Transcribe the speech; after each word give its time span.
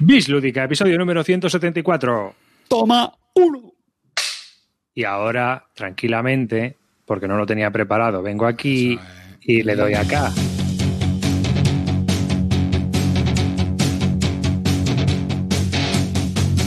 Bis 0.00 0.28
Lúdica, 0.28 0.64
episodio 0.64 0.98
número 0.98 1.22
174. 1.22 2.34
Toma 2.68 3.12
uno. 3.34 3.72
Y 4.94 5.04
ahora, 5.04 5.66
tranquilamente, 5.74 6.76
porque 7.04 7.28
no 7.28 7.36
lo 7.36 7.46
tenía 7.46 7.70
preparado, 7.70 8.22
vengo 8.22 8.46
aquí 8.46 8.98
y 9.40 9.62
le 9.62 9.76
doy 9.76 9.94
acá. 9.94 10.32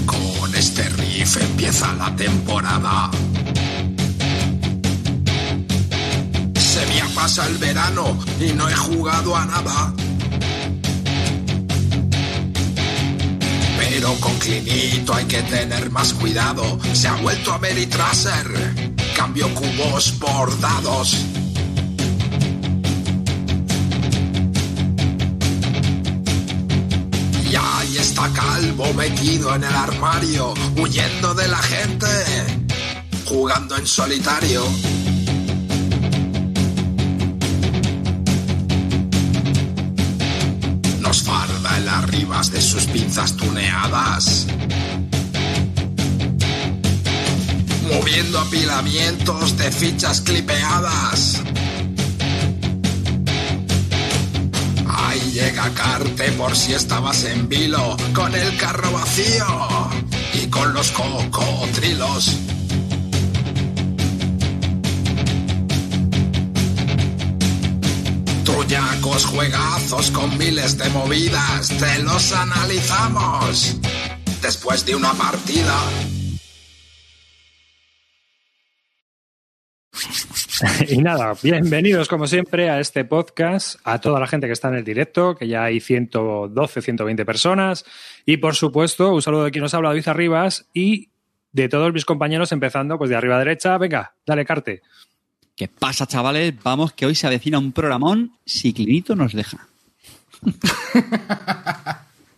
Con 0.06 0.56
este 0.56 0.84
riff 0.90 1.38
empieza 1.42 1.94
la 1.96 2.16
temporada. 2.16 3.12
Se 6.56 6.86
me 6.88 7.02
ha 7.02 7.08
pasado 7.16 7.50
el 7.50 7.58
verano 7.58 8.18
y 8.40 8.54
no 8.54 8.70
he 8.70 8.76
jugado 8.76 9.36
a 9.36 9.46
nada. 9.46 9.94
Con 14.16 14.38
Clinito 14.40 15.14
hay 15.14 15.26
que 15.26 15.42
tener 15.44 15.92
más 15.92 16.14
cuidado. 16.14 16.80
Se 16.94 17.10
ha 17.10 17.16
vuelto 17.16 17.52
a 17.52 17.60
Meritraser. 17.60 18.94
Cambio 19.16 19.54
cubos 19.54 20.14
por 20.14 20.58
dados. 20.62 21.18
Y 27.52 27.56
ahí 27.56 27.98
está 27.98 28.32
Calvo 28.32 28.94
metido 28.94 29.54
en 29.54 29.66
el 29.66 29.76
armario, 29.76 30.54
huyendo 30.78 31.34
de 31.36 31.48
la 31.50 31.58
gente, 31.58 32.08
jugando 33.26 33.76
en 33.76 33.86
solitario. 33.86 34.64
Pinzas 43.08 43.38
tuneadas. 43.38 44.48
Moviendo 47.90 48.38
apilamientos 48.38 49.58
de 49.58 49.72
fichas 49.72 50.20
clipeadas. 50.20 51.42
Ahí 54.90 55.22
llega 55.32 55.70
Carte 55.74 56.34
por 56.34 56.54
si 56.54 56.74
estabas 56.74 57.24
en 57.24 57.48
vilo, 57.48 57.96
con 58.14 58.36
el 58.36 58.58
carro 58.58 58.92
vacío 58.92 59.90
y 60.34 60.48
con 60.48 60.74
los 60.74 60.92
cocotrilos. 60.92 62.57
Juegazos 69.26 70.12
con 70.12 70.38
miles 70.38 70.78
de 70.78 70.90
movidas, 70.90 71.70
te 71.70 72.04
los 72.04 72.34
analizamos 72.34 73.80
después 74.42 74.86
de 74.86 74.96
una 74.96 75.14
partida. 75.14 75.74
Y 80.90 80.98
nada, 80.98 81.34
bienvenidos 81.42 82.08
como 82.08 82.26
siempre 82.28 82.70
a 82.70 82.80
este 82.80 83.06
podcast, 83.06 83.80
a 83.84 84.02
toda 84.02 84.20
la 84.20 84.28
gente 84.28 84.48
que 84.48 84.54
está 84.54 84.70
en 84.70 84.76
el 84.76 84.84
directo, 84.84 85.36
que 85.36 85.48
ya 85.48 85.64
hay 85.64 85.80
112, 85.80 86.82
120 86.82 87.26
personas. 87.26 87.86
Y 88.26 88.38
por 88.38 88.56
supuesto, 88.56 89.14
un 89.14 89.22
saludo 89.22 89.46
de 89.46 89.52
quien 89.52 89.62
nos 89.62 89.74
habla, 89.76 89.90
David 89.90 90.08
Arribas, 90.08 90.68
y 90.74 91.10
de 91.52 91.70
todos 91.70 91.94
mis 91.94 92.06
compañeros, 92.06 92.52
empezando 92.52 92.98
pues 92.98 93.10
de 93.10 93.16
arriba 93.16 93.36
a 93.36 93.40
derecha. 93.40 93.78
Venga, 93.78 94.16
dale, 94.26 94.46
Carte. 94.46 94.82
¿Qué 95.58 95.68
pasa, 95.68 96.06
chavales? 96.06 96.54
Vamos, 96.62 96.94
que 96.94 97.08
hoy 97.08 97.16
se 97.16 97.26
avecina 97.26 97.58
un 97.58 97.72
programón 97.72 98.32
si 98.46 98.74
Clinito 98.74 99.16
nos 99.16 99.34
deja. 99.34 99.68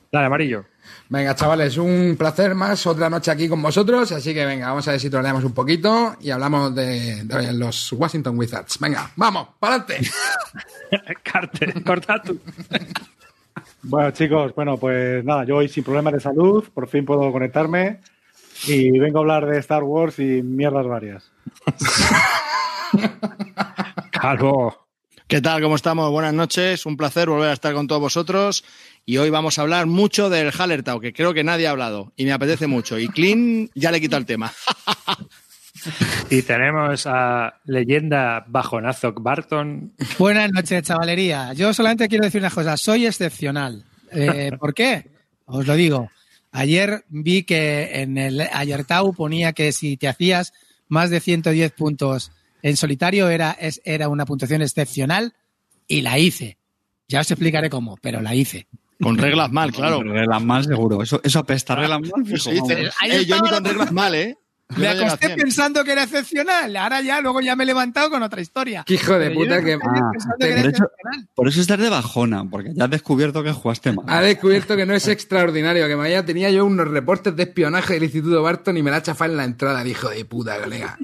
Dale, 0.10 0.26
amarillo. 0.26 0.64
Venga, 1.10 1.36
chavales, 1.36 1.76
un 1.76 2.16
placer 2.18 2.56
más, 2.56 2.88
otra 2.88 3.10
noche 3.10 3.30
aquí 3.30 3.50
con 3.50 3.62
vosotros, 3.62 4.10
así 4.14 4.34
que 4.34 4.46
venga, 4.46 4.70
vamos 4.70 4.88
a 4.88 4.92
ver 4.92 5.02
si 5.02 5.10
troleamos 5.10 5.44
un 5.44 5.52
poquito 5.52 6.16
y 6.22 6.30
hablamos 6.30 6.74
de, 6.74 7.26
de 7.26 7.52
los 7.52 7.92
Washington 7.92 8.40
Wizards. 8.40 8.80
Venga, 8.80 9.12
vamos, 9.18 9.50
para 9.60 9.76
adelante. 9.76 10.10
Carte, 11.24 11.84
corta 11.84 12.22
tú. 12.22 12.40
Bueno, 13.82 14.12
chicos, 14.12 14.54
bueno, 14.56 14.78
pues 14.78 15.24
nada, 15.24 15.46
yo 15.46 15.58
hoy 15.58 15.70
sin 15.70 15.86
problemas 15.86 16.14
de 16.14 16.20
salud, 16.20 16.66
por 16.74 16.88
fin 16.90 17.06
puedo 17.06 17.32
conectarme 17.32 18.02
y 18.68 18.98
vengo 19.00 19.20
a 19.20 19.22
hablar 19.22 19.46
de 19.46 19.58
Star 19.60 19.84
Wars 19.84 20.20
y 20.20 20.44
mierdas 20.44 20.86
varias. 20.86 21.32
Calvo. 24.12 24.88
¿Qué 25.28 25.42
tal? 25.42 25.62
¿Cómo 25.62 25.76
estamos? 25.76 26.10
Buenas 26.10 26.34
noches. 26.34 26.86
Un 26.86 26.98
placer 26.98 27.30
volver 27.30 27.50
a 27.50 27.54
estar 27.54 27.74
con 27.74 27.88
todos 27.88 28.02
vosotros. 28.02 28.64
Y 29.06 29.18
hoy 29.18 29.30
vamos 29.30 29.60
a 29.60 29.62
hablar 29.62 29.86
mucho 29.86 30.30
del 30.30 30.52
Hallertau, 30.52 31.00
que 31.00 31.14
creo 31.14 31.34
que 31.34 31.44
nadie 31.44 31.68
ha 31.68 31.72
hablado 31.72 32.14
y 32.16 32.26
me 32.26 32.32
apetece 32.32 32.68
mucho. 32.68 32.98
Y 32.98 33.08
Clean 33.08 33.70
ya 33.76 33.92
le 33.92 34.02
quita 34.02 34.18
el 34.18 34.26
tema. 34.26 34.52
Y 36.30 36.42
tenemos 36.42 37.08
a 37.08 37.54
leyenda 37.64 38.44
bajonazo 38.46 39.14
Barton. 39.14 39.94
Buenas 40.18 40.52
noches, 40.52 40.84
chavalería. 40.84 41.54
Yo 41.54 41.74
solamente 41.74 42.10
quiero 42.10 42.26
decir 42.26 42.42
una 42.42 42.50
cosa. 42.50 42.76
Soy 42.76 43.06
excepcional. 43.06 43.86
Eh, 44.12 44.52
¿Por 44.60 44.74
qué? 44.74 45.10
Os 45.46 45.66
lo 45.66 45.76
digo. 45.76 46.10
Ayer 46.52 47.06
vi 47.08 47.44
que 47.44 48.02
en 48.02 48.18
el 48.18 48.42
Ayertau 48.42 49.14
ponía 49.14 49.54
que 49.54 49.72
si 49.72 49.96
te 49.96 50.10
hacías 50.10 50.52
más 50.90 51.10
de 51.12 51.22
110 51.22 51.72
puntos 51.72 52.32
en 52.62 52.78
solitario 52.78 53.30
era, 53.30 53.52
es- 53.52 53.82
era 53.86 54.10
una 54.10 54.26
puntuación 54.26 54.62
excepcional 54.62 55.34
y 55.88 56.02
la 56.02 56.18
hice. 56.20 56.58
Ya 57.08 57.22
os 57.22 57.32
explicaré 57.32 57.70
cómo, 57.70 57.98
pero 58.02 58.22
la 58.22 58.36
hice. 58.36 58.68
Con 59.02 59.18
reglas 59.18 59.52
mal, 59.52 59.72
claro. 59.74 60.04
Reglas 60.04 60.44
mal, 60.44 60.64
seguro. 60.66 61.02
Eso, 61.02 61.22
eso 61.24 61.40
apesta. 61.40 61.76
Reglas 61.76 62.02
mal, 62.02 62.26
fijo, 62.26 62.38
Sí, 62.38 62.52
dice, 62.52 62.76
vamos. 62.76 62.96
Ahí 63.02 63.12
"Eh, 63.12 63.26
yo 63.26 63.36
ni 63.36 63.42
con 63.50 63.52
la- 63.52 63.70
reglas 63.70 63.92
mal, 63.92 64.14
¿eh? 64.16 64.38
Me 64.78 64.88
acosté 64.88 65.26
100. 65.26 65.40
pensando 65.40 65.84
que 65.84 65.94
era 65.94 66.04
excepcional. 66.04 66.76
Ahora 66.78 67.02
ya, 67.02 67.22
luego 67.22 67.42
ya 67.42 67.56
me 67.56 67.64
he 67.64 67.66
levantado 67.66 68.12
con 68.12 68.22
otra 68.22 68.40
historia. 68.40 68.84
Qué 68.86 68.94
hijo 68.94 69.18
de 69.18 69.30
Pero 69.32 69.40
puta 69.40 69.64
que 69.64 69.74
Ah, 69.74 69.80
que 69.80 70.46
era 70.46 70.62
por 70.62 70.70
eso- 70.70 70.84
excepcional. 70.84 71.28
Por 71.34 71.48
eso 71.48 71.62
estás 71.62 71.80
de 71.80 71.90
bajona, 71.90 72.46
porque 72.48 72.74
ya 72.76 72.84
has 72.84 72.92
descubierto 72.92 73.42
que 73.44 73.52
jugaste 73.52 73.94
mal. 73.94 74.06
ha 74.08 74.22
descubierto 74.22 74.76
que 74.78 74.86
no 74.86 74.94
es 74.94 75.08
extraordinario, 75.08 75.88
que 75.88 75.96
mañana 75.96 76.24
tenía 76.24 76.52
yo 76.52 76.66
unos 76.66 76.88
reportes 76.88 77.36
de 77.36 77.42
espionaje 77.44 77.96
del 77.96 78.04
Instituto 78.04 78.44
Barton 78.44 78.78
y 78.78 78.84
me 78.84 78.92
la 78.92 78.98
ha 78.98 79.02
chafado 79.02 79.32
en 79.32 79.38
la 79.38 79.46
entrada, 79.46 79.82
el 79.82 79.88
hijo 79.88 80.08
de 80.08 80.24
puta, 80.26 80.62
colega. 80.62 81.00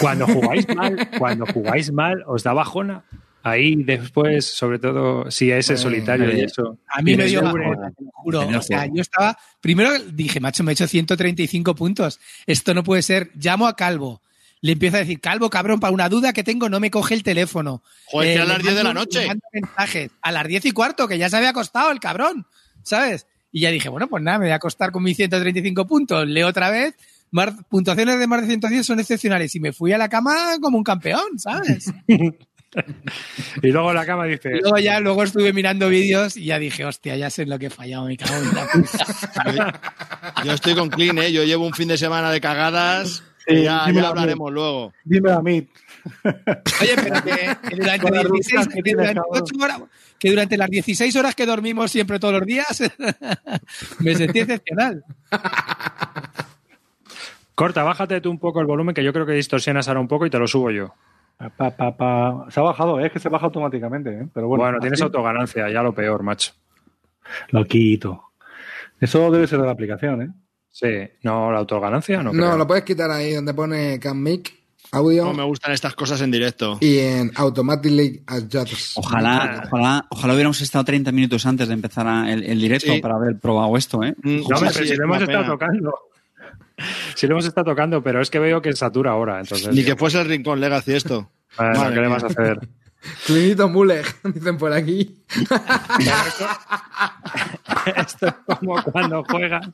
Cuando 0.00 0.26
jugáis 0.26 0.66
mal, 0.74 1.10
cuando 1.18 1.46
jugáis 1.46 1.92
mal, 1.92 2.22
os 2.26 2.42
da 2.42 2.52
bajona. 2.52 3.04
Ahí 3.42 3.74
después, 3.76 4.44
sobre 4.44 4.78
todo, 4.78 5.30
si 5.30 5.50
es 5.50 5.70
en 5.70 5.78
solitario 5.78 6.30
y 6.36 6.40
eso. 6.40 6.78
A 6.86 7.00
mí 7.00 7.16
me 7.16 7.24
dio 7.24 7.42
bajona, 7.42 7.90
te 7.90 8.04
lo 8.04 8.10
juro. 8.12 8.48
O 8.48 8.62
sea, 8.62 8.86
yo 8.86 9.00
estaba. 9.00 9.38
Primero 9.60 9.98
dije, 10.12 10.40
macho, 10.40 10.62
me 10.62 10.72
he 10.72 10.74
hecho 10.74 10.86
135 10.86 11.74
puntos. 11.74 12.20
Esto 12.46 12.74
no 12.74 12.84
puede 12.84 13.02
ser. 13.02 13.30
Llamo 13.34 13.66
a 13.66 13.76
Calvo. 13.76 14.20
Le 14.62 14.72
empiezo 14.72 14.96
a 14.96 15.00
decir, 15.00 15.20
Calvo, 15.20 15.48
cabrón, 15.48 15.80
para 15.80 15.92
una 15.92 16.10
duda 16.10 16.34
que 16.34 16.44
tengo, 16.44 16.68
no 16.68 16.80
me 16.80 16.90
coge 16.90 17.14
el 17.14 17.22
teléfono. 17.22 17.82
Joder, 18.06 18.36
que 18.36 18.42
a 18.42 18.44
las 18.44 18.62
10 18.62 18.74
de 18.74 18.84
la 18.84 18.92
noche. 18.92 19.26
mensajes. 19.52 20.10
A 20.20 20.32
las 20.32 20.46
10 20.46 20.66
y 20.66 20.70
cuarto, 20.72 21.08
que 21.08 21.16
ya 21.16 21.30
se 21.30 21.36
había 21.38 21.50
acostado 21.50 21.90
el 21.92 22.00
cabrón. 22.00 22.46
¿Sabes? 22.82 23.26
Y 23.52 23.60
ya 23.60 23.70
dije, 23.70 23.88
bueno, 23.88 24.06
pues 24.08 24.22
nada, 24.22 24.38
me 24.38 24.46
voy 24.46 24.52
a 24.52 24.56
acostar 24.56 24.92
con 24.92 25.02
mis 25.02 25.16
135 25.16 25.86
puntos. 25.86 26.26
Leo 26.26 26.48
otra 26.48 26.70
vez. 26.70 26.94
Mar- 27.32 27.54
puntuaciones 27.68 28.18
de 28.18 28.26
más 28.26 28.40
de 28.42 28.48
110 28.48 28.86
son 28.86 29.00
excepcionales. 29.00 29.54
Y 29.54 29.60
me 29.60 29.72
fui 29.72 29.92
a 29.92 29.98
la 29.98 30.08
cama 30.08 30.34
como 30.60 30.78
un 30.78 30.84
campeón, 30.84 31.38
¿sabes? 31.38 31.92
Y 33.64 33.72
luego 33.72 33.90
en 33.90 33.96
la 33.96 34.06
cama 34.06 34.26
dice, 34.26 34.48
Y 34.56 34.60
luego 34.60 34.78
ya, 34.78 35.00
luego 35.00 35.24
estuve 35.24 35.52
mirando 35.52 35.88
vídeos 35.88 36.36
y 36.36 36.44
ya 36.44 36.58
dije, 36.60 36.84
hostia, 36.84 37.16
ya 37.16 37.28
sé 37.28 37.42
en 37.42 37.50
lo 37.50 37.58
que 37.58 37.66
he 37.66 37.70
fallado, 37.70 38.06
me 38.06 38.16
cago 38.16 38.32
en 38.36 38.54
la 38.54 38.66
puta. 38.68 39.80
Yo 40.44 40.52
estoy 40.52 40.76
con 40.76 40.88
Clean, 40.88 41.18
¿eh? 41.18 41.32
Yo 41.32 41.42
llevo 41.42 41.66
un 41.66 41.72
fin 41.72 41.88
de 41.88 41.98
semana 41.98 42.30
de 42.30 42.40
cagadas. 42.40 43.24
Sí, 43.44 43.54
y 43.56 43.62
ya, 43.64 43.86
ya 43.92 44.08
hablaremos 44.08 44.52
luego. 44.52 44.92
Dime 45.04 45.32
a 45.32 45.40
mí. 45.40 45.66
Oye, 46.24 46.94
pero 46.94 47.22
que, 47.24 47.56
que 47.70 47.74
durante 47.76 48.06
Con 48.06 48.14
las 48.14 48.30
16, 48.30 48.66
rutinas 48.66 48.68
que 48.68 48.90
durante 48.92 49.14
cabrón. 49.14 49.42
ocho 49.42 49.54
horas- 49.64 49.80
que 50.20 50.30
durante 50.30 50.56
las 50.56 50.70
16 50.70 51.16
horas 51.16 51.34
que 51.34 51.46
dormimos 51.46 51.90
siempre 51.90 52.20
todos 52.20 52.34
los 52.34 52.46
días, 52.46 52.82
me 53.98 54.14
sentí 54.14 54.38
excepcional. 54.40 55.02
Corta, 57.60 57.82
bájate 57.82 58.20
tú 58.20 58.30
un 58.30 58.38
poco 58.38 58.60
el 58.60 58.66
volumen, 58.66 58.94
que 58.94 59.04
yo 59.04 59.12
creo 59.12 59.26
que 59.26 59.32
distorsionas 59.32 59.86
ahora 59.88 60.00
un 60.00 60.08
poco 60.08 60.24
y 60.26 60.30
te 60.30 60.38
lo 60.38 60.48
subo 60.48 60.70
yo. 60.70 60.94
Pa, 61.56 61.70
pa, 61.70 61.96
pa. 61.96 62.46
Se 62.50 62.58
ha 62.60 62.62
bajado, 62.62 62.98
¿eh? 63.00 63.06
es 63.06 63.12
que 63.12 63.18
se 63.18 63.28
baja 63.28 63.46
automáticamente. 63.46 64.10
¿eh? 64.10 64.26
Pero 64.32 64.48
bueno, 64.48 64.64
Bueno, 64.64 64.78
tienes 64.80 65.00
autoganancia, 65.02 65.70
ya 65.70 65.82
lo 65.82 65.94
peor, 65.94 66.22
macho. 66.22 66.52
Lo 67.50 67.64
quito. 67.66 68.24
Eso 69.00 69.30
debe 69.30 69.46
ser 69.46 69.58
de 69.60 69.66
la 69.66 69.72
aplicación, 69.72 70.22
¿eh? 70.22 70.28
Sí, 70.70 70.88
no, 71.22 71.50
la 71.52 71.58
autoganancia 71.58 72.18
no. 72.22 72.32
No, 72.32 72.44
creo. 72.44 72.56
lo 72.58 72.66
puedes 72.66 72.84
quitar 72.84 73.10
ahí 73.10 73.34
donde 73.34 73.52
pone 73.54 73.98
Can 73.98 74.22
Mic, 74.22 74.52
audio 74.92 75.24
No 75.24 75.34
me 75.34 75.42
gustan 75.44 75.72
estas 75.72 75.94
cosas 75.94 76.20
en 76.20 76.30
directo. 76.30 76.78
y 76.80 76.98
en 76.98 77.30
Automatically 77.36 78.22
Adjust. 78.26 78.96
Ojalá, 78.98 79.62
ojalá, 79.66 80.06
ojalá 80.10 80.34
hubiéramos 80.34 80.60
estado 80.60 80.84
30 80.84 81.10
minutos 81.12 81.44
antes 81.46 81.68
de 81.68 81.74
empezar 81.74 82.28
el, 82.28 82.44
el 82.44 82.60
directo 82.60 82.92
Sí. 82.92 83.00
para 83.00 83.16
haber 83.16 83.38
probado 83.38 83.76
esto, 83.76 84.02
¿eh? 84.04 84.14
Mm, 84.22 84.40
No, 84.48 84.56
sí, 84.58 84.64
pero 84.74 84.86
si 84.86 84.96
lo 84.96 85.04
hemos 85.04 85.22
estado 85.22 85.44
tocando. 85.46 85.92
Si 87.14 87.26
lo 87.26 87.34
hemos 87.34 87.46
estado 87.46 87.70
tocando, 87.70 88.02
pero 88.02 88.20
es 88.20 88.30
que 88.30 88.38
veo 88.38 88.62
que 88.62 88.72
satura 88.74 89.12
ahora, 89.12 89.40
entonces. 89.40 89.74
Ni 89.74 89.84
que 89.84 89.96
fuese 89.96 90.20
el 90.20 90.28
Rincón 90.28 90.60
Legacy 90.60 90.94
esto. 90.94 91.30
Bueno, 91.56 91.78
Madre 91.78 91.94
¿qué 91.94 92.00
le 92.00 92.08
vas 92.08 92.24
a 92.24 92.26
hacer? 92.28 92.58
Clinito 93.26 93.68
Muleg, 93.68 94.06
dicen 94.34 94.58
por 94.58 94.72
aquí. 94.72 95.24
Esto 97.96 98.26
es 98.26 98.34
como 98.58 98.82
cuando 98.82 99.24
juegas. 99.24 99.68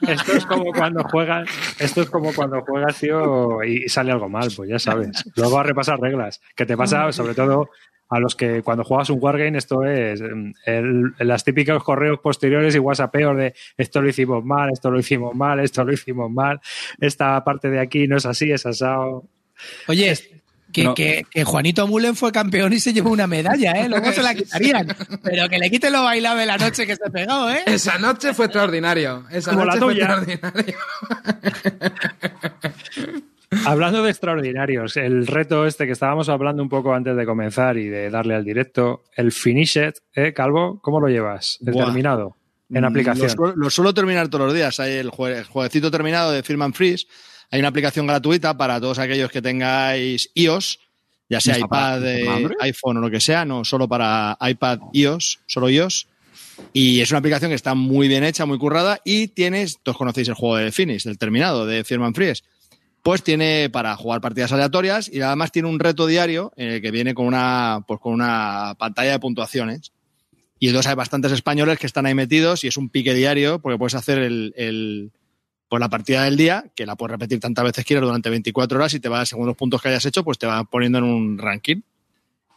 Esto 0.00 0.32
es 0.32 0.46
como 0.46 0.72
cuando 0.72 1.02
juegas, 1.04 1.48
esto 1.78 2.02
es 2.02 2.10
como 2.10 2.32
cuando 2.32 2.62
juegas, 2.62 2.98
tío, 2.98 3.62
y 3.64 3.88
sale 3.88 4.12
algo 4.12 4.28
mal, 4.28 4.48
pues 4.56 4.70
ya 4.70 4.78
sabes. 4.78 5.24
Luego 5.34 5.58
a 5.58 5.64
repasar 5.64 5.98
reglas. 5.98 6.40
Que 6.54 6.64
te 6.64 6.76
pasa, 6.76 7.10
sobre 7.12 7.34
todo, 7.34 7.70
a 8.08 8.20
los 8.20 8.36
que 8.36 8.62
cuando 8.62 8.84
juegas 8.84 9.10
un 9.10 9.18
wargame, 9.20 9.58
esto 9.58 9.82
es 9.84 10.20
mm, 10.22 10.52
el, 10.66 11.14
las 11.18 11.42
típicos 11.44 11.82
correos 11.82 12.20
posteriores 12.20 12.74
y 12.74 12.78
whatsappeos 12.78 13.36
de 13.36 13.54
esto 13.76 14.00
lo 14.00 14.08
hicimos 14.08 14.44
mal, 14.44 14.70
esto 14.72 14.90
lo 14.90 14.98
hicimos 15.00 15.34
mal, 15.34 15.60
esto 15.60 15.84
lo 15.84 15.92
hicimos 15.92 16.30
mal, 16.30 16.60
esta 17.00 17.42
parte 17.44 17.68
de 17.70 17.80
aquí 17.80 18.06
no 18.06 18.16
es 18.16 18.26
así, 18.26 18.50
es 18.52 18.64
asado. 18.66 19.24
Oye, 19.88 20.14
que, 20.72 20.84
No. 20.84 20.94
que- 20.94 21.24
que 21.30 21.44
Juanito 21.44 21.86
Mullen 21.86 22.14
fue 22.16 22.32
campeón 22.32 22.72
y 22.74 22.80
se 22.80 22.92
llevó 22.92 23.10
una 23.10 23.26
medalla, 23.26 23.72
¿eh? 23.72 23.88
Luego 23.88 24.12
se 24.12 24.22
la 24.22 24.34
quitarían. 24.34 24.86
Pero 25.22 25.48
que 25.48 25.58
le 25.58 25.70
quiten 25.70 25.92
lo 25.92 26.02
bailado 26.02 26.36
de 26.36 26.44
la 26.46 26.58
noche 26.58 26.86
que 26.86 26.96
se 26.96 27.10
pegó, 27.10 27.48
¿eh? 27.48 27.60
Esa 27.66 27.98
noche 27.98 28.34
fue 28.34 28.46
extraordinario. 28.46 29.24
Esa 29.30 29.52
Como 29.52 29.64
la 29.64 29.76
noche 29.76 29.84
fue 29.84 29.94
tuya. 29.94 30.22
extraordinario. 30.26 30.78
Hablando 33.64 34.02
de 34.02 34.10
extraordinarios, 34.10 34.96
el 34.96 35.26
reto 35.26 35.66
este 35.66 35.86
que 35.86 35.92
estábamos 35.92 36.28
hablando 36.28 36.62
un 36.62 36.68
poco 36.68 36.92
antes 36.94 37.16
de 37.16 37.24
comenzar 37.24 37.76
y 37.76 37.88
de 37.88 38.10
darle 38.10 38.34
al 38.34 38.44
directo, 38.44 39.04
el 39.14 39.30
finish 39.32 39.76
it, 39.76 39.96
¿eh, 40.14 40.32
Calvo? 40.32 40.80
¿Cómo 40.82 41.00
lo 41.00 41.08
llevas? 41.08 41.58
El 41.64 41.72
Buah. 41.72 41.84
terminado 41.86 42.36
en 42.70 42.82
Mm, 42.82 42.84
aplicación. 42.86 43.26
Lo, 43.28 43.34
suelo- 43.34 43.54
lo 43.56 43.70
suelo 43.70 43.94
terminar 43.94 44.28
todos 44.28 44.46
los 44.46 44.54
días. 44.54 44.80
Hay 44.80 44.94
el, 44.94 45.10
jue- 45.10 45.36
el 45.38 45.44
jueguecito 45.44 45.90
terminado 45.90 46.32
de 46.32 46.42
Firman 46.42 46.74
Freeze. 46.74 47.06
Hay 47.50 47.60
una 47.60 47.68
aplicación 47.68 48.06
gratuita 48.08 48.56
para 48.56 48.80
todos 48.80 48.98
aquellos 48.98 49.30
que 49.30 49.40
tengáis 49.40 50.28
iOS, 50.34 50.80
ya 51.28 51.40
sea 51.40 51.54
¿No 51.54 51.58
está 51.58 51.68
para- 51.68 51.96
iPad, 51.98 52.50
eh, 52.50 52.54
iPhone 52.62 52.96
o 52.96 53.00
lo 53.00 53.10
que 53.10 53.20
sea, 53.20 53.44
no 53.44 53.64
solo 53.64 53.86
para 53.88 54.36
iPad 54.40 54.80
iOS, 54.92 55.38
solo 55.46 55.70
iOS. 55.70 56.08
Y 56.72 57.00
es 57.00 57.10
una 57.10 57.18
aplicación 57.18 57.50
que 57.50 57.54
está 57.54 57.74
muy 57.74 58.08
bien 58.08 58.24
hecha, 58.24 58.46
muy 58.46 58.58
currada 58.58 58.98
y 59.04 59.28
tienes, 59.28 59.78
todos 59.82 59.96
conocéis 59.98 60.26
el 60.28 60.34
juego 60.34 60.56
de 60.56 60.72
Finish, 60.72 61.04
del 61.04 61.18
terminado 61.18 61.66
de 61.66 61.84
Firman 61.84 62.14
Freeze. 62.14 62.42
Pues 63.06 63.22
tiene 63.22 63.70
para 63.70 63.94
jugar 63.94 64.20
partidas 64.20 64.50
aleatorias 64.50 65.08
y 65.08 65.20
además 65.20 65.52
tiene 65.52 65.68
un 65.68 65.78
reto 65.78 66.08
diario 66.08 66.52
eh, 66.56 66.80
que 66.82 66.90
viene 66.90 67.14
con 67.14 67.26
una, 67.26 67.84
pues 67.86 68.00
con 68.00 68.12
una 68.14 68.74
pantalla 68.80 69.12
de 69.12 69.20
puntuaciones. 69.20 69.92
Y 70.58 70.66
entonces 70.66 70.90
hay 70.90 70.96
bastantes 70.96 71.30
españoles 71.30 71.78
que 71.78 71.86
están 71.86 72.04
ahí 72.06 72.14
metidos 72.14 72.64
y 72.64 72.66
es 72.66 72.76
un 72.76 72.88
pique 72.88 73.14
diario 73.14 73.60
porque 73.60 73.78
puedes 73.78 73.94
hacer 73.94 74.18
el, 74.18 74.52
el- 74.56 75.12
pues 75.68 75.78
la 75.78 75.88
partida 75.88 76.24
del 76.24 76.36
día, 76.36 76.64
que 76.74 76.84
la 76.84 76.96
puedes 76.96 77.12
repetir 77.12 77.38
tantas 77.38 77.64
veces 77.64 77.84
quieras 77.84 78.02
durante 78.04 78.28
24 78.28 78.76
horas 78.76 78.92
y 78.94 78.98
te 78.98 79.08
va, 79.08 79.24
según 79.24 79.46
los 79.46 79.56
puntos 79.56 79.80
que 79.80 79.88
hayas 79.88 80.04
hecho, 80.06 80.24
pues 80.24 80.36
te 80.36 80.48
va 80.48 80.64
poniendo 80.64 80.98
en 80.98 81.04
un 81.04 81.38
ranking. 81.38 81.82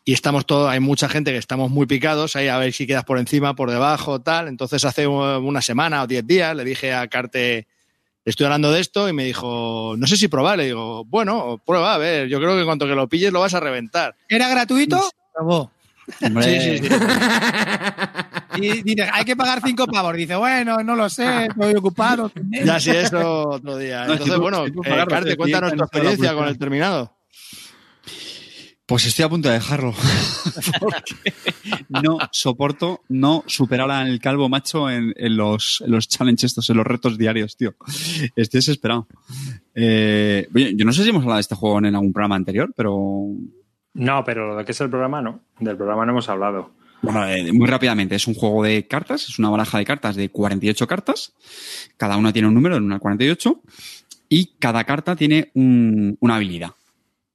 Y 0.04 0.14
estamos 0.14 0.48
todos, 0.48 0.68
hay 0.72 0.80
mucha 0.80 1.10
gente 1.10 1.30
que 1.32 1.38
estamos 1.38 1.70
muy 1.70 1.86
picados 1.86 2.36
ahí 2.36 2.48
a 2.48 2.58
ver 2.58 2.74
si 2.74 2.88
quedas 2.88 3.06
por 3.06 3.20
encima, 3.20 3.56
por 3.56 3.70
debajo, 3.70 4.20
tal. 4.20 4.48
Entonces 4.48 4.84
hace 4.84 5.06
una 5.06 5.62
semana 5.62 6.02
o 6.02 6.08
10 6.08 6.26
días 6.26 6.56
le 6.56 6.64
dije 6.64 6.92
a 6.92 7.08
Carte, 7.08 7.68
estoy 8.30 8.46
hablando 8.46 8.72
de 8.72 8.80
esto 8.82 9.08
y 9.10 9.14
me 9.14 9.26
dijo, 9.26 9.96
no 9.98 10.08
sé 10.08 10.18
si 10.18 10.28
probar. 10.28 10.58
Le 10.58 10.66
digo, 10.66 11.06
bueno, 11.06 11.60
prueba, 11.66 11.94
a 11.94 11.98
ver, 11.98 12.28
yo 12.28 12.40
creo 12.40 12.54
que 12.54 12.60
en 12.62 12.66
cuanto 12.66 12.88
que 12.88 12.96
lo 12.96 13.08
pilles 13.08 13.32
lo 13.34 13.40
vas 13.42 13.54
a 13.54 13.60
reventar. 13.60 14.16
¿Era 14.28 14.50
gratuito? 14.50 15.00
Sí, 16.20 16.60
sí, 16.60 16.78
sí. 16.80 16.90
Y 18.56 18.82
dice, 18.84 19.08
hay 19.14 19.24
que 19.24 19.36
pagar 19.36 19.62
cinco 19.64 19.86
pavos. 19.88 20.16
Dice, 20.16 20.36
bueno, 20.36 20.78
no 20.84 20.96
lo 20.96 21.08
sé, 21.10 21.46
estoy 21.46 21.76
ocupado. 21.76 22.32
Ya 22.66 22.80
sí, 22.80 22.90
eso 22.90 23.48
otro 23.48 23.78
día. 23.78 24.06
No, 24.06 24.14
Entonces, 24.14 24.26
si 24.26 24.32
tú- 24.32 24.38
bueno, 24.42 24.66
si 24.66 24.72
eh, 24.90 25.06
Carte, 25.08 25.30
te 25.30 25.38
cuéntanos 25.38 25.74
tu 25.76 25.84
experiencia 25.84 26.34
con 26.34 26.48
el 26.48 26.58
terminado. 26.58 27.16
Pues 28.90 29.06
estoy 29.06 29.24
a 29.24 29.30
punto 29.30 29.48
de 29.50 29.54
dejarlo. 29.56 29.94
Porque 30.80 31.34
no 31.90 32.18
soporto 32.32 33.02
no 33.08 33.44
superar 33.48 33.90
al 33.92 34.20
calvo 34.20 34.50
macho 34.50 34.90
en, 34.90 35.14
en 35.16 35.38
los, 35.38 35.82
en 35.86 35.92
los 35.92 36.08
challenges 36.10 36.46
estos, 36.46 36.70
en 36.72 36.78
los 36.78 36.88
retos 36.88 37.18
diarios, 37.18 37.56
tío. 37.56 37.76
Estoy 38.36 38.58
desesperado. 38.58 39.08
Eh, 39.76 40.48
oye, 40.54 40.74
yo 40.76 40.86
no 40.86 40.92
sé 40.92 41.04
si 41.04 41.10
hemos 41.10 41.22
hablado 41.22 41.38
de 41.38 41.42
este 41.42 41.56
juego 41.56 41.78
en 41.80 41.94
algún 41.96 42.12
programa 42.12 42.36
anterior, 42.36 42.74
pero 42.76 43.28
No, 43.94 44.24
pero 44.26 44.56
de 44.58 44.66
qué 44.66 44.72
es 44.72 44.82
el 44.82 44.90
programa, 44.90 45.22
no. 45.22 45.40
Del 45.60 45.78
programa 45.78 46.06
no 46.06 46.12
hemos 46.14 46.28
hablado. 46.28 46.72
Bueno, 47.02 47.26
eh, 47.30 47.54
muy 47.54 47.68
rápidamente, 47.68 48.16
es 48.16 48.28
un 48.28 48.34
juego 48.34 48.64
de 48.64 48.86
cartas, 48.88 49.30
es 49.30 49.40
una 49.40 49.50
baraja 49.50 49.78
de 49.78 49.86
cartas 49.86 50.16
de 50.18 50.30
48 50.30 50.86
cartas. 50.88 51.34
Cada 51.96 52.18
una 52.18 52.34
tiene 52.34 52.48
un 52.50 52.56
número, 52.56 52.76
1 52.78 52.94
al 52.94 53.00
48. 53.00 53.62
Y 54.28 54.56
cada 54.60 54.84
carta 54.84 55.16
tiene 55.16 55.50
un- 55.54 56.18
una 56.20 56.36
habilidad 56.36 56.72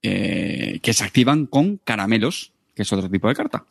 eh, 0.05 0.79
que 0.81 0.93
se 0.93 1.03
activan 1.03 1.45
con 1.45 1.77
caramelos, 1.83 2.51
que 2.75 2.83
es 2.83 2.93
otro 2.93 3.09
tipo 3.09 3.27
de 3.27 3.35
carta. 3.35 3.65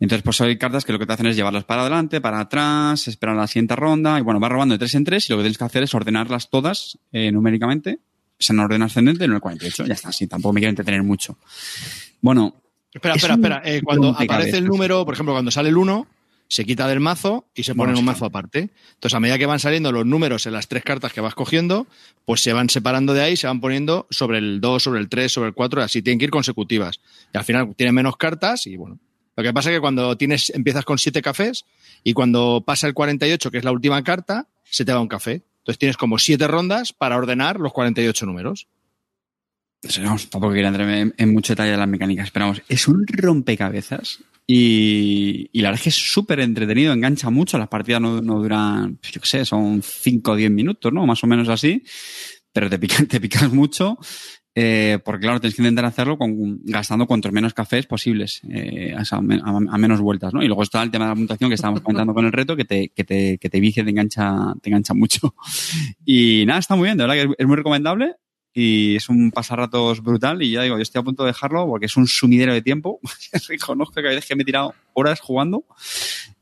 Entonces, 0.00 0.22
pues 0.22 0.40
hay 0.40 0.56
cartas 0.56 0.84
que 0.84 0.92
lo 0.92 0.98
que 0.98 1.06
te 1.06 1.12
hacen 1.12 1.26
es 1.26 1.36
llevarlas 1.36 1.64
para 1.64 1.82
adelante, 1.82 2.20
para 2.20 2.40
atrás, 2.40 3.06
esperar 3.08 3.36
la 3.36 3.46
siguiente 3.46 3.76
ronda, 3.76 4.18
y 4.18 4.22
bueno, 4.22 4.40
vas 4.40 4.50
robando 4.50 4.74
de 4.74 4.78
tres 4.78 4.94
en 4.94 5.04
tres, 5.04 5.28
y 5.28 5.32
lo 5.32 5.38
que 5.38 5.42
tienes 5.42 5.58
que 5.58 5.64
hacer 5.64 5.82
es 5.82 5.94
ordenarlas 5.94 6.50
todas 6.50 6.98
eh, 7.12 7.30
numéricamente, 7.30 8.00
es 8.38 8.50
en 8.50 8.58
orden 8.58 8.82
ascendente, 8.82 9.24
en 9.24 9.32
el 9.32 9.40
48. 9.40 9.86
Ya 9.86 9.94
está, 9.94 10.08
así, 10.08 10.26
tampoco 10.26 10.54
me 10.54 10.60
quiero 10.60 10.70
entretener 10.70 11.02
mucho. 11.02 11.38
Bueno, 12.22 12.56
Espera, 12.92 13.14
Es 13.14 13.22
espera, 13.22 13.34
espera. 13.34 13.62
Eh, 13.64 13.82
cuando 13.82 14.10
aparece 14.10 14.58
el 14.58 14.64
número, 14.64 15.04
por 15.04 15.14
ejemplo, 15.14 15.32
cuando 15.32 15.50
sale 15.50 15.68
el 15.68 15.76
1, 15.76 16.06
se 16.50 16.64
quita 16.64 16.88
del 16.88 16.98
mazo 16.98 17.48
y 17.54 17.62
se 17.62 17.76
pone 17.76 17.92
en 17.92 17.98
un 17.98 18.04
mazo 18.04 18.24
aparte. 18.24 18.70
Entonces, 18.94 19.14
a 19.14 19.20
medida 19.20 19.38
que 19.38 19.46
van 19.46 19.60
saliendo 19.60 19.92
los 19.92 20.04
números 20.04 20.46
en 20.46 20.52
las 20.52 20.66
tres 20.66 20.82
cartas 20.82 21.12
que 21.12 21.20
vas 21.20 21.36
cogiendo, 21.36 21.86
pues 22.24 22.42
se 22.42 22.52
van 22.52 22.68
separando 22.68 23.14
de 23.14 23.22
ahí, 23.22 23.36
se 23.36 23.46
van 23.46 23.60
poniendo 23.60 24.08
sobre 24.10 24.38
el 24.38 24.60
2, 24.60 24.82
sobre 24.82 24.98
el 24.98 25.08
3, 25.08 25.30
sobre 25.30 25.48
el 25.50 25.54
4, 25.54 25.80
y 25.80 25.84
así 25.84 26.02
tienen 26.02 26.18
que 26.18 26.24
ir 26.24 26.32
consecutivas. 26.32 27.00
Y 27.32 27.38
al 27.38 27.44
final 27.44 27.72
tienen 27.76 27.94
menos 27.94 28.16
cartas 28.16 28.66
y 28.66 28.76
bueno. 28.76 28.98
Lo 29.36 29.44
que 29.44 29.52
pasa 29.52 29.70
es 29.70 29.76
que 29.76 29.80
cuando 29.80 30.16
tienes, 30.16 30.50
empiezas 30.50 30.84
con 30.84 30.98
7 30.98 31.22
cafés 31.22 31.66
y 32.02 32.14
cuando 32.14 32.64
pasa 32.66 32.88
el 32.88 32.94
48, 32.94 33.48
que 33.52 33.58
es 33.58 33.64
la 33.64 33.70
última 33.70 34.02
carta, 34.02 34.48
se 34.64 34.84
te 34.84 34.92
va 34.92 35.00
un 35.00 35.06
café. 35.06 35.44
Entonces 35.58 35.78
tienes 35.78 35.96
como 35.96 36.18
7 36.18 36.48
rondas 36.48 36.92
para 36.92 37.16
ordenar 37.16 37.60
los 37.60 37.72
48 37.72 38.26
números. 38.26 38.66
No 39.84 40.04
vamos, 40.04 40.28
tampoco 40.28 40.52
quiero 40.52 40.66
entrar 40.66 40.90
en, 40.90 41.14
en 41.16 41.32
mucho 41.32 41.52
detalle 41.52 41.70
de 41.70 41.76
las 41.76 41.88
mecánicas, 41.88 42.26
esperamos. 42.26 42.60
Es 42.68 42.88
un 42.88 43.06
rompecabezas 43.06 44.18
y, 44.52 45.48
y 45.52 45.60
la 45.60 45.68
verdad 45.68 45.78
es 45.78 45.82
que 45.84 45.88
es 45.90 46.12
súper 46.12 46.40
entretenido, 46.40 46.92
engancha 46.92 47.30
mucho. 47.30 47.56
Las 47.56 47.68
partidas 47.68 48.00
no, 48.00 48.20
no 48.20 48.42
duran, 48.42 48.96
pues 48.96 49.12
yo 49.12 49.20
qué 49.20 49.28
sé, 49.28 49.44
son 49.44 49.80
5 49.80 50.32
o 50.32 50.34
10 50.34 50.50
minutos, 50.50 50.92
¿no? 50.92 51.06
Más 51.06 51.22
o 51.22 51.28
menos 51.28 51.48
así. 51.48 51.84
Pero 52.52 52.68
te, 52.68 52.76
pican, 52.76 53.06
te 53.06 53.20
picas 53.20 53.52
mucho. 53.52 53.96
eh, 54.56 54.98
porque 55.04 55.20
claro, 55.22 55.40
tienes 55.40 55.54
que 55.54 55.62
intentar 55.62 55.84
hacerlo 55.84 56.18
con, 56.18 56.58
gastando 56.64 57.06
cuantos 57.06 57.30
menos 57.30 57.54
cafés 57.54 57.86
posibles, 57.86 58.40
eh, 58.50 58.92
a, 58.96 59.20
menos 59.78 60.00
vueltas, 60.00 60.34
¿no? 60.34 60.42
Y 60.42 60.48
luego 60.48 60.64
está 60.64 60.82
el 60.82 60.90
tema 60.90 61.04
de 61.04 61.10
la 61.10 61.14
puntuación 61.14 61.48
que 61.48 61.54
estábamos 61.54 61.82
comentando 61.82 62.12
con 62.12 62.26
el 62.26 62.32
reto, 62.32 62.56
que 62.56 62.64
te, 62.64 62.88
que 62.88 63.04
te, 63.04 63.38
que 63.38 63.48
te 63.48 63.60
vicia, 63.60 63.84
te 63.84 63.90
engancha, 63.90 64.52
te 64.60 64.70
engancha 64.70 64.94
mucho. 64.94 65.32
Y 66.04 66.44
nada, 66.44 66.58
está 66.58 66.74
muy 66.74 66.86
bien, 66.86 66.98
de 66.98 67.06
verdad 67.06 67.22
que 67.22 67.34
es 67.38 67.46
muy 67.46 67.54
recomendable 67.54 68.16
y 68.52 68.96
es 68.96 69.08
un 69.08 69.30
pasarratos 69.30 70.02
brutal 70.02 70.42
y 70.42 70.52
ya 70.52 70.62
digo, 70.62 70.76
yo 70.76 70.82
estoy 70.82 71.00
a 71.00 71.04
punto 71.04 71.22
de 71.22 71.28
dejarlo 71.28 71.66
porque 71.66 71.86
es 71.86 71.96
un 71.96 72.06
sumidero 72.06 72.52
de 72.52 72.62
tiempo. 72.62 73.00
Reconozco 73.48 73.94
que 73.94 74.02
veces 74.02 74.26
que 74.26 74.36
me 74.36 74.42
he 74.42 74.46
tirado 74.46 74.74
horas 74.94 75.20
jugando 75.20 75.64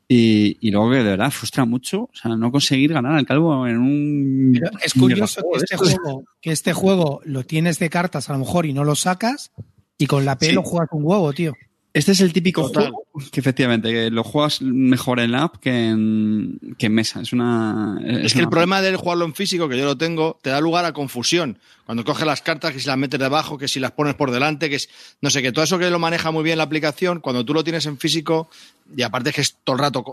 y, 0.09 0.57
y 0.67 0.71
luego 0.71 0.91
que 0.91 0.97
de 0.97 1.03
verdad 1.05 1.31
frustra 1.31 1.67
mucho, 1.67 2.05
o 2.05 2.11
sea, 2.15 2.35
no 2.35 2.51
conseguir 2.51 2.95
ganar 2.95 3.13
al 3.13 3.27
calvo 3.27 3.67
en 3.67 3.77
un... 3.77 4.53
Pero 4.55 4.71
es 4.83 4.95
curioso 4.95 5.43
que 5.53 5.59
este, 5.59 5.77
juego 5.77 6.25
que 6.41 6.51
este 6.51 6.73
juego 6.73 7.21
lo 7.25 7.45
tienes 7.45 7.79
de 7.79 7.91
cartas 7.91 8.31
a 8.31 8.33
lo 8.33 8.39
mejor 8.39 8.65
y 8.65 8.73
no 8.73 8.85
lo 8.85 8.95
sacas 8.95 9.53
y 9.99 10.07
con 10.07 10.25
la 10.25 10.39
P 10.39 10.47
Sí. 10.47 10.53
lo 10.53 10.63
juegas 10.63 10.89
un 10.93 11.03
huevo, 11.05 11.33
tío. 11.35 11.53
Este 11.99 12.13
es 12.13 12.21
el 12.21 12.33
típico 12.33 12.63
Total. 12.71 12.85
juego 12.93 13.05
que 13.33 13.41
efectivamente 13.41 13.91
que 13.91 14.11
lo 14.11 14.23
juegas 14.23 14.63
mejor 14.63 15.19
en 15.19 15.33
la 15.33 15.43
app 15.43 15.57
que 15.57 15.89
en, 15.89 16.61
que 16.79 16.87
en 16.87 16.95
mesa. 16.95 17.21
Es 17.21 17.33
una... 17.33 17.99
Es 18.07 18.33
que 18.35 18.41
el 18.41 18.49
problema 18.49 18.81
del 18.81 18.97
jugarlo 18.97 19.25
en 19.25 19.35
físico, 19.35 19.69
que 19.69 19.77
yo 19.77 19.85
lo 19.85 19.99
tengo, 19.99 20.39
te 20.41 20.51
da 20.51 20.61
lugar 20.61 20.85
a 20.85 20.93
confusión. 20.93 21.59
Cuando 21.87 22.05
coges 22.05 22.25
las 22.25 22.41
cartas, 22.41 22.73
que 22.73 22.79
si 22.79 22.87
las 22.87 22.97
metes 22.97 23.19
debajo, 23.19 23.59
que 23.59 23.67
si 23.67 23.81
las 23.81 23.91
pones 23.91 24.15
por 24.15 24.31
delante, 24.31 24.69
que 24.71 24.77
es, 24.77 24.89
no 25.21 25.29
sé, 25.31 25.43
que 25.43 25.51
todo 25.51 25.65
eso 25.65 25.77
que 25.79 25.91
lo 25.91 25.99
maneja 25.99 26.31
muy 26.31 26.45
bien 26.45 26.59
la 26.59 26.65
aplicación, 26.65 27.19
cuando 27.21 27.45
tú 27.45 27.53
lo 27.53 27.65
tienes 27.65 27.85
en 27.87 27.99
físico, 27.99 28.49
y 28.97 29.03
aparte 29.03 29.31
es 29.31 29.35
que 29.35 29.41
es 29.43 29.57
todo 29.65 29.75
el 29.75 29.81
rato, 29.81 30.05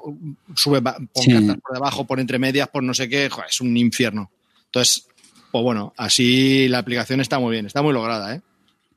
sube, 0.56 0.82
pon 0.82 1.08
Sí. 1.14 1.32
cartas 1.34 1.58
por 1.62 1.74
debajo, 1.76 2.06
por 2.08 2.20
entre 2.20 2.40
medias, 2.40 2.68
por 2.70 2.82
no 2.82 2.96
sé 2.96 3.08
qué, 3.08 3.30
joder, 3.30 3.50
es 3.50 3.62
un 3.62 3.78
infierno. 3.78 4.32
Entonces, 4.68 5.06
pues 5.52 5.64
bueno, 5.64 5.94
así 5.98 6.68
la 6.68 6.80
aplicación 6.80 7.22
está 7.22 7.38
muy 7.38 7.52
bien, 7.52 7.68
está 7.68 7.84
muy 7.84 7.94
lograda, 7.94 8.34
¿eh? 8.34 8.42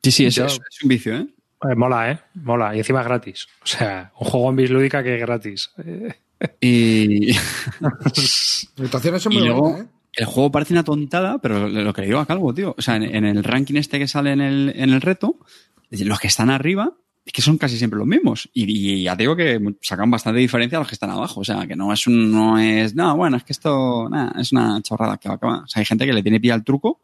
Sí, 0.02 0.10
sí, 0.10 0.24
es, 0.24 0.36
Yo- 0.36 0.46
es- 0.46 0.54
es 0.54 0.82
un 0.82 0.88
vicio, 0.88 1.14
¿eh? 1.16 1.26
Eh, 1.62 1.74
mola, 1.74 2.12
¿eh? 2.12 2.18
Mola. 2.34 2.74
Y 2.74 2.78
encima 2.78 3.00
es 3.00 3.06
gratis. 3.06 3.48
O 3.62 3.66
sea, 3.66 4.12
un 4.18 4.28
juego 4.28 4.50
en 4.50 4.56
bislúdica 4.56 5.02
que 5.02 5.14
es 5.14 5.20
gratis. 5.20 5.70
Y, 6.60 7.32
situaciones 8.76 9.20
son 9.20 9.32
y 9.32 9.38
muy 9.38 9.48
luego 9.48 9.70
buenas, 9.70 9.86
¿eh? 9.86 9.88
el 10.12 10.24
juego 10.26 10.52
parece 10.52 10.72
una 10.72 10.84
tontada, 10.84 11.38
pero 11.38 11.68
lo 11.68 11.92
que 11.92 12.02
le 12.02 12.06
digo 12.06 12.20
a 12.20 12.26
Calvo, 12.26 12.54
tío. 12.54 12.76
O 12.78 12.80
sea, 12.80 12.94
en, 12.94 13.02
en 13.02 13.24
el 13.24 13.42
ranking 13.42 13.74
este 13.74 13.98
que 13.98 14.06
sale 14.06 14.30
en 14.30 14.40
el, 14.40 14.72
en 14.76 14.90
el 14.90 15.00
reto, 15.00 15.40
los 15.90 16.20
que 16.20 16.28
están 16.28 16.50
arriba 16.50 16.92
es 17.28 17.32
que 17.32 17.42
son 17.42 17.58
casi 17.58 17.76
siempre 17.76 17.98
los 17.98 18.06
mismos. 18.06 18.48
Y, 18.54 19.00
y 19.00 19.02
ya 19.02 19.16
te 19.16 19.24
digo 19.24 19.36
que 19.36 19.60
sacan 19.82 20.10
bastante 20.10 20.40
diferencia 20.40 20.78
a 20.78 20.80
los 20.80 20.88
que 20.88 20.94
están 20.94 21.10
abajo. 21.10 21.40
O 21.40 21.44
sea, 21.44 21.66
que 21.66 21.76
no 21.76 21.92
es 21.92 22.06
un, 22.06 22.32
no 22.32 22.58
es, 22.58 22.94
no, 22.94 23.16
bueno, 23.16 23.36
es 23.36 23.44
que 23.44 23.52
esto, 23.52 24.08
nada, 24.08 24.40
es 24.40 24.52
una 24.52 24.80
chorrada 24.80 25.18
que 25.18 25.28
va, 25.28 25.38
que 25.38 25.46
va. 25.46 25.58
O 25.58 25.66
sea, 25.66 25.80
hay 25.80 25.86
gente 25.86 26.06
que 26.06 26.12
le 26.12 26.22
tiene 26.22 26.40
pilla 26.40 26.54
el 26.54 26.64
truco 26.64 27.00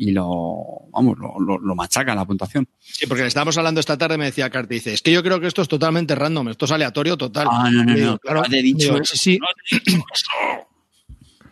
y 0.00 0.12
lo, 0.12 0.86
vamos, 0.92 1.18
lo, 1.18 1.38
lo, 1.40 1.58
lo 1.58 1.74
machaca 1.74 2.14
la 2.14 2.24
puntuación. 2.24 2.68
Sí, 2.78 3.06
porque 3.06 3.22
le 3.22 3.28
estábamos 3.28 3.58
hablando 3.58 3.80
esta 3.80 3.98
tarde, 3.98 4.16
me 4.16 4.26
decía 4.26 4.48
Carti, 4.48 4.76
dice, 4.76 4.94
es 4.94 5.02
que 5.02 5.10
yo 5.12 5.22
creo 5.24 5.40
que 5.40 5.48
esto 5.48 5.60
es 5.60 5.66
totalmente 5.68 6.14
random, 6.14 6.48
esto 6.50 6.66
es 6.66 6.70
aleatorio 6.70 7.16
total. 7.16 7.48
Ah, 7.50 7.68
no, 7.70 7.84
no, 7.84 7.94
digo, 7.94 8.06
no. 8.12 8.18
claro, 8.18 8.42
Te 8.48 8.60
he 8.60 8.62
dicho 8.62 8.92
digo, 8.92 8.98
eso. 9.02 9.16
sí, 9.16 9.38
sí. 9.68 9.82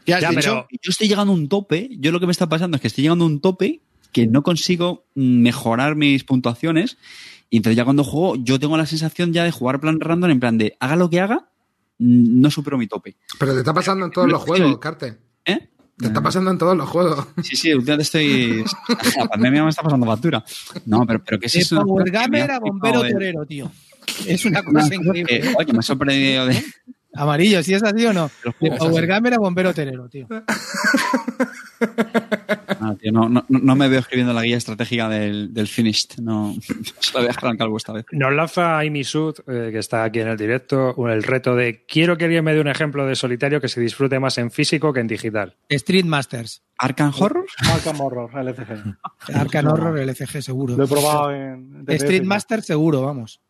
¿Qué 0.04 0.14
has 0.14 0.20
Ya, 0.22 0.30
dicho? 0.30 0.40
pero- 0.42 0.66
Yo 0.70 0.90
estoy 0.90 1.08
llegando 1.08 1.32
a 1.32 1.36
un 1.36 1.48
tope, 1.48 1.88
yo 1.98 2.12
lo 2.12 2.20
que 2.20 2.26
me 2.26 2.32
está 2.32 2.48
pasando 2.48 2.76
es 2.76 2.80
que 2.80 2.86
estoy 2.88 3.02
llegando 3.02 3.24
a 3.24 3.28
un 3.28 3.40
tope 3.40 3.80
que 4.12 4.26
no 4.26 4.42
consigo 4.42 5.04
mejorar 5.14 5.96
mis 5.96 6.24
puntuaciones 6.24 6.96
y 7.50 7.58
entonces 7.58 7.76
ya 7.76 7.84
cuando 7.84 8.04
juego 8.04 8.36
yo 8.36 8.58
tengo 8.60 8.76
la 8.76 8.86
sensación 8.86 9.32
ya 9.32 9.44
de 9.44 9.50
jugar 9.50 9.80
plan 9.80 10.00
random 10.00 10.30
en 10.30 10.40
plan 10.40 10.58
de 10.58 10.76
haga 10.80 10.96
lo 10.96 11.10
que 11.10 11.20
haga, 11.20 11.48
no 11.98 12.50
supero 12.50 12.78
mi 12.78 12.86
tope. 12.86 13.16
Pero 13.38 13.52
te 13.54 13.58
está 13.58 13.74
pasando 13.74 14.06
en 14.06 14.12
todos 14.12 14.28
los 14.28 14.42
juegos, 14.42 14.78
Carte. 14.78 15.18
¿Eh? 15.44 15.68
Te 15.98 16.06
está 16.06 16.20
pasando 16.20 16.50
en 16.50 16.58
todos 16.58 16.76
los 16.76 16.88
juegos. 16.88 17.26
Sí, 17.42 17.56
sí, 17.56 17.72
últimamente 17.72 18.02
estoy... 18.02 18.64
La 19.16 19.26
pandemia 19.26 19.64
me 19.64 19.70
está 19.70 19.82
pasando 19.82 20.06
factura. 20.06 20.44
No, 20.84 21.06
pero, 21.06 21.22
pero 21.24 21.38
¿qué 21.38 21.46
es 21.46 21.54
De 21.54 21.60
eso? 21.60 21.82
Power 21.82 22.10
Gamer 22.10 22.50
a 22.50 22.58
bombero 22.58 22.98
Joder. 22.98 23.12
torero, 23.12 23.46
tío. 23.46 23.70
Es 24.26 24.44
una 24.44 24.62
cosa 24.62 24.94
increíble. 24.94 25.36
Eh, 25.36 25.54
oye, 25.56 25.72
me 25.72 25.78
ha 25.78 25.82
sorprendido 25.82 26.46
de... 26.46 26.62
Amarillo, 27.14 27.62
si 27.62 27.72
es 27.72 27.82
así 27.82 28.04
o 28.04 28.12
no. 28.12 28.30
De 28.60 28.70
Power. 28.72 29.06
Gamer 29.06 29.34
a 29.34 29.38
bombero 29.38 29.72
torero, 29.72 30.08
tío. 30.08 30.28
Ah, 32.80 32.95
tío, 33.00 33.12
no, 33.12 33.28
no, 33.28 33.45
no 33.49 33.76
me 33.76 33.88
veo 33.88 34.00
escribiendo 34.00 34.33
la 34.33 34.42
guía 34.42 34.56
estratégica 34.56 35.09
del, 35.09 35.52
del 35.52 35.66
Finished. 35.66 36.18
No, 36.21 36.54
se 37.00 37.12
la 37.12 37.21
voy 37.21 37.25
a 37.25 37.33
dejar 37.33 37.50
al 37.50 37.56
calvo 37.56 37.76
esta 37.76 37.92
vez. 37.92 38.04
Nos 38.12 38.33
lanza 38.33 38.78
Amy 38.78 39.04
Sud, 39.04 39.37
eh, 39.47 39.71
que 39.73 39.78
está 39.78 40.04
aquí 40.04 40.21
en 40.21 40.28
el 40.28 40.37
directo, 40.37 40.95
el 41.09 41.23
reto 41.23 41.56
de 41.56 41.85
quiero 41.87 42.16
que 42.16 42.25
alguien 42.25 42.45
me 42.45 42.54
dé 42.54 42.61
un 42.61 42.68
ejemplo 42.68 43.06
de 43.06 43.16
solitario 43.16 43.61
que 43.61 43.68
se 43.68 43.80
disfrute 43.80 44.18
más 44.18 44.38
en 44.38 44.50
físico 44.50 44.92
que 44.92 45.00
en 45.00 45.06
digital. 45.06 45.56
Street 45.68 46.04
Masters. 46.04 46.62
¿Arkham 46.78 47.12
Horror? 47.18 47.47
Arkham 47.73 48.00
Horror, 48.00 48.30
LCG. 48.35 48.97
Arcan 49.35 49.66
Horror, 49.66 49.99
LCG, 49.99 50.42
seguro. 50.42 50.76
Lo 50.76 50.85
he 50.85 50.88
probado 50.88 51.33
en... 51.33 51.85
Street 51.88 52.23
TTS. 52.23 52.26
Master, 52.26 52.62
seguro, 52.62 53.02
vamos. 53.02 53.40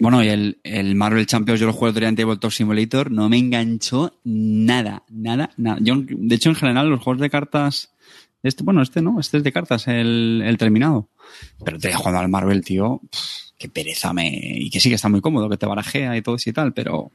Bueno, 0.00 0.24
y 0.24 0.28
el, 0.28 0.58
el 0.64 0.94
Marvel 0.96 1.26
Champions 1.26 1.60
yo 1.60 1.66
lo 1.66 1.72
juego 1.72 1.96
el 1.96 2.04
en 2.04 2.16
Tabletop 2.16 2.50
Simulator, 2.50 3.10
no 3.12 3.28
me 3.28 3.38
enganchó 3.38 4.18
nada, 4.24 5.04
nada, 5.08 5.50
nada. 5.56 5.78
Yo, 5.80 5.94
de 5.98 6.34
hecho, 6.34 6.48
en 6.48 6.56
general, 6.56 6.90
los 6.90 7.00
juegos 7.00 7.20
de 7.20 7.30
cartas, 7.30 7.94
este, 8.42 8.64
bueno, 8.64 8.82
este 8.82 9.02
no, 9.02 9.20
este 9.20 9.36
es 9.36 9.44
de 9.44 9.52
cartas, 9.52 9.86
el, 9.86 10.42
el 10.44 10.58
terminado. 10.58 11.08
Pero 11.64 11.78
te 11.78 11.94
jugando 11.94 12.18
al 12.18 12.28
Marvel, 12.28 12.64
tío, 12.64 13.00
pff, 13.10 13.52
qué 13.56 13.68
pereza 13.68 14.12
me, 14.12 14.28
y 14.34 14.68
que 14.68 14.80
sí 14.80 14.88
que 14.88 14.96
está 14.96 15.08
muy 15.08 15.20
cómodo, 15.20 15.48
que 15.48 15.56
te 15.56 15.66
barajea 15.66 16.16
y 16.16 16.22
todo 16.22 16.34
eso 16.34 16.50
y 16.50 16.52
tal, 16.52 16.72
pero 16.72 17.12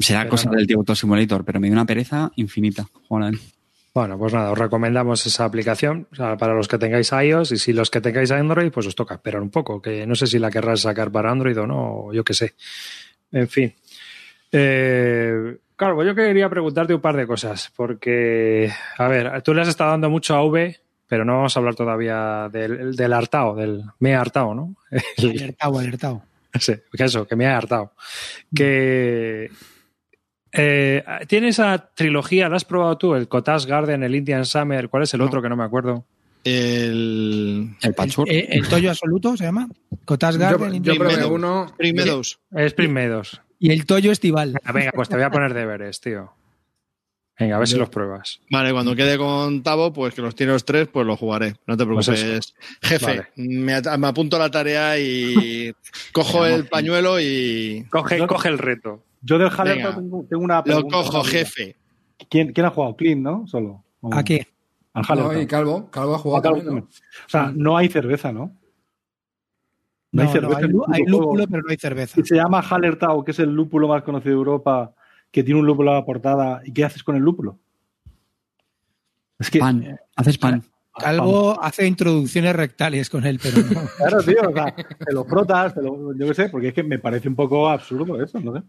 será 0.00 0.20
Pero 0.20 0.30
cosa 0.30 0.50
no. 0.50 0.56
del 0.56 0.66
Tabletop 0.66 0.96
Simulator, 0.96 1.44
pero 1.44 1.60
me 1.60 1.68
dio 1.68 1.74
una 1.74 1.86
pereza 1.86 2.30
infinita 2.36 2.86
jugar 3.08 3.24
a 3.24 3.28
él. 3.28 3.40
Bueno, 3.96 4.18
pues 4.18 4.34
nada, 4.34 4.52
os 4.52 4.58
recomendamos 4.58 5.24
esa 5.24 5.46
aplicación 5.46 6.06
o 6.12 6.16
sea, 6.16 6.36
para 6.36 6.52
los 6.52 6.68
que 6.68 6.76
tengáis 6.76 7.10
iOS 7.12 7.52
y 7.52 7.56
si 7.56 7.72
los 7.72 7.90
que 7.90 8.02
tengáis 8.02 8.30
Android, 8.30 8.70
pues 8.70 8.86
os 8.86 8.94
toca 8.94 9.14
esperar 9.14 9.40
un 9.40 9.48
poco, 9.48 9.80
que 9.80 10.06
no 10.06 10.14
sé 10.14 10.26
si 10.26 10.38
la 10.38 10.50
querrás 10.50 10.82
sacar 10.82 11.10
para 11.10 11.30
Android 11.30 11.58
o 11.58 11.66
no, 11.66 11.94
o 12.04 12.12
yo 12.12 12.22
qué 12.22 12.34
sé. 12.34 12.52
En 13.32 13.48
fin. 13.48 13.74
Eh, 14.52 15.56
claro, 15.76 15.94
pues 15.94 16.06
yo 16.08 16.14
quería 16.14 16.50
preguntarte 16.50 16.92
un 16.92 17.00
par 17.00 17.16
de 17.16 17.26
cosas, 17.26 17.72
porque, 17.74 18.70
a 18.98 19.08
ver, 19.08 19.40
tú 19.40 19.54
le 19.54 19.62
has 19.62 19.68
estado 19.68 19.92
dando 19.92 20.10
mucho 20.10 20.34
a 20.36 20.44
V, 20.44 20.78
pero 21.08 21.24
no 21.24 21.36
vamos 21.36 21.56
a 21.56 21.60
hablar 21.60 21.74
todavía 21.74 22.50
del, 22.52 22.94
del 22.96 23.12
hartao, 23.14 23.56
del 23.56 23.82
me 24.00 24.10
he 24.10 24.14
hartao, 24.14 24.54
¿no? 24.54 24.76
El- 25.16 25.30
Alertado, 25.40 25.78
alertado. 25.78 26.22
Sí, 26.60 26.74
que 26.92 27.04
eso, 27.04 27.26
que 27.26 27.34
me 27.34 27.46
ha 27.46 27.56
hartado. 27.56 27.92
Que 28.54 29.50
eh, 30.56 31.04
tiene 31.28 31.48
esa 31.48 31.90
trilogía, 31.94 32.48
¿la 32.48 32.56
has 32.56 32.64
probado 32.64 32.96
tú? 32.98 33.14
El 33.14 33.28
Cotas 33.28 33.66
Garden, 33.66 34.02
el 34.02 34.14
Indian 34.14 34.44
Summer, 34.44 34.88
¿cuál 34.88 35.02
es 35.04 35.14
el 35.14 35.20
otro 35.20 35.40
que 35.42 35.48
no 35.48 35.56
me 35.56 35.64
acuerdo? 35.64 36.04
El 36.44 37.70
El 37.82 37.94
Patchwork. 37.94 38.30
¿El 38.30 38.68
Toyo 38.68 38.90
Absoluto 38.90 39.36
se 39.36 39.44
llama? 39.44 39.68
Cotas 40.04 40.34
Yo, 40.36 40.40
Garden. 40.40 40.70
yo 40.70 40.92
Indian 40.92 40.96
probé 40.98 41.24
uno. 41.26 41.66
Spring 41.66 41.94
Meadows. 41.96 42.38
Spring 42.52 42.90
Meadows. 42.92 43.40
Y 43.58 43.72
el 43.72 43.84
Toyo 43.86 44.12
Estival. 44.12 44.54
Ah, 44.64 44.72
venga, 44.72 44.92
pues 44.94 45.08
te 45.08 45.16
voy 45.16 45.24
a 45.24 45.30
poner 45.30 45.54
deberes, 45.54 46.00
tío. 46.00 46.32
Venga, 47.38 47.56
a 47.56 47.58
ver 47.58 47.68
si 47.68 47.76
los 47.76 47.90
pruebas. 47.90 48.40
Vale, 48.50 48.72
cuando 48.72 48.96
quede 48.96 49.18
con 49.18 49.62
Tavo, 49.62 49.92
pues 49.92 50.14
que 50.14 50.22
los 50.22 50.34
tiene 50.34 50.52
los 50.52 50.64
tres, 50.64 50.88
pues 50.90 51.06
los 51.06 51.18
jugaré. 51.18 51.56
No 51.66 51.76
te 51.76 51.84
Pues 51.84 52.06
preocupes. 52.06 52.54
Jefe, 52.80 53.06
Vale. 53.06 53.26
me, 53.36 54.06
apunto 54.06 54.36
a 54.36 54.38
la 54.38 54.50
tarea 54.50 54.98
y 54.98 55.70
cojo 56.12 56.46
el 56.46 56.66
pañuelo 56.66 57.20
y 57.20 57.84
Coge, 57.90 58.18
Yo- 58.18 58.26
coge 58.26 58.48
el 58.48 58.58
reto. 58.58 59.02
Yo 59.26 59.38
del 59.38 59.48
Hallertau 59.50 59.90
Venga. 59.90 59.94
tengo, 59.96 60.24
tengo 60.30 60.44
una 60.44 60.56
lo 60.58 60.62
pregunta. 60.64 60.96
cojo, 60.98 61.18
rápida. 61.18 61.30
jefe. 61.32 61.76
¿Quién, 62.30 62.52
¿Quién 62.52 62.66
ha 62.66 62.70
jugado? 62.70 62.94
Clean, 62.96 63.22
¿no? 63.22 63.46
Solo. 63.48 63.84
¿O- 64.00 64.14
¿A 64.14 64.22
qué? 64.22 64.46
Al 64.92 65.02
No, 65.02 65.08
Hallertau. 65.08 65.42
y 65.42 65.46
Calvo. 65.46 65.90
Calvo 65.90 66.12
ha 66.12 66.16
Ah, 66.16 66.18
jugado 66.20 66.42
Calvo 66.42 66.56
también, 66.58 66.76
¿no? 66.76 66.84
O 66.84 67.28
sea, 67.28 67.52
no 67.54 67.76
hay 67.76 67.88
cerveza, 67.88 68.32
¿no? 68.32 68.40
No, 70.12 70.12
No 70.12 70.22
hay 70.22 70.26
no, 70.28 70.32
cerveza 70.32 70.60
hay, 70.92 71.02
lúpulo, 71.06 71.46
pero 71.48 71.62
no 71.62 71.70
hay 71.70 71.76
cerveza. 71.76 72.20
Y 72.20 72.24
se 72.24 72.36
llama 72.36 72.60
Hallertau, 72.62 73.24
que 73.24 73.32
es 73.32 73.38
el 73.40 73.52
lúpulo 73.52 73.88
más 73.88 74.02
conocido 74.04 74.30
de 74.30 74.36
Europa, 74.38 74.94
que 75.32 75.42
tiene 75.42 75.58
un 75.60 75.66
lúpulo 75.66 75.90
a 75.90 75.94
la 75.94 76.04
portada. 76.04 76.62
¿Y 76.64 76.72
qué 76.72 76.84
haces 76.84 77.02
con 77.02 77.16
el 77.16 77.22
lúpulo? 77.22 77.58
Es 79.38 79.50
que. 79.50 79.58
Pan. 79.58 79.98
Haces 80.14 80.38
pan. 80.38 80.62
Calvo 80.98 81.62
hace 81.62 81.86
introducciones 81.86 82.56
rectales 82.56 83.10
con 83.10 83.26
él, 83.26 83.38
pero 83.42 83.58
no. 83.58 83.82
Claro, 83.98 84.22
tío, 84.22 84.48
o 84.48 84.52
sea, 84.52 84.74
te 84.74 85.12
lo 85.12 85.24
frotas, 85.26 85.74
te 85.74 85.82
lo, 85.82 86.16
yo 86.16 86.26
qué 86.28 86.32
sé, 86.34 86.48
porque 86.48 86.68
es 86.68 86.74
que 86.74 86.82
me 86.82 86.98
parece 86.98 87.28
un 87.28 87.34
poco 87.34 87.68
absurdo 87.68 88.22
eso, 88.22 88.40
no 88.40 88.54
sé. 88.54 88.62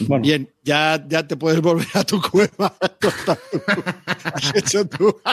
Bueno, 0.00 0.22
Bien, 0.22 0.48
ya, 0.62 1.02
ya 1.08 1.26
te 1.26 1.36
puedes 1.36 1.60
volver 1.60 1.86
a 1.94 2.04
tu 2.04 2.20
cueva. 2.20 2.74
Has 4.34 4.54
hecho 4.54 4.86
tú. 4.86 5.16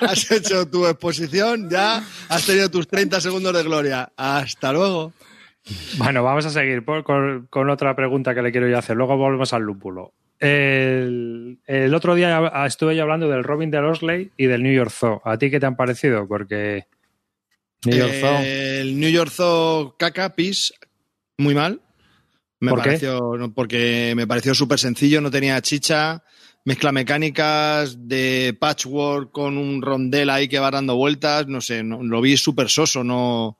Has 0.00 0.30
hecho 0.30 0.68
tu 0.68 0.86
exposición, 0.86 1.68
ya 1.70 2.02
has 2.28 2.46
tenido 2.46 2.70
tus 2.70 2.86
30 2.88 3.20
segundos 3.20 3.52
de 3.54 3.62
gloria. 3.62 4.10
Hasta 4.16 4.72
luego. 4.72 5.12
Bueno, 5.96 6.22
vamos 6.22 6.44
a 6.46 6.50
seguir 6.50 6.84
por- 6.84 7.04
con, 7.04 7.46
con 7.48 7.70
otra 7.70 7.96
pregunta 7.96 8.34
que 8.34 8.42
le 8.42 8.52
quiero 8.52 8.68
yo 8.68 8.78
hacer. 8.78 8.96
Luego 8.96 9.16
volvemos 9.16 9.52
al 9.52 9.62
lúpulo. 9.62 10.12
El, 10.38 11.58
el 11.66 11.94
otro 11.94 12.14
día 12.14 12.52
estuve 12.66 12.96
yo 12.96 13.02
hablando 13.02 13.28
del 13.28 13.44
Robin 13.44 13.70
de 13.70 13.78
Osley 13.78 14.30
y 14.36 14.46
del 14.46 14.62
New 14.62 14.74
York 14.74 14.90
Zoo. 14.90 15.22
¿A 15.24 15.38
ti 15.38 15.50
qué 15.50 15.58
te 15.60 15.66
han 15.66 15.76
parecido? 15.76 16.26
Porque 16.28 16.86
New 17.86 17.98
York 17.98 18.14
Zoo... 18.20 18.38
El 18.40 18.98
New 19.00 19.10
York 19.10 19.30
Zoo 19.30 19.96
caca, 19.98 20.34
pis, 20.34 20.72
muy 21.38 21.54
mal. 21.54 21.80
Me 22.60 22.70
¿Por 22.70 22.80
qué? 22.82 22.88
pareció, 22.90 23.36
no, 23.36 23.52
porque 23.52 24.14
me 24.16 24.26
pareció 24.26 24.54
súper 24.54 24.78
sencillo, 24.78 25.20
no 25.20 25.30
tenía 25.30 25.60
chicha, 25.60 26.22
mezcla 26.64 26.92
mecánicas 26.92 28.08
de 28.08 28.56
patchwork 28.58 29.30
con 29.32 29.58
un 29.58 29.82
rondel 29.82 30.30
ahí 30.30 30.48
que 30.48 30.58
va 30.58 30.70
dando 30.70 30.96
vueltas, 30.96 31.46
no 31.46 31.60
sé, 31.60 31.82
no- 31.82 32.02
lo 32.02 32.20
vi 32.20 32.36
súper 32.36 32.68
soso, 32.70 33.04
no... 33.04 33.58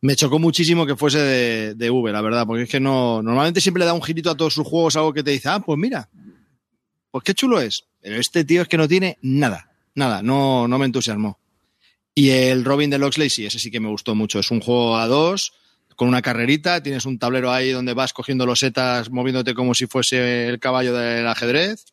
Me 0.00 0.14
chocó 0.14 0.38
muchísimo 0.38 0.86
que 0.86 0.94
fuese 0.96 1.18
de, 1.18 1.74
de 1.74 1.90
V, 1.90 2.12
la 2.12 2.20
verdad, 2.20 2.46
porque 2.46 2.64
es 2.64 2.68
que 2.68 2.78
no... 2.78 3.20
Normalmente 3.22 3.60
siempre 3.60 3.80
le 3.80 3.86
da 3.86 3.94
un 3.94 4.02
girito 4.02 4.30
a 4.30 4.36
todos 4.36 4.54
sus 4.54 4.66
juegos, 4.66 4.94
algo 4.96 5.12
que 5.12 5.22
te 5.24 5.30
dice, 5.32 5.48
ah, 5.48 5.58
pues 5.60 5.78
mira, 5.78 6.08
pues 7.10 7.24
qué 7.24 7.34
chulo 7.34 7.60
es. 7.60 7.84
Pero 8.00 8.16
este 8.16 8.44
tío 8.44 8.62
es 8.62 8.68
que 8.68 8.76
no 8.76 8.86
tiene 8.86 9.18
nada, 9.22 9.70
nada, 9.94 10.22
no, 10.22 10.68
no 10.68 10.78
me 10.78 10.86
entusiasmó. 10.86 11.38
Y 12.14 12.30
el 12.30 12.64
Robin 12.64 12.90
de 12.90 12.98
Loxley, 12.98 13.30
sí, 13.30 13.46
ese 13.46 13.58
sí 13.58 13.70
que 13.70 13.80
me 13.80 13.88
gustó 13.88 14.14
mucho. 14.14 14.40
Es 14.40 14.50
un 14.50 14.60
juego 14.60 14.96
a 14.96 15.06
dos, 15.06 15.52
con 15.94 16.08
una 16.08 16.22
carrerita, 16.22 16.82
tienes 16.82 17.04
un 17.06 17.18
tablero 17.18 17.52
ahí 17.52 17.70
donde 17.70 17.94
vas 17.94 18.12
cogiendo 18.12 18.46
los 18.46 18.60
setas, 18.60 19.10
moviéndote 19.10 19.54
como 19.54 19.74
si 19.74 19.86
fuese 19.86 20.48
el 20.48 20.58
caballo 20.58 20.94
del 20.94 21.26
ajedrez, 21.26 21.86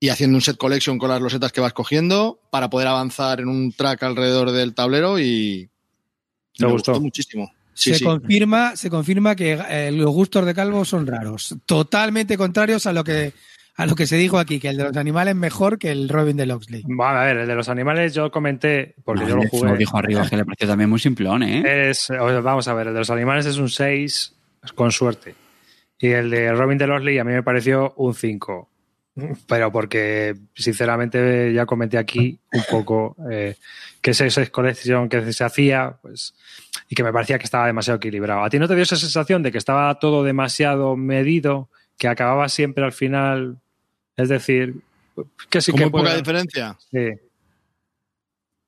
y 0.00 0.10
haciendo 0.10 0.36
un 0.36 0.42
set 0.42 0.56
collection 0.56 0.98
con 0.98 1.10
las 1.10 1.20
losetas 1.20 1.52
que 1.52 1.60
vas 1.60 1.72
cogiendo 1.72 2.40
para 2.50 2.70
poder 2.70 2.88
avanzar 2.88 3.40
en 3.40 3.48
un 3.48 3.72
track 3.72 4.02
alrededor 4.04 4.52
del 4.52 4.74
tablero 4.74 5.18
y 5.18 5.68
¿Te 6.56 6.66
me 6.66 6.72
gustó? 6.72 7.00
muchísimo. 7.00 7.52
Sí, 7.74 7.90
se, 7.92 7.98
sí. 7.98 8.04
Confirma, 8.04 8.76
se 8.76 8.90
confirma 8.90 9.36
que 9.36 9.52
eh, 9.68 9.92
los 9.92 10.10
gustos 10.10 10.44
de 10.44 10.54
Calvo 10.54 10.84
son 10.84 11.06
raros. 11.06 11.54
Totalmente 11.64 12.36
contrarios 12.36 12.86
a 12.86 12.92
lo 12.92 13.04
que 13.04 13.32
a 13.78 13.86
lo 13.86 13.94
que 13.94 14.06
se 14.06 14.16
dijo 14.16 14.38
aquí, 14.38 14.58
que 14.60 14.68
el 14.68 14.76
de 14.76 14.84
los 14.84 14.96
animales 14.96 15.32
es 15.32 15.40
mejor 15.40 15.78
que 15.78 15.90
el 15.90 16.08
Robin 16.08 16.36
de 16.36 16.46
Loxley. 16.46 16.82
Vale, 16.86 17.18
a 17.18 17.24
ver, 17.24 17.36
el 17.38 17.46
de 17.48 17.54
los 17.54 17.68
animales 17.68 18.12
yo 18.12 18.30
comenté, 18.30 18.94
porque 19.04 19.22
No, 19.22 19.28
yo 19.28 19.36
lo 19.36 19.48
jugué. 19.48 19.76
dijo 19.76 19.96
arriba 19.96 20.28
que 20.28 20.36
le 20.36 20.44
pareció 20.44 20.66
también 20.68 20.90
muy 20.90 20.98
simplón, 20.98 21.42
¿eh? 21.44 21.90
Es, 21.90 22.08
vamos 22.10 22.66
a 22.68 22.74
ver, 22.74 22.88
el 22.88 22.92
de 22.92 22.98
los 22.98 23.10
animales 23.10 23.46
es 23.46 23.56
un 23.56 23.68
6 23.68 24.34
con 24.74 24.90
suerte. 24.92 25.34
Y 25.98 26.08
el 26.08 26.28
de 26.28 26.52
Robin 26.52 26.76
de 26.76 26.86
Losley 26.86 27.18
a 27.18 27.24
mí 27.24 27.32
me 27.32 27.42
pareció 27.42 27.94
un 27.96 28.14
5. 28.14 28.68
Pero 29.48 29.72
porque, 29.72 30.36
sinceramente, 30.54 31.52
ya 31.52 31.66
comenté 31.66 31.98
aquí 31.98 32.38
un 32.52 32.62
poco 32.70 33.16
eh, 33.30 33.56
que 34.00 34.12
esa 34.12 34.26
esa 34.26 34.46
colección 34.46 35.08
que 35.08 35.32
se 35.32 35.42
hacía, 35.44 35.96
pues, 36.02 36.34
y 36.88 36.94
que 36.94 37.02
me 37.02 37.12
parecía 37.12 37.38
que 37.38 37.44
estaba 37.44 37.66
demasiado 37.66 37.96
equilibrado. 37.96 38.44
¿A 38.44 38.50
ti 38.50 38.58
no 38.60 38.68
te 38.68 38.74
dio 38.74 38.84
esa 38.84 38.94
sensación 38.96 39.42
de 39.42 39.50
que 39.50 39.58
estaba 39.58 39.98
todo 39.98 40.22
demasiado 40.22 40.96
medido, 40.96 41.68
que 41.96 42.06
acababa 42.06 42.48
siempre 42.48 42.84
al 42.84 42.92
final? 42.92 43.58
Es 44.18 44.28
decir, 44.28 44.82
que 45.48 45.62
sí 45.62 45.70
¿Con 45.70 45.78
que 45.78 45.84
muy 45.86 45.92
poca 46.02 46.14
diferencia? 46.14 46.76
sí. 46.90 47.08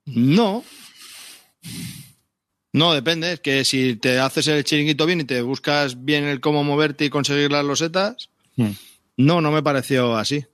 No. 0.06 0.64
No, 2.72 2.94
depende. 2.94 3.34
Es 3.34 3.40
que 3.40 3.64
si 3.64 3.96
te 3.96 4.18
haces 4.18 4.48
el 4.48 4.64
chiringuito 4.64 5.04
bien 5.04 5.20
y 5.20 5.24
te 5.24 5.42
buscas 5.42 6.04
bien 6.04 6.24
el 6.24 6.40
cómo 6.40 6.64
moverte 6.64 7.04
y 7.04 7.10
conseguir 7.10 7.52
las 7.52 7.64
losetas, 7.64 8.30
Hmm. 8.56 8.72
No, 9.16 9.40
no 9.40 9.50
me 9.50 9.62
pareció 9.62 10.16
así. 10.16 10.44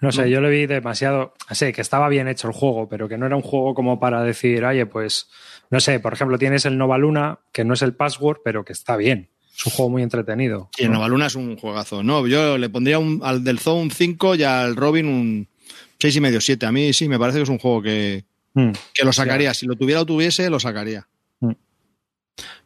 No 0.00 0.12
sé, 0.12 0.28
yo 0.28 0.40
le 0.40 0.50
vi 0.50 0.66
demasiado. 0.66 1.34
Sé 1.50 1.72
que 1.72 1.80
estaba 1.80 2.08
bien 2.08 2.28
hecho 2.28 2.48
el 2.48 2.54
juego, 2.54 2.88
pero 2.88 3.08
que 3.08 3.16
no 3.16 3.26
era 3.26 3.36
un 3.36 3.42
juego 3.42 3.74
como 3.74 4.00
para 4.00 4.22
decir, 4.22 4.64
oye, 4.64 4.86
pues, 4.86 5.30
no 5.70 5.80
sé, 5.80 6.00
por 6.00 6.12
ejemplo, 6.12 6.38
tienes 6.38 6.66
el 6.66 6.76
Nova 6.76 6.98
Luna, 6.98 7.38
que 7.52 7.64
no 7.64 7.74
es 7.74 7.82
el 7.82 7.94
password, 7.94 8.40
pero 8.44 8.64
que 8.64 8.72
está 8.72 8.96
bien. 8.96 9.30
Es 9.60 9.66
un 9.66 9.72
juego 9.72 9.90
muy 9.90 10.02
entretenido. 10.02 10.70
Y 10.78 10.84
el 10.84 10.88
¿no? 10.88 10.94
Nova 10.94 11.08
Luna 11.08 11.26
es 11.26 11.34
un 11.34 11.56
juegazo. 11.56 12.02
No, 12.02 12.26
yo 12.26 12.56
le 12.56 12.70
pondría 12.70 12.98
un, 12.98 13.20
al 13.22 13.44
del 13.44 13.58
Zoo 13.58 13.74
un 13.74 13.90
5 13.90 14.36
y 14.36 14.42
al 14.42 14.74
Robin 14.74 15.06
un 15.06 15.48
6 15.98 16.16
y 16.16 16.20
medio, 16.20 16.40
7. 16.40 16.64
A 16.66 16.72
mí 16.72 16.92
sí, 16.94 17.08
me 17.08 17.18
parece 17.18 17.38
que 17.38 17.42
es 17.42 17.48
un 17.50 17.58
juego 17.58 17.82
que, 17.82 18.24
Mm, 18.54 18.72
que 18.92 19.04
lo 19.04 19.12
sacaría. 19.12 19.54
Si 19.54 19.66
lo 19.66 19.76
tuviera 19.76 20.00
o 20.00 20.06
tuviese, 20.06 20.50
lo 20.50 20.58
sacaría. 20.58 21.06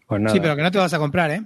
Pues 0.06 0.20
nada. 0.20 0.34
Sí, 0.34 0.40
pero 0.40 0.56
que 0.56 0.62
no 0.62 0.70
te 0.70 0.78
vas 0.78 0.92
a 0.92 0.98
comprar, 0.98 1.30
¿eh? 1.30 1.42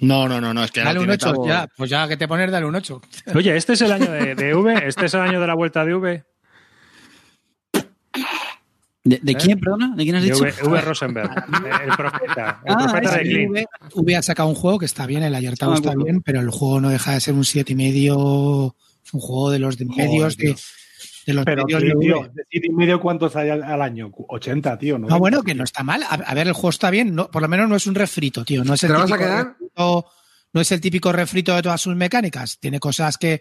No, 0.00 0.28
no, 0.28 0.40
no, 0.40 0.54
no, 0.54 0.64
es 0.64 0.70
que 0.70 0.80
Dale 0.80 0.94
no 0.94 1.00
un 1.00 1.06
tiene 1.06 1.14
8, 1.14 1.26
tabo. 1.32 1.46
ya. 1.46 1.68
Pues 1.76 1.90
ya 1.90 2.08
que 2.08 2.16
te 2.16 2.26
pones, 2.26 2.50
dale 2.50 2.66
un 2.66 2.74
8. 2.74 3.00
Oye, 3.34 3.56
¿este 3.56 3.74
es 3.74 3.82
el 3.82 3.92
año 3.92 4.10
de, 4.10 4.34
de 4.34 4.54
V? 4.54 4.86
¿Este 4.86 5.06
es 5.06 5.14
el 5.14 5.20
año 5.20 5.40
de 5.40 5.46
la 5.46 5.54
vuelta 5.54 5.84
de 5.84 5.94
V? 5.94 6.24
¿De, 9.02 9.18
de 9.22 9.34
quién, 9.34 9.58
perdona? 9.58 9.94
¿De 9.96 10.02
quién 10.04 10.16
has 10.16 10.22
De 10.22 10.28
dicho? 10.30 10.42
v, 10.44 10.52
v. 10.68 10.80
Rosenberg, 10.82 11.30
el 11.84 11.96
profeta. 11.96 12.60
El 12.64 12.74
Ah, 12.74 12.88
profeta 12.90 13.16
de 13.16 13.22
Clean. 13.22 13.50
V, 13.50 13.66
V 13.94 14.16
ha 14.16 14.22
sacado 14.22 14.48
un 14.48 14.54
juego 14.54 14.78
que 14.78 14.84
está 14.86 15.06
bien, 15.06 15.22
el 15.22 15.34
Ayertao 15.34 15.72
Ah, 15.72 15.76
está 15.76 15.94
bien, 15.94 16.20
pero 16.22 16.40
el 16.40 16.50
juego 16.50 16.80
no 16.80 16.90
deja 16.90 17.12
de 17.14 17.20
ser 17.20 17.34
un 17.34 17.44
siete 17.44 17.72
y 17.72 17.76
medio. 17.76 18.76
Es 19.04 19.14
un 19.14 19.20
juego 19.20 19.50
de 19.50 19.58
los 19.58 19.78
de 19.78 19.86
medios 19.86 20.36
de, 20.36 20.54
de 21.26 21.32
los 21.32 21.44
Pero, 21.46 21.64
medios 21.64 21.82
tío, 21.82 21.94
de 21.94 22.00
tío, 22.00 22.30
de 22.34 22.44
siete 22.50 22.66
y 22.68 22.72
medio, 22.74 23.00
¿cuántos 23.00 23.34
hay 23.36 23.48
al, 23.48 23.62
al 23.62 23.80
año? 23.80 24.10
80, 24.28 24.78
tío. 24.78 24.98
No, 24.98 25.18
bueno, 25.18 25.42
que 25.42 25.54
no 25.54 25.64
está 25.64 25.82
mal. 25.82 26.02
A, 26.02 26.14
a 26.16 26.34
ver, 26.34 26.46
el 26.48 26.52
juego 26.52 26.68
está 26.70 26.90
bien. 26.90 27.14
No, 27.14 27.30
por 27.30 27.40
lo 27.40 27.48
menos 27.48 27.68
no 27.70 27.76
es 27.76 27.86
un 27.86 27.94
refrito, 27.94 28.44
tío. 28.44 28.64
No 28.64 28.74
es 28.74 28.82
el 28.84 28.88
¿Te 28.88 28.92
lo 28.92 28.98
vas 29.00 29.10
a 29.10 29.14
típico 29.14 29.24
quedar? 29.30 29.46
refrito- 29.58 30.04
no 30.52 30.60
es 30.60 30.72
el 30.72 30.80
típico 30.80 31.12
refrito 31.12 31.54
de 31.54 31.62
todas 31.62 31.80
sus 31.80 31.94
mecánicas. 31.96 32.58
Tiene 32.58 32.78
cosas 32.80 33.16
que, 33.16 33.40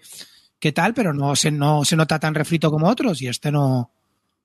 que 0.60 0.72
tal, 0.72 0.94
pero 0.94 1.12
no 1.14 1.36
se, 1.36 1.52
no 1.52 1.84
se 1.84 1.96
nota 1.98 2.18
tan 2.20 2.34
refrito 2.36 2.72
como 2.72 2.88
otros. 2.88 3.22
Y 3.22 3.28
este 3.28 3.52
no. 3.52 3.92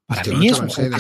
Para 0.07 0.23
mí 0.39 0.47
es 0.49 0.59
un 0.61 0.69
juego 0.75 0.91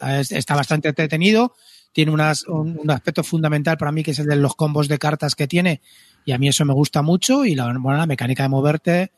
que 0.00 0.20
está 0.38 0.54
bastante 0.54 0.88
entretenido. 0.88 1.54
Tiene 1.92 2.10
unas- 2.12 2.44
un, 2.48 2.78
un 2.82 2.90
aspecto 2.90 3.22
fundamental 3.22 3.76
para 3.78 3.92
mí 3.92 4.02
que 4.02 4.10
es 4.10 4.18
el 4.18 4.26
de 4.26 4.36
los 4.36 4.54
combos 4.56 4.88
de 4.88 4.98
cartas 4.98 5.34
que 5.34 5.46
tiene. 5.46 5.80
Y 6.24 6.32
a 6.32 6.38
mí 6.38 6.48
eso 6.48 6.64
me 6.64 6.74
gusta 6.74 7.02
mucho. 7.02 7.44
Y 7.44 7.54
la, 7.54 7.66
bueno, 7.78 7.98
la 7.98 8.06
mecánica 8.06 8.42
de 8.42 8.48
moverte, 8.48 9.12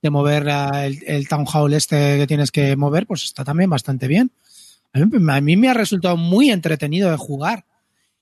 de 0.00 0.10
mover 0.10 0.46
la- 0.46 0.86
el, 0.86 0.98
el 1.06 1.28
Town 1.28 1.46
Hall 1.52 1.74
este 1.74 2.16
que 2.18 2.26
tienes 2.26 2.50
que 2.50 2.74
mover, 2.76 3.06
pues 3.06 3.24
está 3.24 3.44
también 3.44 3.68
bastante 3.70 4.08
bien. 4.08 4.32
A 4.94 4.98
mí, 5.00 5.30
a 5.30 5.40
mí 5.40 5.56
me 5.56 5.68
ha 5.68 5.74
resultado 5.74 6.16
muy 6.16 6.50
entretenido 6.50 7.10
de 7.10 7.16
jugar. 7.16 7.64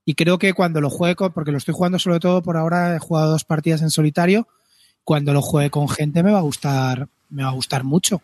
Y 0.04 0.14
creo 0.14 0.38
que 0.38 0.54
cuando 0.54 0.80
lo 0.80 0.90
juegue, 0.90 1.14
con- 1.14 1.32
porque 1.32 1.52
lo 1.52 1.58
estoy 1.58 1.74
jugando 1.74 1.98
sobre 1.98 2.18
todo 2.20 2.42
por 2.42 2.56
ahora, 2.56 2.96
he 2.96 2.98
jugado 2.98 3.30
dos 3.30 3.44
partidas 3.44 3.82
en 3.82 3.90
solitario. 3.90 4.48
Cuando 5.04 5.32
lo 5.32 5.40
juegue 5.42 5.70
con 5.70 5.88
gente 5.88 6.22
me 6.22 6.32
va 6.32 6.38
a 6.38 6.42
gustar, 6.42 7.08
me 7.28 7.44
va 7.44 7.50
a 7.50 7.52
gustar 7.52 7.84
mucho. 7.84 8.20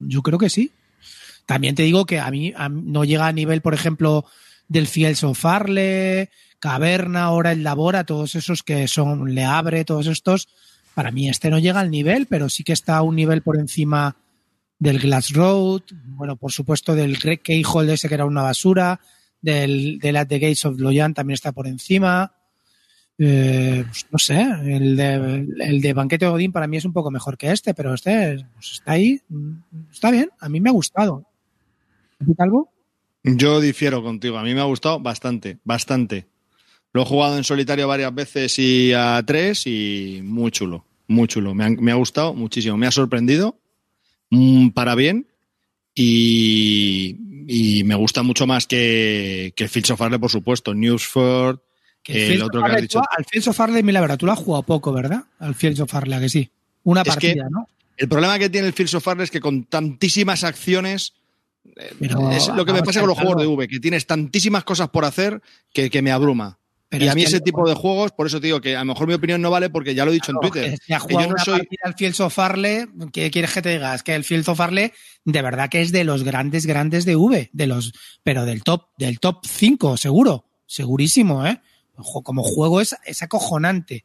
Yo 0.00 0.22
creo 0.22 0.38
que 0.38 0.50
sí. 0.50 0.72
También 1.46 1.74
te 1.74 1.82
digo 1.82 2.06
que 2.06 2.18
a 2.18 2.30
mí, 2.30 2.52
a 2.56 2.68
no 2.68 3.04
llega 3.04 3.26
a 3.26 3.32
nivel, 3.32 3.60
por 3.60 3.74
ejemplo, 3.74 4.24
del 4.68 4.86
Fields 4.86 5.24
of 5.24 5.38
Farle, 5.38 6.30
Caverna, 6.58 7.24
ahora 7.24 7.52
el 7.52 7.62
Labora, 7.62 8.04
todos 8.04 8.34
esos 8.34 8.62
que 8.62 8.86
son 8.86 9.34
Le 9.34 9.44
Abre, 9.44 9.84
todos 9.84 10.06
estos. 10.06 10.48
Para 10.94 11.10
mí 11.10 11.28
este 11.28 11.50
no 11.50 11.58
llega 11.58 11.80
al 11.80 11.90
nivel, 11.90 12.26
pero 12.26 12.48
sí 12.48 12.64
que 12.64 12.72
está 12.72 12.96
a 12.96 13.02
un 13.02 13.16
nivel 13.16 13.42
por 13.42 13.58
encima 13.58 14.16
del 14.78 14.98
Glass 14.98 15.32
Road, 15.32 15.82
bueno, 16.04 16.36
por 16.36 16.52
supuesto 16.52 16.94
del 16.94 17.18
Keyhole 17.18 17.92
ese 17.92 18.08
que 18.08 18.14
era 18.14 18.24
una 18.24 18.42
basura, 18.42 19.00
del, 19.42 19.98
del 19.98 20.16
At 20.16 20.28
the 20.28 20.38
Gates 20.38 20.64
of 20.64 20.78
Loyan 20.78 21.14
también 21.14 21.34
está 21.34 21.52
por 21.52 21.66
encima. 21.66 22.32
Eh, 23.22 23.84
pues 23.86 24.06
no 24.10 24.18
sé, 24.18 24.40
el 24.64 24.96
de, 24.96 25.46
el 25.60 25.82
de 25.82 25.92
Banquete 25.92 26.24
de 26.24 26.50
para 26.50 26.66
mí 26.66 26.78
es 26.78 26.86
un 26.86 26.94
poco 26.94 27.10
mejor 27.10 27.36
que 27.36 27.52
este, 27.52 27.74
pero 27.74 27.92
este 27.92 28.46
pues 28.54 28.72
está 28.72 28.92
ahí, 28.92 29.20
mm, 29.28 29.52
está 29.92 30.10
bien, 30.10 30.30
a 30.40 30.48
mí 30.48 30.58
me 30.58 30.70
ha 30.70 30.72
gustado. 30.72 31.26
¿A 32.18 32.24
ti, 32.24 32.34
Calvo? 32.34 32.72
Yo 33.22 33.60
difiero 33.60 34.02
contigo. 34.02 34.38
A 34.38 34.42
mí 34.42 34.54
me 34.54 34.62
ha 34.62 34.64
gustado 34.64 35.00
bastante, 35.00 35.58
bastante. 35.64 36.28
Lo 36.94 37.02
he 37.02 37.04
jugado 37.04 37.36
en 37.36 37.44
solitario 37.44 37.86
varias 37.86 38.14
veces 38.14 38.58
y 38.58 38.94
a 38.94 39.22
tres 39.26 39.66
y 39.66 40.20
muy 40.24 40.50
chulo, 40.50 40.86
muy 41.06 41.28
chulo. 41.28 41.54
Me 41.54 41.64
ha, 41.64 41.68
me 41.68 41.92
ha 41.92 41.96
gustado 41.96 42.32
muchísimo. 42.32 42.78
Me 42.78 42.86
ha 42.86 42.90
sorprendido 42.90 43.60
mm, 44.30 44.70
para 44.70 44.94
bien 44.94 45.26
y, 45.94 47.18
y 47.46 47.84
me 47.84 47.96
gusta 47.96 48.22
mucho 48.22 48.46
más 48.46 48.66
que, 48.66 49.52
que 49.54 49.68
Fields 49.68 49.90
of 49.90 50.00
Arle, 50.00 50.18
por 50.18 50.30
supuesto. 50.30 50.72
Newsford, 50.72 51.60
el 52.06 52.26
Fields 52.28 52.42
otro 52.44 52.62
que 52.64 52.70
has 52.72 52.80
dicho. 52.82 52.98
tú- 53.00 53.04
Al 53.16 53.24
Fields 53.24 53.48
of 53.48 53.60
Arle, 53.60 53.82
mira, 53.82 53.94
la 53.94 54.00
verdad, 54.00 54.18
tú 54.18 54.26
lo 54.26 54.32
has 54.32 54.38
jugado 54.38 54.62
poco, 54.62 54.92
¿verdad? 54.92 55.24
Al 55.38 55.54
Fields 55.54 55.80
of 55.80 55.94
Arle, 55.94 56.14
¿a 56.16 56.20
que 56.20 56.28
sí. 56.28 56.50
Una 56.84 57.02
Es 57.02 57.16
que- 57.16 57.28
partida, 57.28 57.48
¿no? 57.50 57.68
El 57.96 58.08
problema 58.08 58.38
que 58.38 58.48
tiene 58.48 58.68
el 58.68 58.96
of 58.96 59.08
Arle 59.08 59.24
es 59.24 59.30
que 59.30 59.40
con 59.40 59.64
tantísimas 59.64 60.42
acciones 60.44 61.12
Pero, 61.98 62.30
es 62.30 62.48
lo 62.48 62.64
que 62.64 62.72
me 62.72 62.82
pasa 62.82 63.00
con 63.00 63.08
los 63.10 63.18
juegos 63.18 63.36
de 63.42 63.46
V, 63.46 63.68
que 63.68 63.78
tienes 63.80 64.06
tantísimas 64.06 64.64
cosas 64.64 64.88
por 64.88 65.04
hacer 65.04 65.42
que, 65.74 65.90
que 65.90 66.00
me 66.00 66.10
abruma. 66.10 66.58
pero 66.88 67.04
y 67.04 67.08
a 67.08 67.14
mí 67.14 67.22
ese 67.22 67.40
tipo 67.40 67.68
de 67.68 67.74
juegos, 67.74 68.12
por 68.12 68.26
eso 68.26 68.40
te 68.40 68.46
digo 68.46 68.60
que 68.62 68.74
a 68.74 68.80
lo 68.80 68.86
mejor 68.86 69.06
mi 69.06 69.12
opinión 69.14 69.40
no 69.42 69.50
vale 69.50 69.68
porque 69.70 69.94
ya 69.94 70.04
lo 70.06 70.10
he 70.10 70.14
dicho 70.14 70.32
en 70.32 70.38
Twitter. 70.40 70.78
Si 70.84 70.92
ha 70.94 70.96
que 70.98 71.02
jugado 71.02 71.20
yo 71.20 71.26
no 71.28 71.34
una 71.34 71.44
soy, 71.44 71.58
partida 71.58 71.80
al 71.84 71.94
Fields 71.94 72.20
of 72.20 72.38
Arle, 72.38 72.88
¿qué 73.12 73.30
quieres 73.30 73.52
que 73.52 73.60
te 73.62 73.68
diga? 73.70 73.94
Es 73.94 74.02
que 74.02 74.14
el 74.14 74.24
Fields 74.24 74.48
of 74.48 74.58
Arle, 74.60 74.92
de 75.26 75.42
verdad 75.42 75.68
que 75.68 75.82
es 75.82 75.92
de 75.92 76.04
los 76.04 76.24
grandes, 76.24 76.64
grandes 76.66 77.04
de 77.04 77.16
V, 77.16 77.50
de 77.52 77.66
los, 77.66 77.92
pero 78.24 78.46
del 78.46 78.62
top, 78.64 78.86
del 78.96 79.20
top 79.20 79.44
5, 79.46 79.98
seguro, 79.98 80.46
segurísimo, 80.66 81.46
¿eh? 81.46 81.60
Como 82.02 82.42
juego 82.42 82.80
es, 82.80 82.96
es 83.04 83.22
acojonante. 83.22 84.04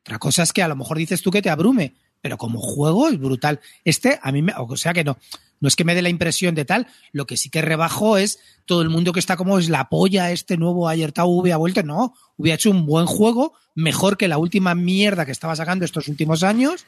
Otra 0.00 0.18
cosa 0.18 0.42
es 0.42 0.52
que 0.52 0.62
a 0.62 0.68
lo 0.68 0.76
mejor 0.76 0.98
dices 0.98 1.22
tú 1.22 1.30
que 1.30 1.42
te 1.42 1.50
abrume, 1.50 1.94
pero 2.20 2.36
como 2.38 2.60
juego 2.60 3.08
es 3.08 3.18
brutal. 3.18 3.60
Este, 3.84 4.18
a 4.22 4.32
mí 4.32 4.42
me, 4.42 4.52
o 4.56 4.76
sea 4.76 4.92
que 4.92 5.04
no, 5.04 5.18
no 5.60 5.68
es 5.68 5.76
que 5.76 5.84
me 5.84 5.94
dé 5.94 6.02
la 6.02 6.10
impresión 6.10 6.54
de 6.54 6.64
tal, 6.64 6.86
lo 7.12 7.26
que 7.26 7.36
sí 7.36 7.48
que 7.48 7.62
rebajo 7.62 8.18
es 8.18 8.38
todo 8.66 8.82
el 8.82 8.90
mundo 8.90 9.12
que 9.12 9.20
está 9.20 9.36
como 9.36 9.58
es 9.58 9.68
la 9.68 9.88
polla, 9.88 10.30
este 10.30 10.56
nuevo 10.56 10.88
Ayertau 10.88 11.28
hubiera 11.28 11.56
vuelto, 11.56 11.82
no, 11.82 12.14
hubiera 12.36 12.56
hecho 12.56 12.70
un 12.70 12.84
buen 12.84 13.06
juego, 13.06 13.54
mejor 13.74 14.16
que 14.16 14.28
la 14.28 14.38
última 14.38 14.74
mierda 14.74 15.24
que 15.24 15.32
estaba 15.32 15.56
sacando 15.56 15.84
estos 15.84 16.08
últimos 16.08 16.42
años. 16.42 16.86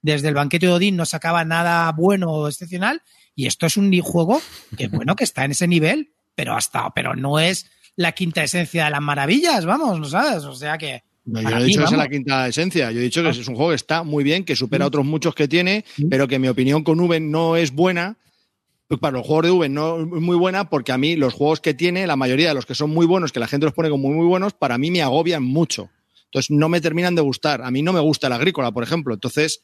Desde 0.00 0.28
el 0.28 0.34
banquete 0.34 0.66
de 0.66 0.72
Odín 0.72 0.96
no 0.96 1.06
sacaba 1.06 1.44
nada 1.44 1.90
bueno 1.92 2.30
o 2.30 2.48
excepcional, 2.48 3.02
y 3.34 3.46
esto 3.46 3.66
es 3.66 3.76
un 3.76 3.98
juego 4.00 4.40
que 4.76 4.88
bueno, 4.88 5.16
que 5.16 5.24
está 5.24 5.44
en 5.44 5.52
ese 5.52 5.66
nivel, 5.66 6.12
pero 6.34 6.54
hasta, 6.54 6.90
pero 6.90 7.16
no 7.16 7.38
es 7.38 7.70
la 7.98 8.12
quinta 8.12 8.42
esencia 8.42 8.84
de 8.86 8.90
las 8.90 9.00
maravillas, 9.02 9.64
vamos, 9.66 9.98
¿no 9.98 10.04
sabes? 10.06 10.44
O 10.44 10.54
sea 10.54 10.78
que. 10.78 11.02
No, 11.24 11.42
yo 11.42 11.50
no 11.50 11.56
he 11.56 11.60
mí, 11.60 11.66
dicho 11.66 11.80
que 11.80 11.86
sea 11.88 11.96
vamos. 11.96 12.04
la 12.06 12.08
quinta 12.08 12.48
esencia. 12.48 12.90
Yo 12.92 13.00
he 13.00 13.02
dicho 13.02 13.22
que 13.22 13.28
Ah. 13.28 13.32
es 13.32 13.46
un 13.48 13.54
juego 13.56 13.70
que 13.70 13.76
está 13.76 14.02
muy 14.02 14.24
bien, 14.24 14.44
que 14.44 14.56
supera 14.56 14.84
Mm. 14.84 14.88
otros 14.88 15.04
muchos 15.04 15.34
que 15.34 15.46
tiene, 15.48 15.84
Mm. 15.98 16.08
pero 16.08 16.26
que 16.28 16.38
mi 16.38 16.48
opinión 16.48 16.82
con 16.84 16.98
V 17.00 17.20
no 17.20 17.56
es 17.56 17.72
buena. 17.72 18.16
Pues 18.86 18.98
para 19.00 19.18
los 19.18 19.26
juegos 19.26 19.44
de 19.44 19.50
V 19.50 19.68
no 19.68 20.00
es 20.00 20.22
muy 20.22 20.36
buena 20.36 20.70
porque 20.70 20.92
a 20.92 20.96
mí 20.98 21.16
los 21.16 21.34
juegos 21.34 21.60
que 21.60 21.74
tiene, 21.74 22.06
la 22.06 22.16
mayoría 22.16 22.48
de 22.48 22.54
los 22.54 22.64
que 22.64 22.74
son 22.74 22.88
muy 22.90 23.04
buenos, 23.04 23.32
que 23.32 23.40
la 23.40 23.46
gente 23.48 23.66
los 23.66 23.74
pone 23.74 23.90
como 23.90 24.08
muy, 24.08 24.16
muy 24.16 24.26
buenos, 24.26 24.54
para 24.54 24.78
mí 24.78 24.90
me 24.90 25.02
agobian 25.02 25.42
mucho. 25.42 25.90
Entonces 26.26 26.50
no 26.50 26.68
me 26.70 26.80
terminan 26.80 27.14
de 27.14 27.20
gustar. 27.20 27.60
A 27.62 27.70
mí 27.70 27.82
no 27.82 27.92
me 27.92 28.00
gusta 28.00 28.28
el 28.28 28.32
agrícola, 28.32 28.70
por 28.72 28.82
ejemplo. 28.84 29.12
Entonces 29.12 29.62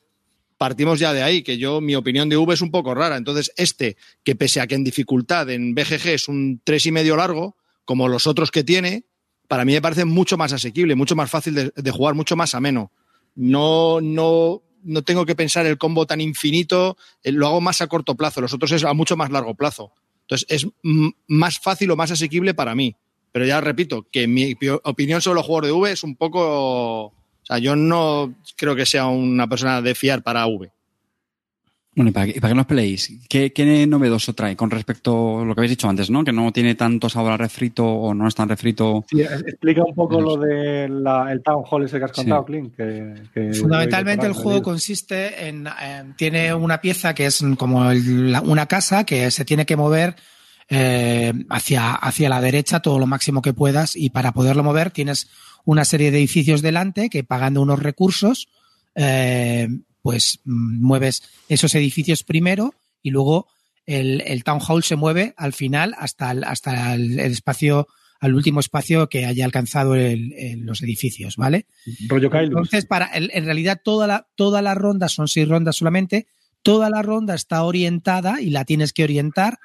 partimos 0.58 0.98
ya 0.98 1.12
de 1.14 1.22
ahí, 1.22 1.42
que 1.42 1.56
yo, 1.56 1.80
mi 1.80 1.94
opinión 1.94 2.28
de 2.28 2.36
V 2.36 2.52
es 2.52 2.60
un 2.60 2.70
poco 2.70 2.94
rara. 2.94 3.16
Entonces 3.16 3.50
este, 3.56 3.96
que 4.24 4.34
pese 4.36 4.60
a 4.60 4.66
que 4.66 4.74
en 4.74 4.84
dificultad 4.84 5.48
en 5.50 5.74
BGG 5.74 6.08
es 6.08 6.28
un 6.28 6.60
tres 6.62 6.84
y 6.84 6.92
medio 6.92 7.16
largo, 7.16 7.56
como 7.84 8.08
los 8.08 8.26
otros 8.26 8.50
que 8.50 8.64
tiene, 8.64 9.04
para 9.48 9.64
mí 9.64 9.72
me 9.72 9.82
parece 9.82 10.04
mucho 10.04 10.36
más 10.36 10.52
asequible, 10.52 10.94
mucho 10.94 11.16
más 11.16 11.30
fácil 11.30 11.54
de, 11.54 11.90
jugar, 11.90 12.14
mucho 12.14 12.36
más 12.36 12.54
ameno. 12.54 12.90
No, 13.34 14.00
no, 14.00 14.62
no 14.82 15.02
tengo 15.02 15.26
que 15.26 15.34
pensar 15.34 15.66
el 15.66 15.78
combo 15.78 16.06
tan 16.06 16.20
infinito, 16.20 16.96
eh, 17.22 17.32
lo 17.32 17.46
hago 17.46 17.60
más 17.60 17.80
a 17.80 17.86
corto 17.86 18.14
plazo, 18.14 18.40
los 18.40 18.52
otros 18.54 18.72
es 18.72 18.84
a 18.84 18.94
mucho 18.94 19.16
más 19.16 19.30
largo 19.30 19.54
plazo. 19.54 19.92
Entonces 20.22 20.46
es 20.48 20.66
más 21.26 21.58
fácil 21.58 21.90
o 21.90 21.96
más 21.96 22.10
asequible 22.10 22.54
para 22.54 22.74
mí. 22.74 22.96
Pero 23.32 23.46
ya 23.46 23.60
repito, 23.60 24.06
que 24.10 24.26
mi 24.28 24.54
pi- 24.54 24.68
opinión 24.68 25.20
sobre 25.20 25.36
los 25.36 25.46
juegos 25.46 25.66
de 25.66 25.72
V 25.72 25.92
es 25.92 26.04
un 26.04 26.16
poco... 26.16 27.06
O 27.06 27.46
sea, 27.46 27.58
yo 27.58 27.76
no 27.76 28.34
creo 28.56 28.74
que 28.74 28.86
sea 28.86 29.06
una 29.06 29.46
persona 29.48 29.82
de 29.82 29.94
fiar 29.94 30.22
para 30.22 30.46
V. 30.46 30.72
Bueno, 31.96 32.10
y 32.10 32.12
para, 32.12 32.26
que- 32.26 32.32
y 32.36 32.40
para 32.40 32.50
que 32.50 32.54
no 32.56 32.60
os 32.62 32.66
peleéis, 32.66 33.12
¿qué, 33.28 33.52
¿qué 33.52 33.86
novedoso 33.86 34.32
trae 34.34 34.56
con 34.56 34.70
respecto 34.70 35.40
a 35.40 35.44
lo 35.44 35.54
que 35.54 35.60
habéis 35.60 35.70
dicho 35.70 35.88
antes, 35.88 36.10
¿no? 36.10 36.24
Que 36.24 36.32
no 36.32 36.52
tiene 36.52 36.74
tanto 36.74 37.08
sabor 37.08 37.32
a 37.32 37.36
refrito 37.36 37.86
o 37.86 38.12
no 38.14 38.26
es 38.26 38.34
tan 38.34 38.48
refrito. 38.48 39.04
Sí, 39.08 39.20
explica 39.20 39.84
un 39.84 39.94
poco 39.94 40.20
lo 40.20 40.36
del 40.36 41.04
el 41.30 41.42
Town 41.42 41.62
Hall 41.70 41.84
ese 41.84 41.98
que 41.98 42.04
has 42.04 42.10
Sí. 42.10 42.16
contado, 42.16 42.44
Clint. 42.44 42.74
Que, 42.76 43.14
que- 43.32 43.52
Fundamentalmente 43.54 44.26
el 44.26 44.32
juego 44.32 44.60
consiste 44.62 45.46
en, 45.48 45.66
en- 45.66 46.14
tiene 46.16 46.52
una 46.52 46.80
pieza 46.80 47.14
que 47.14 47.26
es 47.26 47.44
como 47.56 47.90
el- 47.90 48.32
la- 48.32 48.40
una 48.40 48.66
casa 48.66 49.04
que 49.04 49.30
se 49.30 49.44
tiene 49.44 49.64
que 49.64 49.76
mover 49.76 50.16
eh, 50.70 51.32
hacia, 51.50 51.92
hacia 51.94 52.28
la 52.30 52.40
derecha 52.40 52.80
todo 52.80 52.98
lo 52.98 53.06
máximo 53.06 53.42
que 53.42 53.52
puedas 53.52 53.94
y 53.96 54.08
para 54.10 54.32
poderlo 54.32 54.64
mover 54.64 54.90
tienes 54.90 55.28
una 55.66 55.84
serie 55.84 56.10
de 56.10 56.16
edificios 56.18 56.62
delante 56.62 57.10
que 57.10 57.22
pagando 57.22 57.60
unos 57.60 57.78
recursos 57.80 58.48
eh, 58.94 59.68
pues 60.04 60.40
mm, 60.44 60.82
mueves 60.84 61.22
esos 61.48 61.74
edificios 61.74 62.24
primero 62.24 62.74
y 63.02 63.08
luego 63.10 63.48
el, 63.86 64.20
el 64.26 64.44
town 64.44 64.60
hall 64.60 64.84
se 64.84 64.96
mueve 64.96 65.32
al 65.38 65.54
final 65.54 65.94
hasta 65.98 66.30
el, 66.30 66.44
hasta 66.44 66.92
el, 66.94 67.18
espacio 67.20 67.88
al 68.20 68.34
último 68.34 68.60
espacio 68.60 69.08
que 69.08 69.24
haya 69.24 69.46
alcanzado 69.46 69.94
el- 69.94 70.60
los 70.60 70.82
edificios, 70.82 71.36
¿vale? 71.36 71.64
Rollo. 72.08 72.28
Entonces, 72.60 72.84
para, 72.86 73.10
en, 73.14 73.30
en 73.32 73.44
realidad, 73.46 73.80
toda 73.82 74.06
la, 74.06 74.26
toda 74.36 74.60
la 74.60 74.74
ronda, 74.74 75.08
son 75.08 75.26
seis 75.26 75.48
rondas 75.48 75.76
solamente, 75.76 76.26
toda 76.62 76.90
la 76.90 77.00
ronda 77.02 77.34
está 77.34 77.62
orientada 77.64 78.42
y 78.42 78.50
la 78.50 78.64
tienes 78.66 78.92
que 78.92 79.04
orientar 79.04 79.58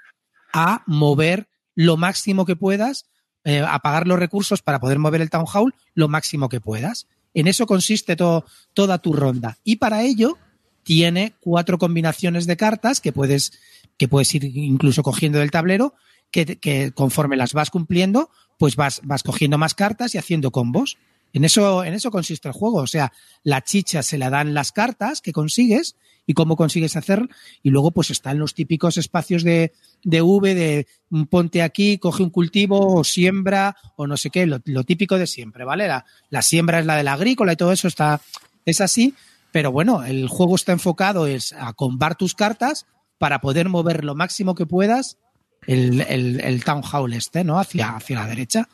a 0.53 0.83
mover 0.87 1.47
lo 1.75 1.97
máximo 1.97 2.45
que 2.45 2.55
puedas, 2.55 3.05
eh, 3.43 3.59
a 3.59 3.79
pagar 3.79 4.07
los 4.07 4.19
recursos 4.19 4.61
para 4.61 4.79
poder 4.79 4.99
mover 4.99 5.21
el 5.21 5.29
Town 5.29 5.45
Hall 5.53 5.73
lo 5.93 6.07
máximo 6.07 6.47
que 6.49 6.59
puedas. 6.61 7.07
En 7.33 7.47
eso 7.47 7.65
consiste 7.65 8.15
to- 8.15 8.45
toda 8.73 8.97
tu 8.99 9.13
ronda. 9.13 9.57
Y 9.63 9.77
para 9.77 10.03
ello 10.03 10.37
tiene 10.83 11.33
cuatro 11.39 11.77
combinaciones 11.77 12.47
de 12.47 12.57
cartas 12.57 13.01
que 13.01 13.11
puedes, 13.11 13.53
que 13.97 14.07
puedes 14.07 14.33
ir 14.35 14.45
incluso 14.45 15.03
cogiendo 15.03 15.39
del 15.39 15.51
tablero, 15.51 15.93
que, 16.31 16.57
que 16.57 16.91
conforme 16.91 17.37
las 17.37 17.53
vas 17.53 17.69
cumpliendo, 17.69 18.29
pues 18.57 18.75
vas, 18.75 19.01
vas 19.03 19.23
cogiendo 19.23 19.57
más 19.57 19.75
cartas 19.75 20.15
y 20.15 20.17
haciendo 20.17 20.51
combos. 20.51 20.97
En 21.33 21.45
eso, 21.45 21.83
en 21.83 21.93
eso 21.93 22.09
consiste 22.11 22.47
el 22.47 22.53
juego. 22.53 22.77
O 22.77 22.87
sea, 22.87 23.13
la 23.43 23.61
chicha 23.63 24.01
se 24.01 24.17
la 24.17 24.29
dan 24.31 24.53
las 24.53 24.71
cartas 24.71 25.21
que 25.21 25.31
consigues 25.31 25.95
y 26.29 26.35
cómo 26.35 26.55
consigues 26.55 26.95
hacer. 26.95 27.27
Y 27.63 27.71
luego, 27.71 27.89
pues 27.89 28.11
están 28.11 28.37
los 28.37 28.53
típicos 28.53 28.97
espacios 28.97 29.43
de, 29.43 29.73
de 30.03 30.21
V, 30.21 30.53
de 30.53 30.85
ponte 31.27 31.63
aquí, 31.63 31.97
coge 31.97 32.21
un 32.21 32.29
cultivo, 32.29 32.93
o 32.99 33.03
siembra, 33.03 33.75
o 33.95 34.05
no 34.05 34.15
sé 34.15 34.29
qué, 34.29 34.45
lo, 34.45 34.59
típico 34.83 35.17
de 35.17 35.25
siempre, 35.25 35.65
¿vale? 35.65 35.87
La, 35.87 36.05
la 36.29 36.43
siembra 36.43 36.79
es 36.81 36.85
la 36.85 36.97
de 36.97 37.03
la 37.03 37.13
agrícola 37.13 37.53
y 37.53 37.55
todo 37.55 37.71
eso 37.71 37.87
está, 37.87 38.21
es 38.63 38.79
así. 38.79 39.15
Pero 39.51 39.71
bueno, 39.71 40.03
el 40.03 40.27
juego 40.27 40.53
está 40.55 40.71
enfocado 40.71 41.25
es 41.25 41.51
a 41.53 41.73
combar 41.73 42.15
tus 42.15 42.35
cartas 42.35 42.85
para 43.17 43.41
poder 43.41 43.67
mover 43.67 44.03
lo 44.05 44.13
máximo 44.13 44.53
que 44.53 44.67
puedas 44.67 45.17
el, 45.65 46.01
el, 46.01 46.41
el 46.41 46.63
Town 46.63 46.83
Hall 46.93 47.13
este, 47.13 47.43
¿no? 47.43 47.57
Hacia, 47.59 47.95
hacia 47.95 48.19
la 48.19 48.27
derecha. 48.27 48.69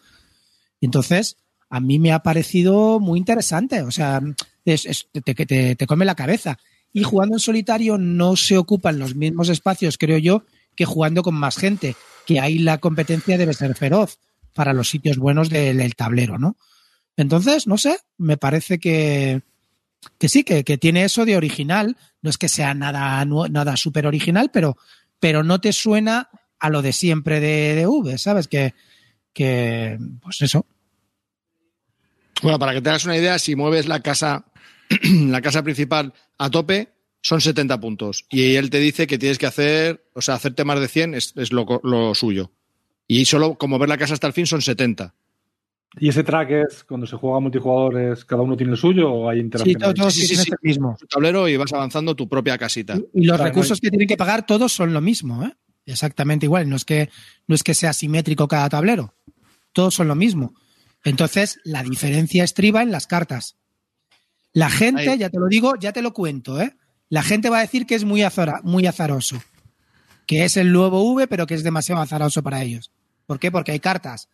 Entonces, 0.82 1.38
a 1.70 1.80
mí 1.80 2.00
me 2.00 2.12
ha 2.12 2.20
parecido 2.20 3.00
muy 3.00 3.18
interesante. 3.18 3.82
O 3.84 3.92
sea, 3.92 4.22
es- 4.66 5.08
te- 5.14 5.22
te- 5.34 5.76
te 5.78 5.88
come 5.88 6.04
la 6.04 6.16
cabeza. 6.16 6.58
Y 6.96 7.04
jugando 7.04 7.36
en 7.36 7.42
solitario 7.42 7.98
no 7.98 8.38
se 8.38 8.58
ocupan 8.58 9.00
los 9.00 9.16
mismos 9.16 9.50
espacios, 9.50 9.98
creo 9.98 10.18
yo, 10.18 10.46
que 10.78 10.86
jugando 10.86 11.24
con 11.24 11.36
más 11.36 11.58
gente, 11.58 11.94
que 12.26 12.40
ahí 12.40 12.58
la 12.58 12.78
competencia 12.78 13.38
debe 13.38 13.54
ser 13.54 13.76
feroz 13.76 14.18
para 14.54 14.72
los 14.72 14.88
sitios 14.88 15.18
buenos 15.18 15.50
del, 15.50 15.94
tablero, 15.98 16.40
¿no? 16.40 16.56
Entonces, 17.18 17.68
no 17.68 17.78
sé, 17.78 17.98
me 18.18 18.38
parece 18.38 18.80
que, 18.80 19.42
que 20.18 20.30
sí, 20.30 20.46
que, 20.46 20.64
que 20.64 20.78
tiene 20.78 21.04
eso 21.04 21.26
de 21.26 21.36
original. 21.36 21.98
No 22.22 22.30
es 22.30 22.38
que 22.38 22.48
sea 22.48 22.74
nada, 22.74 23.26
nada 23.26 23.76
súper 23.76 24.08
original, 24.08 24.50
pero, 24.54 24.78
pero 25.20 25.44
no 25.44 25.60
te 25.60 25.74
suena 25.74 26.30
a 26.60 26.70
lo 26.70 26.82
de 26.82 26.94
siempre 26.94 27.42
de, 27.42 27.76
de 27.76 27.88
V, 27.88 28.18
¿sabes? 28.18 28.48
Que, 28.48 28.74
que, 29.34 30.00
pues 30.22 30.42
eso. 30.42 30.66
Bueno, 32.42 32.58
para 32.58 32.74
que 32.74 32.82
te 32.82 32.88
hagas 32.88 33.04
una 33.04 33.18
idea, 33.18 33.38
si 33.38 33.58
mueves 33.58 33.86
la 33.86 34.00
casa, 34.00 34.46
la 35.30 35.42
casa 35.42 35.64
principal 35.64 36.14
a 36.38 36.50
tope, 36.50 36.90
son 37.22 37.42
70 37.42 37.80
puntos. 37.80 38.26
Y 38.30 38.56
él 38.56 38.70
te 38.70 38.80
dice 38.80 39.08
que 39.08 39.18
tienes 39.18 39.38
que 39.38 39.48
hacer, 39.48 40.06
o 40.14 40.22
sea, 40.22 40.36
hacerte 40.36 40.64
más 40.64 40.80
de 40.80 40.88
100 40.88 41.16
es, 41.16 41.34
es 41.36 41.52
lo, 41.52 42.14
suyo. 42.14 42.52
Y 43.08 43.26
solo 43.26 43.58
como 43.58 43.80
ver 43.80 43.90
la 43.90 43.98
casa 43.98 44.14
hasta 44.14 44.28
el 44.28 44.34
fin 44.34 44.46
son 44.46 44.62
70. 44.62 45.14
¿Y 45.98 46.10
ese 46.10 46.24
track 46.24 46.52
es 46.52 46.84
cuando 46.84 47.08
se 47.08 47.16
juega 47.16 47.40
multijugador, 47.40 48.00
es 48.12 48.26
cada 48.26 48.42
uno 48.42 48.58
tiene 48.58 48.74
el 48.74 48.78
suyo 48.78 49.12
o 49.12 49.30
hay 49.30 49.38
Sí, 49.38 49.42
interacción? 49.44 49.80
todo- 49.80 49.90
ahí? 49.90 49.96
todos 49.96 50.14
Sí, 50.14 50.28
sí, 50.28 50.36
sí. 50.36 50.52
el 50.52 50.58
mismo. 50.62 50.98
Tu 51.00 51.08
tablero 51.08 51.48
y 51.48 51.56
vas 51.56 51.72
avanzando 51.72 52.16
tu 52.16 52.28
propia 52.28 52.58
casita. 52.58 52.96
Y 53.14 53.24
los 53.26 53.38
Claro, 53.38 53.44
recursos 53.50 53.78
no 53.78 53.82
que 53.82 53.90
tienen 53.92 54.08
que 54.08 54.18
pagar 54.18 54.46
todos 54.46 54.74
son 54.74 54.94
lo 54.94 55.00
mismo, 55.02 55.46
¿eh? 55.46 55.54
Exactamente 55.86 56.48
igual. 56.48 56.68
No 56.70 56.76
es 56.76 56.84
que, 56.84 57.10
no 57.48 57.56
es 57.56 57.64
que 57.64 57.74
sea 57.74 57.94
simétrico 57.94 58.48
cada 58.48 58.68
tablero. 58.70 59.14
Todos 59.72 59.94
son 59.96 60.08
lo 60.08 60.16
mismo. 60.16 60.54
Entonces, 61.04 61.60
la 61.64 61.84
diferencia 61.84 62.44
estriba 62.44 62.82
en 62.82 62.92
las 62.92 63.08
cartas. 63.08 63.56
La 64.56 64.70
gente, 64.70 65.10
Ahí. 65.12 65.18
ya 65.20 65.30
te 65.30 65.38
lo 65.38 65.48
digo, 65.48 65.76
ya 65.80 65.92
te 65.92 66.02
lo 66.02 66.14
cuento, 66.14 66.60
¿eh? 66.62 66.76
La 67.10 67.22
gente 67.24 67.50
va 67.50 67.58
a 67.58 67.62
decir 67.62 67.86
que 67.86 67.94
es 67.96 68.06
muy, 68.06 68.24
azara- 68.24 68.62
muy 68.64 68.88
azaroso. 68.88 69.44
Que 70.26 70.44
es 70.46 70.58
el 70.58 70.72
nuevo 70.72 71.04
V, 71.14 71.28
pero 71.28 71.46
que 71.46 71.54
es 71.54 71.64
demasiado 71.64 72.02
azaroso 72.02 72.42
para 72.42 72.64
ellos. 72.64 72.90
¿Por 73.28 73.38
qué? 73.38 73.52
Porque 73.52 73.74
hay 73.74 73.80
cartas. 73.80 74.30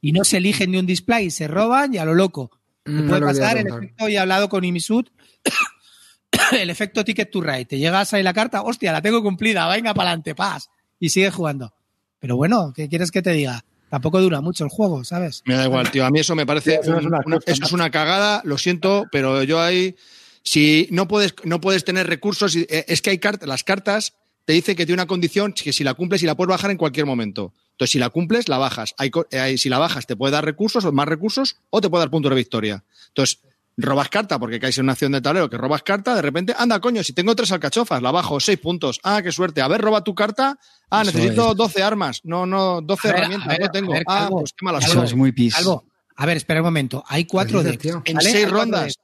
Y 0.00 0.12
no 0.12 0.24
se 0.24 0.36
eligen 0.36 0.70
de 0.72 0.78
un 0.78 0.86
display, 0.86 1.30
se 1.30 1.48
roban 1.48 1.92
y 1.94 1.98
a 1.98 2.04
lo 2.04 2.14
loco. 2.14 2.50
Mm, 2.84 3.08
puede 3.08 3.20
lo 3.20 3.26
pasar 3.26 3.56
el 3.58 3.66
efecto, 3.66 4.08
y 4.08 4.14
he 4.14 4.18
hablado 4.18 4.48
con 4.48 4.62
Imisud, 4.64 5.06
el 6.52 6.70
efecto 6.70 7.04
ticket 7.04 7.30
to 7.30 7.40
ride. 7.40 7.64
Te 7.64 7.78
llegas 7.78 8.12
ahí 8.14 8.22
la 8.22 8.32
carta, 8.34 8.62
hostia, 8.62 8.92
la 8.92 9.02
tengo 9.02 9.22
cumplida, 9.22 9.66
venga 9.68 9.94
para 9.94 10.10
adelante, 10.10 10.34
paz. 10.34 10.68
Y 11.00 11.08
sigues 11.10 11.34
jugando. 11.34 11.74
Pero 12.20 12.36
bueno, 12.36 12.72
¿qué 12.74 12.88
quieres 12.88 13.10
que 13.10 13.22
te 13.22 13.32
diga? 13.32 13.64
Tampoco 13.88 14.20
dura 14.20 14.40
mucho 14.40 14.64
el 14.64 14.70
juego, 14.70 15.04
¿sabes? 15.04 15.42
Me 15.46 15.54
da 15.54 15.64
igual, 15.64 15.90
tío. 15.90 16.04
A 16.04 16.10
mí 16.10 16.18
eso 16.20 16.34
me 16.34 16.44
parece. 16.46 16.74
Eso 16.74 16.82
es 16.82 16.88
un- 16.88 17.06
una 17.06 17.20
una- 17.24 17.36
cosa. 17.38 17.50
eso 17.52 17.64
es 17.64 17.72
una 17.72 17.90
cagada, 17.90 18.42
lo 18.44 18.58
siento, 18.58 19.04
pero 19.12 19.42
yo 19.44 19.60
ahí. 19.60 19.94
Si 20.42 20.88
no 20.90 21.08
puedes, 21.08 21.34
no 21.44 21.60
puedes 21.60 21.84
tener 21.84 22.06
recursos, 22.06 22.54
eh, 22.56 22.84
es 22.88 23.02
que 23.02 23.10
hay 23.10 23.18
cartas, 23.18 23.48
las 23.48 23.64
cartas 23.64 24.14
te 24.44 24.52
dice 24.52 24.76
que 24.76 24.86
tiene 24.86 25.02
una 25.02 25.06
condición 25.08 25.52
que 25.52 25.72
si 25.72 25.82
la 25.82 25.94
cumples 25.94 26.22
y 26.22 26.26
la 26.26 26.36
puedes 26.36 26.50
bajar 26.50 26.70
en 26.70 26.76
cualquier 26.76 27.04
momento. 27.06 27.52
Entonces, 27.72 27.90
si 27.92 27.98
la 27.98 28.10
cumples, 28.10 28.48
la 28.48 28.58
bajas. 28.58 28.94
Hay, 28.96 29.10
eh, 29.32 29.38
hay- 29.38 29.58
si 29.58 29.68
la 29.68 29.78
bajas, 29.78 30.06
te 30.06 30.14
puede 30.16 30.32
dar 30.32 30.44
recursos 30.44 30.84
o 30.84 30.92
más 30.92 31.06
recursos 31.08 31.56
o 31.70 31.80
te 31.80 31.90
puede 31.90 32.02
dar 32.02 32.10
puntos 32.10 32.30
de 32.30 32.36
victoria. 32.36 32.84
Entonces, 33.08 33.40
robas 33.76 34.08
carta 34.08 34.38
porque 34.38 34.58
caes 34.58 34.78
en 34.78 34.84
una 34.84 34.92
acción 34.92 35.12
de 35.12 35.20
tablero 35.20 35.50
que 35.50 35.58
robas 35.58 35.82
carta, 35.82 36.14
de 36.14 36.22
repente, 36.22 36.54
anda, 36.56 36.80
coño, 36.80 37.02
si 37.04 37.12
tengo 37.12 37.34
tres 37.36 37.52
alcachofas, 37.52 38.00
la 38.02 38.10
bajo, 38.10 38.40
seis 38.40 38.58
puntos. 38.58 39.00
Ah, 39.04 39.20
qué 39.22 39.32
suerte. 39.32 39.60
A 39.60 39.68
ver, 39.68 39.80
roba 39.80 40.02
tu 40.02 40.14
carta. 40.14 40.58
Ah, 40.90 41.02
Eso 41.02 41.12
necesito 41.12 41.50
es. 41.50 41.56
12 41.56 41.82
armas. 41.82 42.20
No, 42.24 42.46
no, 42.46 42.80
12 42.80 43.08
A 43.08 43.12
ver, 43.12 43.18
herramientas, 43.20 43.48
ver, 43.48 43.60
no 43.60 43.68
tengo. 43.70 43.92
ver, 43.92 44.04
ah, 44.08 44.18
Calvo, 44.24 44.38
pues 44.40 44.52
qué 44.56 44.64
mala 44.64 44.80
suerte. 44.80 45.04
es 45.04 45.14
muy 45.14 45.32
pis. 45.32 45.56
Algo. 45.56 45.84
A 46.16 46.24
ver, 46.26 46.36
espera 46.38 46.60
un 46.60 46.64
momento. 46.66 47.04
Hay 47.06 47.26
cuatro 47.26 47.62
decks. 47.62 47.84
En 48.04 48.14
¿vale? 48.14 48.30
seis 48.30 48.48
rondas. 48.50 48.94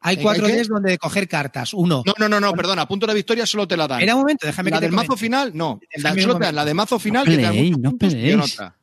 Hay 0.00 0.16
¿En 0.16 0.22
cuatro 0.22 0.46
decks 0.46 0.68
donde 0.68 0.98
coger 0.98 1.28
cartas. 1.28 1.72
Uno. 1.74 2.02
No, 2.04 2.12
no, 2.18 2.28
no, 2.28 2.40
no, 2.40 2.52
perdona, 2.52 2.86
punto 2.86 3.06
de 3.06 3.14
victoria 3.14 3.46
solo 3.46 3.66
te 3.68 3.76
la 3.76 3.86
dan. 3.88 4.00
Espera 4.00 4.14
un 4.16 4.20
momento, 4.22 4.46
déjame 4.46 4.70
la 4.70 4.76
que 4.76 4.80
te 4.80 4.86
del 4.86 4.94
mazo 4.94 5.16
final, 5.16 5.52
no. 5.54 5.80
La, 5.96 6.14
solo 6.14 6.34
te 6.38 6.44
dan 6.44 6.54
la 6.54 6.64
de 6.64 6.74
mazo 6.74 6.98
final 6.98 7.24
No 7.24 7.30
que 7.30 7.36
te 7.36 7.42
dan 7.42 7.80
no 7.80 7.96
peleéis. 7.96 8.52
otra. 8.54 8.76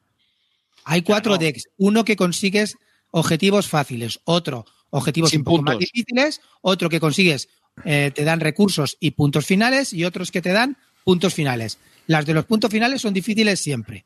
Hay 0.86 1.02
cuatro 1.02 1.32
Claro. 1.34 1.44
decks. 1.46 1.68
Uno 1.78 2.04
que 2.04 2.16
consigues 2.16 2.76
objetivos 3.12 3.68
fáciles, 3.70 4.20
otro 4.26 4.66
objetivos 4.94 5.30
Sin 5.32 5.42
un 5.42 5.44
poco 5.46 5.62
más 5.64 5.78
difíciles, 5.80 6.42
otro 6.62 6.90
que 6.90 7.00
consigues, 7.00 7.50
eh, 7.84 8.12
te 8.14 8.24
dan 8.24 8.40
recursos 8.40 8.98
y 9.00 9.12
puntos 9.12 9.46
finales 9.46 9.92
y 9.94 10.06
otros 10.06 10.32
que 10.32 10.42
te 10.42 10.52
dan 10.52 10.78
puntos 11.04 11.34
finales. 11.34 11.80
Las 12.08 12.26
de 12.26 12.34
los 12.34 12.46
puntos 12.46 12.70
finales 12.72 13.02
son 13.02 13.14
difíciles 13.14 13.60
siempre. 13.60 14.06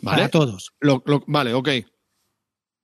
Vale. 0.00 0.16
Para 0.16 0.28
todos. 0.28 0.72
Lo- 0.80 1.02
lo- 1.06 1.22
vale, 1.26 1.54
ok. 1.54 1.68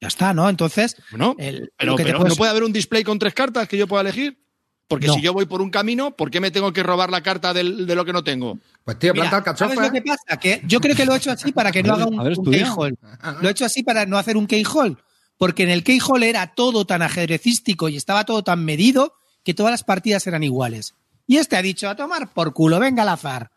Ya 0.00 0.08
está, 0.08 0.32
¿no? 0.32 0.48
Entonces, 0.48 0.96
Bueno, 1.10 1.34
el- 1.38 1.72
pero, 1.76 1.92
lo 1.92 1.96
que 1.96 2.02
te 2.04 2.08
pero 2.10 2.18
puedes- 2.20 2.32
¿no 2.32 2.36
puede 2.36 2.50
haber 2.50 2.62
un 2.64 2.72
display 2.72 3.02
con 3.02 3.18
tres 3.18 3.34
cartas 3.34 3.66
que 3.66 3.76
yo 3.76 3.88
pueda 3.88 4.02
elegir? 4.02 4.38
Porque 4.86 5.06
No. 5.06 5.14
si 5.14 5.20
yo 5.20 5.32
voy 5.34 5.44
por 5.46 5.60
un 5.60 5.70
camino, 5.70 6.12
¿por 6.16 6.30
qué 6.30 6.40
me 6.40 6.50
tengo 6.50 6.72
que 6.72 6.82
robar 6.82 7.10
la 7.10 7.22
carta 7.22 7.52
del- 7.52 7.86
de 7.86 7.94
lo 7.94 8.04
que 8.04 8.12
no 8.12 8.22
tengo? 8.24 8.58
Pues 8.84 8.98
tío, 8.98 9.12
Mira, 9.12 9.28
planta 9.28 9.50
el 9.50 9.56
¿Sabes 9.56 9.78
lo 9.78 9.90
que 9.92 10.02
pasa? 10.02 10.36
Que 10.40 10.62
yo 10.66 10.80
creo 10.80 10.94
que 10.96 11.04
lo 11.04 11.12
he 11.14 11.16
hecho 11.18 11.30
así 11.30 11.52
para 11.52 11.70
que 11.72 11.82
no 11.82 11.94
haga 11.94 12.06
un, 12.06 12.18
un 12.20 12.50
keyhole. 12.50 12.94
Lo 13.42 13.48
he 13.48 13.50
hecho 13.50 13.64
así 13.66 13.82
para 13.82 14.06
no 14.06 14.16
hacer 14.16 14.36
un 14.36 14.46
keyhole. 14.46 14.96
Porque 15.38 15.62
en 15.62 15.70
el 15.70 15.84
keyhole 15.84 16.28
era 16.28 16.48
todo 16.54 16.84
tan 16.84 17.00
ajedrecístico 17.02 17.88
y 17.88 17.96
estaba 17.96 18.24
todo 18.24 18.42
tan 18.42 18.64
medido 18.64 19.14
que 19.44 19.54
todas 19.54 19.70
las 19.70 19.84
partidas 19.84 20.26
eran 20.26 20.42
iguales. 20.42 20.94
Y 21.26 21.36
este 21.38 21.56
ha 21.56 21.62
dicho, 21.62 21.88
a 21.88 21.96
tomar 21.96 22.28
por 22.32 22.52
culo, 22.52 22.78
venga 22.80 23.02
al 23.02 23.08
azar. 23.10 23.50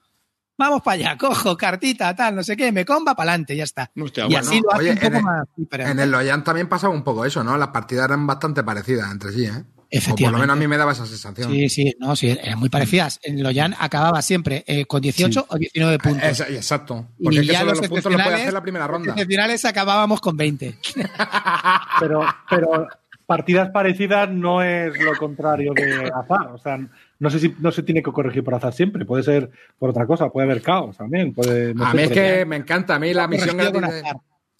Vamos 0.57 0.83
para 0.83 0.95
allá, 0.95 1.17
cojo, 1.19 1.57
cartita, 1.57 2.15
tal, 2.15 2.35
no 2.35 2.43
sé 2.43 2.55
qué, 2.55 2.71
me 2.71 2.85
comba 2.85 3.15
para 3.15 3.31
adelante, 3.31 3.55
ya 3.55 3.63
está. 3.63 3.91
Hostia, 3.99 4.25
y 4.25 4.33
bueno. 4.33 4.39
así 4.47 4.61
lo 4.61 4.71
hace 4.71 4.79
Oye, 4.81 4.91
un 4.91 4.95
poco 4.97 5.07
en 5.07 5.15
el- 5.15 5.23
más 5.23 5.47
diferente. 5.55 5.91
En 5.91 5.99
el 5.99 6.11
Loyan 6.11 6.43
también 6.43 6.69
pasaba 6.69 6.93
un 6.93 7.03
poco 7.03 7.25
eso, 7.25 7.43
¿no? 7.43 7.57
Las 7.57 7.69
partidas 7.69 8.05
eran 8.05 8.27
bastante 8.27 8.63
parecidas 8.63 9.11
entre 9.11 9.31
sí, 9.31 9.45
¿eh? 9.45 9.63
O 9.93 9.93
por 9.93 9.99
lo 9.99 10.05
Efectivamente. 10.13 10.41
menos 10.41 10.53
a 10.55 10.59
mí 10.59 10.67
me 10.67 10.77
daba 10.77 10.93
esa 10.93 11.05
sensación. 11.05 11.51
Sí, 11.51 11.67
sí, 11.67 11.93
no, 11.99 12.15
sí, 12.15 12.29
eran 12.29 12.57
muy 12.57 12.69
parecidas. 12.69 13.19
En 13.23 13.43
Loyan 13.43 13.75
acababa 13.77 14.21
siempre 14.21 14.63
eh, 14.65 14.85
con 14.85 15.01
18 15.01 15.47
o 15.49 15.57
19 15.57 15.99
puntos. 15.99 16.23
Esa- 16.23 16.47
exacto. 16.47 17.07
Porque 17.21 17.39
es 17.39 17.47
que 17.47 17.51
ya 17.53 17.63
los 17.65 17.77
los 17.79 17.87
puntos 17.89 18.05
los 18.11 18.13
puede 18.13 18.15
excepcionales- 18.37 18.41
hacer 18.41 18.53
la 18.53 18.61
primera 18.61 18.87
ronda. 18.87 19.11
excepcionales 19.11 19.65
acabábamos 19.65 20.21
con 20.21 20.37
20. 20.37 20.75
Pero, 21.99 22.25
pero 22.49 22.87
partidas 23.25 23.69
parecidas 23.69 24.29
no 24.29 24.61
es 24.63 24.97
lo 24.99 25.15
contrario 25.17 25.73
de 25.73 26.09
azar. 26.13 26.47
O 26.53 26.57
sea, 26.57 26.79
no 27.19 27.29
sé 27.29 27.39
si 27.39 27.55
no 27.59 27.71
se 27.71 27.83
tiene 27.83 28.01
que 28.01 28.11
corregir 28.11 28.43
por 28.43 28.55
azar 28.55 28.73
siempre. 28.73 29.05
Puede 29.05 29.23
ser 29.23 29.49
por 29.77 29.89
otra 29.89 30.05
cosa. 30.05 30.29
Puede 30.29 30.45
haber 30.49 30.61
caos 30.61 30.97
también. 30.97 31.33
Puede, 31.33 31.73
no 31.73 31.85
A 31.85 31.91
sé, 31.91 31.97
mí 31.97 32.03
es 32.03 32.11
que 32.11 32.45
me 32.45 32.55
encanta. 32.55 32.95
A 32.95 32.99
mí 32.99 33.13
la 33.13 33.27
misión 33.27 33.57
gratis, 33.57 33.81
de- 33.81 34.03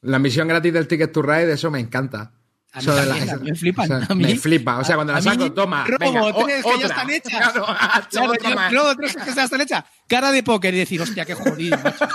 la 0.02 0.20
misión 0.20 0.48
gratis 0.48 0.74
del 0.74 0.88
Ticket 0.88 1.12
to 1.12 1.22
Ride, 1.22 1.52
eso 1.54 1.72
me 1.72 1.80
encanta. 1.80 2.32
A 2.74 2.80
mí 2.80 2.86
también, 2.86 3.28
la- 3.28 3.34
a 3.34 3.38
mí 3.38 3.50
me 3.50 3.56
flipan. 3.56 3.84
o 3.92 3.98
sea, 4.00 4.08
A 4.10 4.16
mí- 4.16 4.24
me 4.24 4.36
flipa. 4.38 4.78
O 4.78 4.84
sea, 4.86 4.96
cuando 4.96 5.12
la 5.14 5.20
a 5.20 5.22
mí 5.22 5.28
saco, 5.30 5.52
toma. 5.52 5.86
robo 5.86 5.98
venga, 6.00 6.24
o- 6.24 6.46
tres 6.46 6.64
que 6.64 6.70
ya 6.70 6.76
otra. 6.76 6.88
están 6.88 7.10
hechas. 7.10 7.32
Claro, 7.52 7.66
hacho, 7.70 8.08
Claro, 8.12 8.34
yo 8.42 8.72
luego 8.72 8.96
tres 8.96 9.16
que 9.18 9.34
ya 9.34 9.44
están 9.44 9.62
hechas. 9.62 9.84
Cara 10.08 10.32
de 10.32 10.44
póker 10.44 10.74
y 10.74 10.78
decir, 10.80 11.02
hostia, 11.02 11.26
qué 11.26 11.34
jodido. 11.36 11.78
macho. 11.84 12.06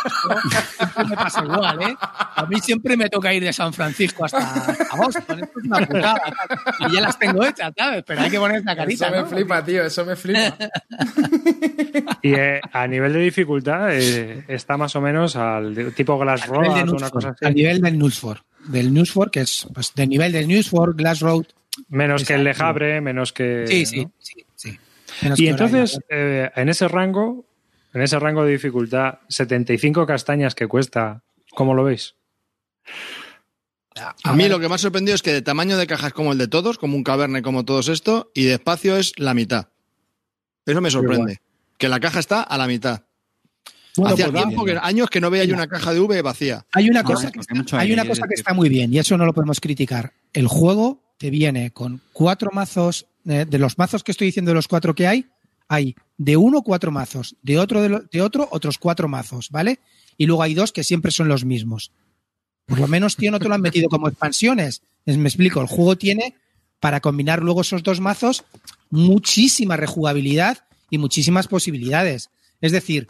Siempre 0.78 1.04
me 1.04 1.16
pasa 1.16 1.44
igual, 1.44 1.82
¿eh? 1.82 1.96
A 2.00 2.46
mí 2.48 2.60
siempre 2.60 2.96
me 2.96 3.08
toca 3.08 3.32
ir 3.32 3.42
de 3.42 3.52
San 3.52 3.72
Francisco 3.72 4.24
hasta, 4.26 4.38
Boston. 4.96 5.40
Esto 5.44 5.58
es 5.60 5.64
una 5.64 5.78
putada. 5.86 6.22
Y 6.80 6.94
ya 6.94 7.00
las 7.00 7.18
tengo 7.18 7.44
hechas, 7.44 7.72
¿sabes? 7.76 8.04
Pero 8.06 8.20
hay 8.22 8.30
que 8.30 8.38
poner 8.38 8.58
esa 8.60 8.76
carita, 8.76 9.06
Eso 9.06 9.14
me 9.16 9.22
¿no? 9.22 9.26
flipa, 9.28 9.64
tío. 9.64 9.84
Eso 9.84 10.04
me 10.04 10.16
flipa. 10.16 10.56
Y 12.22 12.34
eh, 12.34 12.60
a 12.72 12.86
nivel 12.86 13.12
de 13.12 13.20
dificultad 13.20 13.88
eh, 13.92 14.44
está 14.48 14.76
más 14.76 14.94
o 14.96 15.00
menos 15.00 15.36
al 15.36 15.92
tipo 15.94 16.18
Glass 16.18 16.42
A 16.42 16.46
Road, 16.46 16.88
una 16.90 17.10
cosa 17.10 17.28
A 17.28 17.32
así. 17.46 17.54
nivel 17.54 17.80
del 17.80 17.98
Nulsford. 17.98 18.38
Del 18.68 18.92
News 18.92 19.12
for, 19.12 19.30
que 19.30 19.40
es 19.40 19.66
pues, 19.72 19.94
del 19.94 20.08
nivel 20.08 20.32
del 20.32 20.48
News 20.48 20.70
for, 20.70 20.94
Glass 20.94 21.20
Road. 21.20 21.46
Menos 21.88 22.24
que 22.24 22.34
el 22.34 22.46
Exacto. 22.46 22.62
Lejabre, 22.62 23.00
menos 23.00 23.32
que. 23.32 23.66
Sí, 23.66 23.86
sí, 23.86 24.04
¿no? 24.04 24.12
sí, 24.18 24.44
sí. 24.54 24.78
Menos 25.22 25.38
Y 25.38 25.44
que 25.44 25.50
entonces, 25.50 26.00
eh, 26.08 26.50
en 26.54 26.68
ese 26.68 26.88
rango, 26.88 27.46
en 27.92 28.02
ese 28.02 28.18
rango 28.18 28.44
de 28.44 28.52
dificultad, 28.52 29.20
75 29.28 30.06
castañas 30.06 30.54
que 30.54 30.66
cuesta, 30.66 31.22
¿cómo 31.50 31.74
lo 31.74 31.84
veis? 31.84 32.14
A 34.24 34.34
mí 34.34 34.48
lo 34.48 34.60
que 34.60 34.68
me 34.68 34.74
ha 34.74 34.78
sorprendido 34.78 35.14
es 35.14 35.22
que 35.22 35.32
de 35.32 35.40
tamaño 35.40 35.78
de 35.78 35.86
caja 35.86 36.08
es 36.08 36.12
como 36.12 36.32
el 36.32 36.38
de 36.38 36.48
todos, 36.48 36.76
como 36.76 36.96
un 36.96 37.04
caverna 37.04 37.38
y 37.38 37.42
como 37.42 37.64
todos 37.64 37.88
esto, 37.88 38.30
y 38.34 38.44
de 38.44 38.54
espacio 38.54 38.96
es 38.96 39.18
la 39.18 39.32
mitad. 39.32 39.68
Eso 40.66 40.80
me 40.80 40.90
sorprende. 40.90 41.40
Que 41.78 41.88
la 41.88 42.00
caja 42.00 42.18
está 42.18 42.42
a 42.42 42.58
la 42.58 42.66
mitad. 42.66 43.05
Bueno, 43.96 44.14
Hacía 44.14 44.30
pues 44.30 44.44
tiempo, 44.44 44.64
que, 44.64 44.76
años 44.80 45.08
que 45.10 45.20
no 45.20 45.30
veía 45.30 45.44
yo 45.44 45.54
una 45.54 45.66
caja 45.66 45.92
de 45.92 46.00
V 46.00 46.22
vacía. 46.22 46.66
Hay 46.72 46.88
una 46.90 47.00
Ah, 47.00 47.04
cosa, 47.04 47.30
que 47.30 47.40
está, 47.40 47.54
hay 47.78 47.92
una 47.92 48.06
cosa 48.06 48.26
que 48.28 48.34
está 48.34 48.52
muy 48.54 48.68
bien 48.68 48.92
y 48.92 48.98
eso 48.98 49.16
no 49.16 49.24
lo 49.24 49.32
podemos 49.32 49.60
criticar. 49.60 50.12
El 50.32 50.48
juego 50.48 51.00
te 51.18 51.30
viene 51.30 51.70
con 51.70 52.00
cuatro 52.12 52.50
mazos, 52.52 53.06
eh, 53.26 53.46
de 53.48 53.58
los 53.58 53.78
mazos 53.78 54.04
que 54.04 54.12
estoy 54.12 54.26
diciendo 54.26 54.50
de 54.50 54.56
los 54.56 54.68
cuatro 54.68 54.94
que 54.94 55.06
hay, 55.06 55.26
hay 55.68 55.96
de 56.18 56.36
uno 56.36 56.62
cuatro 56.62 56.90
mazos, 56.92 57.36
de 57.42 57.58
otro, 57.58 57.80
de, 57.82 57.88
lo- 57.88 58.00
de 58.00 58.22
otro 58.22 58.48
otros 58.52 58.78
cuatro 58.78 59.08
mazos, 59.08 59.50
¿vale? 59.50 59.80
Y 60.18 60.26
luego 60.26 60.42
hay 60.42 60.54
dos 60.54 60.72
que 60.72 60.84
siempre 60.84 61.10
son 61.10 61.28
los 61.28 61.44
mismos. 61.44 61.90
Por 62.66 62.78
lo 62.80 62.88
menos, 62.88 63.16
tío, 63.16 63.30
no 63.30 63.38
te 63.38 63.48
lo 63.48 63.54
han 63.54 63.60
metido 63.62 63.88
como 63.88 64.08
expansiones. 64.08 64.82
Es- 65.06 65.16
me 65.16 65.28
explico, 65.28 65.60
el 65.60 65.66
juego 65.68 65.96
tiene 65.96 66.34
para 66.80 67.00
combinar 67.00 67.42
luego 67.42 67.62
esos 67.62 67.82
dos 67.82 68.00
mazos 68.00 68.44
muchísima 68.90 69.76
rejugabilidad 69.76 70.58
y 70.90 70.98
muchísimas 70.98 71.48
posibilidades. 71.48 72.30
Es 72.60 72.72
decir, 72.72 73.08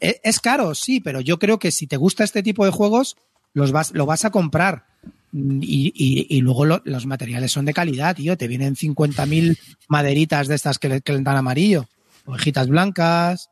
e- 0.00 0.20
es 0.24 0.40
caro, 0.40 0.74
sí, 0.74 1.00
pero 1.00 1.20
yo 1.20 1.38
creo 1.38 1.58
que 1.58 1.70
si 1.70 1.86
te 1.86 1.96
gusta 1.96 2.24
este 2.24 2.42
tipo 2.42 2.64
de 2.64 2.70
juegos, 2.70 3.16
los 3.52 3.72
vas, 3.72 3.92
lo 3.92 4.06
vas 4.06 4.24
a 4.24 4.30
comprar. 4.30 4.86
Mm, 5.32 5.60
Y, 5.62 5.92
y- 5.94 6.26
y 6.36 6.40
luego 6.40 6.64
lo- 6.64 6.82
los 6.84 7.06
materiales 7.06 7.52
son 7.52 7.64
de 7.64 7.74
calidad, 7.74 8.16
tío. 8.16 8.36
Te 8.36 8.48
vienen 8.48 8.76
50.000 8.76 9.58
maderitas 9.88 10.48
de 10.48 10.54
estas 10.54 10.78
que 10.78 10.88
le, 10.88 11.00
que 11.00 11.12
le 11.12 11.20
dan 11.22 11.36
amarillo. 11.36 11.86
Ovejitas 12.26 12.68
blancas, 12.68 13.50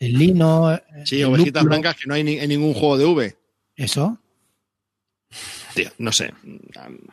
el 0.00 0.12
lino. 0.18 0.78
Sí, 1.04 1.20
el 1.20 1.26
ovejitas 1.26 1.62
lúpulo, 1.62 1.70
blancas 1.80 1.96
que 1.96 2.06
no 2.08 2.14
hay 2.14 2.24
ni- 2.24 2.38
en 2.38 2.48
ningún 2.48 2.74
juego 2.74 2.98
de 2.98 3.04
V. 3.06 3.36
Eso. 3.76 4.18
Tío, 5.74 5.90
no 5.98 6.12
sé. 6.12 6.32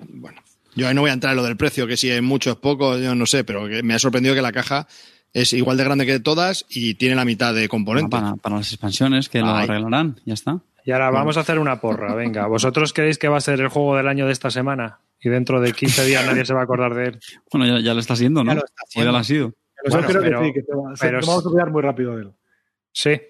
Bueno, 0.10 0.41
yo 0.75 0.88
ahí 0.88 0.93
no 0.93 1.01
voy 1.01 1.10
a 1.10 1.13
entrar 1.13 1.32
en 1.32 1.38
lo 1.38 1.43
del 1.43 1.58
precio, 1.58 1.86
que 1.88 1.97
si 1.97 2.10
es 2.10 2.21
mucho 2.21 2.51
es 2.51 2.58
poco, 2.58 2.97
yo 2.97 3.13
no 3.15 3.25
sé, 3.25 3.43
pero 3.43 3.63
me 3.84 3.93
ha 3.93 3.99
sorprendido 3.99 4.34
que 4.36 4.41
la 4.41 4.51
caja 4.51 4.88
es 5.34 5.54
igual 5.54 5.78
de 5.78 5.84
grande 5.84 6.06
que 6.06 6.19
todas 6.19 6.65
y 6.69 6.93
tiene 6.96 7.15
la 7.15 7.26
mitad 7.26 7.54
de 7.54 7.67
componentes. 7.67 8.10
Para, 8.19 8.36
para 8.36 8.58
las 8.58 8.72
expansiones 8.72 9.30
que 9.30 9.39
lo 9.39 9.54
Ay. 9.54 9.63
arreglarán, 9.65 10.19
ya 10.26 10.34
está. 10.34 10.60
Y 10.86 10.91
ahora 10.91 11.10
vamos 11.12 11.38
a 11.38 11.41
hacer 11.41 11.60
una 11.60 11.80
porra, 11.82 12.13
venga. 12.13 12.46
¿Vosotros 12.48 12.93
creéis 12.93 13.17
que 13.17 13.28
va 13.30 13.38
a 13.38 13.41
ser 13.41 13.60
el 13.60 13.69
juego 13.69 13.96
del 13.98 14.08
año 14.08 14.26
de 14.26 14.34
esta 14.34 14.52
semana? 14.52 15.00
Y 15.22 15.30
dentro 15.30 15.62
de 15.62 15.72
15 15.72 16.06
días 16.06 16.26
nadie 16.26 16.43
se 16.46 16.54
va 16.54 16.60
a 16.62 16.63
acordar 16.63 16.93
de 16.93 17.06
él. 17.06 17.19
Bueno, 17.52 17.65
ya, 17.78 17.84
ya 17.84 17.93
lo 17.93 18.00
está 18.02 18.15
siendo, 18.15 18.43
¿no? 18.43 18.52
Ya 18.52 18.60
lo 18.60 18.65
está 18.65 18.84
O 19.00 19.04
ya 19.04 19.12
lo 19.12 19.17
ha 19.17 19.24
sido. 19.24 19.48
Yo 19.50 19.91
Bueno, 19.91 20.08
creo 20.08 20.22
pero- 20.22 20.39
que 20.41 20.46
sí, 20.48 20.54
que 20.54 20.62
se 20.62 20.76
va- 20.76 20.96
se- 20.96 21.12
nos 21.12 21.28
vamos 21.28 21.46
a 21.46 21.50
olvidar 21.50 21.72
muy 21.72 21.82
rápido 21.82 22.15
de 22.15 22.22
él. 22.24 22.32
Sí. 22.91 23.22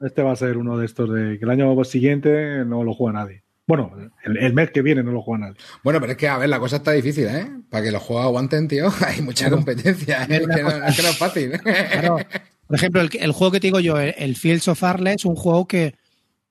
Este 0.00 0.22
va 0.22 0.32
a 0.32 0.36
ser 0.36 0.56
uno 0.56 0.78
de 0.78 0.86
estos 0.86 1.12
de 1.12 1.38
que 1.38 1.44
el 1.44 1.50
año 1.50 1.84
siguiente 1.84 2.64
no 2.64 2.84
lo 2.84 2.94
juega 2.94 3.18
nadie. 3.20 3.42
Bueno, 3.70 3.92
el, 4.24 4.36
el 4.36 4.52
mes 4.52 4.70
que 4.70 4.82
viene 4.82 5.02
no 5.02 5.12
lo 5.12 5.22
juega 5.22 5.46
nadie. 5.46 5.56
Bueno, 5.82 6.00
pero 6.00 6.12
es 6.12 6.18
que, 6.18 6.28
a 6.28 6.36
ver, 6.38 6.48
la 6.50 6.58
cosa 6.60 6.76
está 6.76 6.92
difícil, 6.92 7.24
¿eh? 7.26 7.48
Para 7.70 7.84
que 7.84 7.90
los 7.90 8.02
juegos 8.02 8.24
aguanten, 8.26 8.68
tío, 8.68 8.92
hay 9.06 9.22
mucha 9.22 9.48
competencia. 9.50 10.26
ver, 10.26 10.42
Es 10.42 10.48
que, 10.56 10.62
no, 10.62 10.68
es 10.86 10.96
que 10.96 11.02
no 11.02 11.08
es 11.08 11.16
fácil. 11.16 11.52
Claro. 11.62 12.18
Por 12.66 12.76
ejemplo, 12.76 13.00
el, 13.00 13.10
el 13.18 13.32
juego 13.32 13.50
que 13.52 13.60
te 13.60 13.66
digo 13.68 13.80
yo, 13.80 13.98
el, 13.98 14.14
el 14.18 14.36
Fields 14.36 14.68
of 14.68 14.82
Arle, 14.84 15.14
es 15.14 15.24
un 15.24 15.34
juego 15.36 15.66
que, 15.66 15.96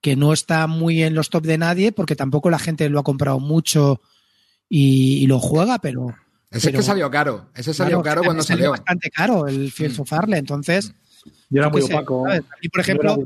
que 0.01 0.15
no 0.15 0.33
está 0.33 0.67
muy 0.67 1.01
en 1.03 1.13
los 1.15 1.29
top 1.29 1.45
de 1.45 1.57
nadie 1.57 1.91
porque 1.93 2.15
tampoco 2.15 2.49
la 2.49 2.59
gente 2.59 2.89
lo 2.89 2.99
ha 2.99 3.03
comprado 3.03 3.39
mucho 3.39 4.01
y, 4.67 5.23
y 5.23 5.27
lo 5.27 5.39
juega, 5.39 5.79
pero. 5.79 6.07
Ese 6.51 6.57
es 6.57 6.65
pero- 6.65 6.79
que 6.79 6.83
salió 6.83 7.09
caro. 7.11 7.49
Ese 7.55 7.73
salió 7.73 8.01
claro, 8.01 8.21
caro 8.21 8.23
cuando 8.25 8.43
salió. 8.43 8.71
bastante 8.71 9.09
caro 9.11 9.47
el 9.47 9.71
Fields 9.71 9.99
Mm. 9.99 10.01
of 10.01 10.13
Arle, 10.13 10.37
entonces. 10.37 10.93
Y 11.49 11.57
era 11.57 11.67
yo 11.67 11.71
muy 11.71 11.81
sé, 11.81 11.93
opaco. 11.93 12.23
¿sabes? 12.25 12.43
Y 12.61 12.69
por 12.69 12.81
ejemplo, 12.81 13.17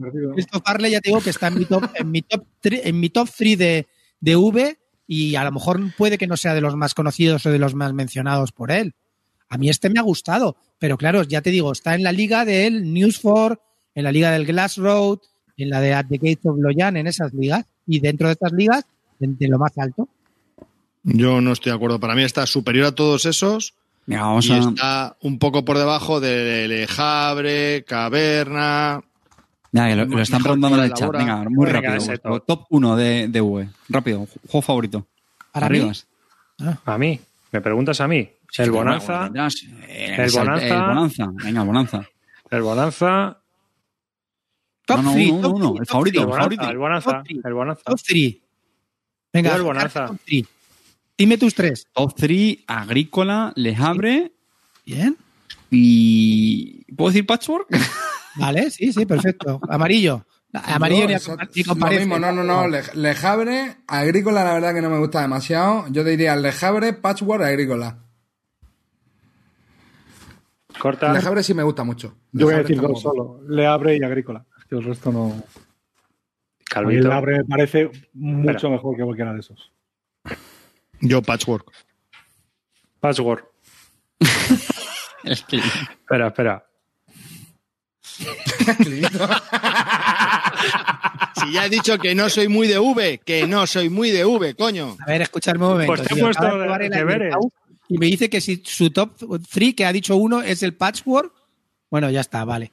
Arle 0.66 0.92
ya 0.92 1.02
te 1.02 1.10
digo 1.10 1.22
que 1.22 1.30
está 1.30 1.48
en 1.48 1.60
mi 1.60 1.66
top, 1.66 1.84
en 1.96 2.12
mi 2.12 2.22
top 2.22 2.46
3, 2.62 2.82
en 2.86 3.00
mi 3.00 3.10
top 3.10 3.30
3 3.36 3.58
de, 3.58 3.88
de 4.20 4.36
V 4.36 4.78
y 5.08 5.36
a 5.36 5.44
lo 5.44 5.52
mejor 5.52 5.80
puede 5.98 6.18
que 6.18 6.28
no 6.28 6.38
sea 6.38 6.54
de 6.54 6.62
los 6.62 6.76
más 6.76 6.94
conocidos 6.94 7.46
o 7.46 7.52
de 7.52 7.60
los 7.60 7.76
más 7.76 7.94
mencionados 7.94 8.52
por 8.52 8.72
él. 8.72 8.94
A 9.50 9.58
mí 9.58 9.70
este 9.70 9.90
me 9.90 10.00
ha 10.00 10.04
gustado, 10.04 10.56
pero 10.80 10.98
claro, 10.98 11.24
ya 11.24 11.42
te 11.42 11.52
digo, 11.52 11.72
está 11.72 11.96
en 11.96 12.04
la 12.04 12.12
liga 12.12 12.46
del 12.46 12.92
News 12.94 13.20
for, 13.20 13.62
en 13.94 14.04
la 14.04 14.12
liga 14.12 14.32
del 14.32 14.46
Glass 14.46 14.78
Road, 14.78 15.20
en 15.58 15.70
la 15.70 15.80
de 15.82 15.94
At 15.94 16.08
the 16.08 16.18
Gates 16.18 16.46
of 16.46 16.58
Loyan, 16.58 16.98
en 16.98 17.08
esas 17.08 17.34
ligas, 17.34 17.66
y 17.86 18.00
dentro 18.00 18.28
de 18.28 18.34
estas 18.34 18.52
ligas, 18.54 18.86
de, 19.20 19.28
de 19.28 19.48
lo 19.48 19.60
más 19.60 19.78
alto. 19.78 20.10
Yo 21.04 21.42
no 21.42 21.52
estoy 21.52 21.72
de 21.72 21.76
acuerdo. 21.76 22.00
Para 22.00 22.16
mí 22.16 22.24
está 22.24 22.46
superior 22.48 22.88
a 22.88 22.96
todos 22.96 23.26
esos 23.26 23.76
Venga, 24.06 24.24
vamos 24.24 24.46
y 24.48 24.54
a. 24.54 24.58
está 24.58 25.16
un 25.22 25.40
poco 25.40 25.64
por 25.64 25.78
debajo 25.78 26.20
de 26.20 26.68
Lejabre, 26.68 27.84
Caverna. 27.86 29.02
Ya, 29.72 29.88
que 29.88 29.96
lo, 29.96 30.06
lo 30.06 30.22
están 30.22 30.44
preguntando 30.44 30.78
en 30.78 30.84
el 30.84 30.94
chat. 30.94 31.12
Venga, 31.12 31.38
muy 31.50 31.66
Venga, 31.66 31.80
rápido. 31.82 32.06
vuestro 32.06 32.40
top. 32.42 32.46
Top 32.46 32.66
1 32.70 32.96
de, 32.96 33.28
de 33.30 33.42
V. 33.42 33.70
Rápido, 33.90 34.28
juego 34.48 34.62
favorito. 34.62 35.08
Para 35.52 35.70
mí, 35.70 35.78
Arribas. 35.80 36.08
A 36.86 36.98
mí. 36.98 37.20
¿Me 37.52 37.62
preguntas 37.62 38.00
a 38.02 38.08
mí? 38.08 38.30
El 38.58 38.72
Bonanza. 38.72 39.32
Eh, 39.88 40.16
El 40.20 40.32
Bonanza. 40.32 40.68
El 40.68 40.82
Bonanza. 40.82 41.28
Venga, 41.44 41.62
el 41.62 41.68
Bonanza. 41.68 42.10
El 42.52 42.62
Bonanza. 42.62 43.38
top 44.86 44.98
No, 44.98 45.04
no, 45.04 45.14
3, 45.14 45.32
uno, 45.32 45.50
uno, 45.50 45.70
uno, 45.72 45.80
el 45.82 45.88
favorito. 45.88 46.22
El 46.24 46.30
favorito. 46.30 46.70
El 46.70 46.78
Bonanza. 46.78 47.24
El 47.44 47.54
Bonanza. 47.54 47.82
top 47.86 48.00
3. 48.06 48.36
Venga, 49.34 49.56
el 49.56 49.62
Bonanza. 49.64 50.06
top 50.08 50.18
three. 50.26 50.46
Dime 51.18 51.38
tus 51.38 51.54
tres. 51.56 51.88
Top 51.94 52.14
3, 52.16 52.60
Agrícola, 52.68 53.54
Lejabre 53.56 54.32
Bien. 54.86 55.16
y. 55.72 56.86
¿Puedo 56.96 57.10
decir 57.12 57.26
Patchwork? 57.26 57.68
Vale, 58.36 58.72
sí, 58.72 58.92
sí, 58.92 59.06
perfecto. 59.06 59.60
Amarillo. 59.70 60.26
Amarillo 60.54 61.08
a- 61.08 61.12
eso- 61.14 61.38
ni 61.56 61.64
lo 61.64 61.70
comparece. 61.74 62.00
mismo, 62.02 62.20
no, 62.20 62.32
no, 62.32 62.44
no. 62.44 62.68
Le- 62.68 62.82
Lejabre, 62.96 63.78
agrícola, 63.88 64.44
la 64.44 64.54
verdad 64.54 64.74
que 64.74 64.82
no 64.82 64.90
me 64.90 65.00
gusta 65.00 65.22
demasiado. 65.22 65.86
Yo 65.90 66.04
te 66.04 66.12
diría 66.12 66.36
Lejabre, 66.36 66.94
Patchwork, 66.94 67.44
agrícola. 67.44 68.00
Corta. 70.80 71.14
Lejabre 71.14 71.44
sí 71.44 71.54
me 71.54 71.64
gusta 71.64 71.84
mucho. 71.84 72.16
Yo 72.32 72.48
voy 72.48 72.56
a 72.56 72.58
Lejabre 72.58 72.76
decir 72.76 72.82
dos 72.88 73.02
solo. 73.02 73.42
Le 73.48 73.66
abre 73.68 73.98
y 73.98 74.04
agrícola. 74.04 74.46
Es 74.60 74.66
que 74.66 74.76
el 74.76 74.84
resto 74.84 75.12
no. 75.12 75.44
Calvito. 76.66 77.06
El 77.08 77.12
abre 77.12 77.38
me 77.40 77.44
parece 77.46 77.92
mucho 78.14 78.52
Espera. 78.52 78.70
mejor 78.74 78.98
que 78.98 79.04
cualquiera 79.04 79.34
de 79.34 79.40
esos. 79.42 79.72
Yo 81.04 81.22
Patchwork. 81.22 81.72
Patchwork. 83.00 83.46
Espera, 85.24 86.28
espera. 86.28 86.66
Si 91.36 91.52
ya 91.52 91.66
he 91.66 91.70
dicho 91.70 91.98
que 91.98 92.16
no 92.16 92.30
soy 92.30 92.48
muy 92.48 92.68
de 92.68 92.80
V, 92.80 93.20
que 93.26 93.48
no 93.48 93.68
soy 93.68 93.90
muy 93.90 94.12
de 94.12 94.24
V, 94.24 94.56
coño. 94.56 94.96
A 95.06 95.12
ver, 95.12 95.24
escuchadme 95.24 95.66
un 95.66 95.72
momento. 95.72 95.94
Pues 95.94 96.08
te 96.08 96.14
he 96.14 96.18
puesto 96.18 96.58
de 96.58 96.90
deberes. 96.90 97.36
Y 97.90 97.98
me 97.98 98.06
dice 98.06 98.30
que 98.30 98.40
si 98.40 98.62
su 98.64 98.92
top 98.92 99.18
3 99.52 99.74
que 99.74 99.86
ha 99.86 99.92
dicho 99.92 100.16
uno 100.16 100.42
es 100.42 100.64
el 100.64 100.76
Patchwork. 100.76 101.34
Bueno, 101.90 102.10
ya 102.12 102.22
está, 102.22 102.46
vale. 102.46 102.72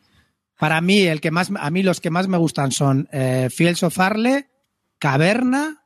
Para 0.58 0.80
mí, 0.80 1.00
el 1.00 1.20
que 1.20 1.30
más, 1.30 1.50
a 1.58 1.70
mí 1.70 1.82
los 1.82 2.00
que 2.00 2.10
más 2.10 2.28
me 2.28 2.36
gustan 2.36 2.70
son 2.70 3.08
eh, 3.12 3.48
Fields 3.50 3.82
of 3.82 3.98
Arle, 3.98 4.50
Caverna 4.98 5.82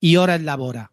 y 0.00 0.16
Hora 0.16 0.36
en 0.36 0.46
Labora. 0.46 0.91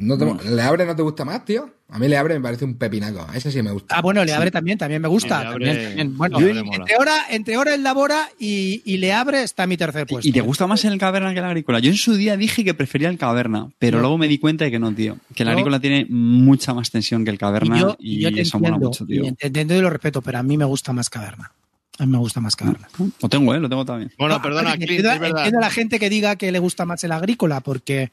No 0.00 0.16
te- 0.16 0.48
¿Leabre 0.50 0.86
no 0.86 0.94
te 0.94 1.02
gusta 1.02 1.24
más, 1.24 1.44
tío? 1.44 1.68
A 1.88 1.98
mí 1.98 2.06
Leabre 2.06 2.34
me 2.34 2.40
parece 2.40 2.64
un 2.64 2.76
pepinaco. 2.76 3.26
Ese 3.34 3.50
sí 3.50 3.60
me 3.62 3.72
gusta. 3.72 3.96
Ah, 3.96 4.00
bueno, 4.00 4.24
Le 4.24 4.32
Abre 4.32 4.52
también, 4.52 4.78
también 4.78 5.02
me 5.02 5.08
gusta. 5.08 5.38
Sí, 5.40 5.42
Le 5.42 5.48
Abre- 5.50 5.64
también, 5.66 5.86
también. 5.88 6.16
Bueno, 6.16 6.38
Le 6.38 6.50
Abre 6.50 6.62
mola. 6.62 6.76
entre 6.78 6.96
hora, 6.96 7.14
entre 7.30 7.56
hora 7.56 7.74
en 7.74 7.82
Labora 7.82 8.28
y, 8.38 8.80
y 8.84 8.98
Le 8.98 9.12
Abre 9.12 9.42
está 9.42 9.66
mi 9.66 9.76
tercer 9.76 10.06
puesto. 10.06 10.28
¿Y 10.28 10.30
te 10.30 10.40
gusta 10.40 10.68
más 10.68 10.84
el 10.84 10.98
Caverna 10.98 11.32
que 11.32 11.40
el 11.40 11.44
Agrícola? 11.46 11.80
Yo 11.80 11.90
en 11.90 11.96
su 11.96 12.14
día 12.14 12.36
dije 12.36 12.62
que 12.62 12.74
prefería 12.74 13.08
el 13.08 13.18
Caverna, 13.18 13.70
pero 13.80 13.96
No. 13.96 14.02
luego 14.02 14.18
me 14.18 14.28
di 14.28 14.38
cuenta 14.38 14.64
de 14.66 14.70
que 14.70 14.78
no, 14.78 14.92
tío. 14.94 15.16
Que 15.34 15.42
el 15.42 15.46
No. 15.48 15.52
Agrícola 15.52 15.80
tiene 15.80 16.06
mucha 16.08 16.74
más 16.74 16.90
tensión 16.92 17.24
que 17.24 17.30
el 17.32 17.38
Caverna 17.38 17.76
y 17.76 17.80
yo, 17.80 17.96
y, 17.98 18.18
y 18.18 18.20
yo 18.20 18.32
te 18.32 18.42
eso 18.42 18.58
mola 18.58 18.68
entiendo, 18.68 18.88
mucho, 18.90 19.04
tío. 19.06 19.24
y 19.24 19.32
te 19.32 19.46
entiendo 19.48 19.74
y 19.74 19.80
lo 19.80 19.90
respeto, 19.90 20.22
pero 20.22 20.38
a 20.38 20.42
mí 20.44 20.56
me 20.56 20.64
gusta 20.66 20.92
más 20.92 21.10
Caverna. 21.10 21.50
A 21.98 22.06
mí 22.06 22.12
me 22.12 22.18
gusta 22.18 22.40
más 22.40 22.54
Caverna. 22.54 22.88
Lo 23.20 23.28
tengo, 23.28 23.52
¿eh? 23.52 23.58
Lo 23.58 23.68
tengo 23.68 23.84
también. 23.84 24.12
Bueno, 24.16 24.36
No, 24.36 24.42
perdona, 24.42 24.74
Clint, 24.76 24.90
entiendo, 24.92 25.26
entiendo 25.26 25.58
a 25.58 25.62
la 25.62 25.70
gente 25.70 25.98
que 25.98 26.08
diga 26.08 26.36
que 26.36 26.52
le 26.52 26.60
gusta 26.60 26.84
más 26.84 27.02
el 27.02 27.10
agrícola 27.10 27.60
porque, 27.60 28.12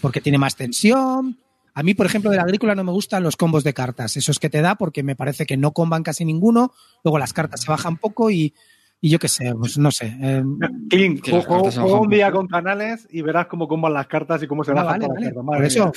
porque 0.00 0.20
tiene 0.20 0.38
más 0.38 0.56
tensión. 0.56 1.38
A 1.74 1.82
mí, 1.82 1.94
por 1.94 2.06
ejemplo, 2.06 2.30
del 2.30 2.40
agrícola 2.40 2.74
no 2.74 2.82
me 2.84 2.92
gustan 2.92 3.22
los 3.22 3.36
combos 3.36 3.62
de 3.64 3.72
cartas. 3.74 4.16
Esos 4.16 4.38
que 4.40 4.50
te 4.50 4.60
da 4.62 4.74
porque 4.74 5.02
me 5.02 5.14
parece 5.16 5.46
que 5.46 5.56
no 5.56 5.72
comban 5.72 6.02
casi 6.02 6.24
ninguno. 6.24 6.72
Luego 7.04 7.18
las 7.18 7.32
cartas 7.32 7.60
se 7.60 7.70
bajan 7.70 7.96
poco 7.98 8.30
y, 8.30 8.52
y 9.00 9.10
yo 9.10 9.18
qué 9.20 9.28
sé, 9.28 9.54
pues 9.54 9.78
no 9.78 9.90
sé. 9.92 10.16
eh, 10.20 10.42
King, 10.90 11.18
juego, 11.22 12.00
un 12.00 12.10
día 12.10 12.32
con 12.32 12.48
canales 12.48 13.06
y 13.10 13.22
verás 13.22 13.46
cómo 13.46 13.68
comban 13.68 13.94
las 13.94 14.08
cartas 14.08 14.42
y 14.42 14.46
cómo 14.48 14.64
se 14.64 14.72
ah, 14.72 14.82
bajan 14.82 15.00
vale, 15.00 15.08
vale. 15.08 15.20
las 15.20 15.34
cartas. 15.34 15.44
Por 15.44 15.64
eso 15.64 15.92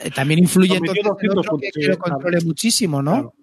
eh, 0.00 0.10
también 0.10 0.40
influye 0.40 0.76
entonces 0.76 1.04
el 1.04 1.10
200 1.10 1.38
otro 1.46 1.58
que, 1.58 1.70
que 1.70 1.88
lo 1.88 1.96
claro. 1.96 2.12
controle 2.14 2.38
muchísimo, 2.44 3.02
¿no? 3.02 3.12
Claro. 3.12 3.34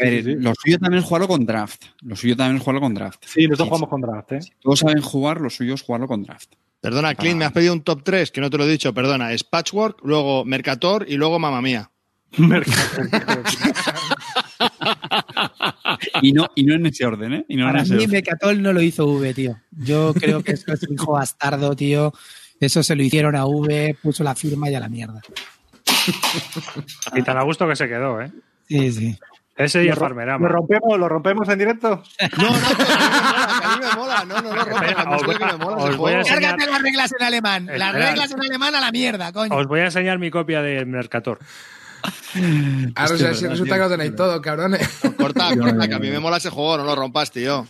A 0.00 0.04
ver, 0.04 0.22
Sí, 0.24 0.30
sí. 0.30 0.34
lo 0.36 0.52
suyo 0.54 0.78
también 0.78 1.02
es 1.02 1.08
jugarlo 1.08 1.26
con 1.28 1.44
draft. 1.46 1.84
Lo 2.02 2.14
suyo 2.16 2.36
también 2.36 2.56
es 2.58 2.62
jugarlo 2.62 2.80
con 2.82 2.94
draft. 2.94 3.24
Sí, 3.26 3.48
nosotros 3.48 3.58
Sí, 3.66 3.68
jugamos 3.70 3.88
con 3.88 4.00
draft, 4.02 4.32
¿eh? 4.32 4.42
Si 4.42 4.50
todos 4.60 4.78
saben 4.78 5.00
jugar, 5.02 5.40
lo 5.40 5.50
suyo 5.50 5.74
es 5.74 5.82
jugarlo 5.82 6.06
con 6.06 6.22
draft. 6.22 6.52
Perdona, 6.80 7.14
Clint, 7.14 7.38
me 7.38 7.44
has 7.44 7.52
pedido 7.52 7.72
un 7.72 7.82
top 7.82 8.02
3, 8.04 8.30
que 8.30 8.40
no 8.40 8.50
te 8.50 8.58
lo 8.58 8.64
he 8.64 8.70
dicho, 8.70 8.94
perdona. 8.94 9.32
Es 9.32 9.42
Patchwork, 9.44 10.00
luego 10.04 10.44
Mercator 10.44 11.04
y 11.08 11.16
luego 11.16 11.38
Mamma 11.38 11.60
Mía. 11.60 11.90
Y 16.22 16.32
no, 16.32 16.48
y 16.54 16.64
no 16.64 16.74
en 16.74 16.86
ese 16.86 17.06
orden, 17.06 17.32
¿eh? 17.32 17.44
Y 17.48 17.56
no 17.56 17.62
en 17.64 17.68
Para 17.70 17.82
ese 17.82 17.94
mí, 17.94 18.04
orden. 18.04 18.10
Mecatol 18.10 18.62
no 18.62 18.72
lo 18.72 18.82
hizo 18.82 19.06
V, 19.06 19.34
tío. 19.34 19.56
Yo 19.70 20.12
creo 20.14 20.42
que 20.42 20.52
eso 20.52 20.72
es 20.72 20.82
un 20.84 20.94
hijo 20.94 21.12
bastardo, 21.12 21.74
tío. 21.74 22.12
Eso 22.60 22.82
se 22.82 22.94
lo 22.96 23.02
hicieron 23.02 23.36
a 23.36 23.46
V, 23.46 23.96
puso 24.02 24.24
la 24.24 24.34
firma 24.34 24.68
y 24.70 24.74
a 24.74 24.80
la 24.80 24.88
mierda. 24.88 25.20
Y 27.14 27.22
tan 27.22 27.36
a 27.36 27.42
gusto 27.42 27.68
que 27.68 27.76
se 27.76 27.88
quedó, 27.88 28.20
¿eh? 28.20 28.30
Sí, 28.68 28.92
sí. 28.92 29.18
Ese 29.58 29.82
y 29.82 29.86
¿Lo, 29.88 29.92
el 29.94 29.98
Farmerama. 29.98 30.46
¿Lo 30.48 30.54
rompemos, 30.54 30.98
¿Lo 30.98 31.08
rompemos 31.08 31.48
en 31.48 31.58
directo? 31.58 31.88
No, 32.38 32.48
no, 32.48 32.58
que 32.76 33.64
a 33.64 33.76
mí 33.76 33.84
me 33.84 33.96
mola, 33.96 34.16
que 34.16 34.22
a 34.22 34.24
mí 34.24 34.24
me 34.24 34.24
mola. 34.24 34.24
No, 34.24 34.34
no, 34.40 34.42
no, 34.42 34.64
rompas, 34.64 34.82
Espera, 34.82 35.04
no 35.04 35.16
os 35.16 35.22
voy 35.26 35.36
que 35.36 35.44
a- 35.44 35.46
me 35.48 35.56
mola 35.64 35.76
os 35.76 35.88
ese 35.88 35.96
voy 35.98 36.12
a 36.12 36.14
juego. 36.14 36.18
enseñar- 36.28 36.40
Cárgate 36.56 36.70
las 36.70 36.82
reglas 36.82 37.12
en 37.18 37.26
alemán. 37.26 37.66
Las 37.74 37.92
reglas 37.92 38.30
en 38.30 38.40
alemán 38.40 38.74
a 38.76 38.80
la 38.80 38.92
mierda, 38.92 39.32
coño. 39.32 39.54
Os 39.56 39.66
voy 39.66 39.80
a 39.80 39.84
enseñar 39.86 40.18
mi 40.20 40.30
copia 40.30 40.62
de 40.62 40.84
Mercator. 40.84 41.38
Ahora 42.94 43.14
o 43.14 43.16
sea, 43.18 43.34
si 43.34 43.46
resulta 43.48 43.74
que 43.74 43.80
lo 43.80 43.88
tenéis 43.90 44.14
todo, 44.14 44.40
cabrones. 44.40 44.86
Corta, 45.18 45.48
corta, 45.56 45.88
que 45.88 45.94
a 45.94 45.98
mí 45.98 46.08
me 46.10 46.20
mola 46.20 46.36
ese 46.36 46.50
juego, 46.50 46.78
no 46.78 46.84
lo 46.84 46.94
rompas, 46.94 47.32
tío. 47.32 47.66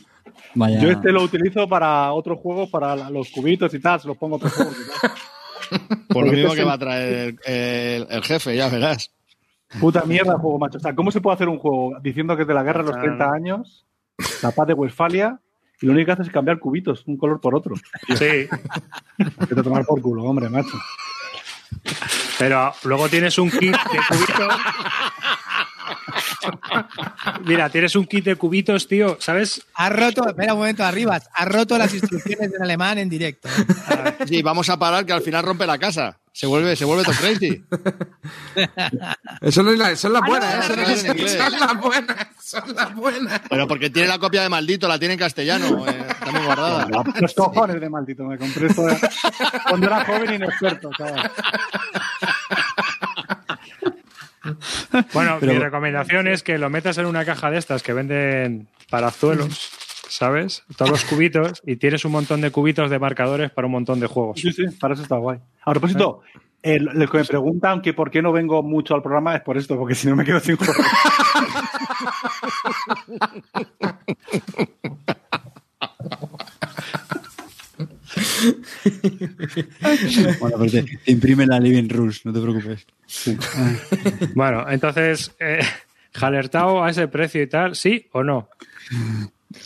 Vaya. 0.54 0.78
Yo 0.80 0.90
este 0.90 1.10
lo 1.10 1.22
utilizo 1.22 1.66
para 1.68 2.12
otros 2.12 2.38
juegos, 2.40 2.68
para 2.68 2.94
los 3.10 3.30
cubitos 3.30 3.72
y 3.72 3.80
tal, 3.80 3.98
se 4.00 4.08
los 4.08 4.16
pongo 4.18 4.34
a 4.34 4.38
otros 4.38 4.52
juegos 4.52 4.76
y 4.76 5.00
tal. 5.00 5.98
Por 6.08 6.26
lo 6.26 6.32
mismo 6.32 6.48
este 6.48 6.56
que 6.56 6.62
es 6.62 6.68
va 6.68 6.72
a 6.74 6.78
traer 6.78 7.36
el, 7.46 7.52
el- 7.54 8.06
el 8.10 8.22
jefe, 8.24 8.54
ya 8.56 8.68
verás. 8.68 9.10
Puta 9.80 10.02
mierda 10.04 10.38
juego, 10.38 10.58
macho. 10.58 10.78
O 10.78 10.80
sea, 10.80 10.94
¿cómo 10.94 11.10
se 11.10 11.20
puede 11.20 11.34
hacer 11.34 11.48
un 11.48 11.58
juego 11.58 11.98
diciendo 12.02 12.34
que 12.36 12.42
es 12.42 12.48
de 12.48 12.54
la 12.54 12.62
guerra 12.62 12.82
de 12.82 12.88
los 12.88 12.96
Ah. 12.96 13.00
30 13.02 13.30
años, 13.32 13.86
la 14.42 14.50
paz 14.52 14.66
de 14.66 14.74
Westfalia, 14.74 15.38
y 15.80 15.86
lo 15.86 15.92
único 15.92 16.06
que 16.06 16.12
haces 16.12 16.26
es 16.28 16.32
cambiar 16.32 16.58
cubitos, 16.58 17.04
un 17.06 17.16
color 17.18 17.40
por 17.40 17.54
otro? 17.54 17.74
Sí, 18.08 18.48
Que 19.48 19.54
te 19.54 19.62
tomar 19.62 19.84
por 19.84 20.00
culo, 20.00 20.24
hombre, 20.24 20.48
macho. 20.48 20.78
pero 22.38 22.72
luego 22.84 23.08
tienes 23.08 23.36
un 23.38 23.50
kit 23.50 23.72
de 23.72 23.98
cubitos. 24.08 24.54
Mira, 27.44 27.68
tienes 27.70 27.94
un 27.96 28.06
kit 28.06 28.24
de 28.24 28.36
cubitos, 28.36 28.88
tío, 28.88 29.16
¿sabes? 29.20 29.64
Has 29.74 29.92
roto, 29.92 30.26
espera 30.28 30.54
un 30.54 30.60
momento, 30.60 30.84
arriba. 30.84 31.20
Has 31.34 31.48
roto 31.48 31.76
las 31.78 31.92
instrucciones 31.94 32.52
en 32.54 32.62
alemán 32.62 32.98
en 32.98 33.08
directo. 33.08 33.48
Sí, 34.26 34.42
vamos 34.42 34.68
a 34.70 34.78
parar 34.78 35.04
que 35.06 35.12
al 35.12 35.22
final 35.22 35.44
rompe 35.44 35.66
la 35.66 35.78
casa. 35.78 36.18
Se 36.38 36.46
vuelve, 36.46 36.76
se 36.76 36.84
vuelve 36.84 37.02
todo 37.02 37.16
crazy. 37.16 37.64
Eso 39.40 39.64
no 39.64 39.72
es 39.72 39.78
la, 39.78 39.96
son 39.96 40.12
las 40.12 40.22
buenas, 40.24 40.68
no, 40.68 40.74
eso 40.84 41.12
no, 41.12 41.28
son 41.28 41.58
las 41.58 41.80
buenas, 41.80 42.26
son 42.40 42.76
las 42.76 42.94
buenas. 42.94 43.40
Pero 43.50 43.66
porque 43.66 43.90
tiene 43.90 44.06
la 44.06 44.20
copia 44.20 44.42
de 44.42 44.48
maldito, 44.48 44.86
la 44.86 45.00
tiene 45.00 45.14
en 45.14 45.18
castellano, 45.18 45.84
eh, 45.88 46.06
también 46.20 46.44
guardada. 46.44 46.86
Los 47.20 47.34
cojones 47.34 47.80
de 47.80 47.90
maldito, 47.90 48.22
me 48.22 48.38
compré 48.38 48.68
esto 48.68 48.82
de- 48.86 49.00
cuando 49.68 49.86
era 49.88 50.04
joven 50.04 50.34
inexperto, 50.34 50.90
chaval. 50.96 51.28
Bueno, 55.12 55.38
Pero- 55.40 55.52
mi 55.54 55.58
recomendación 55.58 56.28
es 56.28 56.44
que 56.44 56.56
lo 56.56 56.70
metas 56.70 56.98
en 56.98 57.06
una 57.06 57.24
caja 57.24 57.50
de 57.50 57.58
estas 57.58 57.82
que 57.82 57.92
venden 57.92 58.68
para 58.90 59.10
zuelos, 59.10 59.70
¿sabes? 60.08 60.64
Todos 60.76 60.90
los 60.90 61.04
cubitos 61.04 61.62
y 61.64 61.76
tienes 61.76 62.04
un 62.04 62.12
montón 62.12 62.40
de 62.40 62.50
cubitos 62.50 62.90
de 62.90 62.98
marcadores 62.98 63.50
para 63.50 63.66
un 63.66 63.72
montón 63.72 64.00
de 64.00 64.06
juegos. 64.06 64.40
Sí, 64.40 64.52
sí, 64.52 64.64
para 64.80 64.94
eso 64.94 65.02
está 65.02 65.16
guay. 65.16 65.38
A 65.64 65.70
propósito, 65.70 66.22
el, 66.62 66.84
lo 66.84 67.08
que 67.08 67.18
me 67.18 67.24
preguntan 67.24 67.80
que 67.80 67.94
por 67.94 68.10
qué 68.10 68.20
no 68.22 68.32
vengo 68.32 68.62
mucho 68.62 68.94
al 68.94 69.02
programa 69.02 69.36
es 69.36 69.42
por 69.42 69.56
esto, 69.56 69.76
porque 69.76 69.94
si 69.94 70.08
no 70.08 70.16
me 70.16 70.24
quedo 70.24 70.40
sin 70.40 70.56
juego. 70.56 70.72
Bueno, 80.40 80.56
pero 80.58 80.70
te, 80.70 80.82
te 80.82 81.12
imprime 81.12 81.46
la 81.46 81.58
Living 81.58 81.88
Rules, 81.88 82.24
no 82.24 82.32
te 82.32 82.40
preocupes. 82.40 82.86
Bueno, 84.34 84.64
entonces, 84.68 85.34
eh, 85.38 85.60
¿jalertao 86.12 86.82
a 86.82 86.90
ese 86.90 87.08
precio 87.08 87.42
y 87.42 87.46
tal? 87.48 87.74
¿Sí 87.74 88.06
o 88.12 88.22
no? 88.22 88.48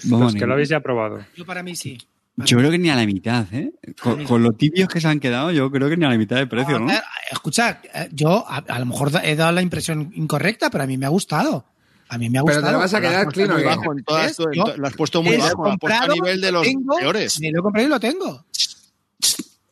Vamos, 0.04 0.32
Los 0.32 0.40
que 0.40 0.46
lo 0.46 0.52
habéis 0.54 0.68
ya 0.68 0.80
probado. 0.80 1.24
Yo 1.36 1.44
para 1.46 1.62
mí 1.62 1.74
sí. 1.76 1.98
Yo 2.36 2.56
creo 2.58 2.70
que 2.70 2.78
ni 2.78 2.88
a 2.88 2.96
la 2.96 3.04
mitad, 3.04 3.46
¿eh? 3.52 3.72
Con, 4.00 4.24
con 4.24 4.42
lo 4.42 4.52
tibios 4.52 4.88
que 4.88 5.00
se 5.00 5.06
han 5.08 5.20
quedado, 5.20 5.50
yo 5.50 5.70
creo 5.70 5.88
que 5.90 5.96
ni 5.98 6.06
a 6.06 6.08
la 6.08 6.16
mitad 6.16 6.36
de 6.36 6.46
precio, 6.46 6.78
¿no? 6.78 6.90
Eh, 6.90 6.98
Escucha, 7.30 7.80
eh, 7.94 8.08
yo 8.10 8.44
a, 8.48 8.56
a 8.66 8.78
lo 8.78 8.86
mejor 8.86 9.10
he 9.22 9.36
dado 9.36 9.52
la 9.52 9.60
impresión 9.60 10.10
incorrecta, 10.14 10.70
pero 10.70 10.84
a 10.84 10.86
mí 10.86 10.96
me 10.96 11.04
ha 11.06 11.10
gustado. 11.10 11.66
A 12.08 12.16
mí 12.18 12.30
me 12.30 12.38
ha 12.38 12.42
Pero 12.42 12.56
gustado. 12.56 12.66
te 12.66 12.72
lo 12.72 12.78
vas 12.78 12.94
a 12.94 13.00
quedar 13.00 13.24
puesto 13.24 13.32
clean, 13.34 13.50
¿o 13.50 13.54
muy 13.54 13.64
bajo 13.64 13.92
en 13.92 14.04
todas, 14.04 14.26
¿Ves? 14.38 14.38
en 14.46 14.52
Yo- 14.54 14.64
to- 14.64 14.76
lo 14.78 14.86
has 14.86 14.94
puesto 14.94 15.22
muy 15.22 15.34
He 15.34 15.38
bajo, 15.38 15.64
lo 15.64 15.72
has 15.72 15.78
puesto 15.78 15.94
a 15.94 15.98
comprado, 16.00 16.14
nivel 16.14 16.40
de 16.40 16.52
lo 16.52 16.58
los 16.58 16.66
tengo, 16.66 16.96
peores. 16.98 17.40
Me 17.40 17.50
lo 17.50 17.58
he 17.58 17.62
comprado 17.62 17.86
y 17.86 17.90
lo 17.90 18.00
tengo. 18.00 18.44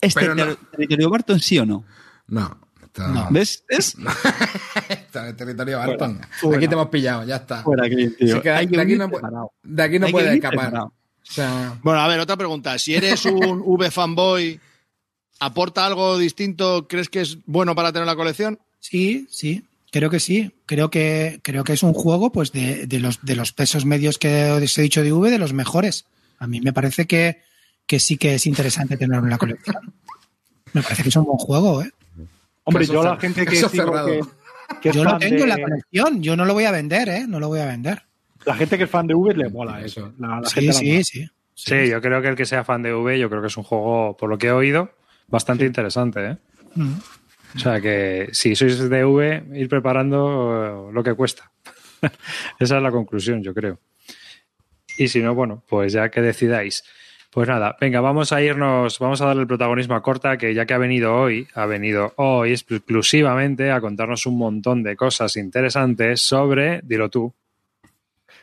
¿Este 0.00 0.20
Pero 0.20 0.34
no. 0.34 0.44
ter- 0.46 0.56
territorio 0.70 1.10
Barton 1.10 1.40
sí 1.40 1.58
o 1.58 1.66
no? 1.66 1.84
No, 2.28 2.58
está, 2.92 3.08
No. 3.08 3.28
¿Ves? 3.30 3.64
¿Es? 3.68 3.96
está 4.88 5.22
en 5.22 5.26
el 5.28 5.36
territorio 5.36 5.78
Barton. 5.78 6.20
Fuera. 6.40 6.58
Aquí 6.58 6.68
te 6.68 6.74
hemos 6.74 6.88
pillado, 6.88 7.24
ya 7.24 7.36
está. 7.36 7.62
Fuera, 7.62 7.88
que, 7.88 8.10
tío. 8.10 8.34
Así 8.34 8.42
que 8.42 8.50
Hay 8.50 8.66
de 8.66 8.80
aquí 8.80 8.96
no, 8.96 9.08
de 9.62 9.82
aquí 9.82 9.98
no 9.98 10.08
puedes 10.08 10.34
escapar. 10.34 10.58
preparado. 10.58 10.86
O 10.86 11.32
sea, 11.32 11.78
Bueno, 11.82 12.00
a 12.00 12.08
ver, 12.08 12.20
otra 12.20 12.36
pregunta. 12.36 12.78
Si 12.78 12.94
eres 12.94 13.24
un 13.26 13.62
V 13.64 13.90
fanboy, 13.90 14.60
¿aporta 15.38 15.86
algo 15.86 16.18
distinto? 16.18 16.86
¿Crees 16.88 17.08
que 17.08 17.20
es 17.20 17.38
bueno 17.46 17.74
para 17.74 17.92
tener 17.92 18.02
en 18.02 18.08
la 18.08 18.16
colección? 18.16 18.58
Sí, 18.80 19.26
sí, 19.30 19.64
creo 19.92 20.10
que 20.10 20.20
sí. 20.20 20.52
Creo 20.66 20.90
que, 20.90 21.40
creo 21.42 21.64
que 21.64 21.74
es 21.74 21.82
un 21.82 21.92
juego 21.94 22.32
pues 22.32 22.52
de, 22.52 22.86
de 22.86 22.98
los, 23.00 23.20
de 23.24 23.36
los 23.36 23.52
pesos 23.52 23.84
medios 23.84 24.18
que 24.18 24.50
os 24.50 24.78
he 24.78 24.82
dicho 24.82 25.02
de 25.02 25.12
V, 25.12 25.30
de 25.30 25.38
los 25.38 25.52
mejores. 25.52 26.06
A 26.38 26.46
mí 26.46 26.60
me 26.60 26.72
parece 26.72 27.06
que, 27.06 27.42
que 27.86 28.00
sí 28.00 28.16
que 28.16 28.34
es 28.36 28.46
interesante 28.46 28.96
tenerlo 28.96 29.24
en 29.24 29.30
la 29.30 29.38
colección. 29.38 29.94
Me 30.72 30.82
parece 30.82 31.02
que 31.02 31.08
es 31.10 31.16
un 31.16 31.24
buen 31.24 31.38
juego, 31.38 31.82
¿eh? 31.82 31.90
Hombre, 32.64 32.82
Caso 32.84 32.94
yo 32.94 33.02
la 33.04 33.16
gente 33.18 33.46
que 33.46 33.56
sigo 33.56 33.92
que, 34.06 34.20
que 34.80 34.92
Yo 34.92 35.04
lo 35.04 35.18
tengo 35.18 35.42
en 35.44 35.48
la 35.48 35.58
colección, 35.60 36.22
yo 36.22 36.36
no 36.36 36.44
lo 36.44 36.54
voy 36.54 36.64
a 36.64 36.70
vender, 36.70 37.08
¿eh? 37.08 37.24
No 37.26 37.40
lo 37.40 37.48
voy 37.48 37.60
a 37.60 37.66
vender. 37.66 38.02
La 38.44 38.54
gente 38.54 38.78
que 38.78 38.84
es 38.84 38.90
fan 38.90 39.06
de 39.06 39.14
V 39.14 39.34
le 39.34 39.48
mola 39.48 39.80
eso. 39.82 40.12
La, 40.18 40.40
la 40.40 40.48
Sí, 40.48 40.54
gente 40.60 40.72
sí, 40.72 40.96
la- 40.96 41.04
sí. 41.04 41.28
Sí, 41.54 41.88
yo 41.90 42.00
creo 42.00 42.22
que 42.22 42.28
el 42.28 42.36
que 42.36 42.46
sea 42.46 42.64
fan 42.64 42.82
de 42.82 42.94
V, 42.94 43.18
yo 43.18 43.28
creo 43.28 43.42
que 43.42 43.48
es 43.48 43.56
un 43.56 43.64
juego, 43.64 44.16
por 44.16 44.30
lo 44.30 44.38
que 44.38 44.46
he 44.46 44.52
oído, 44.52 44.90
bastante 45.28 45.66
interesante, 45.66 46.24
¿eh? 46.24 46.36
Mm. 46.74 46.92
O 47.56 47.58
sea 47.58 47.80
que 47.80 48.28
si 48.32 48.54
sois 48.56 48.78
de 48.88 49.04
V, 49.04 49.44
ir 49.54 49.68
preparando 49.68 50.90
lo 50.92 51.02
que 51.02 51.14
cuesta. 51.14 51.50
Esa 52.58 52.76
es 52.76 52.82
la 52.82 52.90
conclusión, 52.90 53.42
yo 53.42 53.52
creo. 53.52 53.78
Y 54.96 55.08
si 55.08 55.20
no, 55.20 55.34
bueno, 55.34 55.62
pues 55.68 55.92
ya 55.92 56.10
que 56.10 56.20
decidáis. 56.22 56.82
Pues 57.30 57.48
nada, 57.48 57.76
venga, 57.80 58.00
vamos 58.00 58.32
a 58.32 58.42
irnos, 58.42 58.98
vamos 58.98 59.20
a 59.20 59.26
darle 59.26 59.42
el 59.42 59.48
protagonismo 59.48 59.94
a 59.94 60.02
Corta, 60.02 60.36
que 60.36 60.52
ya 60.52 60.66
que 60.66 60.74
ha 60.74 60.78
venido 60.78 61.14
hoy, 61.14 61.46
ha 61.54 61.66
venido 61.66 62.12
hoy 62.16 62.50
exclusivamente 62.50 63.70
a 63.70 63.80
contarnos 63.80 64.26
un 64.26 64.36
montón 64.36 64.82
de 64.82 64.96
cosas 64.96 65.36
interesantes 65.36 66.20
sobre, 66.20 66.80
dilo 66.82 67.08
tú, 67.08 67.32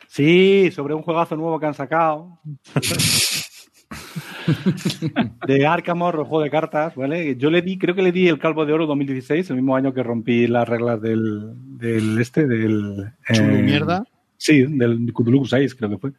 Sí, 0.08 0.70
sobre 0.72 0.94
un 0.94 1.02
juegazo 1.02 1.36
nuevo 1.36 1.60
que 1.60 1.66
han 1.66 1.74
sacado. 1.74 2.40
de 5.46 5.66
Arkham 5.66 6.02
Horror, 6.02 6.26
juego 6.26 6.42
de 6.42 6.50
cartas, 6.50 6.96
¿vale? 6.96 7.36
Yo 7.36 7.50
le 7.50 7.60
di, 7.60 7.78
creo 7.78 7.94
que 7.94 8.02
le 8.02 8.10
di 8.10 8.26
el 8.26 8.38
Calvo 8.38 8.64
de 8.64 8.72
Oro 8.72 8.86
2016, 8.86 9.50
el 9.50 9.56
mismo 9.56 9.76
año 9.76 9.92
que 9.92 10.02
rompí 10.02 10.46
las 10.46 10.66
reglas 10.66 11.00
del, 11.00 11.52
del 11.78 12.18
este, 12.18 12.46
del... 12.46 13.12
Chulu 13.32 13.54
eh, 13.54 13.62
mierda. 13.62 14.04
Sí, 14.38 14.64
del 14.66 15.12
Cthulhu 15.12 15.44
6, 15.44 15.74
creo 15.74 15.90
que 15.90 15.98
fue. 15.98 16.12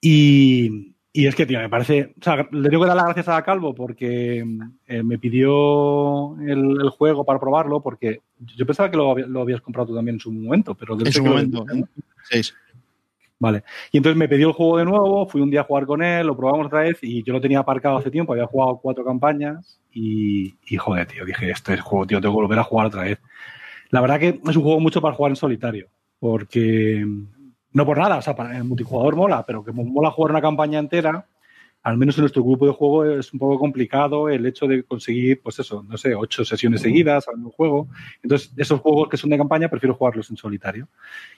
Y, 0.00 0.94
y 1.22 1.26
es 1.26 1.34
que, 1.34 1.46
tío, 1.46 1.58
me 1.58 1.68
parece. 1.68 2.14
O 2.20 2.22
sea, 2.22 2.36
le 2.50 2.68
tengo 2.68 2.82
que 2.82 2.88
dar 2.88 2.96
las 2.96 3.06
gracias 3.06 3.28
a 3.28 3.42
Calvo 3.42 3.74
porque 3.74 4.44
eh, 4.86 5.02
me 5.02 5.18
pidió 5.18 6.36
el, 6.40 6.80
el 6.80 6.90
juego 6.90 7.24
para 7.24 7.40
probarlo, 7.40 7.80
porque 7.80 8.20
yo 8.56 8.64
pensaba 8.66 8.90
que 8.90 8.96
lo, 8.96 9.10
había- 9.10 9.26
lo 9.26 9.40
habías 9.42 9.60
comprado 9.60 9.88
tú 9.88 9.94
también 9.96 10.16
en 10.16 10.20
su 10.20 10.32
momento, 10.32 10.74
pero 10.74 10.94
En 11.00 11.12
su 11.12 11.24
lo 11.24 11.30
momento. 11.30 11.64
Seis. 12.28 12.54
Vale. 13.40 13.62
Y 13.92 13.96
entonces 13.98 14.16
me 14.18 14.28
pidió 14.28 14.48
el 14.48 14.52
juego 14.52 14.78
de 14.78 14.84
nuevo, 14.84 15.26
fui 15.26 15.40
un 15.40 15.50
día 15.50 15.60
a 15.60 15.64
jugar 15.64 15.86
con 15.86 16.02
él, 16.02 16.26
lo 16.26 16.36
probamos 16.36 16.66
otra 16.66 16.80
vez 16.80 16.98
y 17.02 17.22
yo 17.22 17.32
lo 17.32 17.40
tenía 17.40 17.60
aparcado 17.60 17.96
hace 17.96 18.10
tiempo, 18.10 18.32
había 18.32 18.46
jugado 18.46 18.78
cuatro 18.82 19.04
campañas 19.04 19.80
y, 19.92 20.56
y 20.66 20.76
joder, 20.76 21.06
tío, 21.06 21.24
dije, 21.24 21.50
este 21.50 21.74
es 21.74 21.80
juego, 21.80 22.04
tío, 22.06 22.20
tengo 22.20 22.34
que 22.34 22.42
volver 22.42 22.58
a 22.58 22.64
jugar 22.64 22.86
otra 22.88 23.02
vez. 23.04 23.18
La 23.90 24.00
verdad 24.00 24.18
que 24.18 24.40
es 24.44 24.56
un 24.56 24.62
juego 24.62 24.80
mucho 24.80 25.00
para 25.00 25.14
jugar 25.14 25.30
en 25.30 25.36
solitario, 25.36 25.86
porque 26.18 27.06
no 27.72 27.86
por 27.86 27.98
nada, 27.98 28.18
o 28.18 28.22
sea, 28.22 28.34
para 28.34 28.56
el 28.56 28.64
multijugador 28.64 29.16
mola, 29.16 29.44
pero 29.46 29.64
que 29.64 29.72
mola 29.72 30.10
jugar 30.10 30.32
una 30.32 30.40
campaña 30.40 30.78
entera, 30.78 31.26
al 31.82 31.96
menos 31.96 32.16
en 32.18 32.22
nuestro 32.22 32.42
grupo 32.42 32.66
de 32.66 32.72
juego 32.72 33.04
es 33.04 33.32
un 33.32 33.38
poco 33.38 33.58
complicado 33.58 34.28
el 34.28 34.44
hecho 34.46 34.66
de 34.66 34.82
conseguir, 34.82 35.40
pues 35.40 35.58
eso, 35.58 35.84
no 35.88 35.96
sé, 35.96 36.14
ocho 36.14 36.44
sesiones 36.44 36.82
seguidas 36.82 37.28
al 37.28 37.36
mismo 37.36 37.50
juego. 37.50 37.88
Entonces, 38.22 38.52
esos 38.56 38.80
juegos 38.80 39.08
que 39.08 39.16
son 39.16 39.30
de 39.30 39.38
campaña 39.38 39.68
prefiero 39.68 39.94
jugarlos 39.94 40.28
en 40.30 40.36
solitario. 40.36 40.88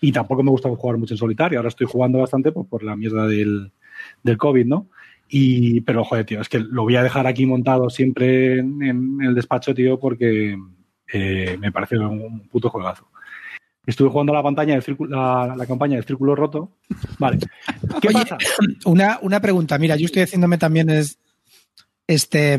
Y 0.00 0.12
tampoco 0.12 0.42
me 0.42 0.50
gusta 0.50 0.68
jugar 0.68 0.96
mucho 0.96 1.14
en 1.14 1.18
solitario. 1.18 1.58
Ahora 1.58 1.68
estoy 1.68 1.86
jugando 1.86 2.18
bastante 2.18 2.52
pues, 2.52 2.66
por 2.66 2.82
la 2.82 2.96
mierda 2.96 3.26
del, 3.26 3.70
del 4.22 4.38
COVID, 4.38 4.66
¿no? 4.66 4.88
Y, 5.28 5.82
pero, 5.82 6.02
joder, 6.04 6.24
tío, 6.24 6.40
es 6.40 6.48
que 6.48 6.58
lo 6.58 6.82
voy 6.82 6.96
a 6.96 7.02
dejar 7.04 7.26
aquí 7.26 7.46
montado 7.46 7.88
siempre 7.90 8.58
en, 8.58 8.82
en 8.82 9.20
el 9.20 9.34
despacho, 9.34 9.74
tío, 9.74 10.00
porque 10.00 10.58
eh, 11.12 11.56
me 11.60 11.70
parece 11.70 11.98
un 11.98 12.48
puto 12.48 12.70
juegazo. 12.70 13.08
Estuve 13.86 14.10
jugando 14.10 14.32
la 14.34 14.42
pantalla 14.42 14.74
del 14.74 14.82
círculo, 14.82 15.16
la, 15.16 15.54
la 15.56 15.66
campaña 15.66 15.96
del 15.96 16.04
círculo 16.04 16.34
roto. 16.34 16.76
Vale. 17.18 17.38
¿Qué 18.00 18.08
Oye, 18.08 18.12
pasa? 18.22 18.38
Una, 18.84 19.18
una 19.22 19.40
pregunta, 19.40 19.78
mira, 19.78 19.96
yo 19.96 20.06
estoy 20.06 20.22
haciéndome 20.22 20.58
también 20.58 20.90
es 20.90 21.18
este, 22.06 22.58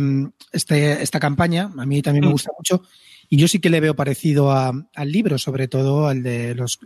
este, 0.52 1.02
esta 1.04 1.20
campaña. 1.20 1.72
A 1.78 1.86
mí 1.86 2.02
también 2.02 2.24
me 2.26 2.30
Mm. 2.30 2.34
gusta 2.34 2.52
mucho. 2.58 2.84
Y 3.30 3.38
yo 3.38 3.48
sí 3.48 3.60
que 3.60 3.70
le 3.70 3.80
veo 3.80 3.96
parecido 3.96 4.52
a- 4.52 4.74
al 4.96 5.12
libro, 5.12 5.38
sobre 5.38 5.68
todo 5.68 6.08
al 6.08 6.24
de 6.24 6.56
los. 6.56 6.80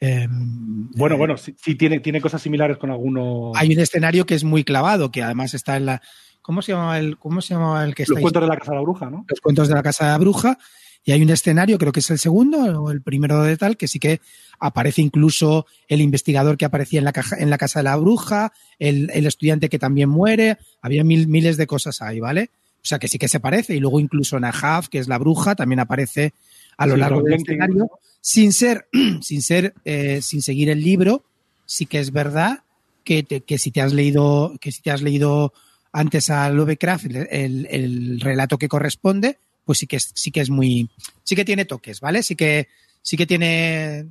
em, 0.00 0.90
Bueno, 0.92 1.14
eh, 1.14 1.18
bueno, 1.18 1.36
sí, 1.38 1.56
sí 1.60 1.74
tiene, 1.74 2.00
tiene 2.00 2.20
cosas 2.20 2.42
similares 2.42 2.76
con 2.76 2.90
algunos. 2.90 3.56
Hay 3.56 3.72
un 3.72 3.80
escenario 3.80 4.26
que 4.26 4.34
es 4.34 4.44
muy 4.44 4.62
clavado, 4.64 5.10
que 5.10 5.22
además 5.22 5.54
está 5.54 5.76
en 5.76 5.86
la. 5.86 6.02
¿Cómo 6.42 6.62
se 6.62 6.72
llamaba 6.72 6.98
el, 6.98 7.18
cómo 7.18 7.40
se 7.40 7.54
llamaba 7.54 7.82
el 7.84 7.94
que 7.94 8.02
está 8.02 8.12
los 8.12 8.18
ahí? 8.18 8.22
cuentos 8.22 8.42
de 8.42 8.48
la 8.48 8.56
Casa 8.58 8.70
de 8.72 8.76
la 8.76 8.82
Bruja, 8.82 9.10
¿no? 9.10 9.24
los 9.28 9.40
cuentos 9.40 9.68
de 9.68 9.74
la 9.74 9.82
casa 9.82 10.04
de 10.04 10.10
la 10.12 10.18
bruja 10.18 10.58
y 11.06 11.12
hay 11.12 11.22
un 11.22 11.30
escenario, 11.30 11.78
creo 11.78 11.92
que 11.92 12.00
es 12.00 12.10
el 12.10 12.18
segundo 12.18 12.58
o 12.82 12.90
el 12.90 13.00
primero 13.00 13.42
de 13.42 13.56
tal, 13.56 13.76
que 13.78 13.88
sí 13.88 13.98
que 13.98 14.20
aparece 14.58 15.00
incluso 15.00 15.64
el 15.88 16.00
investigador 16.00 16.56
que 16.58 16.64
aparecía 16.66 16.98
en 16.98 17.04
la, 17.04 17.12
caja, 17.12 17.36
en 17.38 17.48
la 17.48 17.56
casa 17.58 17.78
de 17.78 17.84
la 17.84 17.96
bruja, 17.96 18.52
el, 18.78 19.08
el 19.14 19.26
estudiante 19.26 19.68
que 19.68 19.78
también 19.78 20.08
muere, 20.10 20.58
había 20.82 21.04
mil, 21.04 21.28
miles 21.28 21.56
de 21.56 21.66
cosas 21.66 22.02
ahí, 22.02 22.20
¿vale? 22.20 22.50
O 22.82 22.88
sea 22.88 22.98
que 22.98 23.08
sí 23.08 23.18
que 23.18 23.28
se 23.28 23.40
parece. 23.40 23.74
Y 23.76 23.80
luego 23.80 24.00
incluso 24.00 24.38
Nahaf, 24.40 24.88
que 24.88 24.98
es 24.98 25.08
la 25.08 25.18
bruja, 25.18 25.54
también 25.54 25.80
aparece 25.80 26.34
a 26.76 26.86
lo 26.86 26.94
Sí, 26.94 27.00
largo 27.00 27.22
del 27.22 27.34
escenario, 27.34 27.90
sin 28.20 28.52
ser, 28.52 28.88
sin 29.22 29.42
ser, 29.42 29.74
eh, 29.84 30.20
sin 30.22 30.42
seguir 30.42 30.70
el 30.70 30.82
libro, 30.82 31.24
sí 31.66 31.86
que 31.86 32.00
es 32.00 32.10
verdad 32.12 32.64
que, 33.04 33.22
te- 33.22 33.42
que 33.42 33.58
si 33.58 33.70
te 33.70 33.80
has 33.80 33.92
leído, 33.92 34.54
que 34.60 34.72
si 34.72 34.82
te 34.82 34.90
has 34.90 35.02
leído 35.02 35.52
antes 35.92 36.30
a 36.30 36.50
Lovecraft 36.50 37.06
el, 37.06 37.16
el- 37.30 37.66
el 37.70 38.20
relato 38.20 38.58
que 38.58 38.68
corresponde, 38.68 39.38
pues 39.66 39.80
sí 39.80 39.86
que 39.86 39.96
es, 39.96 40.12
sí 40.14 40.30
que 40.30 40.40
es 40.40 40.48
muy, 40.48 40.88
sí 41.24 41.34
que 41.34 41.44
tiene 41.44 41.66
toques, 41.66 42.00
¿vale? 42.00 42.22
Sí 42.22 42.36
que, 42.36 42.68
sí 43.02 43.16
que 43.16 43.26
tiene, 43.26 44.06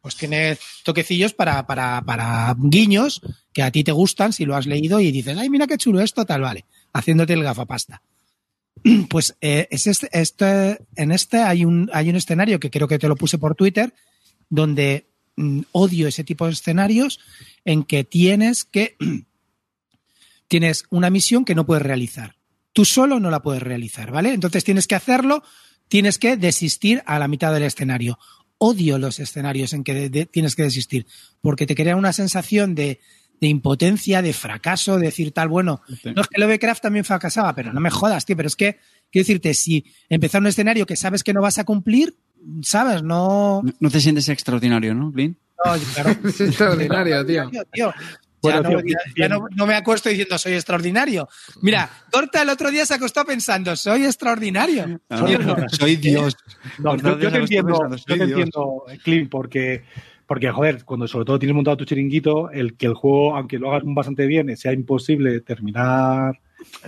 pues 0.00 0.16
tiene 0.16 0.56
toquecillos 0.84 1.34
para, 1.34 1.66
para, 1.66 2.02
para 2.06 2.56
guiños 2.56 3.20
que 3.52 3.62
a 3.62 3.72
ti 3.72 3.82
te 3.82 3.92
gustan 3.92 4.32
si 4.32 4.44
lo 4.44 4.56
has 4.56 4.66
leído 4.66 5.00
y 5.00 5.10
dices, 5.10 5.36
ay, 5.36 5.50
mira 5.50 5.66
qué 5.66 5.76
chulo 5.76 6.00
esto, 6.00 6.24
tal, 6.24 6.40
vale, 6.40 6.64
haciéndote 6.92 7.34
el 7.34 7.42
gafapasta. 7.42 8.00
Pues 9.10 9.36
eh, 9.40 9.68
es 9.70 9.86
este, 9.86 10.08
este, 10.12 10.78
en 10.96 11.12
este 11.12 11.38
hay 11.38 11.64
un, 11.64 11.90
hay 11.92 12.08
un 12.08 12.16
escenario 12.16 12.58
que 12.58 12.70
creo 12.70 12.88
que 12.88 12.98
te 12.98 13.08
lo 13.08 13.16
puse 13.16 13.38
por 13.38 13.54
Twitter, 13.54 13.92
donde 14.48 15.06
mm, 15.36 15.60
odio 15.72 16.08
ese 16.08 16.24
tipo 16.24 16.46
de 16.46 16.52
escenarios 16.52 17.20
en 17.64 17.84
que 17.84 18.04
tienes 18.04 18.64
que 18.64 18.96
tienes 20.48 20.84
una 20.90 21.10
misión 21.10 21.44
que 21.44 21.54
no 21.54 21.66
puedes 21.66 21.82
realizar. 21.82 22.36
Tú 22.72 22.84
solo 22.84 23.20
no 23.20 23.30
la 23.30 23.42
puedes 23.42 23.62
realizar, 23.62 24.10
¿vale? 24.10 24.32
Entonces 24.32 24.64
tienes 24.64 24.86
que 24.86 24.94
hacerlo, 24.94 25.42
tienes 25.88 26.18
que 26.18 26.36
desistir 26.36 27.02
a 27.06 27.18
la 27.18 27.28
mitad 27.28 27.52
del 27.52 27.64
escenario. 27.64 28.18
Odio 28.58 28.98
los 28.98 29.18
escenarios 29.18 29.72
en 29.72 29.84
que 29.84 29.94
de- 29.94 30.08
de- 30.10 30.26
tienes 30.26 30.54
que 30.56 30.62
desistir, 30.62 31.06
porque 31.40 31.66
te 31.66 31.74
crean 31.74 31.98
una 31.98 32.12
sensación 32.12 32.74
de, 32.74 33.00
de 33.40 33.48
impotencia, 33.48 34.22
de 34.22 34.32
fracaso, 34.32 34.96
de 34.98 35.06
decir 35.06 35.32
tal, 35.32 35.48
bueno, 35.48 35.82
no 36.14 36.22
es 36.22 36.28
que 36.28 36.40
Lovecraft 36.40 36.82
también 36.82 37.04
fracasaba, 37.04 37.54
pero 37.54 37.72
no 37.72 37.80
me 37.80 37.90
jodas, 37.90 38.24
tío, 38.24 38.36
pero 38.36 38.46
es 38.46 38.56
que, 38.56 38.78
quiero 39.10 39.24
decirte, 39.24 39.52
si 39.54 39.84
empezar 40.08 40.40
un 40.40 40.46
escenario 40.46 40.86
que 40.86 40.96
sabes 40.96 41.22
que 41.24 41.34
no 41.34 41.42
vas 41.42 41.58
a 41.58 41.64
cumplir, 41.64 42.16
¿sabes? 42.62 43.02
No... 43.02 43.62
No, 43.64 43.72
no 43.80 43.90
te 43.90 44.00
sientes 44.00 44.28
extraordinario, 44.28 44.94
¿no, 44.94 45.12
Clint? 45.12 45.36
no, 45.64 45.72
claro. 45.94 46.16
Es 46.28 46.40
extraordinario, 46.40 47.26
tío. 47.26 47.50
tío. 47.72 47.92
Ya, 48.50 48.60
no, 48.60 48.68
tío, 48.68 48.78
ya- 48.80 48.98
ya 49.06 49.12
bien. 49.14 49.30
no- 49.30 49.46
no 49.54 49.66
me 49.66 49.74
acuesto 49.74 50.08
diciendo 50.08 50.36
soy 50.38 50.54
extraordinario. 50.54 51.28
Mira, 51.60 51.88
Corta 52.10 52.42
el 52.42 52.48
otro 52.48 52.70
día 52.70 52.84
se 52.86 52.94
acostó 52.94 53.24
pensando 53.24 53.74
soy 53.76 54.04
extraordinario. 54.04 55.00
No. 55.10 55.68
Soy 55.68 55.96
Dios. 55.96 56.36
Yo, 56.78 56.96
te 56.96 57.08
entiendo, 57.08 57.30
pensando, 57.30 57.96
yo 57.96 57.98
soy 57.98 58.04
te 58.06 58.14
Dios. 58.26 58.28
entiendo, 58.30 58.84
Clint, 59.02 59.30
porque, 59.30 59.84
porque, 60.26 60.50
joder, 60.50 60.84
cuando 60.84 61.06
sobre 61.08 61.24
todo 61.24 61.38
tienes 61.38 61.54
montado 61.54 61.76
tu 61.76 61.84
chiringuito, 61.84 62.50
el 62.50 62.76
que 62.76 62.86
el 62.86 62.94
juego, 62.94 63.36
aunque 63.36 63.58
lo 63.58 63.70
hagas 63.70 63.82
bastante 63.84 64.26
bien, 64.26 64.54
sea 64.56 64.72
imposible 64.72 65.40
terminar. 65.40 66.38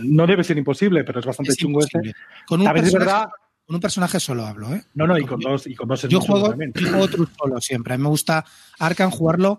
No 0.01 0.27
debe 0.27 0.45
ser 0.45 0.57
imposible, 0.59 1.05
pero 1.05 1.21
es 1.21 1.27
bastante 1.27 1.53
Es 1.53 1.59
chungo 1.59 1.81
ese. 1.81 1.91
imposible. 1.99 2.15
Con 2.47 2.61
un, 2.61 2.69
A 2.69 2.73
veces 2.73 2.89
es 2.89 2.95
personaje, 2.95 3.19
verdad. 3.21 3.31
con 3.67 3.75
un 3.77 3.81
personaje 3.81 4.21
solo 4.21 4.47
hablo, 4.47 4.73
¿eh? 4.75 4.83
No, 4.95 5.07
no, 5.07 5.19
y 5.19 5.25
con 5.25 5.41
dos, 5.41 5.67
y 5.67 5.75
con 5.75 5.89
dos 5.89 6.05
es 6.05 6.11
Yo 6.11 6.21
juego, 6.21 6.55
yo 6.55 6.91
juego 6.91 7.09
solo 7.39 7.61
siempre. 7.61 7.95
A 7.95 7.97
mí 7.97 8.03
me 8.03 8.09
gusta 8.09 8.45
Arkham 8.79 9.11
jugarlo. 9.11 9.59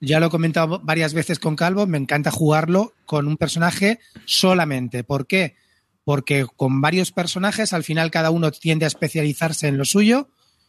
Ya 0.00 0.18
lo 0.18 0.26
he 0.26 0.30
comentado 0.30 0.80
varias 0.82 1.12
veces 1.12 1.38
con 1.38 1.56
Calvo. 1.56 1.86
Me 1.86 1.98
encanta 1.98 2.30
jugarlo 2.30 2.94
con 3.04 3.28
un 3.28 3.36
personaje 3.36 3.98
solamente. 4.24 5.04
¿Por 5.04 5.26
qué? 5.26 5.56
Porque 6.04 6.46
con 6.56 6.80
varios 6.80 7.12
personajes, 7.12 7.72
al 7.72 7.84
final 7.84 8.10
cada 8.10 8.30
uno 8.30 8.50
tiende 8.50 8.86
a 8.86 8.88
especializarse 8.88 9.68
en 9.68 9.76
lo 9.76 9.84
suyo. 9.84 10.28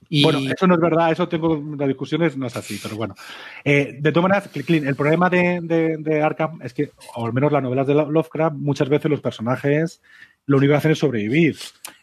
Bueno, 0.10 0.40
eso 0.40 0.68
no 0.68 0.76
es 0.76 0.82
verdad, 0.82 1.12
eso 1.12 1.30
tengo 1.30 1.64
las 1.78 1.88
discusiones, 1.88 2.36
no 2.36 2.48
es 2.48 2.56
así, 2.58 2.78
pero 2.82 2.98
bueno. 2.98 3.16
Eh, 3.64 3.98
de 4.00 4.12
todas 4.12 4.30
maneras, 4.30 4.50
el 4.54 4.96
problema 4.96 5.30
de, 5.30 5.62
de 6.00 6.22
Arkham 6.22 6.60
es 6.62 6.74
que, 6.74 6.92
o 7.16 7.26
al 7.26 7.32
menos 7.32 7.52
las 7.52 7.64
novelas 7.64 7.88
de 7.88 7.94
Lovecraft, 7.94 8.58
muchas 8.58 8.90
veces 8.90 9.10
los 9.10 9.22
personajes 9.22 10.02
lo 10.48 10.58
único 10.58 10.72
que 10.72 10.78
hacen 10.78 10.92
es 10.92 11.00
sobrevivir. 11.00 11.56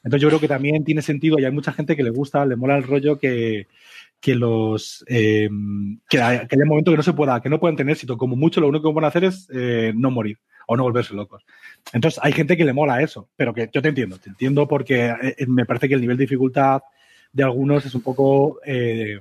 Entonces 0.03 0.23
yo 0.23 0.29
creo 0.29 0.41
que 0.41 0.49
también 0.49 0.85
tiene 0.85 1.03
sentido 1.03 1.39
y 1.39 1.45
hay 1.45 1.53
mucha 1.53 1.73
gente 1.73 1.97
que 1.97 2.03
le 2.03 2.11
gusta, 2.11 2.47
le 2.47 2.57
mola 2.57 2.77
el 2.77 2.85
rollo 2.85 3.19
que, 3.19 3.67
que 4.21 4.35
los 4.35 5.05
eh, 5.07 5.49
que, 6.09 6.21
haya, 6.21 6.47
que 6.49 6.57
haya 6.57 6.83
que 6.85 6.97
no 6.97 7.03
se 7.03 7.13
pueda, 7.13 7.41
que 7.41 7.49
no 7.49 7.61
puedan 7.61 7.77
tener 7.77 7.93
éxito. 7.93 8.17
Como 8.17 8.37
mucho, 8.37 8.61
lo 8.61 8.69
único 8.69 8.89
que 8.89 8.95
pueden 8.95 9.09
hacer 9.09 9.25
es 9.25 9.49
eh, 9.53 9.93
no 9.95 10.11
morir 10.11 10.39
o 10.67 10.77
no 10.77 10.83
volverse 10.83 11.15
locos. 11.15 11.45
Entonces 11.93 12.21
hay 12.23 12.33
gente 12.33 12.57
que 12.57 12.65
le 12.65 12.73
mola 12.73 13.01
eso, 13.01 13.29
pero 13.37 13.55
que 13.55 13.71
yo 13.73 13.81
te 13.81 13.89
entiendo, 13.89 14.19
te 14.19 14.31
entiendo 14.31 14.67
porque 14.67 15.15
eh, 15.23 15.47
me 15.47 15.65
parece 15.65 15.89
que 15.89 15.95
el 15.95 16.01
nivel 16.01 16.17
de 16.17 16.25
dificultad 16.25 16.83
de 17.33 17.43
algunos 17.43 17.87
es 17.87 17.95
un 17.95 18.03
poco 18.03 18.59
eh, 18.65 19.19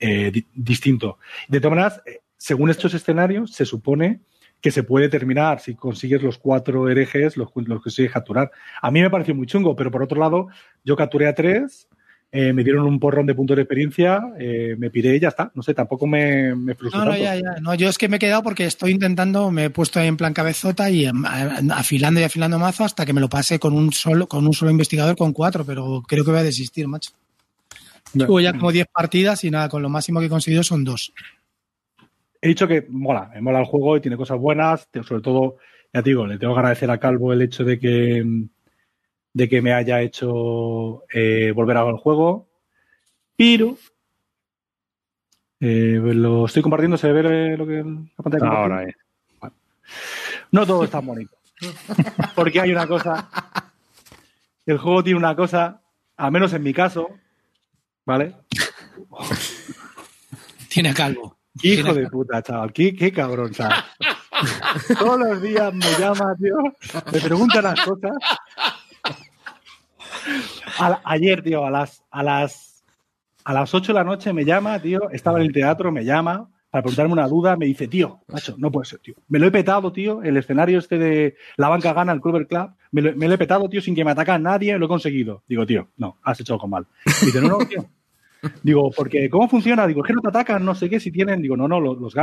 eh, 0.00 0.30
di- 0.30 0.46
distinto. 0.52 1.18
De 1.46 1.60
todas 1.60 1.76
maneras, 1.76 2.02
eh, 2.04 2.20
según 2.36 2.70
estos 2.70 2.94
escenarios, 2.94 3.52
se 3.52 3.64
supone 3.64 4.20
que 4.60 4.72
se 4.72 4.82
puede 4.82 5.08
terminar 5.08 5.60
si 5.60 5.76
consigues 5.76 6.22
los 6.22 6.36
cuatro 6.36 6.88
herejes, 6.88 7.36
los, 7.36 7.50
los 7.54 7.80
consigues 7.80 8.10
capturar. 8.10 8.50
A 8.82 8.90
mí 8.90 9.00
me 9.00 9.10
pareció 9.10 9.34
muy 9.34 9.46
chungo, 9.46 9.76
pero 9.76 9.90
por 9.90 10.02
otro 10.02 10.18
lado, 10.18 10.48
yo 10.84 10.96
capturé 10.96 11.28
a 11.28 11.34
tres, 11.34 11.88
eh, 12.30 12.52
me 12.52 12.62
dieron 12.62 12.86
un 12.86 13.00
porrón 13.00 13.24
de 13.24 13.34
puntos 13.34 13.56
de 13.56 13.62
experiencia, 13.62 14.20
eh, 14.38 14.76
me 14.78 14.90
piré 14.90 15.16
y 15.16 15.20
ya 15.20 15.28
está. 15.28 15.50
No 15.54 15.62
sé, 15.62 15.72
tampoco 15.72 16.06
me, 16.06 16.54
me 16.54 16.74
frustró 16.74 17.00
No, 17.00 17.06
no, 17.06 17.10
tanto. 17.12 17.24
ya, 17.24 17.34
ya. 17.36 17.60
No, 17.62 17.74
yo 17.74 17.88
es 17.88 17.96
que 17.96 18.08
me 18.08 18.16
he 18.16 18.18
quedado 18.18 18.42
porque 18.42 18.66
estoy 18.66 18.90
intentando, 18.92 19.50
me 19.50 19.66
he 19.66 19.70
puesto 19.70 19.98
ahí 19.98 20.08
en 20.08 20.18
plan 20.18 20.34
cabezota 20.34 20.90
y 20.90 21.06
em, 21.06 21.24
afilando 21.72 22.20
y 22.20 22.24
afilando 22.24 22.58
mazo 22.58 22.84
hasta 22.84 23.06
que 23.06 23.14
me 23.14 23.22
lo 23.22 23.30
pase 23.30 23.58
con 23.58 23.72
un 23.72 23.92
solo, 23.92 24.26
con 24.28 24.46
un 24.46 24.52
solo 24.52 24.70
investigador 24.70 25.16
con 25.16 25.32
cuatro, 25.32 25.64
pero 25.64 26.02
creo 26.06 26.22
que 26.22 26.30
voy 26.30 26.40
a 26.40 26.44
desistir, 26.44 26.86
macho. 26.86 27.12
Llevo 28.12 28.40
ya 28.40 28.52
como 28.52 28.72
10 28.72 28.86
partidas 28.92 29.44
y 29.44 29.50
nada, 29.50 29.68
con 29.68 29.82
lo 29.82 29.88
máximo 29.88 30.20
que 30.20 30.26
he 30.26 30.30
conseguido 30.30 30.62
son 30.62 30.84
dos. 30.84 31.12
He 32.40 32.48
dicho 32.48 32.68
que 32.68 32.86
mola, 32.88 33.30
mola 33.40 33.60
el 33.60 33.66
juego 33.66 33.96
y 33.96 34.00
tiene 34.00 34.16
cosas 34.16 34.38
buenas, 34.38 34.88
sobre 35.02 35.22
todo, 35.22 35.56
ya 35.92 36.02
te 36.02 36.10
digo, 36.10 36.26
le 36.26 36.38
tengo 36.38 36.54
que 36.54 36.60
agradecer 36.60 36.90
a 36.90 36.98
Calvo 36.98 37.32
el 37.32 37.42
hecho 37.42 37.64
de 37.64 37.78
que, 37.78 38.24
de 39.38 39.48
que 39.48 39.62
me 39.62 39.72
haya 39.72 40.00
hecho 40.02 41.04
eh, 41.14 41.52
volver 41.54 41.76
a 41.76 41.84
ver 41.84 41.94
el 41.94 42.00
juego, 42.00 42.48
pero 43.36 43.76
eh, 45.60 46.00
lo 46.02 46.46
estoy 46.46 46.60
compartiendo, 46.60 46.96
se 46.96 47.12
ve 47.12 47.56
lo 47.56 47.64
que 47.64 47.84
la 47.84 48.22
pantalla 48.24 48.50
que 48.50 48.56
Ahora, 48.56 48.76
compartí? 48.78 48.90
eh. 48.90 49.50
No 50.50 50.66
todo 50.66 50.82
es 50.82 50.90
tan 50.90 51.06
bonito. 51.06 51.36
Porque 52.34 52.60
hay 52.60 52.72
una 52.72 52.88
cosa. 52.88 53.28
El 54.66 54.78
juego 54.78 55.04
tiene 55.04 55.18
una 55.18 55.36
cosa, 55.36 55.80
al 56.16 56.32
menos 56.32 56.52
en 56.52 56.62
mi 56.64 56.74
caso, 56.74 57.08
¿vale? 58.04 58.34
Tiene 60.68 60.88
a 60.90 60.94
calvo. 60.94 61.36
Hijo 61.62 61.84
Tiene- 61.92 62.00
de 62.00 62.10
puta, 62.10 62.42
chaval. 62.42 62.72
Qué, 62.72 62.92
qué 62.96 63.12
cabrón, 63.12 63.52
chaval. 63.52 63.84
Todos 64.98 65.18
los 65.20 65.42
días 65.42 65.72
me 65.74 65.86
llama, 65.98 66.34
tío. 66.40 66.56
Me 67.12 67.20
pregunta 67.20 67.62
las 67.62 67.80
cosas. 67.80 68.12
Ayer, 71.04 71.42
tío, 71.42 71.64
a 71.64 71.70
las, 71.70 72.02
a 72.10 72.22
las 72.22 72.84
a 73.44 73.54
las 73.54 73.72
8 73.74 73.92
de 73.92 73.98
la 73.98 74.04
noche 74.04 74.32
me 74.32 74.44
llama, 74.44 74.78
tío. 74.80 75.08
Estaba 75.10 75.38
en 75.40 75.46
el 75.46 75.52
teatro, 75.52 75.90
me 75.90 76.04
llama 76.04 76.50
para 76.70 76.82
preguntarme 76.82 77.14
una 77.14 77.26
duda. 77.28 77.56
Me 77.56 77.64
dice, 77.66 77.88
tío, 77.88 78.20
macho, 78.28 78.54
no 78.58 78.70
puede 78.70 78.84
ser, 78.86 78.98
tío. 78.98 79.14
Me 79.28 79.38
lo 79.38 79.46
he 79.46 79.50
petado, 79.50 79.90
tío. 79.92 80.22
El 80.22 80.36
escenario 80.36 80.78
este 80.78 80.98
de 80.98 81.36
la 81.56 81.68
banca 81.70 81.94
gana, 81.94 82.12
el 82.12 82.20
Clover 82.20 82.46
Club. 82.46 82.70
Me 82.92 83.00
lo, 83.02 83.16
me 83.16 83.26
lo 83.26 83.34
he 83.34 83.38
petado, 83.38 83.68
tío, 83.70 83.80
sin 83.80 83.94
que 83.94 84.04
me 84.04 84.10
ataca 84.10 84.38
nadie. 84.38 84.76
Lo 84.78 84.84
he 84.84 84.88
conseguido. 84.88 85.42
Digo, 85.48 85.64
tío, 85.64 85.88
no, 85.96 86.18
has 86.22 86.38
hecho 86.40 86.52
algo 86.54 86.68
mal. 86.68 86.86
dice, 87.24 87.40
no, 87.40 87.48
no, 87.48 87.58
tío. 87.58 87.86
Digo, 88.62 88.90
porque 88.94 89.28
¿cómo 89.30 89.48
funciona? 89.48 89.86
Digo, 89.86 90.02
es 90.02 90.06
que 90.06 90.12
no 90.14 90.20
te 90.20 90.28
atacan, 90.28 90.64
no 90.64 90.74
sé 90.74 90.88
qué, 90.90 91.00
si 91.00 91.10
tienen. 91.10 91.40
Digo, 91.42 91.56
no, 91.56 91.66
no, 91.68 91.80
los, 91.80 91.98
los 91.98 92.14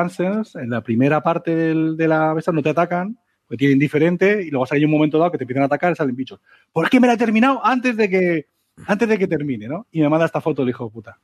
en 0.55 0.69
la 0.69 0.81
primera 0.81 1.21
parte 1.21 1.55
del- 1.55 1.97
de 1.97 2.07
la 2.07 2.33
besta 2.33 2.51
no 2.51 2.61
te 2.61 2.69
atacan, 2.69 3.17
porque 3.47 3.57
tienen 3.57 3.79
diferente, 3.79 4.41
y 4.43 4.49
luego 4.49 4.65
hay 4.69 4.85
un 4.85 4.91
momento 4.91 5.17
dado 5.17 5.31
que 5.31 5.37
te 5.37 5.43
empiezan 5.43 5.63
a 5.63 5.67
atacar 5.67 5.91
y 5.91 5.95
salen 5.95 6.15
bichos. 6.15 6.39
Pues 6.71 6.85
es 6.85 6.89
que 6.89 6.99
me 6.99 7.07
la 7.07 7.13
he 7.13 7.17
terminado 7.17 7.63
antes 7.65 7.95
de 7.95 8.09
que, 8.09 8.47
antes 8.87 9.07
de 9.07 9.17
que 9.17 9.27
termine, 9.27 9.67
¿no? 9.67 9.87
Y 9.91 10.01
me 10.01 10.09
manda 10.09 10.25
esta 10.25 10.41
foto 10.41 10.63
el 10.63 10.69
hijo 10.69 10.85
de 10.85 10.91
puta. 10.91 11.19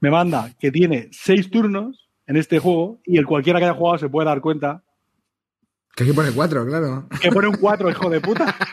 Me 0.00 0.10
manda 0.10 0.50
que 0.58 0.70
tiene 0.70 1.08
seis 1.12 1.50
turnos 1.50 2.08
en 2.26 2.36
este 2.36 2.58
juego 2.58 3.00
y 3.04 3.18
el 3.18 3.26
cualquiera 3.26 3.58
que 3.58 3.64
haya 3.66 3.74
jugado 3.74 3.98
se 3.98 4.08
puede 4.08 4.26
dar 4.26 4.40
cuenta 4.40 4.82
Que 5.96 6.04
aquí 6.04 6.12
pone 6.12 6.30
cuatro, 6.32 6.66
claro. 6.66 7.08
que 7.20 7.30
pone 7.30 7.48
un 7.48 7.56
4, 7.56 7.90
hijo 7.90 8.10
de 8.10 8.20
puta. 8.20 8.54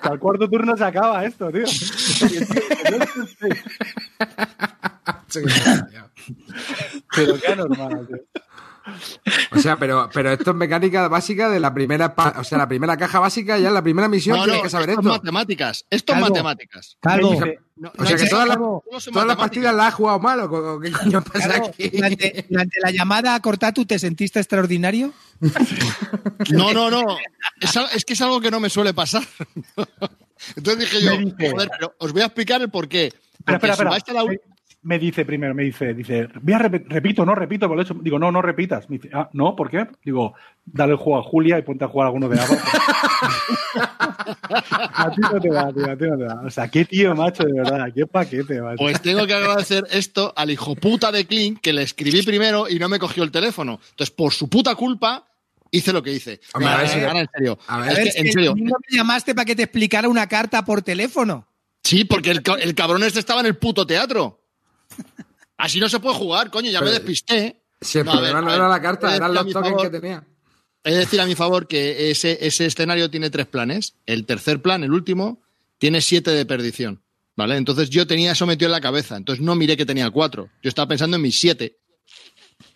Al 0.00 0.18
cuarto 0.18 0.48
turno 0.48 0.76
se 0.76 0.84
acaba 0.84 1.24
esto, 1.24 1.50
tío. 1.52 1.64
Pero 7.14 7.38
qué 7.40 7.52
anormal, 7.52 8.06
tío. 8.06 8.18
O 9.52 9.58
sea, 9.58 9.76
pero, 9.76 10.08
pero 10.12 10.32
esto 10.32 10.50
es 10.50 10.56
mecánica 10.56 11.08
básica 11.08 11.48
de 11.48 11.60
la 11.60 11.72
primera, 11.72 12.14
o 12.36 12.44
sea, 12.44 12.58
la 12.58 12.68
primera 12.68 12.96
caja 12.96 13.18
básica, 13.20 13.58
ya 13.58 13.68
en 13.68 13.74
la 13.74 13.82
primera 13.82 14.08
misión 14.08 14.36
No, 14.36 14.44
tienes 14.44 14.60
no, 14.60 14.64
que 14.64 14.70
saber 14.70 14.90
esto 14.90 15.00
esto. 15.00 15.12
es 15.14 15.18
matemáticas. 15.18 15.84
Esto 15.90 16.12
es 16.14 16.20
matemáticas. 16.20 16.96
Calvo, 17.00 17.40
No, 17.76 17.92
O 17.96 18.04
sea 18.04 18.16
que 18.16 18.26
todas 18.26 18.48
las, 18.48 18.58
matemáticas. 18.58 19.36
partidas 19.36 19.74
las 19.74 19.86
has 19.88 19.94
jugado 19.94 20.18
mal 20.18 20.40
o 20.40 20.80
qué 20.80 20.90
coño 20.92 21.22
pasa 21.22 21.48
Calvo, 21.48 21.66
aquí. 21.68 21.88
durante, 21.90 22.46
durante 22.48 22.80
la 22.82 22.90
llamada 22.90 23.34
a 23.34 23.40
Cortatu, 23.40 23.86
¿te 23.86 23.98
sentiste 23.98 24.38
extraordinario? 24.40 25.12
No, 26.50 26.72
no, 26.72 26.90
no. 26.90 27.02
Es, 27.92 28.04
que 28.04 28.12
es 28.14 28.20
algo 28.22 28.40
que 28.40 28.50
no 28.50 28.60
me 28.60 28.70
suele 28.70 28.94
pasar. 28.94 29.22
Entonces 30.56 30.90
dije 30.90 31.04
yo, 31.04 31.12
joder, 31.50 31.68
pero 31.78 31.94
os 31.98 32.12
voy 32.12 32.22
a 32.22 32.26
explicar 32.26 32.60
el 32.62 32.70
por 32.70 32.88
qué. 32.88 33.06
Espera, 33.06 33.58
Porque 33.58 33.70
espera, 33.72 33.76
si 33.76 33.84
vais 33.84 34.08
a 34.08 34.12
la 34.12 34.24
Me, 34.88 34.98
dice 34.98 35.24
primero, 35.26 35.54
me 35.54 35.64
dice, 35.64 35.92
dice, 35.92 36.28
voy 36.40 36.54
a 36.54 36.58
repe- 36.60 36.84
repito, 36.88 37.24
no 37.26 37.34
repito, 37.34 37.68
por 37.68 37.76
lo 37.76 37.82
hecho. 37.82 37.94
Digo, 38.00 38.18
no, 38.18 38.32
no 38.32 38.40
repitas. 38.40 38.88
Me 38.88 38.96
dice, 38.96 39.10
ah, 39.12 39.28
no, 39.34 39.54
¿por 39.54 39.68
qué? 39.70 39.86
Digo, 40.02 40.32
dale 40.64 40.92
el 40.92 40.98
juego 40.98 41.18
a 41.18 41.22
Julia 41.22 41.58
y 41.58 41.62
ponte 41.62 41.84
a 41.84 41.88
jugar 41.88 42.06
alguno 42.06 42.28
de 42.28 42.38
abajo. 42.40 42.54
a 44.94 45.10
ti 45.10 45.20
no 45.20 45.40
te 45.40 45.50
va, 45.50 45.72
tío, 45.72 45.90
a 45.90 45.96
ti 45.96 46.04
no 46.04 46.16
te 46.18 46.24
va. 46.24 46.40
O 46.46 46.50
sea, 46.50 46.68
qué 46.68 46.84
tío, 46.84 47.14
macho, 47.14 47.44
de 47.44 47.52
verdad, 47.52 47.86
qué 47.94 48.06
paquete, 48.06 48.60
macho. 48.60 48.76
Pues 48.78 49.00
tengo 49.02 49.26
que 49.26 49.34
agradecer 49.34 49.84
esto 49.90 50.32
al 50.36 50.50
hijo 50.50 50.74
puta 50.74 51.12
de 51.12 51.26
Clint 51.26 51.60
que 51.60 51.72
le 51.72 51.82
escribí 51.82 52.22
primero 52.22 52.68
y 52.68 52.78
no 52.78 52.88
me 52.88 52.98
cogió 52.98 53.24
el 53.24 53.30
teléfono. 53.30 53.80
Entonces, 53.90 54.10
por 54.14 54.32
su 54.32 54.48
puta 54.48 54.74
culpa, 54.74 55.26
hice 55.70 55.92
lo 55.92 56.02
que 56.02 56.12
hice. 56.12 56.40
Hombre, 56.54 56.70
a 56.72 56.76
ver 56.78 56.88
si- 56.88 57.00
Ahora, 57.00 57.20
en 57.20 57.28
serio. 57.34 57.58
a 57.66 57.80
ver, 57.80 57.92
Es 57.92 57.98
A 57.98 58.02
que, 58.02 58.20
en 58.20 58.32
serio. 58.32 58.54
no 58.56 58.76
me 58.88 58.96
llamaste 58.96 59.34
para 59.34 59.44
que 59.44 59.54
te 59.56 59.64
explicara 59.64 60.08
una 60.08 60.26
carta 60.26 60.64
por 60.64 60.82
teléfono. 60.82 61.46
Sí, 61.82 62.04
porque 62.04 62.30
el, 62.30 62.42
el 62.60 62.74
cabrón 62.74 63.02
este 63.02 63.18
estaba 63.20 63.40
en 63.40 63.46
el 63.46 63.56
puto 63.56 63.86
teatro. 63.86 64.40
Así 65.56 65.80
no 65.80 65.88
se 65.88 65.98
puede 66.00 66.14
jugar, 66.16 66.50
coño, 66.50 66.70
ya 66.70 66.80
me 66.80 66.90
despisté. 66.90 67.62
Si 67.80 67.98
el 67.98 68.04
No, 68.04 68.12
problema 68.12 68.40
ver, 68.40 68.48
no 68.48 68.54
era 68.54 68.68
la 68.68 68.80
carta, 68.82 69.14
eran 69.14 69.34
los 69.34 69.46
tokens 69.52 69.70
favor- 69.76 69.82
que 69.90 70.00
tenía. 70.00 70.24
De 70.84 70.96
decir 70.96 71.20
a 71.20 71.26
mi 71.26 71.34
favor 71.34 71.66
que 71.68 72.10
ese, 72.10 72.38
ese 72.46 72.66
escenario 72.66 73.10
tiene 73.10 73.30
tres 73.30 73.46
planes. 73.46 73.94
El 74.06 74.24
tercer 74.24 74.62
plan, 74.62 74.82
el 74.84 74.92
último, 74.92 75.42
tiene 75.78 76.00
siete 76.00 76.30
de 76.30 76.46
perdición. 76.46 77.02
¿Vale? 77.36 77.56
Entonces 77.56 77.88
yo 77.90 78.04
tenía 78.06 78.32
eso 78.32 78.46
metido 78.46 78.66
en 78.66 78.72
la 78.72 78.80
cabeza. 78.80 79.16
Entonces 79.16 79.44
no 79.44 79.54
miré 79.54 79.76
que 79.76 79.86
tenía 79.86 80.10
cuatro. 80.10 80.50
Yo 80.62 80.68
estaba 80.68 80.88
pensando 80.88 81.16
en 81.16 81.22
mis 81.22 81.38
siete. 81.38 81.78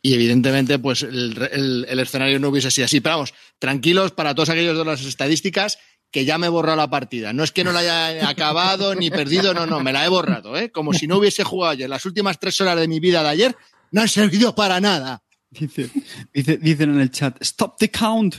Y 0.03 0.15
evidentemente, 0.15 0.79
pues 0.79 1.03
el, 1.03 1.37
el- 1.51 1.87
el 1.89 1.99
escenario 2.01 2.39
no 2.39 2.49
hubiese 2.49 2.71
sido 2.71 2.85
así. 2.85 3.01
Pero 3.01 3.17
vamos, 3.17 3.35
tranquilos 3.59 4.13
para 4.13 4.35
todos 4.37 4.51
aquellos 4.51 4.79
de 4.79 4.85
las 4.85 5.05
estadísticas 5.05 5.79
que 6.13 6.25
ya 6.25 6.39
me 6.39 6.47
he 6.47 6.51
borrado 6.51 6.77
la 6.77 6.89
partida. 6.91 7.33
No 7.33 7.43
es 7.43 7.51
que 7.51 7.65
no 7.65 7.73
la 7.73 7.81
haya 7.81 8.29
acabado 8.29 8.95
ni 8.95 9.11
perdido, 9.11 9.55
no, 9.55 9.67
no, 9.67 9.81
me 9.81 9.93
la 9.93 10.05
he 10.05 10.09
borrado, 10.09 10.57
¿eh? 10.57 10.71
Como 10.71 10.93
si 10.93 11.09
no 11.09 11.17
hubiese 11.19 11.43
jugado 11.43 11.73
ayer. 11.73 11.89
Las 11.91 12.07
últimas 12.07 12.39
tres 12.39 12.61
horas 12.61 12.79
de 12.79 12.87
mi 12.87 13.01
vida 13.01 13.23
de 13.23 13.29
ayer 13.31 13.57
no 13.91 14.03
han 14.03 14.09
servido 14.09 14.55
para 14.55 14.81
nada. 14.81 15.23
Dice, 15.51 15.91
dice- 16.33 16.59
dicen 16.59 16.95
en 16.95 17.01
el 17.01 17.11
chat, 17.11 17.37
stop 17.43 17.77
the 17.79 17.91
count. 17.91 18.37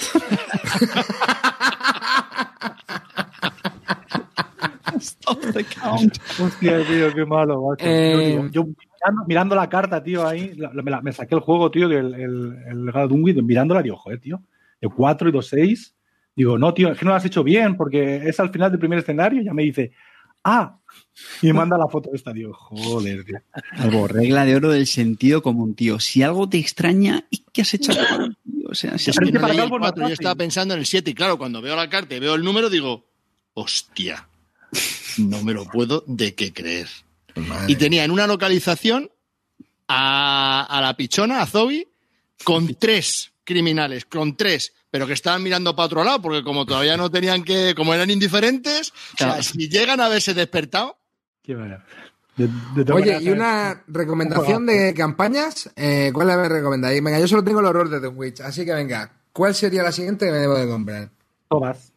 stop 5.00 5.40
the 5.52 5.64
count. 5.64 6.18
Hostia, 6.38 6.84
tío, 6.86 7.12
qué 7.14 7.24
malo, 7.24 7.62
macho. 7.70 7.84
Eh, 7.86 8.36
Yo, 8.52 8.64
yo 8.64 8.68
mirando, 9.26 9.54
la 9.54 9.68
carta, 9.68 10.02
tío, 10.02 10.26
ahí, 10.26 10.52
la- 10.56 10.72
la- 10.72 10.82
me, 10.82 10.90
la- 10.90 11.00
me 11.00 11.12
saqué 11.12 11.34
el 11.34 11.40
juego, 11.40 11.70
tío, 11.70 11.88
del 11.88 12.14
el, 12.14 12.56
el 12.68 13.12
Unwin, 13.12 13.44
mirándola, 13.46 13.82
digo, 13.82 13.96
joder, 13.96 14.20
tío, 14.20 14.42
de 14.80 14.88
4 14.88 15.28
y 15.28 15.32
2, 15.32 15.46
6. 15.48 15.94
Digo, 16.40 16.56
no, 16.56 16.72
tío, 16.72 16.90
es 16.90 16.98
que 16.98 17.04
no 17.04 17.10
lo 17.10 17.18
has 17.18 17.24
hecho 17.26 17.44
bien, 17.44 17.76
porque 17.76 18.26
es 18.26 18.40
al 18.40 18.48
final 18.48 18.70
del 18.70 18.80
primer 18.80 19.00
escenario, 19.00 19.42
y 19.42 19.44
ya 19.44 19.52
me 19.52 19.62
dice, 19.62 19.92
ah, 20.42 20.78
y 21.42 21.48
me 21.48 21.52
manda 21.52 21.76
la 21.76 21.86
foto 21.86 22.08
esta, 22.14 22.32
tío, 22.32 22.54
joder, 22.54 23.26
tío. 23.26 23.42
Algo, 23.72 24.08
regla 24.08 24.46
de 24.46 24.56
oro 24.56 24.70
del 24.70 24.86
sentido 24.86 25.42
común, 25.42 25.74
tío. 25.74 26.00
Si 26.00 26.22
algo 26.22 26.48
te 26.48 26.56
extraña, 26.56 27.26
¿y 27.28 27.44
qué 27.52 27.60
has 27.60 27.74
hecho? 27.74 27.92
tío? 27.92 28.70
O 28.70 28.74
sea, 28.74 28.96
si 28.96 29.10
Es 29.10 29.18
que 29.18 29.38
para 29.38 29.52
el 29.52 29.68
yo 29.68 30.06
estaba 30.06 30.34
pensando 30.34 30.72
en 30.72 30.80
el 30.80 30.86
7 30.86 31.10
y 31.10 31.14
claro, 31.14 31.36
cuando 31.36 31.60
veo 31.60 31.76
la 31.76 31.90
carta 31.90 32.14
y 32.14 32.20
veo 32.20 32.34
el 32.34 32.42
número 32.42 32.70
digo, 32.70 33.04
hostia, 33.52 34.26
no 35.18 35.42
me 35.42 35.52
lo 35.52 35.66
puedo 35.66 36.04
de 36.06 36.34
qué 36.34 36.54
creer. 36.54 36.88
Y 37.68 37.76
tenía 37.76 38.04
en 38.04 38.12
una 38.12 38.26
localización 38.26 39.10
a, 39.88 40.66
a 40.70 40.80
la 40.80 40.96
pichona, 40.96 41.42
a 41.42 41.46
Zoe, 41.46 41.86
con 42.44 42.74
tres 42.76 43.30
criminales, 43.44 44.06
con 44.06 44.38
tres, 44.38 44.72
pero 44.90 45.06
que 45.06 45.12
estaban 45.12 45.42
mirando 45.42 45.74
para 45.76 45.86
otro 45.86 46.04
lado, 46.04 46.20
porque 46.20 46.42
como 46.42 46.66
todavía 46.66 46.96
no 46.96 47.10
tenían 47.10 47.44
que, 47.44 47.74
como 47.76 47.94
eran 47.94 48.10
indiferentes, 48.10 48.90
o 48.90 49.16
sea, 49.16 49.26
Claro. 49.28 49.42
si 49.42 49.68
llegan 49.68 50.00
a 50.00 50.06
haberse 50.06 50.34
despertado, 50.34 50.96
Qué 51.42 51.54
manera. 51.56 51.84
De- 52.36 52.48
de 52.74 52.84
todas 52.84 53.02
Oye, 53.02 53.18
y 53.20 53.28
una 53.30 53.82
recomendación 53.88 54.64
de 54.66 54.94
campañas, 54.94 55.70
eh, 55.76 56.10
¿cuál 56.12 56.28
me 56.28 56.48
recomendáis? 56.48 57.02
Venga, 57.02 57.18
yo 57.18 57.26
solo 57.28 57.42
tengo 57.44 57.60
el 57.60 57.66
horror 57.66 57.88
de 57.90 58.00
The 58.00 58.08
Witch, 58.08 58.40
así 58.40 58.64
que 58.64 58.72
venga, 58.72 59.10
¿cuál 59.32 59.54
sería 59.54 59.82
la 59.82 59.92
siguiente 59.92 60.26
que 60.26 60.32
me 60.32 60.38
debo 60.38 60.54
de 60.56 60.66
comprar? 60.68 61.10
Todas. 61.48 61.92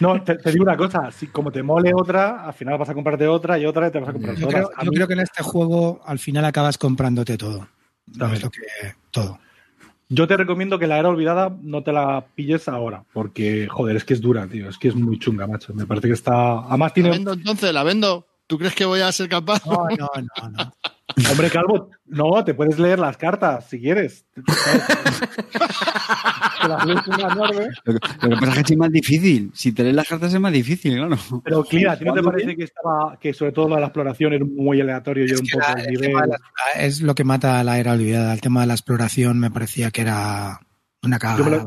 No, 0.00 0.22
te, 0.22 0.36
te 0.36 0.52
digo 0.52 0.62
una 0.64 0.76
cosa, 0.76 1.10
si 1.10 1.26
como 1.28 1.50
te 1.50 1.62
mole 1.62 1.92
otra, 1.94 2.44
al 2.44 2.52
final 2.54 2.78
vas 2.78 2.88
a 2.88 2.94
comprarte 2.94 3.26
otra 3.26 3.58
y 3.58 3.64
otra 3.66 3.88
y 3.88 3.90
te 3.90 3.98
vas 3.98 4.08
a 4.10 4.12
comprar 4.12 4.34
Yo 4.36 4.46
todas. 4.46 4.54
creo, 4.66 4.70
A 4.76 4.84
yo 4.84 4.90
mí- 4.90 4.96
creo 4.96 5.08
que 5.08 5.14
en 5.14 5.20
este 5.20 5.42
juego 5.42 6.00
al 6.04 6.18
final 6.18 6.44
acabas 6.44 6.78
comprándote 6.78 7.36
todo. 7.38 7.66
También. 8.18 8.38
Es 8.38 8.42
lo 8.42 8.50
que, 8.50 8.60
todo. 9.10 9.38
Yo 10.08 10.26
te 10.28 10.36
recomiendo 10.36 10.78
que 10.78 10.86
la 10.86 10.98
era 10.98 11.08
olvidada 11.08 11.56
no 11.62 11.82
te 11.82 11.92
la 11.92 12.26
pilles 12.34 12.68
ahora, 12.68 13.02
porque, 13.14 13.66
joder, 13.70 13.96
es 13.96 14.04
que 14.04 14.12
es 14.12 14.20
dura, 14.20 14.46
tío. 14.46 14.68
Es 14.68 14.76
que 14.76 14.88
es 14.88 14.94
muy 14.94 15.18
chunga, 15.18 15.46
macho. 15.46 15.72
Me 15.72 15.86
parece 15.86 16.08
que 16.08 16.14
está. 16.14 16.58
Además, 16.58 16.90
la 16.90 16.94
tiene. 16.94 17.10
vendo 17.10 17.32
entonces, 17.32 17.72
la 17.72 17.82
vendo. 17.82 18.26
¿Tú 18.46 18.58
crees 18.58 18.74
que 18.74 18.84
voy 18.84 19.00
a 19.00 19.10
ser 19.12 19.30
capaz? 19.30 19.64
No, 19.64 19.86
no, 19.96 20.10
no, 20.16 20.50
no. 20.50 20.72
Hombre, 21.30 21.50
Calvo, 21.50 21.90
no, 22.06 22.44
te 22.44 22.54
puedes 22.54 22.78
leer 22.78 22.98
las 22.98 23.16
cartas 23.16 23.68
si 23.68 23.80
quieres. 23.80 24.24
Te 26.62 26.68
las 26.68 26.86
lees 26.86 27.00
en 27.08 27.20
la 27.20 27.34
nube. 27.34 27.68
Lo 27.84 27.94
que, 27.94 28.28
lo 28.28 28.36
que 28.36 28.46
pasa 28.46 28.60
es 28.60 28.66
que 28.66 28.72
es 28.74 28.78
más 28.78 28.90
difícil. 28.92 29.50
Si 29.54 29.72
te 29.72 29.82
lees 29.82 29.94
las 29.96 30.06
cartas 30.08 30.32
es 30.32 30.40
más 30.40 30.52
difícil, 30.52 30.94
claro. 30.96 31.16
Pero, 31.44 31.64
Clint, 31.64 31.88
¿a 31.88 31.98
ti 31.98 32.04
no 32.04 32.14
te 32.14 32.22
parece 32.22 32.46
bien. 32.46 32.58
que 32.58 32.64
estaba, 32.64 33.18
que 33.18 33.32
sobre 33.34 33.52
todo 33.52 33.68
lo 33.68 33.74
de 33.74 33.80
la 33.80 33.86
exploración 33.88 34.32
era 34.32 34.44
muy 34.44 34.80
aleatorio 34.80 35.24
y 35.24 35.30
era 35.30 35.38
un 35.40 35.46
poco 35.52 35.64
la- 35.76 35.82
el 35.82 35.88
el 35.88 36.00
nivel? 36.00 36.12
la- 36.28 36.80
es 36.80 37.00
lo 37.02 37.14
que 37.14 37.24
mata 37.24 37.58
a 37.60 37.64
la 37.64 37.78
era 37.78 37.92
olvidada. 37.92 38.32
El 38.32 38.40
tema 38.40 38.60
de 38.60 38.66
la 38.68 38.74
exploración 38.74 39.38
me 39.40 39.50
parecía 39.50 39.90
que 39.90 40.02
era 40.02 40.60
una 41.02 41.18
cagada. 41.18 41.66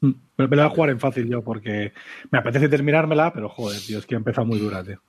Mm, 0.00 0.10
me, 0.38 0.48
me 0.48 0.56
lo 0.56 0.62
voy 0.62 0.70
a 0.70 0.74
jugar 0.74 0.90
en 0.90 1.00
fácil 1.00 1.28
yo, 1.28 1.42
porque 1.42 1.92
me 2.30 2.38
apetece 2.38 2.68
terminármela, 2.68 3.32
pero 3.32 3.48
joder, 3.48 3.80
tío, 3.80 3.98
es 3.98 4.06
que 4.06 4.14
empieza 4.14 4.44
muy 4.44 4.58
dura, 4.58 4.84
tío. 4.84 5.00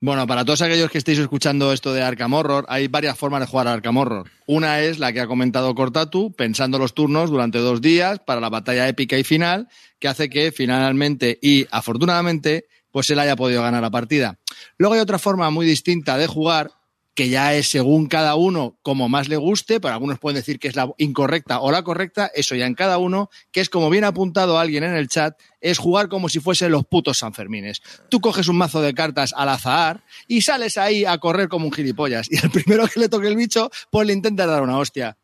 Bueno, 0.00 0.28
para 0.28 0.44
todos 0.44 0.62
aquellos 0.62 0.92
que 0.92 0.98
estéis 0.98 1.18
escuchando 1.18 1.72
esto 1.72 1.92
de 1.92 2.02
Arkham 2.02 2.32
Horror, 2.32 2.64
hay 2.68 2.86
varias 2.86 3.18
formas 3.18 3.40
de 3.40 3.46
jugar 3.46 3.66
a 3.66 3.72
Arkham 3.72 3.96
Horror. 3.96 4.30
Una 4.46 4.80
es 4.80 5.00
la 5.00 5.12
que 5.12 5.20
ha 5.20 5.26
comentado 5.26 5.74
Cortatu, 5.74 6.32
pensando 6.32 6.78
los 6.78 6.94
turnos 6.94 7.30
durante 7.30 7.58
dos 7.58 7.80
días 7.80 8.20
para 8.20 8.40
la 8.40 8.48
batalla 8.48 8.86
épica 8.86 9.18
y 9.18 9.24
final, 9.24 9.66
que 9.98 10.06
hace 10.06 10.30
que 10.30 10.52
finalmente 10.52 11.40
y 11.42 11.66
afortunadamente, 11.72 12.66
pues 12.92 13.10
él 13.10 13.18
haya 13.18 13.34
podido 13.34 13.60
ganar 13.60 13.82
la 13.82 13.90
partida. 13.90 14.38
Luego 14.76 14.94
hay 14.94 15.00
otra 15.00 15.18
forma 15.18 15.50
muy 15.50 15.66
distinta 15.66 16.16
de 16.16 16.28
jugar, 16.28 16.70
que 17.18 17.28
ya 17.28 17.52
es 17.52 17.68
según 17.68 18.06
cada 18.06 18.36
uno 18.36 18.78
como 18.80 19.08
más 19.08 19.28
le 19.28 19.36
guste, 19.36 19.80
pero 19.80 19.92
algunos 19.92 20.20
pueden 20.20 20.36
decir 20.36 20.60
que 20.60 20.68
es 20.68 20.76
la 20.76 20.88
incorrecta 20.98 21.58
o 21.58 21.72
la 21.72 21.82
correcta, 21.82 22.30
eso 22.32 22.54
ya 22.54 22.64
en 22.64 22.76
cada 22.76 22.98
uno, 22.98 23.28
que 23.50 23.60
es 23.60 23.68
como 23.68 23.90
bien 23.90 24.04
ha 24.04 24.08
apuntado 24.14 24.56
alguien 24.56 24.84
en 24.84 24.94
el 24.94 25.08
chat, 25.08 25.36
es 25.60 25.78
jugar 25.78 26.08
como 26.08 26.28
si 26.28 26.38
fuesen 26.38 26.70
los 26.70 26.86
putos 26.86 27.18
Sanfermines. 27.18 27.82
Tú 28.08 28.20
coges 28.20 28.46
un 28.46 28.56
mazo 28.56 28.80
de 28.80 28.94
cartas 28.94 29.34
al 29.36 29.48
azar 29.48 30.04
y 30.28 30.42
sales 30.42 30.78
ahí 30.78 31.04
a 31.04 31.18
correr 31.18 31.48
como 31.48 31.64
un 31.66 31.72
gilipollas. 31.72 32.28
Y 32.30 32.36
el 32.36 32.52
primero 32.52 32.86
que 32.86 33.00
le 33.00 33.08
toque 33.08 33.26
el 33.26 33.34
bicho, 33.34 33.68
pues 33.90 34.06
le 34.06 34.12
intentas 34.12 34.46
dar 34.46 34.62
una 34.62 34.78
hostia. 34.78 35.16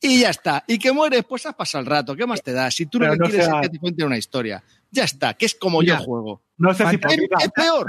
Y 0.00 0.22
ya 0.22 0.30
está. 0.30 0.64
Y 0.66 0.80
que 0.80 0.90
mueres, 0.90 1.22
pues 1.28 1.46
has 1.46 1.54
pasado 1.54 1.82
el 1.82 1.86
rato. 1.86 2.16
¿Qué 2.16 2.26
más 2.26 2.42
te 2.42 2.54
da? 2.54 2.72
Si 2.72 2.86
tú 2.86 2.98
lo 2.98 3.08
que 3.12 3.18
no 3.18 3.26
quieres 3.26 3.46
sea- 3.46 3.60
es 3.60 3.60
que 3.62 3.68
te 3.68 3.78
cuenten 3.78 4.06
una 4.06 4.18
historia. 4.18 4.64
Ya 4.90 5.04
está, 5.04 5.34
que 5.34 5.46
es 5.46 5.54
como 5.54 5.80
yo 5.84 5.96
juego. 5.98 6.42
No 6.58 6.74
sé 6.74 6.88
si 6.90 6.96
¿Es, 6.96 7.18
es 7.44 7.50
peor? 7.52 7.86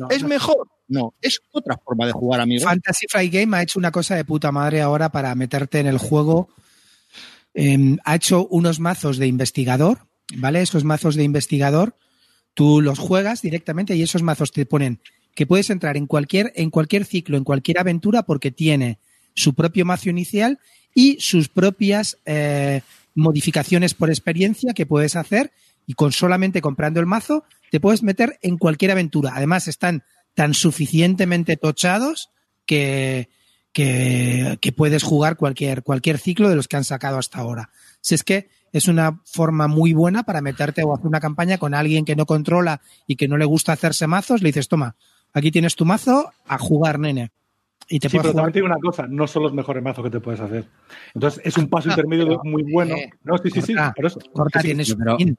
No. 0.00 0.08
¿Es 0.10 0.24
mejor? 0.24 0.66
No. 0.88 1.14
Es 1.20 1.40
otra 1.50 1.76
forma 1.76 2.06
de 2.06 2.12
jugar, 2.12 2.40
amigo. 2.40 2.64
Fantasy 2.64 3.06
Flight 3.08 3.32
Game 3.32 3.56
ha 3.56 3.62
hecho 3.62 3.78
una 3.78 3.90
cosa 3.90 4.14
de 4.14 4.24
puta 4.24 4.52
madre 4.52 4.80
ahora 4.80 5.10
para 5.10 5.34
meterte 5.34 5.80
en 5.80 5.86
el 5.86 5.98
juego. 5.98 6.48
Eh, 7.54 7.96
ha 8.04 8.14
hecho 8.14 8.46
unos 8.48 8.80
mazos 8.80 9.16
de 9.16 9.26
investigador, 9.26 10.06
¿vale? 10.36 10.62
Esos 10.62 10.84
mazos 10.84 11.16
de 11.16 11.24
investigador, 11.24 11.96
tú 12.54 12.80
los 12.80 12.98
juegas 12.98 13.42
directamente 13.42 13.96
y 13.96 14.02
esos 14.02 14.22
mazos 14.22 14.52
te 14.52 14.66
ponen 14.66 15.00
que 15.34 15.46
puedes 15.46 15.68
entrar 15.70 15.96
en 15.96 16.06
cualquier, 16.06 16.52
en 16.56 16.70
cualquier 16.70 17.04
ciclo, 17.04 17.36
en 17.36 17.44
cualquier 17.44 17.78
aventura, 17.78 18.22
porque 18.22 18.50
tiene 18.50 18.98
su 19.34 19.54
propio 19.54 19.84
mazo 19.84 20.08
inicial 20.08 20.58
y 20.94 21.18
sus 21.20 21.48
propias 21.48 22.16
eh, 22.24 22.80
modificaciones 23.14 23.92
por 23.92 24.08
experiencia 24.08 24.72
que 24.72 24.86
puedes 24.86 25.14
hacer 25.14 25.52
y 25.86 25.92
con 25.92 26.12
solamente 26.12 26.62
comprando 26.62 27.00
el 27.00 27.06
mazo 27.06 27.44
te 27.70 27.80
puedes 27.80 28.02
meter 28.02 28.38
en 28.42 28.56
cualquier 28.56 28.92
aventura. 28.92 29.32
Además 29.34 29.68
están 29.68 30.04
tan 30.36 30.54
suficientemente 30.54 31.56
tochados 31.56 32.30
que, 32.66 33.28
que, 33.72 34.58
que 34.60 34.70
puedes 34.72 35.02
jugar 35.02 35.36
cualquier, 35.36 35.82
cualquier 35.82 36.18
ciclo 36.18 36.48
de 36.48 36.54
los 36.56 36.68
que 36.68 36.76
han 36.76 36.84
sacado 36.84 37.18
hasta 37.18 37.40
ahora. 37.40 37.70
Si 38.00 38.14
es 38.14 38.22
que 38.22 38.48
es 38.72 38.86
una 38.86 39.20
forma 39.24 39.66
muy 39.66 39.92
buena 39.94 40.22
para 40.22 40.42
meterte 40.42 40.82
o 40.84 40.94
hacer 40.94 41.06
una 41.06 41.20
campaña 41.20 41.58
con 41.58 41.74
alguien 41.74 42.04
que 42.04 42.14
no 42.16 42.26
controla 42.26 42.80
y 43.06 43.16
que 43.16 43.26
no 43.28 43.36
le 43.38 43.44
gusta 43.46 43.72
hacerse 43.72 44.06
mazos, 44.06 44.42
le 44.42 44.50
dices, 44.50 44.68
toma, 44.68 44.94
aquí 45.32 45.50
tienes 45.50 45.74
tu 45.74 45.84
mazo, 45.84 46.30
a 46.46 46.58
jugar, 46.58 46.98
nene. 46.98 47.32
y 47.88 47.98
te 47.98 48.08
Sí, 48.10 48.18
pero 48.18 48.30
jugar. 48.32 48.44
también 48.44 48.52
te 48.52 48.58
digo 48.58 48.66
una 48.66 48.80
cosa, 48.80 49.06
no 49.08 49.26
son 49.26 49.42
los 49.44 49.54
mejores 49.54 49.82
mazos 49.82 50.04
que 50.04 50.10
te 50.10 50.20
puedes 50.20 50.40
hacer. 50.40 50.66
Entonces, 51.14 51.40
es 51.44 51.56
un 51.56 51.68
paso 51.68 51.88
intermedio 51.88 52.26
pero, 52.26 52.40
muy 52.44 52.62
bueno. 52.70 52.94
eh, 52.96 53.10
no, 53.24 53.38
sí, 53.38 53.50
sí, 53.50 53.62
sí, 53.62 53.74
por 53.94 54.04
eso. 54.06 54.18
Corta, 54.32 54.60
Sí, 54.60 54.66
tienes 54.68 54.94
pero- 54.94 55.16
un. 55.16 55.36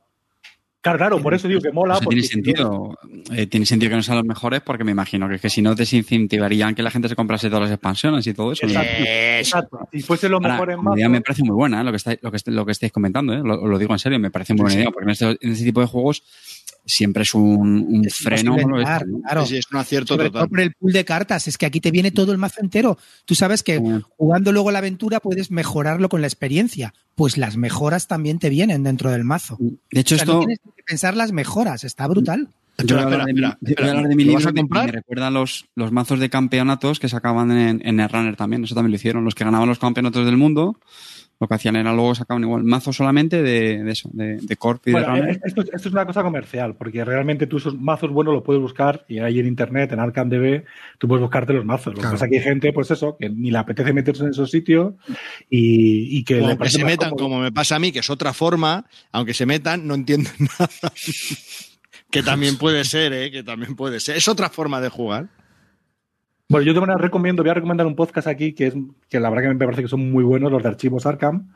Claro, 0.87 0.97
claro, 0.97 1.21
por 1.21 1.33
eso 1.33 1.49
digo 1.49 1.59
que 1.59 1.71
mola. 1.71 1.95
Porque 1.95 2.15
tiene 2.15 2.27
sentido. 2.27 2.97
Eh, 3.31 3.47
tiene 3.47 3.65
sentido 3.65 3.89
que 3.89 3.95
no 3.97 4.03
sean 4.03 4.17
los 4.17 4.25
mejores 4.25 4.61
porque 4.61 4.85
me 4.85 4.91
imagino 4.91 5.27
que, 5.27 5.35
es 5.35 5.41
que 5.41 5.49
si 5.49 5.61
no 5.61 5.75
desincentivarían 5.75 6.75
que 6.75 6.81
la 6.81 6.91
gente 6.91 7.09
se 7.09 7.15
comprase 7.15 7.49
todas 7.49 7.63
las 7.63 7.71
expansiones 7.71 8.25
y 8.25 8.33
todo 8.33 8.53
eso. 8.53 8.65
Exacto, 8.65 9.03
exacto. 9.03 9.89
Si 9.91 10.01
fuesen 10.01 10.31
los 10.31 10.41
Ahora, 10.41 10.53
mejores 10.53 10.77
mazos. 10.77 11.09
me 11.09 11.21
parece 11.21 11.43
muy 11.43 11.55
buena 11.55 11.81
¿eh? 11.81 11.83
lo, 11.83 11.91
que 11.91 11.97
estáis, 11.97 12.19
lo, 12.21 12.31
que, 12.31 12.39
lo 12.45 12.65
que 12.65 12.71
estáis 12.71 12.93
comentando. 12.93 13.33
¿eh? 13.33 13.41
Lo, 13.43 13.67
lo 13.67 13.77
digo 13.77 13.93
en 13.93 13.99
serio, 13.99 14.17
me 14.17 14.31
parece 14.31 14.53
muy 14.53 14.63
buena 14.63 14.75
idea 14.75 14.91
porque 14.91 15.03
en 15.03 15.09
este, 15.09 15.25
en 15.25 15.51
este 15.51 15.65
tipo 15.65 15.81
de 15.81 15.87
juegos 15.87 16.23
siempre 16.87 17.21
es 17.23 17.35
un, 17.35 17.85
un 17.87 18.05
Es 18.05 18.15
freno. 18.15 18.55
Esto, 18.55 18.67
¿no? 18.69 18.77
claro. 19.21 19.43
Es 19.43 19.67
un 19.71 19.77
acierto 19.77 20.15
Sobre 20.15 20.29
total. 20.29 20.41
todo 20.41 20.49
por 20.49 20.59
el 20.61 20.73
pool 20.73 20.93
de 20.93 21.05
cartas. 21.05 21.47
Es 21.47 21.57
que 21.59 21.65
aquí 21.67 21.79
te 21.79 21.91
viene 21.91 22.09
todo 22.11 22.31
el 22.31 22.39
mazo 22.39 22.61
entero. 22.61 22.97
Tú 23.25 23.35
sabes 23.35 23.61
que 23.61 23.79
jugando 24.17 24.51
luego 24.51 24.71
la 24.71 24.79
aventura 24.79 25.19
puedes 25.19 25.51
mejorarlo 25.51 26.09
con 26.09 26.21
la 26.21 26.27
experiencia. 26.27 26.93
Pues 27.13 27.37
las 27.37 27.57
mejoras 27.57 28.07
también 28.07 28.39
te 28.39 28.49
vienen 28.49 28.83
dentro 28.83 29.11
del 29.11 29.23
mazo. 29.23 29.57
De 29.59 29.99
hecho, 29.99 30.15
O 30.15 30.17
sea, 30.17 30.25
no 30.25 30.31
esto. 30.33 30.39
tienes 30.39 30.59
que 30.75 30.83
pensar 30.83 31.15
las 31.15 31.31
mejoras. 31.31 31.83
Está 31.83 32.07
brutal. 32.07 32.49
Yo 32.85 32.95
voy 32.95 33.03
a 33.03 33.07
hablar 33.07 33.25
de 33.25 33.33
mi- 33.33 33.39
espera, 33.41 33.57
yo 33.59 33.65
voy 33.65 33.67
a 33.67 33.71
espera. 33.71 33.89
hablar 33.91 34.07
de 34.09 34.15
mi 34.15 34.23
¿Lo 34.25 34.33
vas 34.33 34.39
libro 34.41 34.49
a 34.49 34.53
que 34.53 34.59
comprar? 34.61 34.85
me 34.85 34.91
recuerda 34.91 35.31
los, 35.31 35.65
los 35.73 35.91
mazos 35.91 36.19
de 36.19 36.29
campeonatos 36.29 36.99
que 36.99 37.09
sacaban 37.09 37.49
en, 37.51 37.81
en 37.83 37.95
Netrunner 37.95 38.35
también. 38.35 38.63
Eso 38.63 38.75
también 38.75 38.91
lo 38.91 38.97
hicieron. 38.97 39.25
Los 39.25 39.33
que 39.33 39.43
ganaban 39.43 39.67
los 39.67 39.79
campeonatos 39.79 40.25
del 40.27 40.37
mundo, 40.37 40.77
lo 41.39 41.47
que 41.47 41.53
hacían 41.53 41.75
era 41.75 41.93
luego 41.93 42.15
sacaban 42.15 42.43
igual 42.43 42.63
mazos 42.63 42.95
solamente 42.95 43.43
de, 43.43 43.83
de 43.83 43.91
eso, 43.91 44.09
de, 44.11 44.37
de 44.37 44.55
Corp 44.57 44.87
y 44.87 44.91
Bueno, 44.93 45.13
de 45.15 45.39
esto, 45.45 45.61
es- 45.61 45.69
esto 45.73 45.87
es 45.89 45.93
una 45.93 46.05
cosa 46.05 46.23
comercial, 46.23 46.75
porque 46.75 47.05
realmente 47.05 47.45
tú 47.47 47.57
esos 47.57 47.79
mazos 47.79 48.09
buenos 48.11 48.33
los 48.33 48.43
puedes 48.43 48.61
buscar 48.61 49.05
y 49.07 49.19
ahí 49.19 49.39
en 49.39 49.45
internet, 49.47 49.91
en 49.91 49.99
ArcamDB, 49.99 50.63
tú 50.97 51.07
puedes 51.07 51.21
buscarte 51.21 51.53
los 51.53 51.63
mazos. 51.65 51.93
Lo 51.95 52.01
que 52.01 52.07
pasa 52.09 52.25
es 52.25 52.31
que 52.31 52.37
hay 52.37 52.43
gente, 52.43 52.73
pues 52.73 52.89
eso, 52.91 53.17
que 53.19 53.29
ni 53.29 53.51
le 53.51 53.57
apetece 53.59 53.93
meterse 53.93 54.23
en 54.23 54.29
esos 54.29 54.49
sitios 54.49 54.93
y, 55.49 56.17
y 56.17 56.23
que 56.23 56.41
le 56.41 56.57
que 56.57 56.69
se 56.69 56.83
metan, 56.83 57.11
cómodo. 57.11 57.23
como 57.29 57.39
me 57.41 57.51
pasa 57.51 57.75
a 57.75 57.79
mí, 57.79 57.91
que 57.91 57.99
es 57.99 58.09
otra 58.09 58.33
forma, 58.33 58.85
aunque 59.11 59.33
se 59.33 59.45
metan, 59.45 59.85
no 59.87 59.93
entienden 59.95 60.33
nada. 60.39 60.69
que 62.09 62.23
también 62.23 62.57
puede 62.57 62.83
ser, 62.85 63.13
¿eh? 63.13 63.31
Que 63.31 63.43
también 63.43 63.75
puede 63.75 63.99
ser. 63.99 64.17
Es 64.17 64.27
otra 64.27 64.49
forma 64.49 64.81
de 64.81 64.89
jugar. 64.89 65.27
Bueno, 66.49 66.65
yo 66.65 66.73
de 66.73 66.79
manera 66.79 66.97
recomiendo, 66.97 67.43
voy 67.43 67.49
a 67.49 67.55
recomendar 67.55 67.85
un 67.87 67.95
podcast 67.95 68.27
aquí 68.27 68.53
que 68.53 68.67
es 68.67 68.73
que 69.09 69.19
la 69.19 69.29
verdad 69.29 69.43
que 69.43 69.49
me 69.53 69.65
parece 69.65 69.81
que 69.81 69.89
son 69.89 70.09
muy 70.11 70.23
buenos 70.23 70.49
los 70.49 70.63
de 70.63 70.69
archivos 70.69 71.05
Arkham, 71.05 71.53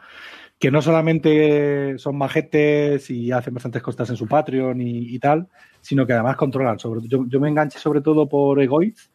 que 0.60 0.70
no 0.72 0.82
solamente 0.82 1.98
son 1.98 2.18
majetes 2.18 3.10
y 3.10 3.32
hacen 3.32 3.54
bastantes 3.54 3.82
cosas 3.82 4.10
en 4.10 4.18
su 4.18 4.28
Patreon 4.28 4.82
y, 4.82 5.18
tal, 5.20 5.48
sino 5.82 6.06
que 6.06 6.14
además 6.14 6.36
controlan. 6.36 6.78
Yo, 7.08 7.40
me 7.40 7.50
enganché 7.50 7.80
sobre 7.80 8.02
todo 8.02 8.28
por 8.28 8.62
Egoiz, 8.62 9.12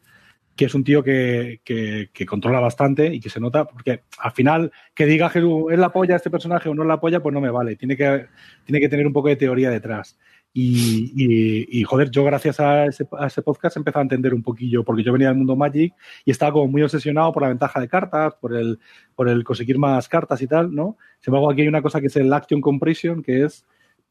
que 0.55 0.65
es 0.65 0.73
un 0.75 0.83
tío 0.83 1.03
que, 1.03 1.61
que- 1.63 2.09
que 2.13 2.25
controla 2.25 2.59
bastante 2.59 3.13
y 3.13 3.19
que 3.19 3.29
se 3.29 3.39
nota, 3.39 3.65
porque 3.65 4.03
al 4.19 4.31
final 4.31 4.71
que 4.95 5.05
diga 5.05 5.29
que 5.31 5.39
es 5.71 5.79
la 5.79 5.91
polla 5.93 6.15
este 6.15 6.31
personaje 6.31 6.69
o 6.69 6.73
no 6.75 6.81
es 6.83 6.87
la 6.87 6.99
polla, 6.99 7.21
pues 7.21 7.33
no 7.33 7.41
me 7.41 7.51
vale. 7.51 7.75
Tiene 7.75 7.95
que, 7.95 8.27
tiene 8.65 8.79
que 8.79 8.89
tener 8.89 9.05
un 9.07 9.13
poco 9.13 9.27
de 9.29 9.35
teoría 9.35 9.69
detrás. 9.69 10.17
Y, 10.59 11.83
joder, 11.83 12.09
yo 12.09 12.23
gracias 12.23 12.59
a 12.59 12.87
ese, 12.87 13.05
podcast 13.05 13.77
empecé 13.77 13.99
a 13.99 14.01
entender 14.01 14.33
un 14.33 14.41
poquillo, 14.41 14.83
porque 14.83 15.03
yo 15.03 15.13
venía 15.13 15.27
del 15.27 15.37
mundo 15.37 15.55
Magic 15.55 15.93
y 16.25 16.31
estaba 16.31 16.51
como 16.51 16.67
muy 16.67 16.81
obsesionado 16.81 17.31
por 17.31 17.43
la 17.43 17.49
ventaja 17.49 17.79
de 17.79 17.87
cartas, 17.87 18.33
por 18.41 18.55
el, 18.55 18.79
por 19.15 19.29
el 19.29 19.43
conseguir 19.43 19.77
más 19.77 20.09
cartas 20.09 20.41
y 20.41 20.47
tal, 20.47 20.73
¿no? 20.73 20.97
Sin 21.19 21.31
embargo, 21.31 21.51
aquí 21.51 21.61
hay 21.61 21.67
una 21.67 21.83
cosa 21.83 22.01
que 22.01 22.07
es 22.07 22.15
el 22.15 22.33
Action 22.33 22.59
Compression, 22.59 23.21
que 23.21 23.43
es 23.43 23.67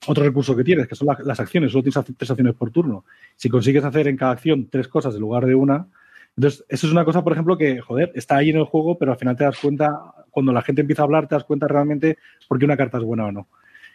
otro 0.06 0.22
recurso 0.22 0.54
que 0.54 0.62
tienes, 0.62 0.86
que 0.86 0.94
son 0.94 1.08
la- 1.08 1.18
las 1.24 1.40
acciones, 1.40 1.72
solo 1.72 1.82
tienes 1.82 2.14
tres 2.16 2.30
acciones 2.30 2.54
por 2.54 2.70
turno. 2.70 3.04
Si 3.34 3.48
consigues 3.48 3.82
hacer 3.84 4.06
en 4.06 4.16
cada 4.16 4.30
acción 4.30 4.68
tres 4.70 4.86
cosas 4.86 5.16
en 5.16 5.22
lugar 5.22 5.46
de 5.46 5.56
una, 5.56 5.88
entonces 6.36 6.64
eso 6.68 6.86
es 6.86 6.92
una 6.92 7.04
cosa, 7.04 7.24
por 7.24 7.32
ejemplo, 7.32 7.58
que, 7.58 7.80
joder, 7.80 8.12
está 8.14 8.36
ahí 8.36 8.50
en 8.50 8.58
el 8.58 8.66
juego, 8.66 8.96
pero 8.96 9.10
al 9.10 9.18
final 9.18 9.36
te 9.36 9.42
das 9.42 9.58
cuenta, 9.58 10.14
cuando 10.30 10.52
la 10.52 10.62
gente 10.62 10.82
empieza 10.82 11.02
a 11.02 11.06
hablar, 11.06 11.26
te 11.26 11.34
das 11.34 11.44
cuenta 11.44 11.66
realmente 11.66 12.18
por 12.46 12.56
qué 12.56 12.66
una 12.66 12.76
carta 12.76 12.98
es 12.98 13.04
buena 13.04 13.26
o 13.26 13.32
no. 13.32 13.48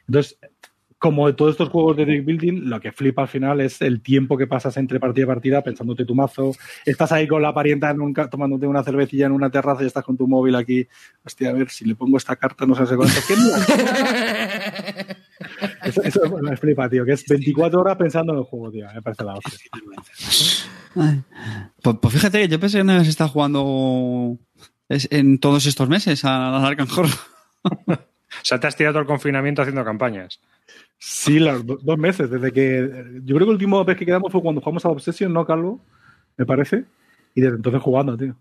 Entonces, 0.06 0.38
como 1.02 1.26
de 1.26 1.34
todos 1.34 1.54
estos 1.54 1.70
juegos 1.70 1.98
de 1.98 2.06
deck 2.06 2.24
building, 2.24 2.70
lo 2.70 2.80
que 2.80 2.92
flipa 2.92 3.24
al 3.24 3.28
final 3.28 3.60
es 3.60 3.82
el 3.82 4.02
tiempo 4.02 4.38
que 4.38 4.46
pasas 4.46 4.78
entre 4.78 5.00
partida 5.00 5.24
y 5.24 5.28
partida 5.28 5.64
pensándote 5.64 6.06
tu 6.06 6.14
mazo. 6.14 6.52
Estás 6.86 7.12
ahí 7.12 7.28
con 7.28 7.42
la 7.42 7.56
parienta 7.56 7.90
en 7.90 8.02
un 8.02 8.14
tomándote 8.14 8.68
una 8.68 8.84
cervecilla 8.84 9.26
en 9.26 9.32
una 9.32 9.50
terraza 9.50 9.82
y 9.82 9.88
estás 9.88 10.06
con 10.06 10.16
tu 10.16 10.28
móvil 10.28 10.54
aquí. 10.54 10.88
Hostia, 11.26 11.50
a 11.50 11.54
ver, 11.54 11.72
si 11.72 11.86
le 11.86 11.96
pongo 11.96 12.18
esta 12.18 12.36
carta, 12.36 12.68
no 12.68 12.76
sé 12.76 12.86
sé 12.86 12.96
cuánto. 12.96 13.16
¿Qué 13.28 13.34
eso, 15.86 16.04
eso 16.04 16.38
me 16.40 16.56
flipa, 16.56 16.88
tío, 16.88 17.04
que 17.04 17.14
es 17.14 17.26
24 17.28 17.82
horas 17.82 17.98
pensando 17.98 18.34
en 18.34 18.38
el 18.38 18.46
juego, 18.46 18.70
tío. 18.70 18.86
Me 18.94 19.02
parece 19.02 19.24
la 19.24 19.34
hostia. 19.34 19.58
Pues, 21.82 21.96
pues 22.00 22.14
fíjate 22.14 22.48
yo 22.48 22.60
pensé 22.60 22.78
que 22.78 22.84
no 22.84 22.92
habías 22.92 23.08
estado 23.08 23.32
jugando 23.32 24.38
en 24.88 25.40
todos 25.40 25.66
estos 25.66 25.90
meses 25.90 26.24
a 26.26 26.52
la 26.52 26.68
Arkham 26.68 26.88
Horror. 26.96 27.10
O 28.34 28.44
sea, 28.46 28.60
te 28.60 28.68
has 28.68 28.76
tirado 28.76 29.00
el 29.00 29.06
confinamiento 29.06 29.62
haciendo 29.62 29.84
campañas. 29.84 30.40
Sí, 30.98 31.40
do- 31.40 31.80
dos 31.82 31.98
meses, 31.98 32.30
desde 32.30 32.52
que. 32.52 33.20
Yo 33.24 33.36
creo 33.36 33.40
que 33.40 33.44
el 33.44 33.50
último 33.50 33.84
vez 33.84 33.98
que 33.98 34.06
quedamos 34.06 34.32
fue 34.32 34.42
cuando 34.42 34.62
jugamos 34.62 34.86
a 34.86 34.90
Obsession, 34.90 35.34
¿no, 35.34 35.46
Carlos? 35.46 35.80
Me 36.38 36.46
parece. 36.46 36.86
Y 37.36 37.42
desde 37.42 37.56
entonces 37.58 37.82
jugando, 37.82 38.16
tío. 38.18 38.36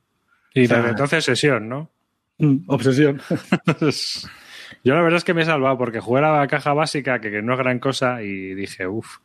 Y 0.54 0.64
O 0.64 0.68
sea, 0.68 0.76
desde 0.78 0.90
entonces 0.90 1.24
sesión, 1.24 1.68
¿no? 1.68 1.90
Mm, 2.38 2.56
Obsesión. 2.66 3.20
Yo 4.84 4.94
la 4.94 5.02
verdad 5.02 5.18
es 5.18 5.24
que 5.24 5.34
me 5.34 5.42
he 5.42 5.46
salvado 5.46 5.76
porque 5.78 6.00
jugué 6.00 6.22
a 6.24 6.38
la 6.40 6.46
caja 6.48 6.72
básica, 6.72 7.20
que, 7.20 7.30
que 7.30 7.42
no 7.42 7.52
es 7.54 7.58
gran 7.58 7.78
cosa, 7.78 8.22
y 8.22 8.54
dije, 8.54 8.86
uff. 8.86 9.18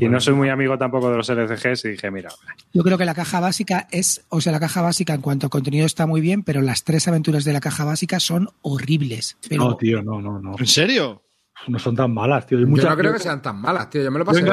Y 0.00 0.08
no 0.08 0.20
soy 0.20 0.34
muy 0.34 0.48
amigo 0.48 0.78
tampoco 0.78 1.10
de 1.10 1.16
los 1.18 1.28
LCGs 1.28 1.84
y 1.84 1.88
dije, 1.90 2.10
mira, 2.10 2.30
Yo 2.72 2.82
creo 2.82 2.96
que 2.96 3.04
la 3.04 3.14
caja 3.14 3.40
básica 3.40 3.86
es, 3.90 4.24
o 4.30 4.40
sea, 4.40 4.52
la 4.52 4.60
caja 4.60 4.80
básica 4.80 5.12
en 5.14 5.20
cuanto 5.20 5.46
a 5.48 5.50
contenido 5.50 5.84
está 5.86 6.06
muy 6.06 6.20
bien, 6.20 6.42
pero 6.42 6.62
las 6.62 6.82
tres 6.84 7.06
aventuras 7.08 7.44
de 7.44 7.52
la 7.52 7.60
caja 7.60 7.84
básica 7.84 8.18
son 8.20 8.48
horribles. 8.62 9.36
Pero 9.48 9.64
No, 9.64 9.76
tío, 9.76 10.02
no, 10.02 10.20
no, 10.22 10.40
no. 10.40 10.54
¿En 10.58 10.66
serio? 10.66 11.22
No 11.68 11.78
son 11.78 11.96
tan 11.96 12.12
malas, 12.14 12.46
tío. 12.46 12.58
Hay 12.58 12.64
Yo 12.64 12.68
muchas- 12.70 12.90
no 12.90 12.96
creo 12.96 13.12
que 13.12 13.18
sean 13.18 13.42
tan 13.42 13.60
malas, 13.60 13.90
tío. 13.90 14.02
Yo 14.02 14.10
me 14.10 14.18
lo 14.18 14.24
Yo 14.24 14.30
pasé 14.30 14.40
he 14.40 14.44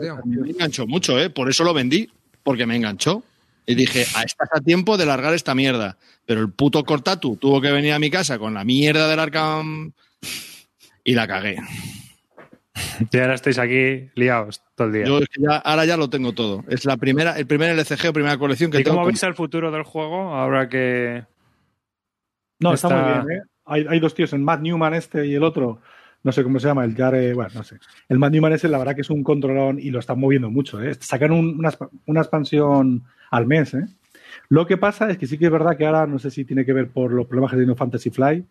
tío. 0.00 0.16
me 0.24 0.50
enganchó 0.50 0.86
mucho, 0.86 1.18
¿eh? 1.20 1.30
Por 1.30 1.48
eso 1.50 1.62
lo 1.64 1.74
vendí, 1.74 2.08
porque 2.42 2.66
me 2.66 2.76
enganchó. 2.76 3.22
Y 3.66 3.74
dije, 3.74 4.06
"Ah, 4.14 4.22
estás 4.22 4.48
a 4.52 4.60
tiempo 4.60 4.96
de 4.96 5.06
largar 5.06 5.34
esta 5.34 5.54
mierda. 5.54 5.98
Pero 6.24 6.40
el 6.40 6.50
puto 6.50 6.84
Cortatu 6.84 7.36
tuvo 7.36 7.60
que 7.60 7.70
venir 7.72 7.92
a 7.92 7.98
mi 7.98 8.10
casa 8.10 8.38
con 8.38 8.54
la 8.54 8.64
mierda 8.64 9.08
del 9.08 9.18
Arkham 9.18 9.92
y 11.04 11.14
la 11.14 11.26
cagué. 11.26 11.56
Y 13.12 13.18
ahora 13.18 13.34
estáis 13.34 13.58
aquí 13.58 14.10
liados 14.14 14.62
todo 14.74 14.88
el 14.88 14.92
día. 14.92 15.04
Yo 15.06 15.18
es 15.18 15.28
que 15.28 15.42
ya, 15.42 15.56
ahora 15.56 15.84
ya 15.84 15.96
lo 15.96 16.08
tengo 16.10 16.32
todo. 16.32 16.64
Es 16.68 16.84
la 16.84 16.96
primera, 16.96 17.38
el 17.38 17.46
primer 17.46 17.70
LCG 17.70 18.08
o 18.08 18.12
primera 18.12 18.36
colección 18.38 18.70
que 18.70 18.80
¿Y 18.80 18.84
tengo. 18.84 18.96
cómo 18.96 19.04
con- 19.04 19.12
veis 19.12 19.22
el 19.22 19.34
futuro 19.34 19.70
del 19.70 19.82
juego 19.82 20.34
ahora 20.34 20.68
que 20.68 21.24
No, 22.60 22.72
está, 22.74 22.88
Está- 22.88 23.02
muy 23.02 23.12
bien, 23.28 23.38
¿eh? 23.38 23.42
Hay, 23.66 23.86
hay 23.88 23.98
dos 24.00 24.14
tíos, 24.14 24.32
el 24.32 24.40
Matt 24.40 24.60
Newman 24.60 24.94
este 24.94 25.26
y 25.26 25.34
el 25.34 25.42
otro, 25.42 25.80
no 26.22 26.32
sé 26.32 26.42
cómo 26.44 26.58
se 26.60 26.68
llama, 26.68 26.84
el 26.84 26.94
Jare, 26.94 27.34
bueno, 27.34 27.50
no 27.54 27.64
sé. 27.64 27.78
El 28.08 28.18
Matt 28.18 28.32
Newman 28.32 28.52
ese, 28.52 28.68
la 28.68 28.78
verdad 28.78 28.94
que 28.94 29.00
es 29.00 29.10
un 29.10 29.24
controlón 29.24 29.78
y 29.80 29.90
lo 29.90 29.98
están 29.98 30.20
moviendo 30.20 30.50
mucho, 30.50 30.80
¿eh? 30.82 30.94
Sacan 31.00 31.32
un- 31.32 31.58
una, 31.58 31.70
expa- 31.70 31.90
una 32.06 32.20
expansión 32.20 33.02
al 33.30 33.46
mes, 33.46 33.74
¿eh? 33.74 33.84
Lo 34.48 34.66
que 34.66 34.76
pasa 34.76 35.10
es 35.10 35.18
que 35.18 35.26
sí 35.26 35.36
que 35.38 35.46
es 35.46 35.50
verdad 35.50 35.76
que 35.76 35.84
ahora, 35.86 36.06
no 36.06 36.18
sé 36.18 36.30
si 36.30 36.44
tiene 36.44 36.64
que 36.64 36.72
ver 36.72 36.88
por 36.88 37.10
los 37.12 37.26
problemas 37.26 37.50
que 37.50 37.56
tiene 37.56 37.74
Fantasy 37.74 38.10
Fly, 38.10 38.44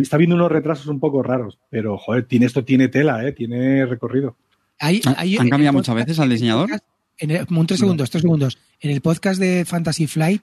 está 0.00 0.16
habiendo 0.16 0.36
unos 0.36 0.50
retrasos 0.50 0.86
un 0.86 1.00
poco 1.00 1.22
raros, 1.22 1.58
pero, 1.70 1.98
joder, 1.98 2.24
tiene, 2.26 2.46
esto 2.46 2.64
tiene 2.64 2.88
tela, 2.88 3.26
¿eh? 3.26 3.32
Tiene 3.32 3.84
recorrido. 3.86 4.36
hay, 4.78 5.00
¿Han- 5.04 5.14
hay- 5.18 5.34
han 5.36 5.40
en 5.42 5.46
el 5.46 5.50
cambiado 5.50 5.74
muchas 5.74 5.94
veces 5.94 6.18
al 6.18 6.28
diseñador? 6.30 6.70
En 7.18 7.30
el- 7.30 7.46
un 7.50 7.66
tres 7.66 7.78
segundos, 7.80 8.10
tres 8.10 8.22
segundos. 8.22 8.58
En 8.80 8.90
el 8.90 9.00
podcast 9.00 9.38
de 9.38 9.64
Fantasy 9.64 10.06
Flight 10.08 10.42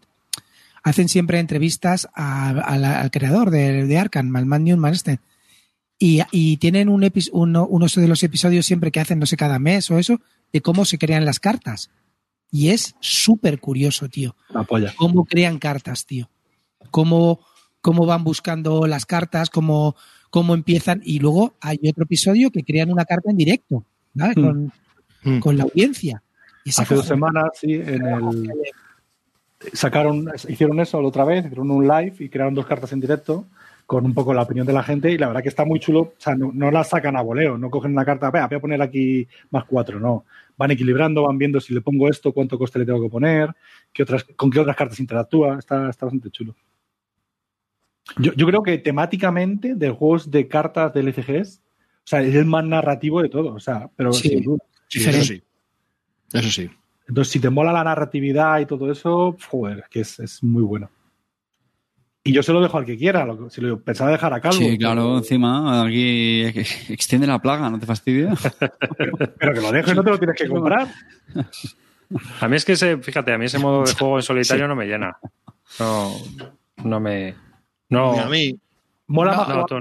hacen 0.83 1.09
siempre 1.09 1.39
entrevistas 1.39 2.07
a- 2.15 2.49
a 2.51 2.77
la- 2.77 3.01
al 3.01 3.11
creador 3.11 3.49
de, 3.51 3.85
de 3.85 3.97
Arkham, 3.97 4.33
al 4.35 4.45
Matt 4.45 4.61
Newman 4.61 4.93
este. 4.93 5.19
Y, 5.97 6.21
y 6.31 6.55
tienen 6.57 6.87
un 6.87 7.01
epi- 7.01 7.29
uno, 7.33 7.65
unos 7.67 7.95
de 7.95 8.07
los 8.07 8.23
episodios 8.23 8.65
siempre 8.65 8.91
que 8.91 9.01
hacen, 9.01 9.19
no 9.19 9.25
sé, 9.25 9.35
cada 9.35 9.59
mes 9.59 9.91
o 9.91 9.99
eso, 9.99 10.21
de 10.53 10.61
cómo 10.61 10.85
se 10.85 10.97
crean 10.97 11.25
las 11.25 11.41
cartas. 11.41 11.89
Y 12.51 12.69
es 12.69 12.95
súper 13.01 13.59
curioso, 13.59 14.07
tío. 14.07 14.35
La 14.49 14.63
polla. 14.63 14.93
Cómo 14.95 15.25
crean 15.25 15.59
cartas, 15.59 16.05
tío. 16.05 16.29
Cómo, 16.91 17.41
cómo 17.89 18.05
van 18.05 18.23
buscando 18.23 18.85
las 18.85 19.07
cartas, 19.07 19.49
cómo, 19.49 19.95
cómo 20.29 20.53
empiezan. 20.53 21.01
Y 21.03 21.17
luego 21.17 21.55
hay 21.59 21.79
otro 21.89 22.03
episodio 22.03 22.51
que 22.51 22.63
crean 22.63 22.91
una 22.91 23.03
carta 23.03 23.31
en 23.31 23.37
directo. 23.37 23.83
Mm. 24.13 24.33
Con, 24.33 24.71
Mm. 25.23 25.39
con 25.39 25.57
la 25.57 25.63
audiencia. 25.63 26.21
Y 26.63 26.69
Hace 26.69 26.93
dos 26.93 27.07
semanas, 27.07 27.45
sí, 27.55 27.73
en 27.73 28.05
el... 28.05 28.51
Sacaron, 29.73 30.27
hicieron 30.47 30.79
eso 30.79 31.01
la 31.01 31.07
otra 31.07 31.25
vez, 31.25 31.45
hicieron 31.45 31.71
un 31.71 31.87
live 31.87 32.13
y 32.19 32.29
crearon 32.29 32.53
dos 32.53 32.67
cartas 32.67 32.93
en 32.93 32.99
directo 33.01 33.47
con 33.87 34.05
un 34.05 34.13
poco 34.13 34.35
la 34.35 34.43
opinión 34.43 34.67
de 34.67 34.73
la 34.73 34.83
gente 34.83 35.11
y 35.11 35.17
la 35.17 35.25
verdad 35.27 35.41
que 35.41 35.49
está 35.49 35.65
muy 35.65 35.79
chulo. 35.79 36.01
O 36.01 36.13
sea, 36.19 36.35
no, 36.35 36.51
no 36.53 36.69
la 36.69 36.83
sacan 36.83 37.17
a 37.17 37.21
voleo, 37.23 37.57
no 37.57 37.71
cogen 37.71 37.91
una 37.91 38.05
carta, 38.05 38.29
"Vea, 38.29 38.45
voy 38.47 38.57
a 38.57 38.61
poner 38.61 38.81
aquí 38.83 39.27
más 39.49 39.65
cuatro, 39.65 39.99
no. 39.99 40.25
Van 40.55 40.69
equilibrando, 40.69 41.23
van 41.23 41.39
viendo 41.39 41.59
si 41.59 41.73
le 41.73 41.81
pongo 41.81 42.07
esto, 42.07 42.31
cuánto 42.31 42.59
coste 42.59 42.77
le 42.77 42.85
tengo 42.85 43.01
que 43.01 43.09
poner, 43.09 43.49
qué 43.91 44.03
otras, 44.03 44.25
con 44.35 44.51
qué 44.51 44.59
otras 44.59 44.75
cartas 44.75 44.99
interactúa. 44.99 45.57
Está, 45.57 45.89
está 45.89 46.05
bastante 46.05 46.29
chulo. 46.29 46.55
Yo, 48.17 48.33
yo 48.33 48.45
creo 48.47 48.63
que 48.63 48.77
temáticamente 48.77 49.75
de 49.75 49.89
juegos 49.91 50.29
de 50.31 50.47
cartas 50.47 50.93
de 50.93 51.01
LCGs, 51.01 51.59
o 51.59 52.07
sea, 52.09 52.21
es 52.21 52.33
el 52.35 52.45
más 52.45 52.65
narrativo 52.65 53.21
de 53.21 53.29
todo. 53.29 53.53
O 53.53 53.59
sea, 53.59 53.89
pero 53.95 54.11
Sí. 54.13 54.29
sin 54.29 54.43
duda. 54.43 54.59
Sí, 54.87 55.07
eso 55.07 55.23
sí. 55.23 55.43
Eso 56.33 56.49
sí. 56.49 56.69
Entonces, 57.07 57.31
si 57.31 57.39
te 57.39 57.49
mola 57.49 57.71
la 57.71 57.83
narratividad 57.83 58.59
y 58.59 58.65
todo 58.65 58.91
eso, 58.91 59.35
joder, 59.49 59.85
que 59.89 60.01
es, 60.01 60.19
es 60.19 60.43
muy 60.43 60.63
bueno. 60.63 60.89
Y 62.23 62.33
yo 62.33 62.43
se 62.43 62.51
lo 62.53 62.61
dejo 62.61 62.77
al 62.77 62.85
que 62.85 62.97
quiera. 62.97 63.25
lo- 63.25 63.49
Si 63.49 63.61
lo 63.61 63.79
pensaba 63.81 64.11
dejar 64.11 64.33
a 64.33 64.41
Calvo. 64.41 64.57
Sí, 64.57 64.77
claro, 64.77 65.17
encima 65.17 65.83
aquí 65.85 66.41
extiende 66.89 67.25
la 67.25 67.39
plaga, 67.39 67.69
¿no 67.69 67.79
te 67.79 67.85
fastidia? 67.85 68.33
Pero 69.39 69.53
que 69.53 69.61
lo 69.61 69.71
dejes, 69.71 69.95
no 69.95 70.03
te 70.03 70.09
lo 70.11 70.17
tienes 70.19 70.35
que 70.37 70.47
comprar. 70.47 70.87
A 72.41 72.47
mí 72.47 72.55
es 72.55 72.65
que 72.65 72.73
ese, 72.73 72.97
fíjate, 72.97 73.31
a 73.33 73.37
mí 73.37 73.45
ese 73.45 73.57
modo 73.59 73.83
de 73.85 73.93
juego 73.97 74.17
en 74.17 74.23
solitario 74.23 74.67
no 74.67 74.75
me 74.75 74.85
llena. 74.85 75.17
No, 75.79 76.11
no 76.83 76.99
me. 76.99 77.35
No. 77.89 78.13
Ni 78.13 78.19
a 78.19 78.25
mí. 78.27 78.59
Mola 79.07 79.31
No, 79.31 79.37
más 79.39 79.49
no, 79.49 79.63
otro, 79.63 79.79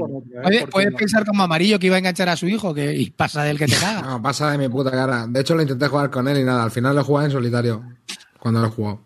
¿eh? 0.50 0.66
Puedes, 0.70 0.94
pensar 0.94 1.26
como 1.26 1.42
amarillo 1.42 1.78
que 1.78 1.86
iba 1.88 1.96
a 1.96 1.98
enganchar 1.98 2.30
a 2.30 2.36
su 2.36 2.48
hijo 2.48 2.72
que, 2.72 2.94
y 2.94 3.10
pasa 3.10 3.42
del 3.42 3.58
que 3.58 3.66
te 3.66 3.76
caga. 3.76 4.00
No, 4.00 4.22
pasa 4.22 4.50
de 4.50 4.56
mi 4.56 4.68
puta 4.70 4.90
cara. 4.90 5.26
De 5.28 5.40
hecho, 5.40 5.54
lo 5.54 5.60
intenté 5.60 5.86
jugar 5.88 6.08
con 6.10 6.26
él 6.28 6.38
y 6.38 6.44
nada. 6.44 6.64
Al 6.64 6.70
final 6.70 6.96
lo 6.96 7.04
jugué 7.04 7.26
en 7.26 7.30
solitario. 7.32 7.82
Cuando 8.38 8.60
lo 8.62 8.68
he 8.68 8.70
jugado. 8.70 9.00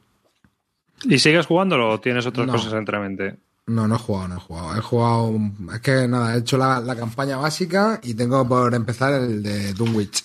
¿Y 1.04 1.18
sigues 1.18 1.46
jugándolo 1.46 1.90
o 1.90 2.00
tienes 2.00 2.24
otras 2.26 2.46
No. 2.46 2.52
cosas 2.52 2.72
entre 2.74 3.00
mente? 3.00 3.36
No, 3.66 3.88
no 3.88 3.96
he 3.96 3.98
jugado, 3.98 4.28
no 4.28 4.36
he 4.36 4.38
jugado. 4.40 4.76
He 4.76 4.80
jugado. 4.80 5.32
Es 5.74 5.80
que 5.80 6.06
nada, 6.06 6.36
he 6.36 6.38
hecho 6.38 6.56
la, 6.56 6.78
la 6.78 6.94
campaña 6.94 7.36
básica 7.38 7.98
y 8.04 8.14
tengo 8.14 8.46
por 8.46 8.72
empezar 8.74 9.14
el 9.14 9.42
de 9.42 9.72
Dunwich. 9.72 10.24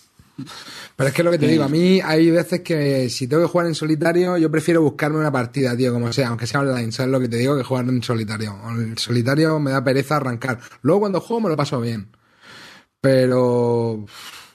Pero 0.96 1.10
es 1.10 1.14
que 1.16 1.24
lo 1.24 1.32
que 1.32 1.40
te 1.40 1.48
digo, 1.48 1.64
a 1.64 1.68
mí 1.70 2.00
hay 2.04 2.30
veces 2.32 2.62
que 2.62 3.10
si 3.10 3.28
tengo 3.28 3.44
que 3.44 3.50
jugar 3.50 3.68
en 3.68 3.76
solitario, 3.76 4.38
yo 4.38 4.52
prefiero 4.52 4.82
buscarme 4.82 5.18
una 5.20 5.32
partida, 5.32 5.76
tío, 5.76 5.92
como 5.94 6.12
sea, 6.14 6.30
aunque 6.30 6.48
sea 6.48 6.60
online, 6.62 6.92
¿sabes 6.92 7.12
lo 7.12 7.20
que 7.20 7.28
te 7.28 7.38
digo? 7.38 7.58
Que 7.58 7.64
jugar 7.64 7.86
en 7.90 8.02
solitario. 8.04 8.56
En 8.70 8.98
solitario 8.98 9.60
me 9.60 9.72
da 9.72 9.84
pereza 9.84 10.18
arrancar. 10.18 10.60
Luego 10.82 11.02
cuando 11.02 11.22
juego 11.22 11.42
me 11.42 11.50
lo 11.50 11.58
paso 11.58 11.80
bien. 11.82 12.10
Pero 13.02 14.06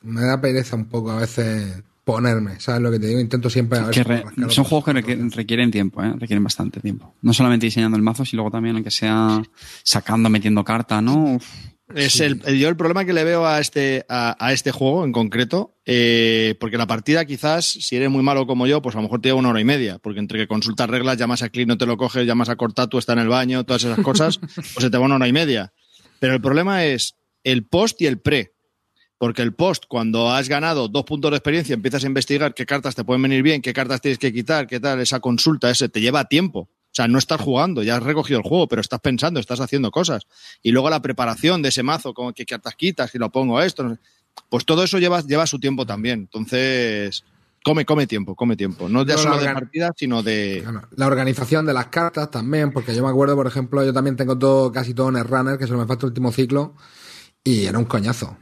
me 0.03 0.23
da 0.23 0.41
pereza 0.41 0.77
un 0.77 0.87
poco 0.87 1.11
a 1.13 1.21
veces 1.21 1.83
ponerme, 2.05 2.59
¿sabes 2.59 2.83
lo 2.83 2.91
que 2.91 2.99
te 2.99 3.07
digo? 3.07 3.21
Intento 3.21 3.49
siempre 3.49 3.79
a 3.79 3.89
Que 3.91 4.03
re- 4.03 4.25
son 4.49 4.65
juegos 4.65 4.85
que 4.87 4.93
requieren, 4.93 5.31
requieren 5.31 5.71
tiempo, 5.71 6.03
¿eh? 6.03 6.13
requieren 6.19 6.43
bastante 6.43 6.81
tiempo. 6.81 7.15
No 7.23 7.33
solamente 7.33 7.67
diseñando 7.67 7.97
el 7.97 8.03
mazo, 8.03 8.25
sino 8.25 8.43
luego 8.43 8.51
también, 8.57 8.75
aunque 8.75 8.91
sea 8.91 9.41
sacando, 9.85 10.29
metiendo 10.29 10.65
carta, 10.65 11.01
¿no? 11.01 11.37
Uf. 11.37 11.45
Es 11.97 12.21
el, 12.21 12.41
el- 12.47 12.59
yo 12.59 12.69
el 12.69 12.77
problema 12.77 13.05
que 13.05 13.13
le 13.13 13.25
veo 13.25 13.47
a 13.47 13.61
este, 13.61 14.05
a, 14.09 14.37
a 14.45 14.53
este 14.53 14.71
juego 14.73 15.05
en 15.05 15.13
concreto, 15.13 15.75
eh, 15.85 16.55
porque 16.61 16.77
la 16.79 16.87
partida 16.87 17.25
quizás, 17.25 17.65
si 17.67 17.97
eres 17.97 18.11
muy 18.11 18.23
malo 18.23 18.47
como 18.47 18.67
yo, 18.67 18.81
pues 18.83 18.95
a 18.95 18.99
lo 18.99 19.03
mejor 19.03 19.21
te 19.21 19.29
lleva 19.29 19.39
una 19.41 19.51
hora 19.51 19.61
y 19.61 19.65
media, 19.65 19.99
porque 19.99 20.21
entre 20.21 20.39
que 20.39 20.47
consultas 20.47 20.89
reglas, 20.89 21.17
llamas 21.19 21.43
a 21.43 21.49
Click, 21.51 21.67
no 21.69 21.79
te 21.79 21.87
lo 21.87 21.97
coges, 21.97 22.27
llamas 22.27 22.49
a 22.49 22.57
Cortatu, 22.57 22.99
está 22.99 23.13
en 23.15 23.21
el 23.21 23.29
baño, 23.29 23.65
todas 23.65 23.85
esas 23.85 23.99
cosas, 24.01 24.39
pues 24.55 24.77
se 24.79 24.91
te 24.91 24.99
va 24.99 25.05
una 25.05 25.17
hora 25.17 25.29
y 25.29 25.33
media. 25.33 25.73
Pero 26.19 26.35
el 26.35 26.41
problema 26.41 26.85
es 26.85 27.15
el 27.45 27.65
post 27.67 28.01
y 28.03 28.07
el 28.07 28.19
pre. 28.21 28.53
Porque 29.19 29.43
el 29.43 29.55
post, 29.55 29.85
cuando 29.87 30.33
has 30.33 30.49
ganado 30.49 30.89
dos 30.89 31.05
puntos 31.05 31.31
de 31.31 31.37
experiencia, 31.37 31.75
empiezas 31.75 32.03
a 32.03 32.09
investigar 32.09 32.55
qué 32.55 32.67
cartas 32.67 32.97
te 32.97 33.05
pueden 33.05 33.23
venir 33.23 33.43
bien, 33.45 33.63
qué 33.63 33.73
cartas 33.73 34.01
tienes 34.01 34.19
que 34.19 34.33
quitar, 34.33 34.67
qué 34.67 34.81
tal, 34.81 34.99
esa 35.01 35.21
consulta, 35.21 35.71
ese 35.71 35.89
te 35.89 36.01
lleva 36.01 36.25
tiempo. 36.25 36.69
O 36.93 36.95
sea, 36.95 37.09
no 37.09 37.19
estás 37.19 37.41
jugando, 37.41 37.83
ya 37.83 37.97
has 37.97 38.03
recogido 38.03 38.39
el 38.39 38.45
juego, 38.47 38.69
pero 38.69 38.83
estás 38.83 39.01
pensando, 39.01 39.41
estás 39.41 39.61
haciendo 39.61 39.91
cosas. 39.91 40.27
Y 40.63 40.73
luego 40.73 40.91
la 40.91 41.01
preparación 41.01 41.63
de 41.63 41.71
ese 41.71 41.83
mazo, 41.83 42.13
como 42.13 42.35
qué 42.35 42.45
cartas 42.45 42.75
quitas, 42.77 43.11
si 43.11 43.19
lo 43.19 43.31
pongo 43.31 43.57
a 43.59 43.65
esto. 43.65 43.83
no 43.85 43.95
sé. 43.95 44.01
Pues 44.51 44.65
todo 44.67 44.85
eso 44.85 44.99
lleva, 44.99 45.21
lleva 45.23 45.47
su 45.47 45.59
tiempo 45.59 45.87
también. 45.87 46.21
Entonces, 46.21 47.25
come, 47.65 47.87
come 47.87 48.07
tiempo, 48.07 48.35
come 48.35 48.57
tiempo. 48.57 48.89
No 48.91 49.07
ya 49.07 49.17
solo 49.17 49.39
de 49.39 49.45
organ- 49.47 49.55
partida, 49.55 49.91
sino 49.97 50.23
de. 50.23 50.63
La 50.97 51.07
organización 51.07 51.65
de 51.65 51.73
las 51.73 51.87
cartas 51.87 52.31
también, 52.31 52.73
porque 52.73 52.95
yo 52.95 53.03
me 53.03 53.09
acuerdo, 53.11 53.37
por 53.37 53.47
ejemplo, 53.47 53.83
yo 53.85 53.93
también 53.95 54.17
tengo 54.17 54.37
todo, 54.39 54.71
casi 54.71 54.93
todo 54.93 55.09
en 55.09 55.17
el 55.17 55.25
runner, 55.25 55.57
que 55.59 55.67
se 55.67 55.73
me 55.73 55.87
falta 55.87 56.05
el 56.07 56.11
último 56.11 56.31
ciclo, 56.31 56.75
y 57.43 57.65
era 57.65 57.79
un 57.79 57.87
coñazo 57.87 58.37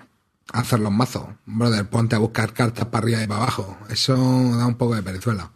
hacer 0.53 0.81
los 0.81 0.91
mazos. 0.91 1.25
Brother, 1.47 1.89
ponte 1.89 2.17
a 2.17 2.19
buscar 2.19 2.53
cartas 2.53 2.87
para 2.87 3.05
arriba 3.05 3.23
y 3.23 3.27
para 3.29 3.43
abajo. 3.43 3.79
Eso 3.89 4.15
da 4.17 4.67
un 4.67 4.75
poco 4.77 4.97
de 4.97 5.03
perizuela. 5.05 5.53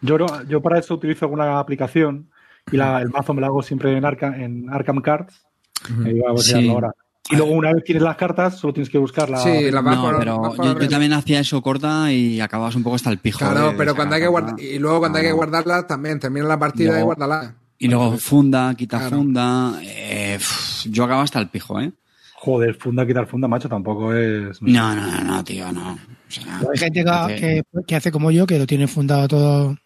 Yo, 0.00 0.18
no- 0.18 0.42
yo 0.44 0.60
para 0.62 0.78
eso 0.78 0.94
utilizo 0.94 1.24
alguna 1.24 1.58
aplicación 1.58 2.30
y 2.70 2.76
la- 2.76 3.00
el 3.02 3.08
mazo 3.10 3.34
me 3.34 3.40
lo 3.40 3.46
hago 3.48 3.62
siempre 3.62 3.96
en, 3.96 4.04
Arca- 4.04 4.36
en 4.36 4.68
Arkham 4.70 5.00
Cards. 5.00 5.42
A 5.84 6.36
Sí. 6.38 6.68
ahora. 6.68 6.92
Y 7.30 7.36
luego 7.36 7.52
una 7.52 7.72
vez 7.74 7.84
tienes 7.84 8.02
las 8.02 8.16
cartas, 8.16 8.56
solo 8.56 8.72
tienes 8.72 8.88
que 8.88 8.96
buscar 8.98 9.28
la... 9.28 9.38
Sí, 9.38 9.70
la 9.70 9.82
No, 9.82 10.12
pero 10.56 10.80
yo, 10.80 10.88
también 10.88 11.12
hacía 11.12 11.40
eso 11.40 11.60
corta 11.60 12.10
y 12.10 12.40
acababas 12.40 12.74
un 12.74 12.82
poco 12.82 12.96
hasta 12.96 13.10
el 13.10 13.18
pijo. 13.18 13.40
Claro, 13.40 13.70
de- 13.72 13.76
pero 13.76 13.92
de 13.92 13.96
cuando 13.96 14.14
hay 14.14 14.22
que 14.22 14.32
carta. 14.32 14.54
y 14.62 14.78
luego 14.78 15.00
cuando 15.00 15.18
hay 15.18 15.24
que 15.24 15.30
No. 15.30 15.36
guardarlas 15.36 15.86
también, 15.86 16.18
termina 16.18 16.46
la 16.46 16.58
partida 16.58 16.92
No. 16.94 17.00
y 17.00 17.02
guárdala. 17.02 17.54
Y 17.78 17.88
luego 17.88 18.16
funda, 18.16 18.74
quita 18.74 18.98
Claro. 18.98 19.16
funda. 19.18 19.78
eh, 19.82 20.36
pf, 20.38 20.88
yo 20.90 21.04
acabo 21.04 21.20
hasta 21.20 21.38
el 21.38 21.48
pijo, 21.48 21.78
¿eh? 21.80 21.92
Joder, 22.34 22.74
funda, 22.76 23.06
quitar 23.06 23.26
funda, 23.26 23.46
macho, 23.46 23.68
tampoco 23.68 24.14
es... 24.14 24.62
No, 24.62 24.94
no, 24.94 25.06
no, 25.06 25.24
no, 25.24 25.44
tío, 25.44 25.70
no. 25.70 25.92
O 25.92 25.98
sea, 26.28 26.60
Hay 26.72 26.78
gente 26.78 27.04
que- 27.04 27.62
que 27.86 27.96
hace 27.96 28.10
como 28.10 28.30
yo, 28.30 28.46
que 28.46 28.58
lo 28.58 28.66
tiene 28.66 28.86
fundado 28.88 29.28
todo. 29.28 29.76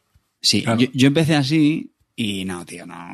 Sí, 0.42 0.62
Claro. 0.64 0.80
yo, 0.80 0.88
yo 0.92 1.06
empecé 1.06 1.36
así 1.36 1.92
y 2.16 2.44
no, 2.44 2.66
tío, 2.66 2.84
no. 2.84 3.12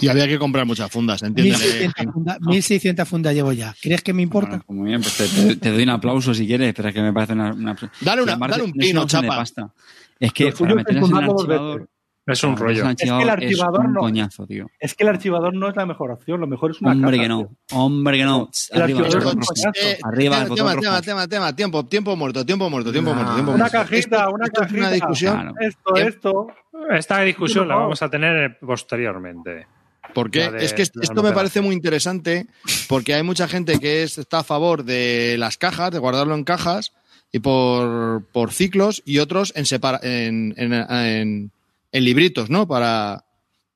Y 0.00 0.08
había 0.08 0.26
que 0.28 0.38
comprar 0.38 0.64
muchas 0.64 0.90
fundas, 0.90 1.22
¿entiendes? 1.22 1.58
1600 1.60 2.14
fundas 2.14 2.38
1600 2.40 3.08
fundas 3.08 3.34
llevo 3.34 3.52
ya. 3.52 3.74
¿Crees 3.82 4.02
que 4.02 4.12
me 4.14 4.22
importa? 4.22 4.50
Bueno, 4.50 4.64
pues 4.66 4.78
muy 4.78 4.88
bien, 4.88 5.02
pues 5.02 5.16
te, 5.16 5.28
te- 5.28 5.56
te 5.56 5.70
doy 5.70 5.82
un 5.82 5.90
aplauso 5.90 6.32
si 6.32 6.46
quieres, 6.46 6.72
pero 6.74 6.88
es 6.88 6.94
que 6.94 7.02
me 7.02 7.12
parece 7.12 7.32
una... 7.34 7.52
una- 7.52 7.76
Dale 8.00 8.22
una- 8.22 8.36
dale 8.36 8.62
un 8.62 8.72
pino, 8.72 9.06
chapa. 9.06 9.26
pasta. 9.36 9.72
Es 10.18 10.32
que 10.32 10.52
para 10.52 10.74
meterse 10.74 10.98
en 10.98 11.04
el 11.16 11.24
archivador... 11.24 11.88
Es 12.26 12.44
un 12.44 12.56
rollo. 12.56 12.88
Es 12.88 12.96
que 12.96 13.08
el 13.22 13.28
archivador 13.30 13.86
un 13.86 13.92
no. 13.94 14.00
coñazo, 14.00 14.46
tío. 14.46 14.66
Es 14.78 14.94
que 14.94 15.02
el 15.04 15.08
archivador 15.08 15.54
no 15.54 15.68
es 15.68 15.74
la 15.76 15.86
mejor 15.86 16.10
opción, 16.12 16.38
lo 16.40 16.46
mejor 16.46 16.70
es 16.70 16.80
una 16.80 16.92
Hombre 16.92 17.16
caja, 17.16 17.22
que 17.22 17.28
no, 17.28 17.38
tío. 17.38 17.56
hombre 17.78 18.18
que 18.18 18.24
no. 18.24 18.50
El 18.72 18.82
Arriba, 18.82 19.00
botón 19.00 19.18
es 19.18 19.24
rojo. 19.24 19.30
Eh, 19.74 19.98
el 20.12 20.18
tema, 20.18 20.40
botón 20.42 20.56
tema, 20.56 20.70
rojo. 20.74 20.80
tema, 20.82 21.00
tema, 21.02 21.28
tema, 21.28 21.56
tiempo, 21.56 21.86
tiempo 21.86 22.16
muerto, 22.16 22.44
tiempo 22.46 22.70
muerto, 22.70 22.92
tiempo 22.92 23.14
muerto, 23.14 23.32
tiempo 23.34 23.50
Una 23.52 23.58
muerto. 23.64 23.78
cajita, 23.78 23.96
Esto- 24.18 24.30
una 24.32 24.44
esto 24.46 24.60
es 24.62 24.66
cajita. 24.68 24.80
una 24.80 24.90
discusión. 24.92 25.34
Claro. 25.34 25.54
Esto, 25.60 25.96
esto... 25.96 26.46
Esta 26.90 27.20
discusión 27.22 27.68
la 27.68 27.74
vamos 27.76 28.00
a 28.02 28.08
tener 28.08 28.58
posteriormente. 28.60 29.66
Porque 30.14 30.50
de- 30.50 30.64
es 30.64 30.72
que 30.72 30.82
esto 30.82 31.22
me 31.22 31.32
parece 31.32 31.60
muy 31.60 31.74
interesante 31.74 32.46
porque 32.88 33.14
hay 33.14 33.22
mucha 33.22 33.48
gente 33.48 33.78
que 33.78 34.02
es- 34.02 34.18
está 34.18 34.40
a 34.40 34.44
favor 34.44 34.84
de 34.84 35.36
las 35.38 35.56
cajas, 35.56 35.90
de 35.90 35.98
guardarlo 35.98 36.34
en 36.34 36.44
cajas 36.44 36.92
y 37.32 37.38
por, 37.40 38.24
por 38.32 38.52
ciclos 38.52 39.02
y 39.04 39.18
otros 39.18 39.52
en, 39.56 39.64
separa- 39.66 40.00
en, 40.02 40.54
en, 40.56 40.72
en- 40.72 41.52
en 41.92 42.04
libritos, 42.04 42.50
¿no? 42.50 42.66
Para... 42.68 43.24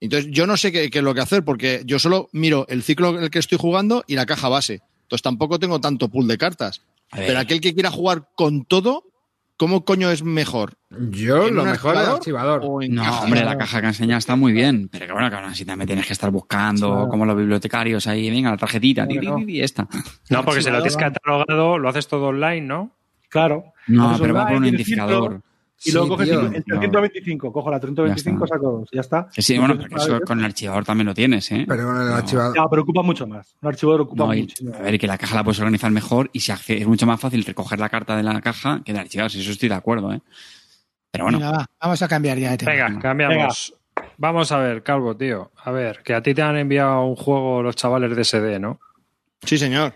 Entonces 0.01 0.31
yo 0.31 0.47
no 0.47 0.57
sé 0.57 0.71
qué, 0.71 0.91
qué 0.91 0.99
es 0.99 1.05
lo 1.05 1.15
que 1.15 1.21
hacer 1.23 1.45
porque 1.45 1.83
yo 1.87 1.99
solo 1.99 2.29
miro 2.33 2.67
el 2.69 2.83
ciclo 2.83 3.17
en 3.17 3.23
el 3.25 3.31
que 3.31 3.39
estoy 3.39 3.59
jugando 3.59 4.05
y 4.07 4.15
la 4.17 4.27
caja 4.27 4.49
base. 4.49 4.83
Entonces 5.03 5.23
tampoco 5.23 5.59
tengo 5.59 5.81
tanto 5.81 6.09
pool 6.09 6.27
de 6.29 6.37
cartas. 6.39 6.83
Pero 7.11 7.39
aquel 7.39 7.61
que 7.61 7.75
quiera 7.75 7.91
jugar 7.91 8.29
con 8.35 8.65
todo, 8.65 9.05
¿cómo 9.57 9.85
coño 9.85 10.11
es 10.11 10.23
mejor? 10.25 10.75
Yo 11.11 11.47
¿En 11.47 11.55
lo 11.55 11.65
mejor 11.65 11.95
es 11.97 12.03
el 12.03 12.09
archivador 12.09 12.55
archivador. 12.57 12.61
o 12.65 12.83
en 12.83 12.95
No, 12.95 13.03
caja? 13.03 13.21
hombre, 13.23 13.45
la 13.45 13.57
caja 13.57 13.81
que 13.81 13.87
enseña 13.89 14.17
está 14.19 14.35
muy 14.37 14.53
bien, 14.53 14.89
pero 14.89 15.07
que 15.07 15.13
bueno, 15.13 15.31
que 15.31 15.37
aún 15.37 15.45
así 15.47 15.65
también 15.65 15.87
tienes 15.87 16.07
que 16.07 16.13
estar 16.13 16.31
buscando 16.31 16.91
Claro. 16.91 17.09
como 17.09 17.25
los 17.25 17.37
bibliotecarios 17.37 18.07
ahí, 18.09 18.31
venga, 18.31 18.51
la 18.51 18.57
tarjetita, 18.57 19.07
ti, 19.07 19.19
ti, 19.21 19.61
esta. 19.63 19.87
No, 20.29 20.45
porque 20.45 20.61
si 20.61 20.71
lo 20.71 20.79
tienes 20.79 20.97
catalogado, 20.97 21.79
lo 21.79 21.89
haces 21.89 22.09
todo 22.09 22.27
online, 22.27 22.63
¿no? 22.63 22.91
Claro. 23.29 23.73
No, 23.87 24.17
pero 24.21 24.35
va 24.35 24.47
por 24.49 24.57
un 24.57 24.65
identificador. 24.65 25.41
Y 25.85 25.93
luego 25.93 26.07
Sí, 26.07 26.11
coges 26.13 26.29
tío. 26.29 26.41
el 26.41 26.65
325, 26.65 27.53
cojo 27.53 27.71
la 27.71 27.79
325, 27.81 28.39
Ya 28.41 28.45
está. 28.45 28.55
saco 28.57 28.71
dos, 28.79 28.89
ya 28.93 29.01
está. 29.01 29.29
Sí, 29.37 29.59
bueno, 29.59 29.77
pero 29.79 29.97
eso 29.97 30.21
con 30.23 30.39
el 30.39 30.45
archivador 30.45 30.85
también 30.85 31.07
lo 31.07 31.15
tienes, 31.15 31.51
¿eh? 31.53 31.65
Pero 31.69 31.85
con 31.87 32.01
el 32.01 32.09
No. 32.09 32.15
archivador. 32.15 32.57
Ya, 32.57 32.65
pero 32.71 32.83
ocupa 32.83 33.03
mucho 33.03 33.27
más. 33.27 33.55
Un 33.61 33.69
archivador 33.69 34.01
ocupa 34.03 34.25
No, 34.27 34.35
y- 34.35 34.49
a 34.79 34.83
ver, 34.83 34.99
que 34.99 35.07
la 35.07 35.19
caja 35.19 35.35
la 35.37 35.45
puedes 35.45 35.59
organizar 35.61 35.91
mejor 35.91 36.31
y 36.33 36.41
se 36.41 36.53
hace- 36.53 36.79
es 36.79 36.87
mucho 36.87 37.07
más 37.07 37.21
fácil 37.21 37.45
recoger 37.45 37.79
la 37.79 37.89
carta 37.89 38.17
de 38.17 38.23
la 38.23 38.41
caja 38.41 38.81
que 38.85 38.93
del 38.93 39.03
archivador, 39.03 39.31
si 39.31 39.41
eso 39.41 39.51
estoy 39.53 39.69
de 39.69 39.75
acuerdo, 39.75 40.13
¿eh? 40.13 40.21
Pero 41.11 41.25
bueno, 41.27 41.39
Venga, 41.39 41.53
va, 41.53 41.67
vamos 41.81 42.03
a 42.03 42.09
cambiar 42.09 42.39
ya 42.39 42.51
de 42.53 42.57
tema. 42.59 42.73
Venga, 42.73 42.99
cambiamos. 43.01 43.75
Vamos 44.17 44.51
a 44.53 44.59
ver, 44.59 44.83
Calvo, 44.83 45.17
tío. 45.17 45.53
A 45.63 45.71
ver, 45.71 46.01
que 46.03 46.15
a 46.15 46.23
ti 46.23 46.35
te 46.35 46.43
han 46.43 46.57
enviado 46.57 47.05
un 47.05 47.15
juego 47.17 47.63
los 47.63 47.77
chavales 47.77 48.17
de 48.17 48.25
SD, 48.25 48.59
¿no? 48.59 48.81
Sí, 49.43 49.59
señor. 49.59 49.95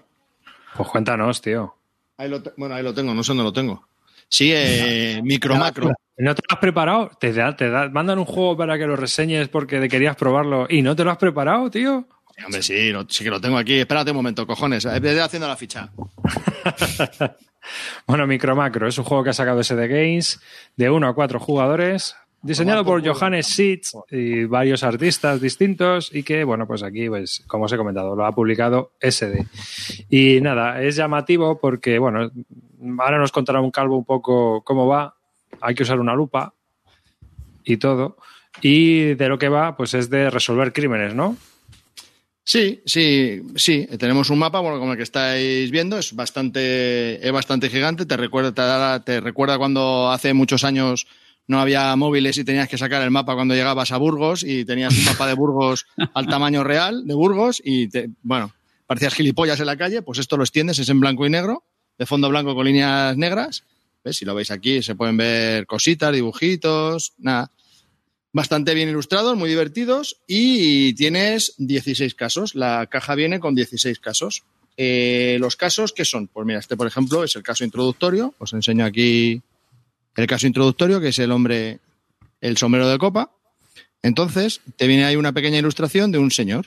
Pues 0.77 0.89
cuéntanos, 0.91 1.41
tío. 1.41 1.75
Ahí 2.19 2.29
lo 2.29 2.43
te- 2.43 2.53
bueno, 2.57 2.75
ahí 2.75 2.83
lo 2.85 2.93
tengo, 2.95 3.15
no 3.15 3.23
sé 3.25 3.31
dónde 3.31 3.45
lo 3.45 3.53
tengo. 3.53 3.88
Sí, 4.29 4.51
eh, 4.55 5.21
micro 5.25 5.57
macro. 5.57 5.93
¿No 6.19 6.35
te 6.35 6.43
lo 6.49 6.55
has 6.55 6.59
preparado? 6.59 7.11
Te, 7.21 7.33
da- 7.33 7.55
te 7.57 7.71
da- 7.71 7.89
mandan 7.89 8.19
un 8.19 8.25
juego 8.25 8.57
para 8.57 8.77
que 8.77 8.87
lo 8.87 8.97
reseñes 8.97 9.49
porque 9.49 9.89
querías 9.89 10.17
probarlo 10.17 10.67
y 10.69 10.83
no 10.83 10.95
te 10.97 11.05
lo 11.05 11.11
has 11.13 11.17
preparado, 11.19 11.71
tío. 11.71 12.07
Sí, 12.37 12.45
Hombre, 12.45 12.63
sí, 12.63 12.91
lo- 12.91 13.07
sí 13.09 13.25
que 13.25 13.31
lo 13.31 13.41
tengo 13.41 13.57
aquí. 13.57 13.75
Espérate 13.75 14.11
un 14.11 14.17
momento, 14.19 14.47
cojones. 14.47 14.85
eh, 14.85 14.91
Estoy 14.97 15.19
haciendo 15.19 15.49
la 15.49 15.57
ficha. 15.57 15.91
Bueno, 18.07 18.27
Micro 18.27 18.57
Macro 18.57 18.89
es 18.89 18.97
un 18.97 19.05
juego 19.05 19.25
que 19.25 19.31
ha 19.31 19.35
sacado 19.35 19.63
SD 19.63 19.89
Games 19.89 20.41
de 20.77 20.89
1 20.89 21.07
a 21.09 21.15
4 21.15 21.39
jugadores, 21.39 22.15
diseñado 22.41 22.83
por 22.85 23.07
Johannes 23.07 23.47
Sitz 23.47 23.93
y 24.11 24.45
varios 24.45 24.83
artistas 24.85 25.41
distintos 25.41 26.09
y 26.15 26.23
que, 26.23 26.45
bueno, 26.45 26.67
pues 26.67 26.83
aquí, 26.83 27.09
pues, 27.09 27.43
como 27.47 27.65
os 27.65 27.73
he 27.73 27.77
comentado, 27.77 28.17
lo 28.17 28.25
ha 28.25 28.33
publicado 28.33 28.93
SD. 29.01 29.45
Y 30.09 30.41
nada, 30.41 30.81
es 30.83 30.97
llamativo 30.97 31.59
porque, 31.61 31.99
bueno, 31.99 32.31
ahora 32.99 33.19
nos 33.19 33.33
contará 33.33 33.61
un 33.61 33.71
calvo 33.71 33.97
un 33.97 34.05
poco 34.05 34.63
cómo 34.65 34.87
va. 34.87 35.15
Hay 35.61 35.75
que 35.75 35.83
usar 35.83 35.99
una 36.01 36.15
lupa 36.15 36.55
y 37.65 37.77
todo. 37.77 38.17
Y 38.63 39.15
de 39.15 39.29
lo 39.29 39.39
que 39.39 39.49
va, 39.49 39.77
pues 39.77 39.95
es 39.95 40.11
de 40.11 40.31
resolver 40.31 40.73
crímenes, 40.73 41.15
¿no? 41.15 41.37
Sí, 42.45 42.81
sí, 42.87 43.43
sí. 43.57 43.87
Tenemos 43.99 44.31
un 44.31 44.39
mapa, 44.39 44.61
bueno, 44.61 44.79
como 44.79 44.93
el 44.93 44.97
que 44.97 45.03
estáis 45.03 45.71
viendo, 45.71 45.99
es 45.99 46.15
bastante, 46.15 47.25
es 47.27 47.33
bastante 47.33 47.69
gigante. 47.69 48.07
Te 48.07 48.17
recuerda, 48.17 48.53
te, 48.53 48.63
da- 48.63 49.05
te 49.05 49.21
recuerda 49.21 49.59
cuando 49.59 50.11
hace 50.11 50.33
muchos 50.33 50.65
años 50.65 51.07
no 51.47 51.61
había 51.61 51.95
móviles 51.97 52.39
y 52.39 52.45
tenías 52.45 52.69
que 52.69 52.79
sacar 52.79 53.03
el 53.03 53.11
mapa 53.11 53.35
cuando 53.35 53.55
llegabas 53.55 53.93
a 53.93 53.97
Burgos 53.99 54.43
y 54.45 54.65
tenías 54.65 54.97
un 54.97 55.05
mapa 55.05 55.27
de 55.27 55.35
Burgos 55.35 55.87
al 56.15 56.27
tamaño 56.27 56.65
real 56.65 57.07
de 57.07 57.15
Burgos 57.15 57.61
y, 57.63 57.89
te, 57.89 58.11
bueno, 58.23 58.51
parecías 58.87 59.15
gilipollas 59.15 59.61
en 59.61 59.67
la 59.67 59.77
calle. 59.77 60.01
Pues 60.03 60.19
esto 60.19 60.37
lo 60.39 60.43
extiendes, 60.43 60.79
es 60.79 60.89
en 60.89 61.01
blanco 61.01 61.27
y 61.27 61.31
negro, 61.31 61.65
de 61.99 62.07
fondo 62.07 62.29
blanco 62.29 62.55
con 62.55 62.67
líneas 62.67 63.17
negras. 63.17 63.65
¿Ves? 64.05 64.17
Si 64.17 64.25
lo 64.25 64.35
veis 64.35 64.51
aquí, 64.51 64.83
se 64.83 64.95
pueden 64.95 65.17
ver 65.17 65.67
cositas, 65.67 66.13
dibujitos, 66.13 67.13
nada 67.19 67.51
bastante 68.33 68.75
bien 68.75 68.89
ilustrados, 68.89 69.37
muy 69.37 69.49
divertidos 69.49 70.21
y 70.27 70.95
tienes 70.95 71.55
16 71.59 72.15
casos. 72.15 72.55
La 72.55 72.87
caja 72.87 73.15
viene 73.15 73.41
con 73.41 73.55
16 73.55 73.99
casos. 74.01 74.45
Eh, 74.77 75.39
los 75.41 75.57
casos, 75.57 75.93
¿qué 75.93 76.05
son? 76.05 76.29
Pues 76.29 76.47
mira, 76.47 76.61
este 76.61 76.77
por 76.77 76.87
ejemplo 76.87 77.25
es 77.25 77.35
el 77.37 77.43
caso 77.43 77.65
introductorio. 77.65 78.35
Os 78.39 78.53
enseño 78.53 78.85
aquí 78.85 79.43
el 80.15 80.27
caso 80.27 80.47
introductorio, 80.47 81.01
que 81.01 81.09
es 81.09 81.19
el 81.19 81.33
hombre, 81.33 81.81
el 82.41 82.57
sombrero 82.57 82.89
de 82.89 82.99
copa. 82.99 83.33
Entonces, 84.03 84.61
te 84.77 84.87
viene 84.87 85.05
ahí 85.05 85.17
una 85.17 85.33
pequeña 85.33 85.59
ilustración 85.59 86.13
de 86.13 86.19
un 86.19 86.31
señor. 86.31 86.67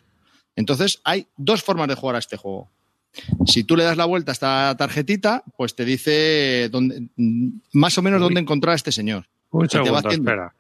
Entonces, 0.58 1.00
hay 1.06 1.28
dos 1.38 1.64
formas 1.64 1.88
de 1.88 1.96
jugar 1.96 2.18
a 2.18 2.20
este 2.20 2.36
juego. 2.36 2.70
Si 3.46 3.64
tú 3.64 3.76
le 3.76 3.84
das 3.84 3.98
la 3.98 4.06
vuelta 4.06 4.32
a 4.32 4.34
esta 4.34 4.76
tarjetita, 4.78 5.44
pues 5.58 5.76
te 5.76 5.86
dice 5.86 6.70
dónde, 6.70 7.08
más 7.74 7.98
o 7.98 8.02
menos 8.02 8.20
Uy. 8.20 8.26
dónde 8.26 8.42
encontrar 8.42 8.74
a 8.74 8.76
este 8.76 8.92
señor. 8.92 9.28
Un 9.50 9.68
te 9.68 9.78
segundo, 9.78 9.98
haciendo. 9.98 10.32
espera. 10.32 10.54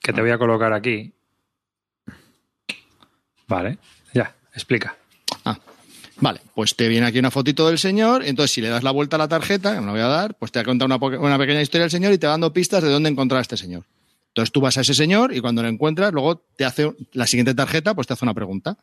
Que 0.00 0.12
te 0.12 0.20
voy 0.20 0.30
a 0.30 0.38
colocar 0.38 0.72
aquí. 0.72 1.12
Vale, 3.46 3.78
ya, 4.14 4.34
explica. 4.54 4.96
Ah, 5.44 5.58
vale, 6.20 6.40
pues 6.54 6.74
te 6.74 6.88
viene 6.88 7.06
aquí 7.06 7.18
una 7.18 7.30
fotito 7.30 7.68
del 7.68 7.78
señor, 7.78 8.24
entonces 8.24 8.50
si 8.52 8.60
le 8.60 8.68
das 8.68 8.82
la 8.82 8.90
vuelta 8.90 9.16
a 9.16 9.18
la 9.18 9.28
tarjeta, 9.28 9.74
que 9.74 9.80
me 9.80 9.86
la 9.86 9.92
voy 9.92 10.00
a 10.00 10.06
dar, 10.06 10.34
pues 10.34 10.50
te 10.50 10.58
va 10.58 10.62
a 10.62 10.64
contar 10.64 10.86
una, 10.86 10.96
una 10.96 11.38
pequeña 11.38 11.60
historia 11.60 11.82
del 11.82 11.90
señor 11.90 12.12
y 12.12 12.18
te 12.18 12.26
va 12.26 12.32
dando 12.32 12.52
pistas 12.52 12.82
de 12.82 12.88
dónde 12.90 13.10
encontrar 13.10 13.38
a 13.38 13.42
este 13.42 13.56
señor. 13.56 13.84
Entonces 14.28 14.50
tú 14.50 14.60
vas 14.62 14.78
a 14.78 14.80
ese 14.80 14.94
señor 14.94 15.34
y 15.34 15.40
cuando 15.40 15.62
lo 15.62 15.68
encuentras, 15.68 16.12
luego 16.12 16.42
te 16.56 16.64
hace 16.64 16.90
la 17.12 17.26
siguiente 17.26 17.54
tarjeta, 17.54 17.94
pues 17.94 18.06
te 18.06 18.14
hace 18.14 18.24
una 18.24 18.32
pregunta. 18.34 18.78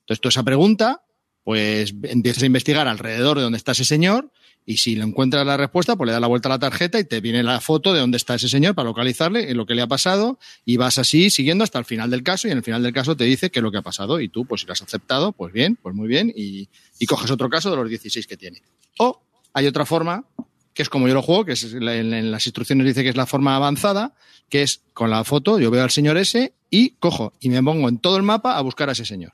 Entonces 0.00 0.20
tú 0.20 0.28
esa 0.28 0.42
pregunta, 0.42 1.02
pues 1.44 1.94
empiezas 2.02 2.42
a 2.42 2.46
investigar 2.46 2.88
alrededor 2.88 3.38
de 3.38 3.44
dónde 3.44 3.58
está 3.58 3.72
ese 3.72 3.84
señor 3.84 4.30
y 4.66 4.76
si 4.76 4.94
le 4.94 5.02
encuentras 5.02 5.44
la 5.46 5.56
respuesta, 5.56 5.96
pues 5.96 6.06
le 6.06 6.12
das 6.12 6.20
la 6.20 6.26
vuelta 6.26 6.48
a 6.48 6.50
la 6.50 6.58
tarjeta 6.58 6.98
y 7.00 7.04
te 7.04 7.20
viene 7.20 7.42
la 7.42 7.60
foto 7.60 7.92
de 7.92 8.00
dónde 8.00 8.18
está 8.18 8.34
ese 8.34 8.48
señor 8.48 8.74
para 8.74 8.88
localizarle 8.88 9.50
y 9.50 9.54
lo 9.54 9.66
que 9.66 9.74
le 9.74 9.82
ha 9.82 9.86
pasado 9.86 10.38
y 10.64 10.76
vas 10.76 10.98
así 10.98 11.30
siguiendo 11.30 11.64
hasta 11.64 11.78
el 11.78 11.84
final 11.84 12.10
del 12.10 12.22
caso 12.22 12.46
y 12.46 12.50
en 12.50 12.58
el 12.58 12.62
final 12.62 12.82
del 12.82 12.92
caso 12.92 13.16
te 13.16 13.24
dice 13.24 13.50
qué 13.50 13.58
es 13.58 13.62
lo 13.62 13.72
que 13.72 13.78
ha 13.78 13.82
pasado 13.82 14.20
y 14.20 14.28
tú, 14.28 14.44
pues 14.44 14.60
si 14.60 14.66
lo 14.66 14.72
has 14.72 14.82
aceptado, 14.82 15.32
pues 15.32 15.52
bien, 15.52 15.76
pues 15.80 15.94
muy 15.94 16.08
bien 16.08 16.32
y, 16.34 16.68
y 16.98 17.06
coges 17.06 17.30
otro 17.30 17.48
caso 17.48 17.70
de 17.70 17.76
los 17.76 17.88
16 17.88 18.26
que 18.26 18.36
tiene. 18.36 18.62
O 18.98 19.22
hay 19.54 19.66
otra 19.66 19.86
forma, 19.86 20.24
que 20.74 20.82
es 20.82 20.88
como 20.88 21.08
yo 21.08 21.14
lo 21.14 21.22
juego, 21.22 21.46
que 21.46 21.52
es 21.52 21.72
en, 21.72 21.88
en 21.88 22.30
las 22.30 22.46
instrucciones 22.46 22.86
dice 22.86 23.02
que 23.02 23.08
es 23.08 23.16
la 23.16 23.26
forma 23.26 23.56
avanzada, 23.56 24.14
que 24.48 24.62
es 24.62 24.82
con 24.92 25.10
la 25.10 25.24
foto, 25.24 25.58
yo 25.58 25.70
veo 25.70 25.82
al 25.82 25.90
señor 25.90 26.16
ese 26.16 26.52
y 26.70 26.90
cojo 26.90 27.32
y 27.40 27.48
me 27.48 27.62
pongo 27.62 27.88
en 27.88 27.98
todo 27.98 28.16
el 28.18 28.22
mapa 28.22 28.56
a 28.56 28.60
buscar 28.60 28.88
a 28.88 28.92
ese 28.92 29.04
señor. 29.04 29.32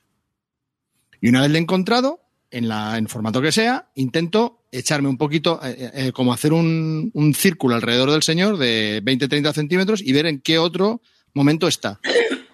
Y 1.20 1.28
una 1.28 1.42
vez 1.42 1.50
le 1.50 1.58
he 1.58 1.62
encontrado, 1.62 2.20
en, 2.50 2.68
la, 2.68 2.96
en 2.98 3.08
formato 3.08 3.42
que 3.42 3.52
sea, 3.52 3.88
intento 3.94 4.60
echarme 4.70 5.08
un 5.08 5.18
poquito, 5.18 5.60
eh, 5.62 5.90
eh, 5.94 6.12
como 6.12 6.32
hacer 6.32 6.52
un, 6.52 7.10
un 7.14 7.34
círculo 7.34 7.74
alrededor 7.74 8.10
del 8.10 8.22
señor 8.22 8.56
de 8.58 9.02
20-30 9.04 9.52
centímetros 9.52 10.02
y 10.02 10.12
ver 10.12 10.26
en 10.26 10.40
qué 10.40 10.58
otro 10.58 11.00
momento 11.34 11.68
está. 11.68 12.00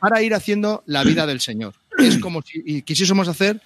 Para 0.01 0.23
ir 0.23 0.35
haciendo 0.35 0.83
la 0.87 1.05
vida 1.05 1.27
del 1.27 1.41
señor. 1.41 1.75
Es 1.99 2.19
como 2.19 2.43
si 2.43 2.83
quisiésemos 2.83 3.29
hacer 3.29 3.61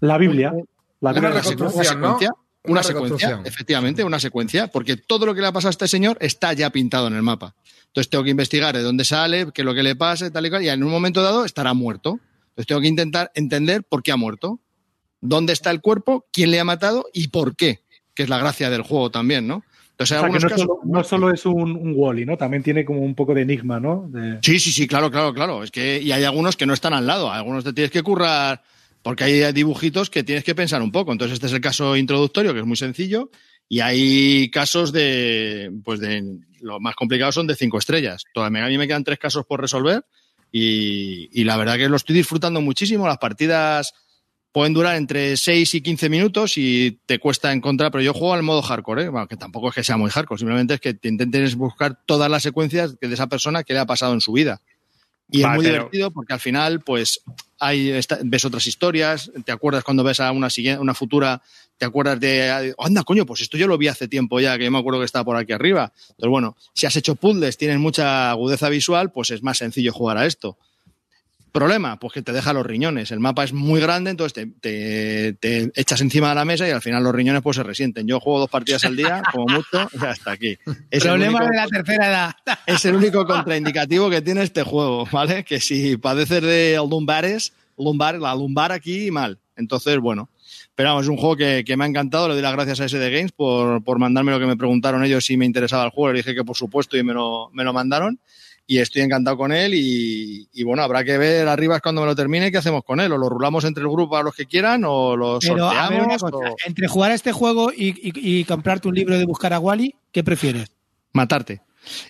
La 0.00 0.18
Biblia. 0.18 0.52
La 1.00 1.10
Una 1.10 1.20
Biblia. 1.20 1.30
una 1.30 1.40
reconstrucción, 1.40 1.84
secuencia, 1.84 2.28
¿no? 2.28 2.34
una, 2.64 2.72
Una 2.72 2.82
secuencia, 2.82 3.42
efectivamente, 3.44 4.04
una 4.04 4.20
secuencia, 4.20 4.68
porque 4.68 4.96
todo 4.96 5.26
lo 5.26 5.34
que 5.34 5.40
le 5.40 5.48
ha 5.48 5.52
pasado 5.52 5.70
a 5.70 5.72
este 5.72 5.88
señor 5.88 6.16
está 6.20 6.52
ya 6.52 6.70
pintado 6.70 7.08
en 7.08 7.14
el 7.14 7.22
mapa. 7.22 7.54
Entonces 7.88 8.10
tengo 8.10 8.24
que 8.24 8.30
investigar 8.30 8.74
de 8.76 8.82
dónde 8.82 9.04
sale, 9.04 9.48
qué 9.52 9.62
es 9.62 9.66
lo 9.66 9.74
que 9.74 9.82
le 9.82 9.96
pasa, 9.96 10.30
tal 10.30 10.46
y 10.46 10.50
cual, 10.50 10.62
y 10.62 10.68
en 10.68 10.82
un 10.82 10.90
momento 10.90 11.22
dado 11.22 11.44
estará 11.44 11.74
muerto. 11.74 12.20
Entonces 12.54 12.66
tengo 12.68 12.80
que 12.80 12.88
intentar 12.88 13.32
entender 13.34 13.82
por 13.82 14.02
qué 14.02 14.12
ha 14.12 14.16
muerto, 14.16 14.60
dónde 15.20 15.52
está 15.52 15.70
el 15.72 15.80
cuerpo, 15.80 16.26
quién 16.32 16.50
le 16.52 16.60
ha 16.60 16.64
matado 16.64 17.06
y 17.12 17.28
por 17.28 17.56
qué, 17.56 17.80
que 18.14 18.22
es 18.22 18.28
la 18.28 18.38
gracia 18.38 18.70
del 18.70 18.82
juego 18.82 19.10
también, 19.10 19.46
¿no? 19.48 19.64
Entonces, 19.90 20.18
O 20.18 20.20
sea, 20.20 20.28
que 20.28 20.38
no, 20.38 20.48
casos- 20.48 20.60
solo, 20.60 20.80
no 20.84 21.04
solo 21.04 21.30
es 21.32 21.46
un, 21.46 21.72
un 21.72 21.92
Wally, 21.96 22.26
¿no? 22.26 22.36
También 22.36 22.62
tiene 22.62 22.84
como 22.84 23.00
un 23.00 23.14
poco 23.14 23.34
de 23.34 23.42
enigma, 23.42 23.80
¿no? 23.80 24.06
De- 24.08 24.38
Sí, 24.42 24.58
sí, 24.58 24.70
sí, 24.72 24.86
claro, 24.86 25.10
claro, 25.10 25.32
claro. 25.34 25.62
Es 25.62 25.70
que 25.70 26.00
y 26.00 26.12
hay 26.12 26.24
algunos 26.24 26.56
que 26.56 26.66
no 26.66 26.74
están 26.74 26.94
al 26.94 27.06
lado, 27.06 27.30
algunos 27.30 27.64
te 27.64 27.72
tienes 27.72 27.90
que 27.90 28.02
currar 28.02 28.62
porque 29.02 29.24
hay 29.24 29.52
dibujitos 29.52 30.10
que 30.10 30.22
tienes 30.24 30.44
que 30.44 30.54
pensar 30.54 30.80
un 30.82 30.90
poco. 30.92 31.10
Entonces 31.12 31.34
este 31.34 31.46
es 31.46 31.52
el 31.52 31.60
caso 31.60 31.96
introductorio 31.96 32.52
que 32.54 32.60
es 32.60 32.66
muy 32.66 32.76
sencillo 32.76 33.30
y 33.68 33.80
hay 33.80 34.50
casos 34.50 34.92
de, 34.92 35.70
pues 35.84 36.00
de 36.00 36.38
lo 36.60 36.80
más 36.80 36.94
complicado 36.96 37.30
son 37.32 37.46
de 37.46 37.54
cinco 37.54 37.78
estrellas. 37.78 38.24
Todavía 38.32 38.64
a 38.64 38.68
mí 38.68 38.78
me 38.78 38.86
quedan 38.88 39.04
tres 39.04 39.18
casos 39.18 39.44
por 39.46 39.60
resolver 39.60 40.04
y, 40.56 41.28
y 41.32 41.42
la 41.42 41.56
verdad 41.56 41.76
que 41.76 41.88
lo 41.88 41.96
estoy 41.96 42.14
disfrutando 42.14 42.60
muchísimo. 42.60 43.08
Las 43.08 43.18
partidas 43.18 43.92
pueden 44.52 44.72
durar 44.72 44.94
entre 44.94 45.36
6 45.36 45.74
y 45.74 45.80
15 45.80 46.08
minutos 46.08 46.56
y 46.58 47.00
te 47.06 47.18
cuesta 47.18 47.52
encontrar, 47.52 47.90
pero 47.90 48.04
yo 48.04 48.12
juego 48.14 48.34
al 48.34 48.44
modo 48.44 48.62
hardcore, 48.62 49.02
¿eh? 49.02 49.08
Bueno, 49.08 49.26
que 49.26 49.36
tampoco 49.36 49.70
es 49.70 49.74
que 49.74 49.82
sea 49.82 49.96
muy 49.96 50.10
hardcore, 50.12 50.38
simplemente 50.38 50.74
es 50.74 50.80
que 50.80 50.94
te 50.94 51.08
intentes 51.08 51.56
buscar 51.56 51.98
todas 52.06 52.30
las 52.30 52.44
secuencias 52.44 52.96
de 53.00 53.12
esa 53.12 53.26
persona 53.26 53.64
que 53.64 53.72
le 53.72 53.80
ha 53.80 53.86
pasado 53.86 54.12
en 54.14 54.20
su 54.20 54.30
vida. 54.30 54.60
Y 55.28 55.42
Vale, 55.42 55.54
es 55.54 55.56
muy 55.56 55.64
pero- 55.64 55.74
divertido 55.78 56.10
porque 56.12 56.34
al 56.34 56.40
final, 56.40 56.80
pues, 56.82 57.20
hay, 57.58 57.90
ves 58.22 58.44
otras 58.44 58.66
historias, 58.68 59.32
te 59.44 59.50
acuerdas 59.50 59.82
cuando 59.82 60.04
ves 60.04 60.20
a 60.20 60.30
una, 60.30 60.50
siguiente, 60.50 60.80
una 60.80 60.94
futura, 60.94 61.42
te 61.76 61.84
acuerdas 61.84 62.20
de, 62.20 62.74
anda, 62.78 63.02
coño, 63.02 63.26
pues 63.26 63.40
esto 63.40 63.56
yo 63.56 63.66
lo 63.66 63.76
vi 63.78 63.88
hace 63.88 64.06
tiempo 64.08 64.38
ya, 64.40 64.56
que 64.56 64.64
yo 64.64 64.70
me 64.70 64.78
acuerdo 64.78 65.00
que 65.00 65.06
estaba 65.06 65.24
por 65.24 65.36
aquí 65.36 65.52
arriba. 65.52 65.92
Entonces, 66.10 66.30
bueno, 66.30 66.56
si 66.72 66.86
has 66.86 66.96
hecho 66.96 67.14
puzzles, 67.16 67.56
tienes 67.56 67.78
mucha 67.78 68.30
agudeza 68.30 68.68
visual, 68.68 69.10
pues 69.12 69.30
es 69.30 69.42
más 69.42 69.58
sencillo 69.58 69.92
jugar 69.92 70.18
a 70.18 70.26
esto. 70.26 70.56
Problema, 71.52 72.00
pues 72.00 72.12
que 72.12 72.22
te 72.22 72.32
deja 72.32 72.52
los 72.52 72.66
riñones. 72.66 73.12
El 73.12 73.20
mapa 73.20 73.44
es 73.44 73.52
muy 73.52 73.80
grande, 73.80 74.10
entonces 74.10 74.32
te, 74.32 74.46
te- 74.60 75.34
te 75.34 75.70
echas 75.80 76.00
encima 76.00 76.30
de 76.30 76.34
la 76.34 76.44
mesa 76.44 76.66
y 76.66 76.72
al 76.72 76.82
final 76.82 77.04
los 77.04 77.14
riñones 77.14 77.42
pues 77.42 77.56
se 77.56 77.62
resienten. 77.62 78.08
Yo 78.08 78.18
juego 78.18 78.40
dos 78.40 78.50
partidas 78.50 78.82
al 78.84 78.96
día, 78.96 79.22
como 79.32 79.46
mucho, 79.46 79.88
y 79.92 80.04
hasta 80.04 80.32
aquí. 80.32 80.58
Es 80.90 81.04
el 81.04 81.10
Problema 81.10 81.38
único- 81.38 81.50
de 81.52 81.56
la 81.56 81.66
tercera 81.68 82.06
edad. 82.08 82.34
es 82.66 82.84
el 82.86 82.96
único 82.96 83.24
contraindicativo 83.24 84.10
que 84.10 84.20
tiene 84.20 84.42
este 84.42 84.64
juego, 84.64 85.06
¿vale? 85.12 85.44
Que 85.44 85.60
si 85.60 85.96
padeces 85.96 86.42
de 86.42 86.76
lumbares, 86.88 87.52
lumbar, 87.78 88.16
la 88.18 88.34
lumbar 88.34 88.72
aquí, 88.72 89.12
mal. 89.12 89.38
Entonces, 89.56 89.98
bueno. 89.98 90.28
Pero 90.76 90.88
vamos, 90.90 91.04
es 91.04 91.08
un 91.08 91.16
juego 91.16 91.36
que, 91.36 91.62
que 91.64 91.76
me 91.76 91.84
ha 91.84 91.86
encantado. 91.86 92.26
Le 92.28 92.34
doy 92.34 92.42
las 92.42 92.52
gracias 92.52 92.80
a 92.80 92.84
SD 92.88 93.10
Games 93.10 93.32
por, 93.32 93.82
por 93.84 93.98
mandarme 93.98 94.32
lo 94.32 94.40
que 94.40 94.46
me 94.46 94.56
preguntaron 94.56 95.04
ellos 95.04 95.24
si 95.24 95.36
me 95.36 95.46
interesaba 95.46 95.84
el 95.84 95.90
juego. 95.90 96.12
Le 96.12 96.18
dije 96.18 96.34
que 96.34 96.44
por 96.44 96.56
supuesto 96.56 96.96
y 96.96 97.02
me 97.04 97.12
lo, 97.12 97.50
me 97.52 97.62
lo 97.64 97.72
mandaron. 97.72 98.18
Y 98.66 98.78
estoy 98.78 99.02
encantado 99.02 99.36
con 99.36 99.52
él. 99.52 99.74
Y, 99.74 100.48
y 100.52 100.62
bueno, 100.64 100.82
habrá 100.82 101.04
que 101.04 101.16
ver 101.18 101.46
arriba 101.46 101.78
cuando 101.80 102.00
me 102.00 102.06
lo 102.08 102.16
termine 102.16 102.50
qué 102.50 102.58
hacemos 102.58 102.82
con 102.82 102.98
él. 102.98 103.12
O 103.12 103.18
lo 103.18 103.28
rulamos 103.28 103.64
entre 103.64 103.82
el 103.84 103.88
grupo 103.90 104.16
a 104.16 104.22
los 104.22 104.34
que 104.34 104.46
quieran 104.46 104.82
o 104.84 105.16
lo 105.16 105.38
Pero 105.38 105.68
a 105.68 105.88
ver 105.90 106.02
una 106.02 106.18
sorteamos 106.18 106.22
cosa, 106.22 106.52
o 106.54 106.56
entre 106.66 106.88
jugar 106.88 107.10
a 107.12 107.14
este 107.14 107.30
juego 107.32 107.70
y, 107.72 107.88
y- 107.90 108.38
y 108.40 108.44
comprarte 108.44 108.88
un 108.88 108.94
libro 108.94 109.16
de 109.18 109.24
buscar 109.26 109.52
a 109.52 109.60
Wally, 109.60 109.94
¿qué 110.12 110.24
prefieres? 110.24 110.72
matarte. 111.12 111.60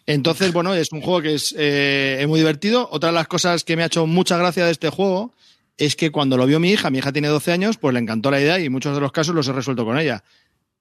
Entonces, 0.06 0.52
bueno, 0.52 0.72
es 0.74 0.90
un 0.92 1.00
juego 1.02 1.20
que 1.20 1.34
es, 1.34 1.54
eh, 1.58 2.18
es 2.20 2.28
muy 2.28 2.38
divertido. 2.38 2.88
Otra 2.90 3.10
de 3.10 3.14
las 3.14 3.26
cosas 3.28 3.64
que 3.64 3.76
me 3.76 3.82
ha 3.82 3.86
hecho 3.86 4.06
mucha 4.06 4.36
gracia 4.38 4.64
de 4.64 4.72
este 4.72 4.88
juego 4.88 5.32
es 5.76 5.96
que 5.96 6.10
cuando 6.10 6.36
lo 6.36 6.46
vio 6.46 6.60
mi 6.60 6.70
hija, 6.70 6.90
mi 6.90 6.98
hija 6.98 7.12
tiene 7.12 7.28
12 7.28 7.52
años, 7.52 7.78
pues 7.78 7.94
le 7.94 8.00
encantó 8.00 8.30
la 8.30 8.40
idea 8.40 8.58
y 8.60 8.68
muchos 8.68 8.94
de 8.94 9.00
los 9.00 9.12
casos 9.12 9.34
los 9.34 9.48
he 9.48 9.52
resuelto 9.52 9.84
con 9.84 9.98
ella. 9.98 10.22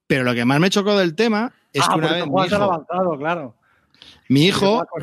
Pero 0.07 0.23
lo 0.23 0.33
que 0.33 0.45
más 0.45 0.59
me 0.59 0.69
chocó 0.69 0.97
del 0.97 1.15
tema 1.15 1.53
es 1.71 1.83
ah, 1.83 1.93
que 1.93 1.99
una 1.99 2.11
vez 2.11 2.27
mi 2.27 2.45
hijo, 2.45 2.55
avanzado, 2.55 3.17
claro. 3.17 3.55
mi 4.29 4.45
hijo. 4.45 4.85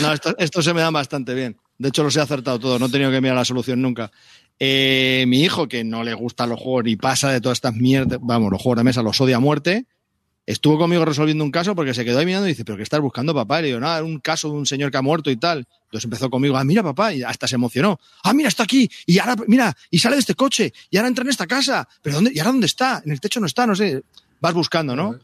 No, 0.00 0.12
esto, 0.12 0.32
esto 0.38 0.62
se 0.62 0.72
me 0.72 0.80
da 0.80 0.90
bastante 0.92 1.34
bien. 1.34 1.56
De 1.78 1.88
hecho, 1.88 2.04
los 2.04 2.16
he 2.16 2.20
acertado 2.20 2.60
todos, 2.60 2.78
no 2.78 2.86
he 2.86 2.90
tenido 2.90 3.10
que 3.10 3.20
mirar 3.20 3.36
la 3.36 3.44
solución 3.44 3.82
nunca. 3.82 4.12
Eh, 4.60 5.24
mi 5.26 5.40
hijo, 5.40 5.66
que 5.66 5.82
no 5.82 6.04
le 6.04 6.14
gustan 6.14 6.50
los 6.50 6.60
juegos 6.60 6.84
ni 6.84 6.94
pasa 6.94 7.30
de 7.30 7.40
todas 7.40 7.58
estas 7.58 7.74
mierdas, 7.74 8.20
vamos, 8.22 8.52
los 8.52 8.62
juegos 8.62 8.78
de 8.78 8.84
mesa 8.84 9.02
los 9.02 9.20
odia 9.20 9.36
a 9.36 9.40
muerte, 9.40 9.86
estuvo 10.46 10.78
conmigo 10.78 11.04
resolviendo 11.04 11.42
un 11.44 11.50
caso 11.50 11.74
porque 11.74 11.94
se 11.94 12.04
quedó 12.04 12.18
ahí 12.18 12.26
mirando 12.26 12.46
y 12.46 12.50
dice, 12.50 12.64
¿pero 12.64 12.76
qué 12.76 12.82
estás 12.82 13.00
buscando, 13.00 13.34
papá? 13.34 13.58
Y 13.60 13.62
le 13.62 13.68
digo, 13.68 13.80
nada, 13.80 14.02
un 14.02 14.18
caso 14.20 14.48
de 14.50 14.54
un 14.56 14.66
señor 14.66 14.90
que 14.90 14.96
ha 14.98 15.02
muerto 15.02 15.30
y 15.30 15.36
tal. 15.36 15.66
Entonces 15.84 16.04
empezó 16.04 16.28
conmigo, 16.30 16.56
ah, 16.56 16.64
mira, 16.64 16.82
papá, 16.82 17.14
y 17.14 17.22
hasta 17.22 17.46
se 17.48 17.54
emocionó. 17.54 17.98
Ah, 18.22 18.34
mira, 18.34 18.48
está 18.48 18.64
aquí, 18.64 18.90
y 19.06 19.18
ahora, 19.18 19.36
mira, 19.46 19.74
y 19.90 19.98
sale 19.98 20.16
de 20.16 20.20
este 20.20 20.34
coche, 20.34 20.72
y 20.90 20.96
ahora 20.96 21.08
entra 21.08 21.22
en 21.22 21.30
esta 21.30 21.46
casa, 21.46 21.88
pero 22.02 22.16
¿dónde, 22.16 22.32
¿y 22.34 22.38
ahora 22.38 22.52
dónde 22.52 22.66
está? 22.66 23.02
En 23.04 23.12
el 23.12 23.20
techo 23.20 23.40
no 23.40 23.46
está, 23.46 23.66
no 23.66 23.74
sé. 23.74 24.02
Vas 24.40 24.54
buscando, 24.54 24.94
¿no? 24.94 25.18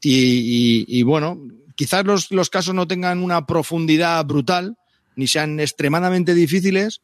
Y, 0.00 0.14
y- 0.14 0.84
y 0.88 1.02
bueno, 1.02 1.38
quizás 1.74 2.04
los, 2.04 2.30
los 2.30 2.48
casos 2.50 2.74
no 2.74 2.86
tengan 2.88 3.22
una 3.22 3.46
profundidad 3.46 4.24
brutal, 4.24 4.76
ni 5.16 5.26
sean 5.26 5.60
extremadamente 5.60 6.34
difíciles, 6.34 7.02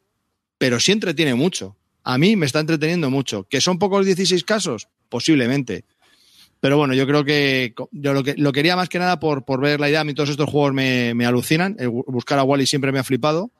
pero 0.56 0.80
sí 0.80 0.92
entretiene 0.92 1.34
mucho. 1.34 1.76
A 2.04 2.16
mí 2.16 2.36
me 2.36 2.46
está 2.46 2.60
entreteniendo 2.60 3.10
mucho. 3.10 3.44
¿Que 3.50 3.60
son 3.60 3.78
pocos 3.78 4.06
16 4.06 4.42
casos? 4.44 4.88
Posiblemente. 5.10 5.84
Pero 6.60 6.76
bueno, 6.76 6.92
yo 6.94 7.06
creo 7.06 7.24
que 7.24 7.72
yo 7.92 8.12
lo, 8.12 8.24
que, 8.24 8.34
lo 8.36 8.50
quería 8.52 8.74
más 8.74 8.88
que 8.88 8.98
nada 8.98 9.20
por, 9.20 9.44
por 9.44 9.60
ver 9.60 9.78
la 9.78 9.88
idea. 9.88 10.00
A 10.00 10.04
mí 10.04 10.14
todos 10.14 10.28
estos 10.30 10.50
juegos 10.50 10.72
me, 10.72 11.14
me 11.14 11.24
alucinan. 11.26 11.76
El 11.78 11.88
buscar 11.88 12.38
a 12.38 12.42
Wally 12.42 12.66
siempre 12.66 12.90
me 12.90 12.98
ha 12.98 13.04
flipado. 13.04 13.50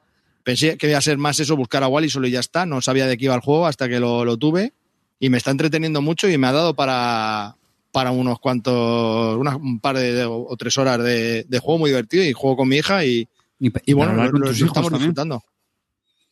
Pensé 0.43 0.77
que 0.77 0.89
iba 0.89 0.99
a 0.99 1.03
ser 1.03 1.17
más 1.19 1.39
eso, 1.41 1.57
buscar 1.57 1.83
a 1.85 1.89
Wally 1.89 2.11
solo 2.11 2.27
y 2.27 2.33
ya 2.33 2.41
está. 2.41 2.67
No 2.67 2.81
sabía 2.81 3.07
de 3.07 3.17
qué 3.17 3.27
iba 3.27 3.35
el 3.35 3.41
juego 3.41 3.67
hasta 3.67 3.89
que 3.89 4.01
lo, 4.01 4.25
lo 4.25 4.37
tuve. 4.37 4.73
Y 5.21 5.31
me 5.31 5.37
está 5.39 5.51
entreteniendo 5.53 6.01
mucho 6.03 6.29
y 6.29 6.39
me 6.39 6.47
ha 6.49 6.53
dado 6.53 6.75
para, 6.75 7.57
para 7.93 8.11
unos 8.11 8.41
cuantos, 8.41 9.37
unas- 9.37 9.57
un 9.57 9.79
par 9.81 9.97
de, 9.97 10.25
o 10.25 10.57
tres 10.59 10.77
horas 10.79 11.03
de, 11.03 11.45
de 11.45 11.59
juego 11.61 11.79
muy 11.79 11.91
divertido. 11.91 12.25
Y 12.25 12.33
juego 12.33 12.57
con 12.57 12.69
mi 12.69 12.77
hija 12.79 13.05
y, 13.05 13.29
Y, 13.61 13.93
bueno, 13.93 14.13
lo, 14.15 14.51
estamos 14.51 14.75
también. 14.75 14.93
disfrutando. 15.01 15.45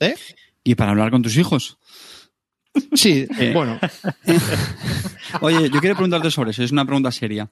¿Eh? 0.00 0.14
Y 0.64 0.74
para 0.74 0.90
hablar 0.92 1.10
con 1.10 1.22
tus 1.22 1.36
hijos. 1.36 1.78
Sí, 2.94 3.26
Eh. 3.38 3.52
bueno. 3.54 3.78
Oye, 5.40 5.70
yo 5.70 5.80
quiero 5.80 5.94
preguntarte 5.96 6.30
sobre 6.30 6.50
eso, 6.50 6.62
es 6.62 6.72
una 6.72 6.84
pregunta 6.84 7.10
seria. 7.12 7.48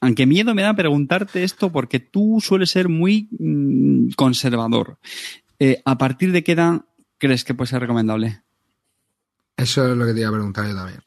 Aunque 0.00 0.26
miedo 0.26 0.54
me 0.54 0.62
da 0.62 0.74
preguntarte 0.74 1.44
esto 1.44 1.70
porque 1.70 2.00
tú 2.00 2.38
sueles 2.40 2.70
ser 2.70 2.88
muy 2.88 3.28
mm, 3.38 4.12
conservador. 4.16 4.98
Eh, 5.58 5.82
¿A 5.84 5.98
partir 5.98 6.32
de 6.32 6.42
qué 6.42 6.52
edad 6.52 6.82
crees 7.18 7.44
que 7.44 7.52
puede 7.54 7.68
ser 7.68 7.80
recomendable? 7.80 8.40
Eso 9.56 9.90
es 9.90 9.96
lo 9.96 10.06
que 10.06 10.14
te 10.14 10.20
iba 10.20 10.30
a 10.30 10.32
preguntar 10.32 10.66
yo 10.66 10.74
también. 10.74 11.00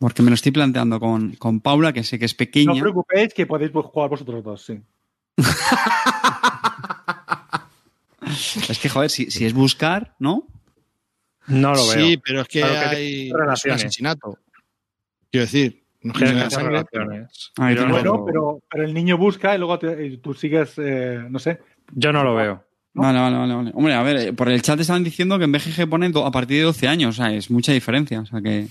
Porque 0.00 0.22
me 0.22 0.30
lo 0.30 0.34
estoy 0.34 0.50
planteando 0.50 0.98
con, 0.98 1.32
con 1.36 1.60
Paula, 1.60 1.92
que 1.92 2.02
sé 2.02 2.18
que 2.18 2.24
es 2.24 2.32
No 2.34 2.38
pequeña. 2.38 2.72
os 2.72 2.80
preocupéis 2.80 3.32
que 3.34 3.46
podéis 3.46 3.70
jugar 3.72 4.08
vosotros 4.10 4.42
dos, 4.42 4.64
sí. 4.64 4.80
es 8.68 8.78
que, 8.78 8.88
joder, 8.88 9.10
si, 9.10 9.30
si 9.30 9.44
es 9.44 9.52
buscar, 9.52 10.14
¿no? 10.18 10.46
No 11.48 11.74
lo 11.74 11.86
veo. 11.88 12.06
Sí, 12.06 12.16
pero 12.24 12.42
es 12.42 12.48
que 12.48 12.60
Claro 12.60 12.74
que 12.74 12.96
hay 12.96 13.06
tiene 13.06 13.26
es 13.28 13.32
un 13.32 13.40
relaciones. 13.40 13.84
asesinato. 13.84 14.38
Quiero 15.30 15.44
decir, 15.46 15.82
no 16.02 16.12
es 16.12 16.18
que 16.18 16.24
que 16.26 16.50
sangre, 16.50 16.68
relaciones. 16.84 17.52
Ah, 17.58 17.70
no 17.72 17.88
Bueno, 17.88 18.02
lo- 18.16 18.24
pero, 18.24 18.60
pero 18.70 18.84
el 18.84 18.94
niño 18.94 19.16
busca 19.18 19.54
y 19.54 19.58
luego 19.58 19.78
te- 19.78 20.06
y 20.06 20.16
tú 20.18 20.34
sigues, 20.34 20.74
eh, 20.78 21.24
no 21.28 21.38
sé. 21.38 21.60
Yo 21.92 22.12
no 22.12 22.22
lo 22.24 22.34
veo. 22.34 22.64
¿no? 22.94 23.02
Vale, 23.02 23.18
vale, 23.20 23.36
vale, 23.36 23.54
vale. 23.54 23.70
Hombre, 23.74 23.94
a 23.94 24.02
ver, 24.02 24.34
por 24.34 24.48
el 24.48 24.62
chat 24.62 24.78
estaban 24.80 25.04
diciendo 25.04 25.38
que 25.38 25.44
en 25.44 25.52
BGG 25.52 25.88
pone 25.88 26.10
a 26.14 26.30
partir 26.30 26.58
de 26.58 26.64
12 26.64 26.88
años, 26.88 27.16
o 27.18 27.22
sea, 27.22 27.32
es 27.32 27.50
mucha 27.50 27.72
diferencia. 27.72 28.20
O 28.20 28.26
sea 28.26 28.40
que. 28.40 28.66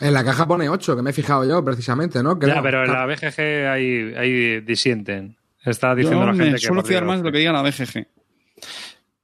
En 0.00 0.14
la 0.14 0.24
caja 0.24 0.46
pone 0.46 0.68
8, 0.68 0.94
que 0.94 1.02
me 1.02 1.10
he 1.10 1.12
fijado 1.12 1.44
yo 1.48 1.64
precisamente, 1.64 2.22
¿no? 2.22 2.38
Que 2.38 2.46
Ya, 2.46 2.56
no, 2.56 2.62
pero 2.62 2.84
en 2.84 2.92
la 2.92 3.04
BGG 3.06 3.66
ahí, 3.68 4.14
ahí 4.16 4.60
disienten. 4.60 5.36
Está 5.64 5.90
Yo 5.90 5.96
diciendo 5.96 6.24
la 6.26 6.32
gente 6.34 6.44
me 6.44 6.52
que. 6.52 6.58
suelo 6.58 6.84
fiar 6.84 7.04
más 7.04 7.18
de 7.18 7.24
lo 7.24 7.30
12. 7.30 7.32
que 7.32 7.38
diga 7.38 7.52
la 7.52 7.62
BGG. 7.62 8.06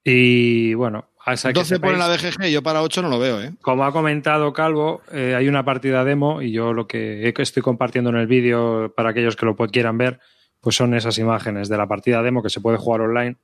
Y 0.02 0.74
bueno, 0.74 1.06
a 1.24 1.34
esa 1.34 1.52
que 1.52 1.60
12 1.60 1.80
pone 1.80 1.98
la 1.98 2.08
BGG, 2.08 2.46
yo 2.50 2.62
para 2.62 2.82
8 2.82 3.02
no 3.02 3.08
lo 3.08 3.18
veo, 3.18 3.42
¿eh? 3.42 3.52
Como 3.62 3.84
ha 3.84 3.92
comentado 3.92 4.52
Calvo, 4.52 5.02
eh, 5.12 5.34
hay 5.36 5.48
una 5.48 5.64
partida 5.64 6.04
demo 6.04 6.42
y 6.42 6.52
yo 6.52 6.72
lo 6.72 6.86
que 6.86 7.32
estoy 7.36 7.62
compartiendo 7.62 8.10
en 8.10 8.16
el 8.16 8.26
vídeo 8.26 8.92
para 8.94 9.10
aquellos 9.10 9.36
que 9.36 9.46
lo 9.46 9.56
quieran 9.56 9.96
ver, 9.96 10.20
pues 10.60 10.76
son 10.76 10.94
esas 10.94 11.18
imágenes 11.18 11.68
de 11.68 11.76
la 11.76 11.86
partida 11.86 12.22
demo 12.22 12.42
que 12.42 12.50
se 12.50 12.60
puede 12.60 12.76
jugar 12.76 13.02
online 13.02 13.36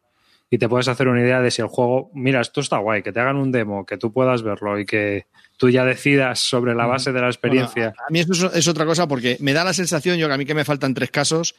y 0.51 0.59
te 0.59 0.69
puedes 0.69 0.89
hacer 0.89 1.07
una 1.07 1.21
idea 1.21 1.41
de 1.41 1.51
si 1.51 1.63
el 1.63 1.69
juego, 1.69 2.11
mira, 2.13 2.41
esto 2.41 2.61
está 2.61 2.79
guay, 2.79 3.03
que 3.03 3.13
te 3.13 3.21
hagan 3.21 3.37
un 3.37 3.53
demo, 3.53 3.87
que 3.87 3.97
tú 3.97 4.13
puedas 4.13 4.43
verlo 4.43 4.79
y 4.81 4.85
que 4.85 5.27
tú 5.57 5.71
ya 5.71 5.85
decidas 5.85 6.41
sobre 6.41 6.75
la 6.75 6.87
base 6.87 7.13
de 7.13 7.21
la 7.21 7.29
experiencia. 7.29 7.85
Bueno, 7.91 8.03
a 8.03 8.07
a 8.09 8.11
mí 8.11 8.21
eso 8.21 8.33
es, 8.33 8.57
es 8.57 8.69
otra 8.69 8.85
cosa 8.85 9.07
porque 9.07 9.37
me 9.41 9.53
da 9.53 9.63
la 9.63 9.73
sensación, 9.73 10.19
yo 10.19 10.27
que 10.27 10.35
a 10.35 10.37
mí 10.37 10.45
que 10.45 10.55
me 10.55 10.65
faltan 10.65 10.93
tres 10.93 11.13
casos, 11.13 11.55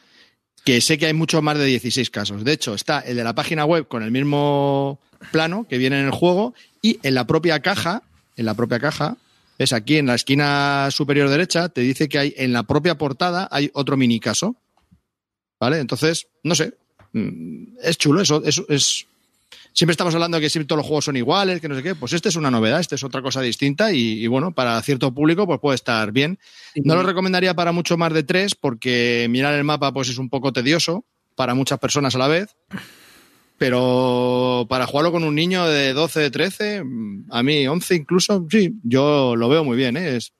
que 0.64 0.80
sé 0.80 0.98
que 0.98 1.06
hay 1.06 1.14
mucho 1.14 1.42
más 1.42 1.58
de 1.58 1.64
16 1.64 2.10
casos. 2.10 2.44
De 2.44 2.52
hecho, 2.52 2.74
está 2.74 3.00
el 3.00 3.16
de 3.16 3.24
la 3.24 3.34
página 3.34 3.64
web 3.64 3.88
con 3.88 4.02
el 4.02 4.10
mismo 4.10 5.00
plano 5.30 5.66
que 5.68 5.78
viene 5.78 5.98
en 5.98 6.06
el 6.06 6.12
juego 6.12 6.54
y 6.80 6.98
en 7.02 7.14
la 7.14 7.26
propia 7.26 7.60
caja, 7.60 8.02
en 8.36 8.46
la 8.46 8.54
propia 8.54 8.78
caja, 8.78 9.16
es 9.58 9.72
aquí 9.72 9.96
en 9.96 10.06
la 10.06 10.14
esquina 10.14 10.88
superior 10.90 11.28
derecha, 11.28 11.68
te 11.68 11.80
dice 11.82 12.08
que 12.08 12.18
hay 12.18 12.34
en 12.36 12.52
la 12.52 12.64
propia 12.64 12.96
portada 12.96 13.48
hay 13.50 13.70
otro 13.74 13.96
mini 13.96 14.18
caso. 14.18 14.56
¿Vale? 15.60 15.78
Entonces, 15.78 16.26
no 16.42 16.54
sé. 16.56 16.74
Mm, 17.12 17.76
Es 17.82 17.96
chulo, 17.98 18.22
eso, 18.22 18.42
eso 18.44 18.64
es. 18.68 19.06
Siempre 19.74 19.92
estamos 19.92 20.14
hablando 20.14 20.36
de 20.36 20.42
que 20.42 20.50
siempre 20.50 20.66
todos 20.66 20.78
los 20.78 20.86
juegos 20.86 21.06
son 21.06 21.16
iguales, 21.16 21.60
que 21.60 21.68
no 21.68 21.74
sé 21.74 21.82
qué. 21.82 21.94
Pues 21.94 22.12
este 22.12 22.28
es 22.28 22.36
una 22.36 22.50
novedad, 22.50 22.80
este 22.80 22.96
es 22.96 23.04
otra 23.04 23.22
cosa 23.22 23.40
distinta 23.40 23.92
y, 23.92 24.22
y 24.22 24.26
bueno, 24.26 24.52
para 24.52 24.80
cierto 24.82 25.12
público 25.12 25.46
pues 25.46 25.60
puede 25.60 25.76
estar 25.76 26.12
bien. 26.12 26.38
No 26.84 26.94
lo 26.94 27.02
recomendaría 27.02 27.54
para 27.54 27.72
mucho 27.72 27.96
más 27.96 28.12
de 28.12 28.22
tres 28.22 28.54
porque 28.54 29.26
mirar 29.30 29.54
el 29.54 29.64
mapa 29.64 29.92
pues 29.92 30.08
es 30.08 30.18
un 30.18 30.28
poco 30.28 30.52
tedioso 30.52 31.04
para 31.34 31.54
muchas 31.54 31.78
personas 31.78 32.14
a 32.14 32.18
la 32.18 32.28
vez. 32.28 32.54
Pero 33.58 34.66
para 34.68 34.86
jugarlo 34.86 35.12
con 35.12 35.22
un 35.24 35.34
niño 35.34 35.66
de 35.68 35.92
12, 35.92 36.20
de 36.20 36.30
13, 36.30 36.82
mm, 36.84 37.26
a 37.30 37.42
mí 37.42 37.66
11 37.66 37.94
incluso, 37.94 38.46
sí, 38.50 38.74
yo 38.82 39.36
lo 39.36 39.48
veo 39.48 39.64
muy 39.64 39.76
bien. 39.76 39.96
¿eh? 39.96 40.16
Es, 40.16 40.32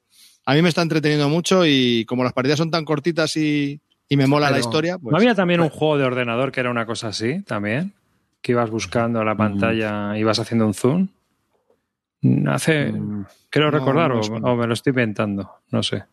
a 0.44 0.54
mí 0.54 0.62
me 0.62 0.68
está 0.68 0.82
entreteniendo 0.82 1.28
mucho 1.28 1.64
y 1.64 2.04
como 2.06 2.24
las 2.24 2.32
partidas 2.32 2.58
son 2.58 2.70
tan 2.70 2.84
cortitas 2.84 3.36
y, 3.36 3.80
y 4.08 4.16
me 4.16 4.26
mola 4.26 4.50
la 4.50 4.58
historia, 4.58 4.98
pues 4.98 5.12
¿No 5.12 5.18
había 5.18 5.34
también 5.34 5.60
un 5.60 5.68
juego 5.68 5.98
de 5.98 6.04
ordenador 6.04 6.50
que 6.52 6.60
era 6.60 6.70
una 6.70 6.84
cosa 6.84 7.08
así, 7.08 7.42
también? 7.42 7.94
Que 8.42 8.52
ibas 8.52 8.70
buscando 8.70 9.22
la 9.24 9.36
pantalla, 9.36 10.18
ibas 10.18 10.38
haciendo 10.40 10.66
un 10.66 10.74
zoom. 10.74 11.08
Hace, 12.46 12.92
creo 13.50 13.70
no, 13.70 13.78
recordar, 13.78 14.10
no 14.14 14.20
o- 14.20 14.56
me 14.56 14.66
lo 14.66 14.74
estoy 14.74 14.90
inventando, 14.90 15.50
no 15.70 15.82
sé. 15.82 16.04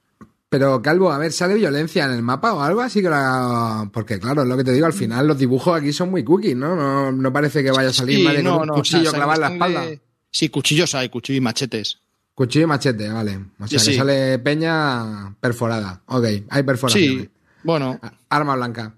Pero, 0.50 0.82
Calvo, 0.82 1.12
a 1.12 1.20
ver, 1.20 1.32
¿sale 1.32 1.54
violencia 1.54 2.06
en 2.06 2.12
el 2.12 2.24
mapa 2.24 2.54
o 2.54 2.62
algo 2.62 2.82
así? 2.82 3.02
que 3.04 3.10
la- 3.10 3.88
Porque, 3.94 4.20
claro, 4.20 4.42
es 4.42 4.48
lo 4.48 4.58
que 4.58 4.64
te 4.64 4.72
digo, 4.74 4.88
al 4.88 4.94
final 4.94 5.28
los 5.28 5.38
dibujos 5.38 5.78
aquí 5.80 5.94
son 5.94 6.10
muy 6.10 6.24
cookies, 6.24 6.56
¿no? 6.56 6.76
No, 6.76 7.12
no 7.12 7.32
parece 7.32 7.64
que 7.64 7.70
vaya 7.70 7.90
a 7.90 7.94
salir 7.94 8.18
Sí, 8.28 8.44
no, 8.44 8.54
con 8.54 8.62
un 8.62 8.68
no, 8.70 8.74
cuchillo 8.74 9.10
o 9.10 9.12
sea, 9.12 9.20
clavado 9.20 9.36
en 9.36 9.42
la 9.42 9.54
espalda. 9.68 10.02
Sí, 10.32 10.50
cuchillos 10.50 10.96
hay, 10.96 11.10
cuchillo 11.10 11.38
y 11.38 11.42
machetes. 11.42 12.00
Cuchillo 12.34 12.64
y 12.64 12.68
machete, 12.68 13.10
vale. 13.10 13.38
O 13.60 13.68
sea, 13.68 13.80
Sí, 13.80 13.86
que 13.86 13.92
sí. 13.92 13.98
sale 13.98 14.40
peña 14.40 15.36
perforada. 15.40 16.02
Ok, 16.08 16.24
hay 16.50 16.64
perforaciones. 16.64 17.24
Sí, 17.26 17.30
bueno, 17.64 18.00
A- 18.02 18.14
Arma 18.30 18.56
blanca. 18.56 18.94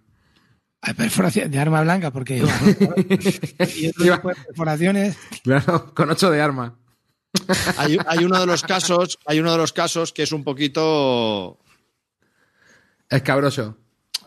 Hay 0.82 0.93
perforación 0.95 1.51
de 1.51 1.59
arma 1.59 1.82
blanca, 1.82 2.11
porque 2.11 2.39
yo, 2.39 2.47
y 3.75 3.88
otro 3.88 4.05
Iba- 4.05 4.15
tipo 4.17 4.29
de 4.29 4.36
perforaciones. 4.36 5.17
Claro, 5.43 5.93
con 5.93 6.09
ocho 6.09 6.32
de 6.32 6.41
arma. 6.41 6.75
hay, 7.77 7.97
hay 8.07 8.25
uno 8.25 8.39
de 8.39 8.45
los 8.45 8.63
casos, 8.63 9.17
hay 9.25 9.39
uno 9.39 9.51
de 9.51 9.57
los 9.57 9.73
casos 9.73 10.11
que 10.11 10.23
es 10.23 10.32
un 10.32 10.43
poquito 10.43 11.57
Escabroso. 13.09 13.77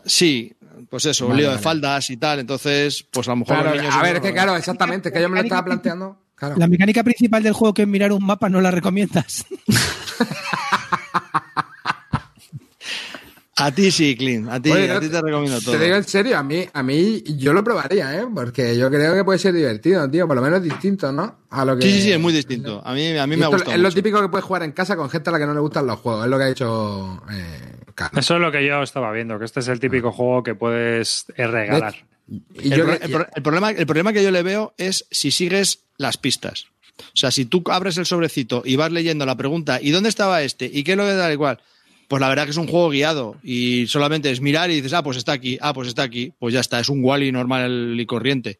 Sí, 0.05 0.55
pues 0.89 1.05
eso, 1.07 1.25
un 1.25 1.31
Vale, 1.31 1.41
lío 1.43 1.51
de 1.51 1.57
faldas 1.57 2.09
y 2.09 2.17
tal. 2.17 2.39
Entonces, 2.39 3.03
pues 3.11 3.27
a 3.27 3.31
lo 3.31 3.37
mejor 3.37 3.55
Claro, 3.55 3.69
los 3.71 3.79
niños 3.81 3.95
a 3.95 4.01
ver, 4.03 4.15
es 4.17 4.21
que 4.21 4.31
claro, 4.31 4.55
exactamente, 4.55 5.09
es 5.09 5.13
que 5.13 5.21
yo 5.21 5.27
me 5.29 5.35
lo 5.37 5.41
estaba 5.41 5.65
planteando. 5.65 6.21
Claro. 6.35 6.55
La 6.57 6.67
mecánica 6.67 7.03
principal 7.03 7.41
del 7.43 7.53
juego, 7.53 7.73
que 7.73 7.81
es 7.83 7.87
mirar 7.87 8.11
un 8.11 8.23
mapa, 8.25 8.49
no 8.49 8.61
la 8.61 8.69
recomiendas. 8.71 9.45
A 13.57 13.71
ti 13.71 13.89
sí, 13.89 14.17
Clint. 14.17 14.49
A 14.49 14.61
ti, 14.61 14.69
a 14.69 14.99
ti 14.99 15.07
te 15.07 15.21
recomiendo 15.21 15.61
todo. 15.61 15.77
Te 15.77 15.83
digo 15.83 15.95
en 15.95 16.03
serio, 16.03 16.37
a 16.37 16.43
mí, 16.43 16.67
a 16.73 16.83
mí 16.83 17.23
yo 17.37 17.53
lo 17.53 17.63
probaría, 17.63 18.13
¿eh? 18.19 18.27
Porque 18.33 18.77
yo 18.77 18.89
creo 18.89 19.13
que 19.13 19.23
puede 19.23 19.39
ser 19.39 19.53
divertido, 19.53 20.09
tío. 20.09 20.27
Por 20.27 20.35
lo 20.35 20.41
menos 20.41 20.61
distinto, 20.61 21.09
¿no? 21.13 21.39
A 21.49 21.63
lo 21.63 21.77
que... 21.77 21.83
Sí, 21.83 21.93
sí, 21.93 22.01
sí, 22.01 22.11
es 22.11 22.19
muy 22.19 22.33
distinto. 22.33 22.81
A 22.83 22.93
mí, 22.93 23.17
a 23.17 23.25
mí 23.25 23.37
me 23.37 23.45
ha 23.45 23.47
gustado. 23.47 23.71
Es 23.71 23.79
lo 23.79 23.91
típico 23.91 24.21
que 24.21 24.27
puedes 24.27 24.43
jugar 24.43 24.63
en 24.63 24.73
casa 24.73 24.97
con 24.97 25.09
gente 25.09 25.29
a 25.29 25.33
la 25.33 25.39
que 25.39 25.45
no 25.45 25.53
le 25.53 25.61
gustan 25.61 25.87
los 25.87 25.99
juegos. 25.99 26.25
Es 26.25 26.29
lo 26.29 26.37
que 26.37 26.43
ha 26.43 26.49
hecho 26.49 27.23
eh, 27.31 27.75
Carlos. 27.95 28.25
Eso 28.25 28.35
es 28.35 28.41
lo 28.41 28.51
que 28.51 28.65
yo 28.65 28.83
estaba 28.83 29.09
viendo, 29.13 29.39
que 29.39 29.45
este 29.45 29.61
es 29.61 29.69
el 29.69 29.79
típico 29.79 30.11
juego 30.11 30.43
que 30.43 30.53
puedes 30.53 31.25
eh, 31.37 31.47
regalar. 31.47 31.95
Y 32.27 32.69
yo 32.69 32.85
el 32.91 33.43
problema, 33.43 33.71
el 33.71 33.85
problema 33.85 34.11
que 34.11 34.23
yo 34.23 34.31
le 34.31 34.43
veo 34.43 34.73
es 34.77 35.05
si 35.11 35.31
sigues 35.31 35.85
las 35.97 36.17
pistas. 36.17 36.65
O 36.99 37.17
sea, 37.17 37.31
si 37.31 37.45
tú 37.45 37.63
abres 37.67 37.97
el 37.97 38.05
sobrecito 38.05 38.63
y 38.65 38.75
vas 38.75 38.91
leyendo 38.91 39.25
la 39.25 39.35
pregunta, 39.35 39.79
¿y 39.81 39.91
dónde 39.91 40.09
estaba 40.09 40.41
este? 40.41 40.69
¿Y 40.71 40.83
qué 40.83 40.91
es 40.91 40.97
lo 40.97 41.05
que 41.05 41.13
da 41.13 41.31
igual? 41.31 41.59
Pues 42.07 42.21
la 42.21 42.29
verdad 42.29 42.45
que 42.45 42.51
es 42.51 42.57
un 42.57 42.67
juego 42.67 42.89
guiado 42.89 43.37
y 43.43 43.87
solamente 43.87 44.29
es 44.29 44.41
mirar 44.41 44.69
y 44.69 44.75
dices, 44.75 44.93
ah, 44.93 45.03
pues 45.03 45.17
está 45.17 45.31
aquí, 45.31 45.57
ah, 45.61 45.73
pues 45.73 45.87
está 45.87 46.03
aquí, 46.03 46.33
pues 46.39 46.53
ya 46.53 46.59
está, 46.59 46.79
es 46.79 46.89
un 46.89 47.03
Wally 47.03 47.31
normal 47.31 47.99
y 47.99 48.05
corriente. 48.05 48.59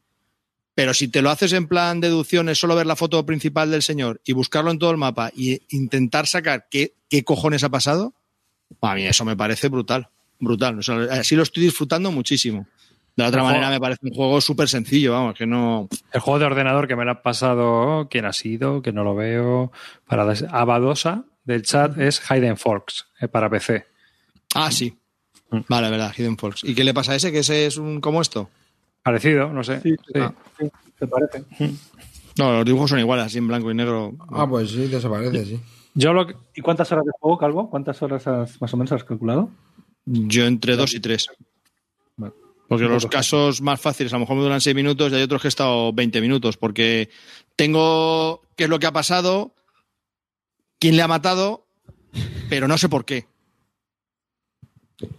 Pero 0.74 0.94
si 0.94 1.08
te 1.08 1.22
lo 1.22 1.30
haces 1.30 1.54
en 1.54 1.68
plan 1.68 2.02
deducción, 2.02 2.50
es 2.50 2.60
solo 2.60 2.76
ver 2.76 2.86
la 2.86 2.96
foto 2.96 3.26
principal 3.26 3.72
del 3.72 3.82
señor 3.82 4.20
y 4.26 4.34
buscarlo 4.34 4.72
en 4.72 4.80
todo 4.80 4.92
el 4.92 4.98
mapa 4.98 5.32
y 5.34 5.62
intentar 5.70 6.28
sacar 6.28 6.68
qué, 6.70 6.94
qué 7.10 7.24
cojones 7.24 7.64
ha 7.64 7.70
pasado, 7.70 8.14
a 8.82 8.96
mí 8.96 9.06
eso 9.06 9.24
me 9.24 9.38
parece 9.38 9.70
brutal, 9.70 10.10
brutal. 10.40 10.80
O 10.80 10.82
sea, 10.82 10.98
así 11.12 11.36
lo 11.36 11.44
estoy 11.44 11.64
disfrutando 11.64 12.12
muchísimo. 12.12 12.68
De 13.16 13.24
la 13.24 13.30
otra 13.30 13.44
manera 13.44 13.70
me 13.70 13.80
parece 13.80 14.02
un 14.04 14.14
juego 14.14 14.42
súper 14.42 14.68
sencillo, 14.68 15.14
vamos, 15.14 15.36
que 15.36 15.46
no... 15.46 15.88
El 16.12 16.20
juego 16.20 16.40
de 16.40 16.46
ordenador 16.46 16.86
que 16.86 16.98
me 16.98 17.06
lo 17.06 17.12
ha 17.12 17.22
pasado, 17.22 18.10
¿quién 18.10 18.26
ha 18.26 18.34
sido? 18.34 18.82
Que 18.82 18.92
no 18.92 19.06
lo 19.06 19.16
veo. 19.16 19.72
Para 20.06 20.30
Abadosa 20.50 21.24
del 21.46 21.62
chat 21.64 21.98
es 21.98 22.22
Hayden 22.30 22.58
Forks 22.58 23.06
eh, 23.22 23.28
para 23.28 23.50
PC. 23.50 23.86
Ah, 24.56 24.72
sí. 24.72 24.98
Mm. 25.52 25.60
Vale, 25.68 25.90
verdad, 25.90 26.14
Hidden 26.18 26.38
Folks. 26.38 26.64
¿Y 26.64 26.74
qué 26.76 26.84
le 26.84 26.94
pasa 26.94 27.12
a 27.14 27.16
ese? 27.16 27.32
¿Que 27.32 27.40
ese 27.40 27.66
es 27.68 27.78
un 27.78 28.02
como 28.02 28.22
esto? 28.22 28.50
Parecido, 29.04 29.50
no 29.54 29.64
sé. 29.64 29.80
Sí, 29.82 29.96
sí, 30.14 30.22
sí, 30.60 30.72
¿te 30.98 31.08
parece? 31.08 31.44
No, 32.38 32.52
los 32.54 32.66
dibujos 32.66 32.90
son 32.90 33.00
iguales, 33.00 33.26
así 33.28 33.38
en 33.38 33.48
blanco 33.48 33.70
y 33.70 33.76
negro. 33.76 34.14
Ah, 34.32 34.48
pues 34.50 34.72
sí, 34.72 34.88
desaparece, 34.88 35.46
sí. 35.46 35.60
Yo 35.94 36.12
lo 36.14 36.26
que- 36.28 36.36
¿Y 36.56 36.62
cuántas 36.62 36.92
horas 36.92 37.06
de 37.06 37.12
juego, 37.20 37.38
Calvo? 37.38 37.70
¿Cuántas 37.70 38.02
horas 38.02 38.26
has- 38.28 38.60
más 38.60 38.74
o 38.74 38.78
menos 38.78 38.92
has 38.92 39.04
calculado? 39.04 39.50
Yo 40.06 40.46
entre 40.46 40.76
dos 40.76 40.94
y 40.96 41.00
tres. 41.00 41.28
Vale. 42.18 42.34
Porque 42.68 42.86
los 42.86 43.06
casos 43.06 43.62
más 43.62 43.80
fáciles 43.80 44.12
a 44.12 44.16
lo 44.18 44.22
mejor 44.22 44.36
me 44.38 44.44
duran 44.44 44.60
seis 44.60 44.76
minutos 44.76 45.12
y 45.12 45.16
hay 45.16 45.22
otros 45.22 45.42
que 45.42 45.48
he 45.48 45.50
estado 45.50 45.94
20 45.94 46.20
minutos. 46.20 46.58
Porque 46.58 47.10
tengo 47.56 48.42
qué 48.56 48.64
es 48.66 48.70
lo 48.70 48.80
que 48.80 48.88
ha 48.88 48.92
pasado, 48.94 49.54
quién 50.80 50.96
le 50.96 51.02
ha 51.02 51.08
matado, 51.08 51.68
pero 52.50 52.68
no 52.68 52.78
sé 52.78 52.90
por 52.90 53.06
qué. 53.06 53.28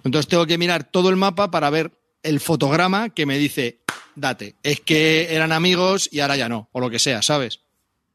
Entonces 0.05 0.29
tengo 0.29 0.47
que 0.47 0.59
mirar 0.59 0.85
todo 0.85 1.11
el 1.11 1.17
mapa 1.17 1.51
para 1.51 1.71
ver 1.71 1.93
el 2.23 2.41
fotograma 2.41 3.11
que 3.11 3.27
me 3.27 3.39
dice 3.39 3.81
date. 4.15 4.57
Es 4.63 4.81
que 4.81 5.35
eran 5.35 5.53
amigos 5.53 6.09
y 6.11 6.21
ahora 6.21 6.37
ya 6.37 6.49
no, 6.49 6.69
o 6.73 6.81
lo 6.81 6.91
que 6.91 6.99
sea, 6.99 7.23
¿sabes? 7.23 7.61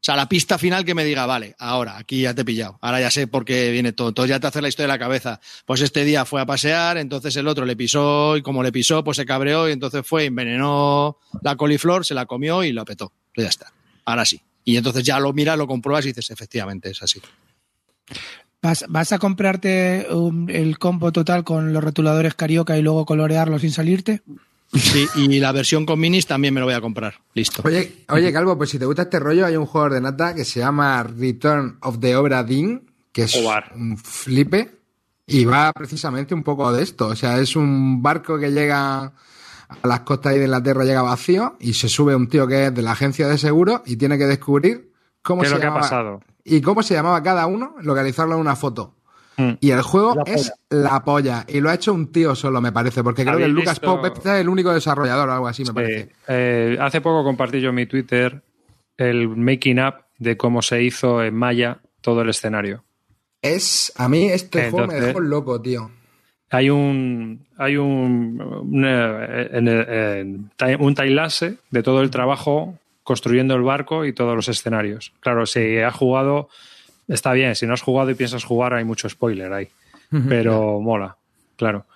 O 0.02 0.04
sea, 0.04 0.16
la 0.16 0.28
pista 0.28 0.58
final 0.58 0.84
que 0.84 0.96
me 0.96 1.04
diga, 1.04 1.26
vale, 1.26 1.54
ahora, 1.60 1.96
aquí 1.96 2.22
ya 2.22 2.34
te 2.34 2.42
he 2.42 2.44
pillado, 2.44 2.76
ahora 2.82 3.00
ya 3.00 3.08
sé 3.08 3.28
por 3.28 3.44
qué 3.44 3.70
viene 3.70 3.92
todo, 3.92 4.08
entonces 4.08 4.30
ya 4.30 4.40
te 4.40 4.48
hace 4.48 4.60
la 4.60 4.66
historia 4.68 4.88
de 4.88 4.98
la 4.98 5.04
cabeza. 5.04 5.40
Pues 5.64 5.80
este 5.80 6.04
día 6.04 6.24
fue 6.24 6.40
a 6.40 6.46
pasear, 6.46 6.98
entonces 6.98 7.36
el 7.36 7.46
otro 7.46 7.64
le 7.64 7.76
pisó 7.76 8.36
y 8.36 8.42
como 8.42 8.64
le 8.64 8.72
pisó, 8.72 9.04
pues 9.04 9.16
se 9.16 9.24
cabreó 9.24 9.68
y 9.68 9.72
entonces 9.72 10.04
fue, 10.04 10.24
envenenó 10.24 11.18
la 11.40 11.54
coliflor, 11.54 12.04
se 12.04 12.14
la 12.14 12.26
comió 12.26 12.64
y 12.64 12.72
lo 12.72 12.84
petó. 12.84 13.12
Ya 13.36 13.46
está, 13.46 13.72
ahora 14.04 14.24
sí. 14.24 14.42
Y 14.64 14.76
entonces 14.76 15.02
ya 15.04 15.18
lo 15.18 15.32
miras, 15.32 15.58
lo 15.58 15.66
compruebas 15.66 16.04
y 16.04 16.08
dices, 16.08 16.30
efectivamente, 16.30 16.90
es 16.90 17.02
así. 17.02 17.20
¿Vas, 18.60 18.84
vas 18.88 19.12
a 19.12 19.18
comprarte 19.18 20.06
um, 20.10 20.48
el 20.48 20.78
combo 20.78 21.10
total 21.10 21.42
con 21.42 21.72
los 21.72 21.82
rotuladores 21.82 22.34
carioca 22.34 22.78
y 22.78 22.82
luego 22.82 23.04
colorearlo 23.04 23.58
sin 23.58 23.72
salirte? 23.72 24.22
Sí, 24.72 25.06
y 25.16 25.38
la 25.38 25.52
versión 25.52 25.84
con 25.84 26.00
minis 26.00 26.26
también 26.26 26.54
me 26.54 26.60
lo 26.60 26.66
voy 26.66 26.74
a 26.74 26.80
comprar. 26.80 27.14
Listo. 27.34 27.62
Oye, 27.64 28.04
oye, 28.08 28.32
Calvo, 28.32 28.56
pues 28.56 28.70
si 28.70 28.78
te 28.78 28.86
gusta 28.86 29.02
este 29.02 29.18
rollo, 29.18 29.44
hay 29.44 29.56
un 29.56 29.66
juego 29.66 29.90
de 29.90 30.00
nata 30.00 30.34
que 30.34 30.44
se 30.44 30.60
llama 30.60 31.02
Return 31.02 31.76
of 31.82 31.98
the 32.00 32.16
Obra 32.16 32.42
Dinn, 32.42 32.90
que 33.12 33.24
es 33.24 33.34
un 33.74 33.98
flipe, 33.98 34.78
y 35.26 35.44
va 35.44 35.72
precisamente 35.74 36.32
un 36.34 36.42
poco 36.42 36.72
de 36.72 36.82
esto. 36.82 37.08
O 37.08 37.16
sea, 37.16 37.38
es 37.38 37.54
un 37.54 38.02
barco 38.02 38.38
que 38.38 38.50
llega 38.50 39.12
a 39.82 39.88
las 39.88 40.00
costas 40.00 40.32
ahí 40.32 40.38
de 40.38 40.44
Inglaterra, 40.46 40.84
llega 40.84 41.02
vacío, 41.02 41.56
y 41.60 41.74
se 41.74 41.88
sube 41.88 42.14
un 42.14 42.28
tío 42.28 42.46
que 42.46 42.66
es 42.66 42.74
de 42.74 42.82
la 42.82 42.92
agencia 42.92 43.28
de 43.28 43.38
seguros 43.38 43.80
y 43.86 43.96
tiene 43.96 44.18
que 44.18 44.24
descubrir 44.26 44.90
cómo 45.22 45.42
¿Qué 45.42 45.46
es 45.46 45.50
se 45.50 45.54
lo 45.56 45.60
que 45.60 45.66
ha 45.66 45.70
llamaba- 45.70 45.82
pasado? 45.82 46.20
y 46.44 46.60
cómo 46.60 46.82
se 46.82 46.94
llamaba 46.94 47.22
cada 47.22 47.46
uno, 47.46 47.74
localizarlo 47.82 48.34
en 48.34 48.40
una 48.40 48.56
foto. 48.56 48.94
Mm. 49.36 49.52
Y 49.60 49.70
el 49.70 49.80
juego 49.80 50.14
La 50.14 50.22
es 50.30 50.52
la 50.68 51.02
polla. 51.04 51.46
Y 51.48 51.60
lo 51.60 51.70
ha 51.70 51.74
hecho 51.74 51.94
un 51.94 52.12
tío 52.12 52.34
solo, 52.34 52.60
me 52.60 52.70
parece. 52.70 53.02
Porque 53.02 53.22
creo 53.22 53.38
que 53.38 53.44
¿Habéis 53.44 53.54
Lucas 53.56 53.80
visto- 53.80 53.96
Pope 54.02 54.12
es 54.18 54.26
el 54.40 54.48
único 54.48 54.74
desarrollador 54.74 55.28
o 55.28 55.32
algo 55.32 55.48
así, 55.48 55.64
me 55.64 55.72
parece. 55.72 56.10
Eh, 56.28 56.76
hace 56.78 57.00
poco 57.00 57.24
compartí 57.24 57.60
yo 57.60 57.70
en 57.70 57.76
mi 57.76 57.86
Twitter 57.86 58.42
el 58.98 59.28
making 59.28 59.80
up 59.80 59.94
de 60.18 60.36
cómo 60.36 60.60
se 60.60 60.82
hizo 60.82 61.22
en 61.22 61.34
Maya 61.34 61.80
todo 62.02 62.20
el 62.22 62.28
escenario. 62.28 62.84
Es, 63.40 63.92
a 63.96 64.08
mí 64.08 64.26
este 64.26 64.70
juego 64.70 64.86
me 64.88 65.00
dejó 65.00 65.20
loco, 65.20 65.60
tío. 65.62 65.90
Hay 66.52 66.68
un 66.68 67.46
hay 67.56 67.76
un 67.78 68.14
timelapse 70.94 71.56
de 71.70 71.82
todo 71.82 72.02
el 72.02 72.10
trabajo 72.10 72.78
construyendo 73.02 73.54
el 73.54 73.62
barco 73.62 74.04
y 74.04 74.12
todos 74.12 74.36
los 74.36 74.48
escenarios. 74.48 75.14
Claro, 75.20 75.46
si 75.46 75.78
has 75.78 75.94
jugado 75.94 76.50
está 77.08 77.32
bien, 77.32 77.54
si 77.54 77.66
no 77.66 77.72
has 77.72 77.80
jugado 77.80 78.10
y 78.10 78.14
piensas 78.14 78.44
jugar 78.44 78.74
hay 78.74 78.84
mucho 78.84 79.08
spoiler 79.08 79.50
ahí, 79.52 79.68
pero 80.28 80.78
mola, 80.80 81.16
claro. 81.56 81.86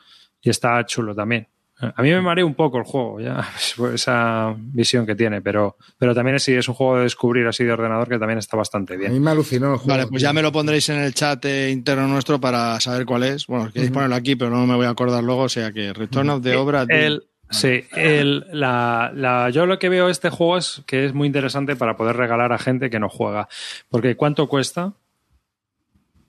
Y 0.40 0.48
está 0.48 0.84
chulo 0.86 1.14
también. 1.14 1.46
A 1.78 2.00
mí 2.02 2.08
me 2.10 2.22
marea 2.22 2.46
un 2.46 2.54
poco 2.54 2.78
el 2.78 2.84
juego, 2.84 3.20
ya, 3.20 3.46
esa 3.94 4.54
visión 4.56 5.04
que 5.04 5.14
tiene, 5.14 5.42
pero, 5.42 5.76
pero 5.98 6.14
también 6.14 6.40
sí 6.40 6.54
es 6.54 6.66
un 6.68 6.74
juego 6.74 6.96
de 6.96 7.02
descubrir 7.02 7.46
así 7.46 7.64
de 7.64 7.72
ordenador 7.72 8.08
que 8.08 8.18
también 8.18 8.38
está 8.38 8.56
bastante 8.56 8.94
A 8.94 8.96
bien. 8.96 9.12
mí 9.12 9.20
me 9.20 9.30
alucinó 9.32 9.72
el 9.74 9.78
juego. 9.78 9.90
Vale, 9.98 10.06
pues 10.08 10.22
ya 10.22 10.32
me 10.32 10.40
lo 10.40 10.50
pondréis 10.52 10.88
en 10.88 11.00
el 11.00 11.12
chat 11.12 11.44
eh, 11.44 11.70
interno 11.70 12.08
nuestro 12.08 12.40
para 12.40 12.80
saber 12.80 13.04
cuál 13.04 13.24
es. 13.24 13.46
Bueno, 13.46 13.70
queréis 13.70 13.90
ponerlo 13.90 14.14
aquí, 14.16 14.36
pero 14.36 14.50
no 14.50 14.66
me 14.66 14.74
voy 14.74 14.86
a 14.86 14.90
acordar 14.90 15.22
luego. 15.22 15.42
O 15.42 15.48
sea 15.50 15.70
que 15.72 15.92
Return 15.92 16.30
of 16.30 16.42
the 16.42 16.56
Obra. 16.56 16.86
Dinn. 16.86 16.96
El- 16.96 17.24
sí, 17.50 17.84
el- 17.92 18.46
la, 18.52 19.12
la- 19.14 19.50
yo 19.50 19.66
lo 19.66 19.78
que 19.78 19.90
veo 19.90 20.06
de 20.06 20.12
este 20.12 20.30
juego 20.30 20.56
es 20.56 20.82
que 20.86 21.04
es 21.04 21.12
muy 21.12 21.26
interesante 21.26 21.76
para 21.76 21.94
poder 21.98 22.16
regalar 22.16 22.54
a 22.54 22.58
gente 22.58 22.88
que 22.88 22.98
no 22.98 23.10
juega. 23.10 23.48
Porque 23.90 24.16
¿cuánto 24.16 24.48
cuesta? 24.48 24.94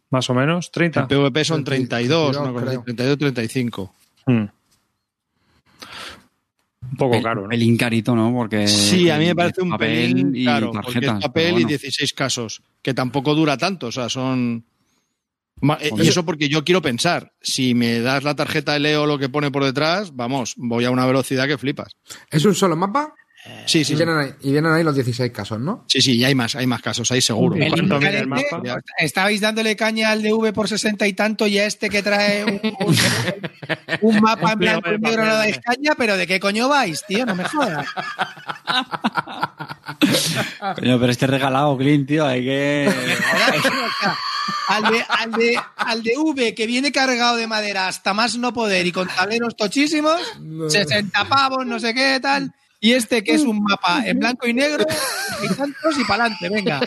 Más 0.10 0.30
o 0.30 0.34
menos, 0.34 0.68
El 0.68 0.72
30. 0.74 1.08
PvP 1.08 1.44
son 1.46 1.64
32, 1.64 2.32
32, 2.32 2.38
una 2.38 2.52
cosa 2.54 2.66
así, 2.66 2.76
creo. 2.76 2.84
32, 2.84 3.18
35. 3.18 3.94
Mm. 4.26 4.44
Un 6.92 6.98
poco 6.98 7.16
El- 7.16 7.24
caro, 7.24 7.42
¿no? 7.44 7.50
pelín 7.50 7.78
carito, 7.78 8.16
¿no? 8.16 8.32
Porque 8.34 8.68
Sí, 8.68 9.10
a 9.10 9.18
mí 9.18 9.26
me 9.26 9.36
parece 9.36 9.62
un 9.62 9.70
papel 9.70 10.12
pelín 10.14 10.32
y 10.36 10.46
caro, 10.46 10.72
porque 10.72 10.94
tarjetas, 10.94 11.18
es 11.20 11.26
papel 11.26 11.52
bueno. 11.52 11.68
y 11.68 11.70
16 11.70 12.14
casos, 12.14 12.62
que 12.82 12.94
tampoco 12.94 13.36
dura 13.36 13.58
tanto, 13.58 13.88
o 13.88 13.92
sea, 13.92 14.10
son... 14.10 14.64
Eh. 15.80 15.90
Y 15.98 16.08
eso 16.08 16.24
porque 16.24 16.50
yo 16.50 16.64
quiero 16.64 16.84
pensar, 16.84 17.34
si 17.42 17.74
me 17.74 18.00
das 18.00 18.24
la 18.24 18.36
tarjeta 18.36 18.78
y 18.78 18.80
leo 18.80 19.08
lo 19.08 19.18
que 19.18 19.28
pone 19.28 19.50
por 19.50 19.64
detrás, 19.66 20.16
vamos, 20.16 20.54
voy 20.56 20.86
a 20.86 20.92
una 20.92 21.06
velocidad 21.08 21.48
que 21.48 21.58
flipas. 21.58 21.94
¿Es 22.30 22.46
un 22.46 22.54
solo 22.54 22.76
mapa? 22.76 23.12
Sí, 23.66 23.80
Y 23.80 23.86
sí, 23.86 23.86
sí, 23.86 23.96
vienen, 23.96 24.18
ahí, 24.18 24.34
y 24.42 24.52
vienen 24.52 24.74
ahí 24.74 24.84
los 24.84 24.94
16 24.96 25.32
casos, 25.32 25.60
¿no? 25.60 25.86
sí, 25.88 26.02
sí, 26.02 26.14
y 26.18 26.24
hay 26.26 26.36
más, 26.36 26.56
hay 26.56 26.68
más 26.68 26.82
casos, 26.82 27.10
hay 27.12 27.22
seguro. 27.22 27.56
¿Y 27.58 27.62
El 27.64 28.28
mapa? 28.28 28.62
Estabais 28.98 29.40
dándole 29.40 29.76
caña 29.76 30.12
al 30.12 30.22
DV 30.22 30.52
por 30.54 30.68
60 30.68 31.08
y 31.08 31.14
tanto 31.14 31.48
y 31.48 31.58
a 31.60 31.66
este 31.66 31.90
que 31.90 32.04
trae 32.04 32.44
un, 32.44 32.60
un- 32.86 32.98
un 34.02 34.20
mapa 34.22 34.54
en 34.54 34.60
blanco 34.60 34.92
y 34.92 34.98
negro 35.00 35.26
no 35.26 35.36
dais 35.36 35.60
caña, 35.60 35.94
pero 35.98 36.18
¿de 36.18 36.28
qué 36.28 36.40
coño 36.42 36.68
vais, 36.68 37.04
tío? 37.08 37.26
No 37.26 37.36
me 37.36 37.46
jodas. 37.46 37.86
Coño, 40.76 41.00
pero 41.00 41.12
este 41.12 41.28
regalado, 41.28 41.78
Clint, 41.78 42.08
tío, 42.08 42.26
hay 42.26 42.44
que. 42.44 42.92
Al 44.70 44.84
de, 44.84 45.06
al, 45.08 45.32
de, 45.32 45.60
al 45.78 46.04
de 46.04 46.14
V 46.18 46.54
que 46.56 46.68
viene 46.68 46.92
cargado 46.92 47.38
de 47.38 47.48
madera 47.48 47.88
hasta 47.88 48.14
más 48.14 48.38
no 48.38 48.54
poder 48.54 48.86
y 48.86 48.92
con 48.92 49.08
tableros 49.08 49.56
tochísimos, 49.56 50.20
60 50.70 51.26
pavos, 51.26 51.66
no 51.66 51.80
sé 51.80 51.94
qué 51.94 52.20
tal. 52.22 52.52
Y 52.80 52.92
este 52.92 53.24
que 53.24 53.34
es 53.34 53.42
un 53.42 53.64
mapa 53.64 54.04
en 54.06 54.20
blanco 54.20 54.48
y 54.48 54.54
negro, 54.54 54.86
y 55.44 55.56
tantos 55.56 55.98
y 55.98 56.04
para 56.04 56.26
adelante, 56.26 56.50
venga. 56.50 56.80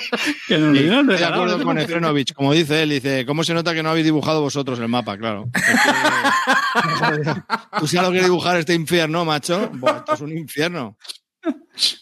que 0.47 0.59
no, 0.59 0.75
Sí, 0.75 0.85
no, 0.85 1.01
estoy 1.01 1.19
de 1.19 1.25
acuerdo 1.25 1.59
¿no? 1.59 1.65
con 1.65 1.79
Efrenovich. 1.79 2.33
Como 2.33 2.53
dice 2.53 2.83
él, 2.83 2.91
dice, 2.91 3.27
¿cómo 3.27 3.43
se 3.43 3.55
nota 3.55 3.75
que 3.75 3.83
no 3.83 3.91
habéis 3.91 4.05
dibujado 4.05 4.41
vosotros 4.41 4.79
el 4.79 4.89
mapa? 4.89 5.19
Claro. 5.19 5.49
¿Tú 7.81 7.87
sabes 7.89 8.09
lo 8.09 8.13
que 8.13 8.23
dibujar 8.23 8.57
este 8.59 8.75
infierno, 8.75 9.25
macho? 9.25 9.69
Buah, 9.75 9.99
esto 9.99 10.15
es 10.15 10.21
un 10.21 10.37
infierno. 10.37 10.97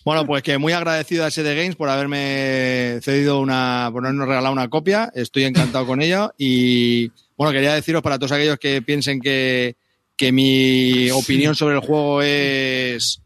Bueno, 0.04 0.26
pues 0.26 0.42
que 0.42 0.58
muy 0.58 0.72
agradecido 0.72 1.24
a 1.24 1.30
SD 1.30 1.54
Games 1.54 1.76
por 1.76 1.88
haberme 1.88 2.98
cedido 3.02 3.40
una, 3.40 3.88
por 3.92 4.04
habernos 4.04 4.28
regalado 4.28 4.52
una 4.52 4.68
copia. 4.68 5.10
Estoy 5.14 5.44
encantado 5.44 5.86
con 5.86 6.02
ello. 6.02 6.32
Y 6.36 7.10
bueno, 7.36 7.52
quería 7.52 7.74
deciros 7.74 8.02
para 8.02 8.18
todos 8.18 8.32
aquellos 8.32 8.58
que 8.58 8.82
piensen 8.82 9.20
que, 9.20 9.76
que 10.16 10.32
mi 10.32 11.10
opinión 11.10 11.54
sobre 11.54 11.76
el 11.76 11.80
juego 11.80 12.22
es, 12.22 13.22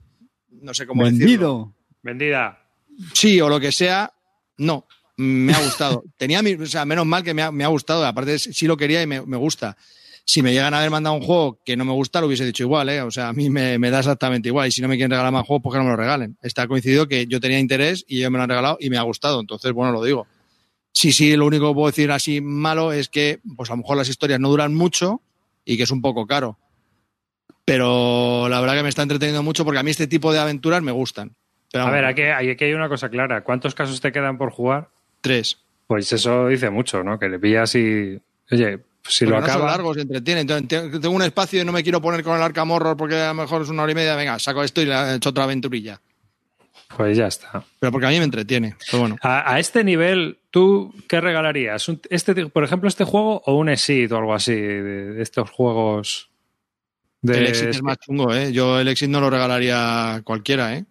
no 0.63 0.75
sé 0.75 0.87
cómo 0.87 1.05
decirlo. 1.05 1.27
Vendido. 1.27 1.75
Vendida. 2.03 2.59
Sí, 3.13 3.41
o 3.41 3.49
lo 3.49 3.61
que 3.61 3.73
sea, 3.73 4.13
no. 4.59 4.87
Me 5.17 5.53
ha 5.53 5.63
gustado. 5.63 6.05
Tenía 6.17 6.43
mi, 6.43 6.55
o 6.55 6.67
sea, 6.67 6.85
menos 6.85 7.07
mal 7.07 7.23
que 7.23 7.35
me 7.35 7.43
ha, 7.43 7.53
me 7.53 7.65
ha 7.65 7.69
gustado. 7.69 8.05
Aparte, 8.07 8.39
sí 8.39 8.67
lo 8.67 8.77
quería 8.77 9.03
y 9.03 9.07
me, 9.07 9.23
me 9.23 9.37
gusta. 9.37 9.77
Si 10.25 10.41
me 10.41 10.53
llegan 10.53 10.73
a 10.73 10.79
haber 10.79 10.91
mandado 10.91 11.17
un 11.17 11.23
juego 11.23 11.61
que 11.65 11.77
no 11.77 11.85
me 11.85 11.93
gusta, 11.93 12.21
lo 12.21 12.29
hubiese 12.29 12.45
dicho 12.45 12.63
igual, 12.63 12.89
¿eh? 12.89 13.03
O 13.03 13.11
sea, 13.11 13.29
a 13.29 13.33
mí 13.33 13.51
me, 13.51 13.79
me 13.79 13.91
da 13.91 13.99
exactamente 13.99 14.49
igual. 14.49 14.69
Y 14.69 14.73
si 14.73 14.81
no 14.81 14.89
me 14.89 14.95
quieren 14.95 15.11
regalar 15.11 15.33
más 15.33 15.47
juegos, 15.47 15.63
pues 15.65 15.75
que 15.75 15.79
no 15.79 15.85
me 15.85 15.91
lo 15.91 15.97
regalen. 15.97 16.39
Está 16.43 16.69
coincidido 16.69 17.09
que 17.09 17.27
yo 17.27 17.41
tenía 17.41 17.59
interés 17.59 18.05
y 18.07 18.19
ellos 18.19 18.31
me 18.31 18.39
lo 18.39 18.45
han 18.45 18.51
regalado 18.51 18.77
y 18.81 18.89
me 18.89 18.99
ha 18.99 19.03
gustado. 19.03 19.41
Entonces, 19.41 19.73
bueno, 19.73 19.93
lo 19.93 20.03
digo. 20.03 20.27
Sí, 20.93 21.13
sí, 21.13 21.35
lo 21.37 21.47
único 21.47 21.69
que 21.69 21.75
puedo 21.75 21.87
decir 21.89 22.11
así 22.13 22.41
malo 22.41 22.93
es 22.93 23.09
que, 23.09 23.41
pues 23.57 23.71
a 23.71 23.73
lo 23.73 23.79
mejor 23.79 23.97
las 23.97 24.09
historias 24.09 24.39
no 24.39 24.51
duran 24.51 24.75
mucho 24.75 25.23
y 25.65 25.77
que 25.77 25.83
es 25.83 25.91
un 25.91 26.03
poco 26.03 26.27
caro. 26.27 26.59
Pero 27.73 28.49
la 28.51 28.61
verdad 28.61 28.75
que 28.77 28.83
me 28.83 28.91
está 28.91 29.01
entreteniendo 29.03 29.43
mucho 29.43 29.65
porque 29.65 29.79
a 29.81 29.83
mí 29.83 29.91
este 29.91 30.07
tipo 30.07 30.31
de 30.31 30.39
aventuras 30.39 30.83
me 30.83 30.93
gustan. 30.93 31.35
Pero 31.73 31.85
A 31.87 31.91
ver, 31.91 32.05
aquí, 32.05 32.21
aquí 32.23 32.65
hay 32.65 32.75
una 32.75 32.89
cosa 32.91 33.09
clara. 33.09 33.43
¿Cuántos 33.43 33.75
casos 33.75 33.99
te 34.01 34.13
quedan 34.13 34.37
por 34.37 34.51
jugar? 34.51 34.89
tres. 35.23 35.59
Pues 35.87 36.13
eso 36.13 36.49
dice 36.49 36.69
mucho, 36.69 37.03
¿no? 37.03 37.19
Que 37.19 37.29
le 37.31 37.39
pillas 37.39 37.75
y. 37.75 38.21
Oye, 38.51 38.81
si 39.05 39.25
lo 39.25 39.33
no 39.33 39.41
son 39.41 39.51
acabas. 39.51 39.71
largos, 39.73 39.97
entretienen. 39.97 40.43
Entonces, 40.43 40.69
te- 40.93 40.99
tengo 41.01 41.15
un 41.15 41.23
espacio 41.23 41.63
y 41.63 41.65
no 41.65 41.73
me 41.73 41.83
quiero 41.83 42.01
poner 42.03 42.23
con 42.23 42.37
el 42.37 42.43
arcamorro 42.43 42.95
porque 42.97 43.17
a 43.17 43.29
lo 43.29 43.35
mejor 43.35 43.63
es 43.63 43.71
una 43.71 43.85
hora 43.85 43.93
y 43.93 43.95
media. 43.95 44.15
Venga, 44.17 44.39
saco 44.39 44.63
esto 44.63 44.83
y 44.83 44.87
le 44.87 44.95
he 44.95 45.15
hecho 45.17 45.31
otra 45.31 45.45
aventurilla. 45.45 45.99
Pues 46.95 47.17
ya 47.17 47.27
está. 47.29 47.65
Pero 47.81 47.91
porque 47.91 48.07
a 48.07 48.11
mí 48.11 48.19
me 48.19 48.25
entretiene. 48.25 48.77
Pero 48.91 49.01
bueno. 49.01 49.17
A, 49.23 49.55
a 49.55 49.59
este 49.59 49.83
nivel, 49.83 50.39
¿tú 50.51 50.95
qué 51.09 51.23
regalarías? 51.23 51.89
Un- 51.89 52.03
Este, 52.11 52.35
por 52.47 52.65
ejemplo, 52.65 52.87
este 52.89 53.05
juego 53.05 53.43
o 53.47 53.55
un 53.57 53.71
Exit 53.71 54.13
o 54.13 54.19
algo 54.19 54.35
así, 54.35 54.55
de, 54.55 54.83
de 55.15 55.23
estos 55.23 55.49
juegos. 55.51 56.29
De, 57.23 57.39
el 57.39 57.47
Exit 57.47 57.69
es 57.69 57.83
más 57.83 57.99
chungo, 57.99 58.35
¿eh? 58.35 58.53
Yo 58.53 58.81
el 58.81 58.89
Exit 58.89 59.09
no 59.09 59.21
lo 59.21 59.31
regalaría 59.31 60.15
a 60.17 60.23
cualquiera, 60.23 60.77
¿eh? 60.77 60.85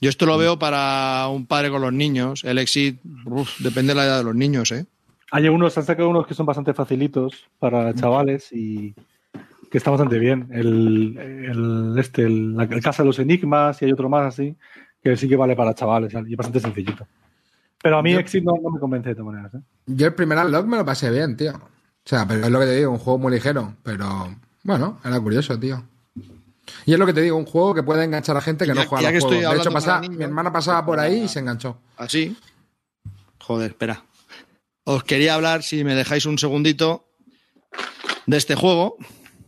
Yo 0.00 0.10
esto 0.10 0.26
lo 0.26 0.36
veo 0.36 0.58
para 0.58 1.26
un 1.28 1.46
padre 1.46 1.70
con 1.70 1.80
los 1.80 1.92
niños. 1.92 2.44
El 2.44 2.58
Exit, 2.58 3.00
uf, 3.24 3.58
depende 3.60 3.92
de 3.92 3.96
la 3.96 4.04
edad 4.04 4.18
de 4.18 4.24
los 4.24 4.34
niños, 4.34 4.70
¿eh? 4.72 4.84
Hay 5.30 5.48
unos, 5.48 5.76
han 5.78 5.84
sacado 5.84 6.08
unos 6.10 6.26
que 6.26 6.34
son 6.34 6.44
bastante 6.46 6.74
facilitos 6.74 7.46
para 7.58 7.94
chavales 7.94 8.52
y 8.52 8.94
que 9.70 9.78
está 9.78 9.90
bastante 9.90 10.18
bien. 10.18 10.48
El, 10.52 11.16
el, 11.18 11.94
este, 11.98 12.22
el, 12.24 12.54
la- 12.56 12.64
el 12.64 12.82
Casa 12.82 13.02
de 13.02 13.06
los 13.08 13.18
Enigmas 13.18 13.80
y 13.80 13.86
hay 13.86 13.92
otro 13.92 14.08
más 14.10 14.26
así, 14.34 14.54
que 15.02 15.16
sí 15.16 15.28
que 15.28 15.36
vale 15.36 15.56
para 15.56 15.74
chavales 15.74 16.12
y 16.12 16.32
es 16.32 16.36
bastante 16.36 16.60
sencillito. 16.60 17.06
Pero 17.82 17.98
a 17.98 18.02
mí 18.02 18.12
Yo- 18.12 18.20
Exit 18.20 18.44
no, 18.44 18.52
no 18.62 18.70
me 18.70 18.78
convence 18.78 19.08
de 19.08 19.14
todas 19.14 19.32
maneras. 19.32 19.54
¿eh? 19.54 19.60
Yo 19.86 20.06
el 20.08 20.14
primer 20.14 20.36
Unlock 20.38 20.66
me 20.66 20.76
lo 20.76 20.84
pasé 20.84 21.10
bien, 21.10 21.36
tío. 21.36 21.52
O 21.54 22.08
sea, 22.08 22.26
pero 22.28 22.44
es 22.44 22.50
lo 22.50 22.60
que 22.60 22.66
te 22.66 22.76
digo, 22.76 22.90
un 22.92 22.98
juego 22.98 23.18
muy 23.18 23.32
ligero. 23.32 23.74
Pero 23.82 24.28
bueno, 24.66 25.00
era 25.04 25.18
curioso, 25.20 25.58
tío. 25.58 25.82
Y 26.84 26.92
es 26.92 26.98
lo 26.98 27.06
que 27.06 27.12
te 27.12 27.22
digo, 27.22 27.36
un 27.36 27.46
juego 27.46 27.74
que 27.74 27.82
puede 27.82 28.04
enganchar 28.04 28.36
a 28.36 28.40
gente 28.40 28.64
que 28.64 28.74
Ya- 28.74 28.82
no 28.82 28.88
juega 28.88 29.02
ya 29.02 29.08
a 29.08 29.12
que 29.12 29.16
los 29.18 29.24
estoy 29.24 29.38
juegos. 29.38 29.54
De 29.54 29.60
hecho, 29.62 29.72
pasa- 29.72 30.00
niños, 30.00 30.16
mi 30.18 30.24
hermana 30.24 30.52
pasaba 30.52 30.84
por 30.84 30.98
ahí 30.98 31.22
y 31.22 31.28
se 31.28 31.38
enganchó. 31.38 31.78
Así. 31.96 32.36
Joder, 33.38 33.70
espera. 33.70 34.04
Os 34.84 35.04
quería 35.04 35.34
hablar, 35.34 35.62
si 35.62 35.84
me 35.84 35.94
dejáis 35.94 36.26
un 36.26 36.38
segundito, 36.38 37.08
de 38.26 38.36
este 38.36 38.54
juego. 38.54 38.96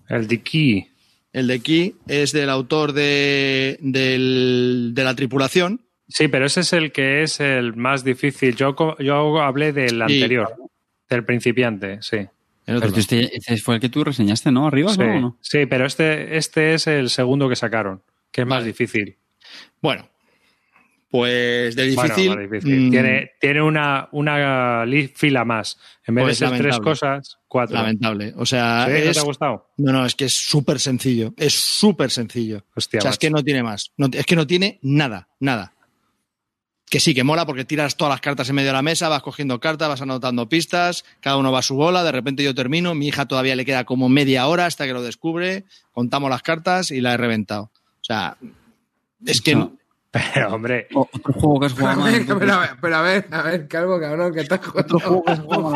El 0.09 0.27
Diki. 0.29 0.89
el 1.33 1.47
de 1.47 1.61
Key, 1.61 1.95
es 2.09 2.33
del 2.33 2.49
autor 2.51 2.93
de, 2.93 3.79
del- 3.83 4.93
de 4.95 5.05
la 5.05 5.15
tripulación. 5.15 5.85
Sí, 6.09 6.27
pero 6.27 6.47
ese 6.47 6.61
es 6.61 6.73
el 6.73 6.91
que 6.91 7.23
es 7.23 7.39
el 7.41 7.77
más 7.77 8.03
difícil. 8.03 8.57
Yo, 8.57 8.75
yo 8.99 9.41
hablé 9.43 9.73
del 9.75 9.91
Sí. 9.91 10.01
anterior, 10.01 10.55
del 11.09 11.25
principiante, 11.25 11.99
sí. 12.01 12.27
El 12.69 12.77
otro 12.77 12.81
Pero 12.89 12.93
tú 12.95 13.01
este, 13.01 13.37
este 13.37 13.57
fue 13.59 13.75
el 13.77 13.81
que 13.81 13.89
tú 13.89 14.05
reseñaste, 14.05 14.51
¿no? 14.53 14.67
Arriba, 14.67 14.93
Sí, 14.93 14.99
¿no? 15.01 15.17
¿O 15.17 15.21
no? 15.21 15.39
sí, 15.41 15.67
pero 15.67 15.87
este, 15.87 16.37
este 16.37 16.75
es 16.75 16.87
el 16.87 17.09
segundo 17.11 17.49
que 17.49 17.57
sacaron, 17.57 18.03
que 18.31 18.43
es 18.43 18.47
más 18.47 18.65
difícil. 18.65 19.17
Bueno, 19.81 20.09
pues 21.11 21.75
de 21.75 21.95
Bueno, 21.95 22.03
difícil. 22.15 22.31
más 22.37 22.51
difícil. 22.51 22.81
mm, 22.81 22.91
Tiene, 22.91 23.31
tiene 23.41 23.63
una, 23.63 24.09
una 24.13 24.85
fila 25.15 25.45
más. 25.47 25.79
En 26.07 26.15
vez 26.15 26.25
Pues 26.25 26.39
de 26.41 26.49
ser 26.49 26.59
tres 26.59 26.79
cosas, 26.81 27.39
cuatro. 27.49 27.77
lamentable. 27.77 28.35
O 28.37 28.45
sea, 28.45 28.85
¿Sí? 28.87 28.93
¿No 28.93 28.97
es, 28.99 29.13
te 29.17 29.21
ha 29.21 29.23
gustado? 29.23 29.71
no, 29.79 29.93
no, 29.93 30.05
es 30.05 30.15
que 30.15 30.27
es 30.27 30.35
súper 30.35 30.79
sencillo. 30.81 31.33
Es 31.39 31.55
súper 31.55 32.11
sencillo. 32.11 32.65
Hostia, 32.75 32.99
o 32.99 33.03
sea, 33.03 33.11
es 33.13 33.19
que 33.19 33.31
no 33.31 33.43
tiene 33.43 33.63
más. 33.63 33.93
No- 33.97 34.09
es 34.13 34.27
que 34.27 34.37
no 34.37 34.47
tiene 34.47 34.79
nada, 34.83 35.29
nada. 35.41 35.73
Que 36.91 37.01
sí, 37.01 37.15
que 37.15 37.25
mola 37.25 37.45
porque 37.45 37.65
tiras 37.65 37.97
todas 37.97 38.13
las 38.13 38.21
cartas 38.21 38.49
en 38.49 38.55
medio 38.55 38.69
de 38.69 38.75
la 38.75 38.83
mesa, 38.83 39.09
vas 39.09 39.23
cogiendo 39.23 39.61
cartas, 39.61 39.89
vas 39.89 40.01
anotando 40.01 40.49
pistas, 40.49 41.05
cada 41.21 41.37
uno 41.37 41.53
va 41.53 41.59
a 41.59 41.63
su 41.63 41.75
bola, 41.75 42.03
de 42.03 42.13
repente 42.13 42.43
yo 42.43 42.55
termino, 42.55 42.95
mi 42.95 43.09
hija 43.09 43.27
todavía 43.27 43.57
le 43.57 43.65
queda 43.65 43.85
como 43.85 44.09
media 44.09 44.47
hora 44.47 44.67
hasta 44.67 44.87
que 44.87 44.95
lo 44.95 45.03
descubre, 45.03 45.65
contamos 45.93 46.31
las 46.31 46.43
cartas 46.43 46.91
y 46.91 47.01
la 47.01 47.15
he 47.15 47.17
reventado. 47.17 47.65
O 47.65 48.05
sea, 48.05 48.39
es 49.27 49.41
que 49.43 49.55
No. 49.55 49.79
Pero, 50.11 50.55
hombre, 50.55 50.89
Otro 50.95 51.35
juego 51.35 51.61
que 51.61 51.67
has 51.67 51.75
jugado 51.75 52.03
pero, 52.39 52.55
a 52.55 52.61
ver, 52.61 52.77
pero 52.81 52.97
a 52.97 53.03
ver, 53.03 53.29
a 53.31 53.43
ver, 53.43 53.69
Calvo, 53.69 54.01
cabrón, 54.01 54.33
que 54.33 54.41
estás 54.41 54.65
jugando. 54.65 54.97
Otro 54.97 55.01
juego 55.01 55.25
que 55.25 55.33
has 55.33 55.41
jugado 55.41 55.69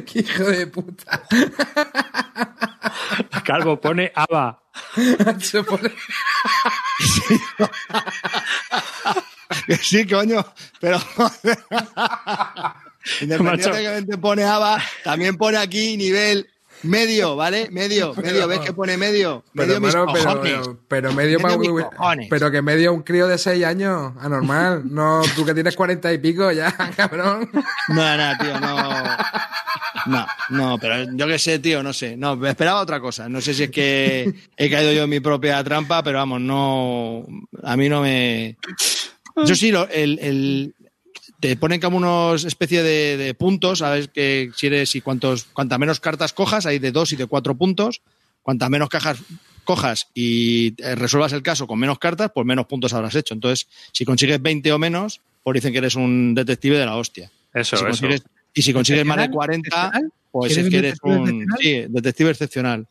¡Qué 0.06 0.20
hijo 0.20 0.44
de 0.44 0.66
puta! 0.66 1.22
Calvo 3.44 3.80
pone 3.80 4.12
ABA. 4.14 4.62
Se 5.40 5.62
pone- 5.62 5.92
Que 9.66 9.76
sí, 9.76 10.06
coño, 10.06 10.44
pero 10.80 10.98
independientemente 13.20 14.18
pone 14.18 14.44
ABA, 14.44 14.82
también 15.04 15.36
pone 15.36 15.58
aquí 15.58 15.96
nivel 15.96 16.48
medio, 16.82 17.36
¿vale? 17.36 17.68
Medio, 17.70 18.12
medio, 18.14 18.48
¿ves 18.48 18.58
que 18.60 18.72
pone 18.72 18.96
medio? 18.96 19.44
Pero, 19.54 19.66
Medio 19.68 19.80
mis 19.80 19.92
pero, 19.92 20.06
pero, 20.12 20.24
cojones. 20.24 20.52
pero, 20.58 20.78
pero 20.88 21.12
medio 21.12 21.38
Medio 21.38 21.56
pa- 21.56 21.58
mis 21.58 21.70
cojones. 21.84 22.26
pero 22.30 22.50
que 22.50 22.62
medio 22.62 22.92
un 22.92 23.02
crío 23.02 23.28
de 23.28 23.38
6 23.38 23.64
años, 23.64 24.12
anormal. 24.20 24.82
No, 24.92 25.22
tú 25.36 25.44
que 25.44 25.54
tienes 25.54 25.76
40 25.76 26.12
y 26.12 26.18
pico 26.18 26.50
ya, 26.50 26.72
cabrón. 26.96 27.48
No, 27.88 28.16
no, 28.16 28.38
tío, 28.38 28.58
no. 28.58 28.88
No, 30.06 30.26
no, 30.50 30.78
pero 30.78 31.04
yo 31.14 31.26
qué 31.26 31.38
sé, 31.38 31.58
tío, 31.58 31.82
no 31.82 31.92
sé. 31.92 32.16
No, 32.16 32.36
me 32.36 32.50
esperaba 32.50 32.80
otra 32.80 33.00
cosa. 33.00 33.28
No 33.28 33.40
sé 33.40 33.54
si 33.54 33.64
es 33.64 33.70
que 33.70 34.32
he 34.56 34.70
caído 34.70 34.92
yo 34.92 35.04
en 35.04 35.10
mi 35.10 35.20
propia 35.20 35.62
trampa, 35.62 36.02
pero 36.02 36.18
vamos, 36.18 36.40
no. 36.40 37.26
A 37.62 37.76
mí 37.76 37.88
no 37.88 38.02
me. 38.02 38.56
Yo 39.46 39.54
sí, 39.54 39.70
lo- 39.70 39.88
el, 39.88 40.18
el- 40.20 40.74
te 41.40 41.56
ponen 41.56 41.80
como 41.80 41.96
unos 41.96 42.44
especie 42.44 42.82
de, 42.82 43.16
de 43.16 43.34
puntos, 43.34 43.80
sabes 43.80 44.08
que 44.08 44.50
si 44.54 44.68
eres 44.68 44.94
y 44.94 45.00
cuantos, 45.00 45.44
cuantas 45.52 45.78
menos 45.78 45.98
cartas 45.98 46.32
cojas, 46.32 46.66
hay 46.66 46.78
de 46.78 46.92
dos 46.92 47.12
y 47.12 47.16
de 47.16 47.26
cuatro 47.26 47.54
puntos. 47.56 48.00
Cuantas 48.42 48.70
menos 48.70 48.88
cajas 48.88 49.18
cojas 49.64 50.08
y 50.14 50.74
eh, 50.82 50.94
resuelvas 50.96 51.32
el 51.32 51.42
caso 51.42 51.66
con 51.68 51.78
menos 51.78 51.98
cartas, 51.98 52.30
pues 52.34 52.44
menos 52.46 52.66
puntos 52.66 52.92
habrás 52.92 53.14
hecho. 53.14 53.34
Entonces, 53.34 53.68
si 53.92 54.04
consigues 54.04 54.42
20 54.42 54.72
o 54.72 54.78
menos, 54.78 55.20
pues 55.44 55.54
dicen 55.54 55.72
que 55.72 55.78
eres 55.78 55.94
un 55.94 56.34
detective 56.34 56.76
de 56.78 56.86
la 56.86 56.96
hostia. 56.96 57.30
Eso, 57.54 57.76
Si 57.76 57.84
consigues- 57.84 58.22
y 58.54 58.62
si 58.62 58.72
consigues 58.72 59.04
más 59.04 59.16
de 59.16 59.24
¿Excepcional? 59.24 59.30
40, 59.30 59.68
¿Excepcional? 59.68 60.12
pues 60.30 60.52
¿Eres 60.52 60.64
es 60.64 60.70
que 60.70 60.78
un 60.78 60.84
eres 60.84 60.98
un 61.02 61.46
sí, 61.60 61.84
detective 61.88 62.30
excepcional. 62.30 62.86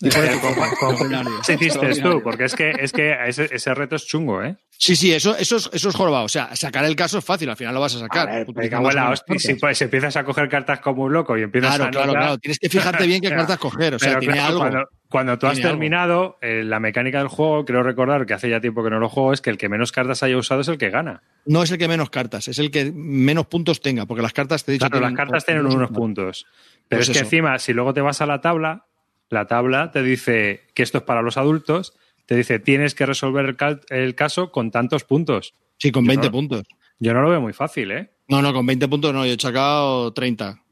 Pero, 0.00 0.40
¿cómo- 0.40 0.54
cómo- 0.54 0.66
Extraordinario. 0.66 1.32
¿qué 1.46 1.52
hiciste 1.54 2.00
tú? 2.02 2.22
Porque 2.22 2.44
es 2.44 2.54
que, 2.54 2.70
es 2.78 2.92
que 2.92 3.16
ese, 3.26 3.48
ese 3.50 3.74
reto 3.74 3.96
es 3.96 4.06
chungo, 4.06 4.42
¿eh? 4.42 4.56
Sí, 4.76 4.96
sí, 4.96 5.12
eso, 5.12 5.36
eso, 5.36 5.56
es, 5.56 5.70
eso 5.72 5.88
es 5.88 5.94
jorobado. 5.94 6.24
O 6.24 6.28
sea, 6.28 6.54
sacar 6.56 6.84
el 6.84 6.96
caso 6.96 7.18
es 7.18 7.24
fácil, 7.24 7.48
al 7.48 7.56
final 7.56 7.72
lo 7.74 7.80
vas 7.80 7.94
a 7.94 8.00
sacar. 8.00 8.28
A 8.28 8.44
ver, 8.44 8.46
hostia. 8.48 9.38
Si, 9.38 9.54
pues, 9.54 9.78
si 9.78 9.84
empiezas 9.84 10.16
a 10.16 10.24
coger 10.24 10.48
cartas 10.48 10.80
como 10.80 11.04
un 11.04 11.12
loco 11.12 11.38
y 11.38 11.42
empiezas 11.42 11.76
Claro, 11.76 11.88
a 11.88 11.90
claro, 11.90 12.12
claro. 12.12 12.38
Tienes 12.38 12.58
que 12.58 12.68
fijarte 12.68 13.06
bien 13.06 13.20
qué 13.22 13.30
cartas 13.30 13.56
coger. 13.58 13.94
O 13.94 13.98
sea, 13.98 14.08
Pero 14.10 14.20
tiene 14.20 14.34
claro, 14.34 14.48
algo. 14.48 14.60
Cuando, 14.60 14.88
cuando 15.08 15.38
tú 15.38 15.46
has 15.46 15.58
algo. 15.58 15.68
terminado, 15.68 16.38
eh, 16.42 16.64
la 16.64 16.80
mecánica 16.80 17.18
del 17.18 17.28
juego, 17.28 17.64
creo 17.64 17.84
recordar 17.84 18.26
que 18.26 18.34
hace 18.34 18.50
ya 18.50 18.60
tiempo 18.60 18.82
que 18.82 18.90
no 18.90 18.98
lo 18.98 19.08
juego, 19.08 19.32
es 19.32 19.40
que 19.40 19.50
el 19.50 19.58
que 19.58 19.68
menos 19.68 19.92
cartas 19.92 20.22
haya 20.24 20.36
usado 20.36 20.62
es 20.62 20.68
el 20.68 20.76
que 20.76 20.90
gana. 20.90 21.22
No 21.46 21.62
es 21.62 21.70
el 21.70 21.78
que 21.78 21.86
menos 21.88 22.10
cartas, 22.10 22.48
es 22.48 22.58
el 22.58 22.72
que 22.72 22.90
menos 22.92 23.46
puntos 23.46 23.80
tenga, 23.80 24.06
porque 24.06 24.22
las 24.22 24.32
cartas 24.32 24.64
te 24.64 24.72
he 24.72 24.74
dicho. 24.74 24.88
Claro, 24.90 25.06
las 25.06 25.14
cartas 25.14 25.44
tienen 25.46 25.66
unos 25.66 25.90
puntos. 25.92 26.46
Pero 26.88 26.98
Pues 26.98 27.08
es 27.08 27.12
que 27.12 27.18
eso. 27.20 27.26
encima, 27.26 27.58
si 27.60 27.72
luego 27.72 27.94
te 27.94 28.00
vas 28.00 28.20
a 28.20 28.26
la 28.26 28.40
tabla, 28.40 28.86
la 29.34 29.46
tabla 29.46 29.90
te 29.92 30.02
dice 30.02 30.62
que 30.74 30.82
esto 30.82 30.98
es 30.98 31.04
para 31.04 31.20
los 31.22 31.36
adultos, 31.36 31.92
te 32.26 32.36
dice 32.36 32.58
tienes 32.58 32.94
que 32.94 33.04
resolver 33.04 33.44
el, 33.44 33.56
cal- 33.56 33.82
el 33.90 34.14
caso 34.14 34.50
con 34.50 34.70
tantos 34.70 35.04
puntos. 35.04 35.52
Sí, 35.78 35.90
con 35.92 36.06
20 36.06 36.28
no- 36.28 36.32
puntos. 36.32 36.62
Yo 37.00 37.12
no 37.12 37.20
lo 37.20 37.28
veo 37.28 37.40
muy 37.40 37.52
fácil, 37.52 37.90
¿eh? 37.90 38.10
No, 38.28 38.40
no, 38.40 38.54
con 38.54 38.64
20 38.64 38.88
puntos 38.88 39.12
no, 39.12 39.26
yo 39.26 39.32
he 39.34 39.38
sacado 39.38 40.12
30. 40.14 40.62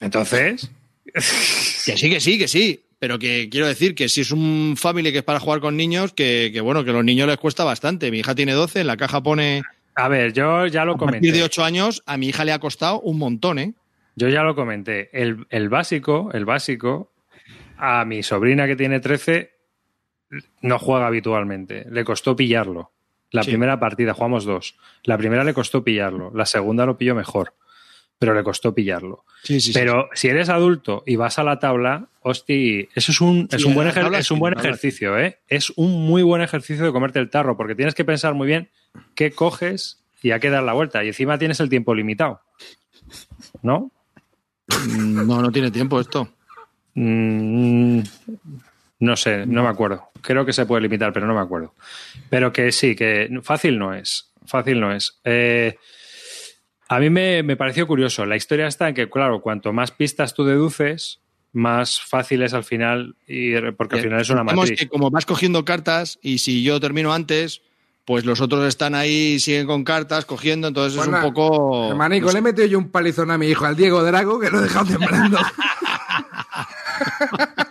Entonces, 0.00 0.70
Que 1.14 1.96
sí, 1.96 2.10
que 2.10 2.20
sí, 2.20 2.38
que 2.38 2.48
sí. 2.48 2.82
Pero 2.98 3.18
que 3.18 3.48
quiero 3.50 3.66
decir 3.66 3.94
que 3.94 4.08
si 4.08 4.22
es 4.22 4.30
un 4.32 4.74
family 4.76 5.12
que 5.12 5.18
es 5.18 5.24
para 5.24 5.38
jugar 5.38 5.60
con 5.60 5.76
niños, 5.76 6.12
que, 6.14 6.50
que 6.52 6.60
bueno, 6.62 6.82
que 6.82 6.90
a 6.90 6.94
los 6.94 7.04
niños 7.04 7.28
les 7.28 7.36
cuesta 7.36 7.62
bastante. 7.62 8.10
Mi 8.10 8.20
hija 8.20 8.34
tiene 8.34 8.52
12, 8.54 8.80
en 8.80 8.86
la 8.86 8.96
caja 8.96 9.22
pone 9.22 9.62
a 9.94 10.08
ver, 10.08 10.32
yo 10.32 10.66
ya 10.66 10.84
lo 10.84 10.92
a 10.92 10.96
partir 10.98 11.20
comenté. 11.20 11.32
de 11.38 11.42
8 11.44 11.62
años, 11.64 12.02
a 12.06 12.16
mi 12.16 12.28
hija 12.28 12.44
le 12.44 12.52
ha 12.52 12.58
costado 12.58 13.00
un 13.00 13.18
montón, 13.18 13.58
¿eh? 13.58 13.74
Yo 14.16 14.28
ya 14.28 14.42
lo 14.42 14.54
comenté. 14.54 15.10
El, 15.12 15.46
el 15.50 15.68
básico, 15.68 16.30
el 16.32 16.44
básico, 16.46 17.12
a 17.78 18.04
mi 18.04 18.22
sobrina 18.22 18.66
que 18.66 18.76
tiene 18.76 19.00
13 19.00 19.52
no 20.62 20.78
juega 20.78 21.06
habitualmente. 21.06 21.86
Le 21.90 22.04
costó 22.04 22.34
pillarlo. 22.36 22.92
La 23.30 23.42
Sí. 23.42 23.50
primera 23.50 23.78
partida, 23.80 24.14
jugamos 24.14 24.44
dos. 24.44 24.76
La 25.04 25.18
primera 25.18 25.44
le 25.44 25.54
costó 25.54 25.82
pillarlo. 25.84 26.30
La 26.34 26.46
segunda 26.46 26.86
lo 26.86 26.96
pilló 26.96 27.14
mejor. 27.14 27.54
Pero 28.18 28.32
le 28.34 28.42
costó 28.42 28.74
pillarlo. 28.74 29.24
Sí, 29.42 29.60
sí. 29.60 29.72
Pero 29.74 30.08
si 30.14 30.28
eres 30.28 30.48
adulto 30.48 31.02
y 31.06 31.16
vas 31.16 31.38
a 31.38 31.44
la 31.44 31.58
tabla, 31.58 32.08
hosti, 32.22 32.88
eso 32.94 33.12
es 33.12 33.20
un, 33.20 33.46
es 33.52 33.64
un 33.64 33.74
buen, 33.74 33.88
ejer- 33.88 34.16
es 34.16 34.30
un 34.30 34.38
buen 34.38 34.56
ejercicio, 34.58 35.18
¿eh? 35.18 35.38
Es 35.48 35.70
un 35.76 36.06
muy 36.06 36.22
buen 36.22 36.40
ejercicio 36.40 36.84
de 36.86 36.92
comerte 36.92 37.18
el 37.18 37.28
tarro, 37.28 37.58
porque 37.58 37.74
tienes 37.74 37.94
que 37.94 38.06
pensar 38.06 38.32
muy 38.32 38.46
bien 38.46 38.70
qué 39.14 39.32
coges 39.32 40.02
y 40.22 40.30
a 40.30 40.40
qué 40.40 40.48
dar 40.48 40.62
la 40.62 40.72
vuelta. 40.72 41.04
Y 41.04 41.08
encima 41.08 41.36
tienes 41.38 41.60
el 41.60 41.68
tiempo 41.68 41.94
limitado. 41.94 42.40
¿No? 43.62 43.92
Mm, 44.68 45.26
No, 45.26 45.42
no 45.42 45.52
tiene 45.52 45.70
tiempo 45.70 46.00
esto. 46.00 46.28
Mm, 46.96 48.00
no 49.00 49.16
sé, 49.16 49.46
no 49.46 49.62
me 49.62 49.68
acuerdo. 49.68 50.08
Creo 50.22 50.44
que 50.44 50.52
se 50.52 50.66
puede 50.66 50.82
limitar, 50.82 51.12
pero 51.12 51.26
no 51.26 51.34
me 51.34 51.40
acuerdo. 51.40 51.74
Pero 52.30 52.52
que 52.52 52.72
sí, 52.72 52.96
que 52.96 53.28
fácil 53.42 53.78
no 53.78 53.94
es. 53.94 54.32
Fácil 54.46 54.80
no 54.80 54.92
es. 54.92 55.20
Eh, 55.24 55.76
a 56.88 56.98
mí 56.98 57.10
me, 57.10 57.42
me 57.42 57.56
pareció 57.56 57.86
curioso. 57.86 58.24
La 58.26 58.36
historia 58.36 58.66
está 58.66 58.88
en 58.88 58.94
que, 58.94 59.10
claro, 59.10 59.40
cuanto 59.42 59.72
más 59.72 59.90
pistas 59.90 60.34
tú 60.34 60.44
deduces, 60.44 61.20
más 61.52 62.00
fácil 62.00 62.42
es 62.42 62.54
al 62.54 62.64
final, 62.64 63.16
ir, 63.26 63.74
porque 63.76 63.96
al 63.96 64.02
final 64.02 64.20
es 64.20 64.30
una 64.30 64.42
Vemos 64.42 64.56
matriz. 64.56 64.78
que 64.78 64.88
como 64.88 65.10
vas 65.10 65.26
cogiendo 65.26 65.64
cartas 65.64 66.18
y 66.22 66.38
si 66.38 66.62
yo 66.62 66.80
termino 66.80 67.12
antes, 67.12 67.62
pues 68.04 68.24
los 68.24 68.40
otros 68.40 68.64
están 68.66 68.94
ahí, 68.94 69.40
siguen 69.40 69.66
con 69.66 69.82
cartas, 69.84 70.24
cogiendo, 70.26 70.68
entonces 70.68 70.94
Pues 70.94 71.04
es 71.04 71.08
un 71.08 71.12
nada, 71.12 71.24
poco... 71.24 71.90
Hermanico, 71.90 72.26
no 72.26 72.32
sé. 72.32 72.34
le 72.34 72.38
he 72.38 72.42
metido 72.42 72.66
yo 72.68 72.78
un 72.78 72.90
palizón 72.90 73.30
a 73.32 73.38
mi 73.38 73.48
hijo, 73.48 73.64
al 73.66 73.74
Diego 73.76 74.02
Drago, 74.04 74.38
que 74.38 74.48
lo 74.50 74.60
he 74.60 74.62
dejado 74.62 74.86
temblando. 74.86 75.38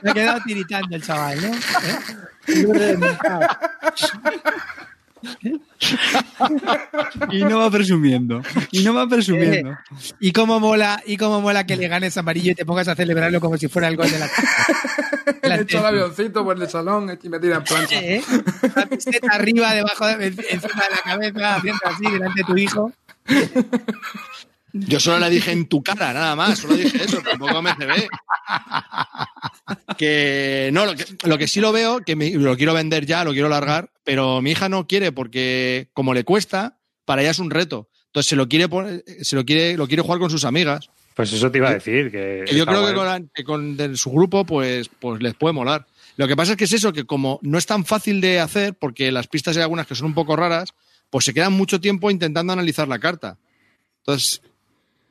Me 0.02 0.11
ha 0.11 0.14
quedado 0.14 0.39
tiritando 0.45 0.95
el 0.95 1.03
chaval, 1.03 1.41
¿no? 1.41 1.56
¿Eh? 1.56 1.60
Y 7.31 7.43
no 7.43 7.60
va 7.60 7.72
presumiendo. 7.72 8.41
Y 8.72 8.84
no 8.84 8.93
va 8.93 9.07
presumiendo. 9.07 9.72
Eh, 9.72 9.77
Y 10.19 10.31
cómo 10.31 10.60
mola, 10.60 11.02
y 11.06 11.18
cómo 11.18 11.41
mola 11.41 11.65
que 11.65 11.76
le 11.76 11.88
ganes 11.88 12.18
amarillo 12.18 12.52
y 12.52 12.56
te 12.56 12.65
pongas 12.65 12.88
a 12.88 12.95
celebrarlo 12.95 13.39
como 13.39 13.57
si 13.57 13.68
fuera 13.68 13.88
el 13.88 13.97
gol 13.97 14.10
de 14.10 14.19
la 14.19 14.30
Le 15.43 15.56
he 15.56 15.61
hecho 15.61 15.80
el 15.80 15.85
avioncito 15.85 16.43
por 16.43 16.61
el 16.61 16.69
salón 16.69 17.18
y 17.22 17.30
me 17.30 17.39
tira 17.39 17.57
en 17.57 17.64
plancha. 17.64 17.99
¿Eh? 17.99 18.22
La 18.76 18.85
pisceta 18.85 19.27
arriba, 19.31 19.73
debajo, 19.73 20.07
de, 20.07 20.27
encima 20.27 20.60
de 20.60 20.89
la 20.91 21.02
cabeza, 21.03 21.56
haciendo 21.56 21.81
así 21.85 22.03
delante 22.11 22.41
de 22.41 22.43
tu 22.43 22.57
hijo. 22.57 22.91
Yo 24.77 24.99
solo 24.99 25.19
le 25.19 25.30
dije 25.30 25.52
en 25.52 25.68
tu 25.68 25.81
cara, 25.81 26.11
nada 26.14 26.35
más, 26.35 26.60
solo 26.60 26.76
dije 26.76 27.03
eso, 27.03 27.22
tampoco 27.22 27.61
me 27.61 27.73
ve. 27.76 28.07
Que 29.97 30.69
no, 30.73 30.85
lo 30.85 30.95
que, 30.95 31.06
lo 31.23 31.38
que 31.38 31.47
sí 31.47 31.60
lo 31.61 31.72
veo, 31.72 31.99
que 32.02 32.15
me- 32.15 32.31
lo 32.31 32.57
quiero 32.57 32.73
vender 32.73 33.06
ya, 33.06 33.23
lo 33.23 33.31
quiero 33.31 33.49
largar, 33.49 33.91
pero 34.03 34.41
mi 34.41 34.52
hija 34.52 34.69
no 34.69 34.88
quiere 34.88 35.11
porque 35.11 35.89
como 35.93 36.14
le 36.14 36.23
cuesta, 36.23 36.77
para 37.06 37.22
ella 37.22 37.31
es 37.31 37.39
un 37.39 37.52
reto. 37.52 37.89
Entonces 38.07 38.30
se 38.30 38.35
lo 38.35 38.47
quiere 38.47 38.68
se 39.22 39.35
lo 39.35 39.45
quiere, 39.45 39.77
lo 39.77 39.88
quiere 39.88 40.03
jugar 40.03 40.19
con 40.19 40.30
sus 40.30 40.45
amigas. 40.45 40.89
Pues 41.15 41.31
eso 41.31 41.49
te 41.49 41.57
iba 41.60 41.69
a 41.69 41.73
decir. 41.76 42.11
Que 42.11 42.43
Que 42.45 42.56
yo 42.56 42.65
creo 42.65 42.85
que 42.85 42.93
con, 42.93 43.06
la- 43.06 43.22
que 43.34 43.43
con 43.43 43.77
de 43.77 43.95
su 43.97 44.11
grupo, 44.11 44.45
pues, 44.45 44.89
pues 44.99 45.22
les 45.22 45.34
puede 45.35 45.53
molar. 45.53 45.85
Lo 46.18 46.27
que 46.27 46.35
pasa 46.35 46.52
es 46.53 46.57
que 46.57 46.65
es 46.65 46.73
eso, 46.73 46.93
que 46.93 47.06
como 47.06 47.39
no 47.41 47.57
es 47.57 47.65
tan 47.65 47.85
fácil 47.85 48.22
de 48.22 48.39
hacer, 48.39 48.73
porque 48.73 49.11
las 49.11 49.27
pistas 49.27 49.56
hay 49.57 49.64
algunas 49.64 49.88
que 49.88 49.95
son 49.95 50.07
un 50.07 50.14
poco 50.14 50.35
raras, 50.35 50.69
pues 51.10 51.26
se 51.26 51.34
quedan 51.34 51.53
mucho 51.53 51.80
tiempo 51.80 52.10
intentando 52.11 52.53
analizar 52.53 52.88
la 52.88 52.99
carta. 52.99 53.38
Entonces, 53.99 54.41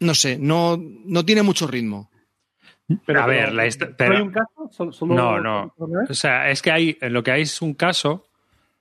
no 0.04 0.14
sé, 0.14 0.38
no, 0.38 0.76
no 0.80 1.24
tiene 1.24 1.42
mucho 1.42 1.66
ritmo. 1.66 2.10
Pero, 3.06 3.22
a 3.22 3.26
ver, 3.26 3.44
pero, 3.46 3.54
la 3.54 3.66
histo- 3.66 3.88
¿no 3.88 3.94
pero- 3.96 4.16
hay 4.16 4.22
un 4.22 4.30
caso? 4.30 4.68
¿Solo- 4.70 4.92
solo- 4.92 5.14
No, 5.14 5.40
no. 5.40 5.74
O 6.08 6.14
sea, 6.14 6.50
es 6.50 6.60
que 6.62 6.70
hay, 6.70 6.98
lo 7.00 7.22
que 7.22 7.30
hay 7.30 7.42
es 7.42 7.62
un 7.62 7.72
caso, 7.74 8.26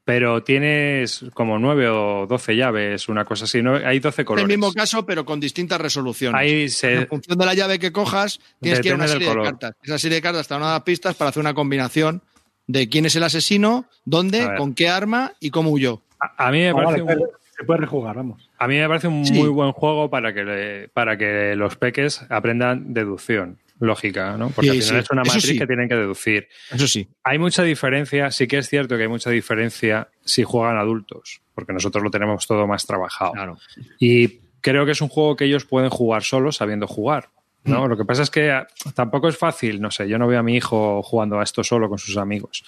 pero 0.03 0.43
tienes 0.43 1.23
como 1.33 1.57
nueve 1.57 1.87
o 1.87 2.27
doce 2.27 2.55
llaves, 2.57 3.07
una 3.07 3.23
cosa 3.23 3.45
así. 3.45 3.61
¿no? 3.61 3.75
Hay 3.75 3.99
doce 3.99 4.23
Es 4.23 4.25
colores. 4.25 4.43
el 4.43 4.49
mismo 4.57 4.73
caso, 4.73 5.05
pero 5.05 5.23
con 5.25 5.39
distintas 5.39 5.79
resoluciones. 5.79 6.37
Ahí 6.39 6.67
se, 6.67 6.93
En 6.95 7.07
función 7.07 7.37
de 7.37 7.45
la 7.45 7.53
llave 7.53 7.79
que 7.79 7.93
cojas, 7.93 8.41
tienes 8.59 8.81
que 8.81 8.89
ir 8.89 8.93
a 8.93 8.97
una 8.97 9.07
serie 9.07 9.29
de 9.29 9.41
cartas. 9.41 9.75
Esa 9.81 9.97
serie 9.97 10.15
de 10.17 10.21
cartas 10.21 10.47
te 10.49 10.53
a 10.53 10.59
dar 10.59 10.83
pistas 10.83 11.15
para 11.15 11.29
hacer 11.29 11.39
una 11.39 11.53
combinación 11.53 12.21
de 12.67 12.89
quién 12.89 13.05
es 13.05 13.15
el 13.15 13.23
asesino, 13.23 13.85
dónde, 14.03 14.49
con 14.57 14.73
qué 14.73 14.89
arma 14.89 15.31
y 15.39 15.49
cómo 15.49 15.69
huyó. 15.71 16.01
a, 16.19 16.47
a 16.47 16.51
mí 16.51 16.59
me 16.59 16.73
parece 16.73 17.01
vale, 17.03 17.21
un, 17.21 17.29
se 17.63 17.65
puede 17.65 17.81
rejugar, 17.81 18.15
vamos. 18.15 18.49
a 18.57 18.67
mí 18.67 18.77
me 18.77 18.87
parece 18.87 19.07
un 19.07 19.25
Sí. 19.25 19.33
muy 19.33 19.49
buen 19.49 19.71
juego 19.71 20.09
para 20.09 20.33
que 20.33 20.43
le- 20.43 20.87
para 20.89 21.17
que 21.17 21.55
los 21.55 21.75
peques 21.77 22.25
aprendan 22.29 22.93
deducción 22.93 23.57
lógica, 23.79 24.37
¿no? 24.37 24.49
Porque 24.51 24.69
Sí, 24.71 24.77
al 24.77 24.83
final 24.83 25.01
sí. 25.01 25.05
es 25.05 25.11
una 25.11 25.23
matriz 25.23 25.43
sí. 25.43 25.57
que 25.59 25.67
tienen 25.67 25.89
que 25.89 25.95
deducir. 25.95 26.47
Eso 26.71 26.87
sí. 26.87 27.07
Hay 27.23 27.37
mucha 27.39 27.63
diferencia, 27.63 28.31
sí 28.31 28.47
que 28.47 28.59
es 28.59 28.69
cierto 28.69 28.95
que 28.95 29.03
hay 29.03 29.09
mucha 29.09 29.29
diferencia 29.29 30.07
si 30.23 30.43
juegan 30.43 30.77
adultos, 30.77 31.41
porque 31.53 31.73
nosotros 31.73 32.01
lo 32.03 32.09
tenemos 32.11 32.47
todo 32.47 32.65
más 32.67 32.85
trabajado. 32.85 33.33
Claro. 33.33 33.57
Y 33.99 34.39
creo 34.61 34.85
que 34.85 34.91
es 34.93 35.01
un 35.01 35.09
juego 35.09 35.35
que 35.35 35.45
ellos 35.45 35.65
pueden 35.65 35.89
jugar 35.89 36.23
solos 36.23 36.55
sabiendo 36.57 36.87
jugar. 36.87 37.29
Mm. 37.65 37.71
¿no? 37.71 37.87
Lo 37.87 37.97
que 37.97 38.05
pasa 38.05 38.23
es 38.23 38.29
que 38.29 38.51
ah, 38.51 38.67
tampoco 38.93 39.27
es 39.27 39.37
fácil, 39.37 39.81
no 39.81 39.89
sé, 39.91 40.07
yo 40.07 40.17
no 40.17 40.27
veo 40.27 40.39
a 40.39 40.43
mi 40.43 40.55
hijo 40.55 41.01
jugando 41.01 41.39
a 41.39 41.43
esto 41.43 41.63
solo 41.63 41.87
con 41.89 41.97
sus 41.97 42.15
amigos, 42.17 42.63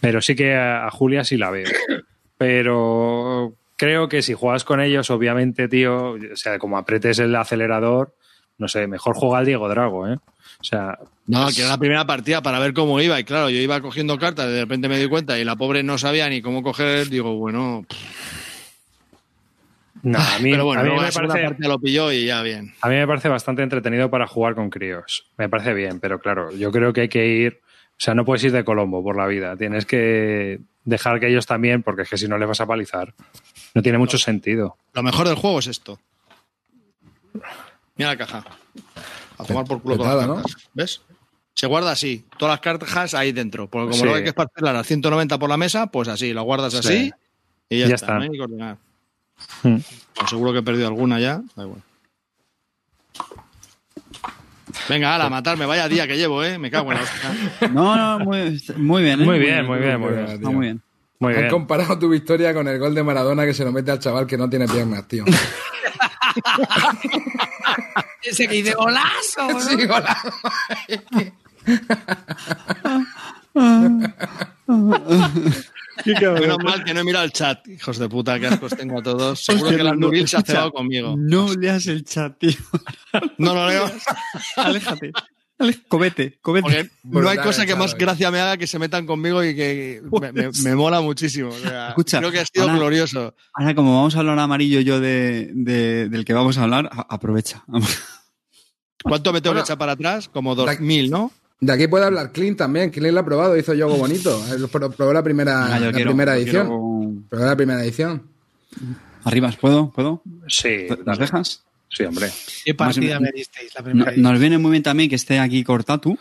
pero 0.00 0.20
sí 0.22 0.34
que 0.36 0.54
a 0.54 0.88
Julia 0.90 1.24
sí 1.24 1.36
la 1.38 1.50
veo. 1.50 1.68
Pero 2.38 3.54
creo 3.76 4.08
que 4.08 4.22
si 4.22 4.34
juegas 4.34 4.64
con 4.64 4.80
ellos, 4.80 5.10
obviamente, 5.10 5.68
tío, 5.68 6.12
o 6.12 6.36
sea, 6.36 6.58
como 6.58 6.78
apretes 6.78 7.18
el 7.18 7.34
acelerador, 7.34 8.14
no 8.58 8.68
sé, 8.68 8.86
mejor 8.86 9.14
juega 9.16 9.38
al 9.38 9.46
Diego 9.46 9.68
Drago, 9.68 10.08
¿eh? 10.08 10.18
O 10.60 10.64
sea, 10.64 10.98
No, 11.26 11.48
que 11.54 11.60
era 11.60 11.70
la 11.70 11.78
primera 11.78 12.06
partida 12.06 12.40
para 12.42 12.58
ver 12.58 12.72
cómo 12.72 13.00
iba. 13.00 13.18
Y 13.18 13.24
claro, 13.24 13.50
yo 13.50 13.58
iba 13.58 13.80
cogiendo 13.80 14.18
cartas, 14.18 14.48
de 14.48 14.60
repente 14.60 14.88
me 14.88 14.98
di 14.98 15.08
cuenta 15.08 15.38
y 15.38 15.44
la 15.44 15.56
pobre 15.56 15.82
no 15.82 15.98
sabía 15.98 16.28
ni 16.28 16.40
cómo 16.40 16.62
coger. 16.62 17.08
Digo, 17.08 17.34
bueno. 17.36 17.84
no, 20.02 20.18
a 20.18 20.38
mí, 20.38 20.52
Pero 20.52 20.64
bueno, 20.64 20.82
a 20.82 20.84
mí 20.84 20.90
me 20.90 21.12
parece, 21.12 21.68
lo 21.68 21.78
pilló 21.78 22.12
y 22.12 22.26
ya 22.26 22.42
bien. 22.42 22.72
A 22.80 22.88
mí 22.88 22.94
me 22.94 23.06
parece 23.06 23.28
bastante 23.28 23.62
entretenido 23.62 24.10
para 24.10 24.26
jugar 24.26 24.54
con 24.54 24.70
críos. 24.70 25.26
Me 25.36 25.48
parece 25.48 25.74
bien, 25.74 25.98
pero 25.98 26.20
claro, 26.20 26.52
yo 26.52 26.70
creo 26.70 26.92
que 26.92 27.02
hay 27.02 27.08
que 27.08 27.26
ir. 27.26 27.60
O 27.90 28.00
sea, 28.00 28.14
no 28.14 28.24
puedes 28.24 28.44
ir 28.44 28.52
de 28.52 28.64
Colombo 28.64 29.02
por 29.02 29.16
la 29.16 29.26
vida. 29.26 29.56
Tienes 29.56 29.86
que 29.86 30.60
dejar 30.84 31.20
que 31.20 31.28
ellos 31.28 31.46
también, 31.46 31.82
porque 31.82 32.02
es 32.02 32.10
que 32.10 32.18
si 32.18 32.28
no 32.28 32.38
les 32.38 32.48
vas 32.48 32.60
a 32.60 32.66
palizar. 32.66 33.14
No 33.74 33.82
tiene 33.82 33.98
mucho 33.98 34.18
sentido. 34.18 34.76
Lo 34.92 35.02
mejor 35.02 35.26
del 35.26 35.36
juego 35.36 35.58
es 35.58 35.66
esto. 35.66 35.98
Mira 37.96 38.10
la 38.10 38.16
caja. 38.16 38.44
A 39.38 39.44
tomar 39.44 39.64
por 39.64 39.80
culo 39.82 39.96
todas 39.96 40.16
las 40.16 40.26
¿no? 40.26 40.42
¿Ves? 40.74 41.02
Se 41.54 41.66
guarda 41.66 41.92
así, 41.92 42.24
todas 42.38 42.52
las 42.54 42.60
cartas 42.60 43.14
ahí 43.14 43.32
dentro. 43.32 43.68
Porque 43.68 43.84
como 43.90 43.94
Sí. 43.94 44.02
luego 44.02 44.16
hay 44.16 44.22
que 44.24 44.28
esparcerlas 44.30 44.76
a 44.76 44.84
190 44.84 45.38
por 45.38 45.48
la 45.48 45.56
mesa, 45.56 45.86
pues 45.88 46.08
así, 46.08 46.32
lo 46.32 46.42
guardas 46.42 46.74
así 46.74 46.88
Sí. 46.88 47.12
y 47.68 47.78
ya, 47.80 47.88
Ya 47.88 47.94
está. 47.94 48.18
está. 48.24 48.46
No. 48.48 48.78
Hmm. 49.62 49.78
Pues 50.14 50.30
seguro 50.30 50.52
que 50.52 50.58
he 50.58 50.62
perdido 50.62 50.86
alguna 50.88 51.18
ya. 51.20 51.42
Da 51.56 51.64
igual. 51.64 51.82
Venga, 54.88 55.14
ala, 55.14 55.26
a 55.26 55.30
matarme, 55.30 55.66
vaya 55.66 55.88
día 55.88 56.06
que 56.06 56.16
llevo, 56.16 56.42
¿eh? 56.44 56.58
Me 56.58 56.70
cago 56.70 56.92
en 56.92 56.98
la 56.98 57.04
hostia. 57.04 57.34
No, 57.70 57.96
no, 57.96 58.18
muy, 58.24 58.62
muy 58.76 59.02
bien. 59.02 59.22
¿eh? 59.22 59.24
Muy 59.24 59.38
bien, 59.38 59.64
muy 59.66 59.78
bien, 59.78 59.98
muy 60.00 60.10
bien. 60.10 60.24
bien. 60.26 60.36
Está 60.36 60.50
muy 60.50 60.66
bien. 60.66 60.82
Muy 61.20 61.34
Han 61.34 61.48
comparado 61.48 61.96
tu 61.98 62.08
victoria 62.08 62.52
con 62.52 62.66
el 62.68 62.78
gol 62.78 62.94
de 62.94 63.02
Maradona 63.02 63.46
que 63.46 63.54
se 63.54 63.64
lo 63.64 63.72
mete 63.72 63.90
al 63.90 63.98
chaval 63.98 64.26
que 64.26 64.36
no 64.36 64.50
tiene 64.50 64.68
piernas, 64.68 65.08
tío. 65.08 65.24
Ese 68.22 68.46
que 68.48 68.54
dice 68.54 68.74
golazo. 68.74 69.48
¿no? 69.48 69.60
Sí, 69.60 69.76
hola. 69.88 70.18
Menos 76.06 76.58
mal 76.64 76.84
que 76.84 76.92
no 76.94 77.00
he 77.00 77.04
mirado 77.04 77.24
el 77.24 77.32
chat, 77.32 77.66
hijos 77.68 77.98
de 77.98 78.08
puta, 78.08 78.38
qué 78.40 78.46
ascos 78.48 78.76
tengo 78.76 78.98
a 78.98 79.02
todos. 79.02 79.44
Seguro 79.44 79.64
Hostia, 79.66 79.76
que 79.78 79.84
la 79.84 79.90
no, 79.90 79.96
no, 79.96 80.06
Nuril 80.08 80.28
se 80.28 80.36
ha 80.36 80.42
cebado 80.42 80.72
conmigo. 80.72 81.14
No 81.18 81.52
leas 81.54 81.86
el 81.86 82.04
chat, 82.04 82.38
tío. 82.38 82.52
No 83.38 83.54
lo 83.54 83.68
leo. 83.68 83.90
Aléjate. 84.56 85.12
Cobete, 85.88 86.38
cobete. 86.42 86.62
Porque 86.62 86.90
no 87.04 87.28
hay 87.28 87.38
cosa 87.38 87.64
que 87.64 87.76
más 87.76 87.94
gracia 87.94 88.30
me 88.32 88.40
haga 88.40 88.56
que 88.56 88.66
se 88.66 88.78
metan 88.78 89.06
conmigo 89.06 89.42
y 89.44 89.54
que 89.54 90.02
me, 90.20 90.32
me- 90.32 90.50
me 90.64 90.74
mola 90.74 91.00
muchísimo. 91.00 91.50
O 91.50 91.58
sea, 91.58 91.88
Escucha, 91.90 92.18
creo 92.18 92.32
que 92.32 92.40
ha 92.40 92.44
sido 92.44 92.64
ahora- 92.64 92.76
glorioso. 92.76 93.34
Ahora, 93.54 93.74
como 93.74 93.94
vamos 93.96 94.16
a 94.16 94.18
hablar 94.18 94.36
amarillo 94.40 94.80
yo 94.80 94.98
de, 95.00 95.50
de- 95.54 96.08
del 96.08 96.24
que 96.24 96.32
vamos 96.34 96.58
a 96.58 96.64
hablar, 96.64 96.90
a- 96.92 97.06
aprovecha. 97.08 97.64
¿Cuánto 99.02 99.32
me 99.32 99.40
tengo 99.40 99.52
Bueno, 99.54 99.62
que 99.64 99.68
echar 99.68 99.78
para 99.78 99.92
atrás? 99.92 100.28
Como 100.28 100.54
la- 100.56 100.64
2000, 100.72 101.10
¿no? 101.10 101.30
De 101.66 101.72
aquí 101.72 101.86
puede 101.86 102.04
hablar 102.04 102.30
Clint 102.32 102.58
también. 102.58 102.90
Clint 102.90 103.14
lo 103.14 103.20
ha 103.20 103.24
probado, 103.24 103.56
hizo 103.56 103.72
yogo 103.74 103.96
bonito. 103.96 104.38
Pro- 104.70 104.90
probó 104.90 105.12
la 105.12 105.22
primera, 105.22 105.78
yo 105.78 105.86
la 105.86 105.92
quiero- 105.92 106.10
primera 106.10 106.36
edición. 106.36 106.66
quiero- 106.66 107.22
Probó 107.30 107.44
la 107.46 107.56
primera 107.56 107.82
edición. 107.84 108.22
Arribas, 109.24 109.56
¿puedo? 109.56 109.90
¿Puedo? 109.90 110.22
Sí, 110.48 110.86
¿Las 111.06 111.18
dejas? 111.18 111.64
sí, 111.88 112.02
hombre. 112.04 112.28
¿Qué 112.64 112.74
partida 112.74 113.18
me 113.20 113.30
disteis 113.32 113.72
la 113.74 113.80
No- 113.80 113.84
primera 113.84 114.10
vez? 114.10 114.18
nos 114.20 114.38
viene 114.38 114.58
muy 114.58 114.72
bien 114.72 114.82
también 114.82 115.08
que 115.08 115.14
esté 115.16 115.38
aquí 115.38 115.64
Cortatu, 115.64 116.18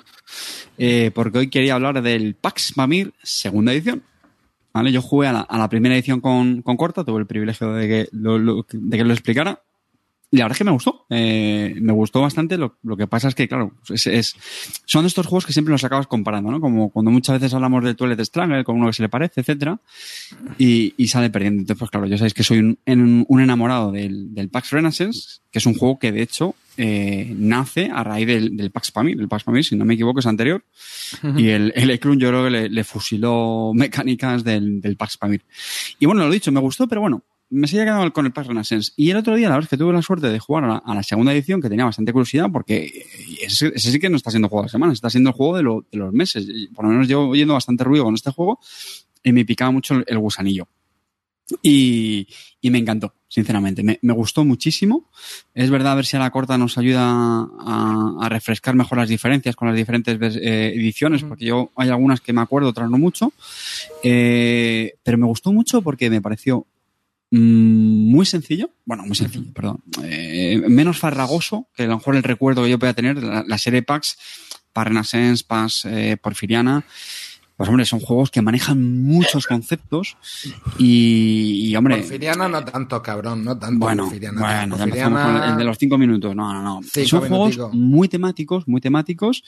eh, 0.78 1.12
porque 1.14 1.40
hoy 1.40 1.50
quería 1.50 1.74
hablar 1.76 2.02
del 2.02 2.36
Pax 2.36 2.74
Pamir 2.74 3.14
segunda 3.22 3.74
edición. 3.74 4.02
¿Vale? 4.74 4.92
Yo 4.92 5.02
jugué 5.04 5.28
a 5.28 5.34
la, 5.34 5.42
a 5.42 5.58
la 5.60 5.70
primera 5.70 5.94
edición 5.94 6.20
con, 6.22 6.62
con 6.64 6.78
Corta, 6.78 7.04
tuve 7.04 7.20
el 7.20 7.28
privilegio 7.28 7.74
de 7.74 7.88
que 7.88 8.10
lo, 8.12 8.40
lo- 8.40 8.66
de 8.72 8.98
que 8.98 9.04
lo 9.04 9.14
explicara. 9.14 9.62
Y 10.34 10.38
la 10.38 10.46
verdad 10.46 10.56
es 10.56 10.58
que 10.58 10.64
me 10.64 10.72
gustó. 10.72 11.06
Eh, 11.12 11.76
me 11.80 11.94
gustó 11.94 12.20
bastante. 12.22 12.58
Lo, 12.58 12.78
lo 12.82 12.98
que 12.98 13.06
pasa 13.06 13.28
es 13.28 13.36
que, 13.36 13.48
claro, 13.48 13.72
es, 13.88 14.08
es- 14.08 14.36
son 14.86 15.06
estos 15.06 15.28
juegos 15.28 15.46
que 15.46 15.54
siempre 15.54 15.72
los 15.72 15.84
acabas 15.84 16.08
comparando, 16.08 16.50
¿no? 16.50 16.60
Como 16.60 16.90
cuando 16.90 17.12
muchas 17.12 17.40
veces 17.40 17.54
hablamos 17.54 17.84
de 17.84 17.94
Toilet 17.94 18.20
Strangler 18.26 18.64
con 18.64 18.78
uno 18.78 18.88
que 18.88 18.94
se 18.94 19.04
le 19.04 19.10
parece, 19.10 19.42
etcétera, 19.42 19.80
y, 20.58 20.96
y 20.98 21.08
sale 21.08 21.30
perdiendo. 21.30 21.60
Entonces, 21.62 21.78
pues 21.78 21.92
claro, 21.92 22.08
ya 22.08 22.18
sabéis 22.18 22.34
que 22.34 22.42
soy 22.44 22.58
un, 22.58 22.80
en- 22.88 23.26
un 23.28 23.42
enamorado 23.42 23.92
del, 23.92 24.34
del 24.34 24.50
Pax 24.50 24.72
Renaissance, 24.72 25.42
que 25.52 25.60
es 25.60 25.66
un 25.68 25.76
juego 25.76 26.00
que 26.00 26.12
de 26.12 26.24
hecho 26.24 26.56
eh, 26.78 27.32
nace 27.38 27.92
a 27.94 28.04
raíz 28.04 28.26
del, 28.26 28.58
del 28.58 28.72
Pax 28.72 28.92
Pamir. 28.92 29.20
El 29.22 29.28
Pax 29.28 29.44
Pamir, 29.44 29.64
si 29.64 29.76
no 29.76 29.86
me 29.86 29.94
equivoco, 29.94 30.20
es 30.20 30.26
anterior. 30.26 30.64
Y 31.38 31.50
el, 31.50 31.72
el 31.76 31.92
Ekrun 31.92 32.18
yo 32.20 32.30
creo 32.30 32.44
que 32.46 32.50
le, 32.50 32.70
le 32.70 32.84
fusiló 32.84 33.72
mecánicas 33.76 34.44
del, 34.44 34.82
del 34.82 34.98
Pax 34.98 35.18
Pamir. 35.18 35.42
Y 36.00 36.08
bueno, 36.08 36.26
lo 36.26 36.32
dicho, 36.32 36.52
me 36.52 36.60
gustó, 36.60 36.88
pero 36.88 37.02
bueno, 37.02 37.22
me 37.54 37.68
seguía 37.68 37.86
quedando 37.86 38.12
con 38.12 38.26
el 38.26 38.34
Pax 38.34 38.48
Renaissance. 38.48 38.92
Y 38.98 39.12
el 39.12 39.18
otro 39.18 39.36
día, 39.36 39.48
la 39.48 39.56
verdad 39.56 39.66
es 39.68 39.70
que 39.70 39.78
tuve 39.78 39.94
la 39.94 40.02
suerte 40.02 40.28
de 40.30 40.40
jugar 40.40 40.64
a 40.66 40.68
la, 40.68 40.78
a 40.78 40.96
la 40.96 41.04
segunda 41.04 41.32
edición, 41.34 41.62
que 41.62 41.70
tenía 41.70 41.86
bastante 41.86 42.12
curiosidad, 42.12 42.48
porque 42.52 43.06
ese, 43.42 43.72
ese 43.76 43.92
sí 43.92 44.00
que 44.00 44.10
no 44.10 44.18
está 44.18 44.32
siendo 44.32 44.50
juego 44.50 44.64
de 44.64 44.68
la 44.68 44.72
semana, 44.72 44.94
está 44.94 45.10
siendo 45.10 45.30
el 45.30 45.36
juego 45.36 45.56
de, 45.58 45.64
lo- 45.64 45.86
de 45.92 45.98
los 45.98 46.12
meses. 46.14 46.46
Por 46.74 46.86
lo 46.86 46.92
menos 46.92 47.08
llevo 47.08 47.30
oyendo 47.30 47.54
bastante 47.54 47.84
ruido 47.84 48.04
con 48.04 48.16
este 48.16 48.32
juego 48.32 48.60
y 49.24 49.32
me 49.32 49.46
picaba 49.46 49.72
mucho 49.72 49.96
el, 49.96 50.04
el 50.08 50.20
gusanillo. 50.20 50.68
Y, 51.62 52.26
y 52.62 52.70
me 52.72 52.78
encantó, 52.80 53.14
sinceramente. 53.28 53.84
Me, 53.84 54.00
me 54.02 54.14
gustó 54.14 54.46
muchísimo. 54.46 55.10
Es 55.54 55.70
verdad, 55.70 55.92
a 55.92 55.96
ver 55.96 56.06
si 56.06 56.16
a 56.16 56.20
la 56.20 56.32
corta 56.32 56.58
nos 56.58 56.78
ayuda 56.78 57.02
a, 57.10 58.16
a 58.22 58.30
refrescar 58.30 58.76
mejor 58.76 58.98
las 58.98 59.10
diferencias 59.10 59.56
con 59.56 59.68
las 59.68 59.76
diferentes 59.78 60.18
eh, 60.38 60.74
ediciones, 60.74 61.24
porque 61.24 61.46
yo 61.46 61.70
hay 61.76 61.90
algunas 61.90 62.22
que 62.22 62.32
me 62.34 62.42
acuerdo, 62.42 62.70
otras 62.70 62.90
no 62.90 62.98
mucho. 62.98 63.34
Eh, 64.04 64.94
pero 65.04 65.18
me 65.18 65.26
gustó 65.28 65.52
mucho 65.52 65.82
porque 65.82 66.10
me 66.10 66.22
pareció 66.22 66.66
muy 67.36 68.26
sencillo, 68.26 68.70
bueno, 68.86 69.04
muy 69.06 69.16
sencillo, 69.16 69.52
perdón, 69.54 69.84
eh, 70.04 70.62
menos 70.68 71.00
farragoso 71.00 71.68
que 71.76 71.84
a 71.84 71.88
lo 71.88 71.98
mejor 71.98 72.16
el 72.16 72.24
recuerdo 72.24 72.64
que 72.64 72.70
yo 72.70 72.78
podía 72.80 72.94
tener, 72.94 73.22
la, 73.24 73.44
la 73.48 73.58
serie 73.58 73.82
Pax, 73.82 74.18
Pax 74.72 74.88
Renaissance, 74.88 75.44
Pax 75.48 75.86
eh, 75.86 76.18
Porfiriana. 76.22 76.84
Pues 77.56 77.70
hombre, 77.70 77.86
son 77.86 78.00
juegos 78.00 78.32
que 78.32 78.42
manejan 78.42 79.04
muchos 79.04 79.46
conceptos 79.46 80.18
y, 80.80 81.70
y, 81.70 81.76
hombre, 81.76 81.98
Porfiriana 81.98 82.48
no 82.50 82.66
tanto, 82.66 83.00
cabrón, 83.04 83.44
no 83.44 83.58
tanto. 83.58 83.78
bueno, 83.86 84.04
Porfiriana. 84.06 84.42
bueno, 84.42 84.76
ya 84.76 84.86
Porfiriana- 84.86 85.06
empezamos 85.20 85.42
con 85.42 85.52
el 85.52 85.58
de 85.58 85.64
los 85.64 85.78
cinco 85.78 85.98
minutos. 86.00 86.36
No, 86.36 86.52
no, 86.52 86.64
no. 86.64 86.80
Son 87.06 87.20
juegos 87.28 87.60
muy 87.72 88.08
temáticos, 88.10 88.68
muy 88.68 88.82
temáticos, 88.82 89.44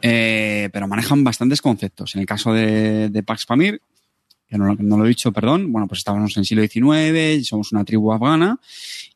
eh, 0.00 0.70
pero 0.72 0.88
manejan 0.88 1.22
bastantes 1.24 1.60
conceptos. 1.60 2.14
En 2.14 2.22
el 2.22 2.26
caso 2.26 2.54
de, 2.54 3.10
de 3.10 3.22
Pax 3.22 3.44
Pamir, 3.44 3.82
que 4.48 4.58
no, 4.58 4.66
lo- 4.66 4.74
no 4.76 4.96
lo 4.98 5.04
he 5.04 5.08
dicho, 5.08 5.32
perdón, 5.32 5.72
bueno, 5.72 5.86
pues 5.88 5.98
estábamos 5.98 6.36
en 6.36 6.40
el 6.42 6.46
siglo 6.46 6.62
XIX, 6.66 7.46
somos 7.46 7.72
una 7.72 7.84
tribu 7.84 8.12
afgana 8.12 8.58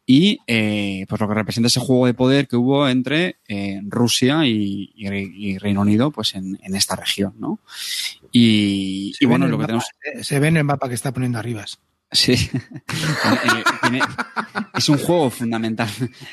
y 0.06 0.38
eh, 0.46 1.06
pues 1.08 1.20
lo 1.20 1.28
que 1.28 1.34
representa 1.34 1.68
ese 1.68 1.78
juego 1.80 2.06
de 2.06 2.14
poder 2.14 2.48
que 2.48 2.56
hubo 2.56 2.88
entre 2.88 3.36
eh, 3.46 3.80
Rusia 3.84 4.44
y, 4.46 4.92
y 4.96 5.08
Re- 5.08 5.30
y 5.32 5.58
Reino 5.58 5.82
Unido, 5.82 6.10
pues 6.10 6.34
en, 6.34 6.58
en 6.62 6.74
esta 6.74 6.96
región, 6.96 7.34
¿no? 7.38 7.60
Y, 8.32 9.12
y 9.20 9.26
bueno, 9.26 9.44
en 9.44 9.52
lo 9.52 9.56
que 9.58 9.62
mapa, 9.62 9.66
tenemos... 9.68 9.84
eh, 10.20 10.24
Se 10.24 10.40
ve 10.40 10.48
en 10.48 10.56
el 10.56 10.64
mapa 10.64 10.88
que 10.88 10.94
está 10.94 11.12
poniendo 11.12 11.38
arribas. 11.38 11.78
Sí. 12.12 12.34
Tiene- 13.82 14.00
es 14.74 14.88
un 14.88 14.98
juego 14.98 15.30
fundamental, 15.30 15.88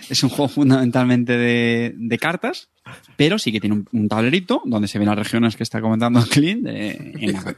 es 0.10 0.24
un 0.24 0.30
juego 0.30 0.48
fundamentalmente 0.50 1.38
de, 1.38 1.94
de 1.96 2.18
cartas, 2.18 2.70
pero 3.16 3.38
sí 3.38 3.52
que 3.52 3.60
tiene 3.60 3.76
un, 3.76 3.88
un 3.92 4.08
tablerito 4.08 4.62
donde 4.66 4.88
se 4.88 4.98
ven 4.98 5.08
las 5.08 5.18
regiones 5.18 5.56
que 5.56 5.62
está 5.64 5.80
comentando 5.82 6.26
Clint. 6.28 6.66
eh, 6.68 7.14
en 7.20 7.34
la- 7.34 7.56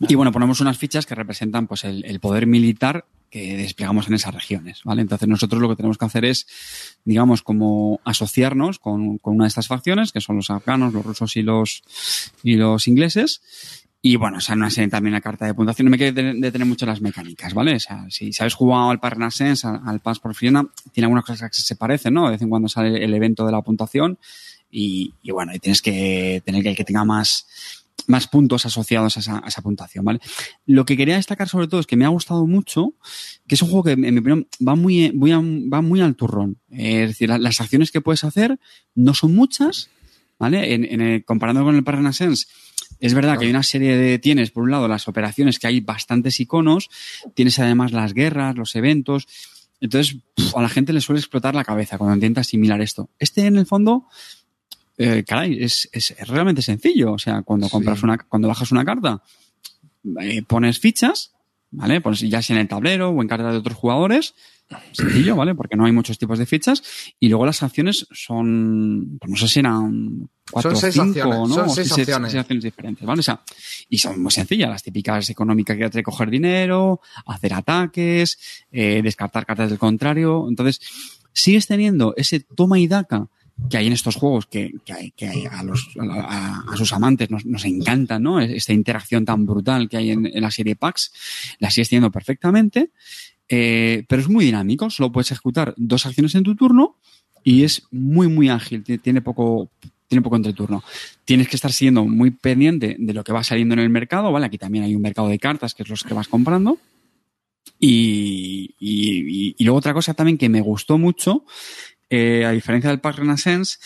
Y 0.00 0.14
bueno, 0.16 0.32
ponemos 0.32 0.60
unas 0.60 0.76
fichas 0.76 1.06
que 1.06 1.14
representan 1.14 1.66
pues 1.66 1.84
el, 1.84 2.18
poder 2.20 2.46
militar 2.46 3.06
que 3.30 3.56
desplegamos 3.56 4.08
en 4.08 4.14
esas 4.14 4.34
regiones, 4.34 4.80
¿vale? 4.84 5.02
Entonces 5.02 5.28
nosotros 5.28 5.60
lo 5.60 5.68
que 5.68 5.76
tenemos 5.76 5.98
que 5.98 6.04
hacer 6.04 6.24
es, 6.24 6.46
digamos, 7.04 7.42
como 7.42 8.00
asociarnos 8.04 8.78
con, 8.78 9.18
con 9.18 9.34
una 9.34 9.44
de 9.44 9.48
estas 9.48 9.68
facciones, 9.68 10.12
que 10.12 10.20
son 10.20 10.36
los 10.36 10.50
afganos, 10.50 10.92
los 10.92 11.04
rusos 11.04 11.36
y 11.36 11.42
los, 11.42 11.82
y 12.42 12.56
los 12.56 12.88
ingleses. 12.88 13.84
Y 14.02 14.16
bueno, 14.16 14.38
o 14.38 14.40
sea, 14.40 14.54
no 14.54 14.68
sé, 14.68 14.86
también 14.88 15.14
la 15.14 15.20
carta 15.20 15.46
de 15.46 15.54
puntuación. 15.54 15.86
No 15.86 15.90
me 15.90 15.96
quiero 15.96 16.12
detener 16.14 16.66
mucho 16.66 16.86
las 16.86 17.00
mecánicas, 17.00 17.54
¿vale? 17.54 17.76
O 17.76 17.80
sea, 17.80 18.04
si 18.10 18.32
sabes 18.32 18.54
jugado 18.54 18.90
al 18.90 19.00
Parnassens, 19.00 19.64
al, 19.64 19.80
al 19.86 20.00
Pass 20.00 20.18
Porfiriana, 20.18 20.66
tiene 20.92 21.06
algunas 21.06 21.24
cosas 21.24 21.50
que 21.50 21.56
se 21.56 21.76
parecen, 21.76 22.14
¿no? 22.14 22.26
De 22.26 22.32
vez 22.32 22.42
en 22.42 22.50
cuando 22.50 22.68
sale 22.68 23.02
el 23.02 23.14
evento 23.14 23.46
de 23.46 23.52
la 23.52 23.62
puntuación 23.62 24.18
y, 24.70 25.14
y 25.22 25.30
bueno, 25.30 25.54
y 25.54 25.58
tienes 25.58 25.80
que 25.80 26.42
tener 26.44 26.62
que 26.62 26.70
el 26.70 26.76
que 26.76 26.84
tenga 26.84 27.04
más, 27.04 27.83
más 28.06 28.28
puntos 28.28 28.66
asociados 28.66 29.16
a 29.16 29.20
esa, 29.46 29.62
puntuación, 29.62 30.04
¿vale? 30.04 30.20
Lo 30.66 30.84
que 30.84 30.96
quería 30.96 31.16
destacar 31.16 31.48
sobre 31.48 31.68
todo 31.68 31.80
es 31.80 31.86
que 31.86 31.96
me 31.96 32.04
ha 32.04 32.08
gustado 32.08 32.46
mucho, 32.46 32.94
que 33.46 33.54
es 33.54 33.62
un 33.62 33.68
juego 33.68 33.84
que, 33.84 33.92
en 33.92 34.00
mi 34.00 34.18
opinión, 34.18 34.46
va 34.66 34.74
muy, 34.74 35.10
va 35.10 35.80
muy 35.80 36.00
al 36.00 36.16
turrón. 36.16 36.58
Es 36.70 37.08
decir, 37.08 37.28
las 37.30 37.60
acciones 37.60 37.90
que 37.90 38.00
puedes 38.00 38.24
hacer 38.24 38.58
no 38.94 39.14
son 39.14 39.34
muchas, 39.34 39.88
¿vale? 40.38 40.74
En, 40.74 41.22
comparando 41.22 41.64
con 41.64 41.76
el 41.76 41.84
Parnassens, 41.84 42.46
es 43.00 43.14
verdad 43.14 43.38
que 43.38 43.46
hay 43.46 43.50
una 43.50 43.62
serie 43.62 43.96
de, 43.96 44.18
tienes 44.18 44.50
por 44.50 44.62
un 44.62 44.70
lado 44.70 44.88
las 44.88 45.08
operaciones 45.08 45.58
que 45.58 45.66
hay 45.66 45.80
bastantes 45.80 46.40
iconos, 46.40 46.90
tienes 47.34 47.58
además 47.58 47.92
las 47.92 48.14
guerras, 48.14 48.56
los 48.56 48.74
eventos, 48.76 49.26
entonces 49.80 50.16
a 50.54 50.62
la 50.62 50.68
gente 50.68 50.92
le 50.92 51.00
suele 51.00 51.20
explotar 51.20 51.54
la 51.54 51.64
cabeza 51.64 51.98
cuando 51.98 52.14
intenta 52.14 52.40
asimilar 52.40 52.80
esto. 52.80 53.10
Este 53.18 53.46
en 53.46 53.56
el 53.56 53.66
fondo, 53.66 54.06
eh, 54.96 55.24
caray, 55.26 55.62
es, 55.62 55.88
es, 55.92 56.14
realmente 56.28 56.62
sencillo, 56.62 57.12
o 57.12 57.18
sea, 57.18 57.42
cuando 57.42 57.68
compras 57.68 57.98
sí. 57.98 58.04
una, 58.04 58.18
cuando 58.18 58.48
bajas 58.48 58.70
una 58.72 58.84
carta, 58.84 59.22
eh, 60.20 60.42
pones 60.42 60.78
fichas, 60.78 61.32
¿vale? 61.70 62.00
Pones 62.00 62.20
ya 62.20 62.42
sea 62.42 62.56
en 62.56 62.62
el 62.62 62.68
tablero 62.68 63.10
o 63.10 63.22
en 63.22 63.28
cartas 63.28 63.52
de 63.52 63.58
otros 63.58 63.76
jugadores, 63.76 64.34
sencillo, 64.92 65.36
¿vale? 65.36 65.54
Porque 65.54 65.76
no 65.76 65.84
hay 65.84 65.92
muchos 65.92 66.18
tipos 66.18 66.38
de 66.38 66.46
fichas. 66.46 66.82
Y 67.20 67.28
luego 67.28 67.46
las 67.46 67.62
acciones 67.62 68.06
son, 68.10 69.18
pues 69.20 69.30
no 69.30 69.36
sé 69.36 69.48
si 69.48 69.60
eran 69.60 70.28
cuatro 70.50 70.72
son 70.72 70.80
seis 70.80 70.98
o 70.98 71.04
cinco, 71.04 71.18
acciones, 71.20 71.48
¿no? 71.48 71.54
Son 71.54 71.70
seis 71.70 71.88
seis, 71.88 72.08
acciones. 72.08 72.32
seis 72.32 72.40
acciones 72.40 72.64
diferentes, 72.64 73.06
¿vale? 73.06 73.20
O 73.20 73.22
sea, 73.22 73.42
y 73.88 73.98
son 73.98 74.22
muy 74.22 74.30
sencillas, 74.30 74.70
las 74.70 74.82
típicas 74.82 75.28
económicas 75.30 75.76
que 75.76 75.84
hay 75.84 75.90
que 75.90 76.02
coger 76.02 76.30
dinero, 76.30 77.00
hacer 77.26 77.54
ataques, 77.54 78.38
eh, 78.70 79.02
descartar 79.02 79.46
cartas 79.46 79.70
del 79.70 79.78
contrario. 79.78 80.46
Entonces, 80.48 80.80
sigues 81.32 81.66
teniendo 81.66 82.14
ese 82.16 82.40
toma 82.40 82.78
y 82.78 82.88
daca 82.88 83.28
que 83.70 83.76
hay 83.76 83.86
en 83.86 83.92
estos 83.92 84.16
juegos 84.16 84.46
que, 84.46 84.72
que, 84.84 85.48
a, 85.50 85.62
los, 85.62 85.88
sus 86.76 86.92
amantes 86.92 87.30
nos, 87.30 87.64
encanta, 87.64 88.18
¿no? 88.18 88.40
Esta 88.40 88.72
interacción 88.72 89.24
tan 89.24 89.46
brutal 89.46 89.88
que 89.88 89.96
hay 89.96 90.10
en, 90.10 90.30
la 90.34 90.50
serie 90.50 90.76
PAX, 90.76 91.12
la 91.60 91.70
sigues 91.70 91.88
teniendo 91.88 92.10
perfectamente, 92.10 92.90
eh, 93.48 94.04
pero 94.08 94.22
es 94.22 94.28
muy 94.28 94.44
dinámico, 94.44 94.90
solo 94.90 95.12
puedes 95.12 95.30
ejecutar 95.32 95.74
dos 95.76 96.04
acciones 96.06 96.34
en 96.34 96.42
tu 96.42 96.54
turno 96.54 96.96
y 97.42 97.62
es 97.62 97.86
muy, 97.90 98.28
muy 98.28 98.48
ágil, 98.48 98.82
tiene 99.00 99.20
poco, 99.22 99.70
tiene 100.08 100.22
poco 100.22 100.36
entreturno. 100.36 100.82
Tienes 101.24 101.48
que 101.48 101.56
estar 101.56 101.72
siendo 101.72 102.04
muy 102.04 102.30
pendiente 102.32 102.96
de 102.98 103.14
lo 103.14 103.22
que 103.22 103.32
va 103.32 103.44
saliendo 103.44 103.74
en 103.74 103.80
el 103.80 103.90
mercado, 103.90 104.32
¿vale? 104.32 104.46
Aquí 104.46 104.58
también 104.58 104.84
hay 104.84 104.94
un 104.94 105.02
mercado 105.02 105.28
de 105.28 105.38
cartas, 105.38 105.74
que 105.74 105.84
es 105.84 105.88
los 105.88 106.04
que 106.04 106.14
vas 106.14 106.28
comprando. 106.28 106.78
Y, 107.78 108.74
y 108.78 109.64
luego 109.64 109.78
otra 109.78 109.92
cosa 109.92 110.14
también 110.14 110.38
que 110.38 110.48
me 110.48 110.60
gustó 110.60 110.96
mucho 110.96 111.44
eh, 112.14 112.44
a 112.44 112.50
diferencia 112.50 112.90
del 112.90 113.00
Park 113.00 113.18
Renaissance, 113.18 113.78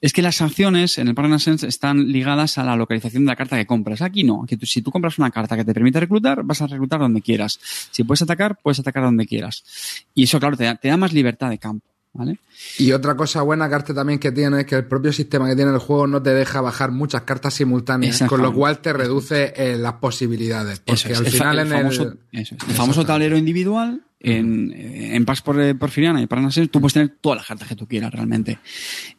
es 0.00 0.12
que 0.12 0.22
las 0.22 0.40
acciones 0.40 0.98
en 0.98 1.08
el 1.08 1.14
Park 1.14 1.26
Renaissance 1.26 1.66
están 1.66 2.10
ligadas 2.12 2.58
a 2.58 2.64
la 2.64 2.76
localización 2.76 3.24
de 3.24 3.28
la 3.28 3.36
carta 3.36 3.56
que 3.56 3.66
compras. 3.66 4.02
Aquí 4.02 4.24
no. 4.24 4.44
Tú, 4.46 4.66
si 4.66 4.82
tú 4.82 4.90
compras 4.90 5.18
una 5.18 5.30
carta 5.30 5.56
que 5.56 5.64
te 5.64 5.72
permite 5.74 6.00
reclutar, 6.00 6.42
vas 6.42 6.62
a 6.62 6.66
reclutar 6.66 7.00
donde 7.00 7.20
quieras. 7.20 7.58
Si 7.90 8.04
puedes 8.04 8.22
atacar, 8.22 8.58
puedes 8.62 8.78
atacar 8.78 9.02
donde 9.02 9.26
quieras. 9.26 9.64
Y 10.14 10.24
eso, 10.24 10.40
claro, 10.40 10.56
te 10.56 10.64
da, 10.64 10.76
te 10.76 10.88
da 10.88 10.96
más 10.96 11.12
libertad 11.12 11.50
de 11.50 11.58
campo. 11.58 11.86
¿Vale? 12.16 12.38
Y 12.78 12.92
otra 12.92 13.16
cosa 13.16 13.42
buena, 13.42 13.68
Carte, 13.68 13.92
también 13.92 14.20
que 14.20 14.30
tiene 14.30 14.60
es 14.60 14.66
que 14.66 14.76
el 14.76 14.86
propio 14.86 15.12
sistema 15.12 15.48
que 15.48 15.56
tiene 15.56 15.72
el 15.72 15.78
juego 15.78 16.06
no 16.06 16.22
te 16.22 16.30
deja 16.30 16.60
bajar 16.60 16.92
muchas 16.92 17.22
cartas 17.22 17.54
simultáneas, 17.54 18.22
con 18.28 18.40
lo 18.40 18.54
cual 18.54 18.78
te 18.78 18.92
reduce 18.92 19.52
eh, 19.56 19.76
las 19.76 19.94
posibilidades. 19.94 20.78
Porque 20.78 21.12
es, 21.12 21.18
al 21.18 21.26
final 21.26 21.58
el 21.58 21.66
en 21.66 21.72
famoso, 21.72 22.02
el... 22.04 22.40
Eso, 22.40 22.54
el 22.68 22.74
famoso 22.74 23.04
tablero 23.04 23.36
individual 23.36 24.02
en, 24.24 24.72
en 24.74 25.24
Pax 25.24 25.42
por, 25.42 25.78
Porfiriana 25.78 26.20
y 26.20 26.26
Paranases, 26.26 26.70
tú 26.70 26.80
puedes 26.80 26.94
tener 26.94 27.16
todas 27.20 27.38
las 27.38 27.46
cartas 27.46 27.68
que 27.68 27.76
tú 27.76 27.86
quieras 27.86 28.12
realmente. 28.12 28.58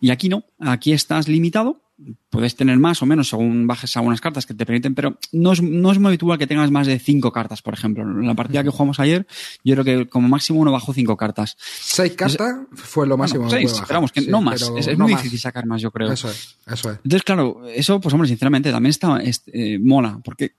Y 0.02 0.10
aquí 0.10 0.30
no, 0.30 0.44
aquí 0.60 0.92
estás 0.92 1.28
limitado, 1.28 1.82
puedes 2.30 2.56
tener 2.56 2.78
más 2.78 3.02
o 3.02 3.06
menos 3.06 3.30
según 3.30 3.68
bajes 3.68 3.96
algunas 3.96 4.20
cartas 4.20 4.46
que 4.46 4.54
te 4.54 4.66
permiten, 4.66 4.96
pero 4.96 5.18
no 5.32 5.54
es, 5.54 5.62
no 5.62 5.92
es 5.92 6.00
muy 6.00 6.10
habitual 6.10 6.38
que 6.38 6.48
tengas 6.48 6.70
más 6.72 6.88
de 6.88 7.00
cinco 7.00 7.32
cartas, 7.32 7.62
por 7.62 7.74
ejemplo. 7.74 8.04
En 8.04 8.28
la 8.28 8.34
partida 8.34 8.64
que 8.64 8.70
jugamos 8.70 9.00
ayer, 9.00 9.26
yo 9.64 9.76
creo 9.76 9.86
que 9.86 10.10
como 10.10 10.28
máximo 10.28 10.60
uno 10.60 10.72
bajó 10.72 10.94
cinco 10.94 11.16
cartas. 11.16 11.56
¿Seis 11.60 12.14
cartas? 12.14 12.56
Fue 12.74 13.08
lo 13.08 13.18
máximo. 13.18 13.46
Bueno, 13.46 13.58
seis, 13.58 13.72
esperamos 13.80 14.12
que 14.12 14.22
sí, 14.22 14.28
no 14.30 14.42
más. 14.42 14.62
Es, 14.62 14.88
es 14.88 14.98
no 14.98 15.06
muy 15.06 15.14
más. 15.14 15.22
difícil 15.22 15.40
sacar 15.40 15.66
más, 15.66 15.82
yo 15.82 15.92
creo. 15.92 16.12
Eso 16.12 16.30
es, 16.30 16.58
eso 16.68 16.92
es. 16.92 16.98
Entonces, 16.98 17.24
claro, 17.24 17.66
eso, 17.68 18.00
pues 18.02 18.14
hombre, 18.14 18.28
sinceramente, 18.28 18.72
también 18.72 18.90
está, 18.90 19.18
es, 19.20 19.44
eh, 19.48 19.80
mola, 19.80 20.20
porque, 20.24 20.56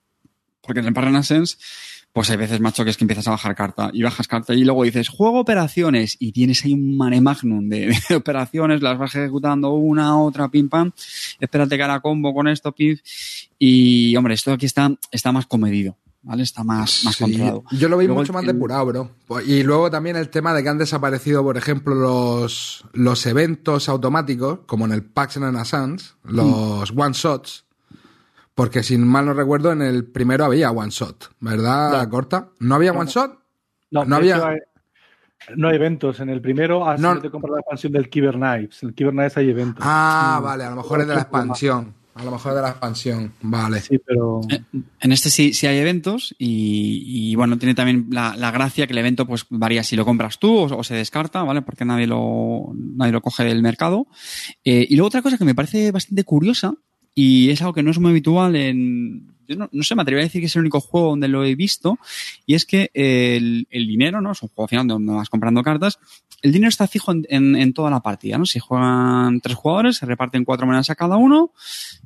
porque 0.62 0.80
en 0.80 0.86
el 0.86 0.94
Paranasense 0.94 1.56
pues 2.16 2.30
hay 2.30 2.38
veces, 2.38 2.60
macho, 2.62 2.82
que 2.82 2.88
es 2.88 2.96
que 2.96 3.04
empiezas 3.04 3.28
a 3.28 3.32
bajar 3.32 3.54
carta 3.54 3.90
y 3.92 4.02
bajas 4.02 4.26
carta 4.26 4.54
y 4.54 4.64
luego 4.64 4.84
dices, 4.84 5.10
juego 5.10 5.38
operaciones 5.38 6.16
y 6.18 6.32
tienes 6.32 6.64
ahí 6.64 6.72
un 6.72 6.96
mare 6.96 7.20
magnum 7.20 7.68
de, 7.68 7.94
de 8.08 8.16
operaciones, 8.16 8.80
las 8.80 8.96
vas 8.98 9.14
ejecutando 9.16 9.74
una, 9.74 10.18
otra, 10.18 10.48
pim 10.48 10.70
pam, 10.70 10.92
espérate 11.38 11.76
que 11.76 11.82
haga 11.82 12.00
combo 12.00 12.32
con 12.32 12.48
esto, 12.48 12.72
pim, 12.72 12.96
y 13.58 14.16
hombre, 14.16 14.32
esto 14.32 14.50
aquí 14.52 14.64
está, 14.64 14.90
está 15.10 15.30
más 15.30 15.44
comedido. 15.46 15.96
¿Vale? 16.22 16.42
Está 16.42 16.64
más, 16.64 17.02
más 17.04 17.14
Sí, 17.14 17.22
controlado. 17.22 17.62
Yo 17.70 17.88
lo 17.88 17.98
Luego 17.98 18.14
mucho 18.16 18.32
más 18.32 18.42
el- 18.42 18.48
depurado, 18.52 18.86
bro. 18.86 19.10
Y 19.46 19.62
luego 19.62 19.90
también 19.92 20.16
el 20.16 20.28
tema 20.28 20.54
de 20.54 20.62
que 20.64 20.68
han 20.70 20.78
desaparecido, 20.78 21.44
por 21.44 21.56
ejemplo, 21.56 21.94
los, 21.94 22.84
los 22.94 23.26
eventos 23.26 23.88
automáticos, 23.88 24.60
como 24.66 24.86
en 24.86 24.92
el 24.92 25.04
PAX 25.04 25.36
Renaissance, 25.36 26.14
los 26.24 26.92
Mm. 26.92 26.98
one 27.00 27.12
shots. 27.14 27.65
Porque 28.56 28.82
si 28.82 28.96
mal 28.98 29.26
no 29.26 29.34
recuerdo, 29.34 29.70
en 29.70 29.82
el 29.82 30.04
primero 30.06 30.44
había 30.46 30.70
one 30.72 30.90
shot, 30.90 31.30
¿verdad, 31.40 32.02
No. 32.02 32.10
Corta? 32.10 32.48
¿No 32.58 32.74
había 32.74 32.90
No, 32.92 33.00
one 33.00 33.06
no. 33.06 33.10
shot? 33.12 33.38
No, 33.90 34.04
No 34.06 34.16
había- 34.16 34.36
hecho, 34.36 34.46
hay- 34.46 34.58
no 35.56 35.68
hay 35.68 35.76
eventos. 35.76 36.18
En 36.20 36.30
el 36.30 36.40
primero, 36.40 36.88
así 36.88 37.02
No. 37.02 37.14
no 37.14 37.20
te 37.20 37.30
compras 37.30 37.52
la 37.52 37.60
expansión 37.60 37.92
del 37.92 38.08
Kyber 38.08 38.34
Knives. 38.34 38.82
En 38.82 38.88
el 38.88 38.94
Kyber 38.94 39.12
Knives 39.12 39.36
hay 39.36 39.50
eventos. 39.50 39.84
Ah, 39.86 40.40
vale, 40.42 40.64
a 40.64 40.70
lo 40.70 40.76
mejor 40.76 41.02
es 41.02 41.06
de 41.06 41.14
la 41.14 41.20
expansión. 41.20 41.94
A 42.14 42.24
lo 42.24 42.30
mejor 42.30 42.52
es 42.52 42.56
de 42.56 42.62
la 42.62 42.70
expansión, 42.70 43.32
vale. 43.42 43.80
Sí, 43.82 43.98
pero. 43.98 44.40
En 45.00 45.12
este 45.12 45.28
sí, 45.28 45.52
sí 45.52 45.66
hay 45.66 45.76
eventos 45.76 46.34
y, 46.38 47.02
y, 47.30 47.34
bueno, 47.34 47.58
tiene 47.58 47.74
también 47.74 48.06
la, 48.10 48.34
la 48.38 48.50
gracia 48.50 48.86
que 48.86 48.94
el 48.94 48.98
evento 49.00 49.26
pues 49.26 49.44
varía 49.50 49.84
si 49.84 49.96
lo 49.96 50.06
compras 50.06 50.38
tú 50.38 50.56
o, 50.56 50.78
o 50.78 50.82
se 50.82 50.94
descarta, 50.94 51.42
¿vale? 51.42 51.60
Porque 51.60 51.84
nadie 51.84 52.06
lo, 52.06 52.72
nadie 52.74 53.12
lo 53.12 53.20
coge 53.20 53.44
del 53.44 53.60
mercado. 53.60 54.06
Eh, 54.64 54.86
y 54.88 54.96
luego 54.96 55.08
otra 55.08 55.20
cosa 55.20 55.36
que 55.36 55.44
me 55.44 55.54
parece 55.54 55.92
bastante 55.92 56.24
curiosa 56.24 56.72
y 57.18 57.48
es 57.48 57.62
algo 57.62 57.72
que 57.72 57.82
no 57.82 57.90
es 57.90 57.98
muy 57.98 58.10
habitual 58.10 58.54
en, 58.54 59.34
yo 59.48 59.56
no, 59.56 59.70
no 59.72 59.82
sé, 59.82 59.94
me 59.94 60.02
atrevería 60.02 60.26
a 60.26 60.28
decir 60.28 60.42
que 60.42 60.48
es 60.48 60.54
el 60.54 60.60
único 60.60 60.82
juego 60.82 61.08
donde 61.08 61.28
lo 61.28 61.44
he 61.44 61.54
visto 61.54 61.98
y 62.44 62.54
es 62.54 62.66
que 62.66 62.90
el, 62.92 63.66
el 63.70 63.86
dinero, 63.86 64.20
¿no? 64.20 64.32
Es 64.32 64.42
un 64.42 64.50
juego 64.50 64.64
al 64.64 64.68
final 64.68 64.86
donde 64.86 65.14
vas 65.14 65.30
comprando 65.30 65.62
cartas. 65.62 65.98
El 66.42 66.52
dinero 66.52 66.68
está 66.68 66.86
fijo 66.86 67.12
en, 67.12 67.24
en, 67.30 67.56
en 67.56 67.72
toda 67.72 67.90
la 67.90 68.00
partida, 68.00 68.36
¿no? 68.36 68.44
Si 68.44 68.58
juegan 68.58 69.40
tres 69.40 69.56
jugadores, 69.56 69.96
se 69.96 70.04
reparten 70.04 70.44
cuatro 70.44 70.66
monedas 70.66 70.90
a 70.90 70.94
cada 70.94 71.16
uno 71.16 71.52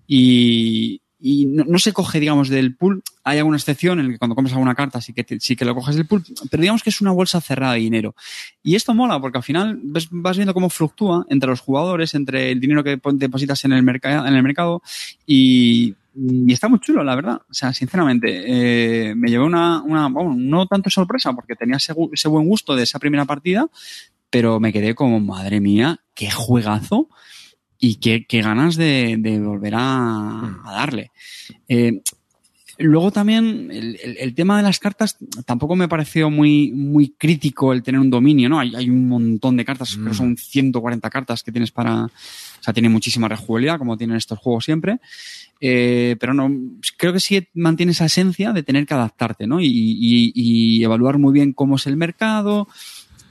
y, 0.06 1.02
y 1.20 1.46
no, 1.46 1.64
no, 1.64 1.78
se 1.78 1.92
coge, 1.92 2.18
digamos, 2.18 2.48
del 2.48 2.74
pool. 2.74 3.02
Hay 3.24 3.38
alguna 3.38 3.58
excepción 3.58 4.00
en 4.00 4.06
el 4.06 4.12
que 4.12 4.18
cuando 4.18 4.34
compras 4.34 4.54
alguna 4.54 4.74
carta 4.74 5.00
sí 5.00 5.12
que, 5.12 5.22
te, 5.22 5.38
sí 5.38 5.54
que 5.54 5.64
lo 5.64 5.74
coges 5.74 5.96
del 5.96 6.06
pool, 6.06 6.24
pero 6.50 6.60
digamos 6.60 6.82
que 6.82 6.90
es 6.90 7.00
una 7.00 7.10
bolsa 7.10 7.40
cerrada 7.40 7.74
de 7.74 7.80
dinero. 7.80 8.14
Y 8.62 8.74
esto 8.74 8.94
mola 8.94 9.20
porque 9.20 9.38
al 9.38 9.44
final 9.44 9.78
ves, 9.82 10.08
vas 10.10 10.36
viendo 10.36 10.54
cómo 10.54 10.70
fluctúa 10.70 11.26
entre 11.28 11.50
los 11.50 11.60
jugadores, 11.60 12.14
entre 12.14 12.52
el 12.52 12.60
dinero 12.60 12.82
que 12.82 12.98
depositas 13.14 13.64
en 13.64 13.72
el, 13.72 13.82
mercado 13.82 14.26
en 14.26 14.34
el 14.34 14.42
mercado 14.42 14.82
y, 15.26 15.94
y 16.14 16.52
está 16.52 16.68
muy 16.68 16.80
chulo, 16.80 17.04
la 17.04 17.14
verdad. 17.14 17.42
O 17.50 17.54
sea, 17.54 17.72
sinceramente, 17.74 19.10
eh, 19.10 19.14
me 19.14 19.28
llevó 19.28 19.44
una, 19.44 19.82
una 19.82 20.08
no 20.08 20.66
tanto 20.66 20.88
sorpresa 20.88 21.32
porque 21.34 21.54
tenía 21.54 21.76
ese 21.76 22.28
buen 22.28 22.46
gusto 22.46 22.74
de 22.74 22.84
esa 22.84 22.98
primera 22.98 23.26
partida, 23.26 23.68
pero 24.30 24.58
me 24.58 24.72
quedé 24.72 24.94
como, 24.94 25.20
madre 25.20 25.60
mía, 25.60 26.00
qué 26.14 26.30
juegazo 26.30 27.08
y 27.80 27.96
qué, 27.96 28.26
qué 28.28 28.42
ganas 28.42 28.76
de, 28.76 29.16
de, 29.18 29.40
volver 29.40 29.74
a, 29.74 30.60
a 30.64 30.72
darle. 30.72 31.10
Eh, 31.66 32.02
luego 32.78 33.10
también 33.10 33.70
el, 33.70 33.98
el, 34.02 34.16
el, 34.18 34.34
tema 34.34 34.58
de 34.58 34.62
las 34.62 34.78
cartas 34.78 35.16
tampoco 35.46 35.76
me 35.76 35.88
pareció 35.88 36.30
muy, 36.30 36.72
muy 36.72 37.14
crítico 37.16 37.72
el 37.72 37.82
tener 37.82 38.00
un 38.00 38.10
dominio, 38.10 38.50
¿no? 38.50 38.60
Hay, 38.60 38.74
hay 38.74 38.90
un 38.90 39.08
montón 39.08 39.56
de 39.56 39.64
cartas, 39.64 39.96
mm. 39.96 40.02
pero 40.02 40.14
son 40.14 40.36
140 40.36 41.08
cartas 41.10 41.42
que 41.42 41.52
tienes 41.52 41.70
para, 41.70 42.04
o 42.04 42.10
sea, 42.62 42.74
tiene 42.74 42.90
muchísima 42.90 43.28
rejugabilidad 43.28 43.78
como 43.78 43.96
tienen 43.96 44.16
estos 44.16 44.38
juegos 44.38 44.64
siempre. 44.66 44.98
Eh, 45.60 46.16
pero 46.20 46.34
no, 46.34 46.50
creo 46.98 47.12
que 47.14 47.20
sí 47.20 47.48
mantiene 47.54 47.92
esa 47.92 48.06
esencia 48.06 48.52
de 48.52 48.62
tener 48.62 48.86
que 48.86 48.94
adaptarte, 48.94 49.46
¿no? 49.46 49.60
Y, 49.60 49.66
y, 49.66 50.32
y 50.34 50.84
evaluar 50.84 51.18
muy 51.18 51.32
bien 51.32 51.54
cómo 51.54 51.76
es 51.76 51.86
el 51.86 51.96
mercado. 51.96 52.68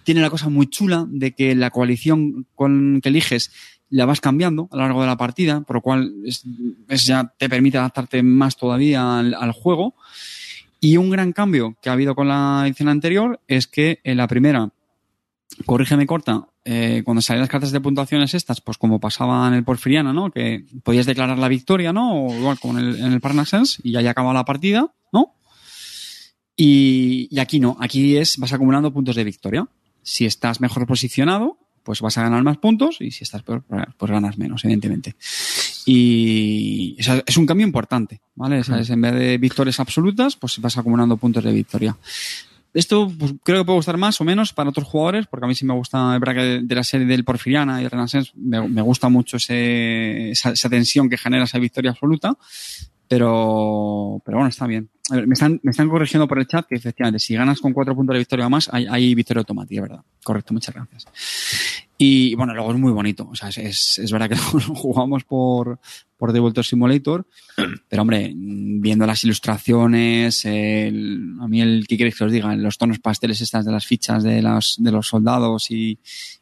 Tiene 0.03 0.21
la 0.21 0.30
cosa 0.30 0.49
muy 0.49 0.67
chula 0.67 1.05
de 1.07 1.34
que 1.34 1.53
la 1.53 1.69
coalición 1.69 2.47
con 2.55 2.99
que 3.01 3.09
eliges 3.09 3.51
la 3.90 4.06
vas 4.06 4.22
cambiando 4.22 4.68
a 4.72 4.76
lo 4.76 4.82
largo 4.84 5.02
de 5.02 5.07
la 5.07 5.18
partida, 5.18 5.61
por 5.61 5.78
lo 5.78 5.82
cual 5.82 6.14
es, 6.26 6.44
es 6.88 7.06
ya 7.06 7.34
te 7.38 7.49
permite 7.49 7.78
adaptarte 7.78 8.22
más 8.24 8.56
todavía 8.56 9.20
al, 9.20 9.34
al, 9.34 9.52
juego. 9.52 9.95
Y 10.80 10.98
un 10.98 11.10
gran 11.10 11.34
cambio 11.34 11.76
que 11.82 11.90
ha 11.90 11.94
habido 11.94 12.16
con 12.16 12.28
la 12.28 12.64
edición 12.66 12.90
anterior 12.90 13.40
es 13.48 13.68
que 13.68 13.99
en 14.03 14.18
la 14.18 14.28
primera, 14.28 14.70
corrígeme 15.66 16.06
corta, 16.06 16.48
eh, 16.66 17.02
cuando 17.03 17.22
salían 17.22 17.41
las 17.41 17.49
cartas 17.49 17.72
de 17.72 17.82
puntuaciones 17.82 18.34
estas, 18.34 18.61
pues 18.61 18.78
como 18.78 18.99
pasaba 18.99 19.48
en 19.48 19.56
el 19.56 19.64
Porfiriano, 19.64 20.14
¿no? 20.14 20.30
Que 20.30 20.66
podías 20.84 21.06
declarar 21.06 21.40
la 21.40 21.48
victoria, 21.48 21.91
¿no? 21.91 22.26
O 22.26 22.36
igual 22.36 22.60
como 22.60 22.78
el, 22.78 22.95
en 22.99 23.11
el 23.11 23.22
Parnassus 23.22 23.80
y 23.84 23.91
ya 23.91 23.99
haya 23.99 24.11
acabado 24.11 24.34
la 24.34 24.45
partida, 24.45 24.94
¿no? 25.11 25.34
Y, 26.56 27.28
y 27.32 27.40
aquí 27.40 27.60
no, 27.60 27.78
aquí 27.80 28.18
es, 28.18 28.38
vas 28.38 28.53
acumulando 28.53 28.94
puntos 28.94 29.16
de 29.16 29.24
victoria. 29.24 29.68
Si 30.03 30.26
estás 30.26 30.61
mejor 30.61 30.86
posicionado, 30.86 31.57
pues 31.84 32.01
vas 32.01 32.18
a 32.18 32.23
ganar 32.23 32.43
más 32.43 32.57
puntos 32.57 32.97
y 32.99 33.11
si 33.11 33.23
estás 33.23 33.43
peor, 33.43 33.64
pues 33.97 34.11
ganas 34.11 34.38
menos, 34.38 34.64
evidentemente. 34.65 35.15
Y 35.85 36.97
o 36.99 37.03
sea, 37.03 37.23
es 37.26 37.38
un 37.38 37.45
cambio 37.45 37.65
importante, 37.65 38.22
¿vale? 38.35 38.60
O 38.60 38.64
sea, 38.64 38.80
es 38.80 38.89
en 38.89 39.01
vez 39.01 39.14
de 39.14 39.38
victorias 39.38 39.80
absolutas, 39.80 40.35
pues 40.35 40.60
vas 40.60 40.77
acumulando 40.77 41.18
puntos 41.18 41.43
de 41.43 41.51
victoria. 41.51 41.97
Esto 42.73 43.11
pues, 43.18 43.34
creo 43.43 43.60
que 43.60 43.65
puede 43.65 43.77
gustar 43.77 43.97
más 43.97 44.22
o 44.22 44.23
menos 44.23 44.53
para 44.53 44.69
otros 44.69 44.88
jugadores, 44.88 45.26
porque 45.27 45.45
a 45.45 45.47
mí 45.47 45.56
sí 45.56 45.65
me 45.65 45.73
gusta, 45.73 46.14
es 46.14 46.19
verdad 46.19 46.35
que 46.35 46.61
de 46.64 46.76
la 46.76 46.84
serie 46.84 47.07
del 47.07 47.23
Porfiriana 47.23 47.81
y 47.81 47.85
el 47.85 47.91
Renaissance 47.91 48.31
me, 48.35 48.68
me 48.68 48.81
gusta 48.81 49.10
mucho 49.10 49.38
ese, 49.38 50.31
esa, 50.31 50.51
esa 50.51 50.69
tensión 50.69 51.10
que 51.10 51.18
genera 51.18 51.45
esa 51.45 51.57
victoria 51.57 51.91
absoluta, 51.91 52.38
pero, 53.10 54.22
pero 54.23 54.38
bueno, 54.38 54.49
está 54.49 54.68
bien. 54.68 54.88
A 55.10 55.15
ver, 55.15 55.26
me, 55.26 55.34
están, 55.34 55.60
me 55.64 55.72
están 55.72 55.90
corrigiendo 55.90 56.27
por 56.27 56.38
el 56.38 56.45
chat 56.45 56.68
que 56.68 56.76
efectivamente 56.76 57.18
si 57.18 57.34
ganas 57.34 57.60
con 57.60 57.73
cuatro 57.73 57.95
puntos 57.95 58.14
de 58.14 58.19
victoria 58.19 58.45
o 58.45 58.49
más, 58.52 58.69
hay, 58.72 58.86
hay 58.88 59.15
victoria 59.15 59.40
automática, 59.40 59.81
¿verdad? 59.81 60.02
Correcto, 60.23 60.53
muchas 60.53 60.76
gracias. 60.76 61.07
Y 61.98 62.36
bueno, 62.36 62.53
luego 62.53 62.72
es 62.72 62.77
muy 62.77 62.91
bonito. 62.91 63.27
O 63.27 63.36
sea, 63.36 63.49
es, 63.49 63.98
es, 63.98 64.11
verdad 64.11 64.30
que 64.30 64.36
lo 64.53 64.76
jugamos 64.76 65.23
por, 65.23 65.80
por 66.18 66.31
Devolver 66.31 66.64
Simulator, 66.64 67.26
pero 67.90 68.03
hombre, 68.03 68.31
viendo 68.36 69.07
las 69.07 69.23
ilustraciones, 69.23 70.45
el, 70.45 71.36
a 71.41 71.48
mí 71.48 71.61
el 71.61 71.88
que 71.88 71.98
queréis 71.98 72.15
que 72.15 72.26
os 72.26 72.31
diga, 72.31 72.56
los 72.56 72.77
tonos 72.77 72.99
pasteles 72.99 73.41
estas 73.41 73.65
de 73.65 73.72
las 73.72 73.88
fichas 73.88 74.22
de, 74.22 74.44
las, 74.44 74.76
de 74.77 74.91
los 74.91 75.07
soldados 75.07 75.72
y, 75.72 75.98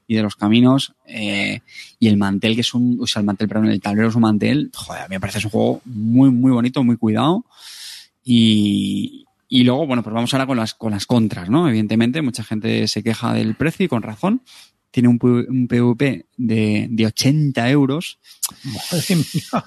y 0.08 0.16
de 0.16 0.24
los 0.24 0.36
caminos, 0.36 0.94
eh, 1.06 1.60
y 2.00 2.08
el 2.08 2.18
mantel 2.18 2.56
que 2.56 2.62
es 2.62 2.74
un, 2.74 2.98
o 3.02 3.08
sea, 3.08 3.20
el 3.20 3.26
mantel, 3.26 3.50
perdón, 3.50 3.70
el 3.70 3.82
tablero 3.82 4.08
es 4.08 4.16
un 4.16 4.22
mantel, 4.22 4.72
joder, 4.74 5.04
a 5.04 5.08
mí 5.08 5.16
me 5.16 5.20
parece 5.20 5.40
es 5.40 5.46
un 5.46 5.52
juego 5.52 5.82
muy, 5.86 6.32
muy 6.32 6.52
bonito, 6.52 6.84
muy 6.84 6.98
cuidado. 6.98 7.46
Y, 8.24 9.26
y 9.50 9.64
luego, 9.64 9.86
bueno, 9.86 10.04
pues 10.04 10.14
vamos 10.14 10.34
ahora 10.34 10.48
con 10.48 10.58
las, 10.58 10.74
con 10.74 10.92
las 10.92 11.06
contras, 11.06 11.50
¿no? 11.50 11.68
Evidentemente, 11.68 12.22
mucha 12.22 12.44
gente 12.44 12.88
se 12.88 13.04
queja 13.04 13.34
del 13.34 13.56
precio 13.56 13.86
y 13.86 13.90
con 13.90 14.02
razón. 14.02 14.42
Tiene 14.92 15.10
un, 15.10 15.20
un 15.22 15.68
PVP 15.68 16.26
de, 16.38 16.88
de 16.90 17.06
80 17.06 17.70
euros, 17.70 18.20
Madre 18.64 19.16
mía. 19.16 19.66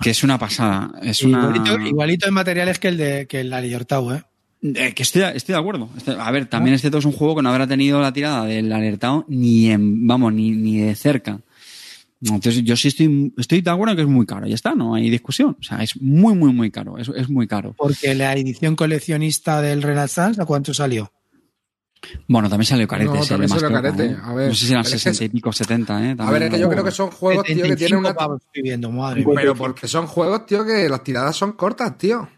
que 0.00 0.10
es 0.10 0.22
una 0.24 0.38
pasada. 0.38 0.92
Es 1.02 1.22
una... 1.22 1.40
Igualito, 1.40 1.80
igualito 1.80 2.28
en 2.28 2.34
materiales 2.34 2.78
que 2.78 2.88
el 2.88 2.96
de 2.96 3.26
que 3.26 3.40
el 3.40 3.52
¿eh? 3.52 4.22
Eh, 4.62 4.92
que 4.94 5.02
estoy, 5.02 5.22
estoy 5.34 5.54
de 5.54 5.60
acuerdo. 5.60 5.88
Estoy- 5.96 6.16
a 6.18 6.30
ver, 6.30 6.46
también 6.46 6.74
este 6.74 6.88
es 6.96 7.04
un 7.04 7.12
juego 7.12 7.36
que 7.36 7.42
no 7.42 7.48
habrá 7.50 7.66
tenido 7.66 8.00
la 8.00 8.12
tirada 8.12 8.44
del 8.44 8.72
alertado 8.72 9.24
ni 9.28 9.70
en, 9.70 10.06
vamos, 10.06 10.32
ni, 10.32 10.52
ni 10.52 10.78
de 10.78 10.94
cerca. 10.94 11.40
Entonces, 12.24 12.62
yo 12.62 12.76
sí 12.76 12.86
estoy, 12.88 13.32
estoy 13.36 13.62
de 13.62 13.70
acuerdo 13.70 13.92
en 13.92 13.96
que 13.96 14.02
es 14.02 14.08
muy 14.08 14.24
caro. 14.24 14.46
Ya 14.46 14.54
está, 14.54 14.74
no 14.76 14.94
hay 14.94 15.10
discusión. 15.10 15.56
O 15.58 15.62
sea, 15.62 15.82
es 15.82 16.00
muy, 16.00 16.36
muy, 16.36 16.52
muy 16.52 16.70
caro. 16.70 16.96
Es, 16.96 17.08
es 17.16 17.28
muy 17.28 17.48
caro. 17.48 17.74
Porque 17.76 18.14
la 18.14 18.32
edición 18.34 18.76
coleccionista 18.76 19.60
del 19.60 19.82
Renaissance, 19.82 20.40
¿a 20.40 20.44
cuánto 20.44 20.72
salió? 20.72 21.10
Bueno, 22.28 22.48
también 22.48 22.66
salió 22.66 22.86
carete. 22.86 23.12
No, 23.12 23.24
también 23.24 23.48
salió 23.48 23.72
carete. 23.72 24.06
¿eh? 24.06 24.16
A 24.22 24.34
ver, 24.34 24.48
no 24.48 24.54
sé 24.54 24.66
si 24.66 24.72
eran 24.72 24.84
pero 24.84 24.96
es 24.96 25.02
que 25.02 25.10
60 25.10 25.24
y 25.24 25.28
pico, 25.30 25.52
70, 25.52 26.04
¿eh? 26.10 26.16
A 26.18 26.30
ver, 26.30 26.42
es 26.44 26.50
que 26.50 26.58
yo 26.60 26.68
creo 26.68 26.84
que 26.84 26.90
son 26.92 27.10
juegos, 27.10 27.44
tío, 27.44 27.64
que 27.64 27.76
tienen 27.76 27.98
una... 27.98 28.08
75 28.10 28.14
pavos 28.14 28.42
estoy 28.46 28.62
viendo, 28.62 28.90
madre 28.92 29.24
mía. 29.24 29.34
Pero 29.36 29.54
porque 29.56 29.88
son 29.88 30.06
juegos, 30.06 30.46
tío, 30.46 30.64
que 30.64 30.88
las 30.88 31.02
tiradas 31.02 31.34
son 31.36 31.52
cortas, 31.52 31.96
tío. 31.98 32.28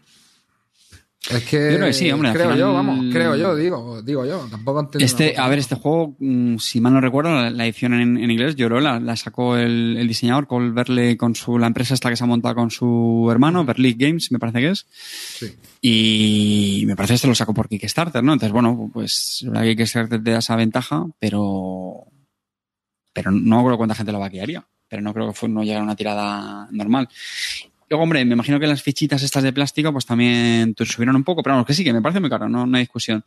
Es 1.31 1.43
que... 1.45 1.57
Yo 1.71 1.77
creo 1.77 1.87
que 1.87 1.93
sí, 1.93 2.11
hombre, 2.11 2.29
al 2.29 2.35
Creo 2.35 2.45
final- 2.45 2.59
yo, 2.59 2.73
vamos, 2.73 3.05
creo 3.11 3.35
yo, 3.35 3.55
digo, 3.55 4.01
digo 4.03 4.25
yo. 4.25 4.47
Tampoco 4.51 4.81
entiendo 4.81 5.05
Este, 5.05 5.35
a 5.37 5.47
ver, 5.47 5.57
este 5.59 5.75
juego, 5.75 6.15
mm, 6.19 6.57
si 6.57 6.79
mal 6.81 6.93
no 6.93 7.01
recuerdo, 7.01 7.33
la, 7.33 7.49
la 7.49 7.65
edición 7.65 7.93
en, 7.95 8.17
en 8.17 8.29
inglés 8.29 8.55
lloró, 8.55 8.79
la, 8.79 8.99
la 8.99 9.15
sacó 9.15 9.57
el, 9.57 9.97
el 9.97 10.07
diseñador 10.07 10.45
Cole 10.45 10.71
Berle 10.71 11.17
con 11.17 11.33
su, 11.33 11.57
la 11.57 11.65
empresa 11.67 11.93
esta 11.95 12.09
que 12.09 12.15
se 12.15 12.23
ha 12.23 12.27
montado 12.27 12.53
con 12.55 12.69
su 12.69 13.27
hermano, 13.31 13.65
Berlic 13.65 13.97
Games, 13.99 14.31
me 14.31 14.37
parece 14.39 14.59
que 14.59 14.69
es. 14.69 14.85
Sí. 14.91 15.55
Y 15.81 16.83
me 16.85 16.95
parece 16.95 17.13
que 17.13 17.15
este 17.15 17.27
lo 17.27 17.35
sacó 17.35 17.53
por 17.53 17.69
Kickstarter, 17.69 18.23
¿no? 18.23 18.33
Entonces, 18.33 18.53
bueno, 18.53 18.89
pues 18.93 19.43
la 19.51 19.63
Kickstarter 19.63 20.23
te 20.23 20.31
da 20.31 20.39
esa 20.39 20.55
ventaja, 20.55 21.05
pero, 21.19 22.03
pero 23.13 23.31
no 23.31 23.63
creo 23.65 23.77
cuánta 23.77 23.95
gente 23.95 24.11
lo 24.11 24.19
vaquearía. 24.19 24.63
Pero 24.87 25.01
no 25.01 25.13
creo 25.13 25.27
que 25.27 25.33
fue, 25.33 25.49
no 25.49 25.63
llegara 25.63 25.81
a 25.81 25.83
una 25.85 25.95
tirada 25.95 26.67
normal. 26.71 27.09
Luego, 27.89 28.03
hombre, 28.03 28.25
me 28.25 28.33
imagino 28.33 28.59
que 28.59 28.67
las 28.67 28.81
fichitas 28.81 29.21
estas 29.21 29.43
de 29.43 29.53
plástico, 29.53 29.91
pues 29.91 30.05
también 30.05 30.73
te 30.73 30.85
subieron 30.85 31.15
un 31.15 31.23
poco, 31.23 31.43
pero 31.43 31.53
vamos, 31.55 31.67
que 31.67 31.73
sí, 31.73 31.83
que 31.83 31.93
me 31.93 32.01
parece 32.01 32.19
muy 32.19 32.29
caro, 32.29 32.49
no, 32.49 32.65
no 32.65 32.77
hay 32.77 32.83
discusión. 32.83 33.23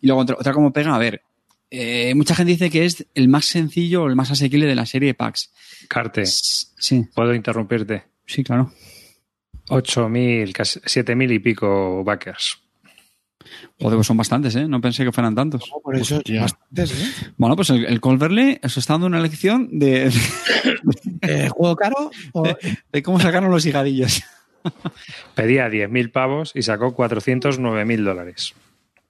Y 0.00 0.06
luego 0.06 0.22
otra, 0.22 0.36
otra 0.38 0.52
como 0.52 0.72
pega, 0.72 0.94
a 0.94 0.98
ver, 0.98 1.22
eh, 1.70 2.14
mucha 2.14 2.34
gente 2.34 2.52
dice 2.52 2.70
que 2.70 2.84
es 2.84 3.06
el 3.14 3.28
más 3.28 3.44
sencillo 3.46 4.04
o 4.04 4.08
el 4.08 4.16
más 4.16 4.30
asequible 4.30 4.66
de 4.66 4.74
la 4.74 4.86
serie 4.86 5.08
de 5.08 5.14
packs. 5.14 5.50
Carte, 5.88 6.24
Sí, 6.26 7.06
puedo 7.14 7.34
interrumpirte. 7.34 8.04
sí, 8.24 8.44
claro. 8.44 8.72
8.000, 9.68 10.52
casi 10.52 10.80
7.000 10.80 11.34
y 11.34 11.38
pico 11.40 12.02
backers. 12.04 12.58
Joder, 13.80 13.96
pues 13.96 14.06
son 14.06 14.16
bastantes, 14.16 14.54
¿eh? 14.56 14.66
No 14.68 14.80
pensé 14.80 15.04
que 15.04 15.12
fueran 15.12 15.34
tantos. 15.34 15.70
Por 15.82 15.96
eso 15.96 16.20
bastantes, 16.40 16.92
¿eh? 16.92 17.32
Bueno, 17.36 17.56
pues 17.56 17.70
el, 17.70 17.84
el 17.86 18.00
Colverley 18.00 18.60
os 18.62 18.76
está 18.76 18.94
dando 18.94 19.06
una 19.06 19.20
lección 19.20 19.78
de, 19.78 20.12
Eh, 21.22 21.48
¿Juego 21.50 21.76
caro? 21.76 22.10
o- 22.32 22.44
de 22.92 23.02
cómo 23.02 23.18
sacaron 23.20 23.50
los 23.50 23.64
higadillos. 23.66 24.22
Pedía 25.34 25.68
10.000 25.68 26.12
pavos 26.12 26.52
y 26.54 26.62
sacó 26.62 26.94
409.000 26.96 28.04
dólares. 28.04 28.54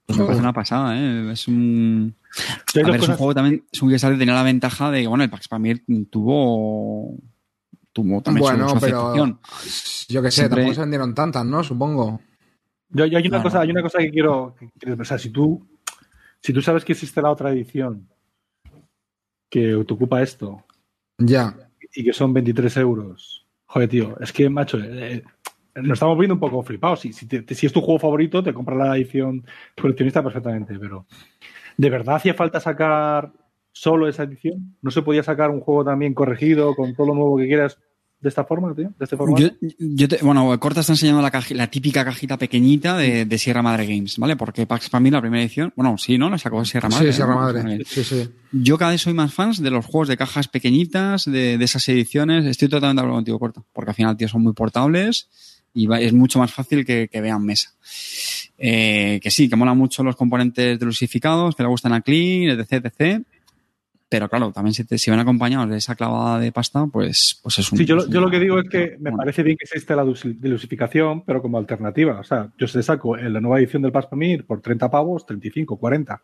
Pues 0.05 0.17
me 0.17 0.25
parece 0.25 0.41
una 0.41 0.53
pasada, 0.53 0.97
¿eh? 0.97 1.31
Es 1.33 1.47
un... 1.47 2.15
A 2.75 2.87
ver, 2.87 2.95
es 2.95 3.07
un 3.09 3.15
juego 3.15 3.33
también, 3.35 3.63
es 3.71 3.81
un 3.81 3.89
Kickstarter 3.89 4.17
tenía 4.19 4.33
la 4.33 4.43
ventaja 4.43 4.89
de 4.91 5.01
que, 5.01 5.07
bueno, 5.07 5.23
el 5.23 5.29
Pax 5.29 5.47
Pamir 5.47 5.83
tuvo... 6.09 7.15
Tuvo 7.91 8.21
también 8.21 8.45
su- 8.45 8.51
Bueno, 8.51 8.69
su, 8.69 8.79
pero 8.79 8.99
aceptación. 9.09 9.39
yo 10.09 10.21
que 10.21 10.31
sé, 10.31 10.41
Siempre- 10.41 10.57
tampoco 10.61 10.75
se 10.75 10.81
vendieron 10.81 11.13
tantas, 11.15 11.45
¿no? 11.45 11.63
Supongo. 11.63 12.21
Yo, 12.89 13.05
yo 13.05 13.17
hay 13.17 13.27
una 13.27 13.37
No, 13.37 13.43
cosa, 13.43 13.57
no. 13.57 13.63
hay 13.63 13.71
una 13.71 13.81
cosa 13.81 13.99
que 13.99 14.09
quiero, 14.11 14.55
que 14.59 14.69
quiero- 14.79 15.01
o 15.01 15.05
sea, 15.05 15.17
si 15.17 15.29
tú, 15.29 15.65
si 16.41 16.53
tú 16.53 16.61
sabes 16.61 16.83
que 16.83 16.93
existe 16.93 17.21
la 17.21 17.31
otra 17.31 17.51
edición 17.51 18.07
que 19.49 19.83
te 19.85 19.93
ocupa 19.93 20.21
esto 20.21 20.63
Ya. 21.17 21.55
y 21.93 22.03
que 22.03 22.13
son 22.13 22.33
23 22.33 22.75
euros, 22.77 23.45
joder, 23.65 23.89
tío, 23.89 24.19
es 24.19 24.31
que, 24.33 24.49
macho, 24.49 24.77
eh, 24.79 25.23
nos 25.75 25.93
estamos 25.93 26.17
viendo 26.17 26.33
un 26.33 26.39
poco 26.39 26.61
flipados. 26.63 27.01
Si, 27.01 27.13
si, 27.13 27.27
te- 27.27 27.53
si 27.55 27.65
es 27.65 27.73
tu 27.73 27.81
juego 27.81 27.99
favorito, 27.99 28.43
te 28.43 28.53
compras 28.53 28.77
la 28.77 28.95
edición 28.97 29.45
coleccionista 29.79 30.23
perfectamente, 30.23 30.77
pero 30.79 31.05
¿de 31.77 31.89
verdad 31.89 32.15
hacía 32.15 32.33
falta 32.33 32.59
sacar 32.59 33.31
solo 33.71 34.07
esa 34.07 34.23
edición? 34.23 34.75
¿No 34.81 34.91
se 34.91 35.01
podía 35.01 35.23
sacar 35.23 35.51
un 35.51 35.61
juego 35.61 35.85
también 35.85 36.13
corregido 36.13 36.75
con 36.75 36.93
todo 36.95 37.07
lo 37.07 37.13
nuevo 37.15 37.37
que 37.37 37.47
quieras 37.47 37.79
de 38.21 38.27
esta 38.29 38.43
forma, 38.43 38.75
tío? 38.75 38.91
¿De 38.97 39.03
este 39.05 39.15
formato? 39.15 39.41
Yo, 39.41 39.49
yo 39.79 40.07
te- 40.09 40.17
bueno, 40.21 40.59
Corta 40.59 40.81
está 40.81 40.91
enseñando 40.93 41.21
la, 41.21 41.31
caji- 41.31 41.55
la 41.55 41.67
típica 41.67 42.03
cajita 42.03 42.37
pequeñita 42.37 42.97
de, 42.97 43.25
de 43.25 43.37
Sierra 43.37 43.61
Madre 43.61 43.85
Games, 43.85 44.17
¿vale? 44.17 44.35
Porque 44.35 44.65
Pax 44.65 44.89
Pamir, 44.89 45.13
la 45.13 45.21
primera 45.21 45.41
edición, 45.43 45.71
bueno, 45.75 45.97
sí, 45.97 46.17
¿no? 46.17 46.29
La 46.29 46.37
sacó 46.37 46.63
Sierra 46.65 46.89
Madre. 46.89 47.11
Sí, 47.11 47.15
Sierra 47.15 47.33
¿no? 47.35 47.39
Madre. 47.41 47.79
Sí, 47.85 48.03
sí. 48.03 48.29
Yo 48.51 48.77
cada 48.77 48.91
vez 48.91 49.01
soy 49.01 49.13
más 49.13 49.33
fans 49.33 49.61
de 49.61 49.71
los 49.71 49.85
juegos 49.85 50.07
de 50.09 50.17
cajas 50.17 50.47
pequeñitas, 50.49 51.25
de, 51.25 51.57
de 51.57 51.63
esas 51.65 51.87
ediciones. 51.87 52.45
Estoy 52.45 52.67
totalmente 52.67 53.01
de 53.01 53.05
acuerdo 53.05 53.17
contigo, 53.19 53.39
Corta. 53.39 53.61
Porque 53.71 53.91
al 53.91 53.95
final, 53.95 54.17
tío, 54.17 54.27
son 54.27 54.43
muy 54.43 54.53
portables 54.53 55.29
y 55.73 55.87
va- 55.87 56.01
es 56.01 56.11
mucho 56.13 56.39
más 56.39 56.51
fácil 56.51 56.85
que, 56.85 57.07
que 57.11 57.21
vean 57.21 57.45
mesa. 57.45 57.69
Eh, 58.57 59.19
que 59.23 59.31
sí, 59.31 59.47
que 59.47 59.55
mola 59.55 59.73
mucho 59.73 60.03
los 60.03 60.15
componentes 60.15 60.77
delusificados, 60.79 61.55
que 61.55 61.63
le 61.63 61.69
gustan 61.69 61.93
a 61.93 62.01
Clean, 62.01 62.59
etc, 62.59 62.85
etc. 62.93 63.23
Pero 64.11 64.27
claro, 64.27 64.51
también 64.51 64.73
si, 64.73 64.83
te- 64.85 64.97
si 64.97 65.11
van 65.11 65.19
acompañados 65.19 65.69
de 65.69 65.77
esa 65.77 65.93
clavada 65.95 66.39
de 66.39 66.51
pasta, 66.51 66.87
pues, 66.91 67.39
pues 67.43 67.59
es 67.59 67.71
un... 67.71 67.77
Sí, 67.77 67.85
yo, 67.85 67.95
lo- 67.95 68.01
es 68.03 68.09
yo 68.09 68.17
un- 68.19 68.25
lo 68.25 68.31
que 68.31 68.39
digo 68.39 68.57
es 68.59 68.67
que 68.67 68.91
me 68.99 69.11
bueno. 69.11 69.17
parece 69.17 69.43
bien 69.43 69.55
que 69.55 69.65
existe 69.65 69.95
la 69.95 70.03
delusificación, 70.03 71.23
pero 71.23 71.41
como 71.43 71.57
alternativa. 71.59 72.19
O 72.19 72.23
sea, 72.23 72.49
yo 72.57 72.65
te 72.67 72.81
saco 72.81 73.17
en 73.17 73.31
la 73.33 73.39
nueva 73.39 73.59
edición 73.59 73.81
del 73.83 73.91
Paspamir 73.91 74.45
por 74.47 74.61
30 74.61 74.89
pavos, 74.89 75.25
35, 75.27 75.77
40. 75.77 76.21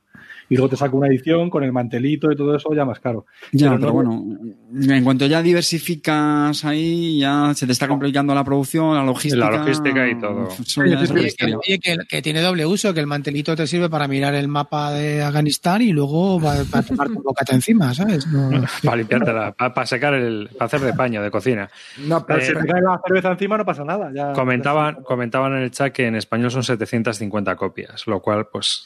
Y 0.49 0.55
luego 0.55 0.69
te 0.69 0.77
saco 0.77 0.97
una 0.97 1.07
edición 1.07 1.49
con 1.49 1.63
el 1.63 1.71
mantelito 1.71 2.31
y 2.31 2.35
todo 2.35 2.55
eso 2.55 2.73
ya 2.73 2.85
más 2.85 2.99
caro. 2.99 3.25
Ya, 3.51 3.67
Pero 3.69 3.79
pero, 3.79 4.03
no- 4.03 4.21
bueno, 4.23 4.93
en 4.95 5.03
cuanto 5.03 5.25
ya 5.27 5.41
diversificas 5.43 6.65
ahí, 6.65 7.19
ya 7.19 7.53
se 7.55 7.65
te 7.65 7.71
está 7.71 7.87
complicando 7.87 8.33
la 8.33 8.43
producción, 8.43 8.95
la 8.95 9.03
logística. 9.03 9.49
La 9.51 9.57
logística 9.59 10.07
y 10.09 10.19
todo. 10.19 10.49
Oye, 10.77 11.79
que, 11.79 11.97
que- 12.09 12.21
tiene 12.21 12.41
doble 12.41 12.65
uso, 12.65 12.93
que 12.93 12.99
el 12.99 13.07
mantelito 13.07 13.55
te 13.55 13.67
sirve 13.67 13.89
para 13.89 14.07
mirar 14.07 14.33
el 14.35 14.47
mapa 14.47 14.91
de 14.91 15.21
Afganistán 15.21 15.81
y 15.81 15.91
luego 15.91 16.39
para 16.39 16.63
tomar 16.83 17.07
tu 17.09 17.21
bocata 17.21 17.53
encima, 17.53 17.74
¿sabes? 17.93 18.27
No- 18.27 18.49
Para 18.83 18.97
limpiártela, 18.97 19.51
para, 19.53 19.85
secar 19.85 20.13
el, 20.13 20.49
para 20.53 20.65
hacer 20.65 20.81
de 20.81 20.93
paño 20.93 21.21
de 21.21 21.31
cocina. 21.31 21.69
No, 21.99 22.25
pero, 22.25 22.39
Pero 22.39 22.59
si 22.59 22.65
te 22.65 22.71
cae 22.71 22.81
la 22.81 22.99
cerveza 23.05 23.31
encima 23.31 23.57
no 23.57 23.65
pasa 23.65 23.83
nada. 23.83 24.11
Ya, 24.13 24.33
Comentaban, 24.33 25.03
comentaban 25.03 25.53
en 25.53 25.63
el 25.63 25.71
chat 25.71 25.91
que 25.93 26.07
en 26.07 26.15
español 26.15 26.51
son 26.51 26.63
750 26.63 27.55
copias, 27.55 28.05
lo 28.07 28.21
cual, 28.21 28.47
pues, 28.51 28.83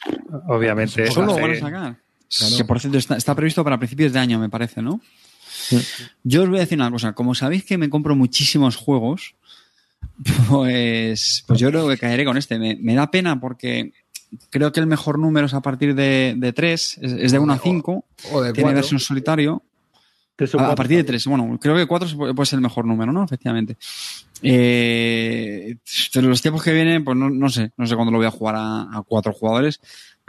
obviamente. 0.48 1.06
Solo 1.10 1.26
lo 1.26 1.32
hace- 1.32 1.42
van 1.42 1.50
a 1.52 1.56
sacar. 1.56 1.96
Que 2.56 2.64
por 2.64 2.78
cierto 2.78 2.98
está, 2.98 3.16
está 3.16 3.34
previsto 3.34 3.64
para 3.64 3.76
principios 3.78 4.12
de 4.12 4.18
año, 4.20 4.38
me 4.38 4.48
parece, 4.48 4.80
¿no? 4.82 5.00
Yo 6.22 6.42
os 6.44 6.48
voy 6.48 6.58
a 6.58 6.60
decir 6.60 6.78
una 6.78 6.90
cosa. 6.90 7.12
Como 7.12 7.34
sabéis 7.34 7.64
que 7.64 7.76
me 7.78 7.88
compro 7.90 8.14
muchísimos 8.16 8.76
juegos, 8.76 9.34
Pues, 10.48 11.44
pues 11.46 11.58
yo 11.60 11.70
creo 11.70 11.88
que 11.88 11.98
caeré 11.98 12.24
con 12.24 12.36
este. 12.36 12.58
Me, 12.58 12.76
me 12.80 12.94
da 12.94 13.10
pena 13.10 13.38
porque 13.40 13.92
creo 14.50 14.72
que 14.72 14.80
el 14.80 14.86
mejor 14.86 15.18
número 15.18 15.46
es 15.46 15.54
a 15.54 15.60
partir 15.60 15.94
de, 15.94 16.34
de 16.36 16.52
3, 16.52 16.98
es, 17.00 17.12
es 17.12 17.32
de 17.32 17.38
1 17.38 17.52
a 17.52 17.58
5. 17.58 18.04
O 18.32 18.42
de 18.42 18.52
Tiene 18.52 18.74
versión 18.74 19.00
solitario. 19.00 19.62
A, 20.58 20.74
partir 20.74 20.96
de 20.96 21.04
3, 21.04 21.26
bueno, 21.26 21.58
creo 21.60 21.76
que 21.76 21.86
4 21.86 22.16
puede 22.16 22.34
puede 22.34 22.46
ser 22.46 22.56
el 22.56 22.62
mejor 22.62 22.86
número, 22.86 23.12
¿no? 23.12 23.24
Efectivamente. 23.24 23.76
Eh, 24.42 25.76
pero 26.14 26.28
los 26.28 26.40
tiempos 26.40 26.62
que 26.62 26.72
vienen, 26.72 27.04
pues 27.04 27.14
no, 27.14 27.28
no 27.28 27.50
sé, 27.50 27.72
no 27.76 27.86
sé 27.86 27.94
cuándo 27.94 28.10
lo 28.10 28.16
voy 28.16 28.26
a 28.26 28.30
jugar 28.30 28.54
a, 28.56 28.82
a 28.84 29.02
cuatro 29.06 29.34
jugadores, 29.34 29.80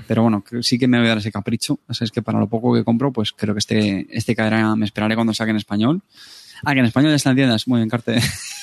pero 0.07 0.23
bueno, 0.23 0.43
sí 0.61 0.77
que 0.77 0.87
me 0.87 0.97
voy 0.97 1.07
a 1.07 1.09
dar 1.09 1.17
ese 1.19 1.31
capricho. 1.31 1.79
O 1.87 1.93
sea, 1.93 2.05
es 2.05 2.11
que 2.11 2.21
para 2.21 2.39
lo 2.39 2.47
poco 2.47 2.73
que 2.73 2.83
compro, 2.83 3.11
pues 3.11 3.31
creo 3.31 3.53
que 3.53 3.59
este, 3.59 4.07
este 4.09 4.35
caerá, 4.35 4.75
me 4.75 4.85
esperaré 4.85 5.15
cuando 5.15 5.33
saque 5.33 5.51
en 5.51 5.57
español. 5.57 6.01
Ah, 6.63 6.73
que 6.73 6.79
en 6.79 6.85
español 6.85 7.11
ya 7.11 7.15
está 7.15 7.29
en 7.31 7.37
tiendas, 7.37 7.67
muy 7.67 7.79
bien, 7.79 7.89
Carte. 7.89 8.19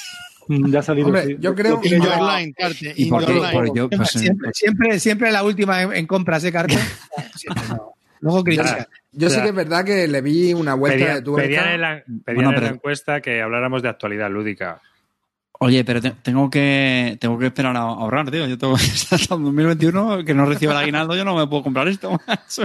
Ya 0.72 0.78
ha 0.78 0.82
salido. 0.82 1.06
Hombre, 1.08 1.24
sí. 1.26 1.36
yo 1.40 1.54
creo- 1.54 1.76
Lo 1.76 1.80
tiene 1.80 1.96
In 1.98 2.02
ya- 2.04 2.18
your 2.18 2.32
line, 2.34 2.54
Carte. 2.54 2.94
¿Y 2.96 3.02
in 3.04 3.10
por 3.10 3.20
your 3.22 3.28
qué? 3.30 3.34
line. 3.40 3.52
Por 3.52 3.76
yo, 3.76 3.90
pues, 3.90 4.16
eh, 4.16 4.18
siempre, 4.18 4.50
siempre, 4.54 5.00
siempre 5.00 5.30
la 5.32 5.42
última 5.42 5.82
en, 5.82 5.92
en 5.94 6.06
compras, 6.06 6.42
¿eh? 6.44 6.52
Siempre, 7.34 7.62
no. 7.68 7.92
Luego 8.20 8.42
critica. 8.42 8.88
Yo 9.12 9.30
sí 9.30 9.36
Ya. 9.36 9.42
que 9.42 9.48
es 9.50 9.54
verdad 9.54 9.84
que 9.84 10.08
le 10.08 10.20
vi 10.20 10.52
una 10.52 10.74
vuelta 10.74 10.98
Pedía- 10.98 11.14
de 11.16 11.22
tuerca. 11.22 11.46
pedían 11.46 11.68
en 11.68 11.80
la, 11.80 12.02
pedían 12.24 12.44
Bueno, 12.44 12.58
en 12.58 12.64
la 12.64 12.70
encuesta 12.70 13.20
que 13.20 13.40
habláramos 13.42 13.82
de 13.82 13.88
actualidad 13.88 14.30
lúdica. 14.30 14.80
Oye, 15.60 15.84
pero 15.84 16.00
te- 16.00 16.12
tengo 16.22 16.48
que 16.50 17.16
tengo 17.20 17.36
que 17.38 17.46
esperar 17.46 17.76
a 17.76 17.80
ahorrar, 17.80 18.30
tío. 18.30 18.46
Yo 18.46 18.56
tengo 18.58 18.74
hasta 18.76 19.16
el 19.16 19.26
2021 19.26 20.24
que 20.24 20.34
no 20.34 20.46
reciba 20.46 20.72
el 20.72 20.78
aguinaldo, 20.78 21.16
yo 21.16 21.24
no 21.24 21.36
me 21.36 21.46
puedo 21.46 21.62
comprar 21.64 21.88
esto. 21.88 22.12
macho. 22.26 22.62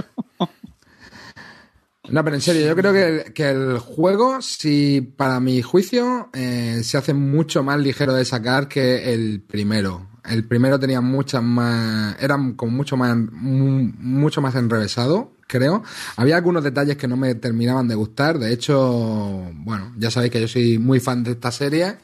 No, 2.10 2.22
pero 2.22 2.36
en 2.36 2.42
serio, 2.42 2.66
yo 2.66 2.76
creo 2.76 2.92
que, 2.92 3.32
que 3.32 3.48
el 3.48 3.78
juego, 3.78 4.42
si 4.42 5.00
para 5.00 5.40
mi 5.40 5.62
juicio, 5.62 6.28
eh, 6.34 6.80
se 6.84 6.98
hace 6.98 7.14
mucho 7.14 7.62
más 7.62 7.80
ligero 7.80 8.12
de 8.12 8.26
sacar 8.26 8.68
que 8.68 9.14
el 9.14 9.40
primero. 9.40 10.06
El 10.22 10.46
primero 10.46 10.78
tenía 10.78 11.00
muchas 11.00 11.42
más, 11.42 12.16
era 12.20 12.36
como 12.56 12.72
mucho 12.72 12.96
más, 12.98 13.16
mu- 13.16 13.90
mucho 13.98 14.42
más 14.42 14.54
enrevesado, 14.54 15.32
creo. 15.46 15.82
Había 16.16 16.36
algunos 16.36 16.62
detalles 16.62 16.96
que 16.98 17.08
no 17.08 17.16
me 17.16 17.34
terminaban 17.36 17.88
de 17.88 17.94
gustar. 17.94 18.38
De 18.38 18.52
hecho, 18.52 19.50
bueno, 19.54 19.92
ya 19.96 20.10
sabéis 20.10 20.32
que 20.32 20.40
yo 20.42 20.48
soy 20.48 20.78
muy 20.78 21.00
fan 21.00 21.24
de 21.24 21.32
esta 21.32 21.50
serie. 21.52 21.96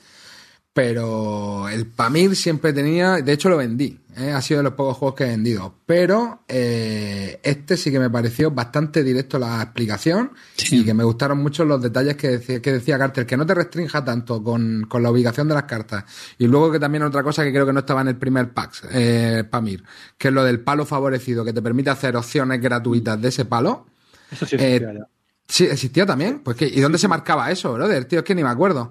Pero 0.72 1.68
el 1.68 1.86
Pamir 1.86 2.36
siempre 2.36 2.72
tenía, 2.72 3.16
de 3.16 3.32
hecho 3.32 3.48
lo 3.48 3.56
vendí, 3.56 3.98
¿eh? 4.16 4.30
ha 4.30 4.40
sido 4.40 4.58
de 4.58 4.64
los 4.64 4.74
pocos 4.74 4.96
juegos 4.96 5.16
que 5.16 5.24
he 5.24 5.28
vendido. 5.30 5.74
Pero 5.84 6.44
eh, 6.46 7.40
este 7.42 7.76
sí 7.76 7.90
que 7.90 7.98
me 7.98 8.08
pareció 8.08 8.52
bastante 8.52 9.02
directo 9.02 9.36
la 9.40 9.60
explicación 9.62 10.30
Sí. 10.54 10.78
y 10.80 10.84
que 10.84 10.94
me 10.94 11.02
gustaron 11.02 11.38
mucho 11.38 11.64
los 11.64 11.82
detalles 11.82 12.14
que 12.16 12.28
decía, 12.28 12.62
que 12.62 12.72
decía 12.72 12.98
Carter, 12.98 13.26
que 13.26 13.36
no 13.36 13.44
te 13.44 13.54
restrinja 13.54 14.04
tanto 14.04 14.44
con, 14.44 14.86
con 14.88 15.02
la 15.02 15.10
ubicación 15.10 15.48
de 15.48 15.54
las 15.54 15.64
cartas. 15.64 16.04
Y 16.38 16.46
luego 16.46 16.70
que 16.70 16.78
también 16.78 17.02
otra 17.02 17.24
cosa 17.24 17.42
que 17.42 17.50
creo 17.50 17.66
que 17.66 17.72
no 17.72 17.80
estaba 17.80 18.02
en 18.02 18.08
el 18.08 18.16
primer 18.16 18.50
pack, 18.52 18.86
eh, 18.92 19.42
Pamir, 19.50 19.82
que 20.16 20.28
es 20.28 20.34
lo 20.34 20.44
del 20.44 20.60
palo 20.60 20.86
favorecido, 20.86 21.44
que 21.44 21.52
te 21.52 21.60
permite 21.62 21.90
hacer 21.90 22.14
opciones 22.16 22.60
gratuitas 22.60 23.20
de 23.20 23.28
ese 23.28 23.44
palo. 23.44 23.86
Eso 24.30 24.46
sí 24.46 24.54
Eh, 24.54 24.76
existía 24.76 24.92
ya. 25.00 25.08
Sí, 25.48 25.64
existía 25.64 26.06
también. 26.06 26.38
Pues 26.44 26.56
que, 26.56 26.68
¿Y 26.68 26.80
dónde 26.80 26.96
se 26.96 27.08
marcaba 27.08 27.50
eso, 27.50 27.72
brother? 27.72 28.04
Tío, 28.04 28.20
es 28.20 28.24
que 28.24 28.36
ni 28.36 28.44
me 28.44 28.50
acuerdo. 28.50 28.88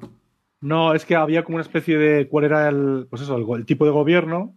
No, 0.62 0.94
es 0.94 1.06
que 1.06 1.16
había 1.16 1.44
como 1.44 1.56
una 1.56 1.64
especie 1.64 1.98
de. 1.98 2.28
¿Cuál 2.28 2.46
era 2.46 2.68
el. 2.70 3.08
Pues 3.10 3.22
eso, 3.22 3.38
el, 3.38 3.46
el 3.60 3.66
tipo 3.66 3.86
de 3.86 3.92
gobierno? 3.92 4.56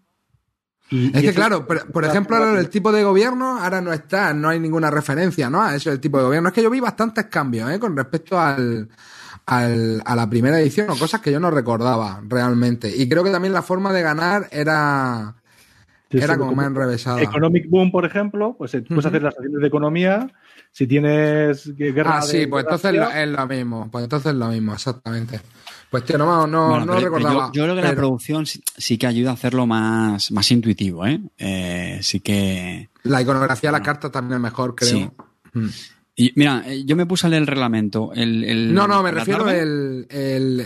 Y- 0.91 1.16
Es 1.16 1.23
y 1.23 1.27
que 1.29 1.33
claro, 1.35 1.66
por, 1.66 1.91
por 1.93 2.05
ejemplo, 2.05 2.37
ahora 2.37 2.59
el 2.59 2.69
tipo 2.69 2.91
de 2.93 3.03
gobierno 3.05 3.59
ahora 3.59 3.81
no 3.81 3.93
está, 3.93 4.35
no 4.35 4.49
hay 4.49 4.59
ninguna 4.61 4.91
referencia, 4.91 5.49
¿no? 5.49 5.62
A 5.62 5.74
eso 5.77 5.91
del 5.91 6.01
tipo 6.01 6.19
de 6.19 6.24
gobierno. 6.24 6.49
Es 6.49 6.55
que 6.55 6.62
yo 6.62 6.70
vi 6.70 6.81
bastantes 6.81 7.27
cambios, 7.27 7.70
¿eh? 7.70 7.79
Con 7.79 7.97
respecto 7.97 8.39
al, 8.39 8.89
al- 9.47 10.03
a 10.05 10.16
la 10.16 10.29
primera 10.29 10.61
edición 10.61 10.91
o 10.91 10.97
cosas 10.97 11.20
que 11.20 11.33
yo 11.33 11.41
no 11.41 11.51
recordaba 11.51 12.20
realmente. 12.29 12.95
Y 12.95 13.09
creo 13.09 13.23
que 13.24 13.31
también 13.31 13.55
la 13.55 13.62
forma 13.62 13.93
de 13.93 14.03
ganar 14.03 14.49
era, 14.51 15.35
Sí, 16.11 16.19
era 16.19 16.37
como 16.37 16.53
más 16.53 16.66
enrevesada. 16.66 17.23
Economic 17.23 17.70
Boom, 17.70 17.91
por 17.91 18.05
ejemplo, 18.05 18.55
pues 18.59 18.74
eh, 18.74 18.83
puedes 18.83 19.07
hacer 19.07 19.23
las 19.23 19.35
acciones 19.35 19.61
de 19.62 19.66
economía. 19.69 20.27
Si 20.73 20.87
tienes 20.87 21.74
gue- 21.77 21.95
guerra. 21.95 22.19
Ah, 22.19 22.23
sí, 22.23 22.41
de- 22.41 22.49
pues 22.49 22.65
entonces 22.65 22.93
es 23.15 23.29
lo 23.29 23.47
mismo. 23.47 23.89
Pues 23.91 24.05
entonces 24.05 24.33
es 24.33 24.39
lo 24.39 24.49
mismo, 24.49 24.74
exactamente. 24.74 25.41
Pues 25.93 26.05
tío, 26.05 26.19
no, 26.19 26.47
no, 26.48 26.70
Bueno, 26.70 26.86
no 26.86 26.93
pero- 26.94 27.05
recordaba. 27.05 27.51
yo, 27.52 27.52
yo 27.52 27.62
creo 27.64 27.77
que 27.77 27.82
la 27.82 27.94
producción 27.94 28.47
sí, 28.47 28.60
sí 28.77 28.97
que 28.98 29.06
ayuda 29.06 29.31
a 29.31 29.35
hacerlo 29.35 29.66
más, 29.66 30.32
más 30.32 30.51
intuitivo, 30.51 31.06
¿eh? 31.06 31.20
Eh, 31.39 31.98
sí 32.02 32.19
que. 32.20 32.89
la 33.05 33.23
iconografía 33.23 33.69
de 33.69 33.73
las 33.73 33.81
Bueno. 33.82 33.93
cartas 33.93 34.10
también 34.10 34.36
es 34.39 34.43
mejor, 34.43 34.74
creo. 34.74 34.90
Sí. 34.90 35.09
Mm. 35.52 35.69
Y 36.14 36.32
mira, 36.36 36.62
eh, 36.66 36.82
yo 36.85 36.94
me 36.97 37.06
puse 37.06 37.27
a 37.27 37.31
leer 37.31 37.43
el 37.43 37.47
reglamento. 37.47 38.12
El, 38.14 38.44
el- 38.44 38.74
No, 38.74 38.86
no, 38.89 39.02
me 39.02 39.12
la 39.12 39.19
refiero 39.20 39.44
tarde. 39.44 39.60
el, 39.60 40.06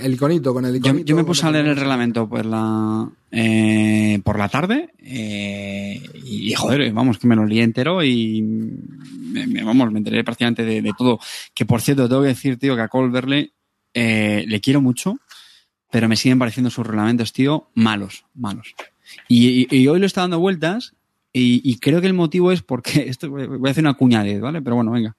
el, 0.03 0.13
iconito, 0.15 0.53
con 0.55 0.65
el 0.65 0.77
iconito. 0.77 1.05
yo 1.05 1.15
me 1.17 1.25
puse 1.25 1.47
a 1.47 1.51
leer 1.53 1.67
el 1.67 1.77
reglamento 1.77 2.29
por 2.29 2.45
la, 2.47 3.09
eh, 3.33 4.21
por 4.25 4.39
la 4.39 4.49
tarde 4.49 4.91
eh, 4.99 6.01
y, 6.25 6.53
joder, 6.55 6.93
vamos, 6.93 7.19
que 7.19 7.27
me 7.29 7.37
lo 7.37 7.45
lié 7.47 7.63
entero 7.63 8.03
y 8.03 8.43
me, 8.43 9.63
vamos, 9.65 9.93
me 9.93 9.99
enteré 9.99 10.25
prácticamente 10.25 10.65
de, 10.65 10.83
de 10.83 10.93
todo. 10.99 11.19
Que 11.55 11.65
por 11.65 11.81
cierto, 11.81 12.09
tengo 12.09 12.23
que 12.23 12.29
decir, 12.29 12.59
tío, 12.59 12.75
que 12.77 12.83
a 12.83 12.89
Colverle 12.89 13.53
eh, 13.97 14.45
le 14.47 14.61
quiero 14.61 14.81
mucho, 14.83 15.19
pero 15.91 16.09
me 16.09 16.17
siguen 16.17 16.39
pareciendo 16.39 16.69
sus 16.71 16.87
reglamentos, 16.87 17.33
tío, 17.33 17.71
malos, 17.75 18.25
malos. 18.35 18.75
Y, 19.29 19.49
y- 19.49 19.67
y 19.71 19.89
hoy 19.89 19.99
lo 20.01 20.07
está 20.07 20.21
dando 20.21 20.39
vueltas 20.39 20.93
y, 21.33 21.61
y 21.65 21.79
creo 21.79 22.01
que 22.01 22.07
el 22.07 22.13
motivo 22.15 22.51
es 22.53 22.61
porque, 22.63 23.05
esto 23.09 23.31
voy 23.31 23.69
a 23.69 23.71
hacer 23.71 23.83
una 23.85 23.95
cuñadez, 23.95 24.41
¿vale? 24.41 24.61
Pero 24.63 24.77
bueno, 24.77 24.91
venga. 24.91 25.17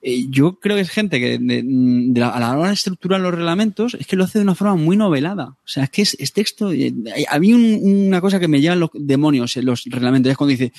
Eh, 0.00 0.26
yo 0.30 0.58
creo 0.60 0.76
que 0.76 0.82
es 0.82 0.90
gente 0.90 1.18
que 1.20 1.38
de- 1.38 1.62
de 1.64 2.20
la- 2.20 2.30
a 2.30 2.40
la 2.40 2.56
hora 2.56 2.68
de 2.68 2.74
estructurar 2.74 3.20
los 3.20 3.34
reglamentos 3.34 3.94
es 3.94 4.06
que 4.06 4.16
lo 4.16 4.24
hace 4.24 4.38
de 4.38 4.44
una 4.44 4.54
forma 4.54 4.76
muy 4.76 4.96
novelada. 4.96 5.48
O 5.48 5.66
sea, 5.68 5.84
es 5.84 5.90
que 5.90 6.02
es, 6.02 6.16
es 6.18 6.32
texto. 6.32 6.72
eh, 6.72 6.92
hay- 7.14 7.26
Había 7.28 7.56
un- 7.56 7.80
una 8.08 8.20
cosa 8.20 8.40
que 8.40 8.48
me 8.48 8.60
llevan 8.60 8.80
los 8.80 8.90
demonios 8.94 9.56
en 9.56 9.66
los 9.66 9.84
reglamentos, 9.84 10.30
es 10.30 10.36
cuando 10.38 10.52
dice, 10.52 10.72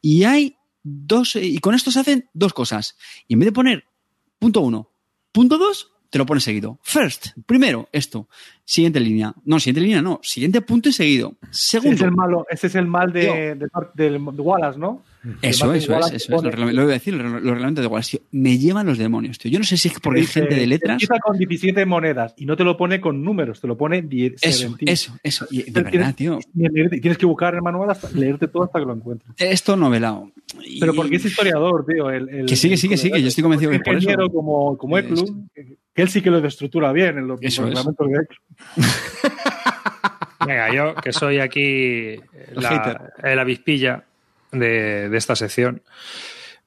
y 0.00 0.24
hay 0.24 0.56
dos, 0.82 1.36
eh, 1.36 1.44
y 1.44 1.58
con 1.58 1.74
esto 1.74 1.90
se 1.90 2.00
hacen 2.00 2.28
dos 2.32 2.52
cosas. 2.54 2.96
Y 3.28 3.34
en 3.34 3.40
vez 3.40 3.46
de 3.48 3.52
poner 3.52 3.84
punto 4.38 4.60
uno, 4.60 4.88
punto 5.32 5.58
dos, 5.58 5.92
te 6.10 6.18
lo 6.18 6.26
pones 6.26 6.44
seguido. 6.44 6.78
First, 6.82 7.28
primero, 7.46 7.88
esto. 7.92 8.28
Siguiente 8.64 9.00
línea. 9.00 9.34
No, 9.44 9.58
siguiente 9.60 9.80
línea 9.80 10.02
no. 10.02 10.20
Siguiente 10.22 10.60
punto 10.60 10.88
y 10.88 10.92
seguido. 10.92 11.34
Ese 11.42 11.50
es 11.50 11.58
Segundo. 11.58 12.04
el 12.04 12.12
malo, 12.12 12.46
ese 12.50 12.66
es 12.68 12.74
el 12.74 12.86
mal 12.86 13.12
de, 13.12 13.54
de- 13.54 13.68
de 13.94 14.18
Wallace, 14.18 14.78
¿no? 14.78 15.02
Eso, 15.42 15.72
eso 15.74 15.98
es, 15.98 16.12
eso 16.12 16.36
es. 16.36 16.42
reglamentos- 16.42 16.74
Lo 16.74 16.82
voy 16.82 16.90
a 16.90 16.94
decir, 16.94 17.14
los 17.14 17.32
reglamentos 17.42 17.82
de 17.82 17.88
Wallace, 17.88 18.18
tío, 18.18 18.26
me 18.32 18.58
llevan 18.58 18.86
los 18.86 18.98
demonios, 18.98 19.38
tío. 19.38 19.50
Yo 19.50 19.58
no 19.58 19.64
sé 19.64 19.76
si 19.76 19.88
es 19.88 20.00
porque 20.00 20.20
hay 20.20 20.26
gente 20.26 20.54
de 20.54 20.66
letras. 20.66 20.92
Empieza 21.02 21.18
con 21.20 21.36
17 21.38 21.84
monedas 21.86 22.34
y 22.36 22.46
no 22.46 22.56
te 22.56 22.64
lo 22.64 22.76
pone 22.76 23.00
con 23.00 23.22
números, 23.22 23.60
te 23.60 23.66
lo 23.66 23.76
pone 23.76 24.02
10. 24.02 24.34
Eso, 24.42 24.68
17. 24.76 24.92
eso, 24.92 25.16
eso. 25.22 25.46
Y 25.50 25.62
de 25.62 25.72
Tienes- 25.72 25.92
verdad, 25.92 26.14
tío. 26.14 26.38
Tienes, 27.00 27.18
que 27.18 27.26
buscar 27.26 27.54
el 27.54 27.62
manual 27.62 27.90
hasta 27.90 28.10
leerte 28.10 28.48
todo 28.48 28.64
hasta 28.64 28.78
que 28.78 28.84
lo 28.86 28.92
encuentres. 28.94 29.30
Esto 29.38 29.76
novelado. 29.76 30.30
Y- 30.64 30.80
Pero 30.80 30.94
porque 30.94 31.16
es 31.16 31.24
historiador, 31.24 31.84
tío. 31.86 32.10
El, 32.10 32.28
el- 32.28 32.46
Que 32.46 32.54
que 32.54 32.56
sí, 32.56 33.10
que 33.10 33.22
yo 33.22 33.28
estoy 33.28 33.42
convencido 33.42 33.70
que 33.70 33.76
es 33.78 33.82
por 33.82 33.94
eso. 33.96 34.08
ingeniero 34.10 34.30
como, 34.32 34.76
como 34.78 34.98
Eklund, 34.98 35.48
que 35.54 35.76
que 35.94 36.02
él 36.02 36.08
sí 36.10 36.20
que 36.20 36.30
lo 36.30 36.44
estructura 36.46 36.92
bien 36.92 37.16
en 37.16 37.26
los, 37.26 37.40
los 37.42 37.56
reglamentos 37.56 38.06
de 38.06 38.14
Eklund. 38.16 38.46
Venga, 40.46 40.72
yo 40.72 40.94
que 40.96 41.12
soy 41.12 41.38
aquí 41.38 42.16
la, 42.54 43.12
el 43.24 43.38
avispilla 43.38 44.04
de, 44.52 45.08
de 45.08 45.16
esta 45.16 45.36
sección. 45.36 45.82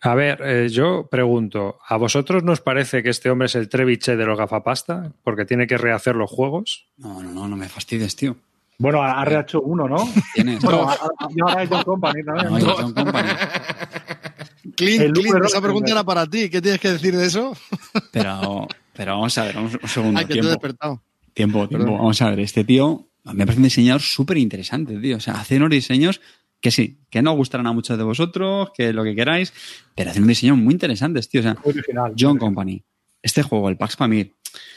A 0.02 0.16
ver, 0.16 0.42
eh, 0.44 0.70
yo 0.70 1.08
pregunto, 1.12 1.80
¿a 1.86 1.98
vosotros 1.98 2.44
nos 2.44 2.62
parece 2.62 3.04
que 3.04 3.10
este 3.10 3.30
hombre 3.30 3.48
es 3.48 3.56
el 3.56 3.68
Treviche 3.68 4.16
de 4.16 4.26
los 4.26 4.38
gafapasta? 4.38 5.12
Porque 5.24 5.46
tiene 5.46 5.68
que 5.68 5.78
rehacer 5.78 6.16
los 6.16 6.30
juegos. 6.30 6.88
No, 6.98 7.22
no, 7.22 7.32
no, 7.34 7.48
no 7.50 7.58
me 7.58 7.68
fastidies, 7.68 8.16
tío. 8.16 8.38
Bueno, 8.78 9.04
ha 9.04 9.22
RH 9.24 9.60
uno, 9.60 9.90
¿no? 9.90 10.10
Tienes. 10.34 10.64
Bueno, 10.64 10.88
y 11.36 11.42
ahora 11.42 11.64
es 11.64 11.70
John 11.70 11.84
Company 11.84 12.24
también. 12.24 12.50
No, 12.50 12.60
¿no? 12.60 12.76
John 12.76 12.94
Company. 12.94 13.30
Clint, 14.78 15.02
El 15.02 15.12
Clint, 15.12 15.44
esa 15.44 15.62
pregunta 15.62 15.92
era 15.92 16.06
para 16.06 16.26
ti. 16.26 16.50
¿Qué 16.50 16.62
tienes 16.62 16.80
que 16.80 16.92
decir 16.94 17.16
de 17.16 17.26
eso? 17.26 17.54
Pero, 18.12 18.68
pero 18.94 19.14
vamos 19.14 19.38
a 19.38 19.44
ver, 19.44 19.58
un, 19.58 19.66
un 19.66 19.90
segundo. 19.90 20.20
Ay, 20.20 20.26
que 20.26 20.34
te 20.34 20.40
he 20.40 20.42
tiempo, 20.42 20.50
despertado. 20.50 21.02
tiempo, 21.34 21.68
tiempo. 21.68 21.94
Vamos 21.94 22.22
a 22.22 22.30
ver, 22.30 22.40
este 22.40 22.64
tío 22.64 23.08
me 23.26 23.46
parece 23.46 23.60
un 23.60 23.64
diseñador 23.64 24.02
súper 24.02 24.38
interesante, 24.38 24.98
tío. 24.98 25.18
O 25.18 25.20
sea, 25.20 25.36
hace 25.36 25.58
unos 25.58 25.70
diseños 25.70 26.22
que 26.62 26.72
sí, 26.72 27.00
que 27.10 27.22
no 27.22 27.32
gustarán 27.34 27.68
a 27.68 27.72
muchos 27.74 27.98
de 27.98 28.04
vosotros, 28.04 28.72
que 28.76 28.92
lo 28.94 29.04
que 29.04 29.16
queráis, 29.16 29.54
pero 29.96 30.10
hace 30.10 30.20
unos 30.20 30.30
diseños 30.30 30.58
muy 30.58 30.74
interesantes, 30.74 31.30
tío. 31.30 31.40
O 31.42 31.44
sea, 31.44 31.58
original. 31.64 32.14
John 32.18 32.38
Company. 32.38 32.84
Este 33.22 33.44
juego, 33.44 33.70
el 33.70 33.78
Pax 33.78 33.96
Pamir. 33.98 34.34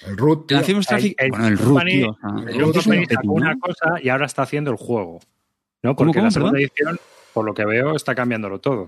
El 0.06 0.16
root, 0.16 0.46
tío. 0.48 0.58
El. 0.58 0.64
El- 0.64 1.14
el 1.18 1.30
bueno, 1.30 1.46
el 1.48 1.56
John 1.56 1.66
root, 1.66 1.78
Company- 1.78 1.90
tío. 1.92 2.10
o 2.10 2.16
sea, 2.20 2.50
El 2.52 2.60
root 2.60 2.66
un 2.76 2.82
Company 2.82 3.06
sacó 3.06 3.32
una 3.32 3.58
cosa 3.58 3.94
y 4.02 4.08
ahora 4.08 4.26
está 4.26 4.42
haciendo 4.42 4.70
el 4.70 4.76
juego. 4.76 5.20
¿no? 5.82 5.96
¿Cómo, 5.96 6.08
Porque 6.12 6.18
cómo, 6.18 6.24
la 6.26 6.30
segunda 6.30 6.52
perdón? 6.52 6.70
edición, 6.70 6.98
por 7.32 7.44
lo 7.44 7.54
que 7.54 7.64
veo, 7.64 7.96
está 7.96 8.14
cambiándolo 8.14 8.60
todo. 8.60 8.86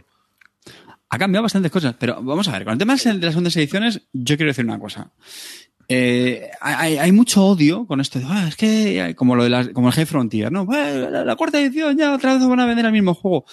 ha 1.10 1.18
cambiado 1.18 1.42
bastantes 1.44 1.70
cosas, 1.70 1.94
pero 1.98 2.20
vamos 2.22 2.48
a 2.48 2.52
ver, 2.52 2.64
con 2.64 2.72
el 2.72 2.78
tema 2.78 2.96
de 2.96 3.14
las 3.14 3.32
segundas 3.32 3.56
ediciones, 3.56 4.02
yo 4.12 4.36
quiero 4.36 4.50
decir 4.50 4.64
una 4.64 4.78
cosa. 4.80 5.10
Eh, 5.88 6.50
hay, 6.60 6.96
hay 6.98 7.12
mucho 7.12 7.44
odio 7.44 7.86
con 7.86 8.00
esto 8.00 8.18
de, 8.18 8.24
"Ah, 8.28 8.46
es 8.48 8.56
que, 8.56 9.14
como 9.16 9.36
lo 9.36 9.44
de 9.44 9.50
las, 9.50 9.68
como 9.68 9.88
el 9.88 9.94
High 9.94 10.06
Frontier, 10.06 10.50
¿no? 10.52 10.66
"Pues, 10.66 11.10
la, 11.10 11.24
la 11.24 11.36
cuarta 11.36 11.60
edición 11.60 11.96
ya 11.96 12.14
otra 12.14 12.34
vez 12.34 12.46
van 12.46 12.60
a 12.60 12.66
vender 12.66 12.86
el 12.86 12.92
mismo 12.92 13.14
juego. 13.14 13.44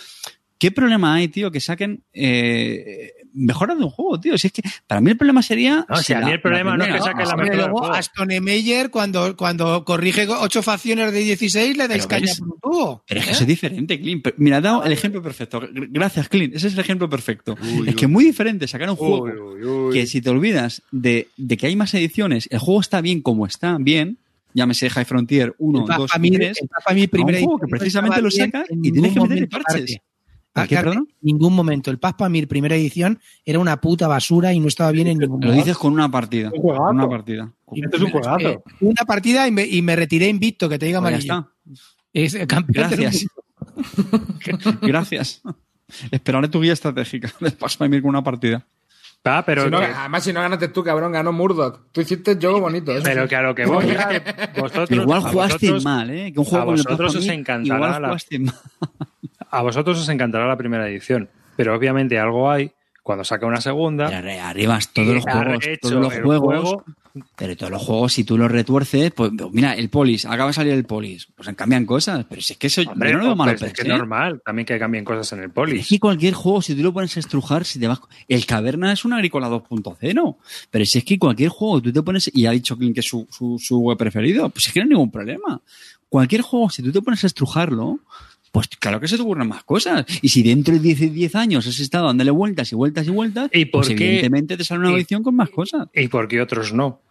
¿Qué 0.57 0.71
problema 0.71 1.15
hay, 1.15 1.27
tío, 1.27 1.51
que 1.51 1.59
saquen 1.59 2.03
eh, 2.13 3.11
mejora 3.33 3.75
de 3.75 3.83
un 3.83 3.89
juego, 3.89 4.19
tío. 4.19 4.37
Si 4.37 4.47
es 4.47 4.53
que 4.53 4.61
para 4.87 5.01
mí 5.01 5.11
el 5.11 5.17
problema 5.17 5.41
sería. 5.41 5.85
No, 5.87 5.97
si 5.97 6.13
a 6.13 6.21
mí 6.21 6.31
el 6.31 6.41
problema 6.41 6.77
no 6.77 6.83
es 6.83 6.89
que 6.89 6.93
primera- 6.99 7.11
saque 7.13 7.25
la 7.25 7.35
mejor 7.35 7.55
luego. 7.55 7.91
Aston 7.93 8.27
Meyer, 8.41 8.89
cuando, 8.89 9.35
cuando 9.35 9.83
corrige 9.85 10.27
ocho 10.27 10.61
facciones 10.63 11.11
de 11.13 11.19
16, 11.19 11.77
le 11.77 11.87
dais 11.87 12.07
Pero 12.07 12.21
caña 12.21 12.33
por 12.39 12.47
un 12.47 12.59
tubo. 12.59 13.03
Pero 13.07 13.19
es 13.19 13.25
que 13.25 13.31
¿eh? 13.31 13.33
eso 13.33 13.43
es 13.43 13.47
diferente, 13.47 13.99
Clint. 13.99 14.27
Mira, 14.37 14.57
ha 14.57 14.61
dado 14.61 14.83
el 14.83 14.91
ejemplo 14.91 15.21
perfecto. 15.21 15.61
Gracias, 15.71 16.29
Clint. 16.29 16.55
Ese 16.55 16.67
es 16.67 16.73
el 16.73 16.79
ejemplo 16.79 17.09
perfecto. 17.09 17.55
es 17.87 17.95
que 17.95 18.05
es 18.05 18.11
muy 18.11 18.25
diferente 18.25 18.67
sacar 18.67 18.89
un 18.89 18.95
juego 18.95 19.23
Uy, 19.23 19.31
uy, 19.31 19.63
uy. 19.63 19.93
que 19.93 20.07
si 20.07 20.21
te 20.21 20.29
olvidas 20.29 20.81
de, 20.91 21.27
de 21.37 21.57
que 21.57 21.67
hay 21.67 21.75
más 21.75 21.93
ediciones, 21.93 22.47
el 22.51 22.59
juego 22.59 22.81
está 22.81 23.01
bien 23.01 23.21
como 23.21 23.45
está, 23.45 23.77
bien, 23.79 24.17
llámese 24.53 24.89
High 24.89 25.05
Frontier 25.05 25.55
1, 25.57 25.79
El 25.79 25.85
Path 25.85 25.97
2 25.97 26.09
y 26.09 26.13
Family- 26.13 26.35
3, 26.37 26.57
el 26.61 26.67
Path 26.67 26.83
Family 26.83 27.01
a 27.01 27.05
un 27.05 27.09
primera 27.09 27.39
juego 27.39 27.59
que 27.59 27.67
precisamente 27.67 28.21
lo 28.21 28.29
saca 28.31 28.65
y 28.69 28.91
tienes 28.91 29.13
que 29.13 29.19
meter 29.21 29.49
parches. 29.49 29.97
Carmen. 30.53 30.65
¿A 30.65 30.67
qué, 30.67 30.75
Carmen? 30.75 30.97
En 30.99 31.15
ningún 31.21 31.55
momento. 31.55 31.91
El 31.91 31.99
Path 31.99 32.17
Pamir 32.17 32.47
primera 32.47 32.75
edición 32.75 33.19
era 33.45 33.59
una 33.59 33.79
puta 33.79 34.07
basura 34.07 34.53
y 34.53 34.59
no 34.59 34.67
estaba 34.67 34.91
bien 34.91 35.07
en 35.07 35.17
ningún 35.19 35.39
Lo 35.39 35.47
momento. 35.47 35.65
dices 35.65 35.77
con 35.77 35.93
una 35.93 36.09
partida. 36.09 36.51
Un 36.53 36.61
juegazo. 36.61 36.85
Con 36.85 36.95
una 36.95 37.09
partida. 37.09 37.53
Y 37.71 37.85
este 37.85 37.97
es 37.97 38.03
un 38.03 38.11
juegazo. 38.11 38.49
Eh, 38.49 38.59
una 38.81 39.05
partida 39.05 39.47
y 39.47 39.51
me, 39.51 39.65
y 39.65 39.81
me 39.81 39.95
retiré 39.95 40.27
invicto, 40.27 40.67
que 40.67 40.77
te 40.77 40.85
diga 40.85 41.01
Pues 41.01 41.19
está. 41.19 41.47
Es 42.13 42.33
el 42.33 42.47
campeón 42.47 42.89
del 42.89 42.99
Gracias. 42.99 43.27
Gracias. 44.81 45.41
Esperaré 46.09 46.47
tu 46.47 46.61
guía 46.61 46.73
estratégica 46.73 47.31
de 47.39 47.51
paso 47.51 47.83
a 47.83 47.89
con 47.89 48.05
una 48.05 48.23
partida. 48.23 48.65
Ah, 49.23 49.43
pero, 49.45 49.65
Si 49.65 49.69
no- 49.69 49.80
que, 49.80 49.85
además, 49.85 50.23
si 50.23 50.34
no 50.34 50.41
ganaste 50.41 50.68
tú, 50.69 50.84
cabrón, 50.84 51.11
ganó 51.11 51.31
Murdoch. 51.31 51.81
Tú 51.91 52.02
hiciste 52.02 52.31
el 52.31 52.39
juego 52.39 52.60
bonito. 52.60 52.91
eso 52.91 53.03
pero 53.03 53.23
sí. 53.23 53.30
que 53.30 53.35
a 53.35 53.41
lo 53.43 53.53
que 53.53 53.65
voy 53.68 53.85
vosotros, 54.57 54.91
igual 54.91 55.19
a 55.26 55.30
jugaste 55.30 55.53
vosotros- 55.68 55.84
mal, 55.84 56.10
¿eh? 56.10 56.31
Que 56.34 56.39
un 56.39 56.45
juego 56.45 56.64
a 56.64 56.65
vosotros 56.65 57.15
os 57.15 57.27
encantará 57.27 57.76
Igual 57.76 58.02
la- 58.02 58.07
mal. 58.07 58.18
a 59.52 59.61
vosotros 59.61 59.99
os 59.99 60.10
encantará 60.10 60.48
la 60.48 60.57
primera 60.57 60.88
edición, 60.88 61.30
pero 61.56 61.76
obviamente 61.76 62.18
algo 62.18 62.49
hay 62.49 62.72
cuando 63.03 63.23
saca 63.23 63.45
una 63.45 63.61
segunda. 63.61 64.10
Pero 64.10 64.41
arribas 64.41 64.91
todos 64.91 65.14
los 65.15 65.23
juegos, 65.23 65.65
todos 65.81 65.93
los 65.95 66.14
juegos, 66.19 66.39
juego- 66.64 66.84
pero 67.35 67.55
todos 67.57 67.71
los 67.71 67.81
juegos, 67.81 68.13
si 68.13 68.23
tú 68.23 68.38
los 68.38 68.51
retuerces, 68.51 69.11
pues 69.11 69.31
mira, 69.51 69.73
el 69.73 69.89
polis, 69.89 70.25
acaba 70.25 70.47
de 70.47 70.53
salir 70.53 70.73
el 70.73 70.85
polis, 70.85 71.27
pues 71.35 71.49
cambian 71.55 71.85
cosas, 71.85 72.25
pero 72.29 72.41
si 72.41 72.53
es 72.53 72.59
que 72.59 72.67
eso 72.67 72.81
Hombre, 72.81 73.11
yo 73.11 73.17
no 73.17 73.23
lo 73.23 73.29
veo 73.29 73.35
pues, 73.35 73.38
malo 73.38 73.51
es 73.51 73.59
per 73.61 73.73
que 73.73 73.81
es 73.81 73.88
normal 73.88 74.41
también 74.45 74.65
que 74.65 74.79
cambien 74.79 75.03
cosas 75.03 75.31
en 75.33 75.39
el 75.39 75.49
Pero 75.49 75.65
polis. 75.65 75.81
Es 75.81 75.88
que 75.88 75.99
cualquier 75.99 76.33
juego, 76.33 76.61
si 76.61 76.75
tú 76.75 76.83
lo 76.83 76.93
pones 76.93 77.15
a 77.17 77.19
estrujar, 77.19 77.65
si 77.65 77.79
te 77.79 77.88
vas. 77.88 78.01
El 78.27 78.45
Caverna 78.45 78.91
es 78.91 79.05
una 79.05 79.17
agrícola 79.17 79.49
2.0. 79.49 80.35
Pero 80.69 80.85
si 80.85 80.97
es 80.97 81.03
que 81.03 81.19
cualquier 81.19 81.49
juego, 81.49 81.81
tú 81.81 81.91
te 81.91 82.01
pones. 82.01 82.31
Y 82.33 82.45
ha 82.45 82.51
dicho 82.51 82.77
Clint 82.77 82.93
que 82.93 83.01
es 83.01 83.07
su, 83.07 83.27
su, 83.29 83.57
su 83.59 83.79
web 83.79 83.97
preferido, 83.97 84.49
pues 84.49 84.67
es 84.67 84.73
que 84.73 84.79
no 84.79 84.83
hay 84.83 84.89
ningún 84.89 85.11
problema. 85.11 85.61
Cualquier 86.09 86.41
juego, 86.41 86.69
si 86.69 86.83
tú 86.83 86.91
te 86.91 87.01
pones 87.01 87.23
a 87.23 87.27
estrujarlo, 87.27 87.99
pues 88.51 88.67
claro 88.67 88.99
que 88.99 89.07
se 89.07 89.15
te 89.15 89.21
ocurren 89.23 89.47
más 89.47 89.63
cosas. 89.63 90.05
Y 90.21 90.29
si 90.29 90.43
dentro 90.43 90.73
de 90.73 90.79
10, 90.81 91.13
10 91.13 91.35
años 91.35 91.65
has 91.67 91.79
estado 91.79 92.07
dándole 92.07 92.31
vueltas 92.31 92.71
y 92.71 92.75
vueltas 92.75 93.07
y 93.07 93.09
vueltas, 93.09 93.49
¿Y 93.53 93.65
por 93.65 93.85
pues 93.85 93.95
qué? 93.97 94.05
evidentemente 94.05 94.57
te 94.57 94.63
sale 94.63 94.81
una 94.81 94.91
edición 94.91 95.23
con 95.23 95.35
más 95.35 95.49
cosas. 95.49 95.87
¿Y 95.93 96.07
por 96.09 96.27
qué 96.27 96.41
otros 96.41 96.73
no? 96.73 97.01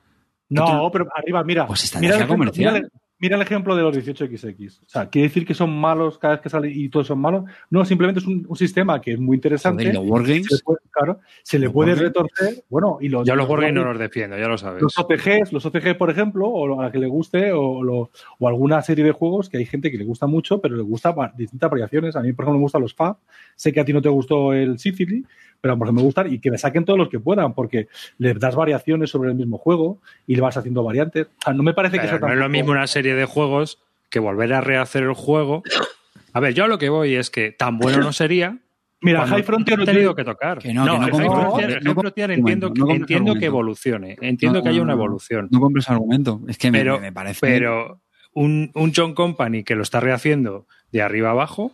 No, 0.51 0.91
pero 0.93 1.07
arriba, 1.17 1.43
mira. 1.45 1.67
Pues 1.67 1.85
estrategia 1.85 2.17
ejemplo, 2.17 2.35
comercial. 2.37 2.75
mira 2.75 2.87
el- 2.87 2.93
mira 3.21 3.37
el 3.37 3.43
ejemplo 3.43 3.77
de 3.77 3.83
los 3.83 3.97
18XX. 3.97 4.79
O 4.81 4.89
sea, 4.89 5.09
¿quiere 5.09 5.29
decir 5.29 5.47
que 5.47 5.55
son 5.55 5.71
malos 5.79 6.19
cada 6.19 6.35
vez 6.35 6.43
que 6.43 6.49
sale 6.49 6.71
y 6.71 6.89
todos 6.89 7.07
son 7.07 7.21
malos? 7.21 7.45
No, 7.71 7.85
simplemente 7.85 8.21
es 8.21 8.27
un, 8.27 8.45
un 8.49 8.57
sistema 8.57 9.01
que 9.01 9.13
es 9.13 9.21
muy 9.21 9.37
interesante. 9.37 9.85
Joder, 9.85 9.95
y 9.95 9.99
los 9.99 10.07
Wargames. 10.11 10.47
Se 10.49 10.55
le 10.57 10.63
puede- 10.65 10.79
claro, 10.91 11.21
se 11.43 11.59
le 11.59 11.71
puede 11.71 11.91
Wargames. 11.93 12.13
retorcer. 12.15 12.65
Bueno, 12.69 12.99
y 13.01 13.09
los. 13.09 13.27
Yo 13.27 13.33
a 13.35 13.37
los 13.37 13.49
Wargames 13.49 13.75
no 13.75 13.85
los 13.85 13.99
defiendo, 13.99 14.37
ya 14.39 14.49
lo 14.49 14.59
sabes. 14.59 14.83
Los 14.83 14.99
OCGs, 14.99 15.53
los 15.53 15.65
OCG, 15.67 15.97
por 15.97 16.11
ejemplo, 16.11 16.49
o 16.49 16.81
a 16.81 16.85
la 16.85 16.91
que 16.93 16.99
le 16.99 17.07
guste, 17.07 17.53
o, 17.53 17.83
lo- 17.83 18.11
o 18.39 18.49
alguna 18.49 18.83
serie 18.83 19.05
de 19.05 19.13
juegos 19.13 19.49
que 19.49 19.59
hay 19.59 19.67
gente 19.67 19.91
que 19.91 19.99
le 19.99 20.05
gusta 20.05 20.27
mucho, 20.27 20.61
pero 20.61 20.77
le 20.77 20.83
gusta 20.83 21.15
distintas 21.37 21.71
variaciones. 21.71 22.17
A 22.17 22.21
mí, 22.23 22.33
por 22.33 22.45
ejemplo, 22.45 22.59
me 22.59 22.63
gustan 22.63 22.83
los 22.83 22.95
FAB. 22.95 23.17
Sé 23.57 23.73
que 23.73 23.81
a 23.81 23.85
ti 23.85 23.93
no 23.93 24.01
te 24.03 24.09
gustó 24.09 24.53
el 24.55 24.79
Sicily, 24.79 25.25
pero 25.61 25.77
por 25.77 25.87
ejemplo 25.87 26.01
me 26.03 26.07
gustan 26.07 26.33
y 26.33 26.39
que 26.39 26.51
me 26.51 26.57
saquen 26.57 26.87
todos 26.87 26.99
los 26.99 27.11
que 27.11 27.21
puedan, 27.21 27.53
porque 27.53 27.89
le 28.17 28.33
das 28.33 28.57
variaciones 28.57 29.11
sobre 29.11 29.29
el 29.29 29.35
mismo 29.37 29.59
juego 29.59 29.99
y 30.27 30.35
le 30.35 30.41
vas 30.41 30.57
haciendo 30.57 30.83
variantes. 30.83 31.27
O 31.27 31.43
sea, 31.45 31.53
no 31.53 31.63
me 31.63 31.75
parece 31.75 31.99
que 31.99 32.09
sea 32.09 32.19
no 32.19 32.33
es 32.33 32.39
lo 32.39 32.49
mismo 32.49 32.71
una 32.73 32.87
serie 32.87 33.10
de 33.17 33.25
juegos 33.25 33.79
que 34.09 34.19
volver 34.21 34.53
a 34.55 34.61
rehacer 34.61 35.03
el 35.05 35.15
juego. 35.15 35.63
A 36.33 36.41
ver, 36.41 36.55
yo 36.55 36.65
a 36.65 36.69
lo 36.69 36.79
que 36.79 36.89
voy 36.89 37.15
es 37.15 37.31
que 37.31 37.53
tan 37.53 37.79
bueno 37.79 37.99
no 37.99 38.13
sería. 38.13 38.59
Mira, 39.03 39.27
High 39.27 39.43
Frontier 39.45 39.79
no 39.79 39.85
tenido 39.87 40.15
tiene- 40.15 40.17
que 40.17 40.25
tocar. 40.31 40.59
Que 40.59 40.75
no, 40.75 40.85
que 40.85 40.91
no 40.91 40.99
High 41.01 41.11
compres 41.11 41.33
Frontier, 41.33 41.83
no 41.85 41.91
entiendo, 42.35 42.69
compres 42.69 43.01
entiendo 43.01 43.35
que 43.37 43.47
evolucione. 43.47 44.17
Entiendo 44.21 44.59
No, 44.59 44.63
que 44.63 44.69
haya 44.69 44.83
una 44.83 44.95
no, 44.95 44.99
evolución. 44.99 45.49
No 45.51 45.59
compres 45.61 45.89
argumento. 45.89 46.41
Es 46.49 46.59
que 46.59 46.71
me- 46.71 46.79
pero, 46.79 46.97
me, 46.97 47.01
me 47.07 47.13
parece. 47.13 47.39
pero 47.41 48.01
un, 48.35 48.71
un 48.75 48.93
John 48.95 49.15
Company 49.15 49.65
que 49.65 49.75
lo 49.75 49.83
está 49.83 50.01
rehaciendo 50.01 50.67
de 50.93 51.01
arriba 51.03 51.31
abajo. 51.31 51.73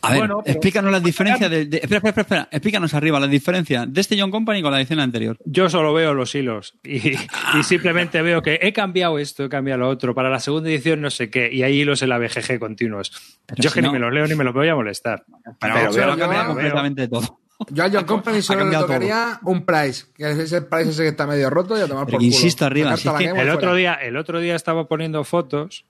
A 0.00 0.10
ver, 0.12 0.18
Bueno, 0.20 0.42
explícanos 0.46 0.90
las 0.90 1.02
diferencias 1.02 1.50
de, 1.50 1.66
de- 1.66 1.76
espera, 1.76 1.96
espera, 1.98 2.08
espera, 2.10 2.22
espera, 2.22 2.48
explícanos 2.50 2.94
arriba 2.94 3.20
la 3.20 3.26
diferencia 3.26 3.84
de 3.86 4.00
este 4.00 4.18
John 4.18 4.30
Company 4.30 4.62
con 4.62 4.72
la 4.72 4.78
edición 4.80 4.98
anterior. 5.00 5.36
Yo 5.44 5.68
solo 5.68 5.92
veo 5.92 6.14
los 6.14 6.34
hilos 6.34 6.74
y, 6.82 7.10
y 7.58 7.62
simplemente 7.64 8.22
veo 8.22 8.40
que 8.40 8.58
he 8.62 8.72
cambiado 8.72 9.18
esto, 9.18 9.44
he 9.44 9.48
cambiado 9.50 9.80
lo 9.80 9.88
otro. 9.90 10.14
Para 10.14 10.30
la 10.30 10.40
segunda 10.40 10.70
edición 10.70 11.02
no 11.02 11.10
sé 11.10 11.28
qué. 11.28 11.50
Y 11.52 11.62
hay 11.64 11.80
hilos 11.80 12.00
en 12.00 12.08
la 12.08 12.18
BGG 12.18 12.58
continuos. 12.58 13.12
Pero 13.44 13.60
Yo 13.62 13.66
es 13.68 13.72
si 13.72 13.78
que 13.78 13.82
no- 13.82 13.88
ni 13.88 13.94
me 13.94 13.98
los 14.00 14.12
leo 14.14 14.26
ni 14.26 14.34
me 14.34 14.44
los 14.44 14.54
voy 14.54 14.68
a 14.68 14.74
molestar. 14.74 15.24
Pero, 15.60 15.74
Pero 15.74 15.92
veo- 15.92 16.06
lo 16.06 16.16
cambia 16.16 16.38
veo- 16.38 16.46
completamente 16.46 17.08
todo. 17.08 17.40
Yo 17.70 17.84
a 17.84 17.90
John 17.90 18.04
Company 18.04 18.38
Ha 18.38 18.42
solo 18.42 18.58
le 18.60 18.64
cambiado 18.64 18.86
todo. 18.86 18.94
tocaría 18.96 19.38
un 19.44 19.64
price, 19.66 20.06
que 20.16 20.30
es 20.30 20.38
ese 20.38 20.62
price 20.62 20.90
ese 20.90 21.02
que 21.02 21.08
está 21.10 21.26
medio 21.26 21.50
roto 21.50 21.78
y 21.78 21.82
a 21.82 21.86
tomar 21.86 22.06
Pero 22.06 22.16
por 22.16 22.20
que 22.20 22.26
culo. 22.26 22.36
insisto 22.36 22.64
arriba, 22.64 22.96
si 22.96 23.06
es 23.08 23.14
que 23.14 23.26
El 23.26 23.50
otro, 23.50 23.74
día, 23.74 23.94
el 23.94 24.16
otro 24.16 24.40
día 24.40 24.56
estaba 24.56 24.88
poniendo 24.88 25.22
fotos 25.24 25.84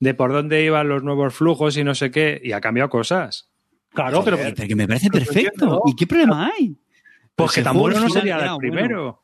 de 0.00 0.14
por 0.14 0.32
dónde 0.32 0.64
iban 0.64 0.88
los 0.88 1.02
nuevos 1.02 1.34
flujos 1.34 1.76
y 1.76 1.84
no 1.84 1.94
sé 1.94 2.10
qué, 2.10 2.40
y 2.42 2.52
ha 2.52 2.60
cambiado 2.60 2.90
cosas. 2.90 3.48
Claro, 3.92 4.22
pero, 4.24 4.36
pero 4.38 4.54
que 4.68 4.76
me 4.76 4.86
parece 4.86 5.08
perfecto. 5.08 5.82
¿Y 5.86 5.94
qué 5.96 6.06
problema 6.06 6.50
hay? 6.54 6.76
Pues 7.34 7.52
que 7.52 7.60
ese 7.60 7.64
tan 7.68 7.78
bueno 7.78 7.98
no 8.00 8.08
sería 8.10 8.34
el 8.36 8.40
bueno. 8.42 8.58
primero. 8.58 9.22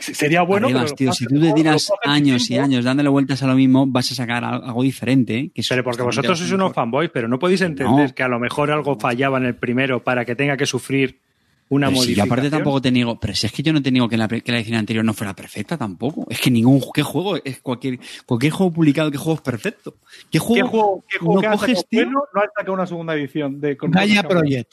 sería 0.00 0.42
bueno. 0.42 0.66
Arribas, 0.66 0.84
pero 0.92 0.96
tío, 0.96 1.06
lo 1.08 1.12
si 1.14 1.26
que 1.26 1.34
tú 1.34 1.40
te 1.40 1.46
que 1.48 1.52
tiras 1.54 1.90
que 2.02 2.10
años 2.10 2.50
y 2.50 2.58
años 2.58 2.84
dándole 2.84 3.08
vueltas 3.08 3.42
a 3.42 3.46
lo 3.46 3.54
mismo, 3.54 3.86
vas 3.86 4.12
a 4.12 4.14
sacar 4.14 4.44
al- 4.44 4.64
algo 4.64 4.82
diferente. 4.82 5.50
Que 5.54 5.62
Pero 5.66 5.82
porque 5.84 6.02
vosotros 6.02 6.38
sois 6.38 6.52
unos 6.52 6.74
fanboys, 6.74 7.10
pero 7.12 7.28
no 7.28 7.38
podéis 7.38 7.62
entender 7.62 8.08
No. 8.10 8.14
que 8.14 8.22
a 8.22 8.28
lo 8.28 8.38
mejor 8.38 8.70
algo 8.70 8.98
fallaba 8.98 9.38
en 9.38 9.44
el 9.44 9.56
primero 9.56 10.02
para 10.04 10.24
que 10.26 10.34
tenga 10.36 10.56
que 10.58 10.66
sufrir 10.66 11.20
una 11.68 11.88
Pero 11.88 12.00
si 12.02 12.14
yo 12.14 12.24
modificación. 12.24 12.32
aparte 12.32 12.50
tampoco 12.50 12.80
te 12.80 12.90
niego, 12.92 13.18
pero 13.18 13.34
si 13.34 13.46
es 13.46 13.52
que 13.52 13.62
yo 13.62 13.72
no 13.72 13.82
te 13.82 13.90
niego 13.90 14.08
que 14.08 14.16
la, 14.16 14.28
que 14.28 14.52
la 14.52 14.58
edición 14.58 14.76
anterior 14.78 15.04
no 15.04 15.12
fuera 15.14 15.34
perfecta 15.34 15.76
tampoco. 15.76 16.26
Es 16.30 16.40
que 16.40 16.50
ningún 16.50 16.80
¿qué 16.94 17.02
juego, 17.02 17.36
es 17.44 17.60
cualquier, 17.60 17.98
cualquier 18.24 18.52
juego 18.52 18.72
publicado, 18.72 19.10
¿qué 19.10 19.18
juego 19.18 19.34
es 19.34 19.40
perfecto? 19.40 19.96
¿Qué 20.30 20.38
juego, 20.38 20.54
¿Qué 20.64 20.70
juego, 20.70 21.04
qué 21.08 21.18
juego 21.18 21.34
no 21.34 21.40
que 21.40 21.48
coges, 21.48 21.86
tío? 21.88 22.04
bueno 22.04 22.22
no 22.34 22.40
ha 22.40 22.44
sacado 22.56 22.72
una 22.72 22.86
segunda 22.86 23.14
edición 23.14 23.60
de 23.60 23.76
con- 23.76 23.90
Project. 23.90 24.72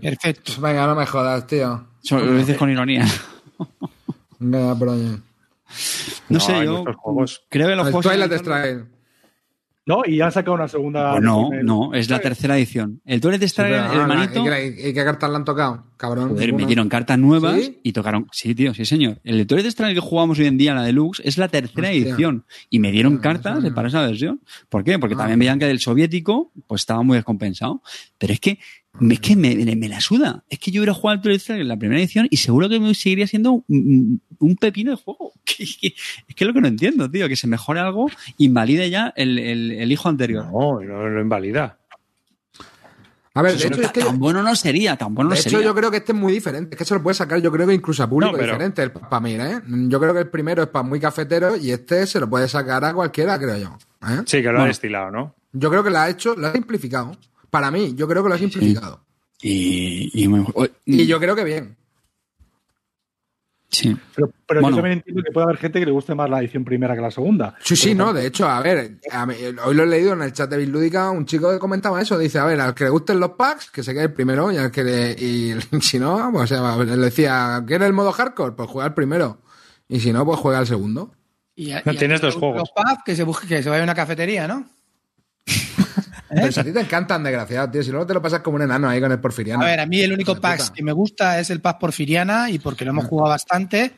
Perfecto. 0.00 0.52
Venga, 0.60 0.86
no 0.86 0.94
me 0.94 1.06
jodas, 1.06 1.46
tío. 1.46 1.86
Solo 2.02 2.26
lo 2.26 2.36
dices 2.38 2.56
con 2.56 2.70
ironía. 2.70 3.04
Venga, 4.38 4.78
Project. 4.78 5.22
No, 6.28 6.38
No, 6.38 6.40
sé, 6.40 6.64
yo 6.64 6.84
juegos. 6.98 7.44
creo 7.48 7.68
que 7.68 7.76
los 7.76 7.86
El 7.86 7.92
juegos... 7.92 8.12
Twilight 8.12 8.32
Strike. 8.32 8.84
No, 9.84 10.02
y 10.06 10.20
han 10.20 10.30
sacado 10.30 10.54
una 10.54 10.68
segunda. 10.68 11.10
Pues 11.12 11.24
no, 11.24 11.48
edición. 11.48 11.66
no, 11.66 11.92
es 11.94 12.08
la 12.08 12.20
tercera 12.20 12.56
edición. 12.56 13.00
El 13.04 13.20
Twilight 13.20 13.42
Strike, 13.42 13.72
Pero, 13.72 13.92
el 13.92 14.00
ah, 14.00 14.06
manito... 14.06 14.40
¿Y 14.40 14.44
qué, 14.48 14.88
y 14.90 14.94
qué 14.94 15.04
cartas 15.04 15.28
le 15.28 15.36
han 15.36 15.44
tocado? 15.44 15.84
Cabrón. 15.96 16.28
Joder, 16.30 16.46
ninguna. 16.46 16.62
metieron 16.64 16.88
cartas 16.88 17.18
nuevas 17.18 17.56
¿Sí? 17.60 17.80
y 17.82 17.92
tocaron. 17.92 18.28
Sí, 18.30 18.54
tío, 18.54 18.74
sí, 18.74 18.84
señor. 18.84 19.18
El 19.24 19.38
de 19.38 19.44
Twilight 19.44 19.66
Strike 19.70 19.94
que 19.94 20.00
jugamos 20.00 20.38
hoy 20.38 20.46
en 20.46 20.56
día, 20.56 20.72
la 20.74 20.82
deluxe, 20.84 21.20
es 21.24 21.36
la 21.36 21.48
tercera 21.48 21.88
Hostia. 21.88 22.00
edición. 22.10 22.44
Y 22.70 22.78
me 22.78 22.92
dieron 22.92 23.16
Ah, 23.16 23.20
cartas 23.22 23.64
para 23.74 23.88
esa 23.88 24.02
versión. 24.06 24.40
¿Por 24.68 24.84
qué? 24.84 25.00
Porque 25.00 25.14
Ah. 25.16 25.18
también 25.18 25.40
veían 25.40 25.58
que 25.58 25.66
del 25.66 25.80
soviético, 25.80 26.52
pues 26.68 26.82
estaba 26.82 27.02
muy 27.02 27.16
descompensado. 27.16 27.82
Pero 28.18 28.32
es 28.34 28.38
que, 28.40 28.58
es 29.00 29.20
que 29.20 29.36
me, 29.36 29.54
me- 29.56 29.76
me 29.76 29.88
la 29.88 30.00
suda. 30.00 30.44
Es 30.48 30.58
que 30.58 30.70
yo 30.70 30.80
hubiera 30.80 30.92
jugado 30.94 31.16
al 31.18 31.22
Twilight 31.22 31.50
en 31.50 31.68
la 31.68 31.76
primera 31.78 32.00
edición 32.00 32.26
y 32.30 32.36
seguro 32.36 32.68
que 32.68 32.78
me 32.78 32.94
seguiría 32.94 33.26
siendo 33.26 33.64
un, 33.68 34.20
un 34.38 34.56
pepino 34.56 34.90
de 34.92 34.96
juego. 34.96 35.32
es 35.58 35.76
que 35.80 35.94
es 36.36 36.46
lo 36.46 36.52
que 36.52 36.60
no 36.60 36.68
entiendo, 36.68 37.10
tío. 37.10 37.28
Que 37.28 37.36
se 37.36 37.46
mejore 37.46 37.80
algo, 37.80 38.08
invalide 38.38 38.90
ya 38.90 39.12
el, 39.16 39.38
el- 39.38 39.72
el 39.72 39.92
hijo 39.92 40.08
anterior. 40.08 40.44
No, 40.46 40.80
no 40.80 41.08
lo 41.08 41.20
invalida. 41.20 41.78
A 43.34 43.40
ver, 43.40 43.56
de 43.56 43.66
hecho, 43.66 43.80
es 43.80 43.92
que. 43.92 44.02
tan 44.02 44.18
bueno 44.18 44.42
no 44.42 44.54
sería, 44.54 44.94
tan 44.96 45.14
bueno 45.14 45.30
no 45.30 45.34
De 45.34 45.40
hecho, 45.40 45.48
sería. 45.48 45.64
yo 45.64 45.74
creo 45.74 45.90
que 45.90 45.96
este 45.96 46.12
es 46.12 46.18
muy 46.18 46.34
diferente. 46.34 46.74
Es 46.74 46.78
que 46.78 46.84
se 46.84 46.92
lo 46.94 47.02
puede 47.02 47.14
sacar, 47.14 47.40
yo 47.40 47.50
creo 47.50 47.66
que 47.66 47.72
incluso 47.72 48.02
a 48.02 48.06
público 48.10 48.32
No, 48.32 48.36
pero- 48.38 48.52
diferente, 48.52 48.82
el 48.82 48.90
para 48.92 49.20
mí, 49.20 49.32
¿eh? 49.32 49.58
Yo 49.88 49.98
creo 49.98 50.12
que 50.12 50.20
el 50.20 50.28
primero 50.28 50.62
es 50.64 50.68
para 50.68 50.82
muy 50.82 51.00
cafetero 51.00 51.56
y 51.56 51.70
este 51.70 52.06
se 52.06 52.20
lo 52.20 52.28
puede 52.28 52.46
sacar 52.46 52.84
a 52.84 52.92
cualquiera, 52.92 53.38
creo 53.38 53.56
yo. 53.56 53.78
¿eh? 54.06 54.20
Sí, 54.26 54.36
que 54.42 54.42
lo 54.44 54.50
ha 54.50 54.52
Bueno. 54.52 54.66
destilado, 54.66 55.10
¿no? 55.10 55.34
Yo 55.54 55.70
creo 55.70 55.82
que 55.82 55.88
lo 55.88 55.98
ha 55.98 56.10
hecho, 56.10 56.34
lo 56.36 56.46
ha 56.48 56.52
simplificado. 56.52 57.16
Para 57.52 57.70
mí, 57.70 57.94
yo 57.94 58.08
creo 58.08 58.22
que 58.22 58.30
lo 58.30 58.34
ha 58.34 58.38
simplificado. 58.38 59.04
Y, 59.42 60.10
y 60.24 60.26
muy- 60.26 60.46
o- 60.54 60.66
Y 60.86 61.06
yo 61.06 61.20
creo 61.20 61.36
que 61.36 61.44
bien. 61.44 61.76
Sí. 63.68 63.94
Pero, 64.14 64.30
pero 64.46 64.60
Bueno. 64.62 64.76
yo 64.76 64.82
también 64.82 64.98
entiendo 64.98 65.22
que 65.22 65.32
puede 65.32 65.44
haber 65.44 65.58
gente 65.58 65.78
que 65.78 65.84
le 65.84 65.92
guste 65.92 66.14
más 66.14 66.30
la 66.30 66.40
edición 66.40 66.64
primera 66.64 66.94
que 66.94 67.02
la 67.02 67.10
segunda. 67.10 67.54
Sí, 67.62 67.76
sí, 67.76 67.94
no, 67.94 68.14
de 68.14 68.26
hecho, 68.26 68.48
a 68.48 68.60
ver, 68.62 69.00
a 69.10 69.26
mí- 69.26 69.34
hoy 69.66 69.74
lo 69.74 69.82
he 69.82 69.86
leído 69.86 70.14
en 70.14 70.22
el 70.22 70.32
chat 70.32 70.48
de 70.48 70.56
Bitlúdica, 70.56 71.10
un 71.10 71.26
chico 71.26 71.50
que 71.52 71.58
comentaba 71.58 72.00
eso, 72.00 72.18
dice, 72.18 72.38
a 72.38 72.44
ver, 72.46 72.58
al 72.60 72.74
que 72.74 72.84
le 72.84 72.90
gusten 72.90 73.20
los 73.20 73.32
packs, 73.32 73.70
que 73.70 73.82
se 73.82 73.92
quede 73.92 74.04
el 74.04 74.12
primero, 74.14 74.50
y 74.50 74.56
al 74.56 74.70
que 74.70 74.82
le, 74.84 75.12
y 75.12 75.54
si 75.82 75.98
no, 75.98 76.30
pues 76.32 76.50
o 76.50 76.54
sea, 76.54 76.76
le 76.84 76.96
decía, 76.96 77.62
¿quiere 77.66 77.84
el 77.86 77.92
modo 77.92 78.12
hardcore? 78.12 78.52
Pues 78.52 78.68
juega 78.70 78.88
el 78.88 78.94
primero. 78.94 79.42
Y 79.88 80.00
si 80.00 80.10
no, 80.12 80.24
pues 80.24 80.38
juega 80.38 80.60
el 80.60 80.66
segundo. 80.66 81.14
Y, 81.54 81.72
a- 81.72 81.82
No, 81.84 81.92
y 81.92 81.96
tienes 81.98 82.20
dos 82.22 82.34
los 82.34 82.40
juegos. 82.40 82.70
pubs, 82.74 83.02
que 83.04 83.14
se 83.14 83.24
busque, 83.24 83.46
que 83.46 83.62
se 83.62 83.68
vaya 83.68 83.82
a 83.82 83.84
una 83.84 83.94
cafetería, 83.94 84.46
¿no? 84.48 84.66
Pero 86.34 86.52
si 86.52 86.60
a 86.60 86.64
ti 86.64 86.72
te 86.72 86.80
encantan, 86.80 87.22
desgraciado, 87.22 87.70
tío. 87.70 87.82
Si 87.82 87.90
luego 87.90 88.06
te 88.06 88.14
lo 88.14 88.22
pasas 88.22 88.40
como 88.40 88.56
un 88.56 88.62
enano 88.62 88.88
ahí 88.88 89.00
con 89.00 89.12
el 89.12 89.20
porfiriano. 89.20 89.62
A 89.62 89.66
ver, 89.66 89.80
a 89.80 89.86
mí 89.86 90.00
el 90.00 90.12
único 90.12 90.34
de 90.34 90.40
pack 90.40 90.72
que 90.72 90.82
me 90.82 90.92
gusta 90.92 91.38
es 91.38 91.50
el 91.50 91.60
pack 91.60 91.78
porfiriana 91.78 92.50
y 92.50 92.58
porque 92.58 92.84
lo 92.84 92.92
hemos 92.92 93.06
jugado 93.06 93.30
bastante 93.30 93.92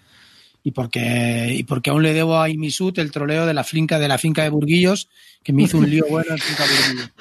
y 0.63 0.73
porque, 0.73 1.55
y 1.55 1.63
porque 1.65 1.91
aún 1.91 2.03
le 2.03 2.13
debo 2.13 2.39
a 2.39 2.49
Imisut 2.49 2.99
el 2.99 3.11
troleo 3.11 3.47
de 3.47 3.55
la 3.55 3.65
finca 3.65 3.99
de 3.99 4.09
la 4.09 4.19
finca 4.19 4.43
de 4.43 4.49
Burguillos 4.49 5.09
que 5.43 5.53
me 5.53 5.65
hizo 5.65 5.79
un 5.79 5.89
lío 5.89 6.07
bueno 6.09 6.33
en 6.33 6.39
finca 6.39 6.65
Burguillos. 6.65 7.13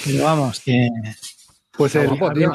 Pero 0.04 0.24
vamos, 0.24 0.60
que 0.60 0.88
Pues 1.70 1.94
el, 1.94 2.08
guapo, 2.08 2.32
tío. 2.32 2.52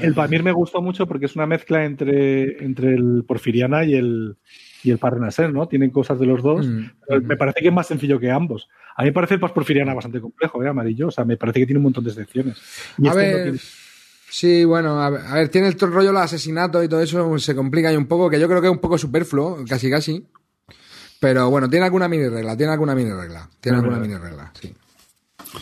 el 0.00 0.14
Pamir 0.14 0.42
me 0.42 0.52
gustó 0.52 0.80
mucho 0.82 1.06
porque 1.06 1.26
es 1.26 1.36
una 1.36 1.46
mezcla 1.46 1.84
entre, 1.84 2.64
entre 2.64 2.94
el 2.94 3.24
Porfiriana 3.26 3.84
y 3.84 3.94
el, 3.94 4.36
y 4.82 4.90
el 4.90 4.98
Parrenaser, 4.98 5.52
¿no? 5.52 5.66
Tienen 5.68 5.90
cosas 5.90 6.18
de 6.18 6.26
los 6.26 6.42
dos. 6.42 6.66
Mm, 6.66 6.90
pero 7.06 7.20
mm. 7.20 7.24
Me 7.26 7.36
parece 7.36 7.60
que 7.60 7.68
es 7.68 7.74
más 7.74 7.86
sencillo 7.86 8.18
que 8.18 8.30
ambos. 8.30 8.68
A 8.96 9.02
mí 9.02 9.08
me 9.08 9.12
parece 9.12 9.34
el 9.34 9.40
Pas 9.40 9.52
Porfiriana 9.52 9.94
bastante 9.94 10.20
complejo, 10.20 10.62
¿eh? 10.64 10.68
Amarillo. 10.68 11.08
O 11.08 11.10
sea, 11.10 11.24
me 11.24 11.36
parece 11.36 11.60
que 11.60 11.66
tiene 11.66 11.78
un 11.78 11.84
montón 11.84 12.04
de 12.04 12.10
secciones. 12.12 12.56
Y 12.98 13.06
A 13.06 13.10
este 13.10 13.22
no 13.30 13.34
ver, 13.36 13.42
tiene- 13.44 13.58
sí, 14.30 14.64
bueno, 14.64 15.02
a 15.02 15.10
ver, 15.10 15.20
a 15.26 15.34
ver, 15.34 15.48
tiene 15.48 15.68
el 15.68 15.78
rollo 15.78 16.12
los 16.12 16.22
asesinatos 16.22 16.84
y 16.84 16.88
todo 16.88 17.00
eso, 17.02 17.38
se 17.38 17.54
complica 17.54 17.88
ahí 17.88 17.96
un 17.96 18.06
poco, 18.06 18.28
que 18.30 18.38
yo 18.40 18.48
creo 18.48 18.60
que 18.60 18.66
es 18.68 18.72
un 18.72 18.78
poco 18.80 18.96
superfluo, 18.98 19.64
casi 19.68 19.90
casi. 19.90 20.24
Pero 21.20 21.50
bueno, 21.50 21.68
tiene 21.68 21.84
alguna 21.84 22.08
mini 22.08 22.28
regla, 22.28 22.56
tiene 22.56 22.72
alguna 22.72 22.94
mini 22.94 23.10
regla, 23.10 23.48
tiene 23.60 23.76
alguna 23.78 23.98
verdad. 23.98 24.08
mini 24.18 24.20
regla, 24.22 24.52
sí. 24.58 24.74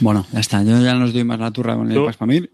Bueno, 0.01 0.27
ya 0.32 0.40
está. 0.40 0.62
Yo 0.62 0.78
ya 0.81 0.95
no 0.95 1.07
os 1.07 1.12
doy 1.12 1.24
más 1.24 1.40
la 1.40 1.51
turra 1.51 1.74
con 1.74 1.90
el 1.90 2.05
Paspamir. 2.05 2.53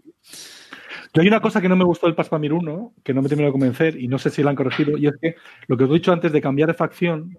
Yo 1.15 1.21
hay 1.21 1.27
una 1.29 1.39
cosa 1.39 1.61
que 1.61 1.69
no 1.69 1.75
me 1.77 1.85
gustó 1.85 2.07
del 2.07 2.15
Paspamir 2.15 2.51
1, 2.53 2.93
que 3.03 3.13
no 3.13 3.21
me 3.21 3.29
terminó 3.29 3.47
de 3.47 3.53
convencer, 3.53 3.95
y 3.99 4.07
no 4.09 4.19
sé 4.19 4.29
si 4.29 4.43
la 4.43 4.49
han 4.49 4.55
corregido, 4.57 4.97
y 4.97 5.07
es 5.07 5.13
que 5.21 5.35
lo 5.67 5.77
que 5.77 5.85
os 5.85 5.89
he 5.89 5.93
dicho 5.93 6.11
antes 6.11 6.31
de 6.33 6.41
cambiar 6.41 6.67
de 6.67 6.73
facción 6.73 7.37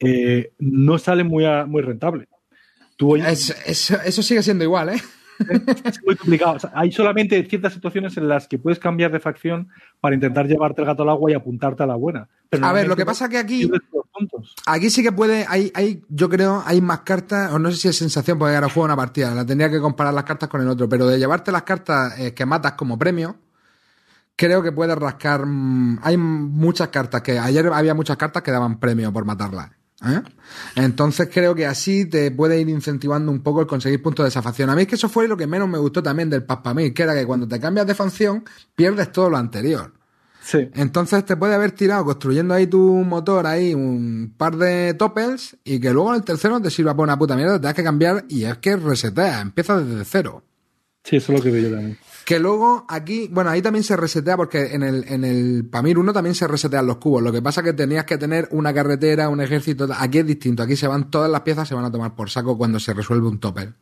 eh, 0.00 0.52
no 0.58 0.98
sale 0.98 1.22
muy, 1.22 1.44
a- 1.44 1.64
muy 1.64 1.82
rentable. 1.82 2.26
Eso, 3.66 3.96
eso 4.04 4.22
sigue 4.22 4.42
siendo 4.42 4.64
igual, 4.64 4.88
¿eh? 4.90 5.00
Es 5.84 6.02
muy 6.04 6.16
complicado. 6.16 6.56
O 6.56 6.58
sea, 6.58 6.70
hay 6.74 6.92
solamente 6.92 7.42
ciertas 7.44 7.72
situaciones 7.72 8.16
en 8.16 8.28
las 8.28 8.48
que 8.48 8.58
puedes 8.58 8.78
cambiar 8.78 9.10
de 9.12 9.20
facción 9.20 9.68
para 10.00 10.14
intentar 10.14 10.46
llevarte 10.46 10.82
el 10.82 10.86
gato 10.86 11.02
al 11.02 11.10
agua 11.10 11.30
y 11.30 11.34
apuntarte 11.34 11.82
a 11.82 11.86
la 11.86 11.94
buena. 11.94 12.28
Pero 12.48 12.66
A 12.66 12.72
ver, 12.72 12.86
lo 12.86 12.96
que 12.96 13.06
pasa 13.06 13.28
que 13.28 13.38
aquí, 13.38 13.70
aquí 14.66 14.90
sí 14.90 15.02
que 15.02 15.12
puede, 15.12 15.46
hay, 15.48 15.72
hay, 15.74 16.02
yo 16.08 16.28
creo, 16.28 16.62
hay 16.66 16.80
más 16.80 17.00
cartas, 17.00 17.52
o 17.52 17.58
no 17.58 17.70
sé 17.70 17.76
si 17.76 17.88
es 17.88 17.96
sensación, 17.96 18.38
porque 18.38 18.54
ahora 18.54 18.68
juego 18.68 18.84
una 18.84 18.96
partida, 18.96 19.34
la 19.34 19.46
tendría 19.46 19.70
que 19.70 19.80
comparar 19.80 20.12
las 20.12 20.24
cartas 20.24 20.48
con 20.48 20.60
el 20.60 20.68
otro, 20.68 20.88
pero 20.88 21.06
de 21.06 21.18
llevarte 21.18 21.50
las 21.50 21.62
cartas 21.62 22.18
eh, 22.18 22.34
que 22.34 22.44
matas 22.44 22.72
como 22.72 22.98
premio, 22.98 23.36
creo 24.36 24.62
que 24.62 24.72
puedes 24.72 24.96
rascar. 24.96 25.46
mm, 25.46 26.00
hay 26.02 26.16
muchas 26.16 26.88
cartas 26.88 27.22
que 27.22 27.38
ayer 27.38 27.66
había 27.72 27.94
muchas 27.94 28.16
cartas 28.16 28.42
que 28.42 28.50
daban 28.50 28.78
premio 28.78 29.12
por 29.12 29.24
matarlas. 29.24 29.70
¿Eh? 30.04 30.22
Entonces 30.76 31.28
creo 31.32 31.54
que 31.54 31.66
así 31.66 32.06
te 32.06 32.30
puede 32.30 32.60
ir 32.60 32.68
incentivando 32.68 33.30
un 33.30 33.42
poco 33.42 33.60
el 33.60 33.66
conseguir 33.66 34.02
puntos 34.02 34.24
de 34.24 34.28
esa 34.28 34.42
facción. 34.42 34.70
A 34.70 34.74
mí 34.74 34.82
es 34.82 34.88
que 34.88 34.96
eso 34.96 35.08
fue 35.08 35.28
lo 35.28 35.36
que 35.36 35.46
menos 35.46 35.68
me 35.68 35.78
gustó 35.78 36.02
también 36.02 36.30
del 36.30 36.44
Paspamir, 36.44 36.92
que 36.94 37.02
era 37.02 37.14
que 37.14 37.26
cuando 37.26 37.48
te 37.48 37.60
cambias 37.60 37.86
de 37.86 37.94
facción 37.94 38.44
pierdes 38.74 39.12
todo 39.12 39.30
lo 39.30 39.36
anterior. 39.36 39.92
Sí. 40.42 40.68
Entonces 40.74 41.24
te 41.24 41.36
puede 41.36 41.54
haber 41.54 41.70
tirado 41.70 42.04
construyendo 42.04 42.52
ahí 42.54 42.66
tu 42.66 42.80
motor, 42.80 43.46
ahí 43.46 43.74
un 43.74 44.34
par 44.36 44.56
de 44.56 44.94
toppers, 44.94 45.56
y 45.62 45.78
que 45.78 45.92
luego 45.92 46.10
en 46.10 46.16
el 46.16 46.24
tercero 46.24 46.60
te 46.60 46.70
sirva 46.70 46.96
por 46.96 47.04
una 47.04 47.18
puta 47.18 47.36
mierda, 47.36 47.60
te 47.60 47.66
das 47.66 47.74
que 47.74 47.84
cambiar 47.84 48.24
y 48.28 48.44
es 48.44 48.58
que 48.58 48.76
resetea, 48.76 49.40
empieza 49.40 49.80
desde 49.80 50.04
cero. 50.04 50.42
Sí, 51.04 51.16
eso 51.16 51.32
es 51.32 51.38
lo 51.38 51.44
que 51.44 51.50
veo 51.50 51.62
yo 51.62 51.74
también. 51.74 51.98
Que 52.32 52.38
luego 52.38 52.86
aquí, 52.88 53.28
bueno, 53.30 53.50
ahí 53.50 53.60
también 53.60 53.84
se 53.84 53.94
resetea 53.94 54.38
porque 54.38 54.72
en 54.74 54.82
el, 54.82 55.04
en 55.06 55.22
el 55.22 55.66
Pamir 55.66 55.98
1 55.98 56.14
también 56.14 56.34
se 56.34 56.48
resetean 56.48 56.86
los 56.86 56.96
cubos. 56.96 57.22
Lo 57.22 57.30
que 57.30 57.42
pasa 57.42 57.60
es 57.60 57.66
que 57.66 57.72
tenías 57.74 58.06
que 58.06 58.16
tener 58.16 58.48
una 58.52 58.72
carretera, 58.72 59.28
un 59.28 59.42
ejército. 59.42 59.86
Aquí 59.98 60.16
es 60.16 60.26
distinto. 60.26 60.62
Aquí 60.62 60.74
se 60.74 60.86
van 60.86 61.10
todas 61.10 61.30
las 61.30 61.42
piezas, 61.42 61.68
se 61.68 61.74
van 61.74 61.84
a 61.84 61.92
tomar 61.92 62.14
por 62.14 62.30
saco 62.30 62.56
cuando 62.56 62.80
se 62.80 62.94
resuelve 62.94 63.28
un 63.28 63.38
topper. 63.38 63.74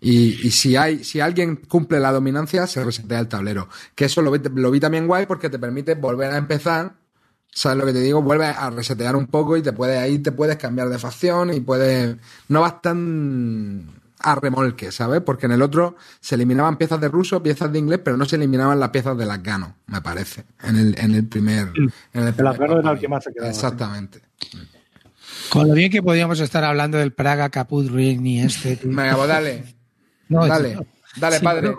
Y, 0.00 0.40
y 0.42 0.52
si 0.52 0.74
hay, 0.74 1.04
si 1.04 1.20
alguien 1.20 1.56
cumple 1.56 2.00
la 2.00 2.12
dominancia, 2.12 2.66
se 2.66 2.82
resetea 2.82 3.18
el 3.20 3.28
tablero. 3.28 3.68
Que 3.94 4.06
eso 4.06 4.22
lo 4.22 4.30
vi, 4.30 4.40
lo 4.54 4.70
vi 4.70 4.80
también 4.80 5.06
guay 5.06 5.26
porque 5.26 5.50
te 5.50 5.58
permite 5.58 5.94
volver 5.94 6.32
a 6.32 6.38
empezar. 6.38 6.94
¿Sabes 7.50 7.76
lo 7.76 7.84
que 7.84 7.92
te 7.92 8.00
digo? 8.00 8.22
Vuelves 8.22 8.56
a 8.56 8.70
resetear 8.70 9.16
un 9.16 9.26
poco 9.26 9.54
y 9.58 9.60
te 9.60 9.74
puedes, 9.74 9.98
ahí 10.00 10.18
te 10.18 10.32
puedes 10.32 10.56
cambiar 10.56 10.88
de 10.88 10.98
facción 10.98 11.52
y 11.52 11.60
puedes. 11.60 12.16
No 12.48 12.62
vas 12.62 12.80
tan 12.80 14.01
a 14.22 14.34
remolque, 14.34 14.90
¿sabes? 14.92 15.20
Porque 15.22 15.46
en 15.46 15.52
el 15.52 15.62
otro 15.62 15.96
se 16.20 16.34
eliminaban 16.36 16.76
piezas 16.76 17.00
de 17.00 17.08
ruso, 17.08 17.42
piezas 17.42 17.72
de 17.72 17.78
inglés, 17.78 18.00
pero 18.04 18.16
no 18.16 18.24
se 18.24 18.36
eliminaban 18.36 18.78
las 18.80 18.90
piezas 18.90 19.16
de 19.16 19.30
afgano, 19.30 19.76
me 19.86 20.00
parece. 20.00 20.44
En 20.62 20.76
el, 20.76 20.94
en 20.98 21.14
el 21.14 21.26
primer. 21.28 21.68
En 22.12 22.22
el, 22.26 22.34
primer 22.34 22.54
era 22.62 22.76
el 22.76 22.82
papel. 22.82 22.98
que 23.00 23.08
más 23.08 23.24
se 23.24 23.32
quedaba, 23.32 23.50
Exactamente. 23.50 24.20
con 25.50 25.68
lo 25.68 25.74
bien 25.74 25.90
que 25.90 26.02
podíamos 26.02 26.40
estar 26.40 26.64
hablando 26.64 26.98
del 26.98 27.12
Praga 27.12 27.48
Caput 27.50 27.88
Rini 27.90 28.40
este. 28.40 28.76
tío. 28.78 28.90
Venga, 28.94 29.16
pues 29.16 29.28
dale. 29.28 29.64
No, 30.28 30.46
dale. 30.46 30.78
Dale, 31.16 31.36
Si 31.38 31.44
padre. 31.44 31.74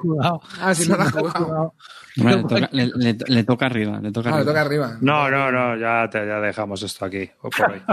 Ah, 0.61 0.75
si 0.75 0.87
no 0.87 0.95
lo 0.95 1.01
has 1.03 1.11
jugado. 1.11 1.73
Le, 2.15 2.37
toca, 2.43 2.69
le- 2.71 2.91
le- 2.93 3.17
le 3.25 3.43
toca 3.43 3.65
arriba. 3.65 3.99
Le 3.99 4.11
toca 4.11 4.29
Ah, 4.29 4.33
arriba. 4.35 4.45
toca 4.51 4.61
arriba. 4.61 4.97
No, 5.01 5.31
no, 5.31 5.51
no, 5.51 5.75
ya, 5.75 6.07
te- 6.07 6.27
ya 6.27 6.39
dejamos 6.39 6.83
esto 6.83 7.05
aquí. 7.05 7.29
por 7.41 7.71
hoy. 7.71 7.81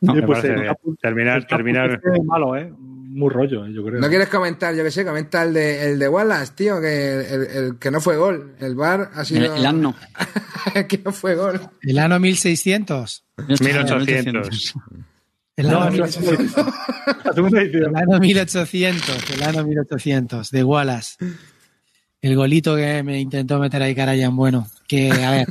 No, 0.00 0.14
pues 0.24 0.42
Terminar, 1.02 1.44
terminar. 1.48 1.90
este 1.90 2.08
es 2.18 2.24
malo, 2.24 2.54
¿eh? 2.56 2.72
Muy 3.10 3.30
rollo, 3.30 3.64
¿eh? 3.64 3.72
yo 3.72 3.82
creo. 3.84 4.00
¿No 4.00 4.08
quieres 4.08 4.28
comentar? 4.28 4.74
Yo 4.74 4.84
que 4.84 4.90
sé, 4.90 5.04
comenta 5.04 5.42
el 5.42 5.54
de, 5.54 5.92
el 5.92 5.98
de 5.98 6.08
Wallace, 6.08 6.52
tío, 6.54 6.78
que 6.80 7.20
el, 7.20 7.42
el 7.42 7.78
que 7.78 7.90
no 7.90 8.00
fue 8.02 8.16
gol. 8.16 8.54
El 8.60 8.74
bar 8.74 9.10
ha 9.14 9.24
sido. 9.24 9.56
el 9.56 9.64
el 10.74 10.86
que 10.88 10.98
no 10.98 11.12
fue 11.12 11.34
gol. 11.34 11.60
El 11.80 11.98
ano 11.98 12.20
1600. 12.20 13.24
1800. 13.60 14.74
El 15.56 15.70
No, 15.70 15.80
ano, 15.82 15.84
la 15.84 15.90
1800. 15.90 16.56
la 17.24 17.32
segunda 17.32 17.62
edición. 17.62 17.96
El 17.96 17.96
ano 17.96 18.18
1800. 18.20 19.30
El 19.30 19.42
ano 19.42 19.64
1800. 19.64 20.50
De 20.50 20.64
Wallace. 20.64 21.16
El 22.20 22.36
golito 22.36 22.76
que 22.76 23.02
me 23.02 23.20
intentó 23.20 23.58
meter 23.58 23.82
ahí 23.82 23.94
Karayan. 23.94 24.36
Bueno, 24.36 24.68
que 24.86 25.10
a 25.10 25.30
ver. 25.30 25.46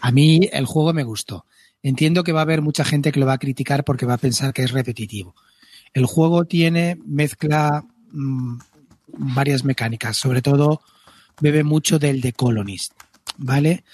A 0.00 0.10
mí 0.10 0.48
el 0.52 0.66
juego 0.66 0.92
me 0.92 1.04
gustó. 1.04 1.46
Entiendo 1.82 2.24
que 2.24 2.32
va 2.32 2.40
a 2.40 2.42
haber 2.42 2.62
mucha 2.62 2.84
gente 2.84 3.12
que 3.12 3.20
lo 3.20 3.26
va 3.26 3.34
a 3.34 3.38
criticar 3.38 3.84
porque 3.84 4.06
va 4.06 4.14
a 4.14 4.18
pensar 4.18 4.52
que 4.52 4.62
es 4.62 4.72
repetitivo. 4.72 5.34
El 5.94 6.06
juego 6.06 6.44
tiene 6.44 6.98
mezcla 7.06 7.84
mm, 8.12 8.58
varias 9.16 9.64
mecánicas, 9.64 10.16
sobre 10.16 10.42
todo 10.42 10.82
bebe 11.40 11.64
mucho 11.64 11.98
del 11.98 12.20
The 12.20 12.32
Colonist, 12.32 12.92
¿vale? 13.38 13.84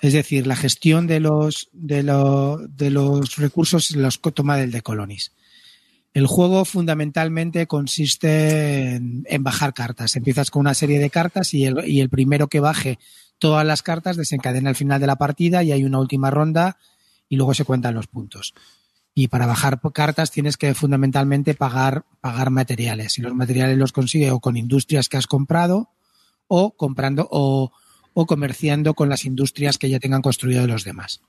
Es 0.00 0.12
decir, 0.12 0.46
la 0.46 0.56
gestión 0.56 1.06
de 1.06 1.20
los, 1.20 1.68
de, 1.72 2.02
lo- 2.02 2.58
de 2.68 2.90
los 2.90 3.36
recursos 3.36 3.92
los 3.92 4.20
toma 4.20 4.56
del 4.56 4.70
The 4.72 4.82
Colonist. 4.82 5.32
El 6.12 6.26
juego 6.26 6.64
fundamentalmente 6.64 7.66
consiste 7.66 8.94
en, 8.94 9.24
bajar 9.40 9.74
cartas. 9.74 10.16
Empiezas 10.16 10.50
con 10.50 10.60
una 10.60 10.74
serie 10.74 10.98
de 10.98 11.10
cartas 11.10 11.52
y 11.54 11.64
el, 11.66 11.86
y 11.86 12.00
el 12.00 12.08
primero 12.08 12.48
que 12.48 12.60
baje 12.60 12.98
todas 13.38 13.66
las 13.66 13.82
cartas 13.82 14.16
desencadena 14.16 14.70
al 14.70 14.76
final 14.76 14.98
de 15.00 15.06
la 15.06 15.16
partida 15.16 15.62
y 15.62 15.72
hay 15.72 15.84
una 15.84 15.98
última 15.98 16.30
ronda 16.30 16.78
y 17.28 17.36
luego 17.36 17.52
se 17.52 17.64
cuentan 17.66 17.94
los 17.94 18.06
puntos. 18.06 18.54
Y 19.18 19.28
para 19.28 19.46
bajar 19.46 19.80
cartas 19.94 20.30
tienes 20.30 20.58
que 20.58 20.74
fundamentalmente 20.74 21.54
pagar, 21.54 22.04
pagar 22.20 22.50
materiales. 22.50 23.16
Y 23.16 23.22
los 23.22 23.34
materiales 23.34 23.78
los 23.78 23.92
consigues 23.92 24.30
o 24.30 24.40
con 24.40 24.58
industrias 24.58 25.08
que 25.08 25.16
has 25.16 25.26
comprado 25.26 25.88
o 26.48 26.72
comprando 26.76 27.26
o, 27.30 27.72
o 28.12 28.26
comerciando 28.26 28.92
con 28.92 29.08
las 29.08 29.24
industrias 29.24 29.78
que 29.78 29.88
ya 29.88 30.00
tengan 30.00 30.20
construido 30.20 30.66
los 30.66 30.84
demás. 30.84 31.22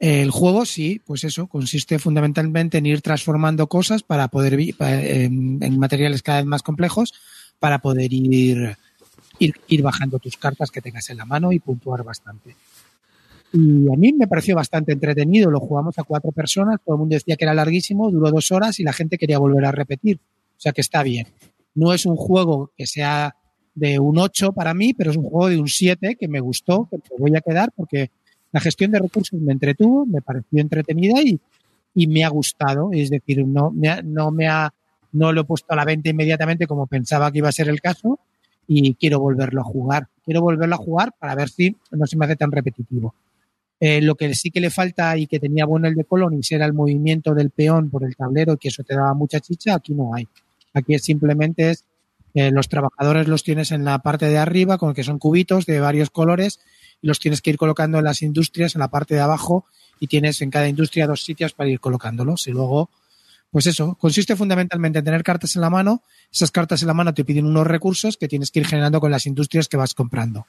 El 0.00 0.30
juego, 0.30 0.66
sí, 0.66 1.00
pues 1.06 1.24
eso, 1.24 1.46
consiste 1.46 1.98
fundamentalmente 1.98 2.76
en 2.76 2.84
ir 2.84 3.00
transformando 3.00 3.68
cosas 3.68 4.02
para 4.02 4.28
poder 4.28 4.60
en, 4.60 5.62
en 5.62 5.78
materiales 5.78 6.22
cada 6.22 6.40
vez 6.40 6.46
más 6.46 6.62
complejos 6.62 7.14
para 7.58 7.78
poder 7.78 8.12
ir, 8.12 8.76
ir, 9.38 9.54
ir 9.66 9.82
bajando 9.82 10.18
tus 10.18 10.36
cartas 10.36 10.70
que 10.70 10.82
tengas 10.82 11.08
en 11.08 11.16
la 11.16 11.24
mano 11.24 11.52
y 11.52 11.58
puntuar 11.58 12.02
bastante. 12.02 12.54
Y 13.52 13.92
a 13.92 13.96
mí 13.96 14.12
me 14.12 14.26
pareció 14.26 14.56
bastante 14.56 14.92
entretenido. 14.92 15.50
Lo 15.50 15.60
jugamos 15.60 15.98
a 15.98 16.04
cuatro 16.04 16.32
personas, 16.32 16.80
todo 16.84 16.96
el 16.96 17.00
mundo 17.00 17.14
decía 17.14 17.36
que 17.36 17.44
era 17.44 17.54
larguísimo, 17.54 18.10
duró 18.10 18.30
dos 18.30 18.50
horas 18.50 18.80
y 18.80 18.82
la 18.82 18.92
gente 18.92 19.18
quería 19.18 19.38
volver 19.38 19.64
a 19.66 19.72
repetir. 19.72 20.18
O 20.56 20.60
sea 20.60 20.72
que 20.72 20.80
está 20.80 21.02
bien. 21.02 21.26
No 21.74 21.92
es 21.92 22.06
un 22.06 22.16
juego 22.16 22.70
que 22.76 22.86
sea 22.86 23.36
de 23.74 23.98
un 23.98 24.18
8 24.18 24.52
para 24.52 24.74
mí, 24.74 24.94
pero 24.94 25.10
es 25.10 25.16
un 25.16 25.24
juego 25.24 25.48
de 25.48 25.58
un 25.58 25.68
7 25.68 26.16
que 26.16 26.28
me 26.28 26.40
gustó, 26.40 26.88
que 26.90 26.96
me 26.96 27.16
voy 27.18 27.36
a 27.36 27.40
quedar 27.40 27.72
porque 27.74 28.10
la 28.52 28.60
gestión 28.60 28.90
de 28.90 28.98
recursos 28.98 29.40
me 29.40 29.52
entretuvo, 29.52 30.06
me 30.06 30.20
pareció 30.20 30.60
entretenida 30.60 31.22
y, 31.22 31.40
y 31.94 32.06
me 32.06 32.24
ha 32.24 32.28
gustado. 32.28 32.90
Es 32.92 33.10
decir, 33.10 33.46
no 33.46 33.70
me 33.70 33.88
ha, 33.88 34.02
no 34.02 34.30
me 34.30 34.48
ha, 34.48 34.72
no 35.12 35.32
lo 35.32 35.42
he 35.42 35.44
puesto 35.44 35.72
a 35.72 35.76
la 35.76 35.84
venta 35.84 36.10
inmediatamente 36.10 36.66
como 36.66 36.86
pensaba 36.86 37.30
que 37.30 37.38
iba 37.38 37.48
a 37.48 37.52
ser 37.52 37.68
el 37.68 37.80
caso 37.80 38.18
y 38.66 38.94
quiero 38.94 39.20
volverlo 39.20 39.60
a 39.60 39.64
jugar. 39.64 40.08
Quiero 40.24 40.40
volverlo 40.40 40.74
a 40.74 40.78
jugar 40.78 41.12
para 41.18 41.34
ver 41.34 41.48
si 41.48 41.76
no 41.90 42.06
se 42.06 42.16
me 42.16 42.24
hace 42.26 42.36
tan 42.36 42.52
repetitivo. 42.52 43.14
Eh, 43.84 44.00
lo 44.00 44.14
que 44.14 44.32
sí 44.36 44.52
que 44.52 44.60
le 44.60 44.70
falta 44.70 45.16
y 45.16 45.26
que 45.26 45.40
tenía 45.40 45.64
bueno 45.66 45.88
el 45.88 45.96
de 45.96 46.04
Colonis 46.04 46.52
era 46.52 46.66
el 46.66 46.72
movimiento 46.72 47.34
del 47.34 47.50
peón 47.50 47.90
por 47.90 48.04
el 48.04 48.14
tablero, 48.14 48.56
que 48.56 48.68
eso 48.68 48.84
te 48.84 48.94
daba 48.94 49.12
mucha 49.12 49.40
chicha, 49.40 49.74
aquí 49.74 49.92
no 49.92 50.14
hay. 50.14 50.28
Aquí 50.72 50.96
simplemente 51.00 51.70
es 51.70 51.84
eh, 52.34 52.52
los 52.52 52.68
trabajadores 52.68 53.26
los 53.26 53.42
tienes 53.42 53.72
en 53.72 53.84
la 53.84 53.98
parte 53.98 54.26
de 54.26 54.38
arriba, 54.38 54.78
con 54.78 54.94
que 54.94 55.02
son 55.02 55.18
cubitos 55.18 55.66
de 55.66 55.80
varios 55.80 56.10
colores, 56.10 56.60
y 57.02 57.08
los 57.08 57.18
tienes 57.18 57.42
que 57.42 57.50
ir 57.50 57.56
colocando 57.56 57.98
en 57.98 58.04
las 58.04 58.22
industrias 58.22 58.76
en 58.76 58.78
la 58.82 58.88
parte 58.88 59.16
de 59.16 59.20
abajo, 59.20 59.66
y 59.98 60.06
tienes 60.06 60.40
en 60.42 60.50
cada 60.50 60.68
industria 60.68 61.08
dos 61.08 61.24
sitios 61.24 61.52
para 61.52 61.68
ir 61.68 61.80
colocándolos. 61.80 62.46
Y 62.46 62.52
luego, 62.52 62.88
Pues 63.50 63.66
eso, 63.66 63.96
consiste 63.96 64.34
fundamentalmente 64.34 65.00
en 65.00 65.04
tener 65.04 65.22
cartas 65.24 65.56
en 65.56 65.62
la 65.62 65.70
mano. 65.70 66.02
Esas 66.32 66.50
cartas 66.50 66.82
en 66.82 66.88
la 66.88 66.94
mano 66.94 67.12
te 67.12 67.24
piden 67.24 67.46
unos 67.46 67.66
recursos 67.66 68.16
que 68.16 68.26
tienes 68.26 68.50
que 68.50 68.60
ir 68.60 68.66
generando 68.66 68.98
con 69.00 69.10
las 69.10 69.26
industrias 69.26 69.68
que 69.68 69.76
vas 69.76 69.92
comprando. 69.92 70.46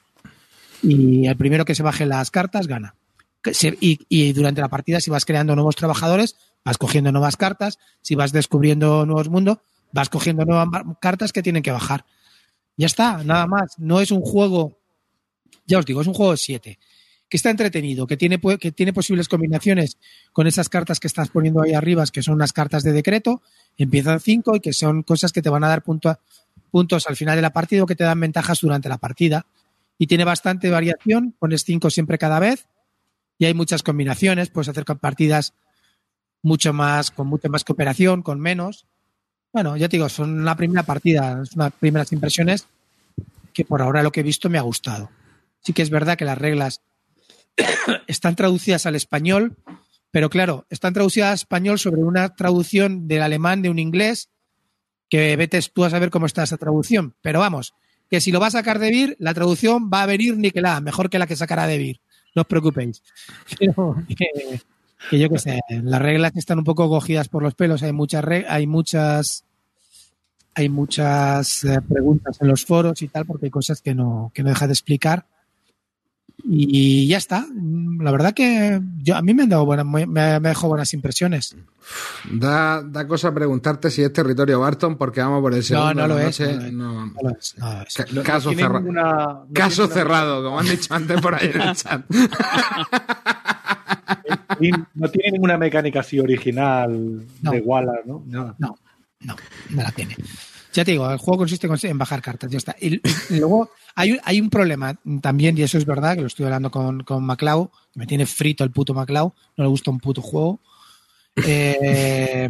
Y 0.82 1.26
el 1.26 1.36
primero 1.36 1.64
que 1.64 1.74
se 1.74 1.82
baje 1.82 2.06
las 2.06 2.30
cartas 2.30 2.66
gana. 2.66 2.94
Y, 3.80 4.32
durante 4.32 4.60
la 4.60 4.68
partida, 4.68 5.00
si 5.00 5.10
vas 5.10 5.24
creando 5.24 5.54
nuevos 5.54 5.76
trabajadores, 5.76 6.36
vas 6.64 6.78
cogiendo 6.78 7.12
nuevas 7.12 7.36
cartas. 7.36 7.78
Si 8.00 8.14
vas 8.14 8.32
descubriendo 8.32 9.04
nuevos 9.04 9.28
mundos, 9.28 9.58
vas 9.92 10.08
cogiendo 10.08 10.44
nuevas 10.44 10.68
cartas 11.00 11.32
que 11.32 11.42
tienen 11.42 11.62
que 11.62 11.70
bajar. 11.70 12.04
Ya 12.76 12.86
está, 12.86 13.22
nada 13.22 13.46
más. 13.46 13.78
No 13.78 14.00
es 14.00 14.10
un 14.10 14.22
juego, 14.22 14.78
ya 15.66 15.78
os 15.78 15.86
digo, 15.86 16.00
es 16.00 16.06
un 16.06 16.14
juego 16.14 16.32
de 16.32 16.38
7. 16.38 16.78
Que 17.28 17.36
está 17.36 17.50
entretenido, 17.50 18.06
que 18.06 18.16
tiene, 18.16 18.40
que 18.60 18.72
tiene 18.72 18.92
posibles 18.92 19.28
combinaciones 19.28 19.98
con 20.32 20.46
esas 20.46 20.68
cartas 20.68 21.00
que 21.00 21.06
estás 21.06 21.30
poniendo 21.30 21.62
ahí 21.62 21.72
arriba, 21.72 22.04
que 22.12 22.22
son 22.22 22.34
unas 22.34 22.52
cartas 22.52 22.82
de 22.82 22.92
decreto, 22.92 23.42
empiezan 23.76 24.20
5 24.20 24.56
y 24.56 24.60
que 24.60 24.72
son 24.72 25.02
cosas 25.02 25.32
que 25.32 25.42
te 25.42 25.48
van 25.48 25.64
a 25.64 25.68
dar 25.68 25.82
punto- 25.82 26.18
puntos 26.70 27.06
al 27.08 27.16
final 27.16 27.36
de 27.36 27.42
la 27.42 27.52
partida 27.52 27.82
o 27.82 27.86
que 27.86 27.96
te 27.96 28.04
dan 28.04 28.20
ventajas 28.20 28.60
durante 28.60 28.88
la 28.88 28.98
partida. 28.98 29.46
Y 29.98 30.06
tiene 30.06 30.24
bastante 30.24 30.70
variación, 30.70 31.34
pones 31.38 31.64
5 31.64 31.90
siempre 31.90 32.18
cada 32.18 32.38
vez 32.38 32.66
y 33.38 33.46
hay 33.46 33.54
muchas 33.54 33.82
combinaciones, 33.82 34.50
puedes 34.50 34.68
hacer 34.68 34.84
partidas 34.84 35.54
mucho 36.42 36.72
más, 36.72 37.10
con 37.10 37.26
mucha 37.26 37.48
más 37.48 37.64
cooperación, 37.64 38.22
con 38.22 38.40
menos. 38.40 38.86
Bueno, 39.52 39.76
ya 39.76 39.88
te 39.88 39.96
digo, 39.96 40.08
son 40.08 40.44
la 40.44 40.56
primera 40.56 40.82
partida, 40.82 41.44
son 41.46 41.60
unas 41.60 41.72
primeras 41.72 42.12
impresiones 42.12 42.66
que 43.52 43.64
por 43.64 43.80
ahora 43.80 44.02
lo 44.02 44.12
que 44.12 44.20
he 44.20 44.24
visto 44.24 44.50
me 44.50 44.58
ha 44.58 44.62
gustado. 44.62 45.10
Sí 45.60 45.72
que 45.72 45.82
es 45.82 45.90
verdad 45.90 46.18
que 46.18 46.24
las 46.24 46.38
reglas 46.38 46.82
están 48.06 48.36
traducidas 48.36 48.86
al 48.86 48.96
español, 48.96 49.56
pero 50.10 50.28
claro, 50.28 50.66
están 50.70 50.92
traducidas 50.92 51.28
al 51.28 51.34
español 51.34 51.78
sobre 51.78 52.02
una 52.02 52.34
traducción 52.34 53.08
del 53.08 53.22
alemán 53.22 53.62
de 53.62 53.70
un 53.70 53.78
inglés, 53.78 54.28
que 55.08 55.36
vete 55.36 55.60
tú 55.72 55.84
a 55.84 55.90
saber 55.90 56.10
cómo 56.10 56.26
está 56.26 56.42
esa 56.42 56.56
traducción. 56.56 57.14
Pero 57.22 57.40
vamos, 57.40 57.74
que 58.10 58.20
si 58.20 58.32
lo 58.32 58.40
va 58.40 58.48
a 58.48 58.52
sacar 58.52 58.78
de 58.78 58.90
Vir, 58.90 59.16
la 59.18 59.34
traducción 59.34 59.90
va 59.92 60.02
a 60.02 60.06
venir 60.06 60.36
niquelada, 60.36 60.80
mejor 60.80 61.08
que 61.10 61.18
la 61.18 61.26
que 61.26 61.36
sacará 61.36 61.66
de 61.66 61.78
Vir. 61.78 62.00
No 62.34 62.42
os 62.42 62.48
preocupéis. 62.48 63.02
Pero 63.58 63.96
que, 65.10 65.18
yo 65.18 65.28
qué 65.28 65.38
sé, 65.38 65.60
las 65.68 66.00
reglas 66.00 66.36
están 66.36 66.58
un 66.58 66.64
poco 66.64 66.88
cogidas 66.88 67.28
por 67.28 67.42
los 67.42 67.54
pelos, 67.54 67.82
hay 67.82 67.92
muchas 67.92 68.24
hay 68.48 68.66
muchas 68.66 69.44
hay 70.54 70.68
muchas 70.68 71.64
eh, 71.64 71.80
preguntas 71.80 72.40
en 72.40 72.48
los 72.48 72.64
foros 72.64 73.02
y 73.02 73.08
tal, 73.08 73.26
porque 73.26 73.46
hay 73.46 73.50
cosas 73.50 73.82
que 73.82 73.94
no, 73.94 74.30
que 74.32 74.42
no 74.42 74.50
deja 74.50 74.66
de 74.66 74.72
explicar. 74.72 75.26
Y 76.42 77.06
ya 77.06 77.16
está. 77.16 77.46
La 78.00 78.10
verdad 78.10 78.34
que 78.34 78.80
yo, 78.98 79.16
a 79.16 79.22
mí 79.22 79.32
me 79.32 79.44
han 79.44 79.48
dado 79.48 79.64
buenas, 79.64 79.86
me, 79.86 80.06
me 80.06 80.20
ha 80.20 80.40
dejado 80.40 80.68
buenas 80.68 80.92
impresiones. 80.92 81.56
Da, 82.30 82.82
da 82.82 83.06
cosa 83.06 83.32
preguntarte 83.32 83.90
si 83.90 84.02
es 84.02 84.12
territorio 84.12 84.60
Barton, 84.60 84.96
porque 84.96 85.20
vamos 85.20 85.40
por 85.40 85.54
el 85.54 85.62
segundo. 85.62 85.94
no 85.94 86.08
no 86.08 86.14
lo 86.14 86.18
es. 86.20 86.40
no- 86.40 86.46
No 86.72 87.06
no 87.06 87.36
No- 87.56 87.84
no 88.12 88.22
caso 88.22 88.52
cerrado. 88.52 88.80
ninguna- 88.80 89.14
no 89.14 89.46
Caso 89.54 89.86
cerrado, 89.86 90.42
como 90.44 90.60
han 90.60 90.66
dicho 90.68 90.92
antes 90.92 91.20
por 91.20 91.34
ahí 91.34 91.50
en 91.54 91.60
el 91.60 91.76
chat. 91.76 92.04
No 94.94 95.08
tiene 95.10 95.32
ninguna 95.32 95.58
mecánica 95.58 96.00
así 96.00 96.18
original 96.20 97.22
No. 97.42 97.50
de 97.50 97.60
Wallace, 97.60 98.02
¿no? 98.06 98.22
Nada. 98.26 98.54
No, 98.58 98.76
no, 99.20 99.36
no 99.70 99.82
la 99.82 99.90
tiene. 99.92 100.16
Ya 100.74 100.84
te 100.84 100.90
digo, 100.90 101.10
el 101.10 101.18
juego 101.18 101.38
consiste 101.38 101.68
en 101.88 101.98
bajar 101.98 102.20
cartas, 102.20 102.50
ya 102.50 102.58
está. 102.58 102.76
Y, 102.80 102.96
y 103.30 103.38
luego 103.38 103.70
hay, 103.94 104.12
un- 104.12 104.20
hay 104.24 104.40
un 104.40 104.50
problema 104.50 104.94
también, 105.22 105.56
y 105.56 105.62
eso 105.62 105.78
es 105.78 105.86
verdad, 105.86 106.14
que 106.16 106.20
lo 106.20 106.26
estoy 106.26 106.44
hablando 106.46 106.70
con, 106.70 107.02
con 107.04 107.24
Maclau, 107.24 107.70
que 107.92 108.00
me 108.00 108.06
tiene 108.06 108.26
frito 108.26 108.64
el 108.64 108.70
puto 108.72 108.92
Maclau, 108.92 109.32
no 109.56 109.64
le 109.64 109.68
gusta 109.70 109.90
un 109.90 110.00
puto 110.00 110.20
juego. 110.20 110.60
Eh, 111.36 112.48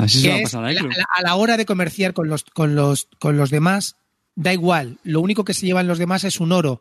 Así 0.00 0.20
se 0.20 0.28
va 0.28 0.36
a 0.36 0.42
pasar 0.42 0.64
a 0.64 0.66
la- 0.66 0.72
Iclo. 0.72 0.88
la- 0.88 1.06
a 1.14 1.22
la 1.22 1.34
hora 1.36 1.56
de 1.56 1.66
comerciar 1.66 2.12
con 2.14 2.28
los, 2.28 2.44
con 2.44 2.74
los, 2.74 3.08
con 3.18 3.36
los 3.36 3.50
demás, 3.50 3.96
da 4.34 4.52
igual. 4.52 4.98
Lo 5.04 5.20
único 5.20 5.44
que 5.44 5.54
se 5.54 5.66
llevan 5.66 5.86
los 5.86 5.98
demás 5.98 6.24
es 6.24 6.40
un 6.40 6.52
oro. 6.52 6.80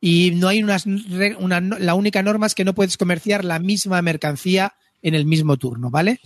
Y 0.00 0.30
no 0.32 0.48
hay 0.48 0.62
unas, 0.62 0.86
una, 0.86 1.60
la 1.60 1.94
única 1.94 2.22
norma 2.22 2.46
es 2.46 2.54
que 2.54 2.64
no 2.64 2.74
puedes 2.74 2.96
comerciar 2.96 3.44
la 3.44 3.58
misma 3.58 4.00
mercancía 4.00 4.74
en 5.02 5.14
el 5.14 5.26
mismo 5.26 5.56
turno, 5.56 5.90
¿vale? 5.90 6.20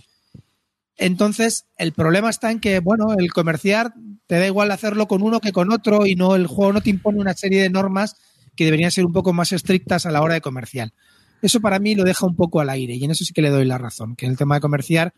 Entonces, 0.97 1.65
el 1.77 1.91
problema 1.91 2.29
está 2.29 2.51
en 2.51 2.59
que, 2.59 2.79
bueno, 2.79 3.13
el 3.17 3.31
comerciar 3.33 3.93
te 4.27 4.39
da 4.39 4.45
igual 4.45 4.71
hacerlo 4.71 5.07
con 5.07 5.21
uno 5.21 5.39
que 5.39 5.51
con 5.51 5.71
otro 5.71 6.05
y 6.05 6.15
no 6.15 6.35
el 6.35 6.47
juego 6.47 6.73
no 6.73 6.81
te 6.81 6.89
impone 6.89 7.19
una 7.19 7.33
serie 7.33 7.61
de 7.61 7.69
normas 7.69 8.15
que 8.55 8.65
deberían 8.65 8.91
ser 8.91 9.05
un 9.05 9.13
poco 9.13 9.33
más 9.33 9.51
estrictas 9.51 10.05
a 10.05 10.11
la 10.11 10.21
hora 10.21 10.35
de 10.35 10.41
comerciar. 10.41 10.93
Eso 11.41 11.59
para 11.59 11.79
mí 11.79 11.95
lo 11.95 12.03
deja 12.03 12.25
un 12.25 12.35
poco 12.35 12.61
al 12.61 12.69
aire 12.69 12.95
y 12.95 13.03
en 13.03 13.11
eso 13.11 13.25
sí 13.25 13.33
que 13.33 13.41
le 13.41 13.49
doy 13.49 13.65
la 13.65 13.77
razón, 13.77 14.15
que 14.15 14.25
en 14.25 14.31
el 14.31 14.37
tema 14.37 14.55
de 14.55 14.61
comerciar, 14.61 15.13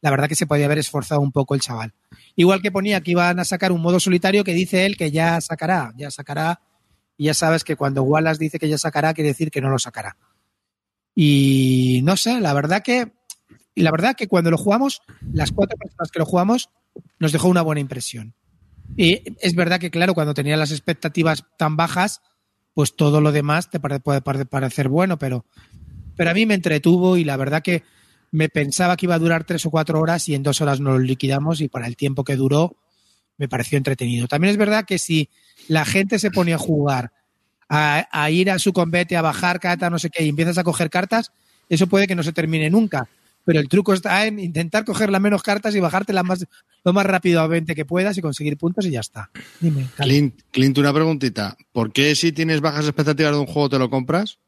la 0.00 0.10
verdad 0.10 0.28
que 0.28 0.34
se 0.34 0.46
podía 0.46 0.66
haber 0.66 0.78
esforzado 0.78 1.20
un 1.20 1.32
poco 1.32 1.54
el 1.54 1.60
chaval. 1.60 1.94
Igual 2.34 2.60
que 2.60 2.72
ponía 2.72 3.00
que 3.00 3.12
iban 3.12 3.38
a 3.38 3.44
sacar 3.44 3.72
un 3.72 3.80
modo 3.80 4.00
solitario 4.00 4.42
que 4.42 4.52
dice 4.52 4.84
él 4.84 4.96
que 4.96 5.12
ya 5.12 5.40
sacará, 5.40 5.92
ya 5.96 6.10
sacará, 6.10 6.60
y 7.16 7.26
ya 7.26 7.34
sabes 7.34 7.62
que 7.62 7.76
cuando 7.76 8.02
Wallace 8.02 8.40
dice 8.40 8.58
que 8.58 8.68
ya 8.68 8.78
sacará, 8.78 9.14
quiere 9.14 9.28
decir 9.28 9.50
que 9.50 9.60
no 9.60 9.70
lo 9.70 9.78
sacará. 9.78 10.16
Y 11.14 12.00
no 12.04 12.16
sé, 12.16 12.40
la 12.40 12.52
verdad 12.54 12.82
que 12.82 13.12
y 13.74 13.82
la 13.82 13.90
verdad 13.90 14.14
que 14.16 14.28
cuando 14.28 14.50
lo 14.50 14.58
jugamos, 14.58 15.00
las 15.32 15.52
cuatro 15.52 15.76
personas 15.78 16.10
que 16.10 16.18
lo 16.18 16.26
jugamos, 16.26 16.70
nos 17.18 17.32
dejó 17.32 17.48
una 17.48 17.62
buena 17.62 17.80
impresión. 17.80 18.34
Y 18.96 19.22
es 19.40 19.54
verdad 19.54 19.80
que, 19.80 19.90
claro, 19.90 20.14
cuando 20.14 20.34
tenía 20.34 20.56
las 20.56 20.70
expectativas 20.72 21.44
tan 21.56 21.76
bajas, 21.76 22.20
pues 22.74 22.94
todo 22.96 23.20
lo 23.20 23.32
demás 23.32 23.70
te 23.70 23.80
puede 23.80 24.00
pare- 24.20 24.44
parecer 24.44 24.88
bueno, 24.88 25.18
pero, 25.18 25.46
pero 26.16 26.30
a 26.30 26.34
mí 26.34 26.44
me 26.46 26.54
entretuvo 26.54 27.16
y 27.16 27.24
la 27.24 27.36
verdad 27.36 27.62
que 27.62 27.82
me 28.30 28.48
pensaba 28.48 28.96
que 28.96 29.06
iba 29.06 29.14
a 29.14 29.18
durar 29.18 29.44
tres 29.44 29.64
o 29.66 29.70
cuatro 29.70 30.00
horas 30.00 30.28
y 30.28 30.34
en 30.34 30.42
dos 30.42 30.60
horas 30.60 30.80
nos 30.80 30.94
lo 30.94 30.98
liquidamos 30.98 31.60
y 31.60 31.68
para 31.68 31.86
el 31.86 31.96
tiempo 31.96 32.24
que 32.24 32.36
duró 32.36 32.76
me 33.38 33.48
pareció 33.48 33.78
entretenido. 33.78 34.28
También 34.28 34.52
es 34.52 34.56
verdad 34.58 34.84
que 34.86 34.98
si 34.98 35.28
la 35.68 35.84
gente 35.84 36.18
se 36.18 36.30
pone 36.30 36.52
a 36.54 36.58
jugar, 36.58 37.12
a, 37.68 38.06
a 38.10 38.30
ir 38.30 38.50
a 38.50 38.58
su 38.58 38.72
combate, 38.72 39.16
a 39.16 39.22
bajar 39.22 39.58
cartas, 39.60 39.90
no 39.90 39.98
sé 39.98 40.10
qué, 40.10 40.24
y 40.24 40.28
empiezas 40.28 40.58
a 40.58 40.64
coger 40.64 40.90
cartas, 40.90 41.32
eso 41.68 41.86
puede 41.86 42.06
que 42.06 42.14
no 42.14 42.22
se 42.22 42.32
termine 42.32 42.68
nunca. 42.70 43.08
Pero 43.44 43.58
el 43.60 43.68
truco 43.68 43.92
está 43.92 44.26
en 44.26 44.38
intentar 44.38 44.84
coger 44.84 45.10
las 45.10 45.20
menos 45.20 45.42
cartas 45.42 45.74
y 45.74 45.80
bajártelas 45.80 46.24
más, 46.24 46.46
lo 46.84 46.92
más 46.92 47.04
rápidamente 47.06 47.74
que 47.74 47.84
puedas 47.84 48.16
y 48.16 48.22
conseguir 48.22 48.56
puntos 48.56 48.86
y 48.86 48.90
ya 48.90 49.00
está. 49.00 49.30
Dime. 49.60 49.88
Clint, 49.96 50.40
Clint, 50.50 50.78
una 50.78 50.92
preguntita. 50.92 51.56
¿Por 51.72 51.92
qué 51.92 52.14
si 52.14 52.32
tienes 52.32 52.60
bajas 52.60 52.84
expectativas 52.86 53.32
de 53.32 53.38
un 53.38 53.46
juego 53.46 53.68
te 53.68 53.78
lo 53.78 53.90
compras? 53.90 54.38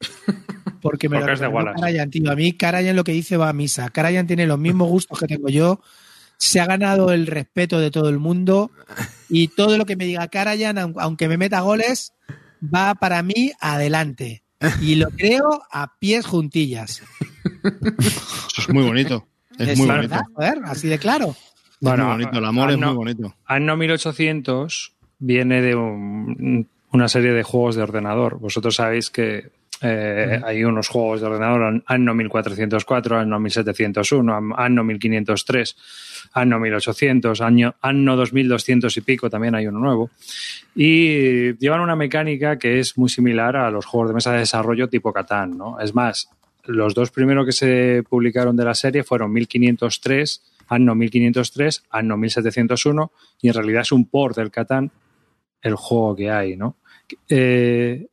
porque 0.82 1.08
me 1.08 1.16
Porque 1.18 1.26
lo 1.26 1.32
es 1.34 1.40
de. 1.40 1.72
Karayan, 1.80 2.10
tío. 2.10 2.30
A 2.30 2.36
mí 2.36 2.52
Karayan 2.52 2.96
lo 2.96 3.04
que 3.04 3.12
dice 3.12 3.36
va 3.36 3.48
a 3.48 3.52
misa. 3.52 3.88
Karayan 3.90 4.26
tiene 4.26 4.46
los 4.46 4.58
mismos 4.58 4.88
gustos 4.88 5.18
que 5.18 5.26
tengo 5.26 5.48
yo. 5.48 5.80
Se 6.36 6.60
ha 6.60 6.66
ganado 6.66 7.12
el 7.12 7.26
respeto 7.26 7.78
de 7.78 7.90
todo 7.90 8.08
el 8.08 8.18
mundo. 8.18 8.70
Y 9.28 9.48
todo 9.48 9.78
lo 9.78 9.86
que 9.86 9.96
me 9.96 10.04
diga 10.04 10.28
Karayan, 10.28 10.76
aun- 10.78 10.94
aunque 10.98 11.28
me 11.28 11.38
meta 11.38 11.60
goles, 11.60 12.12
va 12.62 12.94
para 12.94 13.22
mí 13.22 13.52
adelante. 13.60 14.43
Y 14.80 14.94
lo 14.96 15.10
creo 15.10 15.62
a 15.70 15.92
pies 15.98 16.26
juntillas. 16.26 17.02
Eso 17.64 18.60
es 18.62 18.68
muy 18.70 18.84
bonito. 18.84 19.26
Es, 19.58 19.78
muy 19.78 19.86
bonito. 19.86 20.08
verdad, 20.08 20.22
joder, 20.34 20.58
así 20.64 20.88
de 20.88 20.98
claro. 20.98 21.34
Bueno, 21.80 22.04
es 22.04 22.08
muy 22.08 22.24
bonito. 22.24 22.38
El 22.38 22.44
amor 22.44 22.70
es 22.70 22.78
muy 22.78 22.94
bonito. 22.94 23.34
Anno 23.46 23.76
1800 23.76 24.92
viene 25.18 25.60
de 25.62 25.74
un- 25.74 26.68
una 26.92 27.08
serie 27.08 27.32
de 27.32 27.42
juegos 27.42 27.76
de 27.76 27.82
ordenador. 27.82 28.38
Vosotros 28.38 28.76
sabéis 28.76 29.10
que 29.10 29.50
eh, 29.80 30.40
hay 30.44 30.64
unos 30.64 30.88
juegos 30.88 31.20
de 31.20 31.26
ordenador, 31.26 31.82
Anno 31.86 32.14
1404, 32.14 33.18
Anno 33.18 33.38
1701, 33.40 34.34
An- 34.34 34.52
Anno 34.56 34.84
1503, 34.84 35.76
Anno 36.34 36.58
1800, 36.58 37.40
año, 37.40 37.74
Anno 37.80 38.16
2200 38.16 38.96
y 38.96 39.00
pico, 39.02 39.30
también 39.30 39.54
hay 39.54 39.68
uno 39.68 39.78
nuevo. 39.78 40.10
Y 40.74 41.56
llevan 41.58 41.80
una 41.80 41.94
mecánica 41.94 42.58
que 42.58 42.80
es 42.80 42.98
muy 42.98 43.08
similar 43.08 43.56
a 43.56 43.70
los 43.70 43.86
juegos 43.86 44.10
de 44.10 44.14
mesa 44.14 44.32
de 44.32 44.38
desarrollo 44.40 44.88
tipo 44.88 45.12
Catán, 45.12 45.56
¿no? 45.56 45.78
Es 45.78 45.94
más, 45.94 46.28
los 46.64 46.92
dos 46.94 47.10
primeros 47.10 47.46
que 47.46 47.52
se 47.52 48.02
publicaron 48.08 48.56
de 48.56 48.64
la 48.64 48.74
serie 48.74 49.04
fueron 49.04 49.32
1503, 49.32 50.42
Anno 50.68 50.94
1503, 50.94 51.84
Anno 51.90 52.16
1701, 52.16 53.12
y 53.40 53.48
en 53.48 53.54
realidad 53.54 53.82
es 53.82 53.92
un 53.92 54.06
port 54.06 54.36
del 54.36 54.50
Catán 54.50 54.90
el 55.62 55.76
juego 55.76 56.16
que 56.16 56.30
hay, 56.30 56.56
¿no? 56.56 56.76
Eh, 57.28 58.06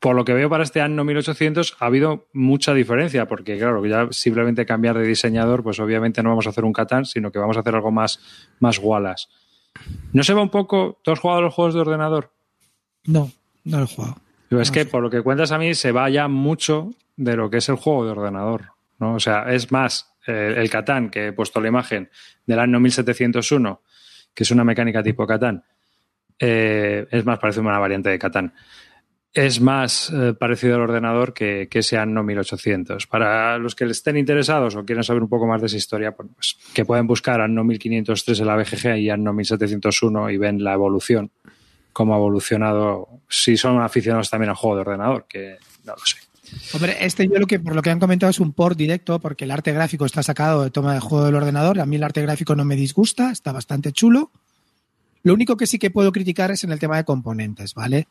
por 0.00 0.14
lo 0.14 0.24
que 0.24 0.32
veo 0.32 0.48
para 0.48 0.62
este 0.62 0.80
Anno 0.80 1.04
1800 1.04 1.76
ha 1.80 1.86
habido 1.86 2.28
mucha 2.32 2.72
diferencia, 2.74 3.26
porque 3.26 3.58
claro, 3.58 3.84
ya 3.84 4.08
simplemente 4.10 4.64
cambiar 4.64 4.96
de 4.98 5.06
diseñador, 5.06 5.62
pues 5.62 5.80
obviamente 5.80 6.22
no 6.22 6.30
vamos 6.30 6.46
a 6.46 6.50
hacer 6.50 6.64
un 6.64 6.72
Catán, 6.72 7.04
sino 7.04 7.32
que 7.32 7.38
vamos 7.38 7.56
a 7.56 7.60
hacer 7.60 7.74
algo 7.74 7.90
más, 7.90 8.20
más 8.60 8.78
Wallace. 8.78 9.26
¿No 10.12 10.22
se 10.22 10.34
va 10.34 10.42
un 10.42 10.50
poco? 10.50 10.98
¿Tú 11.02 11.10
has 11.10 11.18
jugado 11.18 11.40
a 11.40 11.42
los 11.42 11.54
juegos 11.54 11.74
de 11.74 11.80
ordenador? 11.80 12.32
No, 13.04 13.30
no 13.64 13.78
lo 13.78 13.84
he 13.84 13.86
jugado. 13.86 14.16
Pero 14.48 14.62
es 14.62 14.70
que 14.70 14.86
por 14.86 15.02
lo 15.02 15.10
que 15.10 15.22
cuentas 15.22 15.52
a 15.52 15.58
mí 15.58 15.74
se 15.74 15.92
va 15.92 16.08
ya 16.08 16.28
mucho 16.28 16.90
de 17.16 17.36
lo 17.36 17.50
que 17.50 17.58
es 17.58 17.68
el 17.68 17.76
juego 17.76 18.04
de 18.04 18.12
ordenador. 18.12 18.72
¿no? 18.98 19.14
O 19.14 19.20
sea, 19.20 19.52
es 19.52 19.70
más 19.70 20.14
eh, 20.26 20.54
el 20.56 20.70
Catán, 20.70 21.10
que 21.10 21.28
he 21.28 21.32
puesto 21.32 21.60
la 21.60 21.68
imagen 21.68 22.08
del 22.46 22.58
año 22.58 22.80
1701, 22.80 23.82
que 24.32 24.44
es 24.44 24.50
una 24.50 24.64
mecánica 24.64 25.02
tipo 25.02 25.26
Catán. 25.26 25.64
eh, 26.38 27.06
es 27.10 27.24
más, 27.24 27.38
parece 27.38 27.60
una 27.60 27.78
variante 27.78 28.10
de 28.10 28.18
Catán. 28.18 28.54
Es 29.34 29.60
más 29.60 30.10
eh, 30.10 30.34
parecido 30.38 30.76
al 30.76 30.82
ordenador 30.82 31.34
que, 31.34 31.68
que 31.70 31.80
ese 31.80 31.98
Anno 31.98 32.22
1800. 32.22 33.06
Para 33.06 33.58
los 33.58 33.74
que 33.74 33.84
estén 33.84 34.16
interesados 34.16 34.74
o 34.74 34.84
quieran 34.84 35.04
saber 35.04 35.22
un 35.22 35.28
poco 35.28 35.46
más 35.46 35.60
de 35.60 35.66
esa 35.66 35.76
historia, 35.76 36.12
pues, 36.12 36.56
que 36.72 36.84
pueden 36.84 37.06
buscar 37.06 37.40
Anno 37.40 37.62
1503 37.64 38.40
en 38.40 38.46
la 38.46 38.56
BGG 38.56 38.96
y 38.96 39.10
Anno 39.10 39.32
1701 39.32 40.30
y 40.30 40.36
ven 40.38 40.64
la 40.64 40.72
evolución, 40.72 41.30
cómo 41.92 42.14
ha 42.14 42.18
evolucionado, 42.18 43.08
si 43.28 43.56
son 43.56 43.80
aficionados 43.80 44.30
también 44.30 44.50
al 44.50 44.56
juego 44.56 44.76
de 44.76 44.80
ordenador, 44.82 45.26
que 45.28 45.56
no 45.84 45.92
lo 45.92 46.04
sé. 46.04 46.16
Hombre, 46.72 46.96
este 47.00 47.28
yo 47.28 47.38
lo 47.38 47.46
que 47.46 47.60
por 47.60 47.74
lo 47.74 47.82
que 47.82 47.90
han 47.90 48.00
comentado 48.00 48.30
es 48.30 48.40
un 48.40 48.54
port 48.54 48.76
directo 48.76 49.20
porque 49.20 49.44
el 49.44 49.50
arte 49.50 49.72
gráfico 49.72 50.06
está 50.06 50.22
sacado 50.22 50.64
de 50.64 50.70
toma 50.70 50.94
de 50.94 51.00
juego 51.00 51.26
del 51.26 51.34
ordenador. 51.34 51.78
A 51.78 51.84
mí 51.84 51.96
el 51.96 52.04
arte 52.04 52.22
gráfico 52.22 52.56
no 52.56 52.64
me 52.64 52.74
disgusta, 52.74 53.30
está 53.30 53.52
bastante 53.52 53.92
chulo. 53.92 54.30
Lo 55.22 55.34
único 55.34 55.58
que 55.58 55.66
sí 55.66 55.78
que 55.78 55.90
puedo 55.90 56.10
criticar 56.10 56.50
es 56.50 56.64
en 56.64 56.72
el 56.72 56.78
tema 56.78 56.96
de 56.96 57.04
componentes, 57.04 57.74
¿vale? 57.74 58.08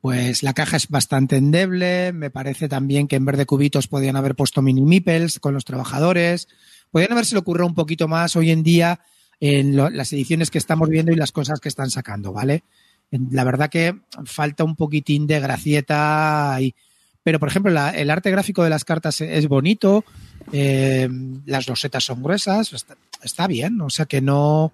Pues 0.00 0.42
la 0.44 0.52
caja 0.52 0.76
es 0.76 0.88
bastante 0.88 1.36
endeble, 1.36 2.12
me 2.12 2.30
parece 2.30 2.68
también 2.68 3.08
que 3.08 3.16
en 3.16 3.24
vez 3.24 3.36
de 3.36 3.46
cubitos 3.46 3.88
podían 3.88 4.14
haber 4.14 4.36
puesto 4.36 4.62
mini 4.62 4.80
meeples 4.80 5.40
con 5.40 5.54
los 5.54 5.64
trabajadores, 5.64 6.46
podían 6.90 7.12
haberse 7.12 7.34
le 7.34 7.40
ocurrido 7.40 7.66
un 7.66 7.74
poquito 7.74 8.06
más 8.06 8.36
hoy 8.36 8.52
en 8.52 8.62
día 8.62 9.00
en 9.40 9.76
las 9.76 10.12
ediciones 10.12 10.50
que 10.50 10.58
estamos 10.58 10.88
viendo 10.88 11.12
y 11.12 11.16
las 11.16 11.32
cosas 11.32 11.60
que 11.60 11.68
están 11.68 11.90
sacando, 11.90 12.32
¿vale? 12.32 12.62
La 13.10 13.44
verdad 13.44 13.70
que 13.70 13.96
falta 14.24 14.64
un 14.64 14.76
poquitín 14.76 15.26
de 15.26 15.40
gracieta 15.40 16.58
y, 16.60 16.74
pero 17.22 17.38
por 17.40 17.48
ejemplo 17.48 17.72
el 17.72 18.10
arte 18.10 18.30
gráfico 18.30 18.62
de 18.62 18.70
las 18.70 18.84
cartas 18.84 19.20
es 19.20 19.48
bonito, 19.48 20.04
eh, 20.52 21.08
las 21.46 21.68
losetas 21.68 22.04
son 22.04 22.22
gruesas, 22.22 22.72
está, 22.72 22.96
está 23.22 23.46
bien, 23.46 23.80
o 23.80 23.90
sea 23.90 24.06
que 24.06 24.20
no, 24.20 24.72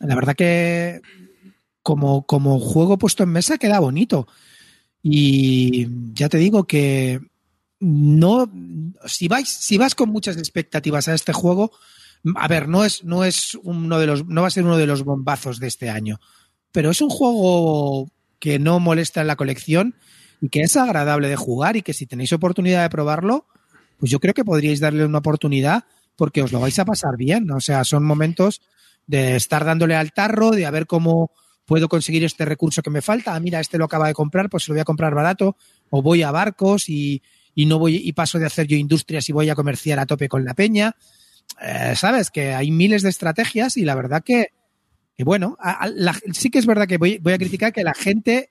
la 0.00 0.14
verdad 0.14 0.34
que 0.34 1.02
como, 1.82 2.26
como 2.26 2.58
juego 2.58 2.98
puesto 2.98 3.22
en 3.22 3.30
mesa 3.30 3.58
queda 3.58 3.80
bonito. 3.80 4.26
Y 5.02 5.88
ya 6.12 6.28
te 6.28 6.38
digo 6.38 6.64
que 6.64 7.20
no, 7.80 8.50
si 9.06 9.28
vais, 9.28 9.48
si 9.48 9.78
vas 9.78 9.94
con 9.94 10.10
muchas 10.10 10.36
expectativas 10.36 11.08
a 11.08 11.14
este 11.14 11.32
juego, 11.32 11.72
a 12.36 12.48
ver, 12.48 12.68
no 12.68 12.84
es, 12.84 13.04
no 13.04 13.24
es 13.24 13.56
uno 13.62 13.98
de 13.98 14.06
los, 14.06 14.26
no 14.26 14.42
va 14.42 14.48
a 14.48 14.50
ser 14.50 14.64
uno 14.64 14.76
de 14.76 14.86
los 14.86 15.04
bombazos 15.04 15.58
de 15.58 15.68
este 15.68 15.88
año, 15.88 16.20
pero 16.72 16.90
es 16.90 17.00
un 17.00 17.08
juego 17.08 18.10
que 18.38 18.58
no 18.58 18.80
molesta 18.80 19.22
en 19.22 19.26
la 19.26 19.36
colección 19.36 19.94
y 20.40 20.48
que 20.48 20.60
es 20.60 20.76
agradable 20.76 21.28
de 21.28 21.36
jugar 21.36 21.76
y 21.76 21.82
que 21.82 21.94
si 21.94 22.06
tenéis 22.06 22.32
oportunidad 22.32 22.82
de 22.82 22.90
probarlo, 22.90 23.46
pues 23.98 24.10
yo 24.10 24.20
creo 24.20 24.34
que 24.34 24.44
podríais 24.44 24.80
darle 24.80 25.04
una 25.04 25.18
oportunidad 25.18 25.84
porque 26.16 26.42
os 26.42 26.52
lo 26.52 26.60
vais 26.60 26.78
a 26.78 26.84
pasar 26.84 27.16
bien. 27.16 27.50
O 27.50 27.60
sea, 27.60 27.84
son 27.84 28.04
momentos 28.04 28.62
de 29.06 29.36
estar 29.36 29.64
dándole 29.64 29.94
al 29.94 30.12
tarro, 30.12 30.50
de 30.50 30.66
a 30.66 30.70
ver 30.70 30.86
cómo 30.86 31.32
puedo 31.66 31.88
conseguir 31.88 32.24
este 32.24 32.44
recurso 32.44 32.82
que 32.82 32.90
me 32.90 33.02
falta. 33.02 33.34
Ah, 33.34 33.40
mira, 33.40 33.60
este 33.60 33.78
lo 33.78 33.84
acaba 33.84 34.08
de 34.08 34.14
comprar, 34.14 34.48
pues 34.50 34.64
se 34.64 34.70
lo 34.70 34.74
voy 34.74 34.80
a 34.80 34.84
comprar 34.84 35.14
barato. 35.14 35.56
O 35.90 36.02
voy 36.02 36.22
a 36.22 36.30
barcos 36.30 36.88
y, 36.88 37.22
y 37.54 37.66
no 37.66 37.78
voy 37.78 37.96
y 37.96 38.12
paso 38.12 38.38
de 38.38 38.46
hacer 38.46 38.66
yo 38.66 38.76
industrias 38.76 39.28
y 39.28 39.32
voy 39.32 39.48
a 39.50 39.54
comerciar 39.54 39.98
a 39.98 40.06
tope 40.06 40.28
con 40.28 40.44
la 40.44 40.54
peña. 40.54 40.96
Eh, 41.62 41.94
Sabes 41.96 42.30
que 42.30 42.54
hay 42.54 42.70
miles 42.70 43.02
de 43.02 43.08
estrategias 43.10 43.76
y 43.76 43.84
la 43.84 43.94
verdad 43.94 44.22
que, 44.24 44.48
que 45.16 45.24
bueno, 45.24 45.56
a- 45.60 45.84
a- 45.86 46.14
sí 46.32 46.50
que 46.50 46.58
es 46.58 46.66
verdad 46.66 46.86
que 46.88 46.98
voy, 46.98 47.18
voy 47.18 47.32
a 47.32 47.38
criticar 47.38 47.72
que 47.72 47.84
la 47.84 47.94
gente 47.94 48.50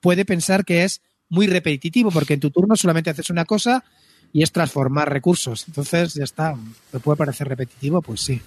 puede 0.00 0.24
pensar 0.24 0.64
que 0.64 0.84
es 0.84 1.00
muy 1.28 1.46
repetitivo 1.46 2.10
porque 2.10 2.34
en 2.34 2.40
tu 2.40 2.50
turno 2.50 2.74
solamente 2.76 3.10
haces 3.10 3.30
una 3.30 3.44
cosa 3.44 3.84
y 4.32 4.42
es 4.42 4.50
transformar 4.52 5.12
recursos. 5.12 5.64
Entonces, 5.68 6.14
ya 6.14 6.24
está. 6.24 6.56
¿Me 6.92 7.00
puede 7.00 7.16
parecer 7.16 7.48
repetitivo? 7.48 8.02
Pues 8.02 8.20
sí. 8.20 8.40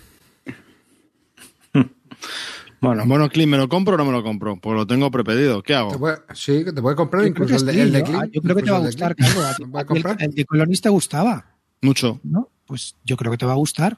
Bueno, 2.84 3.06
Bueno, 3.06 3.30
Clint, 3.30 3.50
¿me 3.52 3.58
lo 3.58 3.70
compro 3.70 3.96
o 3.96 3.98
no 3.98 4.06
me 4.06 4.12
lo 4.12 4.24
compro? 4.24 4.58
Pues 4.60 4.76
lo 4.76 4.86
tengo 4.86 5.10
prepedido. 5.10 5.62
¿Qué 5.64 5.74
Te 5.74 5.76
hago? 5.76 5.98
puede- 6.00 6.18
sí, 6.34 6.64
que 6.66 6.72
te 6.74 6.82
puede 6.82 6.96
comprar 6.96 7.24
Yo 7.24 7.30
incluso 7.30 7.56
el 7.56 7.66
de, 7.66 7.82
el 7.82 7.92
de 7.92 8.00
yo- 8.00 8.06
Clean, 8.06 8.22
ah, 8.24 8.26
yo 8.32 8.42
creo 8.42 8.56
que 8.56 8.64
te 8.64 8.72
va 8.72 8.78
a 8.78 8.80
incluso 8.82 8.98
el 9.04 9.16
de 9.16 9.16
gustar, 9.16 9.16
claro. 9.16 9.48
A 9.48 9.54
ti- 9.58 9.64
¿Lo 9.64 10.02
puede 10.02 10.14
a 10.14 10.18
ti 10.18 10.24
el- 10.26 10.32
de 10.36 10.46
Colonista 10.46 10.90
gustaba, 10.90 11.56
Mucho. 11.82 12.20
¿no? 12.24 12.50
Pues 12.66 12.96
yo 13.04 13.18
creo 13.18 13.32
que 13.32 13.38
te 13.38 13.46
va 13.46 13.54
a 13.54 13.56
gustar. 13.56 13.98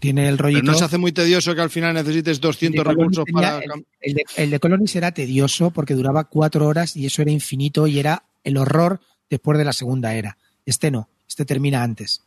Tiene 0.00 0.28
el 0.28 0.36
Pero 0.36 0.48
rollito. 0.48 0.62
no 0.62 0.74
se 0.74 0.84
hace 0.84 0.98
muy 0.98 1.12
tedioso 1.12 1.54
que 1.54 1.60
al 1.60 1.70
final 1.70 1.94
necesites 1.94 2.36
el 2.36 2.40
200 2.40 2.78
de 2.78 2.84
Colonis 2.84 3.16
recursos 3.16 3.24
tenía- 3.24 3.40
para... 3.52 3.64
el, 3.64 3.86
el 4.00 4.14
de, 4.14 4.22
el 4.36 4.50
de 4.50 4.60
Colonis 4.60 4.94
era 4.96 5.12
tedioso 5.12 5.70
porque 5.70 5.94
duraba 5.94 6.24
cuatro 6.24 6.66
horas 6.66 6.94
y 6.96 7.06
eso 7.06 7.22
era 7.22 7.30
infinito 7.32 7.86
y 7.86 7.98
era 7.98 8.22
el 8.44 8.56
horror 8.58 9.00
después 9.30 9.58
de 9.58 9.64
la 9.64 9.72
segunda 9.72 10.14
era. 10.14 10.36
Este 10.66 10.90
no, 10.90 11.08
este 11.28 11.44
termina 11.44 11.82
antes. 11.82 12.22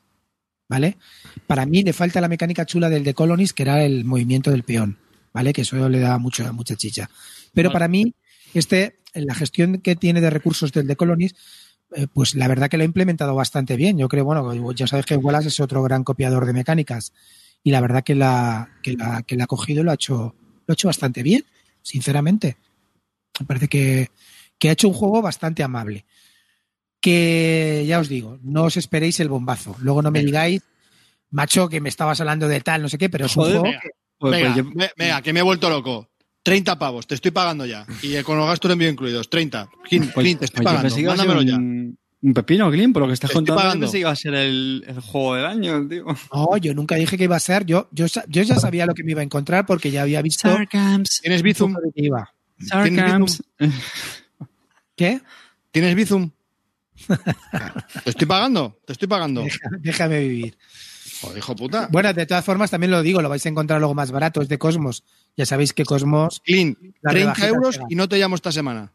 ¿Vale? 0.67 0.97
Para 1.47 1.65
mí 1.65 1.83
le 1.83 1.91
falta 1.93 2.21
la 2.21 2.29
mecánica 2.29 2.65
chula 2.65 2.89
del 2.89 3.03
de 3.03 3.13
Colonies, 3.13 3.51
que 3.53 3.63
era 3.63 3.83
el 3.83 4.05
movimiento 4.05 4.51
del 4.51 4.63
peón, 4.63 4.97
¿vale? 5.33 5.53
Que 5.53 5.61
eso 5.61 5.89
le 5.89 5.99
da 5.99 6.17
mucho, 6.17 6.51
mucha 6.53 6.75
chicha. 6.75 7.09
Pero 7.53 7.71
para 7.71 7.87
mí, 7.87 8.13
este, 8.53 8.97
la 9.13 9.35
gestión 9.35 9.81
que 9.81 9.95
tiene 9.95 10.21
de 10.21 10.29
recursos 10.29 10.71
del 10.71 10.87
de 10.87 10.95
Colonies, 10.95 11.35
eh, 11.95 12.07
pues 12.13 12.35
la 12.35 12.47
verdad 12.47 12.69
que 12.69 12.77
lo 12.77 12.83
ha 12.83 12.85
implementado 12.85 13.35
bastante 13.35 13.75
bien. 13.75 13.97
Yo 13.97 14.07
creo, 14.07 14.25
bueno, 14.25 14.71
ya 14.73 14.87
sabes 14.87 15.05
que 15.05 15.17
Wallace 15.17 15.49
es 15.49 15.59
otro 15.59 15.83
gran 15.83 16.03
copiador 16.03 16.45
de 16.45 16.53
mecánicas 16.53 17.13
y 17.63 17.71
la 17.71 17.81
verdad 17.81 18.03
que 18.03 18.15
la, 18.15 18.69
que 18.81 18.93
la, 18.93 19.23
que 19.23 19.35
la 19.35 19.43
ha 19.43 19.47
cogido 19.47 19.81
y 19.81 19.83
lo 19.83 19.91
ha 19.91 19.95
hecho, 19.95 20.35
lo 20.65 20.71
ha 20.71 20.73
hecho 20.73 20.87
bastante 20.87 21.23
bien, 21.23 21.45
sinceramente. 21.81 22.57
Me 23.39 23.45
parece 23.45 23.67
que, 23.67 24.09
que 24.57 24.69
ha 24.69 24.73
hecho 24.73 24.87
un 24.87 24.93
juego 24.93 25.21
bastante 25.21 25.63
amable. 25.63 26.05
Que 26.99 27.83
ya 27.87 27.99
os 27.99 28.09
digo, 28.09 28.37
no 28.43 28.65
os 28.65 28.77
esperéis 28.77 29.19
el 29.19 29.29
bombazo. 29.29 29.75
Luego 29.79 30.01
no 30.01 30.11
me 30.11 30.23
digáis, 30.23 30.61
macho, 31.31 31.67
que 31.67 31.81
me 31.81 31.89
estabas 31.89 32.21
hablando 32.21 32.47
de 32.47 32.61
tal, 32.61 32.83
no 32.83 32.89
sé 32.89 32.97
qué, 32.99 33.09
pero 33.09 33.25
es 33.25 33.35
un 33.35 33.45
juego. 33.45 33.63
Pues- 34.21 34.31
venga, 34.33 34.53
pues 34.53 34.87
yo- 34.87 34.93
venga, 34.97 35.21
que 35.21 35.33
me 35.33 35.39
he 35.39 35.43
vuelto 35.43 35.69
loco. 35.69 36.07
30 36.43 36.79
pavos, 36.79 37.05
te 37.05 37.15
estoy 37.15 37.31
pagando 37.31 37.65
ya. 37.65 37.85
Y 38.01 38.15
eh, 38.15 38.23
con 38.23 38.37
los 38.37 38.47
gastos 38.47 38.69
de 38.69 38.73
envío 38.73 38.89
incluidos, 38.89 39.29
30. 39.29 39.69
Clint, 39.83 40.11
pues- 40.13 40.37
te 40.39 40.45
estoy 40.45 40.63
pues 40.63 40.75
pagando. 40.75 40.95
Mándamelo 41.07 41.41
ya. 41.43 41.55
un, 41.55 41.97
un 42.23 42.33
pepino, 42.33 42.71
Clint, 42.71 42.93
por 42.93 43.01
lo 43.01 43.07
que 43.07 43.13
estás 43.13 43.29
Te 43.29 43.33
estoy 43.33 43.45
contando. 43.45 43.59
yo 43.61 43.63
pagando. 43.63 43.85
pensé 43.85 43.97
que 43.97 44.01
iba 44.01 44.09
a 44.11 44.15
ser 44.15 44.33
el, 44.35 44.83
el 44.87 44.99
juego 45.01 45.35
del 45.35 45.45
año, 45.45 45.87
tío. 45.87 46.05
No, 46.33 46.57
yo 46.57 46.73
nunca 46.73 46.95
dije 46.95 47.17
que 47.17 47.25
iba 47.25 47.35
a 47.35 47.39
ser. 47.39 47.65
Yo, 47.65 47.89
yo, 47.91 48.05
yo 48.27 48.41
ya 48.43 48.55
sabía 48.59 48.85
lo 48.85 48.93
que 48.93 49.03
me 49.03 49.11
iba 49.11 49.21
a 49.21 49.23
encontrar 49.23 49.65
porque 49.65 49.91
ya 49.91 50.01
había 50.03 50.21
visto 50.21 50.49
¿Tienes 51.21 51.41
Bizum? 51.43 51.75
qué. 51.95 52.09
Sarcams. 52.65 53.43
¿Tienes 55.71 55.95
Bizum? 55.95 56.29
te 58.03 58.09
estoy 58.11 58.27
pagando, 58.27 58.79
te 58.85 58.93
estoy 58.93 59.07
pagando. 59.07 59.43
Déjame 59.79 60.19
vivir. 60.19 60.57
Joder, 61.21 61.37
hijo 61.37 61.55
puta. 61.55 61.87
Bueno, 61.91 62.13
de 62.13 62.25
todas 62.25 62.43
formas, 62.43 62.71
también 62.71 62.91
lo 62.91 63.01
digo, 63.03 63.21
lo 63.21 63.29
vais 63.29 63.45
a 63.45 63.49
encontrar 63.49 63.79
luego 63.79 63.93
más 63.93 64.11
barato, 64.11 64.41
es 64.41 64.49
de 64.49 64.57
Cosmos. 64.57 65.03
Ya 65.37 65.45
sabéis 65.45 65.73
que 65.73 65.85
Cosmos. 65.85 66.41
Clint, 66.43 66.77
La 67.01 67.11
30 67.11 67.33
rebajita 67.33 67.47
euros 67.47 67.79
y 67.89 67.95
no 67.95 68.09
te 68.09 68.17
llamo 68.17 68.35
esta 68.35 68.51
semana. 68.51 68.91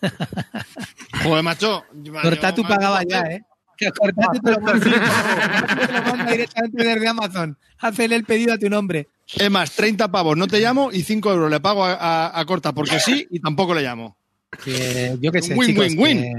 Joder, 1.22 1.42
macho. 1.42 1.84
Cortatu 2.22 2.62
pagaba 2.62 3.02
ya, 3.08 3.20
¿eh? 3.22 3.42
Que 3.76 3.92
Cortatu 3.92 4.40
manda, 4.42 4.42
te 4.42 5.92
lo 5.92 6.02
manda 6.02 6.32
directamente 6.32 6.84
desde 6.84 7.08
Amazon. 7.08 7.56
Hazle 7.78 8.16
el 8.16 8.24
pedido 8.24 8.54
a 8.54 8.58
tu 8.58 8.68
nombre. 8.68 9.08
Es 9.36 9.50
más, 9.50 9.70
30 9.72 10.08
pavos, 10.10 10.36
no 10.36 10.46
te 10.48 10.60
llamo 10.60 10.90
y 10.92 11.02
5 11.02 11.30
euros 11.32 11.50
le 11.50 11.60
pago 11.60 11.84
a, 11.84 11.92
a- 11.94 12.40
a 12.40 12.44
Corta 12.44 12.72
porque 12.72 12.98
sí 13.00 13.26
y 13.30 13.40
tampoco 13.40 13.74
le 13.74 13.82
llamo. 13.82 14.16
Que, 14.64 15.16
yo 15.20 15.30
qué 15.30 15.42
sé, 15.42 15.54
Win, 15.54 15.68
chicos, 15.68 15.86
win, 15.90 15.98
win. 16.00 16.18
que, 16.22 16.32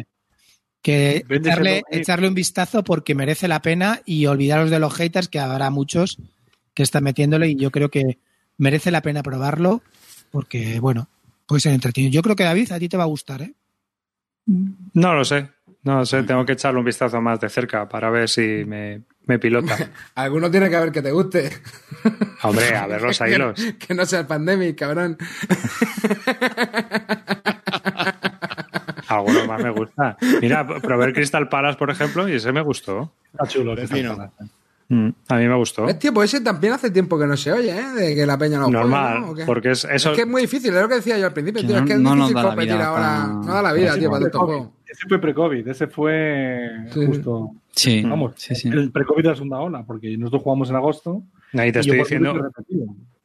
que 0.81 1.26
echarle, 1.30 1.84
echarle 1.91 2.27
un 2.27 2.34
vistazo 2.34 2.84
porque 2.84 3.15
merece 3.15 3.47
la 3.47 3.61
pena 3.61 4.01
y 4.06 4.26
olvidaros 4.26 4.69
de 4.69 4.80
los 4.80 4.93
haters, 4.93 5.27
que 5.27 5.39
habrá 5.39 5.69
muchos 5.69 6.18
que 6.73 6.84
están 6.84 7.03
metiéndole 7.03 7.49
y 7.49 7.56
yo 7.56 7.72
creo 7.72 7.89
que 7.89 8.19
merece 8.57 8.91
la 8.91 9.01
pena 9.01 9.23
probarlo 9.23 9.81
porque, 10.31 10.80
bueno, 10.80 11.10
puede 11.45 11.61
ser 11.61 11.73
entretenido. 11.73 12.14
Yo 12.14 12.22
creo 12.22 12.35
que 12.35 12.43
David, 12.43 12.72
a 12.72 12.80
ti 12.80 12.88
te 12.88 12.97
va 12.97 13.03
a 13.03 13.07
gustar, 13.07 13.41
¿eh? 13.41 13.53
no 14.93 15.14
lo 15.14 15.26
sé. 15.26 15.49
No 15.81 15.99
lo 15.99 16.06
sé, 16.06 16.23
tengo 16.23 16.45
que 16.45 16.53
echarle 16.53 16.80
un 16.80 16.85
vistazo 16.85 17.22
más 17.22 17.39
de 17.39 17.49
cerca 17.49 17.88
para 17.88 18.10
ver 18.10 18.27
si 18.27 18.41
me, 18.41 19.03
me 19.26 19.39
pilota. 19.39 19.77
Alguno 20.15 20.51
tiene 20.51 20.69
que 20.69 20.76
haber 20.76 20.91
que 20.91 21.01
te 21.01 21.11
guste. 21.11 21.49
Hombre, 22.43 22.76
a 22.76 22.85
ver 22.85 23.01
los 23.01 23.18
que, 23.19 23.31
hilos. 23.31 23.61
que 23.80 23.93
no 23.93 24.06
sea 24.06 24.19
el 24.19 24.27
pandemic, 24.27 24.77
cabrón. 24.77 25.18
Alguno 29.10 29.45
más 29.45 29.61
me 29.64 29.69
gusta. 29.72 30.18
Mira, 30.41 30.65
probé 30.68 31.06
el 31.06 31.14
Crystal 31.14 31.49
Palace, 31.49 31.77
por 31.77 31.90
ejemplo, 31.90 32.27
y 32.30 32.34
ese 32.34 32.52
me 32.52 32.61
gustó. 32.61 33.11
Está 33.34 33.48
chulo. 33.48 33.76
para- 33.76 34.31
Mm, 34.91 35.10
A 35.27 35.36
mí 35.36 35.48
me 35.48 35.56
gustó. 35.56 35.84
Hostia, 35.86 36.11
pues 36.11 36.34
ese 36.34 36.44
también 36.44 36.73
hace 36.73 36.90
tiempo 36.90 37.19
que 37.19 37.27
no 37.27 37.38
se 37.38 37.52
oye, 37.52 37.69
¿eh? 37.77 37.90
De 37.95 38.15
que 38.15 38.26
la 38.26 38.40
peña 38.40 38.57
no 38.57 38.69
Normal, 38.69 39.19
juega, 39.23 39.41
¿no? 39.41 39.45
Porque 39.45 39.69
es 39.69 39.86
eso. 39.86 40.10
Es 40.10 40.15
que 40.15 40.22
es 40.23 40.27
muy 40.27 40.41
difícil, 40.41 40.73
es 40.76 40.81
lo 40.81 40.90
que 40.90 40.95
decía 40.95 41.15
yo 41.19 41.27
al 41.27 41.34
principio, 41.34 41.61
Que 41.61 41.68
tío. 41.68 41.76
no- 41.77 41.84
es 41.84 41.88
que 41.88 41.94
es 41.94 41.99
no 41.99 42.15
difícil 42.15 42.34
competir 42.41 42.73
vida 42.73 42.88
ahora. 42.88 43.02
para- 43.03 43.27
No 43.27 43.53
da 43.53 43.61
la 43.61 43.73
vida, 43.73 43.90
Ese 43.91 43.99
tío, 43.99 44.10
fue 44.10 44.19
para 44.19 44.31
juego. 44.40 44.73
Ese 44.88 45.07
fue 45.07 45.19
pre-COVID, 45.22 45.68
ese 45.68 45.86
fue 45.88 46.69
Sí. 46.91 47.06
justo. 47.06 47.52
Sí, 47.72 48.02
Vamos, 48.02 48.34
sí, 48.38 48.56
sí. 48.56 48.68
el 48.69 48.91
pre-COVID 48.91 49.22
de 49.22 49.30
la 49.30 49.36
segunda 49.36 49.60
ola, 49.60 49.84
porque 49.86 50.18
nosotros 50.18 50.41
jugamos 50.41 50.72
en 50.72 50.76
agosto. 50.77 51.22
Ahí 51.53 51.72
te 51.72 51.81
estoy 51.81 51.99
diciendo. 51.99 52.34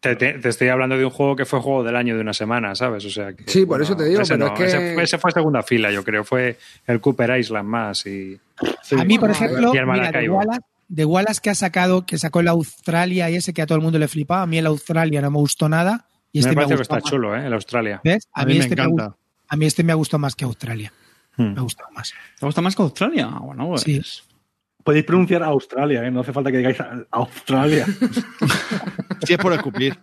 Te, 0.04 0.16
te- 0.16 0.38
te 0.38 0.48
estoy 0.48 0.68
hablando 0.68 0.96
de 0.96 1.04
un 1.04 1.10
juego 1.10 1.34
que 1.36 1.44
fue 1.44 1.60
juego 1.60 1.82
del 1.82 1.96
año 1.96 2.14
de 2.14 2.20
una 2.20 2.32
semana, 2.34 2.74
¿sabes? 2.74 3.04
O 3.04 3.10
sea 3.10 3.32
que, 3.32 3.44
Sí, 3.50 3.66
por 3.66 3.82
eso 3.82 3.96
te 3.96 4.04
digo, 4.04 4.20
ese 4.22 4.34
pero 4.34 4.46
no, 4.46 4.52
es 4.54 4.58
que- 4.58 4.66
ese, 4.66 4.94
fue- 4.94 5.02
ese 5.02 5.18
fue 5.18 5.32
segunda 5.32 5.62
fila, 5.62 5.90
yo 5.90 6.04
creo. 6.04 6.24
Fue 6.24 6.58
el 6.86 7.00
Cooper 7.00 7.38
Island 7.38 7.68
más 7.68 8.06
y 8.06 8.38
Sí. 8.82 8.96
a 8.98 9.04
mí, 9.04 9.18
por 9.18 9.30
ejemplo, 9.30 9.72
y 9.74 9.78
el 9.78 9.86
mira, 9.86 10.10
de. 10.12 10.28
Wallace, 10.28 10.60
de 10.88 11.04
Wallace 11.04 11.40
que 11.42 11.50
ha 11.50 11.54
sacado, 11.54 12.06
que 12.06 12.18
sacó 12.18 12.40
el 12.40 12.48
Australia 12.48 13.30
y 13.30 13.36
ese 13.36 13.52
que 13.52 13.62
a 13.62 13.66
todo 13.66 13.76
el 13.76 13.82
mundo 13.82 13.98
le 13.98 14.06
flipaba, 14.08 14.42
a 14.42 14.46
mí 14.46 14.58
el 14.58 14.66
Australia 14.66 15.20
no 15.22 15.30
me 15.30 15.38
gustó 15.38 15.68
nada. 15.68 16.06
Y 16.32 16.40
este 16.40 16.50
me 16.50 16.56
me, 16.56 16.62
parece 16.62 16.76
que 16.76 16.82
está 16.82 16.94
más. 16.96 17.04
chulo, 17.04 17.36
¿eh? 17.36 17.46
El 17.46 17.52
Australia. 17.52 18.00
¿Ves? 18.04 18.28
A 18.32 18.44
mí 18.44 18.54
me 18.54 18.60
este 18.60 18.74
encanta. 18.74 19.04
a 19.04 19.16
A 19.48 19.56
mí 19.56 19.66
este 19.66 19.82
me 19.84 19.92
ha 19.92 19.94
gustado 19.94 20.18
más 20.18 20.34
que 20.34 20.44
Australia. 20.44 20.92
Hmm. 21.36 21.52
Me 21.54 21.58
ha 21.58 21.62
gustado 21.62 21.88
más. 21.92 22.12
¿Te 22.38 22.46
gusta 22.46 22.60
más 22.60 22.74
que 22.76 22.82
Australia? 22.82 23.28
Ah, 23.32 23.38
Bueno, 23.40 23.68
pues. 23.68 23.82
Sí. 23.82 24.00
Podéis 24.84 25.04
pronunciar 25.04 25.42
Australia, 25.42 26.04
¿eh? 26.06 26.10
no 26.10 26.20
hace 26.20 26.32
falta 26.32 26.52
que 26.52 26.58
digáis 26.58 26.76
Australia. 27.10 27.86
Si 29.26 29.32
es 29.32 29.38
por 29.38 29.52
escupir. 29.54 29.96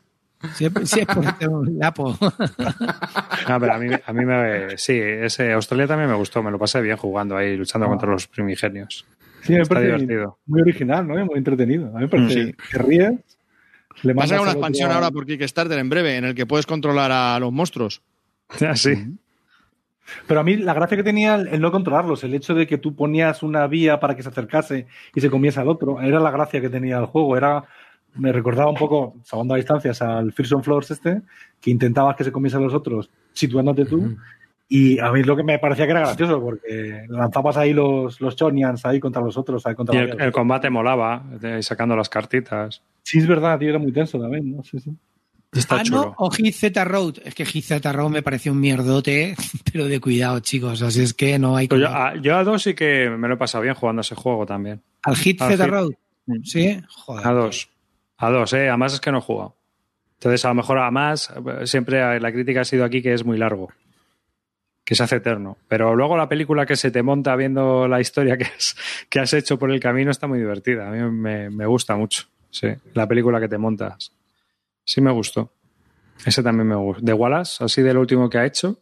Si 0.55 0.65
es, 0.65 0.71
si 0.85 1.01
es 1.01 1.05
por 1.05 1.23
hacer 1.25 1.49
un 1.49 1.77
lapo. 1.77 2.17
Ah, 2.19 3.57
pero 3.59 3.73
a 3.73 3.77
mí, 3.77 3.89
a 4.03 4.13
mí 4.13 4.25
me. 4.25 4.75
Sí, 4.77 4.93
ese 4.99 5.53
Australia 5.53 5.85
también 5.87 6.09
me 6.09 6.15
gustó. 6.15 6.41
Me 6.41 6.49
lo 6.49 6.57
pasé 6.57 6.81
bien 6.81 6.97
jugando 6.97 7.37
ahí, 7.37 7.55
luchando 7.55 7.87
contra 7.87 8.09
los 8.09 8.27
primigenios. 8.27 9.05
Sí, 9.43 9.53
me 9.53 9.61
Está 9.61 9.75
parece 9.75 9.93
divertido. 9.97 10.39
muy 10.47 10.61
original, 10.61 11.07
¿no? 11.07 11.13
Muy 11.25 11.37
entretenido. 11.37 11.87
A 11.89 11.91
mí 11.99 12.01
me 12.01 12.07
parece 12.07 12.45
Sí. 12.47 12.53
que 12.71 12.77
ríes. 12.79 13.13
Le 14.03 14.13
Va 14.13 14.23
a 14.23 14.41
una 14.41 14.51
expansión 14.51 14.89
a- 14.89 14.95
ahora 14.95 15.11
por 15.11 15.25
Kickstarter 15.27 15.77
en 15.77 15.89
breve, 15.89 16.17
en 16.17 16.25
el 16.25 16.33
que 16.33 16.47
puedes 16.47 16.65
controlar 16.65 17.11
a 17.11 17.37
los 17.39 17.51
monstruos. 17.51 18.01
Así. 18.67 18.95
Pero 20.27 20.39
a 20.39 20.43
mí 20.43 20.55
la 20.57 20.73
gracia 20.73 20.97
que 20.97 21.03
tenía 21.03 21.35
el, 21.35 21.61
no 21.61 21.71
controlarlos, 21.71 22.23
el 22.23 22.33
hecho 22.33 22.53
de 22.53 22.67
que 22.67 22.77
tú 22.77 22.95
ponías 22.95 23.43
una 23.43 23.67
vía 23.67 23.99
para 23.99 24.15
que 24.15 24.23
se 24.23 24.29
acercase 24.29 24.87
y 25.15 25.21
se 25.21 25.29
comiese 25.29 25.59
al 25.59 25.67
otro, 25.69 26.01
era 26.01 26.19
la 26.19 26.31
gracia 26.31 26.61
que 26.61 26.69
tenía 26.69 26.97
el 26.99 27.05
juego. 27.05 27.37
Era, 27.37 27.63
me 28.15 28.31
recordaba 28.31 28.69
un 28.69 28.77
poco, 28.77 29.15
salvando 29.23 29.53
a 29.53 29.57
distancias, 29.57 30.01
al 30.01 30.33
Fears 30.33 30.51
on 30.53 30.63
Floors 30.63 30.91
este, 30.91 31.21
que 31.59 31.71
intentabas 31.71 32.15
que 32.15 32.23
se 32.23 32.31
comiese 32.31 32.57
a 32.57 32.59
los 32.59 32.73
otros 32.73 33.09
situándote 33.33 33.85
tú. 33.85 34.15
Y 34.67 34.99
a 34.99 35.11
mí 35.11 35.21
lo 35.23 35.35
que 35.35 35.43
me 35.43 35.59
parecía 35.59 35.85
que 35.85 35.91
era 35.91 35.99
gracioso, 35.99 36.39
porque 36.41 37.05
lanzabas 37.09 37.57
ahí 37.57 37.73
los, 37.73 38.21
los 38.21 38.37
Chonians 38.37 38.85
ahí 38.85 39.01
contra 39.01 39.21
los 39.21 39.37
otros, 39.37 39.65
ahí 39.65 39.75
contra 39.75 39.95
Y 39.95 39.99
el, 39.99 40.21
el 40.21 40.31
combate 40.31 40.69
molaba, 40.69 41.23
de- 41.41 41.61
sacando 41.61 41.93
las 41.95 42.07
cartitas. 42.07 42.81
Sí, 43.03 43.17
es 43.17 43.27
verdad, 43.27 43.59
tío, 43.59 43.69
era 43.69 43.79
muy 43.79 43.91
tenso 43.91 44.17
también, 44.17 44.55
¿no? 44.55 44.63
Sí, 44.63 44.79
sí. 44.79 44.91
Está 45.53 45.75
ah, 45.81 45.83
chulo. 45.83 46.01
no, 46.01 46.15
o 46.17 46.31
Hit 46.31 46.55
Z 46.55 46.83
Road. 46.85 47.15
Es 47.25 47.35
que 47.35 47.45
Hit 47.45 47.65
Z 47.65 47.91
Road 47.91 48.09
me 48.09 48.21
pareció 48.23 48.51
un 48.53 48.59
mierdote, 48.61 49.35
pero 49.71 49.85
de 49.85 49.99
cuidado, 49.99 50.39
chicos. 50.39 50.81
Así 50.81 51.01
es 51.01 51.13
que 51.13 51.37
no 51.39 51.55
hay 51.57 51.67
que. 51.67 51.79
yo, 51.79 51.87
a, 51.89 52.15
yo 52.15 52.37
a 52.37 52.43
dos 52.43 52.63
sí 52.63 52.73
que 52.73 53.09
me 53.09 53.27
lo 53.27 53.33
he 53.33 53.37
pasado 53.37 53.61
bien 53.63 53.75
jugando 53.75 54.01
ese 54.01 54.15
juego 54.15 54.45
también. 54.45 54.81
Al 55.03 55.15
Hit 55.17 55.41
al 55.41 55.51
Z 55.51 55.63
Hit. 55.63 55.71
Road. 55.73 55.89
Mm. 56.27 56.43
Sí, 56.43 56.81
joder. 56.89 57.27
A 57.27 57.31
dos. 57.31 57.69
A 58.17 58.29
dos, 58.29 58.53
¿eh? 58.53 58.69
Además 58.69 58.93
es 58.93 58.99
que 59.01 59.11
no 59.11 59.17
he 59.17 59.21
jugado. 59.21 59.55
Entonces, 60.13 60.45
a 60.45 60.49
lo 60.49 60.53
mejor 60.55 60.77
a 60.77 60.91
más, 60.91 61.33
siempre 61.65 62.19
la 62.19 62.31
crítica 62.31 62.61
ha 62.61 62.65
sido 62.65 62.85
aquí 62.85 63.01
que 63.01 63.11
es 63.13 63.25
muy 63.25 63.37
largo. 63.39 63.71
Que 64.85 64.93
se 64.95 65.01
hace 65.03 65.15
eterno. 65.15 65.57
Pero 65.67 65.95
luego 65.95 66.15
la 66.15 66.29
película 66.29 66.65
que 66.65 66.75
se 66.75 66.91
te 66.91 67.01
monta 67.01 67.35
viendo 67.35 67.87
la 67.87 67.99
historia 67.99 68.37
que, 68.37 68.43
has- 68.45 68.75
que 69.09 69.19
has 69.19 69.33
hecho 69.33 69.57
por 69.57 69.71
el 69.71 69.79
camino 69.79 70.11
está 70.11 70.27
muy 70.27 70.37
divertida. 70.39 70.87
A 70.87 70.91
mí 70.91 70.99
me, 71.11 71.49
me 71.49 71.65
gusta 71.65 71.95
mucho. 71.95 72.25
Sí, 72.51 72.67
la 72.93 73.07
película 73.07 73.39
que 73.39 73.47
te 73.47 73.57
montas. 73.57 74.11
Sí 74.83 75.01
me 75.01 75.11
gustó. 75.11 75.53
Ese 76.25 76.43
también 76.43 76.67
me 76.67 76.75
gusta. 76.75 77.01
De 77.03 77.13
Wallace, 77.13 77.63
así 77.63 77.81
de 77.81 77.93
lo 77.93 78.01
último 78.01 78.29
que 78.29 78.37
ha 78.37 78.45
hecho. 78.45 78.79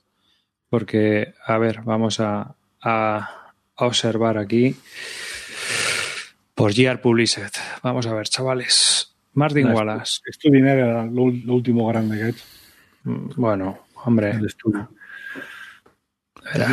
Porque, 0.69 1.33
a 1.45 1.57
ver, 1.57 1.81
vamos 1.83 2.19
a, 2.19 2.55
a 2.81 3.53
observar 3.75 4.37
aquí. 4.37 4.75
Por 6.53 6.73
Gear 6.73 7.01
Published. 7.01 7.51
Vamos 7.81 8.05
a 8.07 8.13
ver, 8.13 8.27
chavales. 8.27 9.15
Martin 9.33 9.69
No, 9.69 9.75
Wallace. 9.75 10.19
Estudio 10.25 10.65
era 10.65 11.05
lo, 11.05 11.29
lo 11.31 11.53
último 11.53 11.87
grande 11.87 12.17
que 12.17 12.23
he 12.23 12.29
hecho. 12.29 12.43
Mm, 13.03 13.29
Bueno, 13.37 13.85
hombre. 14.03 14.33
Mí 14.37 14.47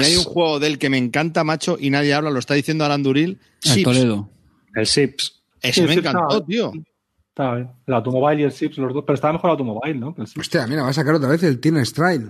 hay 0.04 0.16
un 0.16 0.24
juego 0.24 0.58
del 0.58 0.78
que 0.78 0.88
me 0.88 0.98
encanta, 0.98 1.44
macho, 1.44 1.76
y 1.78 1.90
nadie 1.90 2.14
habla, 2.14 2.30
lo 2.30 2.38
está 2.38 2.54
diciendo 2.54 2.84
Alan 2.84 3.02
Duril. 3.02 3.38
El 3.62 3.70
Sips. 3.70 3.84
Toledo. 3.84 4.30
El 4.74 4.86
Sips. 4.86 5.42
Ese 5.60 5.72
Sí, 5.74 5.82
me 5.82 5.88
Sips 5.94 6.06
encantó, 6.06 6.44
tío. 6.44 6.72
Estaba 7.36 7.56
bien. 7.56 7.68
El 7.86 7.92
Automobile 7.92 8.40
y 8.40 8.44
el 8.44 8.52
Sips, 8.52 8.78
los 8.78 8.94
dos. 8.94 9.04
Pero 9.06 9.14
estaba 9.14 9.34
mejor 9.34 9.50
el 9.50 9.52
Automobile, 9.52 9.94
¿no? 9.98 10.14
El. 10.16 10.24
Hostia, 10.40 10.66
mira, 10.66 10.82
va 10.84 10.88
a 10.88 10.92
sacar 10.94 11.14
otra 11.16 11.28
vez 11.28 11.42
el 11.42 11.60
Teen 11.60 11.76
Strike. 11.76 12.22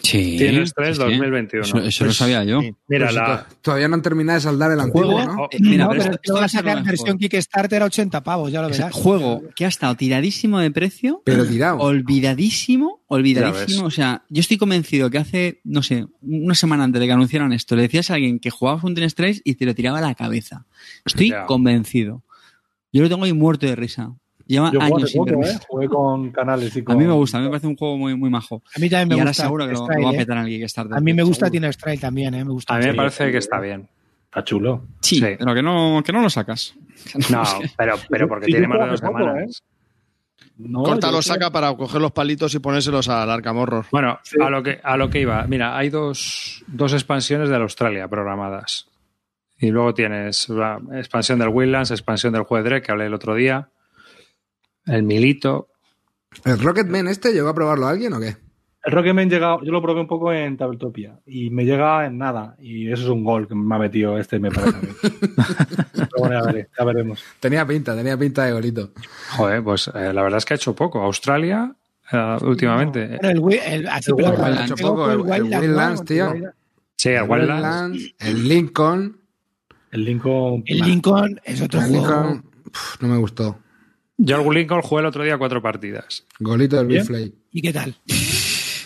Sí. 0.00 0.36
Tienes 0.38 0.72
tres, 0.74 0.96
sí, 0.96 1.02
sí. 1.02 1.08
2021. 1.08 1.64
Eso, 1.64 1.78
eso 1.78 2.04
lo 2.04 2.08
Pues- 2.10 2.16
sabía 2.18 2.44
yo. 2.44 2.60
sí. 2.60 2.72
Mira, 2.88 3.06
Pues 3.06 3.14
la, 3.16 3.46
to- 3.48 3.56
Todavía 3.62 3.88
no 3.88 3.94
han 3.94 4.02
terminado 4.02 4.36
de 4.36 4.42
saldar 4.42 4.70
el 4.70 4.78
antiguo, 4.80 5.10
Juego- 5.10 5.34
¿no? 5.34 5.44
Eh, 5.50 5.56
mira, 5.60 5.84
no, 5.86 5.90
pero 5.90 6.02
pero 6.04 6.14
esto- 6.14 6.34
van 6.34 6.44
a 6.44 6.48
sacar 6.48 6.84
versión. 6.84 7.18
Kickstarter 7.18 7.82
a 7.82 7.86
80 7.86 8.22
pavos, 8.22 8.52
ya 8.52 8.60
lo 8.62 8.68
Es 8.68 8.78
verás. 8.78 8.94
un 8.94 9.02
juego 9.02 9.42
que 9.56 9.64
ha 9.64 9.68
estado 9.68 9.96
tiradísimo 9.96 10.60
de 10.60 10.70
precio, 10.70 11.22
Pero 11.24 11.44
tirado. 11.46 11.78
olvidadísimo, 11.78 13.00
olvidadísimo. 13.08 13.86
O 13.86 13.90
sea, 13.90 14.22
yo 14.28 14.40
estoy 14.40 14.56
convencido 14.58 15.08
que 15.10 15.18
hace, 15.18 15.60
no 15.64 15.82
sé, 15.82 16.06
una 16.20 16.54
semana 16.54 16.84
antes 16.84 17.00
de 17.00 17.06
que 17.06 17.12
anunciaran 17.12 17.52
esto, 17.52 17.74
le 17.74 17.82
decías 17.82 18.10
a 18.10 18.14
alguien 18.14 18.38
que 18.38 18.50
jugabas 18.50 18.84
un 18.84 18.94
Ten 18.94 19.08
Strikes 19.10 19.40
y 19.42 19.54
te 19.54 19.64
lo 19.64 19.74
tiraba 19.74 19.98
a 19.98 20.02
la 20.02 20.14
cabeza. 20.14 20.66
Estoy 21.04 21.30
Ya. 21.30 21.46
convencido. 21.46 22.22
Yo 22.92 23.02
lo 23.02 23.08
tengo 23.08 23.24
ahí 23.24 23.32
muerto 23.32 23.66
de 23.66 23.76
risa. 23.76 24.12
Lleva 24.46 24.72
Yo 24.72 24.80
jugué 24.80 24.94
años 24.94 25.10
sin 25.10 25.24
poco. 25.26 25.44
¿eh? 25.44 25.58
Jugué 25.68 25.88
con 25.88 26.30
canales 26.32 26.74
y 26.76 26.82
con... 26.82 26.94
A 26.96 26.98
mí 26.98 27.04
me 27.06 27.12
gusta, 27.12 27.36
a 27.36 27.40
mí 27.40 27.44
me 27.46 27.50
parece 27.50 27.66
un 27.66 27.76
juego 27.76 27.98
muy, 27.98 28.16
muy 28.16 28.30
majo. 28.30 28.62
A 28.74 28.78
mí 28.80 28.88
también 28.88 29.08
me 29.08 29.14
y 29.16 29.18
ahora 29.18 29.30
gusta. 29.30 29.42
seguro 29.42 29.66
que 29.66 29.72
lo, 29.74 29.86
va 29.86 30.10
a 30.10 30.14
¿eh? 30.14 30.16
petar 30.16 30.38
en 30.38 30.44
el 30.44 30.48
Kickstarter. 30.48 30.96
A 30.96 31.00
mí 31.00 31.12
me 31.12 31.22
gusta. 31.22 31.50
Teen 31.50 31.64
Strike 31.64 32.00
también, 32.00 32.34
¿eh? 32.34 32.44
Me 32.44 32.52
gusta. 32.52 32.74
a 32.74 32.78
mí 32.78 32.86
me 32.86 32.94
parece 32.94 33.30
que 33.30 33.38
está 33.38 33.60
bien. 33.60 33.88
Está 34.24 34.44
chulo. 34.44 34.84
Sí, 35.00 35.16
Sí. 35.16 35.22
pero 35.38 35.54
que 35.54 35.62
no, 35.62 36.02
que 36.04 36.12
no 36.12 36.22
lo 36.22 36.30
sacas. 36.30 36.74
No, 37.30 37.42
pero, 37.76 37.94
pero 38.08 38.26
porque 38.28 38.46
Sí, 38.46 38.52
tiene 38.52 38.66
más 38.68 38.80
de 38.80 38.86
dos 38.88 39.00
poco, 39.00 39.18
semanas. 39.18 39.62
No, 40.56 40.82
Corta 40.82 41.12
lo 41.12 41.22
saca 41.22 41.50
para 41.50 41.72
coger 41.76 42.00
los 42.00 42.10
palitos 42.12 42.52
y 42.54 42.58
ponérselos 42.58 43.08
al 43.08 43.30
arcamorro. 43.30 43.84
Bueno, 43.92 44.18
Sí. 44.24 44.36
a, 44.42 44.50
lo 44.50 44.62
que, 44.62 44.80
a 44.82 44.96
lo 44.96 45.08
que 45.08 45.20
iba. 45.20 45.46
Mira, 45.46 45.76
hay 45.78 45.88
dos, 45.90 46.64
dos 46.66 46.92
expansiones 46.94 47.48
del 47.48 47.62
Australia 47.62 48.08
programadas. 48.08 48.88
Y 49.60 49.70
luego 49.70 49.92
tienes 49.94 50.48
la 50.48 50.80
expansión 50.92 51.38
del 51.40 51.48
Wildlands, 51.48 51.90
expansión 51.90 52.32
del 52.32 52.42
juez 52.42 52.64
Drake, 52.64 52.86
que 52.86 52.92
hablé 52.92 53.06
el 53.06 53.14
otro 53.14 53.34
día. 53.34 53.70
El 54.86 55.02
Milito. 55.02 55.68
¿El 56.44 56.58
Rocketman 56.60 57.08
este 57.08 57.32
llegó 57.32 57.48
a 57.48 57.54
probarlo 57.54 57.86
alguien 57.86 58.12
o 58.12 58.20
qué? 58.20 58.36
El 58.84 58.92
Rocketman 58.92 59.28
llega, 59.28 59.58
yo 59.64 59.72
lo 59.72 59.82
probé 59.82 60.00
un 60.00 60.06
poco 60.06 60.32
en 60.32 60.56
Tabletopia 60.56 61.18
y 61.26 61.50
me 61.50 61.64
llega 61.64 62.06
en 62.06 62.16
nada. 62.16 62.54
Y 62.60 62.90
eso 62.90 63.02
es 63.02 63.08
un 63.08 63.24
gol 63.24 63.48
que 63.48 63.54
me 63.54 63.74
ha 63.74 63.78
metido 63.78 64.16
este, 64.16 64.38
me 64.38 64.50
parece 64.50 64.76
a 64.76 64.80
mí. 64.80 64.88
Pero 65.92 66.08
bueno, 66.18 66.34
ya, 66.40 66.46
veré, 66.46 66.68
ya 66.78 66.84
veremos. 66.84 67.24
Tenía 67.40 67.66
pinta, 67.66 67.96
tenía 67.96 68.16
pinta 68.16 68.44
de 68.44 68.52
golito. 68.52 68.92
Joder, 69.36 69.62
pues 69.64 69.90
eh, 69.92 70.12
la 70.12 70.22
verdad 70.22 70.38
es 70.38 70.44
que 70.44 70.54
ha 70.54 70.56
hecho 70.56 70.74
poco. 70.76 71.02
Australia, 71.02 71.74
eh, 72.12 72.36
últimamente. 72.42 73.18
Bueno, 73.20 73.48
el, 73.50 73.58
el, 73.58 73.88
así, 73.88 74.12
El 74.12 74.16
pero 74.16 74.46
el 74.46 74.58
Ha 74.58 74.64
hecho 74.64 74.74
pego 74.76 74.88
poco, 74.90 75.04
fue 75.24 75.36
el- 75.36 75.52
el 75.52 75.60
Wildlands, 75.60 76.04
tío. 76.04 76.32
sí, 76.94 77.08
el. 77.10 77.28
Wildlands, 77.28 78.14
el 78.20 78.48
Lincoln. 78.48 79.16
El 79.90 80.04
Lincoln. 80.04 80.62
El 80.66 80.78
Lincoln 80.78 81.40
es 81.44 81.60
otro 81.60 81.80
El 81.80 81.88
juego. 81.90 82.04
Lincoln 82.06 82.42
pf, 82.72 82.98
no 83.00 83.08
me 83.08 83.16
gustó. 83.18 83.58
Yo 84.16 84.36
al 84.36 84.54
Lincoln 84.54 84.82
jugué 84.82 85.00
el 85.00 85.06
otro 85.06 85.22
día 85.24 85.38
cuatro 85.38 85.62
partidas. 85.62 86.26
Golito 86.40 86.76
del. 86.76 86.86
Big 86.86 87.04
Flay. 87.04 87.34
¿Y 87.52 87.62
qué 87.62 87.72
tal? 87.72 87.94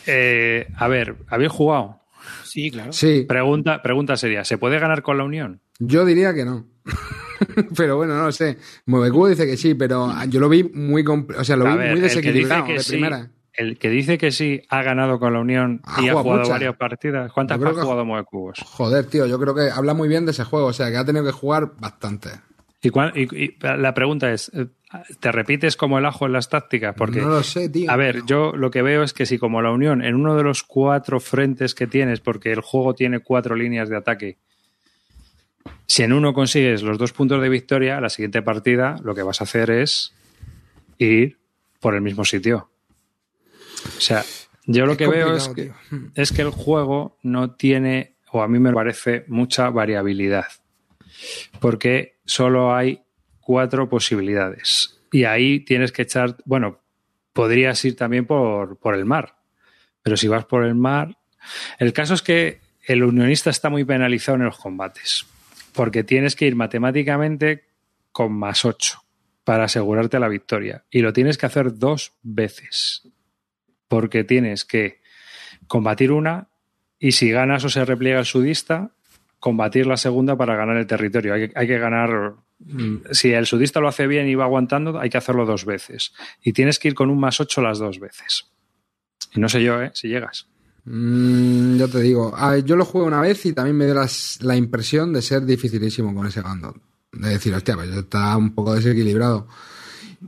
Eh, 0.06 0.66
a 0.76 0.88
ver, 0.88 1.16
¿habéis 1.28 1.50
jugado? 1.52 2.00
Sí, 2.44 2.70
claro. 2.70 2.92
Sí, 2.92 3.24
Pregunta, 3.26 3.82
pregunta 3.82 4.16
seria, 4.16 4.44
¿se 4.44 4.58
puede 4.58 4.78
ganar 4.78 5.02
con 5.02 5.16
la 5.16 5.24
Unión? 5.24 5.60
yo 5.78 6.04
diría 6.04 6.34
que 6.34 6.44
no. 6.44 6.66
pero 7.76 7.96
bueno, 7.96 8.14
no 8.14 8.24
lo 8.24 8.32
sé. 8.32 8.58
Muevecubo 8.86 9.28
dice 9.28 9.46
que 9.46 9.56
sí, 9.56 9.74
pero 9.74 10.12
yo 10.28 10.38
lo 10.38 10.48
vi 10.48 10.64
muy, 10.64 11.04
o 11.06 11.44
sea, 11.44 11.56
lo 11.56 11.66
A 11.66 11.72
vi 11.72 11.78
ver, 11.78 11.90
muy 11.92 12.00
el 12.00 12.02
que 12.02 12.02
dice 12.08 12.16
desequilibrado 12.20 12.66
que 12.66 12.72
de 12.74 12.78
sí, 12.80 12.90
primera. 12.90 13.30
El 13.54 13.78
que 13.78 13.90
dice 13.90 14.16
que 14.18 14.30
sí 14.32 14.62
ha 14.68 14.82
ganado 14.82 15.18
con 15.18 15.32
la 15.32 15.40
Unión 15.40 15.80
Ha 15.84 16.02
y 16.02 16.08
ha 16.08 16.12
jugado 16.14 16.38
muchas. 16.38 16.48
varias 16.50 16.76
partidas. 16.76 17.32
¿Cuántas 17.32 17.58
que- 17.58 17.64
jugado 17.66 18.04
Mueve 18.04 18.24
Cubos? 18.24 18.58
Joder, 18.64 19.06
tío, 19.06 19.26
yo 19.26 19.38
creo 19.38 19.54
que 19.54 19.70
habla 19.70 19.92
muy 19.94 20.08
bien 20.08 20.24
de 20.24 20.30
ese 20.32 20.44
juego, 20.44 20.66
o 20.68 20.72
sea, 20.72 20.90
que 20.90 20.96
ha 20.96 21.04
tenido 21.04 21.24
que 21.24 21.32
jugar 21.32 21.72
bastante. 21.78 22.30
Y, 22.80 22.88
y- 22.88 23.44
y 23.44 23.56
la 23.60 23.94
pregunta 23.94 24.32
es, 24.32 24.50
¿te 25.20 25.30
repites 25.30 25.76
como 25.76 25.98
el 25.98 26.06
ajo 26.06 26.26
en 26.26 26.32
las 26.32 26.48
tácticas? 26.48 26.94
Porque, 26.96 27.20
no 27.20 27.28
lo 27.28 27.42
sé, 27.44 27.68
tío. 27.68 27.88
a 27.90 27.94
ver, 27.96 28.24
yo 28.26 28.52
lo 28.56 28.70
que 28.72 28.82
veo 28.82 29.04
es 29.04 29.12
que 29.12 29.24
si 29.26 29.38
como 29.38 29.62
la 29.62 29.70
Unión, 29.70 30.02
en 30.02 30.16
uno 30.16 30.34
de 30.34 30.42
los 30.42 30.64
cuatro 30.64 31.20
frentes 31.20 31.74
que 31.76 31.86
tienes, 31.86 32.18
porque 32.20 32.50
el 32.52 32.60
juego 32.60 32.94
tiene 32.94 33.20
cuatro 33.20 33.54
líneas 33.54 33.88
de 33.88 33.96
ataque, 33.98 34.38
si 35.86 36.02
en 36.02 36.12
uno 36.12 36.32
consigues 36.32 36.82
los 36.82 36.98
dos 36.98 37.12
puntos 37.12 37.40
de 37.40 37.48
victoria, 37.48 38.00
la 38.00 38.08
siguiente 38.08 38.42
partida 38.42 38.96
lo 39.04 39.14
que 39.14 39.22
vas 39.22 39.40
a 39.40 39.44
hacer 39.44 39.70
es 39.70 40.12
ir 40.98 41.38
por 41.80 41.94
el 41.94 42.00
mismo 42.00 42.24
sitio. 42.24 42.70
O 43.96 44.00
sea, 44.00 44.24
yo 44.66 44.86
lo 44.86 44.92
Es 44.92 44.98
que 44.98 45.08
veo 45.08 45.36
es 45.36 45.48
que, 45.48 45.62
tío. 45.64 45.74
es 46.14 46.32
que 46.32 46.42
el 46.42 46.50
juego 46.50 47.18
no 47.22 47.54
tiene, 47.54 48.16
o 48.30 48.42
a 48.42 48.48
mí 48.48 48.58
me 48.58 48.72
parece, 48.72 49.24
mucha 49.28 49.70
variabilidad. 49.70 50.46
Porque 51.60 52.18
solo 52.24 52.74
hay 52.74 53.02
cuatro 53.40 53.88
posibilidades. 53.88 55.00
Y 55.10 55.24
ahí 55.24 55.60
tienes 55.60 55.92
que 55.92 56.02
echar, 56.02 56.36
bueno, 56.44 56.80
podrías 57.32 57.84
ir 57.84 57.96
también 57.96 58.26
por, 58.26 58.78
por 58.78 58.94
el 58.94 59.04
mar. 59.04 59.36
Pero 60.02 60.16
si 60.16 60.28
vas 60.28 60.44
por 60.44 60.64
el 60.64 60.74
mar. 60.74 61.16
El 61.78 61.92
caso 61.92 62.14
es 62.14 62.22
que 62.22 62.60
el 62.86 63.02
unionista 63.02 63.50
está 63.50 63.68
muy 63.68 63.84
penalizado 63.84 64.36
en 64.36 64.44
los 64.44 64.58
combates. 64.58 65.26
Porque 65.72 66.04
tienes 66.04 66.36
que 66.36 66.46
ir 66.46 66.56
matemáticamente 66.56 67.64
con 68.10 68.32
más 68.32 68.64
8 68.64 69.02
para 69.44 69.64
asegurarte 69.64 70.18
la 70.18 70.28
victoria. 70.28 70.84
Y 70.90 71.00
lo 71.00 71.12
tienes 71.12 71.38
que 71.38 71.46
hacer 71.46 71.78
dos 71.78 72.14
veces. 72.22 73.08
Porque 73.92 74.24
tienes 74.24 74.64
que 74.64 75.02
combatir 75.66 76.12
una 76.12 76.48
y 76.98 77.12
si 77.12 77.30
ganas 77.30 77.62
o 77.62 77.68
se 77.68 77.84
repliega 77.84 78.20
el 78.20 78.24
sudista, 78.24 78.92
combatir 79.38 79.86
la 79.86 79.98
segunda 79.98 80.34
para 80.34 80.56
ganar 80.56 80.78
el 80.78 80.86
territorio. 80.86 81.34
Hay 81.34 81.66
que, 81.66 81.78
ganar. 81.78 82.36
mm, 82.60 82.96
Si 83.10 83.34
el 83.34 83.44
sudista 83.44 83.80
lo 83.80 83.88
hace 83.88 84.06
bien 84.06 84.28
y 84.28 84.34
va 84.34 84.44
aguantando, 84.44 84.98
hay 84.98 85.10
que 85.10 85.18
hacerlo 85.18 85.44
dos 85.44 85.66
veces. 85.66 86.14
Y 86.42 86.54
tienes 86.54 86.78
que 86.78 86.88
ir 86.88 86.94
con 86.94 87.10
un 87.10 87.20
más 87.20 87.38
8 87.38 87.60
las 87.60 87.80
dos 87.80 88.00
veces. 88.00 88.46
Y 89.34 89.40
no 89.40 89.50
sé 89.50 89.62
yo, 89.62 89.82
¿eh? 89.82 89.90
Si 89.92 90.08
llegas. 90.08 90.46
Mm, 90.86 91.76
ya 91.76 91.86
te 91.86 92.00
digo, 92.00 92.34
ver, 92.34 92.64
yo 92.64 92.76
lo 92.76 92.86
jugué 92.86 93.04
una 93.04 93.20
vez 93.20 93.44
y 93.44 93.52
también 93.52 93.76
me 93.76 93.84
dio 93.84 93.94
la 94.40 94.56
impresión 94.56 95.12
de 95.12 95.20
ser 95.20 95.44
dificilísimo 95.44 96.14
con 96.14 96.26
ese 96.26 96.40
Gandalf. 96.40 96.78
De 97.12 97.28
decir, 97.28 97.54
hostia, 97.54 97.74
pues 97.74 97.90
está 97.90 98.34
un 98.38 98.54
poco 98.54 98.74
desequilibrado. 98.74 99.48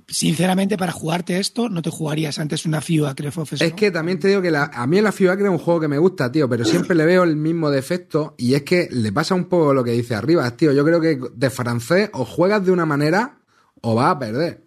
Sinceramente, 0.08 0.76
para 0.76 0.92
jugarte 0.92 1.38
esto, 1.38 1.68
no 1.68 1.82
te 1.82 1.90
jugarías 1.90 2.38
antes 2.38 2.66
una 2.66 2.80
FIU 2.80 3.04
of 3.06 3.52
Es 3.60 3.72
que 3.74 3.90
también 3.90 4.18
te 4.18 4.28
digo 4.28 4.42
que 4.42 4.50
la- 4.50 4.70
a 4.72 4.86
mí 4.86 5.00
la 5.00 5.12
FIBA 5.12 5.34
es 5.34 5.40
un 5.42 5.58
juego 5.58 5.80
que 5.80 5.88
me 5.88 5.98
gusta, 5.98 6.30
tío, 6.32 6.48
pero 6.48 6.64
siempre 6.64 6.94
le 6.94 7.04
veo 7.04 7.22
el 7.24 7.36
mismo 7.36 7.70
defecto 7.70 8.34
y 8.38 8.54
es 8.54 8.62
que 8.62 8.88
le 8.90 9.12
pasa 9.12 9.34
un 9.34 9.44
poco 9.44 9.72
lo 9.74 9.84
que 9.84 9.92
dice 9.92 10.14
arriba, 10.14 10.50
tío. 10.56 10.72
Yo 10.72 10.84
creo 10.84 11.00
que 11.00 11.18
de 11.34 11.50
francés 11.50 12.10
o 12.12 12.24
juegas 12.24 12.64
de 12.64 12.72
una 12.72 12.86
manera 12.86 13.38
o 13.80 13.94
vas 13.94 14.16
a 14.16 14.18
perder. 14.18 14.62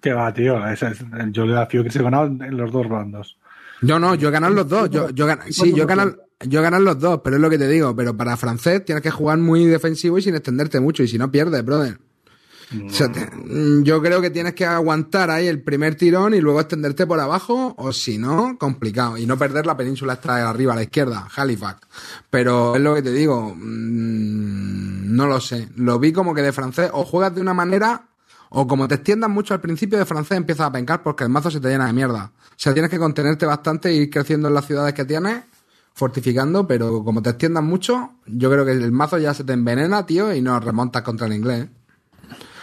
Que 0.00 0.12
va, 0.12 0.32
tío. 0.32 0.64
esa 0.68 0.88
es- 0.90 1.04
yo 1.32 1.44
le 1.44 1.54
da 1.54 1.66
que 1.66 1.90
se 1.90 2.02
ganado 2.02 2.26
en 2.26 2.56
los 2.56 2.70
dos 2.72 2.88
bandos. 2.88 3.36
Yo 3.82 3.98
no, 3.98 4.14
yo 4.14 4.28
he 4.28 4.32
ganado 4.32 4.54
los 4.54 4.68
dos. 4.68 4.90
Yo, 4.90 5.10
yo 5.10 5.26
gan- 5.26 5.40
sí, 5.50 5.72
yo 5.74 5.84
he 5.84 5.86
ganado, 5.86 6.16
yo 6.46 6.60
he 6.60 6.62
ganado 6.62 6.82
los 6.82 6.98
dos, 6.98 7.20
pero 7.22 7.36
es 7.36 7.42
lo 7.42 7.48
que 7.50 7.58
te 7.58 7.68
digo. 7.68 7.94
Pero 7.94 8.16
para 8.16 8.36
francés 8.36 8.84
tienes 8.84 9.02
que 9.02 9.10
jugar 9.10 9.38
muy 9.38 9.64
defensivo 9.66 10.18
y 10.18 10.22
sin 10.22 10.34
extenderte 10.34 10.80
mucho. 10.80 11.02
Y 11.02 11.08
si 11.08 11.18
no 11.18 11.30
pierdes, 11.30 11.64
brother. 11.64 11.98
O 12.86 12.90
sea, 12.90 13.10
te- 13.10 13.30
mm, 13.34 13.82
yo 13.82 14.02
creo 14.02 14.20
que 14.20 14.28
tienes 14.30 14.52
que 14.54 14.66
aguantar 14.66 15.30
ahí 15.30 15.46
el 15.46 15.62
primer 15.62 15.94
tirón 15.94 16.34
y 16.34 16.40
luego 16.40 16.60
extenderte 16.60 17.06
por 17.06 17.18
abajo, 17.18 17.74
o 17.78 17.92
si 17.92 18.18
no, 18.18 18.56
complicado. 18.58 19.16
Y 19.16 19.24
no 19.26 19.38
perder 19.38 19.64
la 19.64 19.76
península 19.76 20.14
esta 20.14 20.36
de 20.36 20.42
arriba 20.42 20.74
a 20.74 20.76
la 20.76 20.82
izquierda, 20.82 21.26
Halifax. 21.34 21.80
Pero 22.28 22.76
es 22.76 22.82
lo 22.82 22.94
que 22.94 23.02
te 23.02 23.12
digo, 23.12 23.54
mm, 23.54 25.16
no 25.16 25.26
lo 25.26 25.40
sé. 25.40 25.68
Lo 25.76 25.98
vi 25.98 26.12
como 26.12 26.34
que 26.34 26.42
de 26.42 26.52
francés 26.52 26.90
o 26.92 27.04
juegas 27.04 27.34
de 27.34 27.40
una 27.40 27.54
manera 27.54 28.02
o 28.50 28.66
como 28.66 28.88
te 28.88 28.94
extiendas 28.96 29.28
mucho 29.30 29.54
al 29.54 29.60
principio 29.60 29.98
de 29.98 30.06
francés 30.06 30.36
empiezas 30.36 30.66
a 30.66 30.72
pencar 30.72 31.02
porque 31.02 31.24
el 31.24 31.30
mazo 31.30 31.50
se 31.50 31.60
te 31.60 31.68
llena 31.68 31.86
de 31.86 31.92
mierda. 31.92 32.32
O 32.50 32.54
sea, 32.56 32.72
tienes 32.72 32.90
que 32.90 32.98
contenerte 32.98 33.46
bastante 33.46 33.88
e 33.90 33.94
ir 33.94 34.10
creciendo 34.10 34.48
en 34.48 34.54
las 34.54 34.66
ciudades 34.66 34.94
que 34.94 35.04
tienes, 35.04 35.42
fortificando, 35.94 36.66
pero 36.66 37.02
como 37.04 37.22
te 37.22 37.30
extiendas 37.30 37.62
mucho, 37.62 38.12
yo 38.26 38.50
creo 38.50 38.64
que 38.64 38.72
el 38.72 38.92
mazo 38.92 39.18
ya 39.18 39.34
se 39.34 39.44
te 39.44 39.52
envenena, 39.52 40.06
tío, 40.06 40.34
y 40.34 40.40
no 40.40 40.58
remontas 40.60 41.02
contra 41.02 41.26
el 41.26 41.34
inglés. 41.34 41.68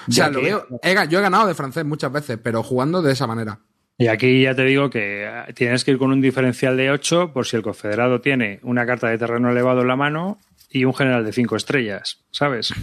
O 0.07 0.11
sea, 0.11 0.29
lo 0.29 0.39
que- 0.39 0.45
veo, 0.45 0.67
he 0.83 0.93
yo 1.09 1.19
he 1.19 1.21
ganado 1.21 1.47
de 1.47 1.55
francés 1.55 1.85
muchas 1.85 2.11
veces, 2.11 2.37
pero 2.41 2.63
jugando 2.63 3.01
de 3.01 3.13
esa 3.13 3.27
manera. 3.27 3.59
Y 3.97 4.07
aquí 4.07 4.41
ya 4.41 4.53
te 4.53 4.65
digo 4.65 4.89
que 4.89 5.23
eh, 5.25 5.53
tienes 5.53 5.85
que 5.85 5.91
ir 5.91 5.97
con 5.97 6.11
un 6.11 6.19
diferencial 6.21 6.75
de 6.75 6.91
8 6.91 7.31
por 7.33 7.45
si 7.45 7.55
el 7.55 7.61
confederado 7.63 8.19
tiene 8.19 8.59
una 8.63 8.85
carta 8.85 9.07
de 9.07 9.17
terreno 9.17 9.49
elevado 9.49 9.81
en 9.81 9.87
la 9.87 9.95
mano 9.95 10.39
y 10.69 10.83
un 10.83 10.93
general 10.93 11.23
de 11.23 11.31
5 11.31 11.55
estrellas, 11.55 12.25
¿sabes? 12.31 12.71
O 12.71 12.75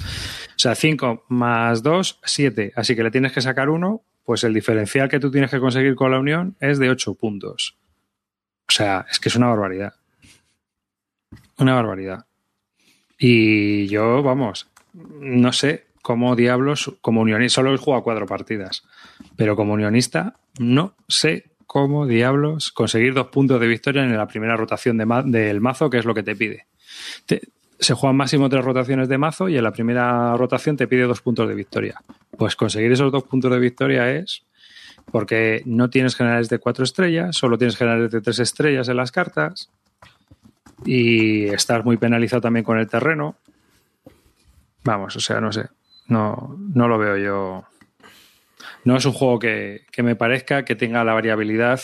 sea, 0.56 0.74
5 0.74 1.24
más 1.28 1.82
2, 1.82 2.18
7. 2.24 2.72
Así 2.76 2.96
que 2.96 3.02
le 3.02 3.10
tienes 3.10 3.32
que 3.32 3.42
sacar 3.42 3.68
uno, 3.68 4.02
pues 4.24 4.42
el 4.44 4.54
diferencial 4.54 5.10
que 5.10 5.20
tú 5.20 5.30
tienes 5.30 5.50
que 5.50 5.60
conseguir 5.60 5.94
con 5.96 6.10
la 6.10 6.18
unión 6.18 6.56
es 6.60 6.78
de 6.78 6.88
8 6.88 7.14
puntos. 7.14 7.76
O 8.68 8.72
sea, 8.72 9.04
es 9.10 9.20
que 9.20 9.28
es 9.28 9.36
una 9.36 9.48
barbaridad. 9.48 9.92
Una 11.58 11.74
barbaridad. 11.74 12.24
Y 13.18 13.86
yo, 13.88 14.22
vamos, 14.22 14.68
no 14.94 15.52
sé 15.52 15.84
cómo 16.02 16.36
diablos, 16.36 16.92
como 17.00 17.20
unionista, 17.20 17.56
solo 17.56 17.74
he 17.74 17.78
jugado 17.78 18.02
cuatro 18.02 18.26
partidas, 18.26 18.82
pero 19.36 19.56
como 19.56 19.72
unionista, 19.72 20.34
no 20.58 20.94
sé 21.08 21.52
cómo 21.66 22.06
diablos 22.06 22.72
conseguir 22.72 23.14
dos 23.14 23.28
puntos 23.28 23.58
de 23.60 23.66
victoria 23.66 24.02
en 24.02 24.14
la 24.16 24.26
primera 24.26 24.56
rotación 24.56 24.98
del 24.98 25.60
mazo, 25.60 25.88
que 25.88 25.98
es 25.98 26.04
lo 26.04 26.14
que 26.14 26.22
te 26.22 26.36
pide. 26.36 26.66
Se 27.78 27.94
juegan 27.94 28.16
máximo 28.16 28.48
tres 28.48 28.64
rotaciones 28.64 29.08
de 29.08 29.16
mazo 29.16 29.48
y 29.48 29.56
en 29.56 29.64
la 29.64 29.72
primera 29.72 30.36
rotación 30.36 30.76
te 30.76 30.86
pide 30.86 31.04
dos 31.04 31.22
puntos 31.22 31.48
de 31.48 31.54
victoria. 31.54 32.00
Pues 32.36 32.56
conseguir 32.56 32.92
esos 32.92 33.10
dos 33.10 33.24
puntos 33.24 33.50
de 33.50 33.58
victoria 33.58 34.10
es 34.10 34.44
porque 35.10 35.62
no 35.64 35.90
tienes 35.90 36.14
generales 36.14 36.48
de 36.48 36.58
cuatro 36.58 36.84
estrellas, 36.84 37.36
solo 37.36 37.58
tienes 37.58 37.76
generales 37.76 38.10
de 38.10 38.20
tres 38.20 38.38
estrellas 38.38 38.88
en 38.88 38.96
las 38.96 39.10
cartas 39.10 39.70
y 40.84 41.46
estás 41.46 41.84
muy 41.84 41.96
penalizado 41.96 42.42
también 42.42 42.64
con 42.64 42.78
el 42.78 42.88
terreno. 42.88 43.36
Vamos, 44.84 45.16
o 45.16 45.20
sea, 45.20 45.40
no 45.40 45.52
sé. 45.52 45.68
No, 46.12 46.58
no 46.74 46.88
lo 46.88 46.98
veo 46.98 47.16
yo. 47.16 47.64
No 48.84 48.96
es 48.96 49.04
un 49.04 49.12
juego 49.12 49.38
que, 49.38 49.86
que 49.90 50.02
me 50.02 50.16
parezca 50.16 50.64
que 50.64 50.74
tenga 50.74 51.04
la 51.04 51.14
variabilidad 51.14 51.80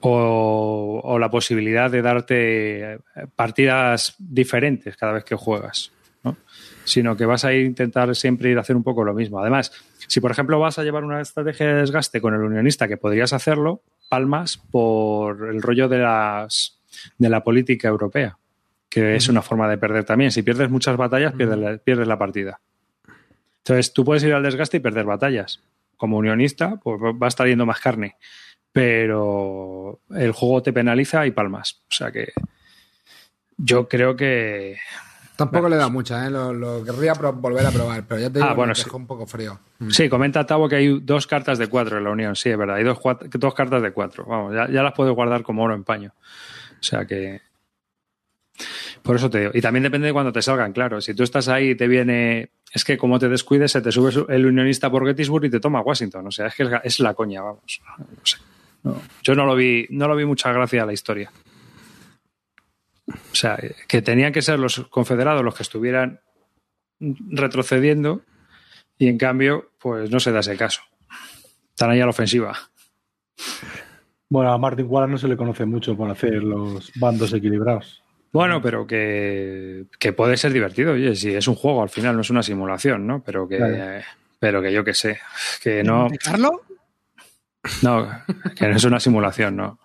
o, 0.00 1.00
o 1.02 1.18
la 1.18 1.30
posibilidad 1.30 1.90
de 1.90 2.02
darte 2.02 2.94
eh, 2.94 2.98
partidas 3.34 4.14
diferentes 4.18 4.96
cada 4.96 5.12
vez 5.12 5.24
que 5.24 5.34
juegas. 5.34 5.90
¿no? 6.22 6.36
Sino 6.84 7.16
que 7.16 7.26
vas 7.26 7.44
a 7.44 7.54
intentar 7.54 8.14
siempre 8.14 8.50
ir 8.50 8.58
a 8.58 8.60
hacer 8.60 8.76
un 8.76 8.84
poco 8.84 9.04
lo 9.04 9.12
mismo. 9.12 9.40
Además, 9.40 9.72
si 10.06 10.20
por 10.20 10.30
ejemplo 10.30 10.60
vas 10.60 10.78
a 10.78 10.84
llevar 10.84 11.04
una 11.04 11.20
estrategia 11.20 11.66
de 11.66 11.74
desgaste 11.74 12.20
con 12.20 12.34
el 12.34 12.40
unionista, 12.42 12.88
que 12.88 12.96
podrías 12.96 13.32
hacerlo, 13.32 13.82
palmas 14.08 14.58
por 14.70 15.48
el 15.48 15.60
rollo 15.62 15.88
de 15.88 15.98
las 15.98 16.80
de 17.18 17.28
la 17.28 17.42
política 17.42 17.88
europea, 17.88 18.38
que 18.88 19.16
es 19.16 19.28
una 19.28 19.42
forma 19.42 19.68
de 19.68 19.78
perder 19.78 20.04
también. 20.04 20.30
Si 20.30 20.42
pierdes 20.42 20.70
muchas 20.70 20.96
batallas, 20.96 21.32
pierdes 21.32 21.58
la, 21.58 21.76
pierdes 21.78 22.06
la 22.06 22.18
partida. 22.18 22.60
Entonces, 23.66 23.92
tú 23.94 24.04
puedes 24.04 24.22
ir 24.24 24.34
al 24.34 24.42
desgaste 24.42 24.76
y 24.76 24.80
perder 24.80 25.06
batallas. 25.06 25.60
Como 25.96 26.18
unionista, 26.18 26.76
pues 26.76 27.00
va 27.00 27.26
a 27.26 27.28
estar 27.28 27.46
yendo 27.46 27.64
más 27.64 27.80
carne. 27.80 28.16
Pero 28.72 30.00
el 30.10 30.32
juego 30.32 30.62
te 30.62 30.72
penaliza 30.72 31.26
y 31.26 31.30
palmas. 31.30 31.82
O 31.88 31.92
sea 31.92 32.12
que 32.12 32.32
yo 33.56 33.88
creo 33.88 34.16
que 34.16 34.76
Tampoco 35.36 35.68
le 35.68 35.76
da 35.76 35.88
mucha, 35.88 36.26
¿eh? 36.26 36.30
Lo, 36.30 36.52
lo 36.52 36.84
querría 36.84 37.14
volver 37.14 37.66
a 37.66 37.70
probar, 37.70 38.04
pero 38.06 38.20
ya 38.20 38.28
te 38.28 38.38
digo 38.38 38.46
Ah, 38.50 38.54
bueno, 38.54 38.70
me 38.72 38.74
sí. 38.74 38.84
dejó 38.84 38.96
un 38.98 39.06
poco 39.06 39.26
frío. 39.26 39.58
Sí, 39.88 40.08
comenta 40.08 40.44
Tavo 40.46 40.68
que 40.68 40.76
hay 40.76 41.00
dos 41.00 41.26
cartas 41.26 41.58
de 41.58 41.66
cuatro 41.68 41.98
en 41.98 42.04
la 42.04 42.10
Unión. 42.10 42.36
Sí, 42.36 42.50
es 42.50 42.58
verdad. 42.58 42.76
Hay 42.76 42.84
dos 42.84 43.54
cartas 43.54 43.82
de 43.82 43.92
cuatro. 43.92 44.24
Vamos, 44.26 44.54
ya, 44.54 44.68
ya 44.70 44.82
las 44.82 44.92
puedes 44.92 45.14
guardar 45.14 45.42
como 45.42 45.62
oro 45.64 45.74
en 45.74 45.84
paño. 45.84 46.12
O 46.18 46.82
sea 46.82 47.06
que. 47.06 47.40
Por 49.04 49.16
eso 49.16 49.28
te 49.30 49.38
digo. 49.38 49.50
Y 49.54 49.60
también 49.60 49.82
depende 49.84 50.06
de 50.08 50.12
cuando 50.12 50.32
te 50.32 50.40
salgan, 50.42 50.72
claro. 50.72 51.00
Si 51.00 51.14
tú 51.14 51.22
estás 51.22 51.46
ahí 51.48 51.70
y 51.70 51.74
te 51.76 51.86
viene. 51.86 52.50
Es 52.72 52.84
que 52.84 52.96
como 52.98 53.18
te 53.20 53.28
descuides, 53.28 53.70
se 53.70 53.80
te 53.82 53.92
sube 53.92 54.10
su- 54.10 54.26
el 54.28 54.46
unionista 54.46 54.90
por 54.90 55.06
Gettysburg 55.06 55.44
y 55.44 55.50
te 55.50 55.60
toma 55.60 55.82
Washington. 55.82 56.26
O 56.26 56.30
sea, 56.32 56.46
es 56.46 56.54
que 56.56 56.66
es, 56.82 56.98
la- 57.00 57.14
coña, 57.14 57.42
vamos. 57.42 57.80
No 57.98 58.06
sé. 58.24 58.38
Yo 59.22 59.34
no 59.34 59.44
lo 59.46 59.54
vi, 59.54 59.86
no 59.90 60.08
lo 60.08 60.16
vi 60.16 60.24
mucha 60.24 60.50
gracia 60.52 60.82
a 60.82 60.86
la 60.86 60.92
historia. 60.94 61.30
O 63.06 63.34
sea, 63.34 63.58
que 63.86 64.00
tenían 64.02 64.32
que 64.32 64.40
ser 64.42 64.58
los 64.58 64.80
confederados 64.88 65.44
los 65.44 65.54
que 65.54 65.62
estuvieran 65.62 66.20
retrocediendo 67.00 68.22
y 68.96 69.08
en 69.08 69.18
cambio, 69.18 69.70
pues 69.78 70.10
no 70.10 70.18
se 70.20 70.32
da 70.32 70.40
ese 70.40 70.56
caso. 70.56 70.80
Están 71.70 71.90
ahí 71.90 72.00
a 72.00 72.04
la 72.04 72.10
ofensiva. 72.10 72.56
Bueno, 74.30 74.52
a 74.52 74.58
Martin 74.58 74.86
Wallace 74.88 75.12
no 75.12 75.18
se 75.18 75.28
le 75.28 75.36
conoce 75.36 75.64
mucho 75.66 75.96
por 75.96 76.10
hacer 76.10 76.42
los 76.42 76.90
bandos 76.96 77.32
equilibrados. 77.34 78.02
Bueno, 78.34 78.60
pero 78.60 78.84
que, 78.84 79.84
que 79.98 80.12
puede 80.12 80.36
ser 80.36 80.52
divertido, 80.52 80.92
oye, 80.94 81.14
si 81.14 81.32
es 81.32 81.46
un 81.46 81.54
juego 81.54 81.82
al 81.84 81.88
final, 81.88 82.16
no 82.16 82.22
es 82.22 82.30
una 82.30 82.42
simulación, 82.42 83.06
¿no? 83.06 83.22
Pero 83.22 83.46
que, 83.48 83.56
Claro. 83.58 84.04
pero 84.40 84.60
que 84.60 84.72
yo 84.72 84.82
que 84.82 84.92
sé, 84.92 85.20
que 85.62 85.84
no, 85.84 86.08
no, 87.82 88.10
que 88.56 88.66
no 88.68 88.76
es 88.76 88.82
una 88.84 88.98
simulación, 88.98 89.54
no. 89.54 89.78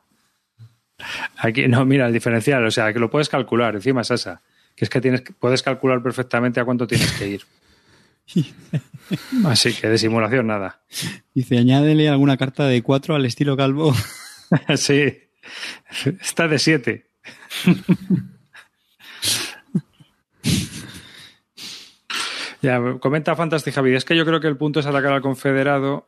Aquí, 1.38 1.68
no, 1.68 1.86
mira, 1.86 2.08
el 2.08 2.14
diferencial, 2.14 2.66
o 2.66 2.72
sea, 2.72 2.92
que 2.92 2.98
lo 3.00 3.12
puedes 3.12 3.30
calcular, 3.30 3.76
encima 3.76 4.02
es 4.02 4.10
esa, 4.10 4.42
que 4.76 4.84
es 4.86 4.90
que 4.90 5.00
tienes, 5.00 5.22
puedes 5.40 5.62
calcular 5.62 6.02
perfectamente 6.02 6.60
a 6.60 6.66
cuánto 6.66 6.88
tienes 6.88 7.12
que 7.14 7.28
ir. 7.28 7.42
Así 9.46 9.74
que 9.74 9.88
de 9.90 9.98
simulación 10.00 10.48
nada. 10.48 10.82
Dice, 11.36 11.58
añádele 11.58 12.10
alguna 12.10 12.36
carta 12.38 12.66
de 12.66 12.82
4 12.82 13.16
al 13.16 13.26
estilo 13.28 13.56
calvo. 13.56 13.94
Sí, 14.76 15.06
está 16.22 16.48
de 16.48 16.58
7. 16.58 17.06
Ya, 22.61 22.81
comenta 22.99 23.36
Fantastic 23.36 23.73
Javi, 23.73 23.95
es 23.95 24.06
que 24.06 24.15
yo 24.15 24.26
creo 24.26 24.40
que 24.40 24.48
el 24.48 24.57
punto 24.57 24.80
es 24.80 24.86
atacar 24.86 25.14
al 25.14 25.22
confederado 25.22 26.07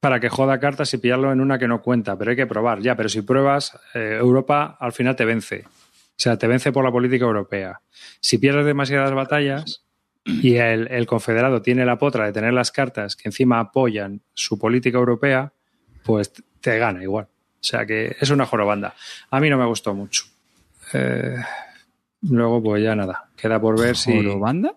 para 0.00 0.18
que 0.18 0.28
joda 0.28 0.58
cartas 0.58 0.92
y 0.94 0.98
pillarlo 0.98 1.30
en 1.30 1.40
una 1.40 1.58
que 1.60 1.68
no 1.68 1.80
cuenta, 1.80 2.18
pero 2.18 2.32
hay 2.32 2.36
que 2.36 2.46
probar, 2.46 2.80
ya, 2.80 2.96
pero 2.96 3.08
si 3.08 3.22
pruebas, 3.22 3.78
eh, 3.94 4.18
Europa 4.20 4.76
al 4.80 4.92
final 4.92 5.14
te 5.14 5.24
vence. 5.24 5.64
O 5.64 6.22
sea, 6.22 6.36
te 6.36 6.46
vence 6.48 6.72
por 6.72 6.84
la 6.84 6.90
política 6.90 7.24
europea. 7.24 7.80
Si 8.20 8.38
pierdes 8.38 8.66
demasiadas 8.66 9.12
batallas 9.12 9.84
y 10.24 10.56
el, 10.56 11.06
confederado 11.06 11.62
tiene 11.62 11.84
la 11.84 11.98
potra 11.98 12.26
de 12.26 12.32
tener 12.32 12.52
las 12.52 12.70
cartas 12.70 13.16
que 13.16 13.28
encima 13.28 13.60
apoyan 13.60 14.22
su 14.34 14.58
política 14.58 14.98
europea, 14.98 15.52
pues 16.04 16.32
te 16.60 16.78
gana 16.78 17.02
igual. 17.02 17.26
O 17.26 17.64
sea 17.64 17.86
que 17.86 18.16
es 18.20 18.30
una 18.30 18.46
jorobanda. 18.46 18.94
A 19.30 19.40
mí 19.40 19.48
no 19.48 19.56
me 19.56 19.66
gustó 19.66 19.94
mucho. 19.94 20.24
Eh, 20.92 21.36
luego, 22.22 22.62
pues 22.62 22.82
ya 22.82 22.94
nada. 22.94 23.28
Queda 23.36 23.60
por 23.60 23.80
ver 23.80 23.96
si. 23.96 24.12
banda? 24.36 24.74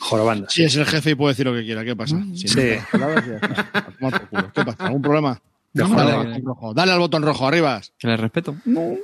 Jorobanda. 0.00 0.48
Si 0.50 0.64
es 0.64 0.74
el 0.76 0.86
jefe 0.86 1.10
y 1.10 1.14
puede 1.14 1.32
decir 1.32 1.46
lo 1.46 1.54
que 1.54 1.64
quiera, 1.64 1.84
¿qué 1.84 1.94
pasa? 1.94 2.16
Si 2.34 2.48
Sí. 2.48 2.72
no. 2.98 3.06
A 3.06 3.90
tomar 3.92 4.12
por 4.20 4.28
culo. 4.28 4.52
¿Qué 4.54 4.64
pasa? 4.64 4.86
¿Algún 4.86 5.02
problema? 5.02 5.40
De 5.72 5.84
Dale, 5.84 6.16
botón 6.16 6.44
rojo. 6.44 6.74
Dale 6.74 6.92
al 6.92 6.98
botón 6.98 7.22
rojo, 7.22 7.46
arriba. 7.46 7.80
Que 7.98 8.08
le 8.08 8.16
respeto. 8.16 8.56
No. 8.64 8.96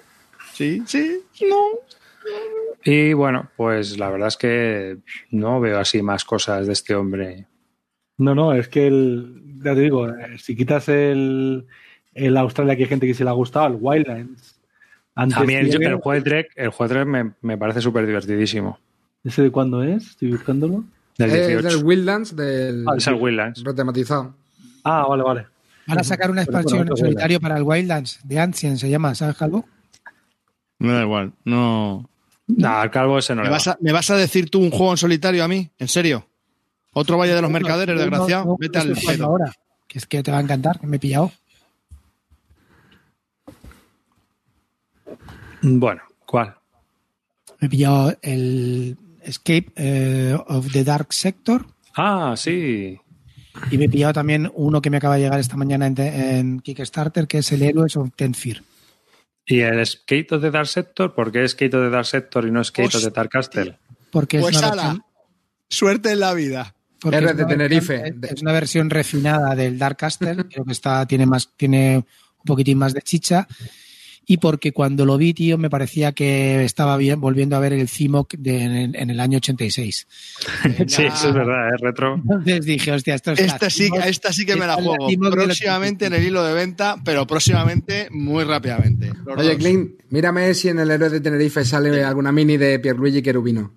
Sí, 0.53 0.83
sí, 0.87 1.21
no. 1.49 1.57
Y 2.85 3.13
bueno, 3.13 3.51
pues 3.57 3.99
la 3.99 4.11
verdad 4.11 4.29
es 4.29 4.37
que 4.37 4.99
no 5.31 5.61
veo 5.61 5.79
así 5.79 6.03
más 6.03 6.25
cosas 6.25 6.67
de 6.67 6.73
este 6.73 6.95
hombre. 6.95 7.47
No, 8.19 8.35
no, 8.35 8.53
es 8.55 8.69
que 8.69 8.87
el, 8.87 9.43
ya 9.63 9.75
te 9.75 9.81
digo, 9.81 10.09
eh, 10.09 10.39
si 10.39 10.57
quitas 10.57 10.89
el, 10.89 11.67
en 12.15 12.37
Australia 12.37 12.75
que 12.77 12.85
hay 12.85 12.89
gente 12.89 13.07
que 13.07 13.15
se 13.15 13.23
le 13.25 13.31
ha 13.31 13.35
gustado, 13.35 13.67
el 13.67 13.77
Wildlands. 13.81 14.59
Antes 15.15 15.47
mí 15.47 15.55
el, 15.55 15.69
tiene- 15.71 15.87
el 15.87 15.97
juego 15.97 16.13
de 16.13 16.23
Trek, 16.23 16.53
el 16.57 16.71
juego 16.71 16.89
de 16.89 16.95
Trek 17.01 17.07
me, 17.09 17.33
me 17.43 17.59
parece 17.59 17.81
súper 17.81 18.07
divertidísimo. 18.07 18.79
¿Ese 19.27 19.43
de 19.43 19.51
cuándo 19.51 19.83
es? 19.83 20.07
Estoy 20.11 20.31
buscándolo. 20.31 20.85
Del 21.19 21.31
Es 21.31 21.49
18. 21.49 21.69
del 21.69 21.85
Wildlands, 21.85 22.37
del 22.37 22.85
Ah, 22.89 22.95
es 22.97 23.07
el 23.07 23.15
Wildlands. 23.15 23.65
retematizado. 23.65 24.35
Ah, 24.85 25.05
vale, 25.09 25.23
vale. 25.23 25.47
Van 25.87 25.99
a 25.99 26.05
sacar 26.05 26.31
una 26.31 26.45
bueno, 26.45 26.59
expansión 26.61 26.89
en 26.89 26.97
solitario 26.97 27.41
para 27.41 27.57
el 27.57 27.63
Wildlands 27.63 28.21
de 28.25 28.39
Ancient, 28.41 28.77
se 28.79 28.89
llama, 28.91 29.15
¿sabes, 29.15 29.37
Calvo? 29.37 29.65
Me 30.79 30.93
da 30.93 31.03
igual. 31.03 31.33
No. 31.45 32.09
No, 32.49 32.69
al 32.69 32.91
calvo 32.93 33.19
ese 33.19 33.35
no 33.35 33.41
¿Me 33.43 33.47
le 33.47 33.51
va. 33.51 33.57
vas, 33.57 33.67
a, 33.69 33.77
me 33.81 33.93
vas 33.93 34.09
a 34.11 34.17
decir 34.17 34.49
tú 34.51 34.61
un 34.61 34.71
juego 34.71 34.93
en 34.93 34.97
solitario 34.99 35.43
a 35.43 35.49
mí? 35.49 35.69
¿En 35.79 35.89
serio? 35.89 36.27
¿Otro 36.93 37.19
Valle 37.19 37.35
de 37.35 37.43
los 37.43 37.51
Mercaderes, 37.51 37.95
No, 37.97 38.01
desgraciado? 38.03 38.45
no, 38.45 38.57
Vete 38.59 38.79
al 38.79 38.93
pedo. 38.95 39.25
ahora, 39.25 39.53
que 39.89 39.99
es 39.99 40.07
que 40.07 40.23
te 40.23 40.31
va 40.31 40.39
a 40.39 40.43
encantar, 40.43 40.79
que 40.79 40.87
me 40.87 40.97
he 40.97 41.01
pillado. 41.01 41.33
Bueno, 45.63 46.03
¿cuál? 46.27 46.55
Me 47.61 47.67
he 47.67 47.71
pillado 47.71 48.15
el 48.23 48.97
Escape 49.27 49.73
eh, 49.77 50.37
of 50.47 50.73
the 50.73 50.85
Dark 50.85 51.13
Sector 51.13 51.67
Ah, 51.97 52.35
sí. 52.37 52.99
y 53.71 53.79
me 53.79 53.87
he 53.87 53.89
pillado 53.89 54.13
también 54.13 54.51
uno 54.55 54.81
que 54.83 54.91
me 54.91 54.97
acaba 54.99 55.17
de 55.17 55.23
llegar 55.23 55.41
esta 55.41 55.57
mañana 55.57 55.87
en, 55.87 55.99
en 56.01 56.61
Kickstarter, 56.61 57.27
que 57.27 57.39
es 57.39 57.53
el 57.53 57.63
Heroes 57.63 57.97
of 57.97 58.11
Tenfir. 58.17 58.63
¿Y 59.47 59.61
el 59.61 59.85
Skate 59.87 60.33
of 60.33 60.43
the 60.43 60.51
Dark 60.51 60.67
Sector? 60.67 61.15
¿Por 61.15 61.31
qué 61.33 61.47
Skate 61.49 61.75
of 61.75 61.85
the 61.85 61.91
Dark 61.91 62.07
Sector 62.07 62.47
y 62.47 62.51
no 62.51 62.63
Skate 62.65 62.87
of 62.87 62.93
the 62.93 62.97
Hostia. 63.09 63.11
Dark 63.15 63.31
Castle? 63.31 63.79
Porque 64.11 64.41
Pues 64.41 64.57
es 64.57 64.63
una 64.63 64.69
ala, 64.73 64.83
versión, 64.83 65.05
suerte 65.69 66.13
en 66.13 66.21
la 66.21 66.35
vida. 66.35 66.75
porque 67.01 67.19
es 67.19 67.25
de 67.25 67.33
una 67.45 67.47
Tenerife. 67.47 67.99
versión- 67.99 68.25
Es 68.35 68.43
una 68.43 68.53
versión 68.53 68.91
refinada 68.91 69.55
del 69.55 69.79
Dark 69.79 69.97
Castle, 69.97 70.37
creo 70.51 70.65
que 70.65 70.73
está, 70.73 71.07
tiene 71.07 71.27
más, 71.27 71.51
tiene 71.57 71.99
un 71.99 72.05
poquitín 72.45 72.79
más 72.79 72.93
de 72.93 73.03
chicha. 73.03 73.47
Y 74.29 74.39
porque 74.39 74.73
cuando 74.73 75.07
lo 75.07 75.17
vi, 75.17 75.35
tío, 75.35 75.57
me 75.57 75.71
parecía 75.71 76.13
que 76.13 76.65
estaba 76.65 76.97
bien, 76.97 77.21
volviendo 77.21 77.55
a 77.55 77.61
ver 77.61 77.73
el 77.73 77.89
CIMOC 77.89 78.35
de, 78.35 78.63
en, 78.63 78.97
en 78.97 79.11
el 79.11 79.21
año 79.21 79.39
86. 79.39 80.07
Sí, 80.87 81.05
eso 81.05 81.29
es 81.29 81.35
verdad, 81.35 81.75
es 81.75 81.81
retro. 81.81 82.15
Entonces 82.17 82.65
dije, 82.65 82.93
hostia, 82.93 83.15
esto 83.15 83.33
es 83.33 83.41
Esta 83.41 83.71
sí, 83.71 83.85
CIMOC, 83.85 84.05
esta 84.07 84.33
sí 84.33 84.45
que 84.45 84.57
me 84.57 84.67
la 84.67 84.75
juego. 84.75 85.09
Próximamente 85.31 86.07
en 86.07 86.15
el 86.15 86.25
hilo 86.25 86.45
de 86.45 86.55
venta, 86.55 86.97
pero 87.05 87.27
próximamente 87.27 88.09
muy 88.11 88.45
rápidamente. 88.45 89.13
Los 89.25 89.39
Oye. 89.39 89.57
Clint, 89.57 90.01
mírame 90.11 90.53
si 90.55 90.69
en 90.69 90.81
el 90.81 90.91
héroe 90.91 91.09
de 91.09 91.21
Tenerife 91.21 91.65
sale 91.65 92.05
alguna 92.05 92.33
mini 92.33 92.57
de 92.57 92.79
Pierluigi 92.79 93.23
Cherubino. 93.23 93.73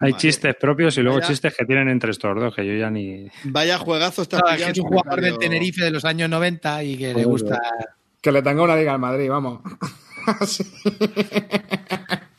Hay 0.06 0.14
chistes 0.14 0.56
propios 0.60 0.98
y 0.98 1.02
luego 1.02 1.18
Vaya. 1.18 1.28
chistes 1.30 1.56
que 1.56 1.66
tienen 1.66 1.90
entre 1.90 2.12
estos 2.12 2.36
dos, 2.36 2.56
que 2.56 2.66
yo 2.66 2.74
ya 2.76 2.90
ni... 2.90 3.28
Vaya 3.46 3.78
juegazo 3.78 4.22
está 4.24 4.40
No, 4.40 4.50
es 4.50 4.64
que 4.74 4.82
un 4.82 4.88
jugador 4.88 5.22
del 5.22 5.38
Tenerife 5.38 5.84
de 5.84 5.92
los 5.92 6.06
años 6.06 6.30
90 6.30 6.84
y 6.84 6.98
que 6.98 7.14
le 7.14 7.26
gusta. 7.26 7.60
Que 8.22 8.32
le 8.32 8.42
tenga 8.42 8.64
una 8.64 8.76
liga 8.76 8.94
al 8.94 9.00
Madrid, 9.00 9.30
vamos. 9.30 9.62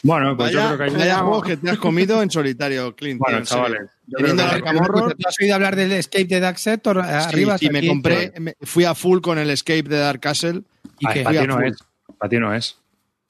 Bueno, 0.02 0.36
pues 0.36 0.52
yo 0.52 0.58
Vaya, 0.58 0.76
creo 0.76 0.78
que 0.78 0.94
hay... 0.94 1.00
vaya 1.00 1.18
juegos 1.18 1.44
que 1.44 1.56
te 1.56 1.70
has 1.70 1.78
comido 1.78 2.22
en 2.22 2.30
solitario, 2.30 2.94
Clint. 2.94 3.18
Bueno, 3.18 3.38
tío, 3.38 3.46
chavales, 3.46 3.90
yo 4.06 4.18
Teniendo 4.18 4.44
que- 4.44 4.54
Arcamorro, 4.54 5.08
¿Tú 5.10 5.16
has 5.26 5.34
oído 5.40 5.54
hablar 5.56 5.74
del 5.74 5.90
Escape 5.92 6.26
de 6.26 6.38
Dark 6.40 6.58
Sector? 6.58 7.02
sí, 7.04 7.10
Arriba, 7.10 7.56
y 7.60 7.70
me 7.70 7.78
aquí, 7.78 7.88
compré, 7.88 8.32
me- 8.38 8.54
fui 8.62 8.84
a 8.84 8.94
full 8.94 9.20
con 9.20 9.38
el 9.38 9.50
Escape 9.50 9.82
de 9.82 9.98
Dark 9.98 10.20
Castle. 10.20 10.62
¿Y, 11.00 11.06
Ay, 11.08 11.14
qué? 11.14 11.22
para 11.24 11.40
ti 11.40 11.46
no 11.48 11.60
es. 11.60 11.76
Para 12.18 12.28
ti 12.30 12.38
no 12.38 12.54
es. 12.54 12.72
O 12.72 12.76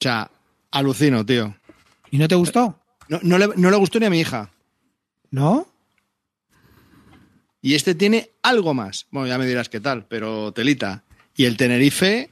sea, 0.01 0.29
alucino, 0.69 1.25
tío. 1.25 1.55
¿Y 2.11 2.19
no 2.19 2.27
te 2.27 2.35
gustó? 2.35 2.79
No, 3.09 3.19
no 3.23 3.37
le, 3.37 3.47
no 3.55 3.71
le 3.71 3.77
gustó 3.77 3.99
ni 3.99 4.05
a 4.05 4.09
mi 4.09 4.19
hija. 4.19 4.49
¿No? 5.31 5.67
Y 7.61 7.75
este 7.75 7.95
tiene 7.95 8.29
algo 8.43 8.73
más. 8.73 9.07
Bueno, 9.11 9.27
ya 9.27 9.37
me 9.37 9.45
dirás 9.45 9.69
qué 9.69 9.79
tal, 9.79 10.05
pero 10.07 10.51
telita. 10.53 11.03
Y 11.35 11.45
el 11.45 11.57
Tenerife, 11.57 12.29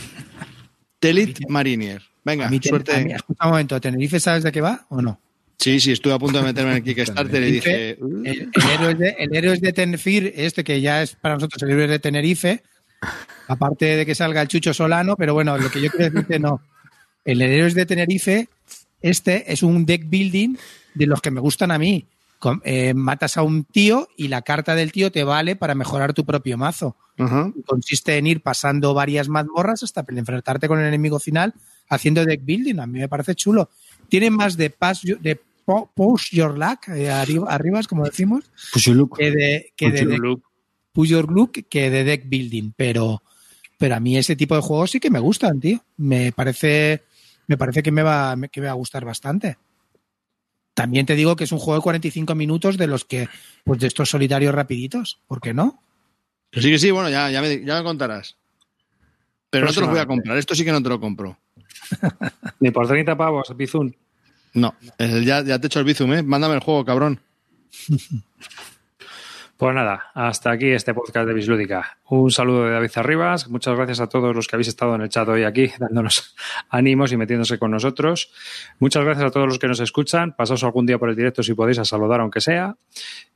Telit 1.00 1.40
Marinier. 1.48 2.02
Venga, 2.24 2.46
A 2.46 2.50
mí, 2.50 2.60
suerte. 2.62 2.94
a 2.94 2.98
mí- 3.00 3.12
un 3.26 3.36
momento, 3.50 3.80
¿Tenerife 3.80 4.20
sabes 4.20 4.42
de 4.42 4.52
qué 4.52 4.60
va 4.60 4.86
o 4.90 5.00
no? 5.00 5.20
Sí, 5.58 5.80
sí, 5.80 5.92
estuve 5.92 6.12
a 6.12 6.18
punto 6.18 6.38
de 6.38 6.44
meterme 6.44 6.70
en 6.72 6.76
el 6.78 6.82
Kickstarter 6.94 7.42
y 7.42 7.50
dije, 7.52 7.90
El, 7.90 8.50
el 8.52 8.70
héroe 8.70 8.94
de, 8.94 9.16
el 9.18 9.60
de 9.60 9.72
Tenerife, 9.72 10.44
este 10.46 10.62
que 10.62 10.80
ya 10.80 11.02
es 11.02 11.14
para 11.16 11.34
nosotros 11.34 11.62
el 11.62 11.70
héroe 11.70 11.88
de 11.88 11.98
Tenerife, 11.98 12.62
aparte 13.48 13.84
de 13.96 14.06
que 14.06 14.14
salga 14.14 14.42
el 14.42 14.48
Chucho 14.48 14.72
Solano, 14.74 15.16
pero 15.16 15.34
bueno, 15.34 15.56
lo 15.58 15.70
que 15.70 15.80
yo 15.80 15.90
quiero 15.90 16.10
decirte 16.12 16.38
no. 16.38 16.62
El 17.24 17.42
Héroes 17.42 17.74
de 17.74 17.84
Tenerife, 17.86 18.48
este 19.02 19.52
es 19.52 19.62
un 19.62 19.86
deck 19.86 20.08
building 20.08 20.56
de 20.94 21.06
los 21.06 21.20
que 21.20 21.30
me 21.30 21.40
gustan 21.40 21.70
a 21.70 21.78
mí. 21.78 22.06
Eh, 22.64 22.94
matas 22.94 23.36
a 23.36 23.42
un 23.42 23.64
tío 23.64 24.08
y 24.16 24.28
la 24.28 24.42
carta 24.42 24.76
del 24.76 24.92
tío 24.92 25.10
te 25.10 25.24
vale 25.24 25.56
para 25.56 25.74
mejorar 25.74 26.14
tu 26.14 26.24
propio 26.24 26.56
mazo. 26.56 26.96
Consiste 27.66 28.16
en 28.16 28.28
ir 28.28 28.42
pasando 28.42 28.94
varias 28.94 29.28
mazmorras 29.28 29.82
hasta 29.82 30.04
enfrentarte 30.08 30.68
con 30.68 30.78
el 30.78 30.86
enemigo 30.86 31.18
final 31.18 31.52
haciendo 31.88 32.24
deck 32.24 32.44
building. 32.44 32.78
A 32.78 32.86
mí 32.86 33.00
me 33.00 33.08
parece 33.08 33.34
chulo. 33.34 33.70
Tiene 34.08 34.30
más 34.30 34.56
de, 34.56 34.70
pass, 34.70 35.02
de 35.02 35.40
push 35.94 36.30
your 36.30 36.56
luck, 36.56 36.88
eh, 36.94 37.10
arriba, 37.10 37.52
arriba, 37.52 37.80
como 37.88 38.04
decimos, 38.04 38.44
que 39.18 39.30
de, 39.32 39.72
que 39.76 39.90
de 39.90 40.06
deck- 40.06 40.18
Look. 40.18 40.42
push 40.92 41.08
your 41.10 41.30
luck 41.30 41.58
que 41.68 41.90
de 41.90 42.04
deck 42.04 42.22
building. 42.28 42.70
Pero, 42.76 43.20
pero 43.78 43.96
a 43.96 44.00
mí 44.00 44.16
ese 44.16 44.36
tipo 44.36 44.54
de 44.54 44.62
juegos 44.62 44.92
sí 44.92 45.00
que 45.00 45.10
me 45.10 45.18
gustan, 45.18 45.58
tío. 45.60 45.82
Me 45.96 46.30
parece, 46.32 47.02
me 47.48 47.56
parece 47.58 47.82
que 47.82 47.90
me 47.90 48.02
va, 48.04 48.36
que 48.52 48.60
me 48.60 48.66
va 48.66 48.72
a 48.72 48.76
gustar 48.76 49.04
bastante. 49.04 49.58
También 50.74 51.06
te 51.06 51.16
digo 51.16 51.34
que 51.34 51.42
es 51.44 51.50
un 51.52 51.58
juego 51.58 51.80
de 51.80 51.82
45 51.82 52.34
minutos 52.36 52.76
de 52.78 52.86
los 52.86 53.04
que, 53.04 53.28
pues 53.64 53.80
de 53.80 53.88
estos 53.88 54.10
solitarios 54.10 54.54
rapiditos. 54.54 55.20
¿Por 55.26 55.40
qué 55.40 55.52
no? 55.52 55.82
Que 56.52 56.62
sí, 56.62 56.70
que 56.70 56.78
sí, 56.78 56.90
bueno, 56.92 57.10
ya, 57.10 57.30
ya, 57.30 57.42
me, 57.42 57.64
ya 57.64 57.78
me 57.78 57.82
contarás. 57.82 58.36
Pero 59.50 59.66
no 59.66 59.72
te 59.72 59.80
los 59.80 59.90
voy 59.90 59.98
a 59.98 60.06
comprar, 60.06 60.36
esto 60.38 60.54
sí 60.54 60.64
que 60.64 60.70
no 60.72 60.82
te 60.82 60.88
lo 60.88 61.00
compro. 61.00 61.36
Ni 62.60 62.70
por 62.70 62.86
30 62.86 63.16
pavos, 63.16 63.54
Bizun. 63.56 63.96
No, 64.54 64.74
el- 64.98 65.24
ya, 65.24 65.42
ya 65.42 65.58
te 65.58 65.66
he 65.66 65.68
hecho 65.68 65.78
el 65.80 65.84
bizum, 65.84 66.12
¿eh? 66.12 66.22
Mándame 66.22 66.54
el 66.54 66.60
juego, 66.60 66.84
cabrón. 66.84 67.20
Pues 69.58 69.74
nada, 69.74 70.12
hasta 70.14 70.52
aquí 70.52 70.68
este 70.68 70.94
podcast 70.94 71.26
de 71.26 71.34
Bislúdica. 71.34 71.98
Un 72.10 72.30
saludo 72.30 72.66
de 72.66 72.70
David 72.70 72.92
Arribas. 72.94 73.48
Muchas 73.48 73.74
gracias 73.74 73.98
a 73.98 74.06
todos 74.06 74.32
los 74.32 74.46
que 74.46 74.54
habéis 74.54 74.68
estado 74.68 74.94
en 74.94 75.00
el 75.00 75.08
chat 75.08 75.26
hoy 75.26 75.42
aquí, 75.42 75.72
dándonos 75.80 76.36
ánimos 76.68 77.10
y 77.10 77.16
metiéndose 77.16 77.58
con 77.58 77.72
nosotros. 77.72 78.32
Muchas 78.78 79.04
gracias 79.04 79.26
a 79.26 79.30
todos 79.32 79.48
los 79.48 79.58
que 79.58 79.66
nos 79.66 79.80
escuchan. 79.80 80.36
Pasaos 80.36 80.62
algún 80.62 80.86
día 80.86 80.96
por 80.96 81.08
el 81.10 81.16
directo 81.16 81.42
si 81.42 81.54
podéis 81.54 81.80
a 81.80 81.84
saludar, 81.84 82.20
aunque 82.20 82.40
sea. 82.40 82.76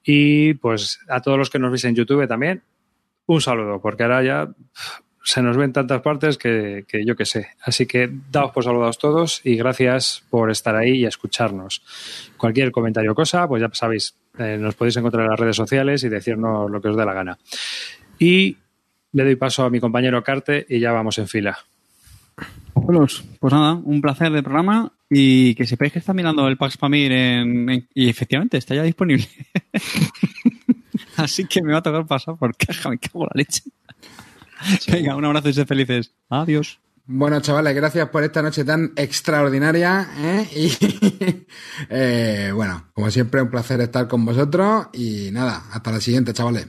Y 0.04 0.54
pues 0.54 1.00
a 1.08 1.20
todos 1.20 1.38
los 1.38 1.50
que 1.50 1.58
nos 1.58 1.72
veis 1.72 1.86
en 1.86 1.96
YouTube 1.96 2.28
también, 2.28 2.62
un 3.26 3.40
saludo, 3.40 3.80
porque 3.80 4.04
ahora 4.04 4.22
ya 4.22 4.48
se 5.24 5.42
nos 5.42 5.56
ven 5.56 5.66
en 5.66 5.72
tantas 5.72 6.02
partes 6.02 6.38
que, 6.38 6.84
que 6.86 7.04
yo 7.04 7.16
qué 7.16 7.24
sé. 7.24 7.48
Así 7.64 7.86
que 7.86 8.08
daos 8.30 8.52
por 8.52 8.62
saludados 8.62 8.98
todos 8.98 9.40
y 9.42 9.56
gracias 9.56 10.22
por 10.30 10.52
estar 10.52 10.76
ahí 10.76 10.98
y 10.98 11.04
escucharnos. 11.04 11.82
Cualquier 12.36 12.70
comentario 12.70 13.10
o 13.10 13.14
cosa, 13.16 13.48
pues 13.48 13.60
ya 13.60 13.68
sabéis, 13.72 14.14
eh, 14.38 14.56
nos 14.58 14.74
podéis 14.74 14.96
encontrar 14.96 15.24
en 15.24 15.30
las 15.30 15.40
redes 15.40 15.56
sociales 15.56 16.02
y 16.04 16.08
decirnos 16.08 16.70
lo 16.70 16.80
que 16.80 16.88
os 16.88 16.96
dé 16.96 17.04
la 17.04 17.14
gana. 17.14 17.38
Y 18.18 18.56
le 19.12 19.24
doy 19.24 19.36
paso 19.36 19.64
a 19.64 19.70
mi 19.70 19.80
compañero 19.80 20.22
Carte 20.24 20.64
y 20.68 20.78
ya 20.80 20.92
vamos 20.92 21.18
en 21.18 21.28
fila. 21.28 21.58
Carlos, 22.74 23.24
pues 23.38 23.52
nada, 23.52 23.74
un 23.74 24.00
placer 24.00 24.32
de 24.32 24.42
programa 24.42 24.90
y 25.10 25.54
que 25.54 25.66
sepáis 25.66 25.92
que 25.92 25.98
está 25.98 26.14
mirando 26.14 26.48
el 26.48 26.56
Pax 26.56 26.78
Pamir 26.78 27.12
en, 27.12 27.68
en- 27.68 27.88
y 27.94 28.08
efectivamente 28.08 28.56
está 28.56 28.74
ya 28.74 28.82
disponible. 28.82 29.28
Así 31.16 31.44
que 31.44 31.62
me 31.62 31.72
va 31.72 31.78
a 31.78 31.82
tocar 31.82 32.06
pasar 32.06 32.36
por 32.36 32.56
caja, 32.56 32.88
me 32.88 32.98
cago 32.98 33.24
en 33.24 33.28
la 33.34 33.38
leche. 33.42 33.62
Venga, 34.90 35.14
un 35.16 35.24
abrazo 35.24 35.48
y 35.50 35.52
sed 35.52 35.66
felices. 35.66 36.12
Adiós. 36.30 36.78
Bueno, 37.04 37.40
chavales, 37.40 37.74
gracias 37.74 38.08
por 38.10 38.22
esta 38.22 38.42
noche 38.42 38.64
tan 38.64 38.92
extraordinaria. 38.96 40.08
¿eh? 40.18 40.48
Y 40.56 41.46
eh, 41.90 42.52
bueno, 42.54 42.90
como 42.94 43.10
siempre, 43.10 43.42
un 43.42 43.50
placer 43.50 43.80
estar 43.80 44.06
con 44.06 44.24
vosotros. 44.24 44.86
Y 44.92 45.30
nada, 45.32 45.64
hasta 45.72 45.90
la 45.90 46.00
siguiente, 46.00 46.32
chavales. 46.32 46.68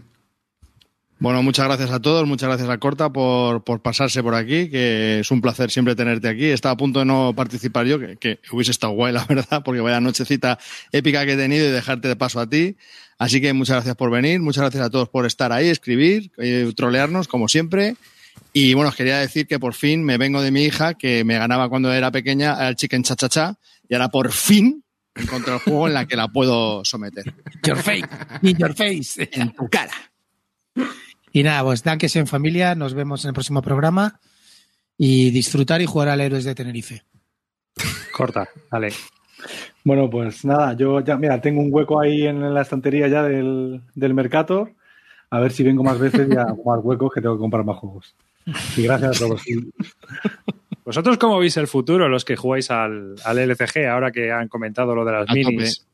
Bueno, 1.20 1.42
muchas 1.42 1.68
gracias 1.68 1.92
a 1.92 2.02
todos, 2.02 2.28
muchas 2.28 2.50
gracias 2.50 2.70
a 2.70 2.78
Corta 2.80 3.14
por, 3.14 3.64
por 3.64 3.82
pasarse 3.82 4.22
por 4.22 4.36
aquí, 4.36 4.70
que 4.70 5.20
es 5.22 5.32
un 5.32 5.40
placer 5.40 5.72
siempre 5.72 5.96
tenerte 5.96 6.28
aquí. 6.28 6.48
Estaba 6.48 6.74
a 6.74 6.78
punto 6.78 7.00
de 7.00 7.06
no 7.06 7.34
participar 7.34 7.86
yo, 7.86 7.98
que, 7.98 8.18
que 8.18 8.40
hubiese 8.52 8.72
estado 8.72 8.92
guay, 8.92 9.14
la 9.14 9.24
verdad, 9.26 9.62
porque 9.64 9.80
vaya 9.80 10.02
nochecita 10.02 10.60
épica 10.92 11.26
que 11.26 11.34
he 11.34 11.38
tenido 11.38 11.66
y 11.68 11.72
dejarte 11.72 12.10
de 12.10 12.16
paso 12.16 12.40
a 12.42 12.50
ti. 12.50 12.76
Así 13.20 13.40
que 13.40 13.54
muchas 13.54 13.76
gracias 13.76 13.96
por 13.96 14.12
venir, 14.12 14.42
muchas 14.42 14.64
gracias 14.64 14.84
a 14.84 14.90
todos 14.90 15.08
por 15.08 15.26
estar 15.26 15.54
ahí, 15.54 15.70
escribir, 15.70 16.32
eh, 16.40 16.74
trolearnos, 16.76 17.30
como 17.30 17.48
siempre. 17.48 17.96
Y 18.52 18.74
bueno, 18.76 18.90
os 18.90 18.96
quería 18.96 19.18
decir 19.18 19.48
que 19.48 19.60
por 19.60 19.74
fin 19.74 20.04
me 20.04 20.18
vengo 20.18 20.42
de 20.42 20.52
mi 20.52 20.64
hija, 20.64 20.94
que 20.94 21.24
me 21.24 21.38
ganaba 21.38 21.70
cuando 21.70 21.92
era 21.92 22.12
pequeña 22.12 22.54
al 22.54 22.76
Chicken 22.76 23.04
Cha 23.04 23.16
Cha 23.16 23.30
Cha, 23.30 23.56
y 23.90 23.96
ahora 23.96 24.10
por 24.10 24.32
fin 24.32 24.84
encontré 25.16 25.54
el 25.54 25.60
juego 25.60 25.88
en 25.88 25.94
la 25.96 26.06
que 26.06 26.16
la 26.16 26.28
puedo 26.28 26.86
someter. 26.86 27.34
Your 27.66 27.78
face, 27.78 28.04
in 28.44 28.58
your 28.58 28.76
face. 28.76 29.30
En 29.32 29.54
tu 29.54 29.68
cara. 29.70 29.94
Y 31.32 31.42
nada, 31.42 31.64
pues 31.64 31.84
danques 31.84 32.16
en 32.16 32.28
familia, 32.28 32.76
nos 32.76 32.94
vemos 32.94 33.26
en 33.26 33.30
el 33.30 33.34
próximo 33.34 33.62
programa 33.62 34.20
y 34.98 35.32
disfrutar 35.32 35.82
y 35.82 35.88
jugar 35.88 36.10
al 36.10 36.22
Héroes 36.22 36.44
de 36.44 36.54
Tenerife. 36.54 37.04
Corta, 38.12 38.48
vale. 38.70 38.94
Bueno, 39.84 40.10
pues 40.10 40.46
nada, 40.46 40.74
yo 40.74 41.00
ya, 41.02 41.18
mira, 41.18 41.42
tengo 41.42 41.60
un 41.60 41.70
hueco 41.72 42.00
ahí 42.00 42.28
en 42.28 42.54
la 42.54 42.62
estantería 42.62 43.08
ya 43.08 43.24
del, 43.24 43.82
del 43.96 44.14
Mercator. 44.14 44.74
A 45.34 45.40
ver 45.40 45.52
si 45.52 45.64
vengo 45.64 45.84
más 45.84 45.98
veces 45.98 46.28
y 46.30 46.36
hago 46.38 46.64
más 46.64 46.80
huecos 46.84 47.12
que 47.12 47.20
tengo 47.20 47.36
que 47.36 47.40
comprar 47.40 47.66
más 47.66 47.78
juegos. 47.78 48.14
Y 48.78 48.84
gracias 48.84 49.20
a 49.20 49.26
todos. 49.26 49.42
¿Vosotros 50.86 51.18
cómo 51.18 51.40
veis 51.40 51.58
el 51.58 51.66
futuro, 51.68 52.08
los 52.08 52.24
que 52.24 52.36
jugáis 52.36 52.70
al, 52.70 53.16
al 53.26 53.40
LCG, 53.40 53.88
ahora 53.90 54.12
que 54.12 54.32
han 54.32 54.48
comentado 54.48 54.94
lo 54.94 55.04
de 55.04 55.12
las 55.12 55.28
A 55.30 55.34
minis, 55.34 55.88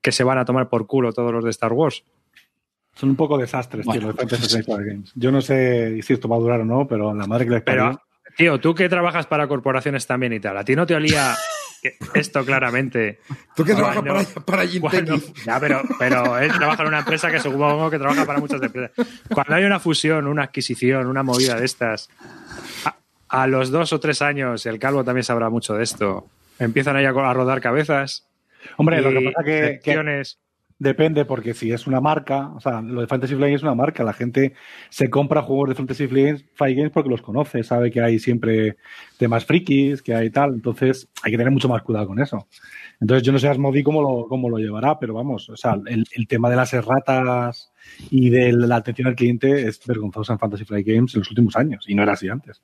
que 0.00 0.12
se 0.12 0.22
van 0.22 0.38
a 0.38 0.44
tomar 0.44 0.68
por 0.68 0.86
culo 0.86 1.12
todos 1.12 1.32
los 1.32 1.42
de 1.42 1.50
Star 1.50 1.72
Wars? 1.72 2.04
Son 2.94 3.08
un 3.10 3.16
poco 3.16 3.36
desastres, 3.36 3.84
Bueno, 3.84 4.00
tío, 4.00 4.08
los 4.12 4.16
Fantasy 4.16 4.62
Flight 4.62 4.86
Games. 4.86 5.12
Yo 5.16 5.32
no 5.32 5.40
sé 5.40 6.00
si 6.02 6.12
esto 6.12 6.28
va 6.28 6.36
a 6.36 6.38
durar 6.38 6.60
o 6.60 6.64
no, 6.64 6.86
pero 6.86 7.12
la 7.12 7.26
madre 7.26 7.46
que 7.46 7.50
les 7.50 7.62
Pero, 7.62 7.82
parió. 7.84 8.00
tío, 8.36 8.60
tú 8.60 8.76
que 8.76 8.88
trabajas 8.88 9.26
para 9.26 9.48
corporaciones 9.48 10.06
también 10.06 10.34
y 10.34 10.38
tal, 10.38 10.56
¿a 10.56 10.64
ti 10.64 10.76
no 10.76 10.86
te 10.86 10.94
olía 10.94 11.34
esto 12.14 12.44
claramente? 12.44 13.18
¿Tú 13.56 13.64
qué 13.64 13.74
trabajas 13.74 14.02
Bueno, 14.02 14.14
para? 14.44 14.64
Cuando- 14.80 15.20
ya, 15.44 15.60
pero, 15.60 15.82
pero 15.98 16.38
él 16.38 16.52
trabaja 16.52 16.82
en 16.82 16.88
una 16.88 16.98
empresa 17.00 17.30
que 17.30 17.40
supongo 17.40 17.90
que 17.90 17.98
trabaja 17.98 18.24
para 18.24 18.38
muchas 18.40 18.62
empresas. 18.62 18.90
Cuando 19.32 19.54
hay 19.54 19.64
una 19.64 19.80
fusión, 19.80 20.26
una 20.26 20.44
adquisición, 20.44 21.06
una 21.06 21.22
movida 21.22 21.56
de 21.58 21.64
estas, 21.64 22.08
a, 22.84 22.96
a 23.28 23.46
los 23.46 23.70
dos 23.70 23.92
o 23.92 24.00
tres 24.00 24.22
años, 24.22 24.66
el 24.66 24.78
calvo 24.78 25.04
también 25.04 25.24
sabrá 25.24 25.50
mucho 25.50 25.74
de 25.74 25.84
esto, 25.84 26.26
empiezan 26.58 26.96
ahí 26.96 27.04
a, 27.04 27.10
a 27.10 27.34
rodar 27.34 27.60
cabezas. 27.60 28.26
Hombre, 28.76 29.00
lo 29.02 29.10
que 29.10 29.20
pasa 29.30 29.44
que, 29.44 29.80
que. 29.82 30.22
Depende, 30.78 31.24
porque 31.24 31.54
si 31.54 31.70
es 31.72 31.86
una 31.86 32.00
marca, 32.00 32.48
o 32.48 32.60
sea, 32.60 32.80
lo 32.82 33.00
de 33.00 33.06
Fantasy 33.06 33.34
Flight 33.34 33.56
es 33.56 33.62
una 33.62 33.74
marca, 33.74 34.04
la 34.04 34.12
gente 34.12 34.54
se 34.90 35.08
compra 35.08 35.42
juegos 35.42 35.70
de 35.70 35.74
Fantasy 35.74 36.06
Flight 36.06 36.46
Games- 36.58 36.90
porque 36.92 37.10
los 37.10 37.22
conoce, 37.22 37.62
sabe 37.62 37.90
que 37.90 38.00
hay 38.00 38.18
siempre 38.18 38.76
temas 39.18 39.44
frikis, 39.44 40.02
que 40.02 40.14
hay 40.14 40.30
tal, 40.30 40.54
entonces 40.54 41.08
hay 41.22 41.32
que 41.32 41.38
tener 41.38 41.52
mucho 41.52 41.68
más 41.68 41.82
cuidado 41.82 42.08
con 42.08 42.20
eso. 42.20 42.48
Entonces 43.00 43.24
yo 43.24 43.32
no 43.32 43.38
sé 43.38 43.48
Asmodi 43.48 43.82
cómo 43.82 44.02
lo, 44.02 44.28
cómo 44.28 44.48
lo 44.50 44.58
llevará, 44.58 44.98
pero 44.98 45.14
vamos, 45.14 45.48
o 45.48 45.56
sea, 45.56 45.78
el, 45.86 46.06
tema 46.28 46.50
de 46.50 46.56
las 46.56 46.72
erratas 46.72 47.72
y 48.10 48.30
de 48.30 48.52
la 48.52 48.76
atención 48.76 49.08
al 49.08 49.14
cliente 49.14 49.68
es 49.68 49.80
vergonzosa 49.86 50.34
en 50.34 50.38
Fantasy 50.38 50.64
Flight 50.64 50.86
Games 50.86 51.14
en 51.14 51.20
los 51.20 51.30
últimos 51.30 51.56
años, 51.56 51.84
y 51.88 51.94
no 51.94 52.02
era 52.02 52.12
así 52.12 52.28
antes. 52.28 52.62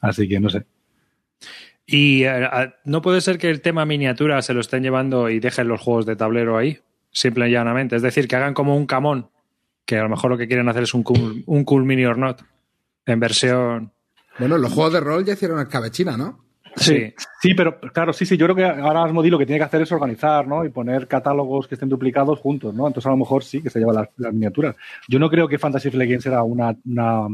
Así 0.00 0.28
que 0.28 0.40
no 0.40 0.48
sé. 0.50 0.64
Y 1.86 2.24
a- 2.24 2.74
no 2.84 3.00
puede 3.02 3.20
ser 3.20 3.38
que 3.38 3.50
el 3.50 3.60
tema 3.60 3.86
miniatura 3.86 4.42
se 4.42 4.54
lo 4.54 4.60
estén 4.60 4.82
llevando 4.82 5.30
y 5.30 5.38
dejen 5.38 5.68
los 5.68 5.80
juegos 5.80 6.04
de 6.06 6.16
tablero 6.16 6.56
ahí, 6.58 6.80
simple 7.16 7.48
y 7.48 7.52
llanamente. 7.52 7.96
Es 7.96 8.02
decir, 8.02 8.28
que 8.28 8.36
hagan 8.36 8.52
como 8.52 8.76
un 8.76 8.86
camón, 8.86 9.30
que 9.86 9.96
a 9.96 10.02
lo 10.02 10.10
mejor 10.10 10.30
lo 10.30 10.36
que 10.36 10.46
quieren 10.46 10.68
hacer 10.68 10.82
es 10.82 10.92
un 10.92 11.02
cool, 11.02 11.42
un 11.46 11.64
cool 11.64 11.84
mini 11.84 12.04
or 12.04 12.18
not, 12.18 12.42
en 13.06 13.18
versión. 13.18 13.90
Bueno, 14.38 14.58
los 14.58 14.72
juegos 14.72 14.92
de 14.92 15.00
rol 15.00 15.24
ya 15.24 15.32
hicieron 15.32 15.58
escabechina, 15.60 16.16
¿no? 16.18 16.44
Sí. 16.76 17.14
Sí, 17.40 17.54
pero 17.54 17.80
claro, 17.80 18.12
sí, 18.12 18.26
sí, 18.26 18.36
yo 18.36 18.44
creo 18.44 18.56
que 18.56 18.64
ahora 18.66 19.02
Asmodi 19.02 19.30
lo 19.30 19.38
que 19.38 19.46
tiene 19.46 19.58
que 19.58 19.64
hacer 19.64 19.80
es 19.80 19.92
organizar, 19.92 20.46
¿no? 20.46 20.62
Y 20.62 20.68
poner 20.68 21.08
catálogos 21.08 21.66
que 21.66 21.76
estén 21.76 21.88
duplicados 21.88 22.38
juntos, 22.38 22.74
¿no? 22.74 22.86
Entonces 22.86 23.06
a 23.06 23.12
lo 23.12 23.16
mejor 23.16 23.42
sí 23.42 23.62
que 23.62 23.70
se 23.70 23.78
lleva 23.78 23.94
las, 23.94 24.08
las 24.18 24.34
miniaturas. 24.34 24.76
Yo 25.08 25.18
no 25.18 25.30
creo 25.30 25.48
que 25.48 25.58
Fantasy 25.58 25.90
Flight 25.90 26.10
Games 26.10 26.26
era 26.26 26.42
una, 26.42 26.76
una 26.84 27.28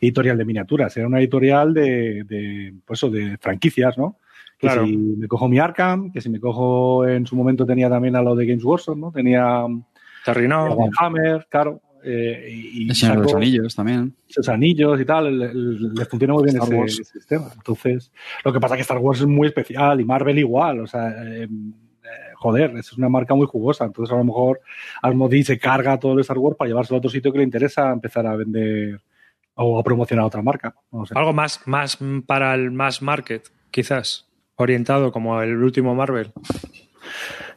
editorial 0.00 0.36
de 0.36 0.44
miniaturas, 0.44 0.96
era 0.96 1.06
una 1.06 1.20
editorial 1.20 1.72
de, 1.72 2.24
de, 2.24 2.74
pues 2.84 2.98
eso, 2.98 3.10
de 3.10 3.38
franquicias, 3.38 3.96
¿no? 3.96 4.16
Que 4.60 4.66
Claro. 4.66 4.84
si 4.86 4.94
me 4.96 5.26
cojo 5.26 5.48
mi 5.48 5.58
Arkham, 5.58 6.12
que 6.12 6.20
si 6.20 6.28
me 6.28 6.38
cojo 6.38 7.06
en 7.08 7.26
su 7.26 7.34
momento 7.34 7.64
tenía 7.64 7.88
también 7.88 8.14
a 8.14 8.20
lo 8.22 8.36
de 8.36 8.44
Games 8.44 8.62
Workshop, 8.62 8.96
¿no? 8.98 9.10
Tenía 9.10 9.64
Terrinó. 10.24 10.76
Hammer, 10.98 11.46
claro. 11.48 11.80
eh, 12.04 12.46
y, 12.50 12.84
los 12.84 13.34
Anillos 13.34 13.74
también. 13.74 14.14
esos 14.28 14.48
anillos 14.48 15.00
y 15.00 15.04
tal, 15.04 15.94
le, 15.94 16.04
funciona 16.04 16.34
muy 16.34 16.44
bien 16.44 16.56
Star 16.56 16.68
ese, 16.68 16.78
Wars. 16.78 16.92
ese 16.92 17.04
sistema. 17.04 17.50
Entonces, 17.54 18.12
lo 18.44 18.52
que 18.52 18.60
pasa 18.60 18.74
es 18.74 18.78
que 18.78 18.82
Star 18.82 18.98
Wars 18.98 19.20
es 19.20 19.26
muy 19.26 19.48
especial 19.48 20.00
y 20.00 20.04
Marvel 20.04 20.38
igual, 20.38 20.80
o 20.80 20.86
sea, 20.86 21.08
eh, 21.08 21.44
eh, 21.44 21.48
joder, 22.36 22.76
es 22.76 22.92
una 22.94 23.08
marca 23.08 23.34
muy 23.34 23.46
jugosa. 23.46 23.84
Entonces, 23.86 24.12
a 24.12 24.18
lo 24.18 24.24
mejor 24.24 24.60
Asmodee 25.02 25.42
se 25.42 25.58
carga 25.58 25.98
todo 25.98 26.12
el 26.14 26.20
Star 26.20 26.38
Wars 26.38 26.56
para 26.56 26.68
llevarse 26.68 26.94
a 26.94 26.98
otro 26.98 27.10
sitio 27.10 27.32
que 27.32 27.38
le 27.38 27.44
interesa 27.44 27.90
empezar 27.90 28.26
a 28.26 28.36
vender 28.36 29.00
o 29.54 29.78
a 29.78 29.82
promocionar 29.82 30.24
otra 30.24 30.42
marca. 30.42 30.74
No 30.90 31.04
sé. 31.04 31.14
Algo 31.16 31.32
más, 31.32 31.60
más 31.66 31.98
para 32.26 32.54
el 32.54 32.70
mass 32.70 33.02
market, 33.02 33.50
quizás. 33.70 34.29
Orientado 34.62 35.10
como 35.12 35.40
el 35.42 35.56
último 35.56 35.94
Marvel. 35.94 36.32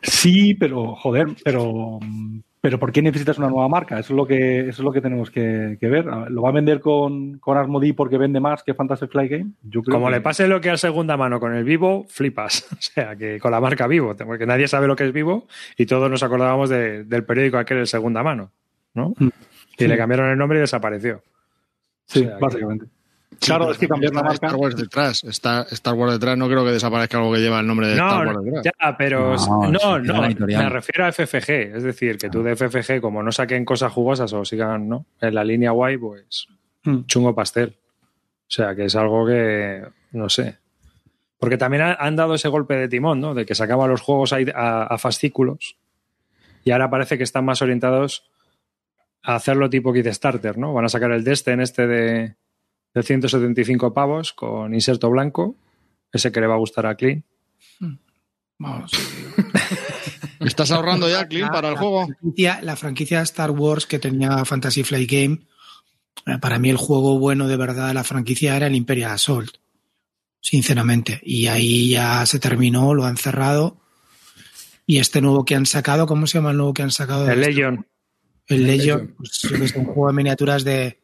Sí, 0.01 0.53
pero 0.55 0.95
joder, 0.95 1.27
pero 1.43 1.99
pero 2.61 2.79
¿por 2.79 2.93
qué 2.93 3.01
necesitas 3.01 3.37
una 3.37 3.49
nueva 3.49 3.67
marca? 3.67 3.99
Eso 3.99 4.13
es 4.13 4.17
lo 4.17 4.25
que 4.25 4.61
eso 4.61 4.69
es 4.69 4.79
lo 4.79 4.91
que 4.93 5.01
tenemos 5.01 5.29
que, 5.29 5.77
que 5.79 5.87
ver. 5.89 6.05
¿Lo 6.05 6.41
va 6.41 6.49
a 6.49 6.53
vender 6.53 6.79
con, 6.79 7.37
con 7.39 7.57
Asmodee 7.57 7.93
porque 7.93 8.17
vende 8.17 8.39
más 8.39 8.63
que 8.63 8.73
Fantasy 8.73 9.07
Flight 9.07 9.31
Game? 9.31 9.51
Yo 9.63 9.81
creo 9.81 9.93
Como 9.95 10.07
que- 10.07 10.13
le 10.13 10.21
pase 10.21 10.47
lo 10.47 10.61
que 10.61 10.69
al 10.69 10.77
segunda 10.77 11.17
mano 11.17 11.39
con 11.41 11.53
el 11.53 11.63
Vivo, 11.65 12.05
flipas. 12.07 12.65
O 12.71 12.81
sea, 12.81 13.15
que 13.17 13.39
con 13.39 13.51
la 13.51 13.59
marca 13.59 13.85
Vivo, 13.87 14.15
porque 14.15 14.45
nadie 14.45 14.67
sabe 14.67 14.87
lo 14.87 14.95
que 14.95 15.05
es 15.05 15.11
Vivo 15.13 15.47
y 15.77 15.85
todos 15.85 16.09
nos 16.09 16.23
acordábamos 16.23 16.69
de- 16.69 17.03
del 17.03 17.25
periódico 17.25 17.57
aquel 17.57 17.79
de 17.79 17.85
segunda 17.85 18.23
mano, 18.23 18.51
¿no? 18.93 19.13
Mm. 19.17 19.29
Y 19.77 19.87
le 19.87 19.97
cambiaron 19.97 20.29
el 20.29 20.37
nombre 20.37 20.57
y 20.59 20.61
desapareció. 20.61 21.21
Sí, 22.05 22.19
O 22.21 22.23
sea, 22.23 22.35
que- 22.37 22.41
básicamente. 22.41 22.85
Claro, 23.39 23.71
es 23.71 23.77
que 23.77 23.87
cambiar 23.87 24.13
la 24.13 24.21
marca. 24.23 24.47
Star 24.47 24.55
Wars 24.55 24.75
detrás. 24.75 25.23
Está 25.23 25.65
Star 25.71 25.93
Wars 25.93 26.13
detrás. 26.13 26.37
No 26.37 26.47
creo 26.47 26.63
que 26.65 26.71
desaparezca 26.71 27.17
algo 27.17 27.33
que 27.33 27.39
lleva 27.39 27.59
el 27.59 27.67
nombre 27.67 27.87
de 27.87 27.93
Star 27.93 28.27
Wars 28.27 28.39
detrás. 28.43 28.63
ya, 28.65 28.97
pero 28.97 29.35
No, 29.71 29.99
no, 29.99 30.21
me 30.21 30.69
refiero 30.69 31.05
a 31.05 31.11
FFG, 31.11 31.49
es 31.75 31.83
decir, 31.83 32.17
que 32.17 32.29
tú 32.29 32.43
de 32.43 32.55
FFG, 32.55 33.01
como 33.01 33.21
no 33.23 33.31
saquen 33.31 33.65
cosas 33.65 33.91
jugosas 33.91 34.31
o 34.33 34.43
sigan 34.45 34.87
¿no? 34.89 35.05
en 35.21 35.35
la 35.35 35.43
línea 35.43 35.71
guay, 35.71 35.97
pues 35.97 36.47
Hmm. 36.85 37.05
chungo 37.05 37.33
pastel. 37.33 37.77
O 38.41 38.51
sea, 38.55 38.75
que 38.75 38.85
es 38.85 38.95
algo 38.95 39.25
que, 39.25 39.83
no 40.11 40.27
sé. 40.29 40.57
Porque 41.39 41.57
también 41.57 41.81
ha- 41.83 41.93
han 41.93 42.15
dado 42.17 42.33
ese 42.35 42.49
golpe 42.49 42.75
de 42.75 42.87
timón, 42.89 43.19
¿no? 43.21 43.33
De 43.33 43.45
que 43.45 43.55
sacaban 43.55 43.89
los 43.89 44.01
juegos 44.01 44.33
ahí 44.33 44.45
a, 44.53 44.83
a 44.83 44.97
fascículos 44.97 45.77
y 46.65 46.71
ahora 46.71 46.89
parece 46.89 47.17
que 47.17 47.23
están 47.23 47.45
más 47.45 47.61
orientados 47.61 48.29
a 49.23 49.35
hacerlo 49.35 49.69
tipo 49.69 49.93
Kickstarter, 49.93 50.57
¿no? 50.57 50.73
Van 50.73 50.85
a 50.85 50.89
sacar 50.89 51.11
el 51.11 51.23
Destin 51.23 51.61
este 51.61 51.87
de, 51.87 52.35
de 52.93 53.03
175 53.03 53.93
pavos 53.93 54.33
con 54.33 54.73
inserto 54.73 55.09
blanco, 55.09 55.55
ese 56.11 56.31
que 56.31 56.39
le 56.41 56.47
va 56.47 56.55
a 56.55 56.59
gustar 56.59 56.85
a 56.85 56.95
Clean. 56.95 57.23
Vamos. 58.59 58.91
¿Estás 60.39 60.71
ahorrando 60.71 61.09
ya, 61.09 61.27
Clint, 61.27 61.49
para 61.51 61.69
el 61.69 61.73
La 61.75 61.79
juego? 61.79 62.07
franquicia- 62.07 62.59
la 62.61 62.75
franquicia 62.75 63.21
Star 63.21 63.51
Wars 63.51 63.85
que 63.85 63.99
tenía 63.99 64.43
Fantasy 64.45 64.83
Flight 64.83 65.09
Game, 65.09 65.39
eh, 66.25 66.37
para 66.39 66.59
mí 66.59 66.69
el 66.69 66.77
juego 66.77 67.17
bueno 67.17 67.47
de 67.47 67.57
verdad 67.57 67.87
de 67.87 67.93
la 67.93 68.03
franquicia 68.03 68.55
era 68.55 68.67
el 68.67 68.75
Imperial 68.75 69.11
Assault, 69.11 69.55
sinceramente. 70.41 71.19
Y 71.23 71.47
ahí 71.47 71.89
ya 71.91 72.25
se 72.25 72.39
terminó, 72.39 72.93
lo 72.93 73.05
han 73.05 73.17
cerrado. 73.17 73.77
Y 74.85 74.99
este 74.99 75.21
nuevo 75.21 75.45
que 75.45 75.55
han 75.55 75.65
sacado, 75.65 76.05
¿cómo 76.07 76.27
se 76.27 76.37
llama 76.37 76.51
el 76.51 76.57
nuevo 76.57 76.73
que 76.73 76.83
han 76.83 76.91
sacado? 76.91 77.29
El 77.29 77.39
Legion. 77.39 77.87
El 78.47 78.67
Legion, 78.67 78.97
Legion. 78.99 79.15
pues 79.17 79.29
sé, 79.31 79.79
un 79.79 79.85
juego 79.85 80.07
de 80.07 80.13
miniaturas 80.13 80.65
de 80.65 80.99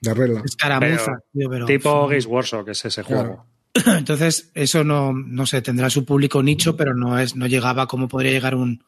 De 0.00 0.14
regla. 0.14 0.42
escaramuza. 0.44 1.18
tío, 1.32 1.48
pero- 1.50 1.66
Tipo 1.66 2.06
Games 2.08 2.26
Workshop, 2.26 2.64
que 2.66 2.70
es 2.72 2.84
ese 2.84 3.02
juego. 3.02 3.46
Entonces, 3.98 4.50
eso 4.54 4.84
no, 4.84 5.12
no 5.12 5.46
sé, 5.46 5.60
tendrá 5.62 5.90
su 5.90 6.04
público 6.04 6.42
nicho, 6.42 6.76
pero 6.76 6.94
no 6.94 7.18
es, 7.18 7.34
no 7.36 7.46
llegaba 7.46 7.86
como 7.86 8.06
podría 8.08 8.30
llegar 8.32 8.54
un, 8.54 8.84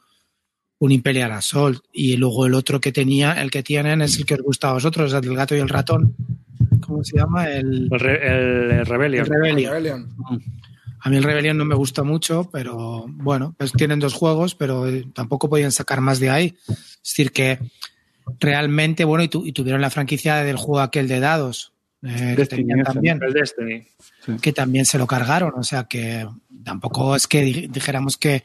un 0.78 0.92
Imperial 0.92 1.32
Assault. 1.32 1.82
Y 1.92 2.16
luego 2.16 2.46
el 2.46 2.54
otro 2.54 2.80
que 2.80 2.92
tenía, 2.92 3.32
el 3.42 3.50
que 3.50 3.62
tienen 3.62 4.00
es 4.02 4.16
el 4.18 4.26
que 4.26 4.34
os 4.34 4.42
gusta 4.42 4.70
a 4.70 4.74
vosotros, 4.74 5.12
el 5.12 5.20
del 5.22 5.34
gato 5.36 5.56
y 5.56 5.58
el 5.60 5.68
ratón. 5.68 6.14
¿Cómo 6.80 7.02
se 7.02 7.16
llama? 7.18 7.48
El, 7.50 7.88
El, 7.90 7.98
Re- 8.00 8.26
el- 8.28 8.70
el 8.78 8.86
Rebellion. 8.86 9.24
el 9.26 9.30
Rebellion. 9.32 9.72
Rebellion. 9.72 10.08
A 11.00 11.10
mí 11.10 11.16
el 11.16 11.22
Rebellion 11.24 11.56
no 11.56 11.64
me 11.64 11.74
gusta 11.74 12.02
mucho, 12.02 12.48
pero 12.52 13.04
bueno, 13.08 13.54
pues 13.58 13.72
tienen 13.72 13.98
dos 14.00 14.14
juegos, 14.14 14.54
pero 14.54 14.86
eh, 14.88 15.04
tampoco 15.14 15.48
podían 15.48 15.72
sacar 15.72 16.00
más 16.00 16.20
de 16.20 16.30
ahí. 16.30 16.56
Es 16.68 17.02
decir, 17.04 17.32
que 17.32 17.58
realmente, 18.40 19.04
bueno, 19.04 19.24
y, 19.24 19.28
tu- 19.28 19.44
y 19.46 19.52
tuvieron 19.52 19.80
la 19.80 19.90
franquicia 19.90 20.36
del 20.36 20.56
juego 20.56 20.80
aquel 20.80 21.08
de 21.08 21.20
dados, 21.20 21.72
eh, 22.02 22.34
que 22.36 22.46
tenían 22.46 22.82
también. 22.84 23.20
El 23.22 23.32
Destiny. 23.32 23.86
que 24.40 24.52
también 24.52 24.84
se 24.86 24.98
lo 24.98 25.06
cargaron. 25.06 25.52
O 25.56 25.62
sea 25.62 25.84
que 25.84 26.26
tampoco 26.64 27.14
es 27.16 27.26
que 27.26 27.42
di- 27.42 27.66
dijéramos 27.68 28.16
que, 28.16 28.44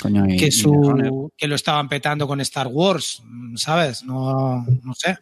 Coño, 0.00 0.24
y- 0.28 0.36
que, 0.36 0.50
su, 0.52 1.32
que 1.36 1.48
lo 1.48 1.54
estaban 1.54 1.88
petando 1.88 2.26
con 2.26 2.40
Star 2.40 2.66
Wars, 2.68 3.22
¿sabes? 3.56 4.02
No, 4.04 4.64
no 4.82 4.94
sé. 4.94 5.18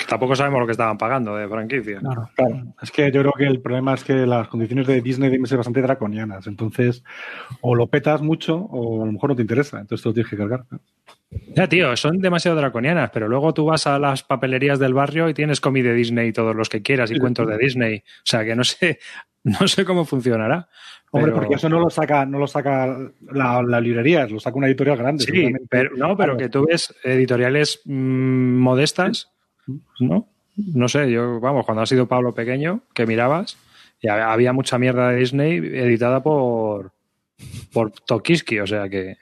Que 0.00 0.06
tampoco 0.06 0.34
sabemos 0.34 0.60
lo 0.60 0.66
que 0.66 0.72
estaban 0.72 0.96
pagando 0.96 1.36
de 1.36 1.46
franquicia. 1.46 1.98
Claro. 2.00 2.30
Claro, 2.34 2.74
es 2.80 2.90
que 2.90 3.12
yo 3.12 3.20
creo 3.20 3.32
que 3.36 3.44
el 3.46 3.60
problema 3.60 3.92
es 3.94 4.02
que 4.04 4.14
las 4.26 4.48
condiciones 4.48 4.86
de 4.86 5.00
Disney 5.02 5.28
deben 5.30 5.46
ser 5.46 5.58
bastante 5.58 5.82
draconianas. 5.82 6.46
Entonces, 6.46 7.04
o 7.60 7.74
lo 7.74 7.86
petas 7.88 8.22
mucho 8.22 8.56
o 8.56 9.02
a 9.02 9.06
lo 9.06 9.12
mejor 9.12 9.30
no 9.30 9.36
te 9.36 9.42
interesa. 9.42 9.78
Entonces 9.80 10.02
te 10.02 10.08
lo 10.08 10.14
tienes 10.14 10.30
que 10.30 10.36
cargar. 10.38 10.64
Ya, 11.54 11.68
tío, 11.68 11.94
son 11.96 12.18
demasiado 12.18 12.56
draconianas, 12.56 13.10
pero 13.12 13.28
luego 13.28 13.52
tú 13.54 13.66
vas 13.66 13.86
a 13.86 13.98
las 13.98 14.22
papelerías 14.22 14.78
del 14.78 14.94
barrio 14.94 15.28
y 15.28 15.34
tienes 15.34 15.60
cómic 15.60 15.84
de 15.84 15.94
Disney 15.94 16.32
todos 16.32 16.56
los 16.56 16.68
que 16.68 16.82
quieras 16.82 17.10
y 17.10 17.18
cuentos 17.18 17.46
de 17.46 17.58
Disney. 17.58 17.98
O 17.98 18.24
sea, 18.24 18.44
que 18.44 18.56
no 18.56 18.64
sé, 18.64 18.98
no 19.44 19.68
sé 19.68 19.84
cómo 19.84 20.04
funcionará. 20.04 20.68
Hombre, 21.12 21.32
pero- 21.32 21.42
porque 21.42 21.56
eso 21.56 21.68
no 21.68 21.78
lo 21.80 21.90
saca, 21.90 22.24
no 22.24 22.38
lo 22.38 22.46
saca 22.46 22.96
la, 23.32 23.62
la 23.62 23.80
librería, 23.80 24.26
lo 24.26 24.40
saca 24.40 24.56
una 24.56 24.66
editorial 24.68 24.96
grande. 24.96 25.24
Sí, 25.24 25.52
pero, 25.68 25.90
no, 25.96 26.16
pero 26.16 26.34
Claro. 26.34 26.36
que 26.38 26.48
tú 26.48 26.66
ves 26.66 26.94
editoriales 27.04 27.80
mm, 27.84 28.56
modestas, 28.58 29.30
¿no? 30.00 30.26
No 30.56 30.88
sé, 30.88 31.10
yo, 31.10 31.40
vamos, 31.40 31.64
cuando 31.64 31.82
ha 31.82 31.86
sido 31.86 32.06
Pablo 32.06 32.34
pequeño, 32.34 32.82
que 32.94 33.06
mirabas 33.06 33.56
Y 34.02 34.08
ha- 34.08 34.32
había 34.32 34.52
mucha 34.52 34.78
mierda 34.78 35.10
de 35.10 35.16
Disney 35.16 35.56
editada 35.58 36.22
por, 36.22 36.92
por 37.72 37.90
Tokiski, 37.92 38.58
o 38.60 38.66
sea 38.66 38.88
que, 38.88 39.16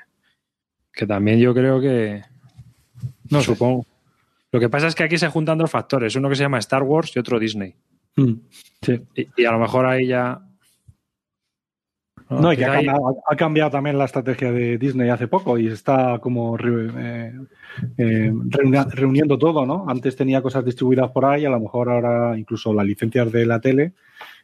que 0.92 1.06
también 1.06 1.38
yo 1.38 1.52
creo 1.54 1.80
que. 1.80 2.22
No, 3.30 3.40
supongo. 3.42 3.84
Lo 4.50 4.58
que 4.60 4.68
pasa 4.68 4.86
es 4.86 4.94
que 4.94 5.02
aquí 5.04 5.18
se 5.18 5.28
juntan 5.28 5.58
dos 5.58 5.70
factores, 5.70 6.16
uno 6.16 6.28
que 6.28 6.34
se 6.36 6.42
llama 6.44 6.58
Star 6.58 6.82
Wars 6.82 7.12
y 7.14 7.18
otro 7.18 7.38
Disney. 7.38 7.74
Sí. 8.82 9.00
Y, 9.14 9.28
y 9.36 9.44
a 9.44 9.52
lo 9.52 9.58
mejor 9.58 9.84
ahí 9.86 10.06
ya. 10.06 10.40
No, 12.30 12.52
y 12.52 12.56
que 12.56 12.64
ha 12.64 12.72
cambiado, 12.74 13.16
ha 13.28 13.36
cambiado 13.36 13.70
también 13.70 13.96
la 13.98 14.04
estrategia 14.04 14.52
de 14.52 14.76
Disney 14.78 15.08
hace 15.08 15.28
poco 15.28 15.56
y 15.58 15.68
está 15.68 16.18
como 16.18 16.56
eh, 16.58 17.32
eh, 17.96 18.30
reuni- 18.32 18.90
reuniendo 18.90 19.38
todo, 19.38 19.64
¿no? 19.64 19.86
Antes 19.88 20.14
tenía 20.16 20.42
cosas 20.42 20.64
distribuidas 20.64 21.10
por 21.10 21.24
ahí, 21.24 21.44
a 21.44 21.50
lo 21.50 21.60
mejor 21.60 21.88
ahora 21.90 22.36
incluso 22.38 22.72
las 22.74 22.84
licencias 22.86 23.32
de 23.32 23.46
la 23.46 23.60
tele 23.60 23.92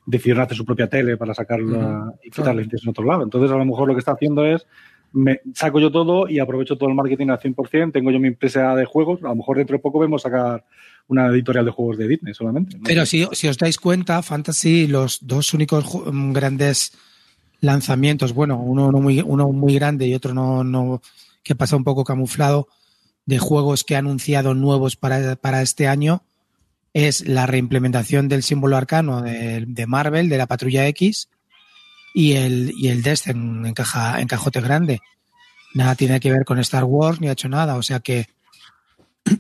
decidieron 0.07 0.43
hacer 0.43 0.57
su 0.57 0.65
propia 0.65 0.89
tele 0.89 1.17
para 1.17 1.35
sacarla 1.35 2.13
y 2.23 2.31
quitar 2.31 2.55
licencias 2.55 2.83
en 2.85 2.91
otro 2.91 3.05
lado. 3.05 3.23
Entonces, 3.23 3.51
a 3.51 3.57
lo 3.57 3.65
mejor 3.65 3.89
lo 3.89 3.95
que 3.95 4.01
está 4.01 4.13
haciendo 4.13 4.45
es 4.47 4.67
me 5.13 5.41
saco 5.55 5.79
yo 5.79 5.93
todo 5.93 6.29
y 6.29 6.41
aprovecho 6.41 6.77
todo 6.77 6.89
el 6.89 6.95
marketing 6.97 7.29
al 7.29 7.39
100%, 7.39 7.93
tengo 7.93 8.11
yo 8.11 8.19
mi 8.19 8.29
empresa 8.29 8.75
de 8.75 8.85
juegos, 8.85 9.23
a 9.23 9.29
lo 9.29 9.37
mejor 9.37 9.59
dentro 9.59 9.77
de 9.77 9.83
poco 9.83 9.99
vemos 10.01 10.23
sacar 10.23 10.65
una 11.07 11.27
editorial 11.29 11.65
de 11.67 11.71
juegos 11.71 11.99
de 11.99 12.09
Disney 12.09 12.35
solamente. 12.35 12.77
¿no? 12.79 12.83
Pero 12.85 13.07
si, 13.07 13.27
si 13.33 13.47
os 13.47 13.57
dais 13.59 13.79
cuenta, 13.79 14.23
Fantasy, 14.23 14.87
los 14.89 15.25
dos 15.27 15.55
únicos 15.55 15.85
grandes 16.33 16.93
lanzamientos, 17.65 18.33
bueno, 18.33 18.59
uno, 18.59 18.93
no 18.93 19.01
muy, 19.01 19.21
uno 19.21 19.49
muy 19.51 19.75
grande 19.75 20.07
y 20.07 20.15
otro 20.15 20.35
no, 20.35 20.63
no, 20.63 21.03
que 21.43 21.55
pasa 21.55 21.77
un 21.77 21.85
poco 21.85 22.05
camuflado, 22.05 22.69
de 23.27 23.39
juegos 23.39 23.85
que 23.85 23.97
ha 23.97 24.01
anunciado 24.01 24.55
nuevos 24.55 24.97
para, 24.97 25.37
para 25.37 25.63
este 25.63 25.89
año, 25.89 26.23
es 26.93 27.27
la 27.27 27.47
reimplementación 27.47 28.29
del 28.29 28.43
símbolo 28.43 28.77
arcano 28.77 29.23
de, 29.23 29.65
de 29.67 29.87
Marvel, 29.87 30.29
de 30.29 30.39
la 30.39 30.47
Patrulla 30.47 30.87
X, 30.89 31.29
y 32.15 32.35
el, 32.35 32.73
y 32.77 32.89
el 32.89 33.03
Dest 33.03 33.27
en, 33.27 33.73
caja, 33.75 34.21
en 34.21 34.29
cajote 34.29 34.61
grande. 34.61 35.01
Nada 35.75 35.97
tiene 35.97 36.21
que 36.21 36.31
ver 36.31 36.45
con 36.45 36.61
Star 36.61 36.85
Wars, 36.85 37.21
ni 37.21 37.29
ha 37.29 37.33
hecho 37.33 37.49
nada, 37.49 37.77
o 37.77 37.83
sea 37.83 37.99
que 37.99 38.29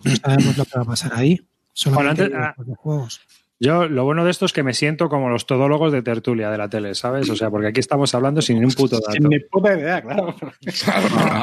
no 0.02 0.16
sabemos 0.16 0.56
lo 0.56 0.64
que 0.64 0.76
va 0.76 0.82
a 0.82 0.86
pasar 0.86 1.12
ahí. 1.14 1.40
Solamente 1.72 2.24
antes- 2.24 2.38
ah, 2.40 2.54
los 2.66 2.78
juegos. 2.78 3.20
Yo, 3.60 3.86
lo 3.88 4.04
bueno 4.04 4.24
de 4.24 4.30
esto 4.32 4.44
es 4.46 4.52
que 4.52 4.62
me 4.62 4.74
siento 4.74 5.08
como 5.08 5.28
los 5.30 5.46
todólogos 5.46 5.92
de 5.92 6.02
tertulia 6.02 6.50
de 6.50 6.58
la 6.58 6.68
tele, 6.68 6.94
¿sabes? 6.94 7.30
O 7.30 7.36
sea, 7.36 7.50
porque 7.50 7.68
aquí 7.68 7.80
estamos 7.80 8.14
hablando 8.14 8.42
sin 8.42 8.58
ni 8.58 8.64
un 8.66 8.72
puto 8.72 8.96
dato. 8.96 9.12
Sin 9.12 9.28
ni 9.28 9.38
puta 9.40 9.78
idea, 9.78 10.02
claro. 10.02 10.34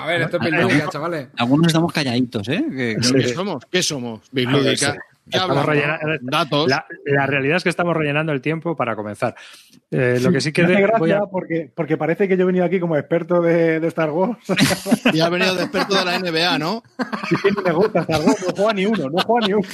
A 0.01 0.05
ver, 0.05 0.21
esto 0.23 0.37
es 0.41 0.67
Big 0.67 0.89
chavales. 0.89 1.29
Algunos 1.37 1.67
estamos 1.67 1.91
calladitos, 1.93 2.47
¿eh? 2.49 2.63
¿Qué 2.69 3.27
somos? 3.33 3.63
¿Qué 3.71 3.81
somos? 3.81 4.21
Sí. 4.25 4.45
¿Qué 4.45 5.37
Estamos 5.37 5.57
hablamos? 5.59 5.65
rellena- 5.67 5.99
Datos. 6.21 6.67
La, 6.67 6.85
la 7.05 7.25
realidad 7.27 7.57
es 7.57 7.63
que 7.63 7.69
estamos 7.69 7.95
rellenando 7.95 8.33
el 8.33 8.41
tiempo 8.41 8.75
para 8.75 8.95
comenzar. 8.97 9.35
Eh, 9.89 10.19
lo 10.21 10.31
que 10.31 10.41
sí 10.41 10.51
que 10.51 10.63
Me 10.63 10.73
hace 10.73 10.81
gracia 10.81 10.97
voy 10.99 11.11
a- 11.11 11.21
porque, 11.31 11.71
porque 11.73 11.95
parece 11.95 12.27
que 12.27 12.35
yo 12.35 12.43
he 12.43 12.45
venido 12.47 12.65
aquí 12.65 12.79
como 12.81 12.97
experto 12.97 13.39
de, 13.41 13.79
de 13.79 13.87
Star 13.87 14.09
Wars. 14.11 14.37
Y 15.13 15.21
ha 15.21 15.29
venido 15.29 15.55
de 15.55 15.63
experto 15.63 15.95
de 15.95 16.03
la 16.05 16.19
NBA, 16.19 16.57
¿no? 16.59 16.83
no 17.55 17.61
me 17.63 17.71
gusta 17.71 18.01
Star 18.01 18.19
Wars, 18.21 18.43
no 18.45 18.53
juega 18.55 18.73
ni 18.73 18.85
uno, 18.85 19.09
no 19.09 19.23
juega 19.23 19.47
ni 19.47 19.53
uno. 19.53 19.63